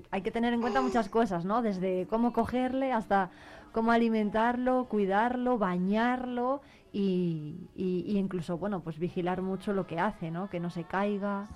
hay 0.09 0.21
que 0.21 0.31
tener 0.31 0.53
en 0.53 0.61
cuenta 0.61 0.79
muchas 0.79 1.09
cosas, 1.09 1.43
¿no? 1.43 1.61
Desde 1.61 2.07
cómo 2.07 2.31
cogerle 2.31 2.93
hasta 2.93 3.29
cómo 3.71 3.91
alimentarlo, 3.91 4.85
cuidarlo, 4.85 5.57
bañarlo 5.57 6.61
y, 6.91 7.69
incluso, 7.75 8.57
bueno, 8.57 8.81
pues 8.81 8.99
vigilar 8.99 9.41
mucho 9.41 9.73
lo 9.73 9.85
que 9.85 9.99
hace, 9.99 10.31
¿no? 10.31 10.49
Que 10.49 10.59
no 10.59 10.69
se 10.69 10.83
caiga. 10.83 11.47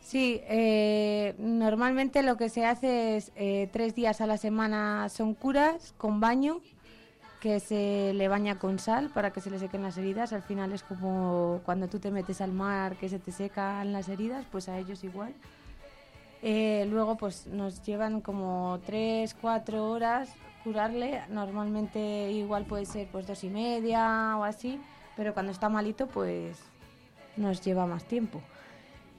Sí, 0.00 0.40
eh, 0.44 1.34
normalmente 1.38 2.22
lo 2.22 2.36
que 2.36 2.48
se 2.48 2.64
hace 2.64 3.16
es 3.16 3.32
eh, 3.36 3.68
tres 3.72 3.94
días 3.94 4.20
a 4.20 4.26
la 4.26 4.38
semana 4.38 5.08
son 5.08 5.34
curas 5.34 5.94
con 5.98 6.20
baño, 6.20 6.60
que 7.40 7.58
se 7.58 8.12
le 8.14 8.28
baña 8.28 8.58
con 8.58 8.78
sal 8.78 9.10
para 9.10 9.32
que 9.32 9.40
se 9.40 9.50
le 9.50 9.58
sequen 9.58 9.82
las 9.82 9.98
heridas. 9.98 10.32
Al 10.32 10.42
final 10.42 10.72
es 10.72 10.82
como 10.82 11.60
cuando 11.64 11.88
tú 11.88 11.98
te 11.98 12.10
metes 12.10 12.40
al 12.40 12.52
mar 12.52 12.96
que 12.96 13.08
se 13.08 13.18
te 13.18 13.32
secan 13.32 13.92
las 13.92 14.08
heridas, 14.08 14.46
pues 14.50 14.68
a 14.68 14.78
ellos 14.78 15.04
igual. 15.04 15.34
Eh, 16.42 16.86
luego 16.88 17.16
pues 17.16 17.46
nos 17.46 17.82
llevan 17.82 18.20
como 18.22 18.80
tres, 18.86 19.34
cuatro 19.38 19.90
horas 19.90 20.30
curarle. 20.64 21.22
Normalmente 21.28 22.30
igual 22.30 22.64
puede 22.64 22.86
ser 22.86 23.08
pues 23.08 23.26
dos 23.26 23.42
y 23.44 23.50
media 23.50 24.36
o 24.38 24.44
así, 24.44 24.80
pero 25.16 25.34
cuando 25.34 25.52
está 25.52 25.68
malito 25.68 26.06
pues 26.06 26.58
nos 27.36 27.60
lleva 27.62 27.86
más 27.86 28.04
tiempo. 28.04 28.40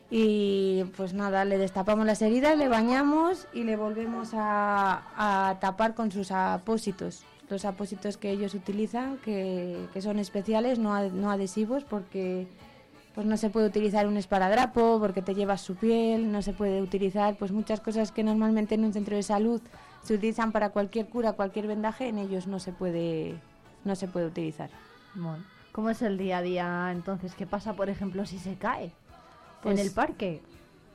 Y 0.10 0.84
pues 0.98 1.14
nada, 1.14 1.46
le 1.46 1.58
destapamos 1.58 2.06
las 2.06 2.22
heridas, 2.22 2.58
le 2.58 2.68
bañamos 2.68 3.48
y 3.54 3.64
le 3.64 3.78
volvemos 3.78 4.32
a, 4.34 5.04
a 5.16 5.60
tapar 5.60 5.96
con 5.96 6.12
sus 6.12 6.32
apósitos. 6.32 7.24
Los 7.50 7.64
apósitos 7.64 8.18
que 8.18 8.30
ellos 8.30 8.54
utilizan, 8.54 9.18
que, 9.20 9.88
que 9.94 10.02
son 10.02 10.20
especiales, 10.20 10.80
no, 10.80 11.10
no 11.10 11.32
adhesivos, 11.32 11.86
porque 11.86 12.48
pues 13.16 13.26
no 13.26 13.38
se 13.38 13.50
puede 13.50 13.68
utilizar 13.68 14.08
un 14.08 14.18
esparadrapo, 14.18 15.00
porque 15.00 15.22
te 15.22 15.36
llevas 15.36 15.62
su 15.62 15.76
piel, 15.76 16.32
no 16.32 16.42
se 16.42 16.54
puede 16.54 16.82
utilizar 16.82 17.36
pues 17.36 17.52
muchas 17.52 17.80
cosas 17.80 18.12
que 18.12 18.24
normalmente 18.24 18.76
en 18.76 18.86
un 18.86 18.94
centro 18.94 19.16
de 19.16 19.24
salud 19.24 19.62
se 20.04 20.16
utilizan 20.16 20.52
para 20.52 20.70
cualquier 20.70 21.08
cura, 21.08 21.34
cualquier 21.34 21.68
vendaje, 21.68 22.08
en 22.08 22.18
ellos 22.18 22.48
no 22.48 22.60
se 22.60 22.72
puede, 22.72 23.36
no 23.86 23.96
se 23.96 24.08
puede 24.08 24.26
utilizar. 24.28 24.70
Bueno, 25.14 25.44
¿cómo 25.72 25.90
es 25.90 26.02
el 26.02 26.18
día 26.18 26.38
a 26.40 26.42
día 26.42 26.90
entonces? 26.92 27.34
¿Qué 27.36 27.46
pasa, 27.46 27.74
por 27.74 27.90
ejemplo, 27.90 28.26
si 28.26 28.40
se 28.40 28.56
cae 28.56 28.92
Pues- 29.62 29.80
en 29.80 29.86
el 29.86 29.92
parque? 29.94 30.42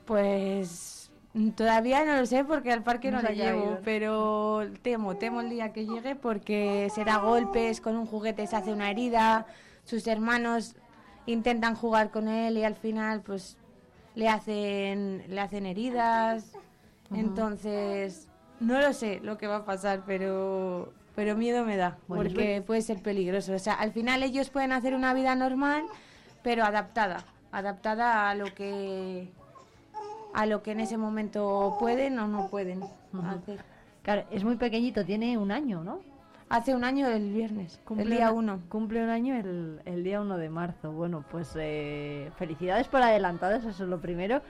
Pues 0.07 1.11
mm, 1.35 1.51
todavía 1.51 2.05
no 2.05 2.17
lo 2.17 2.27
sé 2.27 2.45
porque 2.45 2.73
al 2.73 2.83
parque 2.83 3.11
No 3.11 3.21
no, 3.23 3.29
ha 3.29 3.33
llevo, 3.33 3.61
caído. 3.65 3.81
pero 3.85 4.63
temo, 4.83 5.17
temo 5.17 5.41
el 5.41 5.51
día 5.51 5.73
que 5.73 5.85
llegue 5.87 6.15
porque 6.15 6.89
se 6.95 7.05
da 7.05 7.19
golpes, 7.19 7.81
con 7.81 7.97
un 7.97 8.07
juguete 8.07 8.47
se 8.47 8.57
hace 8.57 8.73
una 8.73 8.91
herida, 8.91 9.47
sus 9.85 10.07
hermanos 10.07 10.75
intentan 11.27 11.75
jugar 11.75 12.11
con 12.11 12.29
él 12.29 12.57
y 12.57 12.65
al 12.65 12.77
final 12.77 13.21
pues 13.23 13.57
le 14.15 14.29
hacen, 14.29 15.25
le 15.29 15.41
hacen 15.41 15.67
heridas. 15.67 16.53
Ujú. 17.11 17.21
Entonces, 17.21 18.29
no 18.61 18.81
lo 18.81 18.93
sé 18.93 19.21
lo 19.23 19.39
que 19.39 19.47
va 19.47 19.57
a 19.57 19.65
pasar, 19.65 20.03
pero, 20.07 20.93
pero 21.15 21.37
miedo 21.37 21.65
me 21.65 21.77
da, 21.77 21.99
Bueno, 22.09 22.25
porque 22.25 22.45
ver- 22.47 22.65
puede 22.65 22.83
ser 22.83 23.03
peligroso. 23.03 23.55
O 23.55 23.59
sea, 23.59 23.75
al 23.75 23.93
final 23.93 24.23
ellos 24.23 24.51
pueden 24.51 24.73
hacer 24.73 24.95
una 24.95 25.13
vida 25.15 25.35
normal, 25.35 25.85
pero 26.43 26.65
adaptada, 26.65 27.19
adaptada 27.53 28.29
a 28.31 28.35
lo 28.35 28.47
que 28.55 29.29
a 30.35 30.45
lo 30.45 30.63
que 30.63 30.73
en 30.73 30.81
ese 30.81 30.99
momento 30.99 31.77
pueden 31.81 32.19
o 32.19 32.27
no 32.29 32.49
pueden 32.49 32.83
hacer. 33.25 33.59
Claro, 34.03 34.25
es 34.31 34.45
muy 34.45 34.57
pequeñito, 34.57 35.03
tiene 35.05 35.39
un 35.39 35.51
año, 35.51 35.83
¿no? 35.83 36.01
Hace 36.51 36.75
un 36.75 36.85
año 36.85 37.09
el 37.09 37.33
viernes, 37.33 37.81
el 37.99 38.11
día 38.11 38.31
una- 38.31 38.53
1. 38.55 38.61
Cumple 38.69 39.03
un 39.03 39.09
año 39.09 39.35
el, 39.35 39.81
el 39.85 40.05
día 40.05 40.21
1 40.21 40.37
de 40.37 40.49
marzo. 40.51 40.93
Bueno, 40.93 41.25
pues 41.31 41.53
eh, 41.59 42.31
felicidades 42.37 42.87
por 42.87 43.03
adelantadas, 43.03 43.65
eso 43.65 43.83
es 43.85 43.89
lo 43.89 43.99
primero. 44.01 44.43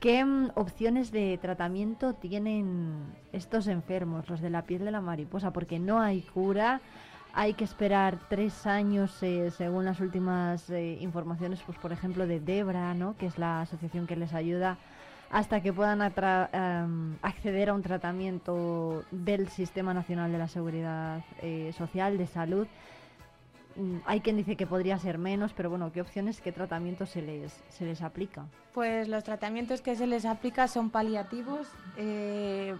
¿Qué 0.00 0.24
mm, 0.24 0.50
opciones 0.54 1.10
de 1.10 1.38
tratamiento 1.42 2.14
tienen 2.14 3.14
estos 3.32 3.66
enfermos, 3.66 4.28
los 4.28 4.40
de 4.40 4.50
la 4.50 4.62
piel 4.62 4.84
de 4.84 4.92
la 4.92 5.00
mariposa? 5.00 5.52
Porque 5.52 5.78
no 5.78 6.00
hay 6.00 6.22
cura, 6.22 6.80
hay 7.32 7.54
que 7.54 7.64
esperar 7.64 8.18
tres 8.28 8.66
años 8.66 9.22
eh, 9.22 9.50
según 9.50 9.84
las 9.84 10.00
últimas 10.00 10.70
eh, 10.70 10.98
informaciones, 11.00 11.60
pues 11.66 11.78
por 11.78 11.92
ejemplo 11.92 12.26
de 12.26 12.38
Debra, 12.38 12.94
¿no? 12.94 13.16
que 13.16 13.26
es 13.26 13.38
la 13.38 13.62
asociación 13.62 14.06
que 14.06 14.16
les 14.16 14.34
ayuda 14.34 14.78
hasta 15.30 15.60
que 15.60 15.72
puedan 15.72 16.00
em, 16.00 17.16
acceder 17.20 17.68
a 17.68 17.74
un 17.74 17.82
tratamiento 17.82 19.04
del 19.10 19.48
Sistema 19.48 19.92
Nacional 19.92 20.32
de 20.32 20.38
la 20.38 20.48
Seguridad 20.48 21.22
eh, 21.42 21.72
Social, 21.76 22.16
de 22.16 22.26
salud. 22.26 22.66
Mm, 23.78 23.98
Hay 24.06 24.20
quien 24.20 24.36
dice 24.36 24.56
que 24.56 24.66
podría 24.66 24.98
ser 24.98 25.16
menos, 25.18 25.52
pero 25.54 25.70
bueno, 25.70 25.92
¿qué 25.92 26.00
opciones, 26.00 26.40
qué 26.40 26.52
tratamiento 26.52 27.06
se 27.06 27.22
les, 27.22 27.52
se 27.70 27.84
les 27.84 28.02
aplica? 28.02 28.44
Pues 28.74 29.08
los 29.08 29.22
tratamientos 29.24 29.80
que 29.80 29.94
se 29.96 30.06
les 30.06 30.24
aplica 30.26 30.68
son 30.68 30.90
paliativos. 30.90 31.66
eh, 31.96 32.74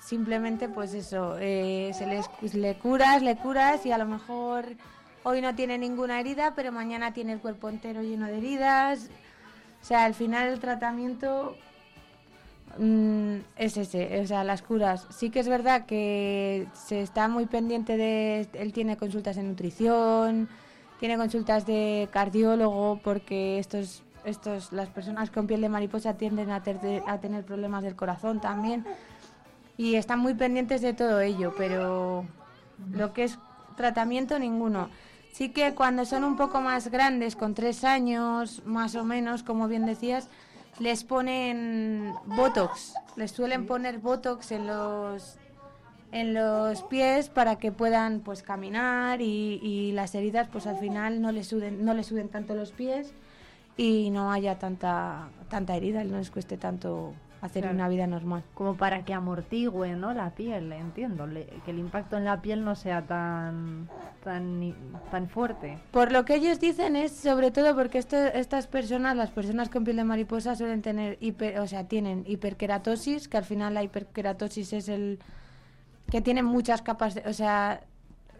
simplemente, 0.00 0.68
pues 0.68 0.94
eso, 0.94 1.36
eh, 1.40 1.90
se 1.94 2.06
les 2.06 2.54
le 2.54 2.76
curas, 2.78 3.22
le 3.22 3.36
curas 3.36 3.84
y 3.86 3.90
a 3.92 3.98
lo 3.98 4.06
mejor 4.06 4.64
hoy 5.24 5.40
no 5.40 5.54
tiene 5.56 5.78
ninguna 5.78 6.20
herida, 6.20 6.52
pero 6.54 6.70
mañana 6.70 7.12
tiene 7.12 7.32
el 7.32 7.40
cuerpo 7.40 7.68
entero 7.68 8.02
lleno 8.02 8.26
de 8.26 8.38
heridas. 8.38 9.08
O 9.82 9.84
sea, 9.84 10.04
al 10.04 10.14
final 10.14 10.48
el 10.48 10.60
tratamiento 10.60 11.56
mm, 12.78 13.36
es 13.56 13.76
ese, 13.76 14.20
o 14.20 14.26
sea, 14.26 14.44
las 14.44 14.62
curas. 14.62 15.06
Sí 15.10 15.30
que 15.30 15.40
es 15.40 15.48
verdad 15.48 15.86
que 15.86 16.66
se 16.74 17.00
está 17.00 17.28
muy 17.28 17.46
pendiente 17.46 17.96
de, 17.96 18.48
él 18.54 18.72
tiene 18.72 18.96
consultas 18.96 19.36
de 19.36 19.42
nutrición, 19.42 20.48
tiene 21.00 21.16
consultas 21.16 21.66
de 21.66 22.08
cardiólogo, 22.12 23.00
porque 23.02 23.58
estos, 23.58 24.02
estos, 24.24 24.72
las 24.72 24.88
personas 24.88 25.30
con 25.30 25.46
piel 25.46 25.60
de 25.60 25.68
mariposa 25.68 26.14
tienden 26.14 26.50
a, 26.50 26.62
ter- 26.62 27.02
a 27.06 27.18
tener 27.18 27.44
problemas 27.44 27.82
del 27.82 27.96
corazón 27.96 28.40
también. 28.40 28.84
Y 29.78 29.96
están 29.96 30.20
muy 30.20 30.34
pendientes 30.34 30.80
de 30.80 30.94
todo 30.94 31.20
ello, 31.20 31.54
pero 31.58 32.24
lo 32.92 33.12
que 33.12 33.24
es 33.24 33.38
tratamiento 33.76 34.38
ninguno. 34.38 34.88
Sí 35.32 35.50
que 35.50 35.74
cuando 35.74 36.06
son 36.06 36.24
un 36.24 36.38
poco 36.38 36.62
más 36.62 36.88
grandes, 36.90 37.36
con 37.36 37.52
tres 37.52 37.84
años 37.84 38.62
más 38.64 38.94
o 38.94 39.04
menos, 39.04 39.42
como 39.42 39.68
bien 39.68 39.84
decías, 39.84 40.28
les 40.78 41.04
ponen 41.04 42.14
botox, 42.26 42.94
les 43.16 43.30
suelen 43.30 43.66
poner 43.66 43.98
botox 43.98 44.52
en 44.52 44.66
los 44.66 45.36
en 46.12 46.34
los 46.34 46.82
pies 46.84 47.28
para 47.28 47.56
que 47.56 47.72
puedan 47.72 48.20
pues 48.20 48.42
caminar 48.42 49.20
y, 49.20 49.58
y 49.62 49.92
las 49.92 50.14
heridas 50.14 50.48
pues 50.50 50.66
al 50.66 50.78
final 50.78 51.20
no 51.20 51.32
les 51.32 51.48
suden 51.48 51.84
no 51.84 51.94
les 51.94 52.06
suden 52.06 52.28
tanto 52.28 52.54
los 52.54 52.72
pies 52.72 53.12
y 53.76 54.10
no 54.10 54.32
haya 54.32 54.58
tanta 54.58 55.28
tanta 55.50 55.76
herida 55.76 56.04
y 56.04 56.08
no 56.08 56.18
les 56.18 56.30
cueste 56.30 56.56
tanto 56.56 57.12
hacer 57.42 57.62
Claro. 57.62 57.76
una 57.76 57.88
vida 57.88 58.06
normal. 58.06 58.42
Como 58.54 58.76
para 58.76 59.04
que 59.04 59.12
amortigüe 59.14 59.94
¿no? 59.94 60.12
la 60.14 60.30
piel, 60.30 60.72
entiendo, 60.72 61.26
le- 61.26 61.46
que 61.64 61.70
el 61.70 61.78
impacto 61.78 62.16
en 62.16 62.24
la 62.24 62.40
piel 62.42 62.64
no 62.64 62.74
sea 62.74 63.02
tan, 63.02 63.88
tan, 64.24 64.74
tan 65.10 65.28
fuerte. 65.28 65.78
Por 65.90 66.12
lo 66.12 66.24
que 66.24 66.34
ellos 66.36 66.58
dicen 66.60 66.96
es 66.96 67.12
sobre 67.12 67.50
todo 67.50 67.74
porque 67.74 67.98
esto- 67.98 68.16
estas 68.16 68.66
personas, 68.66 69.16
las 69.16 69.30
personas 69.30 69.68
con 69.68 69.84
piel 69.84 69.96
de 69.96 70.04
mariposa 70.04 70.56
suelen 70.56 70.82
tener 70.82 71.18
hiper, 71.20 71.58
o 71.60 71.66
sea, 71.66 71.84
tienen 71.84 72.24
hiperkeratosis, 72.26 73.28
que 73.28 73.36
al 73.36 73.44
final 73.44 73.74
la 73.74 73.82
hiperkeratosis 73.82 74.72
es 74.72 74.88
el 74.88 75.18
que 76.10 76.20
tienen 76.20 76.44
muchas 76.44 76.82
capas, 76.82 77.14
de- 77.14 77.22
o 77.28 77.32
sea, 77.32 77.82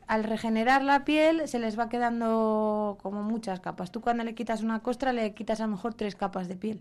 al 0.07 0.23
regenerar 0.25 0.83
la 0.85 1.05
piel 1.05 1.49
se 1.49 1.59
les 1.59 1.77
va 1.79 1.89
quedando 1.89 2.97
como 3.03 3.23
muchas 3.23 3.59
capas. 3.61 3.91
Tú 3.91 4.01
cuando 4.01 4.23
le 4.25 4.35
quitas 4.35 4.63
una 4.63 4.81
costra 4.81 5.13
le 5.13 5.35
quitas 5.35 5.61
a 5.61 5.65
lo 5.67 5.73
mejor 5.73 5.95
tres 5.95 6.15
capas 6.17 6.47
de 6.49 6.57
piel. 6.57 6.81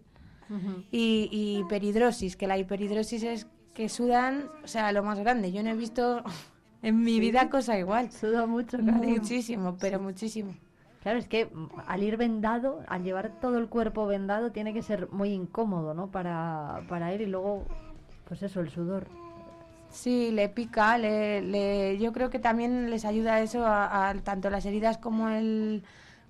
Y, 0.92 1.30
y 1.32 1.60
hiperhidrosis, 1.60 2.36
que 2.36 2.48
la 2.48 2.58
hiperhidrosis 2.58 3.24
es 3.24 3.48
que 3.74 3.90
sudan, 3.90 4.50
o 4.64 4.68
sea, 4.68 4.92
lo 4.92 5.04
más 5.04 5.20
grande. 5.20 5.52
Yo 5.52 5.64
no 5.64 5.70
he 5.72 5.76
visto 5.76 6.24
en 6.82 7.02
mi 7.02 7.14
Sí. 7.16 7.20
vida 7.20 7.50
cosa 7.50 7.78
igual. 7.78 8.12
Suda 8.12 8.46
mucho, 8.46 8.78
Karim. 8.78 9.16
Muchísimo, 9.16 9.78
pero 9.80 10.00
muchísimo. 10.00 10.56
Claro, 11.02 11.20
es 11.20 11.28
que 11.28 11.50
al 11.86 12.02
ir 12.04 12.18
vendado, 12.18 12.80
al 12.88 13.04
llevar 13.04 13.40
todo 13.40 13.58
el 13.60 13.68
cuerpo 13.70 14.08
vendado, 14.08 14.52
tiene 14.52 14.74
que 14.74 14.82
ser 14.82 15.10
muy 15.12 15.30
incómodo, 15.30 15.94
¿no? 15.94 16.08
Para, 16.10 16.82
para 16.90 17.14
ir 17.14 17.22
y 17.22 17.28
luego, 17.28 17.64
pues 18.28 18.42
eso, 18.42 18.60
el 18.62 18.70
sudor. 18.70 19.08
Sí, 19.92 20.32
le 20.32 20.50
pica, 20.50 20.98
le, 20.98 21.42
le- 21.42 21.98
yo 22.00 22.12
creo 22.12 22.30
que 22.30 22.40
también 22.40 22.90
les 22.90 23.06
ayuda 23.06 23.40
eso 23.42 23.66
a, 23.66 24.10
a 24.10 24.14
tanto 24.16 24.50
las 24.50 24.66
heridas 24.66 24.98
como 24.98 25.30
el 25.30 25.84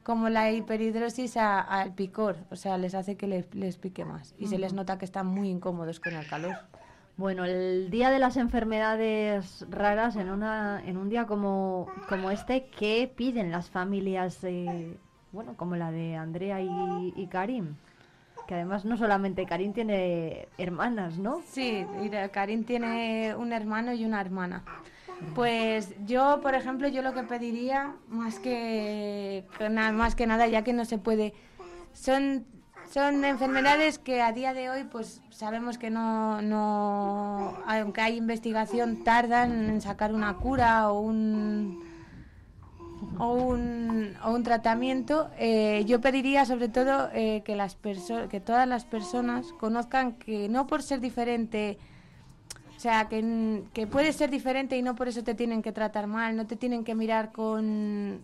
como 0.06 0.30
la 0.30 0.52
hiperhidrosis 0.52 1.36
a- 1.36 1.60
al 1.62 1.96
picor, 1.96 2.36
o 2.52 2.56
sea, 2.56 2.78
les 2.78 2.94
hace 2.94 3.18
que 3.18 3.26
les, 3.26 3.54
les 3.56 3.76
pique 3.78 4.06
más 4.06 4.36
y 4.38 4.46
se 4.46 4.60
les 4.60 4.72
nota 4.72 5.00
que 5.00 5.06
están 5.06 5.26
muy 5.26 5.50
incómodos 5.50 6.00
con 6.00 6.14
el 6.14 6.28
calor. 6.28 6.56
Bueno, 7.18 7.44
el 7.44 7.90
día 7.90 8.12
de 8.12 8.20
las 8.20 8.38
enfermedades 8.38 9.66
raras, 9.70 10.16
en, 10.16 10.30
una, 10.30 10.80
en 10.86 10.98
un 10.98 11.10
día 11.10 11.26
como, 11.26 11.88
como 12.08 12.30
este, 12.30 12.68
¿qué 12.78 13.12
piden 13.16 13.50
las 13.52 13.72
familias, 13.72 14.38
eh, 14.44 14.96
bueno, 15.32 15.56
como 15.58 15.76
la 15.76 15.92
de 15.92 16.16
Andrea 16.16 16.62
y, 16.62 17.14
y 17.16 17.26
Karim? 17.26 17.74
Que 18.48 18.54
además 18.54 18.86
no 18.86 18.98
solamente 18.98 19.48
Karim 19.48 19.74
tiene 19.74 20.48
hermanas, 20.60 21.18
¿no? 21.18 21.42
Sí, 21.48 21.84
Karim 22.32 22.64
tiene 22.64 23.34
un 23.36 23.54
hermano 23.54 23.92
y 23.92 24.06
una 24.06 24.22
hermana. 24.22 24.64
Pues 25.34 25.94
yo, 26.06 26.40
por 26.42 26.56
ejemplo, 26.56 26.88
yo 26.88 27.02
lo 27.02 27.14
que 27.14 27.24
pediría, 27.24 27.96
más 28.10 28.40
que, 28.40 29.46
más 29.70 30.16
que 30.16 30.28
nada, 30.28 30.48
ya 30.48 30.64
que 30.64 30.74
no 30.74 30.86
se 30.86 30.98
puede, 30.98 31.34
son, 31.94 32.46
son 32.92 33.24
enfermedades 33.24 33.98
que 33.98 34.22
a 34.22 34.32
día 34.32 34.54
de 34.54 34.70
hoy, 34.70 34.84
pues 34.84 35.22
sabemos 35.30 35.78
que 35.78 35.90
no, 35.90 36.42
no, 36.42 37.58
aunque 37.66 38.02
hay 38.02 38.18
investigación, 38.18 39.04
tardan 39.04 39.70
en 39.70 39.82
sacar 39.82 40.14
una 40.14 40.36
cura 40.36 40.92
o 40.92 41.00
un, 41.00 41.84
o 43.18 43.34
un, 43.34 44.16
o 44.24 44.32
un 44.32 44.44
tratamiento, 44.44 45.30
eh, 45.38 45.84
yo 45.86 46.02
pediría 46.02 46.46
sobre 46.46 46.70
todo 46.70 47.10
eh, 47.14 47.42
que, 47.46 47.56
las 47.56 47.78
que 48.30 48.40
todas 48.40 48.68
las 48.68 48.86
personas 48.86 49.54
conozcan 49.54 50.14
que 50.14 50.50
no 50.50 50.68
por 50.68 50.84
ser 50.84 51.00
diferente, 51.00 51.78
o 52.76 52.80
sea, 52.80 53.08
que, 53.08 53.64
que 53.74 53.88
puedes 53.88 54.16
ser 54.16 54.30
diferente 54.30 54.78
y 54.78 54.82
no 54.82 54.96
por 54.96 55.08
eso 55.08 55.24
te 55.24 55.34
tienen 55.34 55.62
que 55.62 55.72
tratar 55.72 56.08
mal, 56.08 56.36
no 56.36 56.46
te 56.46 56.56
tienen 56.56 56.84
que 56.84 56.96
mirar 56.96 57.32
con 57.32 58.20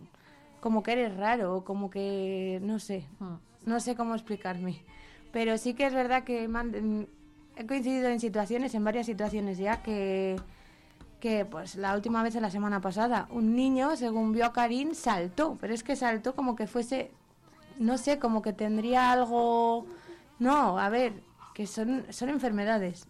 como 0.59 0.83
que 0.83 0.91
eres 0.91 1.15
raro 1.17 1.63
como 1.63 1.89
que 1.89 2.59
no 2.61 2.77
sé, 2.77 3.05
no 3.65 3.79
sé 3.79 3.95
cómo 3.95 4.13
explicarme. 4.13 4.83
Pero 5.31 5.57
sí 5.57 5.73
que 5.73 5.85
es 5.85 5.93
verdad 5.93 6.23
que 6.23 6.47
me 6.47 6.59
han- 6.59 7.07
he 7.55 7.65
coincidido 7.65 8.09
en 8.09 8.19
situaciones, 8.19 8.75
en 8.75 8.83
varias 8.83 9.05
situaciones 9.05 9.57
ya, 9.57 9.81
que, 9.81 10.35
que 11.19 11.45
pues 11.45 11.75
la 11.75 11.95
última 11.95 12.21
vez, 12.21 12.35
la 12.35 12.51
semana 12.51 12.81
pasada, 12.81 13.27
un 13.31 13.55
niño, 13.55 13.95
según 13.95 14.33
vio 14.33 14.45
a 14.45 14.53
Karim, 14.53 14.93
saltó, 14.93 15.57
pero 15.59 15.73
es 15.73 15.83
que 15.83 15.95
saltó 15.95 16.35
como 16.35 16.55
que 16.55 16.67
fuese, 16.67 17.11
no 17.79 17.97
sé, 17.97 18.19
como 18.19 18.41
que 18.41 18.53
tendría 18.53 19.11
algo... 19.11 19.85
No, 20.39 20.77
a 20.79 20.89
ver, 20.89 21.13
que 21.53 21.65
son, 21.67 22.05
son 22.09 22.29
enfermedades. 22.29 23.07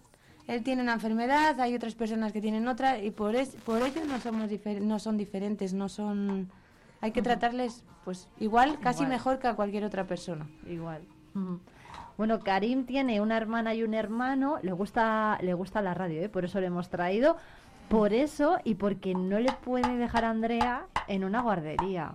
Él 0.48 0.64
tiene 0.64 0.82
una 0.82 0.94
enfermedad, 0.94 1.60
hay 1.60 1.76
otras 1.76 1.96
personas 1.96 2.32
que 2.34 2.42
tienen 2.42 2.68
otra 2.68 2.98
y 3.00 3.12
por, 3.12 3.36
es, 3.36 3.50
por 3.66 3.82
ello 3.82 4.02
no, 4.08 4.20
somos 4.20 4.50
difer- 4.50 4.82
no 4.82 5.00
son 5.00 5.18
diferentes, 5.18 5.74
no 5.74 5.88
son... 5.90 6.50
Hay 7.00 7.12
que 7.12 7.22
tratarles 7.22 7.84
pues 8.06 8.28
igual, 8.40 8.80
casi 8.80 9.00
Igual. 9.04 9.10
mejor 9.10 9.40
que 9.40 9.48
a 9.48 9.56
cualquier 9.56 9.84
otra 9.86 10.06
persona. 10.06 10.48
Igual. 10.68 11.02
Bueno, 12.18 12.40
Karim 12.40 12.86
tiene 12.86 13.22
una 13.22 13.38
hermana 13.38 13.74
y 13.74 13.84
un 13.84 13.94
hermano, 13.94 14.58
le 14.62 14.72
gusta, 14.74 15.38
le 15.42 15.54
gusta 15.54 15.82
la 15.82 15.94
radio, 15.94 16.22
¿eh? 16.22 16.30
por 16.30 16.44
eso 16.46 16.60
le 16.60 16.68
hemos 16.68 16.90
traído, 16.90 17.38
por 17.90 18.14
eso 18.14 18.58
y 18.64 18.76
porque 18.76 19.16
no 19.16 19.40
le 19.40 19.52
puede 19.52 19.96
dejar 19.98 20.26
a 20.26 20.30
Andrea 20.30 20.86
en 21.08 21.24
una 21.24 21.42
guardería. 21.42 22.14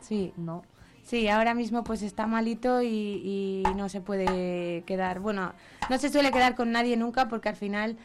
Sí. 0.00 0.32
No. 0.36 0.62
Sí, 1.06 1.28
ahora 1.28 1.54
mismo 1.54 1.84
pues 1.84 2.02
está 2.02 2.26
malito 2.26 2.82
y, 2.82 2.88
y 2.88 3.72
no 3.76 3.88
se 3.88 4.00
puede 4.00 4.82
quedar. 4.86 5.20
Bueno, 5.20 5.52
no 5.88 5.98
se 5.98 6.08
suele 6.10 6.32
quedar 6.32 6.56
con 6.56 6.72
nadie 6.72 6.96
nunca 6.96 7.28
porque 7.28 7.48
al 7.48 7.54
final 7.54 7.96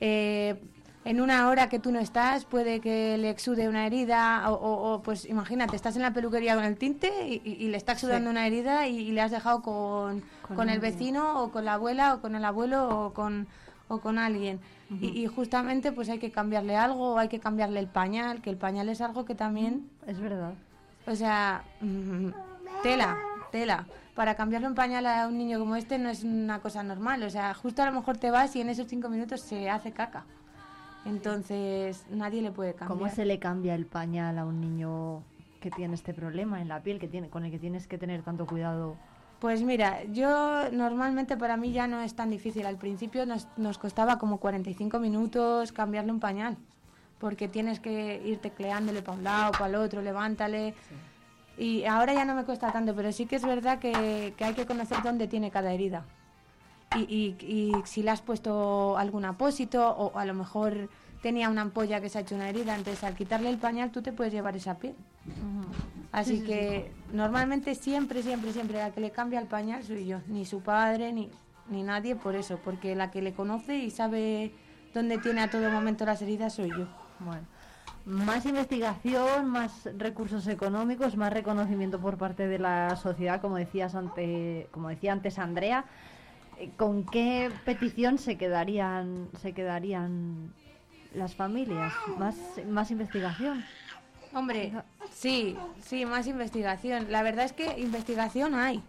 eh, 0.00 0.62
en 1.04 1.20
una 1.20 1.48
hora 1.48 1.68
que 1.68 1.80
tú 1.80 1.90
no 1.90 1.98
estás 1.98 2.44
puede 2.44 2.80
que 2.80 3.18
le 3.18 3.28
exude 3.28 3.68
una 3.68 3.84
herida 3.88 4.48
o, 4.50 4.54
o- 4.54 4.94
o, 4.94 5.02
pues 5.02 5.24
imagínate, 5.24 5.74
estás 5.74 5.96
en 5.96 6.02
la 6.02 6.12
peluquería 6.12 6.54
con 6.54 6.62
el 6.64 6.76
tinte 6.78 7.10
y, 7.26 7.42
y- 7.44 7.56
y 7.64 7.68
le 7.70 7.76
está 7.76 7.92
exudando 7.94 8.30
Sí. 8.30 8.36
una 8.36 8.46
herida 8.46 8.86
y, 8.86 9.10
le 9.10 9.20
has 9.20 9.32
dejado 9.32 9.60
con, 9.60 10.22
Con 10.46 10.56
con 10.56 10.68
el 10.70 10.78
vecino 10.78 11.42
o 11.42 11.50
con 11.50 11.64
la 11.64 11.74
abuela 11.74 12.14
o 12.14 12.20
con 12.20 12.36
el 12.36 12.44
abuelo 12.44 13.06
o 13.06 13.12
con, 13.14 13.48
o 13.88 13.98
con 13.98 14.16
alguien. 14.16 14.60
y, 15.00 15.08
y 15.08 15.26
justamente 15.26 15.90
pues 15.90 16.08
hay 16.08 16.20
que 16.20 16.30
cambiarle 16.30 16.76
algo, 16.76 17.18
hay 17.18 17.26
que 17.28 17.40
cambiarle 17.40 17.80
el 17.80 17.88
pañal, 17.88 18.40
que 18.42 18.50
el 18.50 18.56
pañal 18.56 18.88
es 18.88 19.00
algo 19.00 19.24
que 19.24 19.34
también... 19.34 19.90
Es 20.06 20.20
verdad. 20.20 20.54
O 21.06 21.14
sea, 21.14 21.64
tela, 22.82 23.18
tela. 23.50 23.86
Para 24.14 24.36
cambiarle 24.36 24.68
un 24.68 24.74
pañal 24.74 25.06
a 25.06 25.26
un 25.26 25.36
niño 25.36 25.58
como 25.58 25.74
este 25.74 25.98
no 25.98 26.08
es 26.08 26.22
una 26.22 26.60
cosa 26.60 26.82
normal. 26.82 27.22
O 27.24 27.30
sea, 27.30 27.52
justo 27.54 27.82
a 27.82 27.86
lo 27.86 27.92
mejor 27.92 28.16
te 28.16 28.30
vas 28.30 28.54
y 28.56 28.60
en 28.60 28.68
esos 28.68 28.86
cinco 28.86 29.08
minutos 29.08 29.40
se 29.40 29.68
hace 29.68 29.92
caca. 29.92 30.24
Entonces, 31.04 32.06
nadie 32.10 32.40
le 32.40 32.50
puede 32.50 32.74
cambiar. 32.74 32.98
¿Cómo 32.98 33.10
se 33.10 33.24
le 33.24 33.38
cambia 33.38 33.74
el 33.74 33.86
pañal 33.86 34.38
a 34.38 34.46
un 34.46 34.60
niño 34.60 35.22
que 35.60 35.70
tiene 35.70 35.94
este 35.94 36.14
problema 36.14 36.62
en 36.62 36.68
la 36.68 36.82
piel, 36.82 36.98
que 36.98 37.08
tiene, 37.08 37.28
con 37.28 37.44
el 37.44 37.50
que 37.50 37.58
tienes 37.58 37.86
que 37.86 37.98
tener 37.98 38.22
tanto 38.22 38.46
cuidado? 38.46 38.96
Pues 39.40 39.62
mira, 39.62 40.04
yo 40.04 40.70
normalmente 40.70 41.36
para 41.36 41.56
mí 41.56 41.72
ya 41.72 41.86
no 41.86 42.00
es 42.00 42.14
tan 42.14 42.30
difícil. 42.30 42.64
Al 42.64 42.78
principio 42.78 43.26
nos, 43.26 43.48
nos 43.58 43.76
costaba 43.78 44.18
como 44.18 44.38
45 44.38 44.98
minutos 45.00 45.72
cambiarle 45.72 46.12
un 46.12 46.20
pañal, 46.20 46.56
porque 47.24 47.48
tienes 47.48 47.80
que 47.80 48.20
ir 48.22 48.36
tecleándole 48.36 49.00
para 49.00 49.16
un 49.16 49.24
lado, 49.24 49.52
para 49.52 49.68
el 49.68 49.76
otro, 49.76 50.02
levántale. 50.02 50.74
Y 51.56 51.86
ahora 51.86 52.12
ya 52.12 52.26
no 52.26 52.34
me 52.34 52.44
cuesta 52.44 52.70
tanto, 52.70 52.94
pero 52.94 53.12
sí 53.12 53.24
que 53.24 53.36
es 53.36 53.46
verdad 53.46 53.78
que, 53.78 54.34
que 54.36 54.44
hay 54.44 54.52
que 54.52 54.66
conocer 54.66 54.98
dónde 55.02 55.26
tiene 55.26 55.50
cada 55.50 55.72
herida. 55.72 56.04
Y, 56.94 57.00
y- 57.00 57.36
y 57.46 57.72
si 57.86 58.02
le 58.02 58.10
has 58.10 58.20
puesto 58.20 58.98
algún 58.98 59.24
apósito 59.24 59.88
o 59.88 60.18
a 60.18 60.26
lo 60.26 60.34
mejor 60.34 60.90
tenía 61.22 61.48
una 61.48 61.62
ampolla 61.62 61.98
que 62.02 62.10
se 62.10 62.18
ha 62.18 62.20
hecho 62.20 62.34
una 62.34 62.50
herida, 62.50 62.76
entonces 62.76 63.02
al 63.04 63.14
quitarle 63.16 63.48
el 63.48 63.56
pañal 63.56 63.90
tú 63.90 64.02
te 64.02 64.12
puedes 64.12 64.30
llevar 64.34 64.54
esa 64.54 64.74
piel. 64.76 64.94
Así 66.12 66.32
Sí, 66.32 66.40
sí, 66.40 66.44
que 66.46 66.92
normalmente 67.10 67.74
siempre, 67.74 68.22
siempre, 68.22 68.52
siempre 68.52 68.76
la 68.76 68.90
que 68.90 69.00
le 69.00 69.12
cambia 69.12 69.40
el 69.40 69.46
pañal 69.46 69.82
soy 69.82 70.04
yo, 70.04 70.18
ni 70.28 70.44
su 70.44 70.60
padre 70.60 71.10
ni, 71.14 71.30
ni 71.70 71.84
nadie 71.84 72.16
por 72.16 72.34
eso, 72.36 72.58
porque 72.62 72.94
la 72.94 73.10
que 73.10 73.22
le 73.22 73.32
conoce 73.32 73.78
y 73.78 73.90
sabe 73.90 74.52
dónde 74.92 75.16
tiene 75.16 75.40
a 75.40 75.48
todo 75.48 75.70
momento 75.70 76.04
las 76.04 76.20
heridas 76.20 76.52
soy 76.52 76.68
yo. 76.68 76.86
Bueno, 77.20 77.46
más 78.04 78.44
investigación, 78.44 79.48
más 79.48 79.88
recursos 79.96 80.46
económicos, 80.46 81.16
más 81.16 81.32
reconocimiento 81.32 82.00
por 82.00 82.18
parte 82.18 82.46
de 82.46 82.58
la 82.58 82.96
sociedad, 82.96 83.40
como 83.40 83.56
decías 83.56 83.94
ante, 83.94 84.68
como 84.72 84.88
decía 84.88 85.12
antes 85.12 85.38
Andrea. 85.38 85.84
Eh, 86.58 86.70
¿Con 86.76 87.04
qué 87.04 87.50
petición 87.64 88.18
se 88.18 88.36
quedarían, 88.36 89.28
se 89.40 89.52
quedarían 89.52 90.52
las 91.14 91.34
familias? 91.34 91.92
Más, 92.18 92.36
más 92.68 92.90
investigación. 92.90 93.64
Hombre, 94.34 94.72
sí, 95.10 95.56
sí, 95.80 96.04
más 96.04 96.26
investigación. 96.26 97.06
La 97.10 97.22
verdad 97.22 97.44
es 97.44 97.52
que 97.52 97.78
investigación 97.80 98.54
hay. 98.54 98.82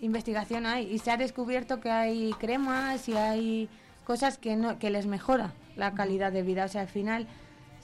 Investigación 0.00 0.66
hay. 0.66 0.92
Y 0.92 0.98
se 0.98 1.10
ha 1.10 1.16
descubierto 1.16 1.80
que 1.80 1.90
hay 1.90 2.32
cremas 2.32 3.08
y 3.08 3.16
hay 3.16 3.68
cosas 4.04 4.38
que, 4.38 4.56
no, 4.56 4.78
que 4.78 4.90
les 4.90 5.06
mejora 5.06 5.52
la 5.76 5.94
calidad 5.94 6.32
de 6.32 6.42
vida. 6.42 6.64
O 6.64 6.68
sea, 6.68 6.82
al 6.82 6.88
final 6.88 7.28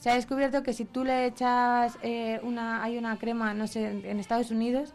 se 0.01 0.10
ha 0.10 0.15
descubierto 0.15 0.62
que 0.62 0.73
si 0.73 0.85
tú 0.85 1.05
le 1.05 1.27
echas 1.27 1.99
eh, 2.02 2.41
una, 2.43 2.83
hay 2.83 2.99
una 2.99 3.18
crema, 3.18 3.55
no 3.55 3.67
sé, 3.67 3.91
en, 3.91 4.20
Estados 4.20 4.51
Unidos, 4.51 4.93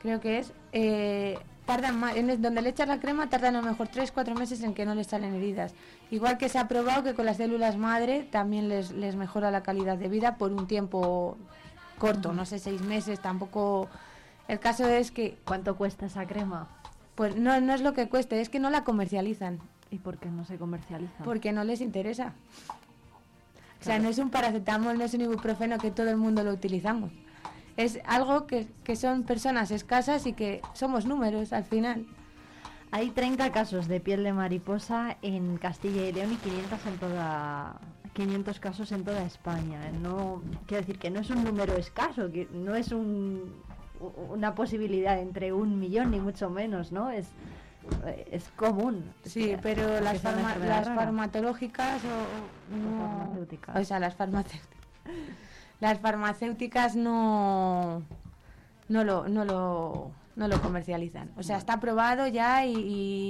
creo 0.00 0.20
que 0.20 0.38
es, 0.38 0.52
eh, 0.72 1.38
tardan 1.66 1.98
más, 1.98 2.16
en 2.16 2.30
el- 2.30 2.40
donde 2.40 2.62
le 2.62 2.68
echas 2.70 2.86
la 2.86 3.00
crema 3.00 3.28
tardan 3.28 3.56
a 3.56 3.62
lo 3.62 3.68
mejor 3.68 3.88
3-4 3.88 4.34
meses 4.34 4.62
en 4.62 4.74
que 4.74 4.84
no 4.84 4.94
les 4.94 5.08
salen 5.08 5.34
heridas. 5.34 5.74
Igual 6.10 6.38
que 6.38 6.48
se 6.48 6.58
ha 6.58 6.68
probado 6.68 7.02
que 7.02 7.14
con 7.14 7.26
las 7.26 7.38
células 7.38 7.76
madre 7.76 8.22
también 8.30 8.68
les, 8.68 8.92
les 8.92 9.16
mejora 9.16 9.50
la 9.50 9.62
calidad 9.62 9.98
de 9.98 10.08
vida 10.08 10.36
por 10.36 10.52
un 10.52 10.66
tiempo 10.66 11.36
corto, 11.98 12.32
no 12.32 12.44
sé, 12.44 12.58
seis 12.58 12.82
meses, 12.82 13.20
tampoco... 13.20 13.88
El 14.46 14.60
caso 14.60 14.86
es 14.86 15.10
que... 15.10 15.38
¿Cuánto 15.46 15.74
cuesta 15.76 16.06
esa 16.06 16.26
crema? 16.26 16.68
Pues 17.14 17.34
no, 17.36 17.58
no 17.60 17.72
es 17.72 17.80
lo 17.80 17.94
que 17.94 18.08
cueste, 18.08 18.40
es 18.40 18.50
que 18.50 18.58
no 18.60 18.68
la 18.68 18.84
comercializan. 18.84 19.58
¿Y 19.90 19.98
por 19.98 20.18
qué 20.18 20.28
no 20.28 20.44
se 20.44 20.58
comercializa? 20.58 21.24
Porque 21.24 21.52
no 21.52 21.64
les 21.64 21.80
interesa. 21.80 22.34
O 23.84 23.86
sea, 23.86 23.98
no 23.98 24.08
es 24.08 24.16
un 24.16 24.30
paracetamol, 24.30 24.96
no 24.96 25.04
es 25.04 25.12
un 25.12 25.20
ibuprofeno 25.20 25.76
que 25.76 25.90
todo 25.90 26.08
el 26.08 26.16
mundo 26.16 26.42
lo 26.42 26.52
utilizamos. 26.52 27.12
Es 27.76 28.00
algo 28.06 28.46
que, 28.46 28.66
que 28.82 28.96
son 28.96 29.24
personas 29.24 29.70
escasas 29.70 30.26
y 30.26 30.32
que 30.32 30.62
somos 30.72 31.04
números 31.04 31.52
al 31.52 31.64
final. 31.64 32.06
Hay 32.92 33.10
30 33.10 33.52
casos 33.52 33.86
de 33.86 34.00
piel 34.00 34.24
de 34.24 34.32
mariposa 34.32 35.18
en 35.20 35.58
Castilla 35.58 36.06
y 36.06 36.12
León 36.12 36.32
y 36.32 36.36
500 36.36 36.86
en 36.86 36.96
toda 36.96 37.78
500 38.14 38.58
casos 38.58 38.90
en 38.90 39.04
toda 39.04 39.22
España. 39.22 39.78
No 40.00 40.40
quiero 40.66 40.80
decir 40.80 40.98
que 40.98 41.10
no 41.10 41.20
es 41.20 41.28
un 41.28 41.44
número 41.44 41.76
escaso, 41.76 42.32
que 42.32 42.48
no 42.54 42.74
es 42.74 42.90
un, 42.90 43.52
una 44.30 44.54
posibilidad 44.54 45.20
entre 45.20 45.52
un 45.52 45.78
millón 45.78 46.10
ni 46.10 46.20
mucho 46.20 46.48
menos, 46.48 46.90
¿no? 46.90 47.10
Es 47.10 47.26
es 48.30 48.48
común. 48.56 49.04
Sí, 49.24 49.46
que- 49.50 49.58
pero 49.58 50.00
las, 50.00 50.22
farma- 50.22 50.56
las 50.56 50.86
rara. 50.86 50.94
farmacológicas 50.94 52.00
o, 52.04 52.76
no- 52.76 52.98
farmacéuticas. 53.18 53.76
o 53.76 53.84
sea, 53.84 53.98
las 53.98 54.14
farmacéuticas. 54.14 54.78
Las 55.80 55.98
farmacéuticas 55.98 56.96
no 56.96 58.02
no 58.88 59.04
lo 59.04 59.28
no 59.28 59.44
lo 59.44 60.10
no 60.36 60.48
lo 60.48 60.60
comercializan. 60.62 61.30
O 61.36 61.42
sea, 61.42 61.56
está 61.58 61.74
aprobado 61.74 62.26
ya 62.26 62.66
y, 62.66 62.74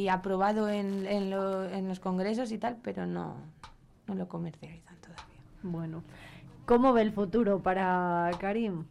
y 0.04 0.08
aprobado 0.08 0.68
en, 0.70 1.06
en, 1.06 1.30
lo- 1.30 1.64
en 1.68 1.86
los 1.88 2.00
congresos 2.00 2.50
y 2.52 2.58
tal, 2.58 2.76
pero 2.82 3.06
no 3.06 3.34
no 4.06 4.14
lo 4.14 4.28
comercializan 4.28 4.96
todavía. 4.98 5.24
Bueno, 5.62 6.02
¿cómo 6.66 6.92
ve 6.92 7.02
el 7.02 7.12
futuro 7.12 7.60
para 7.62 8.30
Karim? 8.38 8.84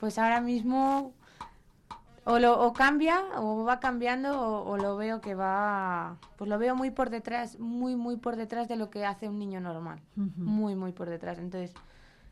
Pues 0.00 0.18
ahora 0.18 0.40
mismo 0.40 1.12
o 2.28 2.38
lo 2.38 2.60
o 2.60 2.74
cambia 2.74 3.24
o 3.36 3.64
va 3.64 3.80
cambiando 3.80 4.38
o, 4.38 4.70
o 4.70 4.76
lo 4.76 4.98
veo 4.98 5.22
que 5.22 5.34
va 5.34 6.18
pues 6.36 6.50
lo 6.50 6.58
veo 6.58 6.76
muy 6.76 6.90
por 6.90 7.08
detrás 7.08 7.58
muy 7.58 7.96
muy 7.96 8.16
por 8.18 8.36
detrás 8.36 8.68
de 8.68 8.76
lo 8.76 8.90
que 8.90 9.06
hace 9.06 9.28
un 9.28 9.38
niño 9.38 9.62
normal. 9.62 10.00
Muy 10.14 10.74
muy 10.74 10.92
por 10.92 11.08
detrás. 11.08 11.38
Entonces 11.38 11.72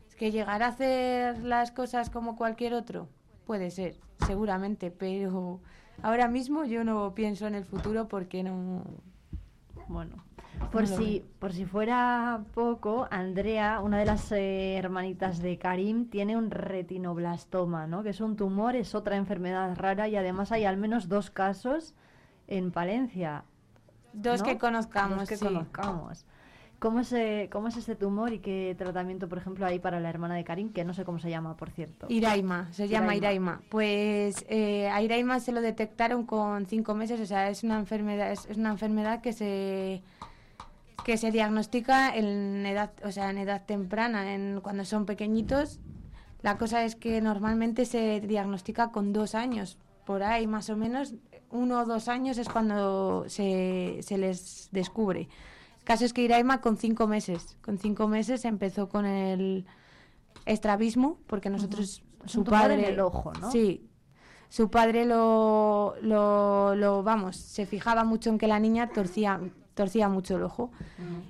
es 0.07 0.15
que 0.15 0.29
llegar 0.31 0.61
a 0.61 0.67
hacer 0.67 1.43
las 1.43 1.71
cosas 1.71 2.11
como 2.11 2.35
cualquier 2.35 2.75
otro 2.75 3.07
puede 3.47 3.71
ser 3.71 3.95
seguramente 4.27 4.91
pero 4.91 5.59
ahora 6.03 6.27
mismo 6.27 6.63
yo 6.65 6.83
no 6.83 7.15
pienso 7.15 7.47
en 7.47 7.55
el 7.55 7.65
futuro 7.65 8.07
porque 8.07 8.43
no 8.43 8.83
Bueno, 9.87 10.15
por 10.71 10.87
si, 10.87 11.23
por 11.39 11.53
si 11.53 11.65
fuera 11.65 12.43
poco, 12.53 13.07
Andrea, 13.09 13.79
una 13.81 13.97
de 13.99 14.05
las 14.05 14.31
eh, 14.31 14.75
hermanitas 14.75 15.39
de 15.41 15.57
Karim, 15.57 16.09
tiene 16.09 16.35
un 16.35 16.51
retinoblastoma, 16.51 17.87
¿no? 17.87 18.03
Que 18.03 18.09
es 18.09 18.21
un 18.21 18.35
tumor, 18.35 18.75
es 18.75 18.95
otra 18.95 19.15
enfermedad 19.15 19.75
rara 19.75 20.07
y 20.07 20.15
además 20.15 20.51
hay 20.51 20.65
al 20.65 20.77
menos 20.77 21.07
dos 21.07 21.29
casos 21.29 21.93
en 22.47 22.71
Palencia. 22.71 23.43
Dos 24.13 24.41
¿no? 24.41 24.45
que 24.45 24.57
conozcamos, 24.57 25.19
Dos 25.19 25.29
que 25.29 25.37
sí. 25.37 25.45
conozcamos. 25.45 26.25
¿Cómo 26.79 26.99
es, 26.99 27.11
eh, 27.11 27.49
¿Cómo 27.51 27.69
es 27.69 27.77
este 27.77 27.95
tumor 27.95 28.33
y 28.33 28.39
qué 28.39 28.75
tratamiento, 28.77 29.27
por 29.27 29.39
ejemplo, 29.39 29.65
hay 29.65 29.79
para 29.79 29.99
la 29.99 30.09
hermana 30.09 30.35
de 30.35 30.43
Karim, 30.43 30.71
que 30.71 30.85
no 30.85 30.93
sé 30.93 31.05
cómo 31.05 31.17
se 31.17 31.29
llama, 31.29 31.57
por 31.57 31.71
cierto? 31.71 32.05
Iraima, 32.09 32.71
se 32.71 32.87
llama 32.87 33.15
Iraima. 33.15 33.61
Pues 33.69 34.45
eh, 34.47 34.87
a 34.89 35.01
Iraima 35.01 35.39
se 35.39 35.51
lo 35.51 35.61
detectaron 35.61 36.25
con 36.25 36.67
cinco 36.67 36.93
meses, 36.93 37.19
o 37.19 37.25
sea, 37.25 37.49
es 37.49 37.63
una 37.63 37.79
enfermedad, 37.79 38.31
es, 38.31 38.45
es 38.45 38.57
una 38.57 38.69
enfermedad 38.69 39.21
que 39.21 39.33
se 39.33 40.03
que 41.03 41.17
se 41.17 41.31
diagnostica 41.31 42.13
en 42.13 42.65
edad, 42.65 42.91
o 43.03 43.13
sea, 43.13 43.29
en 43.29 43.37
edad 43.37 43.65
temprana, 43.65 44.33
en 44.33 44.59
cuando 44.61 44.83
son 44.83 45.05
pequeñitos. 45.05 45.79
La 46.41 46.57
cosa 46.57 46.83
es 46.83 46.95
que 46.95 47.21
normalmente 47.21 47.85
se 47.85 48.19
diagnostica 48.19 48.91
con 48.91 49.13
dos 49.13 49.33
años, 49.33 49.77
por 50.05 50.21
ahí 50.21 50.47
más 50.47 50.69
o 50.69 50.75
menos, 50.75 51.15
uno 51.49 51.79
o 51.79 51.85
dos 51.85 52.09
años 52.09 52.37
es 52.37 52.49
cuando 52.49 53.23
se, 53.29 53.99
se 54.01 54.17
les 54.17 54.67
descubre. 54.71 55.29
Caso 55.87 56.03
es 56.03 56.11
que 56.11 56.21
Iraima 56.21 56.59
con 56.59 56.75
cinco 56.75 57.07
meses, 57.07 57.55
con 57.61 57.77
cinco 57.77 58.09
meses 58.09 58.43
empezó 58.43 58.89
con 58.89 59.05
el 59.05 59.65
estrabismo, 60.45 61.17
porque 61.27 61.49
nosotros, 61.49 62.03
su 62.25 62.39
en 62.39 62.45
padre... 62.45 62.89
el 62.89 62.99
ojo, 62.99 63.31
¿no? 63.39 63.49
Sí, 63.49 63.87
su 64.49 64.69
padre 64.69 65.05
lo, 65.05 65.95
lo, 66.01 66.75
lo, 66.75 67.03
vamos, 67.03 67.37
se 67.37 67.65
fijaba 67.65 68.03
mucho 68.03 68.29
en 68.29 68.37
que 68.37 68.47
la 68.47 68.59
niña 68.59 68.89
torcía, 68.89 69.39
torcía 69.75 70.09
mucho 70.09 70.35
el 70.35 70.43
ojo. 70.43 70.71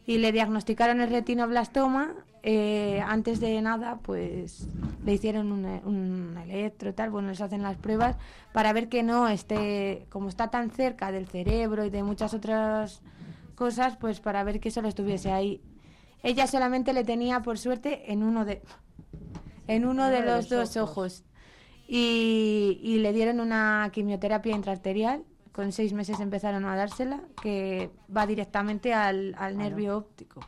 Y 0.08 0.18
le 0.18 0.32
diagnosticaron 0.32 1.02
el 1.02 1.12
retinoblastoma. 1.12 2.16
eh, 2.42 3.00
antes 3.06 3.40
de 3.40 3.62
nada, 3.62 4.00
pues 4.02 4.68
le 5.06 5.14
hicieron 5.14 5.52
un, 5.52 5.66
un 5.66 6.36
electro, 6.42 6.96
tal, 6.96 7.12
bueno, 7.12 7.28
les 7.30 7.42
hacen 7.42 7.62
las 7.62 7.78
pruebas 7.78 8.16
para 8.54 8.74
ver 8.74 8.90
que 8.90 9.04
no 9.04 9.28
esté, 9.28 10.08
como 10.10 10.30
está 10.30 10.48
tan 10.50 10.72
cerca 10.72 11.12
del 11.12 11.28
cerebro 11.28 11.86
y 11.86 11.92
de 11.92 12.02
muchas 12.02 12.34
otras 12.34 13.04
cosas, 13.58 13.98
pues 13.98 14.22
para 14.22 14.44
ver 14.44 14.60
que 14.62 14.72
solo 14.72 14.88
estuviese 14.88 15.32
ahí. 15.32 15.62
Ella 16.24 16.48
solamente 16.48 16.94
le 16.94 17.04
tenía, 17.04 17.42
por 17.42 17.58
suerte, 17.58 18.12
en 18.12 18.24
uno 18.24 18.46
de, 18.46 18.62
en 19.68 19.86
uno 19.86 20.10
de 20.10 20.22
los 20.22 20.48
dos 20.48 20.78
ojos. 20.78 21.26
Y, 21.88 22.80
y 22.84 23.00
le 23.00 23.14
dieron 23.14 23.40
una 23.40 23.90
quimioterapia 23.92 24.56
intraarterial. 24.56 25.24
Con 25.52 25.72
seis 25.72 25.92
meses 25.92 26.20
empezaron 26.20 26.66
a 26.66 26.76
dársela, 26.76 27.24
que 27.42 27.90
va 28.16 28.28
directamente 28.28 28.94
al, 28.94 29.34
al 29.38 29.58
nervio 29.58 29.98
óptico. 29.98 30.42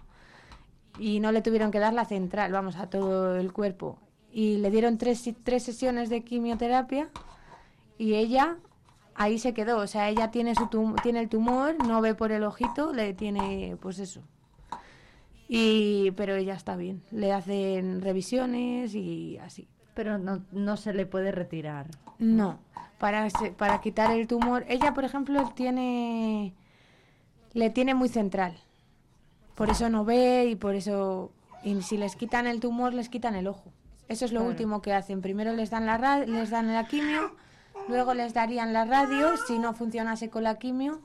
Y 0.99 1.19
no 1.19 1.31
le 1.31 1.41
tuvieron 1.41 1.71
que 1.71 1.79
dar 1.79 1.93
la 1.93 2.05
central, 2.05 2.51
vamos, 2.51 2.75
a 2.75 2.89
todo 2.89 3.35
el 3.37 3.51
cuerpo. 3.51 3.97
Y 4.31 4.57
le 4.57 4.69
dieron 4.69 4.99
tres, 4.99 5.27
tres 5.43 5.63
sesiones 5.63 6.09
de 6.09 6.23
quimioterapia 6.23 7.09
y 7.97 8.13
ella 8.13 8.57
ahí 9.19 9.37
se 9.37 9.53
quedó. 9.53 9.77
O 9.77 9.85
sea, 9.87 10.09
ella 10.09 10.31
tiene, 10.31 10.55
su 10.55 10.65
tum- 10.67 10.95
tiene 11.03 11.19
el 11.19 11.29
tumor, 11.29 11.75
no 11.87 12.01
ve 12.01 12.15
por 12.15 12.31
el 12.31 12.43
ojito, 12.43 12.91
le 12.93 13.13
tiene, 13.13 13.77
pues 13.79 13.99
eso. 13.99 14.21
Y, 15.47 16.11
pero 16.11 16.35
ella 16.35 16.53
está 16.55 16.75
bien. 16.75 17.01
Le 17.11 17.31
hacen 17.33 18.01
revisiones 18.01 18.93
y 18.95 19.37
así. 19.39 19.67
Pero 19.93 20.17
no, 20.17 20.43
no 20.51 20.77
se 20.77 20.93
le 20.93 21.05
puede 21.05 21.31
retirar. 21.31 21.87
No, 22.19 22.59
para, 22.99 23.27
para 23.57 23.81
quitar 23.81 24.11
el 24.11 24.27
tumor. 24.27 24.65
Ella, 24.67 24.93
por 24.93 25.05
ejemplo, 25.05 25.51
tiene 25.55 26.53
le 27.53 27.69
tiene 27.71 27.95
muy 27.95 28.09
central. 28.09 28.55
Por 29.55 29.69
eso 29.69 29.89
no 29.89 30.05
ve 30.05 30.45
y 30.51 30.55
por 30.55 30.75
eso 30.75 31.31
y 31.63 31.81
si 31.81 31.97
les 31.97 32.15
quitan 32.15 32.45
el 32.47 32.59
tumor 32.59 32.93
les 32.93 33.09
quitan 33.09 33.35
el 33.35 33.47
ojo. 33.47 33.71
Eso 34.07 34.23
es 34.25 34.31
lo 34.31 34.39
Claro. 34.41 34.51
último 34.51 34.81
que 34.81 34.93
hacen. 34.93 35.21
Primero 35.21 35.53
les 35.53 35.69
dan 35.71 35.85
la 35.85 35.97
ra- 35.97 36.25
les 36.25 36.49
dan 36.51 36.71
la 36.73 36.85
quimio, 36.87 37.31
luego 37.89 38.13
les 38.13 38.33
darían 38.33 38.71
la 38.73 38.85
radio 38.85 39.35
si 39.47 39.59
no 39.59 39.73
funcionase 39.73 40.29
con 40.29 40.43
la 40.43 40.55
quimio 40.55 41.01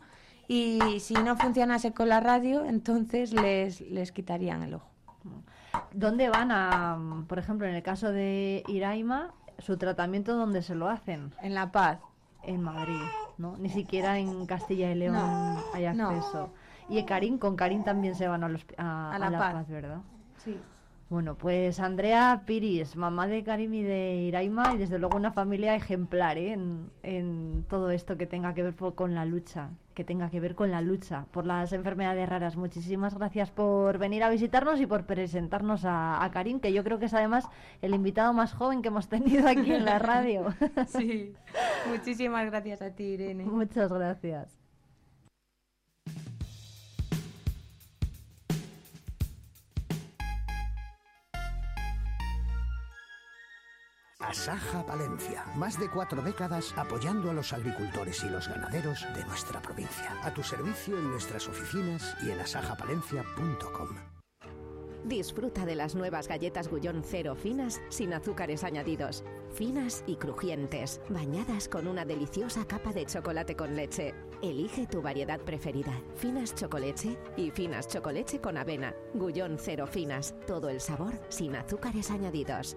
y 0.46 0.78
si 1.00 1.14
no 1.14 1.36
funcionase 1.36 1.92
con 1.92 2.08
la 2.08 2.20
radio, 2.20 2.64
entonces 2.64 3.32
les 3.32 3.80
les 3.80 4.12
quitarían 4.12 4.62
el 4.62 4.74
ojo. 4.74 4.86
¿Dónde 5.92 6.28
van 6.28 6.50
a, 6.52 6.98
por 7.28 7.38
ejemplo, 7.38 7.66
en 7.66 7.74
el 7.74 7.82
caso 7.82 8.12
de 8.12 8.62
Iraima, 8.68 9.32
su 9.58 9.76
tratamiento 9.76 10.36
dónde 10.36 10.62
se 10.62 10.74
lo 10.74 10.88
hacen? 10.88 11.32
En 11.42 11.54
La 11.54 11.72
Paz. 11.72 11.98
En 12.42 12.62
Madrid, 12.62 13.00
¿no? 13.38 13.56
Ni 13.56 13.70
siquiera 13.70 14.18
en 14.18 14.44
Castilla 14.46 14.90
y 14.90 14.94
León 14.94 15.14
No, 15.14 15.62
hay 15.72 15.92
no. 15.94 16.10
acceso. 16.10 16.50
Y 16.90 16.98
en 16.98 17.06
Karim, 17.06 17.38
con 17.38 17.56
Karim 17.56 17.82
también 17.82 18.14
se 18.14 18.28
van 18.28 18.44
a, 18.44 18.48
los, 18.48 18.66
a, 18.76 19.12
A 19.14 19.18
La 19.18 19.28
a 19.28 19.38
Paz. 19.38 19.68
¿verdad? 19.68 19.98
Sí. 20.44 20.60
Bueno, 21.10 21.36
pues 21.36 21.80
Andrea 21.80 22.42
Piris, 22.46 22.96
mamá 22.96 23.26
de 23.26 23.44
Karim 23.44 23.74
y 23.74 23.82
de 23.82 24.16
Iraima, 24.16 24.72
y 24.74 24.78
desde 24.78 24.98
luego 24.98 25.16
una 25.16 25.32
familia 25.32 25.74
ejemplar 25.74 26.38
¿eh? 26.38 26.52
en, 26.52 26.90
en 27.02 27.64
todo 27.68 27.90
esto 27.90 28.16
que 28.16 28.26
tenga 28.26 28.54
que 28.54 28.62
ver 28.62 28.74
con 28.74 29.14
la 29.14 29.26
lucha, 29.26 29.68
que 29.94 30.02
tenga 30.02 30.30
que 30.30 30.40
ver 30.40 30.54
con 30.54 30.70
la 30.70 30.80
lucha 30.80 31.26
por 31.30 31.44
las 31.44 31.72
enfermedades 31.74 32.26
raras. 32.28 32.56
Muchísimas 32.56 33.14
gracias 33.14 33.50
por 33.50 33.98
venir 33.98 34.24
a 34.24 34.30
visitarnos 34.30 34.80
y 34.80 34.86
por 34.86 35.04
presentarnos 35.04 35.84
a, 35.84 36.24
a 36.24 36.30
Karim, 36.30 36.58
que 36.58 36.72
yo 36.72 36.82
creo 36.82 36.98
que 36.98 37.06
es 37.06 37.14
además 37.14 37.48
el 37.82 37.94
invitado 37.94 38.32
más 38.32 38.54
joven 38.54 38.80
que 38.80 38.88
hemos 38.88 39.08
tenido 39.08 39.46
aquí 39.46 39.72
en 39.72 39.84
la 39.84 39.98
radio. 39.98 40.46
Sí. 40.88 41.34
Muchísimas 41.88 42.46
gracias 42.46 42.80
a 42.80 42.90
ti, 42.90 43.04
Irene. 43.04 43.44
Muchas 43.44 43.92
gracias. 43.92 44.58
Asaja 54.28 54.84
Palencia. 54.86 55.44
Más 55.54 55.78
de 55.78 55.88
cuatro 55.88 56.22
décadas 56.22 56.72
apoyando 56.76 57.30
a 57.30 57.34
los 57.34 57.52
agricultores 57.52 58.22
y 58.24 58.28
los 58.28 58.48
ganaderos 58.48 59.06
de 59.14 59.24
nuestra 59.24 59.60
provincia. 59.60 60.18
A 60.22 60.32
tu 60.32 60.42
servicio 60.42 60.96
en 60.98 61.10
nuestras 61.10 61.46
oficinas 61.48 62.16
y 62.22 62.30
en 62.30 62.40
asajapalencia.com. 62.40 63.88
Disfruta 65.04 65.66
de 65.66 65.74
las 65.74 65.94
nuevas 65.94 66.28
galletas 66.28 66.68
Gullón 66.68 67.02
Cero 67.04 67.34
finas 67.36 67.82
sin 67.90 68.14
azúcares 68.14 68.64
añadidos. 68.64 69.22
Finas 69.52 70.02
y 70.06 70.16
crujientes, 70.16 71.02
bañadas 71.10 71.68
con 71.68 71.86
una 71.86 72.06
deliciosa 72.06 72.66
capa 72.66 72.92
de 72.94 73.04
chocolate 73.04 73.54
con 73.54 73.76
leche. 73.76 74.14
Elige 74.40 74.86
tu 74.86 75.02
variedad 75.02 75.40
preferida. 75.40 75.92
Finas 76.16 76.54
chocolate 76.54 77.18
y 77.36 77.50
finas 77.50 77.86
chocolate 77.86 78.40
con 78.40 78.56
avena. 78.56 78.94
Gullón 79.12 79.58
Cero 79.58 79.86
finas. 79.86 80.34
Todo 80.46 80.70
el 80.70 80.80
sabor 80.80 81.12
sin 81.28 81.54
azúcares 81.54 82.10
añadidos. 82.10 82.74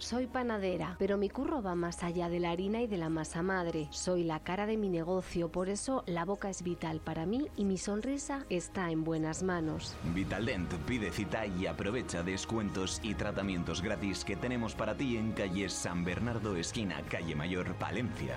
Soy 0.00 0.28
panadera, 0.28 0.94
pero 1.00 1.18
mi 1.18 1.28
curro 1.28 1.60
va 1.60 1.74
más 1.74 2.04
allá 2.04 2.28
de 2.28 2.38
la 2.38 2.52
harina 2.52 2.80
y 2.80 2.86
de 2.86 2.98
la 2.98 3.08
masa 3.08 3.42
madre. 3.42 3.88
Soy 3.90 4.22
la 4.22 4.38
cara 4.38 4.64
de 4.64 4.76
mi 4.76 4.88
negocio, 4.88 5.50
por 5.50 5.68
eso 5.68 6.04
la 6.06 6.24
boca 6.24 6.48
es 6.48 6.62
vital 6.62 7.00
para 7.00 7.26
mí 7.26 7.48
y 7.56 7.64
mi 7.64 7.78
sonrisa 7.78 8.46
está 8.48 8.92
en 8.92 9.02
buenas 9.02 9.42
manos. 9.42 9.96
Vitaldent 10.14 10.72
pide 10.86 11.10
cita 11.10 11.46
y 11.46 11.66
aprovecha 11.66 12.22
descuentos 12.22 13.00
y 13.02 13.14
tratamientos 13.14 13.82
gratis 13.82 14.24
que 14.24 14.36
tenemos 14.36 14.76
para 14.76 14.96
ti 14.96 15.16
en 15.16 15.32
calle 15.32 15.68
San 15.68 16.04
Bernardo, 16.04 16.54
esquina 16.54 17.02
Calle 17.10 17.34
Mayor, 17.34 17.74
Palencia. 17.74 18.36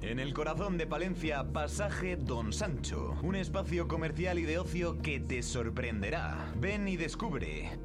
En 0.00 0.18
el 0.18 0.32
corazón 0.32 0.78
de 0.78 0.86
Palencia, 0.86 1.44
Pasaje 1.52 2.16
Don 2.16 2.54
Sancho, 2.54 3.14
un 3.22 3.36
espacio 3.36 3.88
comercial 3.88 4.38
y 4.38 4.44
de 4.44 4.58
ocio 4.58 5.02
que 5.02 5.20
te 5.20 5.42
sorprenderá. 5.42 6.50
Ven 6.56 6.88
y 6.88 6.96
descubre. 6.96 7.78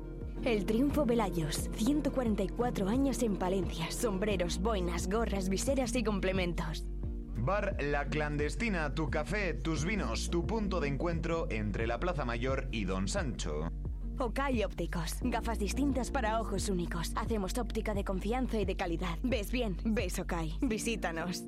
El 0.44 0.66
Triunfo 0.66 1.06
Velayos, 1.06 1.70
144 1.76 2.88
años 2.88 3.22
en 3.24 3.36
Palencia, 3.36 3.92
sombreros, 3.92 4.60
boinas, 4.60 5.10
gorras, 5.10 5.50
viseras 5.50 5.96
y 5.96 6.04
complementos. 6.04 6.86
Bar 7.36 7.78
La 7.82 8.08
Clandestina, 8.08 8.94
tu 8.94 9.10
café, 9.10 9.54
tus 9.54 9.86
vinos, 9.86 10.30
tu 10.30 10.46
punto 10.46 10.80
de 10.80 10.88
encuentro 10.88 11.48
entre 11.50 11.88
la 11.88 12.00
Plaza 12.00 12.26
Mayor 12.26 12.68
y 12.72 12.86
Don 12.86 13.08
Sancho. 13.08 13.72
Okai 14.20 14.64
Ópticos, 14.64 15.18
gafas 15.22 15.60
distintas 15.60 16.12
para 16.12 16.42
ojos 16.42 16.70
únicos. 16.70 17.12
Hacemos 17.16 17.58
óptica 17.58 17.94
de 17.94 18.04
confianza 18.04 18.60
y 18.60 18.66
de 18.66 18.76
calidad. 18.76 19.18
¿Ves 19.24 19.52
bien? 19.52 19.78
¿Ves 19.86 20.18
Okai? 20.18 20.58
Visítanos. 20.62 21.44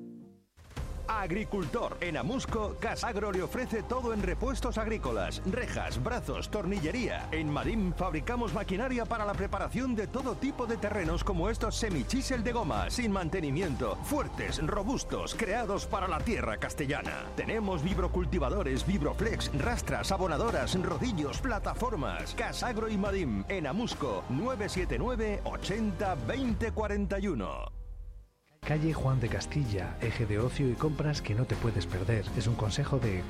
Agricultor. 1.10 1.98
En 2.02 2.18
Amusco, 2.18 2.76
Casagro 2.80 3.32
le 3.32 3.42
ofrece 3.42 3.82
todo 3.84 4.14
en 4.14 4.22
repuestos 4.22 4.78
agrícolas, 4.78 5.42
rejas, 5.52 6.02
brazos, 6.02 6.50
tornillería. 6.50 7.28
En 7.32 7.50
Marín 7.50 7.94
fabricamos 7.98 8.54
maquinaria 8.54 9.06
para 9.06 9.26
la 9.26 9.34
preparación 9.34 9.96
de 9.96 10.08
todo 10.08 10.36
tipo 10.36 10.68
de 10.68 10.78
terrenos 10.78 11.24
como 11.24 11.50
estos 11.50 11.76
semichisel 11.76 12.44
de 12.44 12.52
goma, 12.52 12.90
sin 12.90 13.12
mantenimiento, 13.12 13.96
fuertes, 14.04 14.66
robustos, 14.66 15.34
creados 15.34 15.88
para 15.88 16.08
la 16.08 16.20
tierra 16.20 16.58
castellana. 16.58 17.26
Tenemos 17.36 17.84
vibrocultivadores, 17.84 18.86
vibroflex, 18.86 19.52
rastras, 19.58 20.12
abonadoras, 20.12 20.80
rodillos, 20.82 21.42
plataformas. 21.42 22.36
Casagro 22.36 22.88
y 22.88 22.98
Marín. 22.98 23.46
En 23.50 23.66
Amusco, 23.66 24.24
979 24.30 25.42
80 25.44 26.16
20 26.28 26.72
41. 26.72 27.79
Calle 28.70 28.94
Juan 28.94 29.20
de 29.20 29.30
Castilla, 29.30 29.98
eje 30.00 30.28
de 30.28 30.38
ocio 30.38 30.70
y 30.70 30.74
compras 30.74 31.24
que 31.24 31.34
no 31.34 31.46
te 31.46 31.56
puedes 31.56 31.88
perder. 31.88 32.24
Es 32.38 32.46
un 32.46 32.54
consejo 32.54 33.00
de 33.00 33.24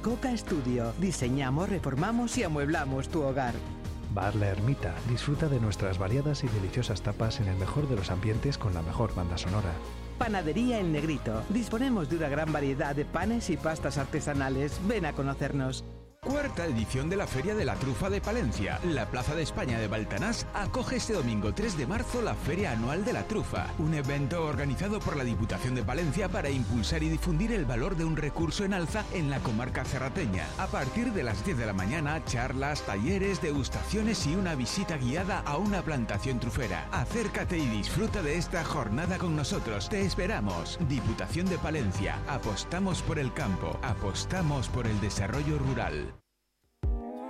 Coca 0.00 0.34
Studio. 0.34 0.94
Diseñamos, 0.98 1.68
reformamos 1.68 2.38
y 2.38 2.44
amueblamos 2.44 3.10
tu 3.10 3.20
hogar. 3.20 3.52
Bar 4.14 4.34
La 4.36 4.48
Ermita. 4.48 4.94
Disfruta 5.06 5.48
de 5.48 5.60
nuestras 5.60 5.98
variadas 5.98 6.44
y 6.44 6.48
deliciosas 6.48 7.02
tapas 7.02 7.40
en 7.40 7.48
el 7.48 7.56
mejor 7.58 7.90
de 7.90 7.96
los 7.96 8.10
ambientes 8.10 8.56
con 8.56 8.72
la 8.72 8.80
mejor 8.80 9.14
banda 9.14 9.36
sonora. 9.36 9.74
Panadería 10.16 10.80
El 10.80 10.92
Negrito. 10.92 11.42
Disponemos 11.50 12.08
de 12.08 12.16
una 12.16 12.30
gran 12.30 12.50
variedad 12.50 12.96
de 12.96 13.04
panes 13.04 13.50
y 13.50 13.58
pastas 13.58 13.98
artesanales. 13.98 14.80
Ven 14.88 15.04
a 15.04 15.12
conocernos. 15.12 15.84
Cuarta 16.24 16.64
edición 16.64 17.10
de 17.10 17.16
la 17.16 17.26
Feria 17.26 17.54
de 17.54 17.66
la 17.66 17.74
Trufa 17.74 18.08
de 18.08 18.22
Palencia. 18.22 18.80
La 18.82 19.04
Plaza 19.04 19.34
de 19.34 19.42
España 19.42 19.78
de 19.78 19.88
Baltanás 19.88 20.46
acoge 20.54 20.96
este 20.96 21.12
domingo 21.12 21.52
3 21.52 21.76
de 21.76 21.86
marzo 21.86 22.22
la 22.22 22.34
Feria 22.34 22.72
Anual 22.72 23.04
de 23.04 23.12
la 23.12 23.24
Trufa, 23.24 23.66
un 23.78 23.92
evento 23.92 24.42
organizado 24.42 25.00
por 25.00 25.16
la 25.16 25.24
Diputación 25.24 25.74
de 25.74 25.82
Palencia 25.82 26.30
para 26.30 26.48
impulsar 26.48 27.02
y 27.02 27.10
difundir 27.10 27.52
el 27.52 27.66
valor 27.66 27.94
de 27.94 28.06
un 28.06 28.16
recurso 28.16 28.64
en 28.64 28.72
alza 28.72 29.04
en 29.12 29.28
la 29.28 29.38
comarca 29.40 29.84
cerrateña. 29.84 30.46
A 30.56 30.66
partir 30.66 31.12
de 31.12 31.24
las 31.24 31.44
10 31.44 31.58
de 31.58 31.66
la 31.66 31.74
mañana, 31.74 32.24
charlas, 32.24 32.80
talleres, 32.86 33.42
degustaciones 33.42 34.26
y 34.26 34.34
una 34.34 34.54
visita 34.54 34.96
guiada 34.96 35.40
a 35.40 35.58
una 35.58 35.82
plantación 35.82 36.40
trufera. 36.40 36.88
Acércate 36.90 37.58
y 37.58 37.66
disfruta 37.66 38.22
de 38.22 38.38
esta 38.38 38.64
jornada 38.64 39.18
con 39.18 39.36
nosotros. 39.36 39.90
Te 39.90 40.00
esperamos. 40.00 40.78
Diputación 40.88 41.44
de 41.46 41.58
Palencia. 41.58 42.18
Apostamos 42.28 43.02
por 43.02 43.18
el 43.18 43.30
campo. 43.34 43.78
Apostamos 43.82 44.70
por 44.70 44.86
el 44.86 44.98
desarrollo 45.02 45.58
rural. 45.58 46.13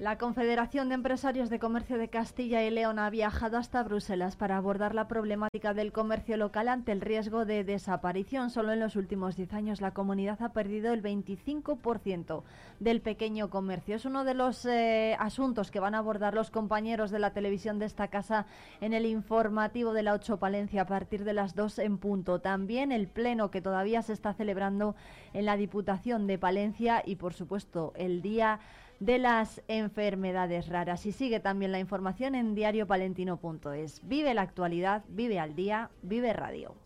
La 0.00 0.16
Confederación 0.16 0.88
de 0.88 0.94
Empresarios 0.94 1.50
de 1.50 1.58
Comercio 1.58 1.98
de 1.98 2.08
Castilla 2.08 2.64
y 2.64 2.70
León 2.70 2.98
ha 2.98 3.10
viajado 3.10 3.58
hasta 3.58 3.82
Bruselas 3.82 4.34
para 4.34 4.56
abordar 4.56 4.94
la 4.94 5.08
problemática 5.08 5.74
del 5.74 5.92
comercio 5.92 6.38
local 6.38 6.68
ante 6.68 6.92
el 6.92 7.02
riesgo 7.02 7.44
de 7.44 7.64
desaparición. 7.64 8.48
Solo 8.48 8.72
en 8.72 8.80
los 8.80 8.96
últimos 8.96 9.36
10 9.36 9.52
años 9.52 9.82
la 9.82 9.90
comunidad 9.90 10.40
ha 10.40 10.54
perdido 10.54 10.94
el 10.94 11.02
25% 11.02 12.44
del 12.78 13.02
pequeño 13.02 13.50
comercio. 13.50 13.94
Es 13.94 14.06
uno 14.06 14.24
de 14.24 14.32
los 14.32 14.64
eh, 14.64 15.18
asuntos 15.18 15.70
que 15.70 15.80
van 15.80 15.94
a 15.94 15.98
abordar 15.98 16.32
los 16.32 16.50
compañeros 16.50 17.10
de 17.10 17.18
la 17.18 17.34
televisión 17.34 17.78
de 17.78 17.84
esta 17.84 18.08
casa 18.08 18.46
en 18.80 18.94
el 18.94 19.04
informativo 19.04 19.92
de 19.92 20.02
la 20.02 20.14
8 20.14 20.38
Palencia 20.38 20.80
a 20.80 20.86
partir 20.86 21.24
de 21.24 21.34
las 21.34 21.54
2 21.54 21.78
en 21.80 21.98
punto. 21.98 22.40
También 22.40 22.90
el 22.90 23.06
pleno 23.06 23.50
que 23.50 23.60
todavía 23.60 24.00
se 24.00 24.14
está 24.14 24.32
celebrando 24.32 24.96
en 25.34 25.44
la 25.44 25.58
Diputación 25.58 26.26
de 26.26 26.38
Palencia 26.38 27.02
y 27.04 27.16
por 27.16 27.34
supuesto 27.34 27.92
el 27.96 28.22
día 28.22 28.60
de 29.00 29.18
las 29.18 29.62
enfermedades 29.66 30.68
raras. 30.68 31.04
Y 31.06 31.12
sigue 31.12 31.40
también 31.40 31.72
la 31.72 31.80
información 31.80 32.34
en 32.34 32.54
diariopalentino.es. 32.54 34.00
Vive 34.06 34.34
la 34.34 34.42
actualidad, 34.42 35.04
vive 35.08 35.40
al 35.40 35.56
día, 35.56 35.90
vive 36.02 36.32
radio. 36.32 36.76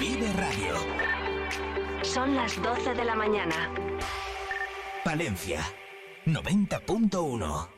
Vive 0.00 0.32
Radio. 0.32 0.74
Son 2.02 2.34
las 2.34 2.60
12 2.62 2.94
de 2.94 3.04
la 3.04 3.14
mañana. 3.14 3.70
Palencia 5.04 5.60
90.1. 6.24 7.77